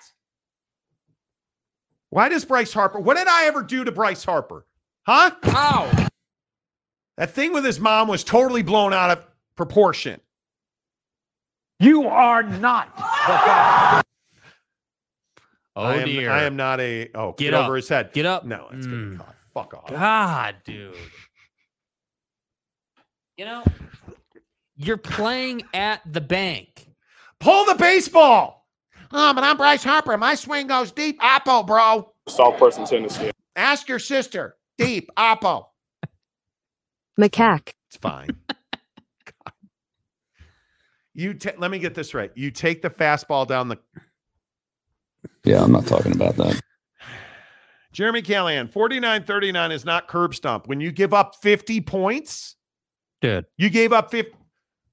Why 2.10 2.28
does 2.28 2.44
Bryce 2.44 2.72
Harper? 2.72 3.00
What 3.00 3.16
did 3.16 3.26
I 3.28 3.46
ever 3.46 3.62
do 3.62 3.84
to 3.84 3.92
Bryce 3.92 4.24
Harper? 4.24 4.66
Huh? 5.06 5.32
How? 5.42 5.90
That 7.16 7.30
thing 7.30 7.52
with 7.52 7.64
his 7.64 7.80
mom 7.80 8.08
was 8.08 8.24
totally 8.24 8.62
blown 8.62 8.92
out 8.92 9.10
of 9.10 9.24
proportion. 9.56 10.20
you 11.80 12.06
are 12.06 12.42
not 12.42 12.96
the 12.96 13.02
father. 13.02 14.02
Oh 15.76 15.82
I 15.82 15.96
am, 15.96 16.06
dear. 16.06 16.30
I 16.30 16.44
am 16.44 16.56
not 16.56 16.80
a 16.80 17.10
oh 17.14 17.32
Get 17.32 17.50
get, 17.50 17.54
over 17.54 17.74
his 17.76 17.88
head. 17.88 18.12
Get 18.12 18.26
up. 18.26 18.44
No, 18.44 18.68
it's 18.72 18.86
Mm. 18.86 18.90
gonna 18.90 19.10
be 19.10 19.16
caught. 19.16 19.34
fuck 19.52 19.74
off. 19.74 19.90
God, 19.90 20.56
dude. 20.64 20.94
You 23.36 23.44
know, 23.44 23.64
you're 24.76 24.96
playing 24.96 25.62
at 25.74 26.00
the 26.10 26.20
bank. 26.20 26.88
Pull 27.40 27.64
the 27.66 27.74
baseball. 27.74 28.68
Oh, 29.12 29.34
but 29.34 29.42
I'm 29.44 29.56
Bryce 29.56 29.82
Harper. 29.84 30.16
My 30.16 30.34
swing 30.36 30.66
goes 30.68 30.92
deep. 30.92 31.20
Oppo, 31.20 31.66
bro. 31.66 32.12
Southwestern 32.28 32.84
Tennessee. 32.84 33.30
Ask 33.56 33.88
your 33.88 33.98
sister. 33.98 34.56
Deep. 34.78 35.10
Oppo. 35.16 35.66
Macaque. 37.20 37.72
It's 37.88 37.96
fine. 38.00 38.28
God. 39.24 39.52
You 41.14 41.34
ta- 41.34 41.52
let 41.58 41.70
me 41.70 41.78
get 41.78 41.94
this 41.94 42.14
right. 42.14 42.30
You 42.34 42.50
take 42.50 42.82
the 42.82 42.90
fastball 42.90 43.46
down 43.46 43.68
the 43.68 43.78
Yeah, 45.44 45.62
I'm 45.62 45.72
not 45.72 45.86
talking 45.86 46.12
about 46.12 46.36
that. 46.36 46.60
Jeremy 47.92 48.22
Callahan, 48.22 48.66
49-39 48.68 49.72
is 49.72 49.84
not 49.84 50.08
curb 50.08 50.34
stomp. 50.34 50.66
When 50.66 50.80
you 50.80 50.90
give 50.90 51.14
up 51.14 51.36
50 51.42 51.80
points, 51.82 52.56
Dude. 53.20 53.46
you 53.56 53.70
gave 53.70 53.92
up 53.92 54.10
50. 54.10 54.32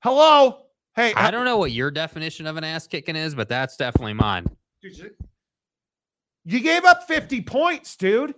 Hello. 0.03 0.65
Hey, 0.95 1.13
I 1.15 1.31
don't 1.31 1.45
know 1.45 1.57
what 1.57 1.71
your 1.71 1.89
definition 1.89 2.45
of 2.45 2.57
an 2.57 2.63
ass 2.63 2.85
kicking 2.85 3.15
is, 3.15 3.33
but 3.33 3.49
that's 3.49 3.77
definitely 3.77 4.13
mine. 4.13 4.45
You 6.43 6.59
gave 6.59 6.85
up 6.85 7.07
50 7.07 7.41
points, 7.41 7.95
dude. 7.95 8.35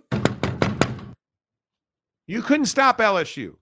You 2.26 2.40
couldn't 2.42 2.66
stop 2.66 2.98
LSU. 2.98 3.56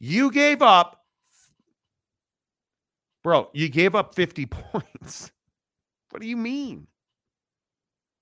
You 0.00 0.30
gave 0.32 0.62
up, 0.62 1.00
bro, 3.22 3.50
you 3.52 3.68
gave 3.68 3.94
up 3.94 4.14
50 4.14 4.46
points. 4.46 5.30
What 6.10 6.20
do 6.22 6.26
you 6.28 6.36
mean? 6.36 6.86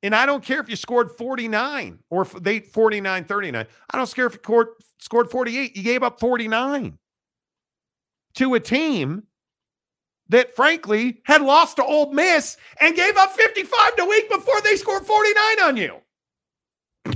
And 0.03 0.15
I 0.15 0.27
don't 0.27 0.43
care 0.43 0.61
if 0.61 0.69
you 0.69 0.77
scored 0.77 1.11
49 1.13 1.99
or 2.11 2.25
they 2.25 2.61
49 2.61 3.25
39. 3.25 3.67
I 3.91 3.97
don't 3.97 4.15
care 4.15 4.27
if 4.27 4.33
you 4.35 4.41
scored, 4.43 4.69
scored 4.99 5.31
48. 5.31 5.77
You 5.77 5.83
gave 5.83 6.03
up 6.03 6.19
49 6.19 6.99
to 8.35 8.55
a 8.55 8.61
team 8.61 9.25
that 10.29 10.57
frankly 10.57 11.21
had 11.25 11.43
lost 11.43 11.77
to 11.77 11.85
Ole 11.85 12.13
Miss 12.13 12.57
and 12.81 12.97
gave 12.97 13.17
up 13.17 13.33
55 13.33 13.97
the 13.97 14.07
week 14.07 14.29
before 14.31 14.61
they 14.63 14.77
scored 14.77 15.07
49 15.07 15.61
on 15.63 15.77
you. 15.77 15.97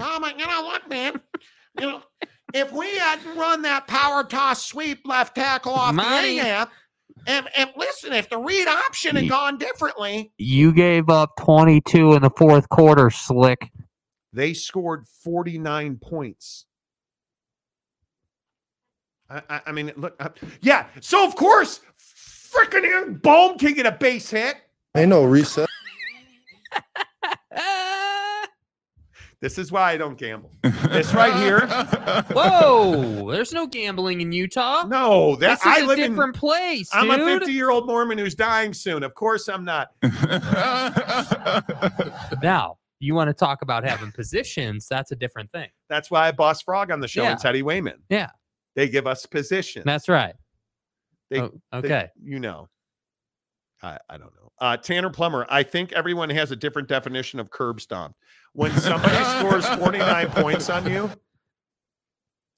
Oh 0.00 0.20
my, 0.20 0.34
you 0.36 0.46
know 0.46 0.62
what, 0.62 0.88
man? 0.88 1.20
You 1.80 1.86
know, 1.86 2.02
if 2.52 2.72
we 2.72 2.96
hadn't 2.98 3.36
run 3.36 3.62
that 3.62 3.86
power 3.86 4.24
toss 4.24 4.64
sweep 4.64 5.06
left 5.06 5.34
tackle 5.34 5.72
off 5.72 5.94
Money. 5.94 6.36
the 6.36 6.40
A-gap, 6.40 6.72
and, 7.26 7.48
and 7.56 7.70
listen, 7.76 8.12
if 8.12 8.28
the 8.30 8.38
read 8.38 8.68
option 8.68 9.16
had 9.16 9.28
gone 9.28 9.58
differently, 9.58 10.32
You 10.38 10.72
gave 10.72 11.08
up 11.10 11.36
22 11.38 12.14
in 12.14 12.22
the 12.22 12.30
fourth 12.30 12.68
quarter, 12.68 13.10
slick. 13.10 13.70
they 14.32 14.54
scored 14.54 15.06
49 15.24 15.96
points. 15.96 16.66
I, 19.28 19.42
I, 19.50 19.60
I 19.66 19.72
mean, 19.72 19.92
look, 19.96 20.14
uh, 20.20 20.28
yeah. 20.60 20.86
So 21.00 21.26
of 21.26 21.34
course, 21.34 21.80
freaking 21.98 22.84
Aaron 22.84 23.14
Bohm 23.14 23.58
can 23.58 23.72
get 23.74 23.86
a 23.86 23.92
base 23.92 24.30
hit. 24.30 24.56
Ain't 24.96 25.08
no 25.08 25.24
reset. 25.24 25.68
This 29.42 29.58
is 29.58 29.70
why 29.70 29.92
I 29.92 29.96
don't 29.98 30.16
gamble. 30.16 30.50
This 30.62 31.12
right 31.12 31.34
here. 31.42 31.66
Whoa, 32.32 33.30
there's 33.30 33.52
no 33.52 33.66
gambling 33.66 34.22
in 34.22 34.32
Utah. 34.32 34.84
No, 34.86 35.36
that 35.36 35.58
this 35.58 35.60
is 35.60 35.66
I 35.66 35.80
a 35.80 35.86
live 35.86 35.98
in- 35.98 36.10
different 36.12 36.36
place. 36.36 36.88
I'm 36.92 37.10
a 37.10 37.18
50 37.18 37.52
year 37.52 37.68
old 37.70 37.86
Mormon 37.86 38.16
who's 38.16 38.34
dying 38.34 38.72
soon. 38.72 39.02
Of 39.02 39.14
course, 39.14 39.48
I'm 39.48 39.64
not. 39.64 39.90
Now, 42.42 42.78
you 42.98 43.14
want 43.14 43.28
to 43.28 43.34
talk 43.34 43.62
about 43.62 43.84
having 43.84 44.12
positions? 44.12 44.86
That's 44.88 45.12
a 45.12 45.16
different 45.16 45.50
thing. 45.52 45.68
That's 45.88 46.10
why 46.10 46.28
I 46.28 46.32
boss 46.32 46.62
Frog 46.62 46.90
on 46.90 47.00
the 47.00 47.08
show 47.08 47.22
Yeah. 47.22 47.32
and 47.32 47.40
Teddy 47.40 47.62
Wayman. 47.62 47.98
Yeah, 48.08 48.30
They 48.74 48.88
give 48.88 49.06
us 49.06 49.26
position. 49.26 49.82
that's 49.84 50.08
right. 50.08 50.34
They, 51.30 51.40
Oh, 51.40 51.52
they- 51.72 51.78
okay. 51.78 52.08
you 52.22 52.38
know. 52.40 52.68
I, 53.82 53.98
I 54.08 54.16
don't 54.16 54.34
know. 54.34 54.45
Uh, 54.58 54.76
Tanner 54.76 55.10
Plummer, 55.10 55.46
I 55.50 55.62
think 55.62 55.92
everyone 55.92 56.30
has 56.30 56.50
a 56.50 56.56
different 56.56 56.88
definition 56.88 57.38
of 57.40 57.50
curb 57.50 57.80
stomp. 57.80 58.14
When 58.52 58.72
somebody 58.78 59.22
scores 59.38 59.66
49 59.66 60.28
points 60.30 60.70
on 60.70 60.90
you, 60.90 61.10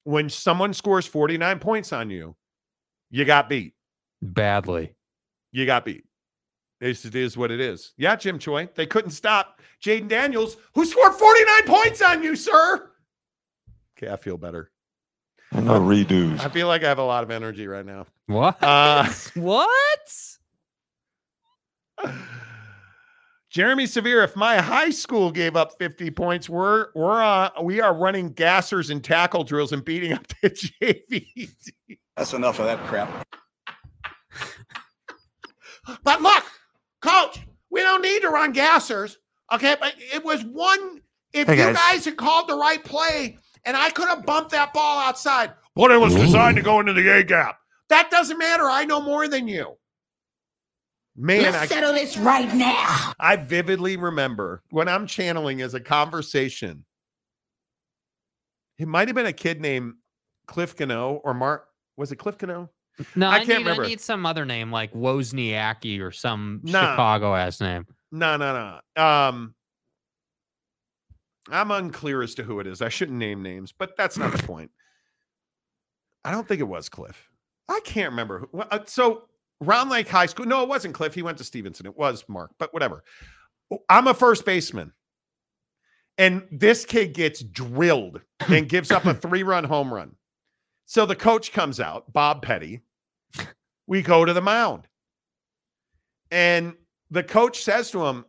when 0.04 0.30
someone 0.30 0.72
scores 0.72 1.06
49 1.06 1.58
points 1.58 1.92
on 1.92 2.08
you, 2.08 2.36
you 3.10 3.24
got 3.24 3.48
beat. 3.48 3.74
Badly. 4.22 4.94
You 5.50 5.66
got 5.66 5.84
beat. 5.84 6.04
This 6.80 7.04
it 7.04 7.16
is 7.16 7.36
what 7.36 7.50
it 7.50 7.60
is. 7.60 7.92
Yeah, 7.96 8.14
Jim 8.14 8.38
Choi. 8.38 8.68
They 8.74 8.86
couldn't 8.86 9.10
stop 9.10 9.60
Jayden 9.82 10.08
Daniels, 10.08 10.56
who 10.74 10.84
scored 10.84 11.14
49 11.14 11.66
points 11.66 12.00
on 12.00 12.22
you, 12.22 12.36
sir. 12.36 12.90
Okay, 13.96 14.12
I 14.12 14.16
feel 14.16 14.38
better. 14.38 14.70
No 15.52 15.80
redos. 15.80 16.40
I 16.40 16.48
feel 16.48 16.68
like 16.68 16.84
I 16.84 16.88
have 16.88 16.98
a 16.98 17.04
lot 17.04 17.24
of 17.24 17.30
energy 17.30 17.66
right 17.66 17.84
now. 17.84 18.06
What? 18.26 18.62
Uh, 18.62 19.08
what? 19.34 20.37
Jeremy 23.50 23.86
Severe, 23.86 24.22
if 24.22 24.36
my 24.36 24.58
high 24.60 24.90
school 24.90 25.30
gave 25.30 25.56
up 25.56 25.72
50 25.78 26.10
points, 26.10 26.48
we're 26.50 26.88
we're 26.94 27.22
uh, 27.22 27.50
we 27.62 27.80
are 27.80 27.94
running 27.94 28.34
gassers 28.34 28.90
and 28.90 29.02
tackle 29.02 29.42
drills 29.42 29.72
and 29.72 29.82
beating 29.84 30.12
up 30.12 30.26
the 30.42 30.50
JV. 30.80 31.50
That's 32.16 32.34
enough 32.34 32.58
of 32.58 32.66
that 32.66 32.78
crap. 32.86 33.26
But 36.04 36.20
look, 36.20 36.44
coach, 37.00 37.40
we 37.70 37.80
don't 37.80 38.02
need 38.02 38.20
to 38.20 38.28
run 38.28 38.52
gassers. 38.52 39.16
Okay, 39.52 39.76
but 39.80 39.94
it 39.98 40.22
was 40.22 40.44
one. 40.44 41.00
If 41.32 41.46
Hey, 41.46 41.56
you 41.56 41.62
guys. 41.72 41.76
guys 41.76 42.04
had 42.04 42.16
called 42.18 42.48
the 42.48 42.54
right 42.56 42.82
play 42.84 43.38
and 43.64 43.76
I 43.76 43.90
could 43.90 44.08
have 44.08 44.24
bumped 44.26 44.50
that 44.50 44.72
ball 44.74 44.98
outside, 44.98 45.52
but 45.74 45.90
it 45.90 45.98
was 45.98 46.14
designed 46.14 46.56
to 46.56 46.62
go 46.62 46.80
into 46.80 46.92
the 46.92 47.08
A 47.16 47.22
gap. 47.24 47.58
That 47.88 48.10
doesn't 48.10 48.38
matter. 48.38 48.64
I 48.64 48.84
know 48.84 49.00
more 49.00 49.26
than 49.28 49.48
you. 49.48 49.77
Man, 51.20 51.52
I, 51.52 51.66
settle 51.66 51.92
this 51.92 52.16
right 52.16 52.52
now. 52.54 53.12
I 53.18 53.34
vividly 53.34 53.96
remember 53.96 54.62
when 54.70 54.86
I'm 54.86 55.04
channeling 55.06 55.60
as 55.62 55.74
a 55.74 55.80
conversation. 55.80 56.84
It 58.78 58.86
might 58.86 59.08
have 59.08 59.16
been 59.16 59.26
a 59.26 59.32
kid 59.32 59.60
named 59.60 59.94
Cliff 60.46 60.76
Cano 60.76 61.14
or 61.24 61.34
Mark. 61.34 61.66
Was 61.96 62.12
it 62.12 62.16
Cliff 62.16 62.38
Cano? 62.38 62.70
No, 63.16 63.28
I 63.28 63.32
I, 63.32 63.38
can't 63.38 63.48
need, 63.48 63.56
remember. 63.58 63.84
I 63.84 63.88
need 63.88 64.00
some 64.00 64.24
other 64.26 64.44
name 64.44 64.70
like 64.70 64.92
Wozniacki 64.92 66.00
or 66.00 66.12
some 66.12 66.60
Nah. 66.62 66.92
Chicago 66.92 67.34
ass 67.34 67.60
name. 67.60 67.84
No, 68.12 68.36
no, 68.36 68.80
no. 68.96 69.02
Um, 69.02 69.54
I'm 71.50 71.72
unclear 71.72 72.22
as 72.22 72.36
to 72.36 72.44
who 72.44 72.60
it 72.60 72.68
is. 72.68 72.80
I 72.80 72.88
shouldn't 72.90 73.18
name 73.18 73.42
names, 73.42 73.72
but 73.76 73.96
that's 73.96 74.16
not 74.16 74.30
the 74.30 74.42
point. 74.44 74.70
I 76.24 76.30
don't 76.30 76.46
think 76.46 76.60
it 76.60 76.64
was 76.68 76.88
Cliff. 76.88 77.28
I 77.68 77.80
can't 77.84 78.10
remember. 78.10 78.46
who- 78.52 78.60
uh, 78.60 78.84
So 78.86 79.24
Round 79.60 79.90
Lake 79.90 80.08
High 80.08 80.26
School. 80.26 80.46
No, 80.46 80.62
it 80.62 80.68
wasn't 80.68 80.94
Cliff. 80.94 81.14
He 81.14 81.22
went 81.22 81.38
to 81.38 81.44
Stevenson. 81.44 81.86
It 81.86 81.96
was 81.96 82.24
Mark, 82.28 82.52
but 82.58 82.72
whatever. 82.72 83.02
I'm 83.88 84.06
a 84.06 84.14
first 84.14 84.44
baseman. 84.44 84.92
And 86.16 86.42
this 86.50 86.84
kid 86.84 87.14
gets 87.14 87.42
drilled 87.42 88.20
and 88.48 88.68
gives 88.68 88.90
up 88.90 89.04
a 89.04 89.14
three 89.14 89.42
run 89.42 89.64
home 89.64 89.92
run. 89.92 90.14
So 90.86 91.06
the 91.06 91.16
coach 91.16 91.52
comes 91.52 91.80
out, 91.80 92.12
Bob 92.12 92.42
Petty. 92.42 92.80
We 93.86 94.02
go 94.02 94.24
to 94.24 94.32
the 94.32 94.40
mound. 94.40 94.86
And 96.30 96.74
the 97.10 97.22
coach 97.22 97.62
says 97.62 97.90
to 97.92 98.04
him, 98.06 98.24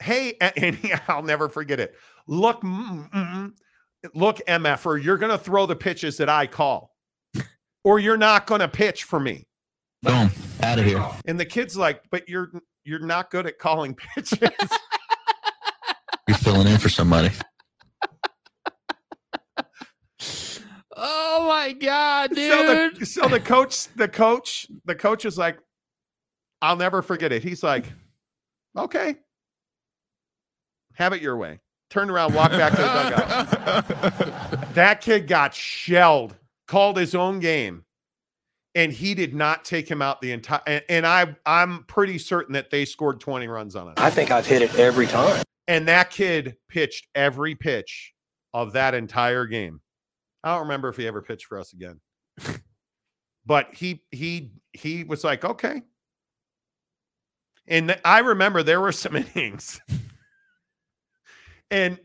Hey, 0.00 0.34
and 0.40 0.74
he- 0.74 0.92
I'll 1.08 1.22
never 1.22 1.48
forget 1.48 1.80
it. 1.80 1.94
Look, 2.26 2.62
mm, 2.62 3.10
mm, 3.10 3.12
mm, 3.12 3.52
look, 4.14 4.40
MFer, 4.46 5.02
you're 5.02 5.18
going 5.18 5.32
to 5.32 5.38
throw 5.38 5.66
the 5.66 5.76
pitches 5.76 6.16
that 6.18 6.28
I 6.28 6.46
call, 6.46 6.94
or 7.82 7.98
you're 7.98 8.16
not 8.16 8.46
going 8.46 8.60
to 8.60 8.68
pitch 8.68 9.04
for 9.04 9.18
me. 9.18 9.46
Boom. 10.02 10.30
Out 10.62 10.78
of 10.78 10.84
here. 10.84 11.04
And 11.26 11.38
the 11.38 11.44
kid's 11.44 11.76
like, 11.76 12.02
But 12.10 12.28
you're 12.28 12.50
you're 12.84 12.98
not 13.00 13.30
good 13.30 13.46
at 13.46 13.58
calling 13.58 13.94
pitches. 13.94 14.38
You're 16.28 16.38
filling 16.38 16.68
in 16.68 16.78
for 16.78 16.88
somebody. 16.88 17.30
Oh 21.02 21.46
my 21.48 21.72
god, 21.72 22.30
dude. 22.30 22.96
so 22.98 22.98
the 22.98 23.06
so 23.06 23.28
the 23.28 23.40
coach 23.40 23.86
the 23.96 24.06
coach 24.06 24.66
the 24.84 24.94
coach 24.94 25.24
is 25.24 25.38
like 25.38 25.58
i'll 26.62 26.76
never 26.76 27.00
forget 27.00 27.32
it 27.32 27.42
he's 27.42 27.62
like 27.62 27.86
okay 28.76 29.16
have 30.94 31.12
it 31.14 31.22
your 31.22 31.36
way 31.36 31.58
turned 31.88 32.10
around 32.10 32.34
walked 32.34 32.52
back 32.52 32.72
to 32.72 32.82
the 32.82 32.86
dugout 32.86 34.74
that 34.74 35.00
kid 35.00 35.26
got 35.26 35.54
shelled 35.54 36.36
called 36.66 36.98
his 36.98 37.14
own 37.14 37.40
game 37.40 37.82
and 38.74 38.92
he 38.92 39.14
did 39.14 39.34
not 39.34 39.64
take 39.64 39.88
him 39.90 40.00
out 40.00 40.20
the 40.20 40.30
entire 40.32 40.60
and, 40.66 40.84
and 40.88 41.06
i 41.06 41.34
i'm 41.46 41.84
pretty 41.84 42.18
certain 42.18 42.52
that 42.52 42.70
they 42.70 42.84
scored 42.84 43.20
20 43.20 43.48
runs 43.48 43.74
on 43.76 43.88
it 43.88 43.98
I 43.98 44.10
think 44.10 44.30
I've 44.30 44.46
hit 44.46 44.62
it 44.62 44.74
every 44.78 45.06
time. 45.06 45.42
and 45.68 45.88
that 45.88 46.10
kid 46.10 46.56
pitched 46.68 47.08
every 47.14 47.54
pitch 47.54 48.12
of 48.54 48.72
that 48.72 48.94
entire 48.94 49.46
game. 49.46 49.80
I 50.42 50.52
don't 50.54 50.62
remember 50.62 50.88
if 50.88 50.96
he 50.96 51.06
ever 51.06 51.22
pitched 51.22 51.46
for 51.46 51.58
us 51.58 51.72
again. 51.72 52.00
but 53.46 53.74
he 53.74 54.02
he 54.10 54.52
he 54.72 55.04
was 55.04 55.22
like, 55.22 55.44
okay. 55.44 55.82
And 57.68 57.88
th- 57.88 58.00
I 58.04 58.20
remember 58.20 58.62
there 58.62 58.80
were 58.80 58.90
some 58.92 59.14
innings. 59.34 59.80
and 61.70 61.98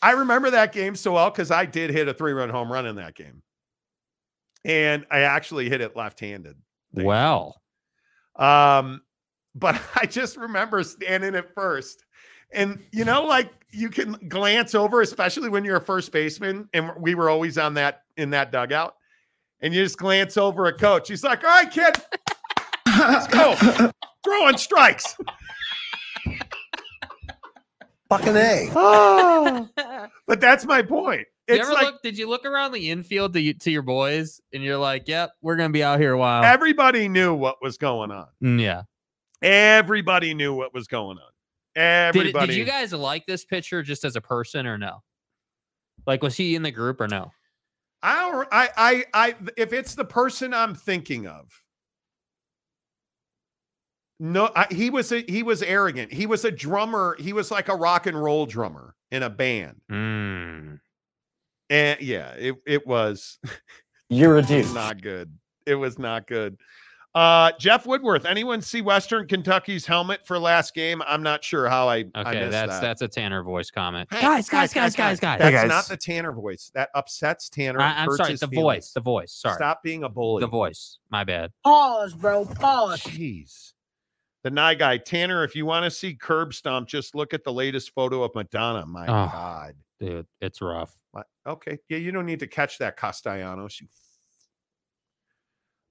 I 0.00 0.12
remember 0.12 0.50
that 0.50 0.72
game 0.72 0.96
so 0.96 1.12
well 1.12 1.30
because 1.30 1.50
I 1.50 1.66
did 1.66 1.90
hit 1.90 2.08
a 2.08 2.14
three-run 2.14 2.48
home 2.48 2.72
run 2.72 2.86
in 2.86 2.96
that 2.96 3.14
game. 3.14 3.42
And 4.64 5.06
I 5.10 5.20
actually 5.20 5.68
hit 5.68 5.80
it 5.80 5.96
left-handed. 5.96 6.56
well, 6.92 7.60
Um, 8.36 9.02
but 9.54 9.80
I 9.96 10.06
just 10.06 10.36
remember 10.36 10.82
standing 10.82 11.34
at 11.34 11.52
first. 11.54 12.04
And 12.52 12.82
you 12.92 13.04
know, 13.04 13.24
like 13.24 13.50
you 13.70 13.88
can 13.88 14.12
glance 14.28 14.74
over, 14.74 15.00
especially 15.00 15.48
when 15.48 15.64
you're 15.64 15.76
a 15.76 15.80
first 15.80 16.12
baseman, 16.12 16.68
and 16.74 16.90
we 16.98 17.14
were 17.14 17.28
always 17.30 17.56
on 17.58 17.74
that 17.74 18.02
in 18.16 18.30
that 18.30 18.52
dugout. 18.52 18.94
And 19.60 19.72
you 19.74 19.82
just 19.82 19.96
glance 19.98 20.36
over 20.36 20.66
a 20.66 20.72
coach. 20.76 21.08
He's 21.08 21.24
like, 21.24 21.44
all 21.44 21.50
right, 21.50 21.70
kid, 21.70 21.94
let's 22.98 23.26
go. 23.28 23.54
Throwing 24.24 24.58
strikes. 24.58 25.16
Fucking 28.08 28.36
A. 28.36 28.68
Oh, 28.74 29.68
but 30.26 30.40
that's 30.40 30.66
my 30.66 30.82
point. 30.82 31.26
You 31.56 31.62
ever 31.62 31.72
like 31.72 31.84
look? 31.84 32.02
Did 32.02 32.18
you 32.18 32.28
look 32.28 32.44
around 32.44 32.72
the 32.72 32.90
infield 32.90 33.32
to 33.34 33.40
you, 33.40 33.54
to 33.54 33.70
your 33.70 33.82
boys 33.82 34.40
and 34.52 34.62
you're 34.62 34.76
like, 34.78 35.08
"Yep, 35.08 35.32
we're 35.42 35.56
gonna 35.56 35.70
be 35.70 35.82
out 35.82 35.98
here 36.00 36.12
a 36.12 36.18
while." 36.18 36.44
everybody 36.44 37.08
knew 37.08 37.34
what 37.34 37.56
was 37.62 37.76
going 37.78 38.10
on. 38.10 38.26
Mm, 38.42 38.60
yeah. 38.60 38.82
Everybody 39.42 40.34
knew 40.34 40.54
what 40.54 40.72
was 40.72 40.86
going 40.86 41.18
on. 41.18 41.30
Did, 41.74 41.80
Everybody. 41.82 42.44
it- 42.44 42.46
did 42.48 42.56
you 42.56 42.64
guys 42.64 42.92
like 42.92 43.26
this 43.26 43.44
pitcher 43.44 43.82
just 43.82 44.04
as 44.04 44.14
a 44.16 44.20
person 44.20 44.66
or 44.66 44.78
no? 44.78 45.02
Like, 46.06 46.22
was 46.22 46.36
he 46.36 46.54
in 46.54 46.62
the 46.62 46.70
group 46.70 47.00
or 47.00 47.08
no? 47.08 47.32
I 48.02 48.30
don't. 48.30 48.48
I. 48.50 48.68
I. 48.76 49.04
I. 49.14 49.34
If 49.56 49.72
it's 49.72 49.94
the 49.94 50.04
person 50.04 50.52
I'm 50.52 50.74
thinking 50.74 51.26
of, 51.28 51.46
no. 54.18 54.50
I, 54.56 54.66
he 54.70 54.90
was. 54.90 55.12
A, 55.12 55.24
he 55.28 55.42
was 55.42 55.62
arrogant. 55.62 56.12
He 56.12 56.26
was 56.26 56.44
a 56.44 56.50
drummer. 56.50 57.16
He 57.20 57.32
was 57.32 57.50
like 57.50 57.68
a 57.68 57.76
rock 57.76 58.06
and 58.06 58.20
roll 58.20 58.44
drummer 58.46 58.94
in 59.12 59.22
a 59.22 59.30
band. 59.30 59.80
Mm. 59.90 60.80
And 61.72 62.00
yeah, 62.00 62.32
it. 62.34 62.54
It 62.66 62.86
was 62.86 63.38
You're 64.10 64.36
a 64.38 64.42
dude. 64.42 64.72
not 64.74 65.00
good. 65.00 65.32
It 65.66 65.74
was 65.76 65.98
not 65.98 66.26
good. 66.26 66.58
Uh, 67.14 67.52
Jeff 67.58 67.86
Woodworth. 67.86 68.24
Anyone 68.24 68.60
see 68.62 68.80
Western 68.82 69.26
Kentucky's 69.28 69.84
helmet 69.86 70.26
for 70.26 70.38
last 70.38 70.74
game? 70.74 71.02
I'm 71.06 71.22
not 71.22 71.42
sure 71.44 71.68
how 71.68 71.88
I. 71.88 72.04
I 72.14 72.20
Okay, 72.20 72.40
missed 72.40 72.50
that's 72.52 72.72
that. 72.72 72.80
that's 72.80 73.02
a 73.02 73.08
Tanner 73.08 73.42
voice 73.42 73.70
comment. 73.70 74.08
Hey, 74.12 74.20
guys, 74.22 74.48
guys, 74.48 74.72
guys, 74.72 74.94
guys, 74.96 75.20
guys. 75.20 75.38
That's 75.38 75.54
guys. 75.54 75.68
not 75.68 75.86
the 75.88 75.96
Tanner 75.96 76.32
voice. 76.32 76.70
That 76.74 76.88
upsets 76.94 77.48
Tanner. 77.48 77.80
I, 77.80 78.02
am 78.04 78.10
sorry, 78.12 78.34
the 78.36 78.48
feelings. 78.48 78.62
voice, 78.86 78.92
the 78.92 79.00
voice. 79.00 79.32
Sorry, 79.32 79.54
Stop 79.56 79.82
being 79.82 80.04
a 80.04 80.08
bully. 80.08 80.40
the 80.40 80.46
voice. 80.46 80.98
My 81.10 81.24
bad. 81.24 81.52
Pause, 81.64 82.14
bro. 82.14 82.44
Pause. 82.46 83.00
Jeez. 83.02 83.72
The 84.44 84.50
Nye 84.50 84.74
guy, 84.74 84.96
Tanner, 84.98 85.44
if 85.44 85.54
you 85.54 85.64
want 85.66 85.84
to 85.84 85.90
see 85.90 86.14
curb 86.14 86.52
stomp, 86.54 86.88
just 86.88 87.14
look 87.14 87.32
at 87.32 87.44
the 87.44 87.52
latest 87.52 87.92
photo 87.94 88.22
of 88.24 88.34
Madonna. 88.34 88.84
My 88.86 89.04
Oh. 89.04 89.06
God. 89.30 89.74
Dude, 90.02 90.26
it's 90.40 90.60
rough. 90.60 90.96
What? 91.12 91.26
Okay. 91.46 91.78
Yeah, 91.88 91.98
you 91.98 92.10
don't 92.10 92.26
need 92.26 92.40
to 92.40 92.48
catch 92.48 92.76
that, 92.78 92.96
Castellanos. 92.96 93.80
You 93.80 93.86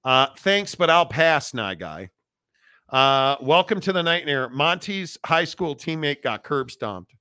Uh, 0.04 0.28
thanks, 0.40 0.76
but 0.76 0.90
I'll 0.90 1.06
pass, 1.06 1.54
Nye 1.54 1.76
Guy. 1.76 2.10
Uh, 2.90 3.38
welcome 3.40 3.80
to 3.80 3.94
the 3.94 4.04
nightmare. 4.04 4.50
Monty's 4.50 5.18
high 5.26 5.46
school 5.46 5.78
teammate 5.78 6.24
got 6.24 6.44
curb 6.44 6.72
stomped. 6.72 7.16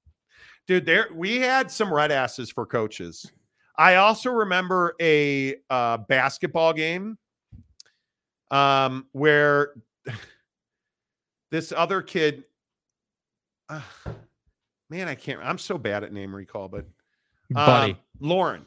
Dude, 0.67 0.85
there 0.85 1.07
we 1.15 1.39
had 1.39 1.71
some 1.71 1.95
red 1.95 2.11
asses 2.11 2.51
for 2.51 2.67
coaches. 2.67 3.31
I 3.79 3.95
also 3.95 4.33
remember 4.33 4.97
a 5.01 5.59
uh, 5.71 5.99
basketball 6.09 6.73
game 6.73 7.19
um, 8.51 9.07
where 9.13 9.75
this 11.53 11.71
other 11.71 12.03
kid, 12.03 12.43
uh, 13.69 13.81
man, 14.91 15.09
I 15.09 15.15
can't. 15.15 15.41
I'm 15.43 15.59
so 15.59 15.79
bad 15.79 16.05
at 16.05 16.13
name 16.13 16.35
recall, 16.35 16.69
but 16.69 16.85
um, 17.55 17.67
Buddy. 17.67 17.97
Lauren, 18.21 18.67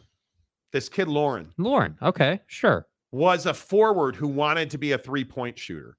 this 0.72 0.90
kid 0.90 1.08
Lauren 1.08 1.54
Lauren. 1.58 1.98
Okay, 2.02 2.40
sure. 2.48 2.88
was 3.12 3.46
a 3.46 3.54
forward 3.54 4.16
who 4.16 4.28
wanted 4.28 4.70
to 4.72 4.78
be 4.78 4.94
a 4.94 4.98
three 4.98 5.26
point 5.26 5.58
shooter. 5.58 5.98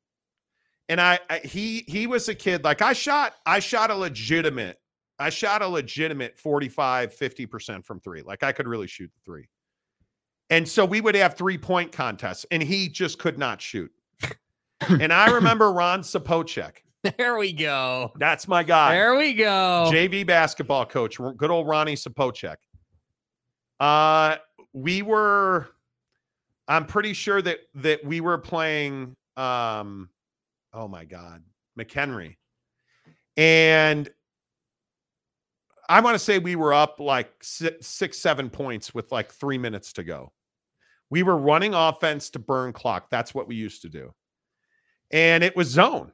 And 0.88 1.00
I, 1.00 1.18
I 1.30 1.38
he 1.38 1.84
he 1.86 2.06
was 2.06 2.28
a 2.28 2.34
kid 2.34 2.64
like 2.64 2.82
I 2.82 2.92
shot 2.92 3.34
I 3.46 3.58
shot 3.58 3.90
a 3.90 3.94
legitimate 3.94 4.78
I 5.18 5.30
shot 5.30 5.62
a 5.62 5.68
legitimate 5.68 6.36
45 6.36 7.14
50% 7.14 7.84
from 7.84 8.00
3. 8.00 8.22
Like 8.22 8.42
I 8.42 8.52
could 8.52 8.66
really 8.66 8.88
shoot 8.88 9.10
the 9.14 9.20
3. 9.24 9.48
And 10.50 10.68
so 10.68 10.84
we 10.84 11.00
would 11.00 11.14
have 11.14 11.34
three 11.34 11.56
point 11.56 11.92
contests 11.92 12.44
and 12.50 12.62
he 12.62 12.88
just 12.88 13.18
could 13.18 13.38
not 13.38 13.62
shoot. 13.62 13.90
and 14.88 15.12
I 15.12 15.30
remember 15.30 15.72
Ron 15.72 16.02
Sapocek. 16.02 16.83
There 17.18 17.36
we 17.36 17.52
go. 17.52 18.12
That's 18.16 18.48
my 18.48 18.62
guy. 18.62 18.94
There 18.94 19.16
we 19.16 19.34
go. 19.34 19.90
JV 19.92 20.26
basketball 20.26 20.86
coach, 20.86 21.18
good 21.36 21.50
old 21.50 21.68
Ronnie 21.68 21.96
Sapocek. 21.96 22.56
Uh, 23.78 24.36
we 24.72 25.02
were, 25.02 25.68
I'm 26.66 26.86
pretty 26.86 27.12
sure 27.12 27.42
that 27.42 27.58
that 27.74 28.04
we 28.04 28.22
were 28.22 28.38
playing. 28.38 29.16
Um, 29.36 30.08
oh 30.72 30.88
my 30.88 31.04
God, 31.04 31.42
McHenry, 31.78 32.36
and 33.36 34.08
I 35.88 36.00
want 36.00 36.14
to 36.14 36.18
say 36.18 36.38
we 36.38 36.56
were 36.56 36.72
up 36.72 37.00
like 37.00 37.30
six, 37.42 37.86
six, 37.86 38.18
seven 38.18 38.48
points 38.48 38.94
with 38.94 39.12
like 39.12 39.30
three 39.30 39.58
minutes 39.58 39.92
to 39.94 40.04
go. 40.04 40.32
We 41.10 41.22
were 41.22 41.36
running 41.36 41.74
offense 41.74 42.30
to 42.30 42.38
burn 42.38 42.72
clock. 42.72 43.10
That's 43.10 43.34
what 43.34 43.46
we 43.46 43.56
used 43.56 43.82
to 43.82 43.90
do, 43.90 44.14
and 45.10 45.44
it 45.44 45.54
was 45.54 45.68
zone. 45.68 46.12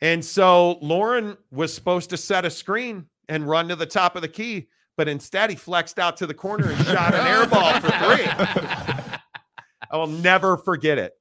And 0.00 0.24
so 0.24 0.78
Lauren 0.80 1.36
was 1.50 1.74
supposed 1.74 2.10
to 2.10 2.16
set 2.16 2.44
a 2.44 2.50
screen 2.50 3.06
and 3.28 3.48
run 3.48 3.68
to 3.68 3.76
the 3.76 3.86
top 3.86 4.16
of 4.16 4.22
the 4.22 4.28
key, 4.28 4.68
but 4.96 5.08
instead 5.08 5.50
he 5.50 5.56
flexed 5.56 5.98
out 5.98 6.16
to 6.18 6.26
the 6.26 6.34
corner 6.34 6.70
and 6.70 6.86
shot 6.86 7.14
an 7.14 7.26
air 7.26 7.46
ball 7.46 7.80
for 7.80 7.90
three. 7.90 8.26
I 9.90 9.96
will 9.96 10.06
never 10.06 10.56
forget 10.56 10.98
it. 10.98 11.14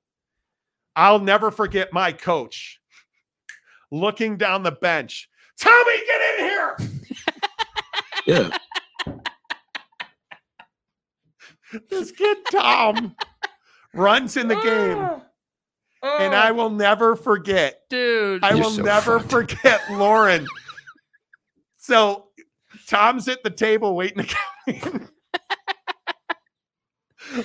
I'll 0.96 1.20
never 1.20 1.52
forget 1.52 1.94
my 1.94 2.12
coach 2.12 2.80
looking 3.92 4.38
down 4.38 4.64
the 4.64 4.72
bench. 4.72 5.30
Tommy, 5.60 5.98
get 6.06 6.40
in 6.40 6.46
here. 6.46 6.78
Yeah. 8.26 8.50
This 11.90 12.12
kid, 12.12 12.38
Tom, 12.52 13.16
runs 13.94 14.36
in 14.36 14.50
the 14.50 14.58
ah. 14.58 14.62
game. 14.62 15.22
And 16.20 16.36
I 16.36 16.50
oh. 16.50 16.54
will 16.54 16.70
never 16.70 17.16
forget 17.16 17.82
Dude. 17.90 18.44
I 18.44 18.56
will 18.56 18.72
so 18.72 18.82
never 18.82 19.20
fucked. 19.20 19.32
forget 19.32 19.82
Lauren. 19.92 20.48
So 21.78 22.28
Tom's 22.88 23.28
at 23.28 23.44
the 23.44 23.50
table 23.50 23.96
waiting 23.96 24.24
to 24.24 24.36
come 24.36 24.40
in. 24.68 25.10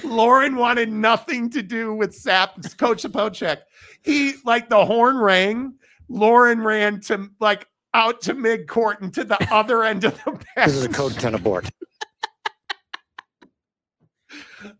Lauren 0.04 0.56
wanted 0.56 0.90
nothing 0.92 1.50
to 1.50 1.62
do 1.62 1.94
with 1.94 2.14
Sap, 2.14 2.54
Coach 2.76 3.02
Sapocek. 3.02 3.58
He 4.02 4.34
like 4.44 4.68
the 4.68 4.84
horn 4.84 5.16
rang. 5.18 5.74
Lauren 6.08 6.60
ran 6.60 7.00
to 7.02 7.28
like 7.40 7.66
out 7.94 8.20
to 8.22 8.34
mid 8.34 8.68
court 8.68 9.00
and 9.00 9.12
to 9.14 9.24
the 9.24 9.38
other 9.52 9.84
end 9.84 10.04
of 10.04 10.14
the 10.24 10.30
bench. 10.56 10.66
This 10.66 10.74
is 10.76 10.84
a 10.84 10.88
code 10.88 11.14
10 11.14 11.34
abort. 11.34 11.70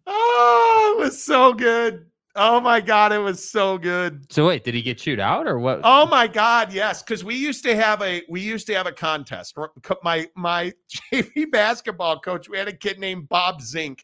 Oh, 0.07 0.97
it 0.97 1.01
was 1.02 1.23
so 1.25 1.52
good. 1.52 2.07
Oh 2.35 2.61
my 2.61 2.81
god, 2.81 3.12
it 3.12 3.19
was 3.19 3.47
so 3.47 3.77
good. 3.77 4.33
So 4.33 4.47
wait, 4.47 4.65
did 4.65 4.73
he 4.75 4.81
get 4.81 4.97
chewed 4.99 5.20
out 5.20 5.47
or 5.47 5.59
what? 5.59 5.81
Oh 5.85 6.07
my 6.07 6.27
God, 6.27 6.73
yes, 6.73 7.02
because 7.02 7.23
we 7.23 7.35
used 7.35 7.62
to 7.65 7.77
have 7.77 8.01
a 8.01 8.23
we 8.28 8.41
used 8.41 8.67
to 8.69 8.75
have 8.75 8.86
a 8.86 8.93
contest. 8.93 9.55
My 10.02 10.27
my 10.35 10.73
JV 11.12 11.51
basketball 11.51 12.19
coach, 12.20 12.49
we 12.49 12.57
had 12.57 12.69
a 12.69 12.73
kid 12.77 12.99
named 12.99 13.28
Bob 13.28 13.61
Zink, 13.61 14.02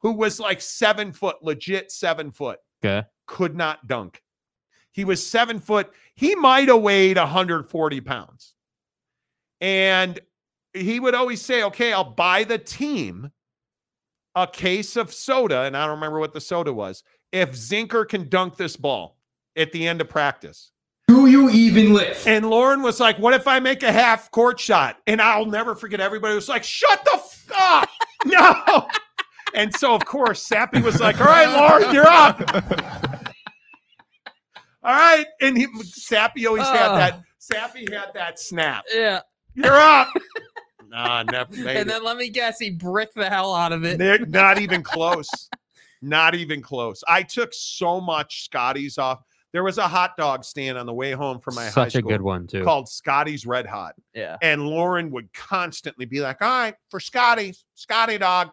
who 0.00 0.12
was 0.12 0.40
like 0.40 0.60
seven 0.60 1.12
foot, 1.12 1.36
legit 1.42 1.92
seven 1.92 2.32
foot, 2.32 2.58
Okay. 2.84 3.06
could 3.26 3.54
not 3.54 3.86
dunk. 3.86 4.20
He 4.90 5.04
was 5.04 5.24
seven 5.24 5.60
foot. 5.60 5.92
He 6.16 6.34
might 6.34 6.66
have 6.68 6.82
weighed 6.82 7.16
140 7.16 8.00
pounds, 8.00 8.54
and 9.60 10.18
he 10.74 10.98
would 10.98 11.14
always 11.14 11.40
say, 11.40 11.62
"Okay, 11.62 11.92
I'll 11.92 12.02
buy 12.12 12.42
the 12.42 12.58
team 12.58 13.30
a 14.34 14.46
case 14.48 14.96
of 14.96 15.14
soda," 15.14 15.60
and 15.62 15.76
I 15.76 15.82
don't 15.86 15.94
remember 15.94 16.18
what 16.18 16.32
the 16.32 16.40
soda 16.40 16.72
was. 16.72 17.04
If 17.32 17.52
Zinker 17.52 18.06
can 18.08 18.28
dunk 18.28 18.56
this 18.56 18.76
ball 18.76 19.16
at 19.56 19.72
the 19.72 19.88
end 19.88 20.00
of 20.00 20.08
practice. 20.08 20.70
Do 21.08 21.26
you 21.26 21.50
even 21.50 21.92
live? 21.92 22.22
And 22.26 22.48
Lauren 22.48 22.82
was 22.82 23.00
like, 23.00 23.18
What 23.18 23.34
if 23.34 23.46
I 23.48 23.58
make 23.60 23.82
a 23.82 23.92
half 23.92 24.30
court 24.30 24.60
shot? 24.60 24.98
And 25.06 25.20
I'll 25.20 25.46
never 25.46 25.74
forget 25.74 26.00
everybody 26.00 26.34
was 26.34 26.48
like, 26.48 26.64
Shut 26.64 27.04
the 27.04 27.14
f 27.14 27.46
ah, 27.52 27.82
up. 27.82 27.88
No. 28.24 28.86
And 29.54 29.74
so, 29.74 29.94
of 29.94 30.04
course, 30.06 30.40
Sappy 30.42 30.80
was 30.80 31.00
like, 31.00 31.20
All 31.20 31.26
right, 31.26 31.48
Lauren, 31.48 31.92
you're 31.94 32.06
up. 32.06 32.40
All 34.84 34.94
right. 34.94 35.26
And 35.40 35.56
he, 35.56 35.66
Sappy 35.82 36.46
always 36.46 36.66
had 36.66 36.92
Oh. 36.92 36.96
that. 36.96 37.20
Sappy 37.38 37.86
had 37.92 38.12
that 38.14 38.38
snap. 38.38 38.84
Yeah. 38.94 39.20
You're 39.54 39.74
up. 39.74 40.08
nah, 40.88 41.22
never 41.24 41.52
made 41.54 41.66
And 41.76 41.78
it. 41.80 41.86
then 41.88 42.04
let 42.04 42.16
me 42.16 42.30
guess, 42.30 42.58
he 42.58 42.70
bricked 42.70 43.14
the 43.14 43.28
hell 43.28 43.54
out 43.54 43.72
of 43.72 43.84
it. 43.84 43.98
They're 43.98 44.24
not 44.26 44.58
even 44.60 44.82
close. 44.82 45.28
Not 46.02 46.34
even 46.34 46.60
close. 46.60 47.02
I 47.08 47.22
took 47.22 47.50
so 47.54 48.00
much 48.00 48.44
Scotty's 48.44 48.98
off. 48.98 49.22
There 49.52 49.62
was 49.62 49.78
a 49.78 49.86
hot 49.86 50.16
dog 50.16 50.44
stand 50.44 50.76
on 50.78 50.86
the 50.86 50.94
way 50.94 51.12
home 51.12 51.38
from 51.38 51.54
my 51.54 51.64
high 51.64 51.70
Such 51.70 51.94
a 51.94 51.98
school 51.98 52.10
good 52.10 52.22
one 52.22 52.46
too. 52.46 52.64
called 52.64 52.88
Scotty's 52.88 53.46
Red 53.46 53.66
Hot. 53.66 53.94
yeah. 54.14 54.36
And 54.42 54.66
Lauren 54.66 55.10
would 55.10 55.32
constantly 55.34 56.06
be 56.06 56.20
like, 56.20 56.40
all 56.42 56.48
right, 56.48 56.74
for 56.90 56.98
Scotty, 56.98 57.54
Scotty 57.74 58.18
dog, 58.18 58.50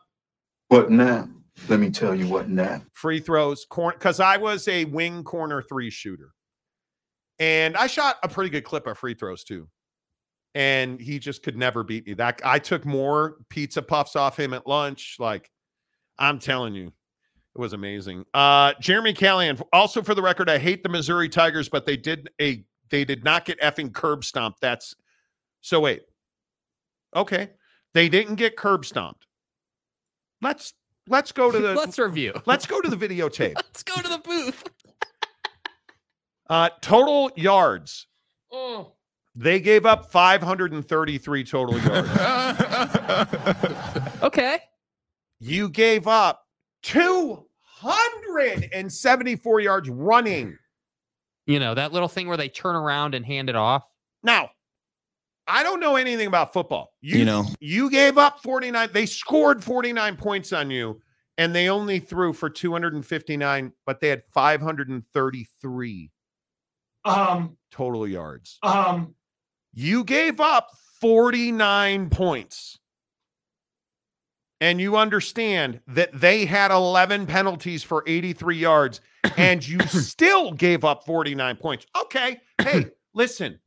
What 0.68 0.92
now? 0.92 1.28
Let 1.68 1.80
me 1.80 1.90
tell 1.90 2.14
you 2.16 2.28
what 2.28 2.50
now. 2.50 2.82
free 2.94 3.20
throws, 3.20 3.66
corner. 3.66 3.98
Because 3.98 4.20
I 4.20 4.38
was 4.38 4.68
a 4.68 4.86
wing 4.86 5.24
corner 5.24 5.62
three 5.62 5.90
shooter. 5.90 6.32
And 7.40 7.76
I 7.78 7.88
shot 7.88 8.18
a 8.22 8.28
pretty 8.30 8.50
good 8.50 8.64
clip 8.66 8.86
of 8.86 8.98
free 8.98 9.14
throws 9.14 9.44
too. 9.44 9.68
And 10.56 11.00
he 11.00 11.20
just 11.20 11.44
could 11.44 11.58
never 11.58 11.84
beat 11.84 12.06
me. 12.08 12.14
That 12.14 12.42
I 12.44 12.60
took 12.60 12.86
more 12.86 13.38
pizza 13.50 13.82
puffs 13.82 14.16
off 14.16 14.38
him 14.38 14.54
at 14.54 14.68
lunch. 14.68 15.16
Like, 15.20 15.50
I'm 16.18 16.40
telling 16.40 16.74
you, 16.76 16.92
it 17.56 17.60
was 17.60 17.74
amazing. 17.74 18.26
Uh 18.34 18.74
Jeremy 18.80 19.14
Callahan, 19.14 19.60
also 19.74 20.02
for 20.02 20.16
the 20.16 20.22
record, 20.22 20.50
I 20.50 20.58
hate 20.58 20.84
the 20.84 20.90
Missouri 20.90 21.30
Tigers, 21.30 21.70
but 21.70 21.86
they 21.86 21.98
did 21.98 22.30
a 22.42 22.64
they 22.90 23.06
did 23.06 23.24
not 23.24 23.46
get 23.46 23.60
effing 23.62 23.94
curb 23.94 24.24
stomped. 24.24 24.62
That's 24.62 24.96
so 25.62 25.80
wait. 25.80 26.02
Okay. 27.16 27.50
They 27.94 28.08
didn't 28.10 28.36
get 28.36 28.56
curb 28.56 28.86
stomped. 28.86 29.26
Let's 30.42 30.74
let's 31.08 31.32
go 31.32 31.52
to 31.52 31.60
the 31.60 31.74
Let's 31.76 31.98
review. 32.00 32.34
let's 32.46 32.66
go 32.66 32.82
to 32.82 32.90
the 32.90 32.96
videotape. 32.96 33.56
Let's 33.56 33.84
go 33.84 33.96
to 34.02 34.08
the 34.08 34.20
booth. 34.20 34.64
Uh 36.50 36.70
total 36.82 37.30
yards. 37.36 38.08
Oh. 38.52 38.94
They 39.36 39.60
gave 39.60 39.86
up 39.86 40.12
533 40.12 41.44
total 41.44 41.78
yards. 41.80 42.10
Okay. 44.24 44.60
you 45.40 45.70
gave 45.70 46.08
up 46.08 46.44
274 46.84 49.60
yards 49.60 49.90
running. 49.90 50.58
You 51.46 51.60
know, 51.60 51.74
that 51.74 51.92
little 51.92 52.08
thing 52.08 52.28
where 52.28 52.38
they 52.38 52.50
turn 52.50 52.76
around 52.76 53.16
and 53.16 53.26
hand 53.26 53.50
it 53.50 53.56
off. 53.56 53.84
Now, 54.24 54.52
I 55.48 55.64
don't 55.64 55.80
know 55.80 55.96
anything 55.96 56.28
about 56.28 56.54
football. 56.54 56.94
You 57.02 57.26
know. 57.26 57.46
you 57.60 57.90
gave 57.90 58.18
up 58.20 58.42
49. 58.44 58.90
They 58.94 59.08
scored 59.08 59.64
49 59.64 60.16
points 60.18 60.54
on 60.54 60.70
you, 60.70 61.02
and 61.38 61.56
they 61.56 61.70
only 61.70 62.00
threw 62.00 62.34
for 62.34 62.50
259, 62.50 63.72
but 63.86 64.00
they 64.00 64.10
had 64.10 64.22
533 64.34 66.12
Um, 67.06 67.58
total 67.72 68.08
yards. 68.08 68.60
um, 68.62 69.16
You 69.74 70.04
gave 70.04 70.40
up 70.40 70.70
49 71.02 72.10
points. 72.12 72.78
And 74.62 74.82
you 74.82 74.98
understand 74.98 75.80
that 75.88 76.10
they 76.14 76.46
had 76.46 76.70
11 76.72 77.26
penalties 77.28 77.82
for 77.84 78.04
83 78.06 78.58
yards, 78.58 79.02
and 79.38 79.66
you 79.66 79.80
still 79.88 80.52
gave 80.52 80.84
up 80.84 81.06
49 81.06 81.56
points. 81.58 81.86
Okay. 82.04 82.42
Hey, 82.62 82.88
listen. 83.14 83.60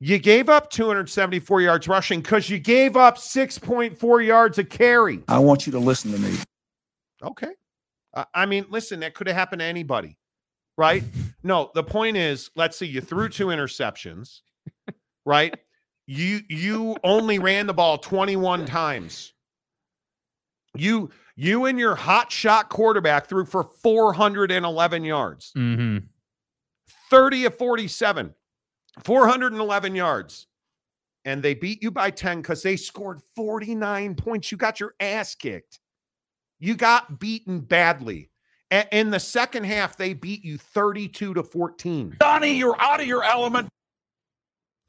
You 0.00 0.18
gave 0.18 0.48
up 0.48 0.70
274 0.70 1.60
yards 1.60 1.88
rushing 1.88 2.20
because 2.20 2.48
you 2.48 2.60
gave 2.60 2.96
up 2.96 3.16
6.4 3.18 4.24
yards 4.24 4.56
a 4.58 4.64
carry. 4.64 5.24
I 5.26 5.40
want 5.40 5.66
you 5.66 5.72
to 5.72 5.80
listen 5.80 6.12
to 6.12 6.18
me. 6.18 6.36
Okay. 7.20 7.50
I- 8.14 8.26
I 8.32 8.46
mean, 8.46 8.66
listen, 8.70 9.00
that 9.00 9.14
could 9.14 9.26
have 9.26 9.34
happened 9.34 9.58
to 9.58 9.64
anybody, 9.66 10.16
right? 10.76 11.02
no, 11.42 11.72
the 11.74 11.82
point 11.82 12.16
is, 12.16 12.48
let's 12.54 12.76
see, 12.76 12.86
you 12.86 13.00
threw 13.00 13.28
two 13.28 13.46
interceptions, 13.46 14.40
right? 15.26 15.58
You 16.06 16.40
you 16.48 16.96
only 17.02 17.40
ran 17.40 17.66
the 17.66 17.74
ball 17.74 17.98
21 17.98 18.66
times. 18.66 19.34
You 20.74 21.10
you 21.36 21.66
and 21.66 21.78
your 21.78 21.94
hot 21.94 22.32
shot 22.32 22.68
quarterback 22.68 23.28
threw 23.28 23.44
for 23.44 23.64
411 23.64 25.04
yards. 25.04 25.52
Mm-hmm. 25.56 26.04
30 27.10 27.44
of 27.46 27.56
47, 27.56 28.34
411 29.04 29.94
yards. 29.94 30.46
And 31.24 31.42
they 31.42 31.54
beat 31.54 31.82
you 31.82 31.90
by 31.90 32.10
10 32.10 32.42
because 32.42 32.62
they 32.62 32.76
scored 32.76 33.20
49 33.36 34.14
points. 34.14 34.50
You 34.50 34.58
got 34.58 34.80
your 34.80 34.94
ass 34.98 35.34
kicked. 35.34 35.80
You 36.58 36.74
got 36.74 37.20
beaten 37.20 37.60
badly. 37.60 38.30
A- 38.70 38.96
in 38.96 39.10
the 39.10 39.20
second 39.20 39.64
half, 39.64 39.96
they 39.96 40.14
beat 40.14 40.44
you 40.44 40.58
32 40.58 41.34
to 41.34 41.42
14. 41.42 42.16
Donnie, 42.18 42.54
you're 42.54 42.80
out 42.80 43.00
of 43.00 43.06
your 43.06 43.24
element. 43.24 43.68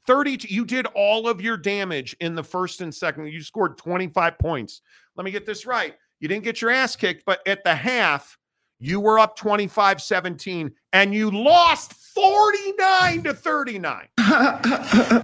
32. 0.06 0.52
You 0.52 0.64
did 0.64 0.86
all 0.94 1.28
of 1.28 1.40
your 1.40 1.56
damage 1.56 2.16
in 2.20 2.34
the 2.34 2.42
first 2.42 2.80
and 2.80 2.94
second. 2.94 3.26
You 3.26 3.42
scored 3.42 3.76
25 3.78 4.38
points. 4.38 4.80
Let 5.16 5.24
me 5.24 5.30
get 5.30 5.46
this 5.46 5.66
right. 5.66 5.94
You 6.20 6.28
didn't 6.28 6.44
get 6.44 6.60
your 6.60 6.70
ass 6.70 6.96
kicked, 6.96 7.24
but 7.24 7.46
at 7.46 7.64
the 7.64 7.74
half, 7.74 8.36
you 8.78 9.00
were 9.00 9.18
up 9.18 9.36
25 9.36 10.00
17 10.00 10.72
and 10.92 11.14
you 11.14 11.30
lost 11.30 11.92
49 11.94 13.22
to 13.24 13.34
39. 13.34 14.08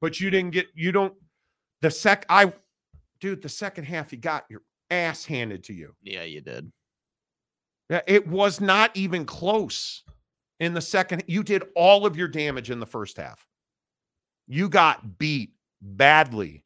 but 0.00 0.20
you 0.20 0.30
didn't 0.30 0.50
get, 0.50 0.66
you 0.74 0.92
don't, 0.92 1.14
the 1.82 1.90
sec, 1.90 2.26
I, 2.28 2.52
dude, 3.20 3.42
the 3.42 3.48
second 3.48 3.84
half, 3.84 4.12
you 4.12 4.18
got 4.18 4.44
your 4.48 4.62
ass 4.90 5.24
handed 5.24 5.64
to 5.64 5.72
you. 5.72 5.94
Yeah, 6.02 6.24
you 6.24 6.40
did. 6.40 6.70
Yeah, 7.90 8.02
It 8.06 8.26
was 8.26 8.60
not 8.60 8.96
even 8.96 9.24
close 9.24 10.02
in 10.60 10.74
the 10.74 10.80
second. 10.80 11.24
You 11.26 11.42
did 11.42 11.64
all 11.74 12.06
of 12.06 12.16
your 12.16 12.28
damage 12.28 12.70
in 12.70 12.80
the 12.80 12.86
first 12.86 13.16
half. 13.16 13.46
You 14.46 14.68
got 14.68 15.18
beat 15.18 15.52
badly. 15.80 16.64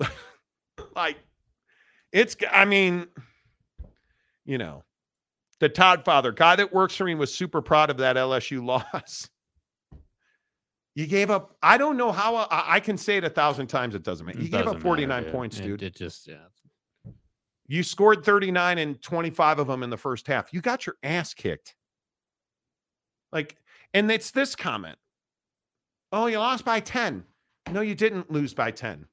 like, 0.96 1.16
it's, 2.12 2.36
I 2.50 2.64
mean, 2.64 3.06
you 4.44 4.58
know, 4.58 4.84
the 5.60 5.68
Todd 5.68 6.04
father, 6.04 6.32
guy 6.32 6.56
that 6.56 6.72
works 6.72 6.96
for 6.96 7.04
me, 7.04 7.14
was 7.14 7.32
super 7.34 7.62
proud 7.62 7.90
of 7.90 7.98
that 7.98 8.16
LSU 8.16 8.64
loss. 8.94 9.28
You 10.94 11.06
gave 11.06 11.30
up, 11.30 11.56
I 11.62 11.78
don't 11.78 11.96
know 11.96 12.12
how 12.12 12.36
I, 12.36 12.74
I 12.74 12.80
can 12.80 12.98
say 12.98 13.16
it 13.16 13.24
a 13.24 13.30
thousand 13.30 13.68
times, 13.68 13.94
it 13.94 14.02
doesn't 14.02 14.26
matter. 14.26 14.38
You 14.40 14.48
gave 14.48 14.60
up 14.60 14.64
doesn't 14.64 14.78
matter, 14.78 14.82
49 14.82 15.22
dude. 15.22 15.32
points, 15.32 15.58
It- 15.58 15.62
dude. 15.62 15.82
It 15.82 15.94
just 15.96 16.28
yeah. 16.28 16.44
You 17.68 17.82
scored 17.82 18.22
39 18.24 18.76
and 18.78 19.00
25 19.00 19.60
of 19.60 19.66
them 19.68 19.82
in 19.82 19.88
the 19.88 19.96
first 19.96 20.26
half. 20.26 20.52
You 20.52 20.60
got 20.60 20.84
your 20.84 20.96
ass 21.02 21.32
kicked. 21.32 21.74
Like, 23.32 23.56
and 23.94 24.10
it's 24.10 24.30
this 24.30 24.54
comment. 24.54 24.98
Oh, 26.10 26.26
you 26.26 26.38
lost 26.38 26.66
by 26.66 26.80
10. 26.80 27.24
No, 27.70 27.80
you 27.80 27.94
didn't 27.94 28.30
lose 28.30 28.52
by 28.52 28.72
10. 28.72 29.06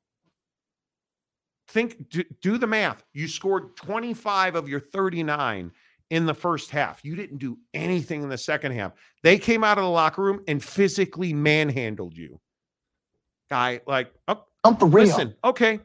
Think, 1.70 2.10
do, 2.10 2.24
do 2.42 2.58
the 2.58 2.68
math. 2.68 3.04
You 3.14 3.28
scored 3.28 3.76
25 3.76 4.56
of 4.56 4.68
your 4.68 4.80
39 4.80 5.72
in 6.10 6.26
the 6.26 6.34
first 6.34 6.72
half. 6.72 7.04
You 7.04 7.16
didn't 7.16 7.38
do 7.38 7.58
anything 7.74 8.24
in 8.24 8.30
the 8.30 8.38
second 8.38 8.72
half. 8.72 8.94
They 9.22 9.38
came 9.38 9.64
out 9.64 9.78
of 9.78 9.84
the 9.84 9.90
locker 9.90 10.24
room 10.24 10.44
and 10.48 10.64
physically 10.64 11.34
manhandled 11.34 12.18
you. 12.18 12.40
Guy, 13.50 13.82
like, 13.86 14.12
oh, 14.28 14.44
I'm 14.64 14.78
for 14.78 14.88
real. 14.88 15.06
listen, 15.06 15.36
okay. 15.44 15.80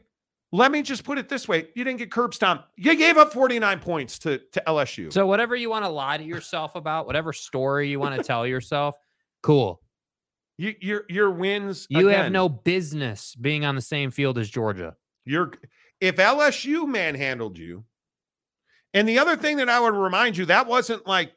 Let 0.51 0.71
me 0.71 0.81
just 0.81 1.03
put 1.03 1.17
it 1.17 1.27
this 1.27 1.47
way. 1.47 1.67
You 1.75 1.83
didn't 1.83 1.99
get 1.99 2.11
curb 2.11 2.33
stomped. 2.33 2.65
You 2.77 2.95
gave 2.95 3.17
up 3.17 3.33
49 3.33 3.79
points 3.79 4.17
to, 4.19 4.37
to 4.53 4.63
LSU. 4.65 5.11
So 5.11 5.27
whatever 5.27 5.55
you 5.55 5.69
want 5.69 5.85
to 5.85 5.89
lie 5.89 6.17
to 6.17 6.23
yourself 6.23 6.75
about, 6.75 7.05
whatever 7.05 7.33
story 7.33 7.89
you 7.89 7.99
want 7.99 8.15
to 8.15 8.23
tell 8.23 8.47
yourself, 8.47 8.95
cool. 9.43 9.81
You, 10.57 10.73
your 10.79 11.03
your 11.09 11.31
wins. 11.31 11.85
You 11.89 12.07
have 12.07 12.31
no 12.31 12.47
business 12.47 13.35
being 13.35 13.65
on 13.65 13.75
the 13.75 13.81
same 13.81 14.09
field 14.09 14.37
as 14.37 14.49
Georgia. 14.49 14.95
You're 15.25 15.53
if 15.99 16.15
LSU 16.17 16.87
manhandled 16.87 17.57
you. 17.57 17.83
And 18.93 19.09
the 19.09 19.19
other 19.19 19.35
thing 19.35 19.57
that 19.57 19.69
I 19.69 19.79
would 19.79 19.93
remind 19.93 20.37
you, 20.37 20.45
that 20.45 20.67
wasn't 20.67 21.05
like 21.05 21.33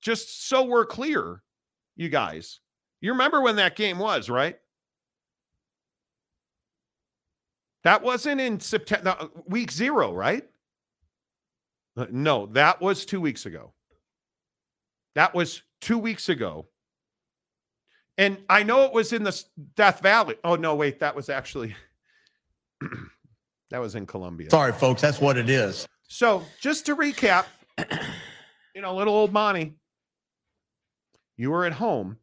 just 0.00 0.48
so 0.48 0.64
we're 0.64 0.86
clear, 0.86 1.42
you 1.96 2.08
guys. 2.08 2.60
You 3.00 3.12
remember 3.12 3.42
when 3.42 3.56
that 3.56 3.76
game 3.76 3.98
was, 3.98 4.30
right? 4.30 4.58
That 7.82 8.02
wasn't 8.02 8.40
in 8.40 8.60
September, 8.60 9.28
week 9.46 9.70
zero, 9.70 10.12
right? 10.12 10.48
Uh, 11.96 12.06
No, 12.10 12.46
that 12.46 12.80
was 12.80 13.04
two 13.04 13.20
weeks 13.20 13.44
ago. 13.44 13.72
That 15.14 15.34
was 15.34 15.62
two 15.80 15.98
weeks 15.98 16.30
ago. 16.30 16.66
And 18.16 18.38
I 18.48 18.62
know 18.62 18.84
it 18.84 18.92
was 18.92 19.12
in 19.12 19.22
the 19.22 19.44
Death 19.76 20.00
Valley. 20.00 20.36
Oh, 20.44 20.56
no, 20.56 20.74
wait, 20.74 21.00
that 21.00 21.14
was 21.14 21.28
actually, 21.28 21.74
that 23.70 23.80
was 23.80 23.94
in 23.94 24.06
Columbia. 24.06 24.50
Sorry, 24.50 24.72
folks, 24.72 25.00
that's 25.00 25.20
what 25.20 25.36
it 25.36 25.48
is. 25.48 25.86
So 26.08 26.44
just 26.60 26.86
to 26.86 26.96
recap, 26.96 27.46
you 28.74 28.82
know, 28.82 28.94
little 28.94 29.14
old 29.14 29.32
Monty, 29.32 29.74
you 31.36 31.50
were 31.50 31.64
at 31.64 31.72
home. 31.72 32.18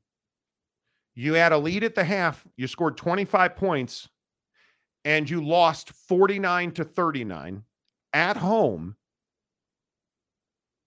You 1.13 1.33
had 1.33 1.51
a 1.51 1.57
lead 1.57 1.83
at 1.83 1.95
the 1.95 2.03
half. 2.03 2.45
You 2.55 2.67
scored 2.67 2.95
25 2.97 3.55
points 3.55 4.07
and 5.03 5.29
you 5.29 5.43
lost 5.43 5.91
49 5.91 6.71
to 6.73 6.85
39 6.85 7.63
at 8.13 8.37
home. 8.37 8.95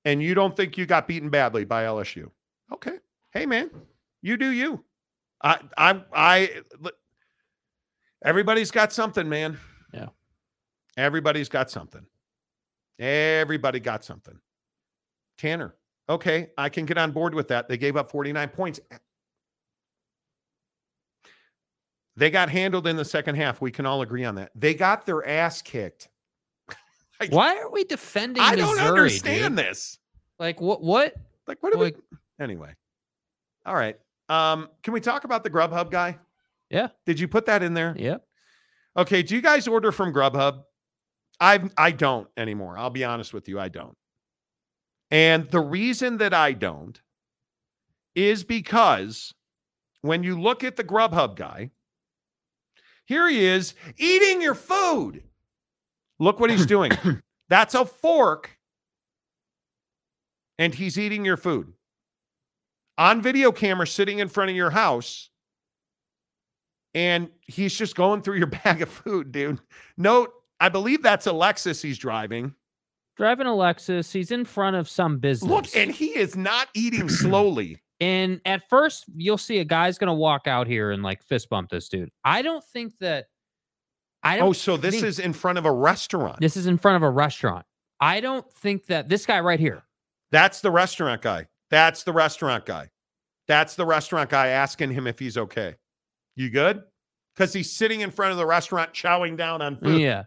And 0.05 0.23
you 0.23 0.34
don't 0.34 0.57
think 0.57 0.76
you 0.76 0.86
got 0.86 1.08
beaten 1.08 1.31
badly 1.31 1.65
by 1.65 1.84
LSU. 1.84 2.31
Okay. 2.73 2.99
Hey, 3.33 3.47
man, 3.47 3.70
you 4.23 4.36
do 4.36 4.50
you. 4.50 4.84
I, 5.42 5.58
I, 5.76 6.02
I, 6.15 6.60
everybody's 8.24 8.70
got 8.70 8.92
something, 8.92 9.28
man. 9.28 9.58
Everybody's 10.97 11.48
got 11.48 11.70
something. 11.70 12.05
Everybody 12.98 13.81
got 13.81 14.05
something. 14.05 14.39
Tanner, 15.36 15.74
okay, 16.08 16.50
I 16.56 16.68
can 16.68 16.86
get 16.86 16.97
on 16.97 17.10
board 17.10 17.34
with 17.34 17.48
that. 17.48 17.68
They 17.68 17.76
gave 17.76 17.97
up 17.97 18.10
49 18.10 18.48
points. 18.50 18.81
They 22.16 22.31
got 22.31 22.48
handled 22.48 22.86
in 22.86 22.97
the 22.97 23.05
second 23.05 23.34
half. 23.34 23.60
We 23.60 23.73
can 23.73 23.86
all 23.86 24.02
agree 24.02 24.24
on 24.24 24.36
that. 24.36 24.52
They 24.55 24.74
got 24.74 25.05
their 25.05 25.26
ass 25.26 25.62
kicked. 25.62 26.08
Why 27.31 27.56
are 27.56 27.70
we 27.70 27.82
defending 27.84 28.42
I 28.42 28.55
don't 28.55 28.78
understand 28.78 29.56
dude? 29.56 29.66
this. 29.66 29.98
Like 30.39 30.60
what 30.60 30.81
what 30.82 31.14
Like, 31.48 31.60
what 31.60 31.73
do 31.73 31.81
like 31.81 31.97
we 31.97 32.18
anyway? 32.44 32.74
All 33.66 33.74
right. 33.74 33.98
Um, 34.28 34.68
can 34.82 34.92
we 34.92 35.00
talk 35.00 35.24
about 35.24 35.42
the 35.42 35.50
Grubhub 35.50 35.90
guy? 35.90 36.18
Yeah. 36.70 36.89
Did 37.06 37.18
you 37.18 37.26
put 37.28 37.47
that 37.47 37.62
in 37.62 37.74
there? 37.74 37.94
Yep. 37.98 38.24
Okay. 38.97 39.23
Do 39.23 39.34
you 39.34 39.42
guys 39.42 39.66
order 39.66 39.90
from 39.90 40.12
Grubhub? 40.12 40.62
I 41.40 41.68
I 41.76 41.90
don't 41.90 42.28
anymore. 42.36 42.78
I'll 42.78 42.90
be 42.90 43.04
honest 43.04 43.32
with 43.34 43.48
you, 43.48 43.58
I 43.58 43.68
don't. 43.68 43.96
And 45.10 45.48
the 45.50 45.60
reason 45.60 46.18
that 46.18 46.34
I 46.34 46.52
don't 46.52 47.00
is 48.14 48.44
because 48.44 49.34
when 50.02 50.22
you 50.22 50.40
look 50.40 50.64
at 50.64 50.76
the 50.76 50.84
Grubhub 50.84 51.36
guy, 51.36 51.70
here 53.04 53.28
he 53.28 53.44
is 53.44 53.74
eating 53.96 54.40
your 54.40 54.54
food. 54.54 55.22
Look 56.18 56.40
what 56.40 56.50
he's 56.50 56.66
doing. 56.66 56.92
That's 57.48 57.74
a 57.74 57.84
fork. 57.84 58.58
And 60.58 60.74
he's 60.74 60.98
eating 60.98 61.24
your 61.24 61.36
food 61.36 61.72
on 62.96 63.20
video 63.20 63.50
camera 63.50 63.86
sitting 63.86 64.20
in 64.20 64.28
front 64.28 64.50
of 64.50 64.56
your 64.56 64.70
house. 64.70 65.30
And 66.94 67.28
he's 67.42 67.76
just 67.76 67.96
going 67.96 68.22
through 68.22 68.38
your 68.38 68.46
bag 68.64 68.82
of 68.82 68.88
food, 68.88 69.32
dude. 69.32 69.60
Note, 69.96 70.32
I 70.64 70.70
believe 70.70 71.02
that's 71.02 71.26
a 71.26 71.30
Lexus 71.30 71.82
he's 71.82 71.98
driving. 71.98 72.54
driving 73.18 73.46
a 73.46 73.50
Lexus, 73.50 74.10
he's 74.10 74.30
in 74.30 74.46
front 74.46 74.76
of 74.76 74.88
some 74.88 75.18
business. 75.18 75.50
Look, 75.50 75.76
and 75.76 75.90
he 75.90 76.16
is 76.16 76.36
not 76.36 76.68
eating 76.72 77.10
slowly. 77.10 77.80
And 78.00 78.40
at 78.44 78.68
first, 78.68 79.04
you'll 79.14 79.38
see 79.38 79.58
a 79.58 79.64
guy's 79.64 79.98
gonna 79.98 80.14
walk 80.14 80.48
out 80.48 80.66
here 80.66 80.90
and 80.90 81.02
like 81.02 81.22
fist 81.22 81.48
bump 81.48 81.70
this 81.70 81.88
dude. 81.88 82.10
I 82.24 82.42
don't 82.42 82.64
think 82.64 82.98
that. 82.98 83.26
I 84.22 84.36
don't. 84.36 84.48
Oh, 84.48 84.52
so 84.52 84.76
this 84.76 84.96
think- 84.96 85.06
is 85.06 85.20
in 85.20 85.32
front 85.32 85.58
of 85.58 85.64
a 85.64 85.72
restaurant. 85.72 86.40
this 86.40 86.56
is 86.56 86.66
in 86.66 86.76
front 86.76 86.96
of 86.96 87.02
a 87.02 87.10
restaurant. 87.10 87.64
I 88.00 88.20
don't 88.20 88.50
think 88.52 88.86
that 88.86 89.08
this 89.08 89.24
guy 89.24 89.38
right 89.40 89.60
here. 89.60 89.84
That's 90.32 90.60
the 90.60 90.72
restaurant 90.72 91.22
guy. 91.22 91.46
That's 91.70 92.02
the 92.02 92.12
restaurant 92.12 92.66
guy. 92.66 92.90
That's 93.46 93.76
the 93.76 93.86
restaurant 93.86 94.28
guy 94.28 94.48
asking 94.48 94.90
him 94.90 95.06
if 95.06 95.20
he's 95.20 95.38
okay. 95.38 95.76
You 96.34 96.50
good? 96.50 96.82
Because 97.34 97.52
he's 97.52 97.70
sitting 97.70 98.00
in 98.00 98.10
front 98.10 98.32
of 98.32 98.38
the 98.38 98.46
restaurant 98.46 98.92
chowing 98.92 99.36
down 99.36 99.62
on 99.62 99.76
food. 99.76 100.00
Yeah. 100.00 100.24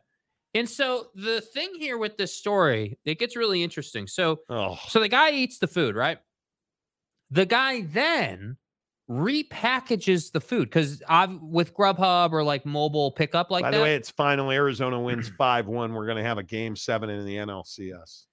And 0.58 0.68
so 0.68 1.10
the 1.14 1.40
thing 1.40 1.69
here 1.77 2.00
with 2.00 2.18
this 2.18 2.34
story, 2.36 2.98
it 3.06 3.19
gets 3.19 3.36
really 3.36 3.61
interesting. 3.61 4.08
So, 4.08 4.40
Oh, 4.50 4.80
so 4.88 5.00
the 5.00 5.08
guy 5.08 5.30
eats 5.32 5.60
the 5.60 5.68
food, 5.68 5.95
right? 5.95 6.18
The 7.30 7.45
guy 7.45 7.82
then 7.82 8.58
repackages 9.08 10.32
the 10.32 10.42
food 10.42 10.69
because 10.69 11.02
I've 11.08 11.34
with 11.42 11.76
Grubhub 11.76 12.32
or 12.32 12.44
like 12.44 12.66
mobile 12.66 13.11
pickup 13.11 13.52
like 13.52 13.64
By 13.64 13.72
that. 13.72 13.77
the 13.77 13.84
way, 13.84 13.95
it's 13.95 14.10
final. 14.10 14.50
Arizona 14.52 15.00
wins 15.02 15.30
5 15.30 15.68
1. 15.68 15.94
We're 15.94 16.06
going 16.06 16.18
to 16.18 16.24
have 16.24 16.40
a 16.40 16.44
game 16.44 16.76
seven 16.76 17.10
in 17.10 17.24
the 17.24 17.36
NLCS. 17.36 18.24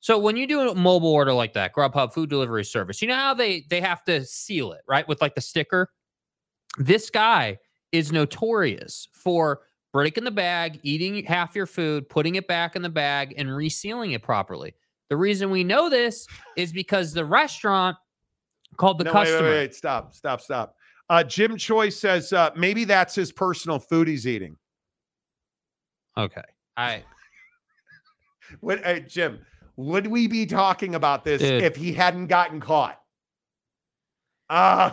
So 0.00 0.18
when 0.18 0.36
you 0.36 0.46
do 0.46 0.70
a 0.70 0.74
mobile 0.74 1.12
order 1.12 1.32
like 1.34 1.52
that, 1.52 1.74
Grubhub 1.74 2.12
food 2.14 2.30
delivery 2.30 2.64
service, 2.64 3.02
you 3.02 3.08
know 3.08 3.14
how 3.14 3.34
they 3.34 3.66
they 3.68 3.80
have 3.82 4.02
to 4.04 4.24
seal 4.24 4.72
it, 4.72 4.80
right? 4.88 5.06
With 5.06 5.20
like 5.20 5.34
the 5.34 5.40
sticker. 5.42 5.90
This 6.78 7.10
guy 7.10 7.58
is 7.92 8.10
notorious 8.10 9.08
for 9.12 9.60
breaking 9.94 10.24
the 10.24 10.30
bag, 10.32 10.80
eating 10.82 11.24
half 11.24 11.54
your 11.54 11.66
food, 11.66 12.08
putting 12.08 12.34
it 12.34 12.48
back 12.48 12.74
in 12.74 12.82
the 12.82 12.88
bag, 12.88 13.32
and 13.38 13.48
resealing 13.48 14.12
it 14.12 14.22
properly. 14.24 14.74
The 15.08 15.16
reason 15.16 15.50
we 15.50 15.62
know 15.62 15.88
this 15.88 16.26
is 16.56 16.72
because 16.72 17.12
the 17.12 17.24
restaurant 17.24 17.96
called 18.76 18.98
the 18.98 19.04
No, 19.04 19.12
customer. 19.12 19.42
wait, 19.50 19.50
wait. 19.50 19.74
Stop, 19.74 20.12
stop, 20.12 20.40
stop. 20.40 20.74
Uh, 21.08 21.22
Jim 21.22 21.56
Choi 21.56 21.90
says 21.90 22.32
uh, 22.32 22.50
maybe 22.56 22.84
that's 22.84 23.14
his 23.14 23.30
personal 23.30 23.78
food 23.78 24.08
he's 24.08 24.26
eating. 24.26 24.56
Okay. 26.18 26.42
I 26.76 27.04
What, 28.60 28.84
uh, 28.84 28.98
Jim, 28.98 29.38
would 29.76 30.08
we 30.08 30.26
be 30.26 30.44
talking 30.44 30.96
about 30.96 31.24
this 31.24 31.40
Dude. 31.40 31.62
if 31.62 31.76
he 31.76 31.92
hadn't 31.92 32.26
gotten 32.26 32.58
caught? 32.60 33.00
Uh, 34.50 34.90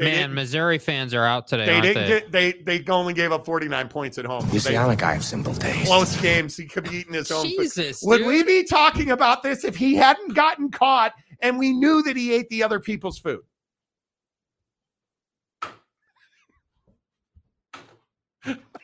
they 0.00 0.12
man, 0.12 0.34
Missouri 0.34 0.78
fans 0.78 1.14
are 1.14 1.24
out 1.24 1.46
today. 1.46 1.66
they 1.66 1.72
aren't 1.72 1.82
didn't 1.84 2.32
they? 2.32 2.52
get 2.52 2.64
they 2.66 2.78
they 2.80 2.92
only 2.92 3.14
gave 3.14 3.32
up 3.32 3.44
49 3.46 3.88
points 3.88 4.18
at 4.18 4.24
home. 4.24 4.48
You 4.52 4.58
see, 4.60 4.70
They- 4.70 4.76
I'm 4.78 4.90
a 4.90 4.96
guy 4.96 5.14
of 5.14 5.24
simple 5.24 5.54
taste. 5.54 5.86
close 5.86 6.20
games. 6.20 6.56
He 6.56 6.66
could 6.66 6.84
be 6.90 6.96
eating 6.96 7.14
his 7.14 7.30
own 7.30 7.44
food. 7.44 7.56
Jesus, 7.58 8.02
Would 8.02 8.24
we 8.26 8.42
be 8.42 8.64
talking 8.64 9.10
about 9.12 9.42
this 9.42 9.64
if 9.64 9.76
he 9.76 9.94
hadn't 9.94 10.34
gotten 10.34 10.70
caught 10.70 11.12
and 11.40 11.58
we 11.58 11.70
knew 11.72 12.02
that 12.02 12.16
he 12.16 12.32
ate 12.32 12.48
the 12.48 12.62
other 12.62 12.80
people's 12.80 13.18
food? 13.18 13.40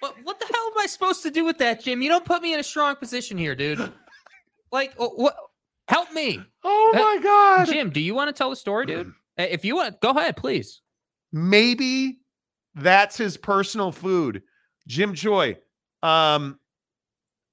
What, 0.00 0.14
what 0.24 0.38
the 0.38 0.44
hell 0.46 0.66
am 0.72 0.78
I 0.78 0.86
supposed 0.86 1.22
to 1.22 1.30
do 1.30 1.44
with 1.44 1.56
that, 1.58 1.82
Jim? 1.82 2.02
You 2.02 2.10
don't 2.10 2.24
put 2.24 2.42
me 2.42 2.52
in 2.52 2.60
a 2.60 2.62
strong 2.62 2.96
position 2.96 3.38
here, 3.38 3.54
dude. 3.54 3.92
Like, 4.70 4.92
what? 4.98 5.34
Help 5.88 6.12
me, 6.12 6.40
Oh 6.64 6.92
Uh, 6.94 6.98
my 6.98 7.18
god. 7.22 7.66
Jim. 7.68 7.90
Do 7.90 8.00
you 8.00 8.12
want 8.12 8.28
to 8.28 8.32
tell 8.32 8.50
the 8.50 8.56
story, 8.56 8.86
dude? 8.86 9.12
Uh, 9.38 9.42
If 9.42 9.66
you 9.66 9.76
want, 9.76 10.00
go 10.00 10.12
ahead, 10.12 10.34
please. 10.34 10.80
Maybe 11.32 12.18
that's 12.74 13.16
his 13.16 13.36
personal 13.36 13.92
food. 13.92 14.42
Jim 14.86 15.14
Joy, 15.14 15.56
um, 16.02 16.58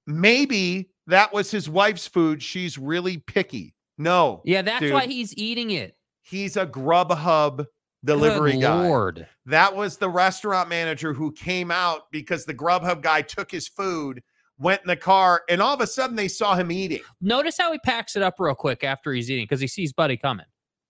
maybe 0.08 0.90
that 1.08 1.34
was 1.34 1.52
his 1.52 1.70
wife's 1.70 2.08
food. 2.08 2.42
She's 2.42 2.78
really 2.78 3.18
picky. 3.18 3.74
No, 3.98 4.42
Yeah, 4.44 4.64
that's 4.64 4.80
dude, 4.80 4.94
why 4.94 5.06
he's 5.06 5.38
eating 5.38 5.72
it. 5.72 5.96
he's 6.24 6.58
a 6.58 6.66
Grubhub 6.66 7.66
delivery 8.04 8.54
Good 8.54 8.62
guy. 8.62 8.88
Lord. 8.88 9.28
That 9.46 9.76
was 9.76 9.98
the 9.98 10.10
restaurant 10.10 10.68
manager 10.68 11.14
who 11.14 11.32
came 11.32 11.70
out 11.70 12.12
because 12.12 12.44
the 12.46 12.56
Grubhub 12.56 13.02
guy 13.02 13.22
took 13.22 13.52
his 13.52 13.68
food, 13.68 14.22
went 14.58 14.82
in 14.82 14.88
the 14.88 14.96
car, 14.96 15.44
and 15.48 15.62
all 15.62 15.76
of 15.76 15.82
a 15.82 15.88
sudden 15.88 16.16
they 16.16 16.28
saw 16.28 16.56
him 16.56 16.72
eating. 16.72 17.02
Notice 17.22 17.56
how 17.58 17.72
he 17.72 17.78
packs 17.80 18.16
it 18.16 18.24
up 18.24 18.36
real 18.40 18.56
quick 18.56 18.84
after 18.84 19.14
he's 19.14 19.30
eating 19.30 19.46
because 19.46 19.62
he 19.62 19.68
sees 19.68 19.94
Buddy 19.94 20.18
coming, 20.18 20.46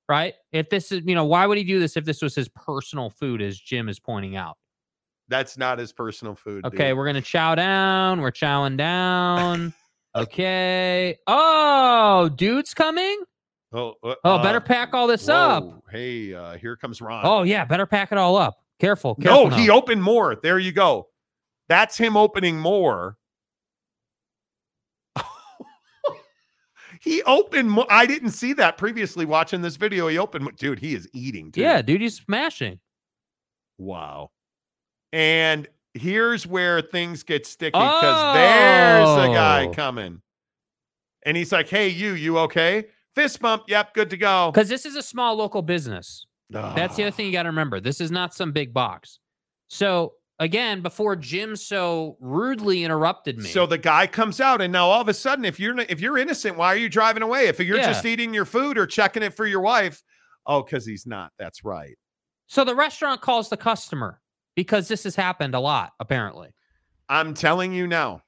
right? 0.10 0.34
If 0.52 0.70
this 0.70 0.92
is, 0.92 1.02
you 1.06 1.16
know, 1.16 1.26
why 1.26 1.46
would 1.46 1.58
he 1.58 1.64
do 1.64 1.80
this 1.80 1.98
if 1.98 2.06
this 2.06 2.22
was 2.22 2.36
his 2.36 2.50
personal 2.50 3.10
food, 3.10 3.42
as 3.42 3.58
Jim 3.60 3.90
is 3.90 4.00
pointing 4.00 4.36
out? 4.36 4.58
That's 5.30 5.58
not 5.58 5.80
his 5.80 5.94
personal 5.94 6.36
food. 6.36 6.66
Okay, 6.66 6.90
dude. 6.90 6.98
we're 6.98 7.06
gonna 7.06 7.22
chow 7.22 7.56
down. 7.56 8.22
We're 8.22 8.32
chowing 8.32 8.78
down. 8.78 9.74
okay. 10.16 11.18
Oh, 11.28 12.30
dude's 12.36 12.74
coming. 12.74 13.24
Oh, 13.72 13.96
uh, 14.04 14.16
Oh, 14.24 14.44
better 14.44 14.58
uh, 14.58 14.62
pack 14.62 14.94
all 14.94 15.08
this 15.08 15.28
up. 15.30 15.64
Hey, 15.90 16.34
uh, 16.34 16.58
here 16.58 16.76
comes 16.76 17.02
Ron. 17.02 17.22
Oh 17.26 17.44
yeah, 17.44 17.66
better 17.66 17.86
pack 17.86 18.12
it 18.12 18.18
all 18.18 18.36
up. 18.36 18.58
Careful. 18.80 19.16
careful 19.16 19.50
No, 19.50 19.56
he 19.56 19.70
opened 19.70 20.04
more. 20.04 20.36
There 20.36 20.60
you 20.60 20.72
go. 20.72 21.08
That's 21.70 21.98
him 21.98 22.18
opening 22.18 22.60
more. 22.60 23.18
He 27.04 27.22
opened. 27.24 27.78
I 27.90 28.06
didn't 28.06 28.32
see 28.32 28.54
that 28.54 28.78
previously 28.78 29.26
watching 29.26 29.62
this 29.62 29.76
video. 29.76 30.08
He 30.08 30.18
opened, 30.18 30.50
dude, 30.58 30.80
he 30.80 30.96
is 30.96 31.08
eating. 31.14 31.52
Too. 31.52 31.62
Yeah, 31.62 31.82
dude, 31.82 32.00
he's 32.02 32.16
smashing. 32.16 32.80
Wow. 33.78 34.32
And 35.12 35.68
here's 35.94 36.48
where 36.48 36.82
things 36.82 37.24
get 37.24 37.46
sticky 37.46 37.72
because 37.78 38.34
there's 38.36 39.30
a 39.30 39.34
guy 39.34 39.68
Oh. 39.68 39.72
coming. 39.74 40.22
And 41.26 41.36
he's 41.38 41.52
like, 41.52 41.68
hey, 41.70 41.90
you, 41.90 42.14
you 42.14 42.38
okay? 42.40 42.86
Fist 43.16 43.40
bump. 43.42 43.64
Yep, 43.68 43.94
good 43.94 44.10
to 44.10 44.18
go. 44.18 44.52
Because 44.52 44.70
this 44.70 44.86
is 44.86 44.96
a 44.96 45.04
small 45.04 45.36
local 45.36 45.62
business. 45.62 46.26
That's 46.50 46.96
the 46.96 47.04
other 47.04 47.08
Ah. 47.10 47.12
thing 47.12 47.26
you 47.28 47.32
got 47.32 47.44
to 47.44 47.50
remember. 47.50 47.80
This 47.80 48.00
is 48.02 48.12
not 48.12 48.34
some 48.34 48.52
big 48.52 48.74
box. 48.74 49.20
So 49.70 50.14
again, 50.40 50.82
before 50.82 51.16
Jim 51.16 51.56
so 51.56 52.18
rudely 52.20 52.84
interrupted 52.84 53.38
me. 53.38 53.50
So 53.50 53.66
the 53.66 53.78
guy 53.78 54.08
comes 54.08 54.40
out, 54.42 54.62
and 54.62 54.72
now 54.72 54.88
all 54.88 55.02
of 55.02 55.08
a 55.08 55.14
sudden, 55.14 55.46
if 55.46 55.60
you're 55.60 55.80
if 55.80 56.00
you're 56.02 56.18
innocent, 56.18 56.58
why 56.58 56.68
are 56.74 56.78
you 56.78 56.90
driving 56.90 57.24
away? 57.24 57.48
If 57.48 57.60
you're 57.60 57.78
just 57.78 58.06
eating 58.06 58.34
your 58.34 58.46
food 58.46 58.78
or 58.78 58.86
checking 58.86 59.24
it 59.24 59.34
for 59.36 59.46
your 59.46 59.62
wife, 59.62 60.02
oh, 60.46 60.64
because 60.64 60.86
he's 60.86 61.06
not. 61.06 61.32
That's 61.40 61.64
right. 61.64 61.98
so 62.48 62.64
the 62.64 62.76
restaurant 62.76 63.22
calls 63.22 63.50
the 63.50 63.58
customer 63.58 64.22
because 64.56 64.88
this 64.88 65.04
has 65.04 65.16
happened 65.16 65.56
a 65.56 65.60
lot, 65.60 65.94
apparently. 66.00 66.50
I'm 67.10 67.34
telling 67.34 67.74
you 67.74 67.88
now, 67.88 68.22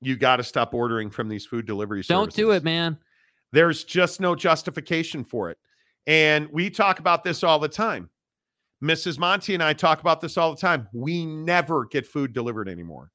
you 0.00 0.16
got 0.16 0.36
to 0.36 0.44
stop 0.44 0.74
ordering 0.74 1.10
from 1.10 1.28
these 1.28 1.46
food 1.46 1.66
delivery 1.66 2.02
services. 2.02 2.34
Don't 2.34 2.46
do 2.46 2.50
it, 2.52 2.64
man. 2.64 2.98
There's 3.52 3.84
just 3.84 4.20
no 4.20 4.34
justification 4.34 5.24
for 5.24 5.50
it, 5.50 5.58
and 6.06 6.48
we 6.50 6.70
talk 6.70 6.98
about 7.00 7.22
this 7.22 7.44
all 7.44 7.58
the 7.58 7.68
time. 7.68 8.08
Mrs. 8.82 9.18
Monty 9.18 9.54
and 9.54 9.62
I 9.62 9.72
talk 9.72 10.00
about 10.00 10.20
this 10.20 10.36
all 10.36 10.54
the 10.54 10.60
time. 10.60 10.88
We 10.92 11.24
never 11.24 11.86
get 11.86 12.06
food 12.06 12.32
delivered 12.32 12.68
anymore. 12.68 13.10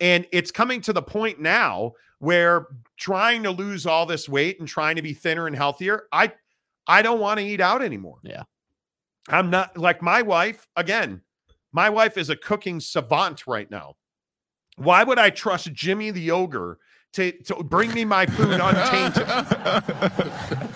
And 0.00 0.26
it's 0.32 0.50
coming 0.50 0.80
to 0.82 0.92
the 0.92 1.02
point 1.02 1.40
now 1.40 1.92
where 2.18 2.66
trying 2.98 3.42
to 3.44 3.50
lose 3.50 3.86
all 3.86 4.06
this 4.06 4.28
weight 4.28 4.58
and 4.58 4.68
trying 4.68 4.96
to 4.96 5.02
be 5.02 5.14
thinner 5.14 5.46
and 5.46 5.54
healthier, 5.54 6.04
I 6.12 6.32
I 6.86 7.02
don't 7.02 7.20
want 7.20 7.38
to 7.38 7.46
eat 7.46 7.60
out 7.60 7.80
anymore. 7.80 8.18
Yeah. 8.24 8.42
I'm 9.28 9.50
not 9.50 9.76
like 9.78 10.02
my 10.02 10.20
wife, 10.20 10.66
again, 10.76 11.22
my 11.72 11.88
wife 11.88 12.18
is 12.18 12.28
a 12.28 12.36
cooking 12.36 12.80
savant 12.80 13.46
right 13.46 13.70
now. 13.70 13.94
Why 14.76 15.04
would 15.04 15.18
I 15.18 15.30
trust 15.30 15.72
Jimmy 15.72 16.10
the 16.10 16.30
ogre 16.30 16.78
to, 17.14 17.32
to 17.44 17.62
bring 17.64 17.92
me 17.94 18.04
my 18.04 18.26
food 18.26 18.60
untainted? 18.60 19.24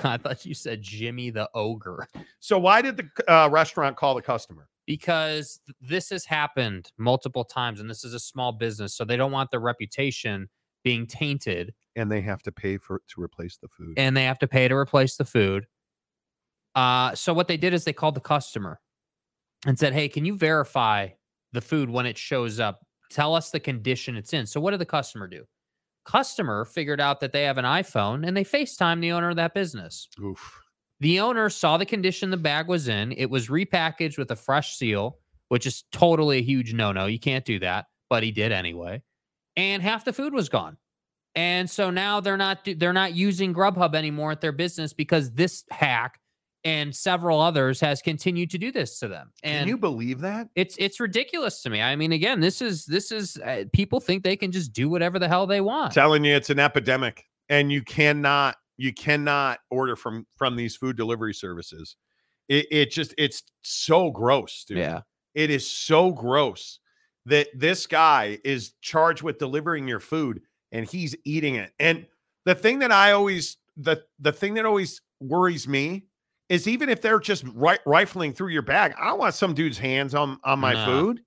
I 0.05 0.19
thought 0.23 0.45
you 0.45 0.55
said 0.55 0.83
Jimmy 0.83 1.31
the 1.31 1.49
ogre. 1.55 2.09
So 2.41 2.59
why 2.59 2.83
did 2.83 2.97
the 2.97 3.33
uh, 3.33 3.49
restaurant 3.51 3.97
call 3.97 4.15
the 4.15 4.23
customer? 4.23 4.69
because 4.87 5.61
this 5.83 6.09
has 6.09 6.25
happened 6.25 6.91
multiple 6.97 7.45
times 7.45 7.79
and 7.79 7.91
this 7.91 8.05
is 8.05 8.15
a 8.15 8.19
small 8.19 8.53
business 8.53 8.95
so 8.95 9.05
they 9.05 9.19
don't 9.19 9.33
want 9.33 9.51
their 9.51 9.61
reputation 9.61 10.49
being 10.83 11.07
tainted 11.07 11.75
And 11.95 12.11
they 12.11 12.23
have 12.23 12.41
to 12.45 12.51
pay 12.53 12.79
for 12.79 13.03
to 13.09 13.21
replace 13.21 13.59
the 13.59 13.69
food. 13.69 13.99
and 13.99 14.17
they 14.17 14.25
have 14.25 14.39
to 14.39 14.49
pay 14.49 14.67
to 14.67 14.75
replace 14.75 15.17
the 15.19 15.27
food 15.27 15.67
uh, 16.75 17.15
so 17.15 17.35
what 17.35 17.49
they 17.49 17.59
did 17.59 17.75
is 17.75 17.85
they 17.85 17.93
called 17.93 18.15
the 18.15 18.21
customer 18.23 18.81
and 19.67 19.79
said 19.79 19.93
hey 19.93 20.09
can 20.09 20.25
you 20.25 20.35
verify 20.35 21.09
the 21.53 21.61
food 21.61 21.91
when 21.91 22.07
it 22.07 22.17
shows 22.17 22.59
up 22.59 22.81
tell 23.11 23.35
us 23.35 23.51
the 23.51 23.61
condition 23.61 24.17
it's 24.17 24.33
in 24.33 24.47
so 24.47 24.59
what 24.59 24.71
did 24.71 24.81
the 24.81 24.87
customer 24.87 25.27
do 25.29 25.45
customer 26.09 26.65
figured 26.65 27.03
out 27.03 27.21
that 27.21 27.33
they 27.33 27.43
have 27.43 27.59
an 27.59 27.67
iphone 27.67 28.27
and 28.27 28.35
they 28.35 28.43
facetime 28.43 28.99
the 29.03 29.13
owner 29.13 29.29
of 29.29 29.37
that 29.37 29.53
business 29.53 30.09
Oof. 30.25 30.59
the 31.01 31.21
owner 31.21 31.51
saw 31.51 31.77
the 31.77 31.85
condition 31.85 32.31
the 32.31 32.39
bag 32.39 32.67
was 32.67 32.89
in. 32.89 33.13
It 33.13 33.29
was 33.29 33.49
repackaged 33.49 34.17
with 34.17 34.31
a 34.31 34.37
fresh 34.37 34.77
seal, 34.77 35.19
which 35.49 35.67
is 35.67 35.85
totally 35.93 36.39
a 36.39 36.43
huge 36.43 36.73
no 36.73 36.93
no. 36.93 37.05
You 37.05 37.19
can't 37.19 37.45
do 37.45 37.59
that, 37.59 37.87
but 38.09 38.23
he 38.23 38.33
did 38.33 38.53
anyway. 38.53 39.03
And 39.55 39.83
half 39.83 40.07
the 40.07 40.15
food 40.15 40.33
was 40.33 40.49
gone. 40.49 40.79
And 41.35 41.69
so 41.69 41.91
now 41.91 42.21
they're 42.21 42.39
not 42.39 42.67
they're 42.79 42.95
not 42.95 43.15
using 43.15 43.53
Grubhub 43.53 43.95
anymore 43.95 44.33
at 44.33 44.41
their 44.41 44.53
business 44.53 44.95
because 44.95 45.33
this 45.33 45.65
hack 45.71 46.19
and 46.69 46.95
several 46.95 47.41
others 47.41 47.81
has 47.81 48.03
continued 48.03 48.51
to 48.51 48.59
do 48.59 48.71
this 48.71 48.99
to 48.99 49.09
them. 49.09 49.31
And 49.43 49.61
Can 49.61 49.69
you 49.69 49.79
believe 49.79 50.21
that? 50.21 50.49
it's 50.55 50.77
it's 50.79 51.01
ridiculous 51.01 51.63
to 51.63 51.71
me. 51.71 51.81
I 51.83 51.97
mean, 51.97 52.13
again, 52.13 52.41
this 52.41 52.61
is 52.61 52.85
this 52.85 53.11
is 53.13 53.37
uh, 53.39 53.65
people 53.73 54.01
think 54.01 54.23
they 54.23 54.37
can 54.37 54.53
just 54.53 54.73
do 54.73 54.89
whatever 54.89 55.19
the 55.19 55.29
hell 55.29 55.47
they 55.47 55.61
want. 55.61 55.93
telling 55.93 56.25
you 56.25 56.35
it's 56.35 56.51
an 56.51 56.59
epidemic 56.59 57.25
and 57.49 57.73
you 57.73 57.83
cannot 57.83 58.57
you 58.77 58.93
cannot 58.93 59.59
order 59.71 59.97
from 59.97 60.27
from 60.37 60.57
these 60.57 60.77
food 60.77 60.97
delivery 60.97 61.35
services 61.35 61.97
it, 62.49 62.67
it 62.71 62.91
just 62.91 63.15
it's 63.19 63.43
so 63.63 64.11
gross 64.11 64.65
dude 64.65 64.79
Yeah. 64.79 65.01
it 65.35 65.51
is 65.51 65.69
so 65.69 66.13
gross 66.13 66.79
that 67.27 67.49
this 67.55 67.87
guy 67.87 68.39
is 68.45 68.73
charged 68.81 69.23
with 69.23 69.39
delivering 69.39 69.89
your 69.89 70.01
food 70.01 70.41
and 70.73 70.87
he's 70.87 71.15
eating 71.25 71.57
it 71.57 71.73
and 71.81 72.07
the 72.45 72.55
thing 72.55 72.79
that 72.81 72.93
i 72.93 73.13
always 73.13 73.57
the 73.77 74.03
the 74.21 74.33
thing 74.33 74.55
that 74.55 74.65
always 74.67 75.01
worries 75.21 75.67
me 75.67 76.07
is 76.49 76.67
even 76.67 76.89
if 76.89 77.01
they're 77.03 77.21
just 77.21 77.45
ri- 77.55 77.79
rifling 77.87 78.33
through 78.33 78.49
your 78.49 78.63
bag 78.63 78.95
i 78.99 79.07
don't 79.07 79.19
want 79.19 79.35
some 79.35 79.55
dude's 79.55 79.79
hands 79.79 80.15
on 80.15 80.39
on 80.45 80.59
my 80.59 80.73
No. 80.75 80.85
food 80.87 81.21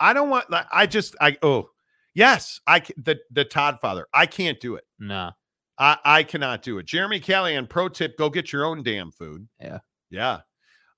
i 0.00 0.12
don't 0.12 0.30
want 0.30 0.50
like, 0.50 0.66
i 0.72 0.86
just 0.86 1.14
i 1.20 1.36
oh 1.42 1.68
yes 2.14 2.60
I 2.66 2.80
the 2.96 3.18
the 3.30 3.44
todd 3.44 3.78
father 3.80 4.06
i 4.14 4.26
can't 4.26 4.58
do 4.60 4.76
it 4.76 4.84
No. 4.98 5.32
I, 5.78 5.96
I 6.04 6.22
cannot 6.22 6.62
do 6.62 6.78
it. 6.78 6.86
Jeremy 6.86 7.18
Callahan, 7.18 7.66
pro 7.66 7.88
tip: 7.88 8.16
go 8.18 8.28
get 8.28 8.52
your 8.52 8.66
own 8.66 8.82
damn 8.82 9.10
food. 9.10 9.48
Yeah. 9.58 9.78
Yeah. 10.10 10.40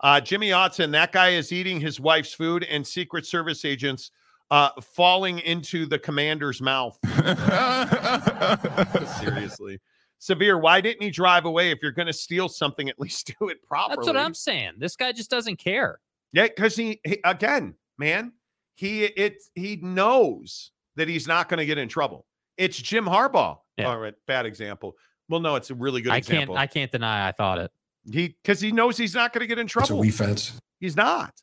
Uh, 0.01 0.21
Jimmy 0.21 0.51
Otson, 0.51 0.91
that 0.93 1.13
guy 1.13 1.31
is 1.31 1.53
eating 1.53 1.81
his 1.81 2.01
wife's 2.01 2.35
food 2.35 2.65
and 2.65 2.85
Secret 2.87 3.25
Service 3.25 3.65
agents 3.65 4.11
uh, 4.51 4.71
falling 4.83 5.39
into 5.39 5.87
the 5.87 5.99
commander's 5.99 6.61
mouth. 6.61 6.99
Seriously. 9.21 9.79
Severe, 10.25 10.57
why 10.57 10.81
didn't 10.81 11.03
he 11.03 11.11
drive 11.11 11.45
away? 11.45 11.71
If 11.71 11.81
you're 11.83 11.93
going 11.93 12.07
to 12.07 12.13
steal 12.15 12.49
something, 12.49 12.89
at 12.89 12.99
least 12.99 13.31
do 13.39 13.51
it 13.51 13.63
properly. 13.63 13.97
That's 13.97 14.07
what 14.07 14.17
I'm 14.17 14.33
saying. 14.33 14.73
This 14.79 14.97
guy 14.97 15.13
just 15.13 15.29
doesn't 15.31 15.57
care. 15.57 16.01
Yeah, 16.33 16.45
because 16.45 16.75
he, 16.75 16.99
he 17.05 17.19
again, 17.25 17.75
man, 17.99 18.33
he 18.75 19.05
it 19.05 19.43
he 19.55 19.77
knows 19.83 20.71
that 20.97 21.09
he's 21.09 21.29
not 21.29 21.51
going 21.51 21.59
to 21.59 21.67
get 21.67 21.77
in 21.77 21.91
trouble. 21.91 22.25
It's 22.57 22.79
Jim 22.79 23.05
Harbaugh. 23.05 23.59
Yeah. 23.77 23.89
All 23.89 23.99
right, 23.99 24.15
bad 24.27 24.47
example. 24.47 24.95
Well, 25.29 25.41
no, 25.41 25.57
it's 25.57 25.69
a 25.69 25.75
really 25.75 26.01
good 26.01 26.15
I 26.15 26.17
example. 26.17 26.55
can't. 26.55 26.71
I 26.71 26.73
can't 26.73 26.91
deny. 26.91 27.29
I 27.29 27.33
thought 27.33 27.59
it. 27.59 27.71
He 28.11 28.29
because 28.29 28.63
he 28.63 28.73
knows 28.73 28.97
he's 28.97 29.15
not 29.15 29.35
going 29.35 29.43
to 29.43 29.47
get 29.47 29.59
in 29.59 29.67
trouble. 29.67 30.03
It's 30.03 30.17
the 30.17 30.25
defense. 30.25 30.59
He's 30.81 30.97
not. 30.97 31.35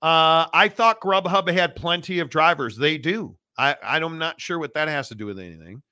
Uh, 0.00 0.48
I 0.50 0.70
thought 0.74 0.98
Grubhub 1.02 1.52
had 1.52 1.76
plenty 1.76 2.20
of 2.20 2.30
drivers. 2.30 2.78
They 2.78 2.96
do. 2.96 3.36
I, 3.58 3.76
I'm 3.82 4.16
not 4.16 4.40
sure 4.40 4.58
what 4.58 4.72
that 4.72 4.88
has 4.88 5.08
to 5.10 5.14
do 5.14 5.26
with 5.26 5.38
anything. 5.38 5.82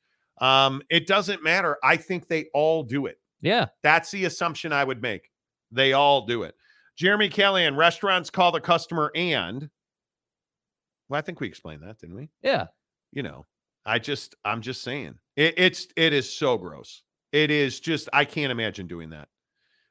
Um, 0.43 0.83
it 0.91 1.07
doesn't 1.07 1.43
matter. 1.43 1.79
I 1.83 1.97
think 1.97 2.27
they 2.27 2.47
all 2.53 2.83
do 2.83 3.07
it. 3.07 3.19
Yeah. 3.41 3.67
That's 3.83 4.11
the 4.11 4.25
assumption 4.25 4.73
I 4.73 4.85
would 4.85 5.01
make. 5.01 5.31
They 5.71 5.93
all 5.93 6.27
do 6.27 6.43
it. 6.43 6.55
Jeremy 6.99 7.29
Kelly 7.29 7.63
Callahan, 7.63 7.77
restaurants 7.77 8.29
call 8.29 8.53
the 8.53 8.61
customer 8.61 9.11
and 9.15 9.71
well, 11.09 11.19
I 11.19 11.23
think 11.23 11.41
we 11.41 11.47
explained 11.47 11.83
that, 11.83 11.99
didn't 11.99 12.17
we? 12.17 12.31
Yeah. 12.43 12.67
You 13.13 13.23
know, 13.23 13.47
I 13.85 13.99
just 13.99 14.35
I'm 14.45 14.63
just 14.63 14.83
saying. 14.83 15.15
It, 15.37 15.55
it's 15.57 15.87
it 15.97 16.13
is 16.13 16.31
so 16.31 16.59
gross. 16.59 17.03
It 17.33 17.51
is 17.51 17.81
just 17.81 18.09
I 18.13 18.25
can't 18.25 18.53
imagine 18.53 18.87
doing 18.87 19.11
that. 19.11 19.29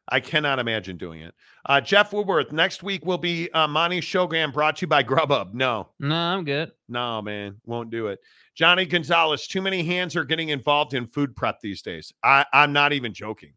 I 0.07 0.19
cannot 0.19 0.59
imagine 0.59 0.97
doing 0.97 1.21
it. 1.21 1.33
Uh, 1.65 1.79
Jeff 1.79 2.11
Woodworth, 2.11 2.51
next 2.51 2.83
week 2.83 3.05
will 3.05 3.17
be 3.17 3.49
uh, 3.51 3.67
Monty 3.67 4.01
Showgram 4.01 4.51
brought 4.51 4.77
to 4.77 4.81
you 4.83 4.87
by 4.87 5.03
Grubhub. 5.05 5.53
No, 5.53 5.89
No, 5.99 6.15
I'm 6.15 6.43
good. 6.43 6.71
no, 6.89 7.21
man, 7.21 7.57
won't 7.65 7.91
do 7.91 8.07
it. 8.07 8.19
Johnny 8.55 8.85
Gonzalez, 8.85 9.47
too 9.47 9.61
many 9.61 9.83
hands 9.83 10.15
are 10.15 10.25
getting 10.25 10.49
involved 10.49 10.93
in 10.93 11.07
food 11.07 11.35
prep 11.35 11.59
these 11.61 11.81
days. 11.81 12.11
I, 12.23 12.45
I'm 12.51 12.73
not 12.73 12.91
even 12.93 13.13
joking. 13.13 13.53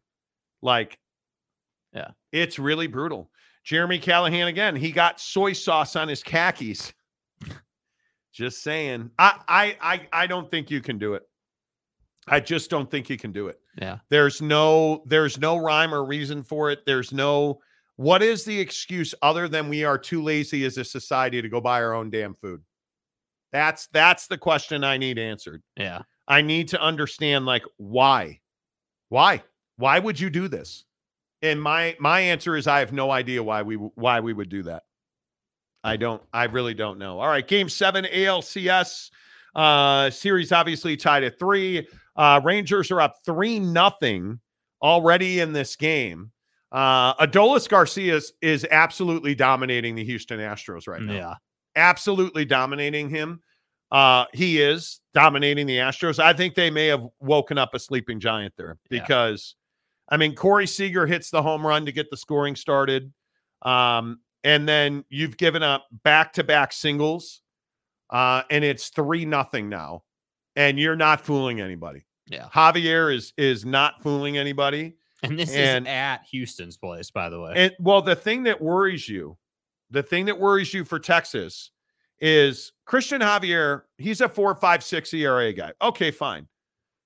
Like, 0.61 0.97
Yeah. 1.93 2.11
it's 2.31 2.57
really 2.59 2.87
brutal. 2.87 3.29
Jeremy 3.65 3.97
Callahan 3.99 4.47
again, 4.47 4.75
he 4.75 4.91
got 4.91 5.19
soy 5.19 5.51
sauce 5.53 5.95
on 5.95 6.07
his 6.07 6.21
khakis. 6.23 6.93
Just 8.31 8.61
saying. 8.63 9.09
I, 9.17 9.39
I 9.47 9.77
I 9.81 10.07
I 10.23 10.27
don't 10.27 10.51
think 10.51 10.69
you 10.69 10.81
can 10.81 10.97
do 10.97 11.13
it. 11.15 11.23
I 12.27 12.39
just 12.39 12.69
don't 12.69 12.89
think 12.89 13.07
he 13.07 13.17
can 13.17 13.31
do 13.31 13.47
it. 13.47 13.59
Yeah. 13.79 13.99
There's 14.09 14.41
no 14.41 15.03
there's 15.05 15.37
no 15.37 15.57
rhyme 15.57 15.93
or 15.93 16.03
reason 16.03 16.43
for 16.43 16.71
it. 16.71 16.85
There's 16.85 17.11
no 17.11 17.59
what 17.97 18.21
is 18.21 18.43
the 18.43 18.59
excuse 18.59 19.15
other 19.21 19.47
than 19.47 19.69
we 19.69 19.83
are 19.83 19.97
too 19.97 20.21
lazy 20.21 20.65
as 20.65 20.77
a 20.77 20.83
society 20.83 21.41
to 21.41 21.49
go 21.49 21.61
buy 21.61 21.81
our 21.81 21.93
own 21.93 22.09
damn 22.09 22.33
food? 22.33 22.61
That's 23.51 23.87
that's 23.87 24.27
the 24.27 24.37
question 24.37 24.83
I 24.83 24.97
need 24.97 25.17
answered. 25.17 25.61
Yeah. 25.77 26.01
I 26.27 26.41
need 26.41 26.69
to 26.69 26.81
understand 26.81 27.45
like 27.45 27.63
why? 27.77 28.41
Why? 29.09 29.43
Why 29.77 29.99
would 29.99 30.19
you 30.19 30.29
do 30.29 30.47
this? 30.47 30.83
And 31.41 31.61
my 31.61 31.95
my 31.99 32.19
answer 32.21 32.55
is 32.57 32.67
I 32.67 32.79
have 32.79 32.91
no 32.91 33.11
idea 33.11 33.43
why 33.43 33.61
we 33.61 33.75
why 33.75 34.19
we 34.19 34.33
would 34.33 34.49
do 34.49 34.63
that. 34.63 34.83
I 35.83 35.97
don't 35.97 36.21
I 36.33 36.45
really 36.45 36.73
don't 36.73 36.97
know. 36.97 37.19
All 37.19 37.27
right, 37.27 37.47
game 37.47 37.69
7 37.69 38.05
ALCS 38.05 39.11
uh 39.53 40.09
series 40.09 40.51
obviously 40.51 40.97
tied 40.97 41.23
at 41.23 41.39
3. 41.39 41.87
Uh 42.15 42.39
Rangers 42.43 42.91
are 42.91 43.01
up 43.01 43.15
3 43.25 43.59
nothing 43.59 44.39
already 44.81 45.39
in 45.39 45.53
this 45.53 45.75
game. 45.75 46.31
Uh 46.71 47.13
Adolis 47.15 47.67
Garcia 47.69 48.15
is, 48.15 48.33
is 48.41 48.65
absolutely 48.71 49.35
dominating 49.35 49.95
the 49.95 50.03
Houston 50.03 50.39
Astros 50.39 50.87
right 50.87 51.01
now 51.01 51.13
Yeah. 51.13 51.33
absolutely 51.75 52.45
dominating 52.45 53.09
him. 53.09 53.41
Uh, 53.91 54.25
he 54.33 54.59
is 54.61 54.99
dominating 55.13 55.67
the 55.67 55.77
Astros. 55.77 56.17
I 56.19 56.33
think 56.33 56.55
they 56.55 56.69
may 56.71 56.87
have 56.87 57.05
woken 57.19 57.57
up 57.57 57.73
a 57.75 57.79
sleeping 57.79 58.19
giant 58.19 58.53
there 58.57 58.77
Yeah. 58.89 58.99
because, 59.01 59.55
I 60.09 60.17
mean, 60.17 60.35
Corey 60.35 60.65
Seager 60.67 61.05
hits 61.05 61.29
the 61.29 61.41
home 61.41 61.65
run 61.65 61.85
to 61.85 61.91
get 61.91 62.09
the 62.09 62.17
scoring 62.17 62.55
started. 62.55 63.13
Um, 63.61 64.19
and 64.43 64.67
then 64.67 65.05
you've 65.09 65.37
given 65.37 65.63
up 65.63 65.85
back 66.03 66.33
to 66.33 66.43
back 66.43 66.73
singles, 66.73 67.41
uh, 68.09 68.41
and 68.49 68.63
it's 68.63 68.89
three 68.89 69.23
nothing 69.25 69.69
now, 69.69 70.03
and 70.55 70.79
you're 70.79 70.95
not 70.95 71.21
fooling 71.21 71.61
anybody. 71.61 72.04
Yeah. 72.27 72.47
Javier 72.53 73.13
is 73.13 73.33
is 73.37 73.65
not 73.65 74.01
fooling 74.01 74.37
anybody. 74.37 74.95
And 75.23 75.39
this 75.39 75.53
And- 75.55 75.87
is 75.87 75.91
at 75.91 76.23
Houston's 76.31 76.77
place, 76.77 77.09
by 77.11 77.29
the 77.29 77.39
way. 77.39 77.53
And 77.55 77.75
well, 77.79 78.01
the 78.01 78.15
thing 78.15 78.43
that 78.43 78.61
worries 78.61 79.07
you, 79.07 79.37
the 79.89 80.03
thing 80.03 80.25
that 80.25 80.39
worries 80.39 80.73
you 80.73 80.83
for 80.85 80.99
Texas 80.99 81.71
is 82.19 82.73
Cristian 82.87 83.21
Javier. 83.21 83.83
He's 83.97 84.21
a 84.21 84.29
four, 84.29 84.53
five, 84.55 84.83
six 84.83 85.13
ERA 85.13 85.51
guy. 85.53 85.71
Okay, 85.81 86.11
fine. 86.11 86.47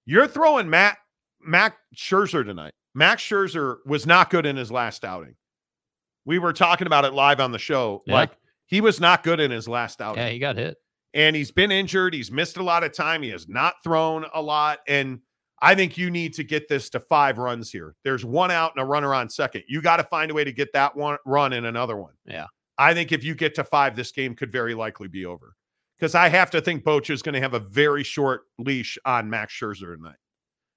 You're 0.06 0.28
throwing 0.28 0.70
Matt 0.70 0.98
Max 1.42 1.76
Scherzer 1.96 2.46
tonight. 2.46 2.74
Max 2.96 3.22
Scherzer 3.24 3.78
was 3.86 4.06
not 4.06 4.30
good 4.30 4.46
in 4.46 4.56
his 4.58 4.72
last 4.72 5.06
outing. 5.06 5.36
We 6.26 6.40
were 6.40 6.54
talking 6.54 6.88
about 6.88 7.06
it 7.06 7.14
live 7.14 7.40
on 7.40 7.52
the 7.52 7.60
show. 7.60 8.02
Yeah. 8.06 8.16
Like 8.16 8.32
he 8.66 8.82
was 8.82 9.00
not 9.00 9.24
good 9.24 9.40
in 9.40 9.52
his 9.52 9.68
last 9.68 10.02
outing 10.02 10.22
yeah, 10.22 10.30
he 10.30 10.40
got 10.40 10.58
hit. 10.58 10.78
And 11.14 11.36
he's 11.36 11.52
been 11.52 11.72
injured. 11.72 12.14
He's 12.14 12.32
missed 12.32 12.58
a 12.58 12.64
lot 12.64 12.84
of 12.84 12.94
time. 12.94 13.24
He 13.24 13.30
has 13.30 13.48
not 13.48 13.76
thrown 13.84 14.26
a 14.34 14.42
lot. 14.42 14.80
And 14.88 15.20
I 15.62 15.76
think 15.76 15.98
you 15.98 16.10
need 16.12 16.34
to 16.36 16.44
get 16.44 16.68
this 16.70 16.90
to 16.92 17.00
five 17.00 17.38
runs 17.38 17.72
here. 17.72 17.96
There's 18.04 18.24
one 18.24 18.52
out 18.52 18.74
and 18.76 18.84
a 18.84 18.86
runner 18.86 19.14
on 19.14 19.30
second. 19.30 19.64
You 19.68 19.82
got 19.82 19.98
to 19.98 20.04
find 20.04 20.32
a 20.32 20.34
way 20.34 20.44
to 20.44 20.52
get 20.52 20.72
that 20.74 20.96
one 20.96 21.18
run 21.26 21.54
and 21.54 21.66
another 21.66 21.98
one. 21.98 22.14
Yeah. 22.26 22.46
I 22.78 22.94
think 22.94 23.12
if 23.12 23.24
you 23.24 23.36
get 23.36 23.56
to 23.56 23.64
five, 23.64 23.96
this 23.96 24.12
game 24.12 24.36
could 24.36 24.52
very 24.52 24.74
likely 24.74 25.08
be 25.08 25.26
over. 25.26 25.56
Because 25.98 26.16
I 26.16 26.30
have 26.30 26.50
to 26.52 26.62
think 26.62 26.86
Bochy 26.86 27.10
is 27.10 27.22
going 27.22 27.34
to 27.34 27.42
have 27.42 27.56
a 27.56 27.60
very 27.60 28.04
short 28.04 28.44
leash 28.58 28.98
on 29.04 29.30
Max 29.30 29.54
Scherzer 29.54 29.98
tonight. 29.98 30.16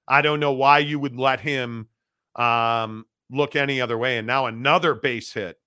I 0.09 0.21
don't 0.21 0.41
know 0.41 0.53
why 0.53 0.79
you 0.79 0.99
would 0.99 1.17
let 1.17 1.39
him 1.39 1.87
um, 2.35 3.05
look 3.31 3.55
any 3.55 3.81
other 3.81 3.97
way. 3.97 4.19
And 4.19 4.27
now 4.27 4.47
another 4.47 4.95
base 4.95 5.33
hit, 5.33 5.59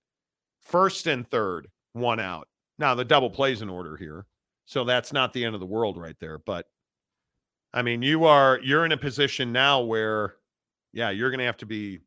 first 0.62 1.08
and 1.08 1.26
third, 1.30 1.70
one 1.94 2.20
out. 2.20 2.50
Now 2.78 2.96
the 2.96 3.06
double 3.06 3.30
plays 3.30 3.62
in 3.62 3.70
order 3.70 3.96
here, 3.96 4.26
so 4.66 4.84
that's 4.84 5.14
not 5.14 5.34
the 5.34 5.44
end 5.46 5.54
of 5.56 5.60
the 5.62 5.66
world 5.68 5.98
right 5.98 6.16
there. 6.20 6.40
But 6.40 6.66
I 7.74 7.82
mean, 7.82 8.02
you 8.02 8.26
are 8.26 8.60
you're 8.64 8.86
in 8.86 8.92
a 8.92 8.98
position 8.98 9.52
now 9.52 9.82
where, 9.82 10.36
yeah, 10.94 11.10
you're 11.10 11.30
going 11.30 11.40
to 11.40 11.46
have 11.46 11.58
to 11.58 11.66
be 11.66 12.00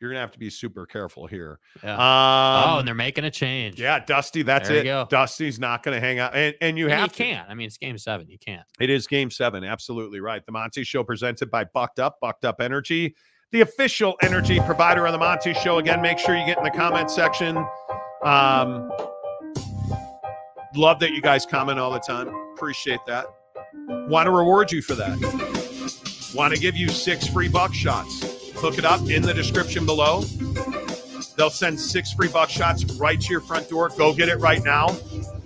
you're 0.00 0.10
going 0.10 0.16
to 0.18 0.20
have 0.20 0.30
to 0.30 0.38
be 0.38 0.48
super 0.48 0.86
careful 0.86 1.26
here. 1.26 1.58
Yeah. 1.82 1.94
Um, 1.94 2.70
oh, 2.70 2.78
and 2.78 2.86
they're 2.86 2.94
making 2.94 3.24
a 3.24 3.32
change. 3.32 3.80
yeah, 3.80 3.98
Dusty, 3.98 4.42
that's 4.42 4.68
it. 4.70 4.84
go. 4.84 5.08
Dusty's 5.10 5.58
not 5.58 5.82
going 5.82 5.96
to 5.96 6.00
hang 6.00 6.20
out, 6.20 6.36
and 6.36 6.54
and 6.60 6.78
you 6.78 6.84
And 6.84 6.92
have 6.94 7.02
you 7.06 7.08
to. 7.08 7.14
can't. 7.16 7.50
I 7.50 7.54
mean, 7.54 7.66
it's 7.66 7.78
game 7.78 7.98
seven. 7.98 8.28
You 8.28 8.38
can't. 8.38 8.62
It 8.80 8.90
is 8.90 9.08
game 9.08 9.28
seven. 9.30 9.64
Absolutely 9.64 10.20
right. 10.20 10.46
The 10.46 10.52
Monty 10.52 10.84
Show 10.84 11.02
presented 11.02 11.50
by 11.50 11.64
Bucked 11.64 11.98
Up, 11.98 12.18
Bucked 12.20 12.44
Up 12.44 12.60
Energy, 12.60 13.16
the 13.50 13.62
official 13.62 14.16
energy 14.22 14.60
provider 14.60 15.04
of 15.04 15.10
the 15.12 15.18
Monty 15.18 15.52
Show. 15.54 15.78
Again, 15.78 16.00
make 16.00 16.20
sure 16.20 16.36
you 16.36 16.46
get 16.46 16.58
in 16.58 16.64
the 16.64 16.70
comment 16.70 17.10
section. 17.10 17.56
Um, 18.22 18.88
love 20.78 21.00
that 21.00 21.10
you 21.12 21.20
guys 21.20 21.44
comment 21.44 21.78
all 21.78 21.90
the 21.90 21.98
time. 21.98 22.28
Appreciate 22.54 23.00
that. 23.06 23.26
Want 24.08 24.26
to 24.26 24.30
reward 24.30 24.72
you 24.72 24.80
for 24.80 24.94
that. 24.94 25.18
Want 26.34 26.54
to 26.54 26.60
give 26.60 26.76
you 26.76 26.88
six 26.88 27.26
free 27.26 27.48
buck 27.48 27.74
shots. 27.74 28.52
Hook 28.54 28.78
it 28.78 28.84
up 28.84 29.00
in 29.10 29.22
the 29.22 29.34
description 29.34 29.84
below. 29.84 30.22
They'll 31.36 31.50
send 31.50 31.78
six 31.78 32.12
free 32.12 32.28
buck 32.28 32.50
shots 32.50 32.84
right 32.94 33.20
to 33.20 33.30
your 33.30 33.40
front 33.40 33.68
door. 33.68 33.90
Go 33.96 34.14
get 34.14 34.28
it 34.28 34.36
right 34.36 34.62
now. 34.64 34.96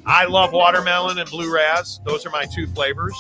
I 0.05 0.25
love 0.25 0.53
watermelon 0.53 1.19
and 1.19 1.29
blue 1.31 1.53
raz. 1.53 2.01
Those 2.05 2.27
are 2.27 2.31
my 2.31 2.47
two 2.47 2.67
flavors. 2.67 3.15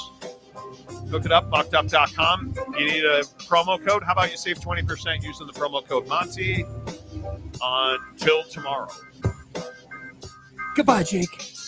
Hook 1.10 1.24
it 1.26 1.32
up, 1.32 1.50
buckedup.com. 1.50 2.54
You 2.78 2.86
need 2.86 3.04
a 3.04 3.22
promo 3.44 3.84
code. 3.84 4.02
How 4.02 4.12
about 4.12 4.30
you 4.30 4.36
save 4.36 4.58
20% 4.58 5.22
using 5.22 5.46
the 5.46 5.52
promo 5.52 5.86
code 5.86 6.08
Monty 6.08 6.64
until 7.62 8.42
tomorrow? 8.44 8.88
Goodbye, 10.74 11.02
Jake. 11.02 11.61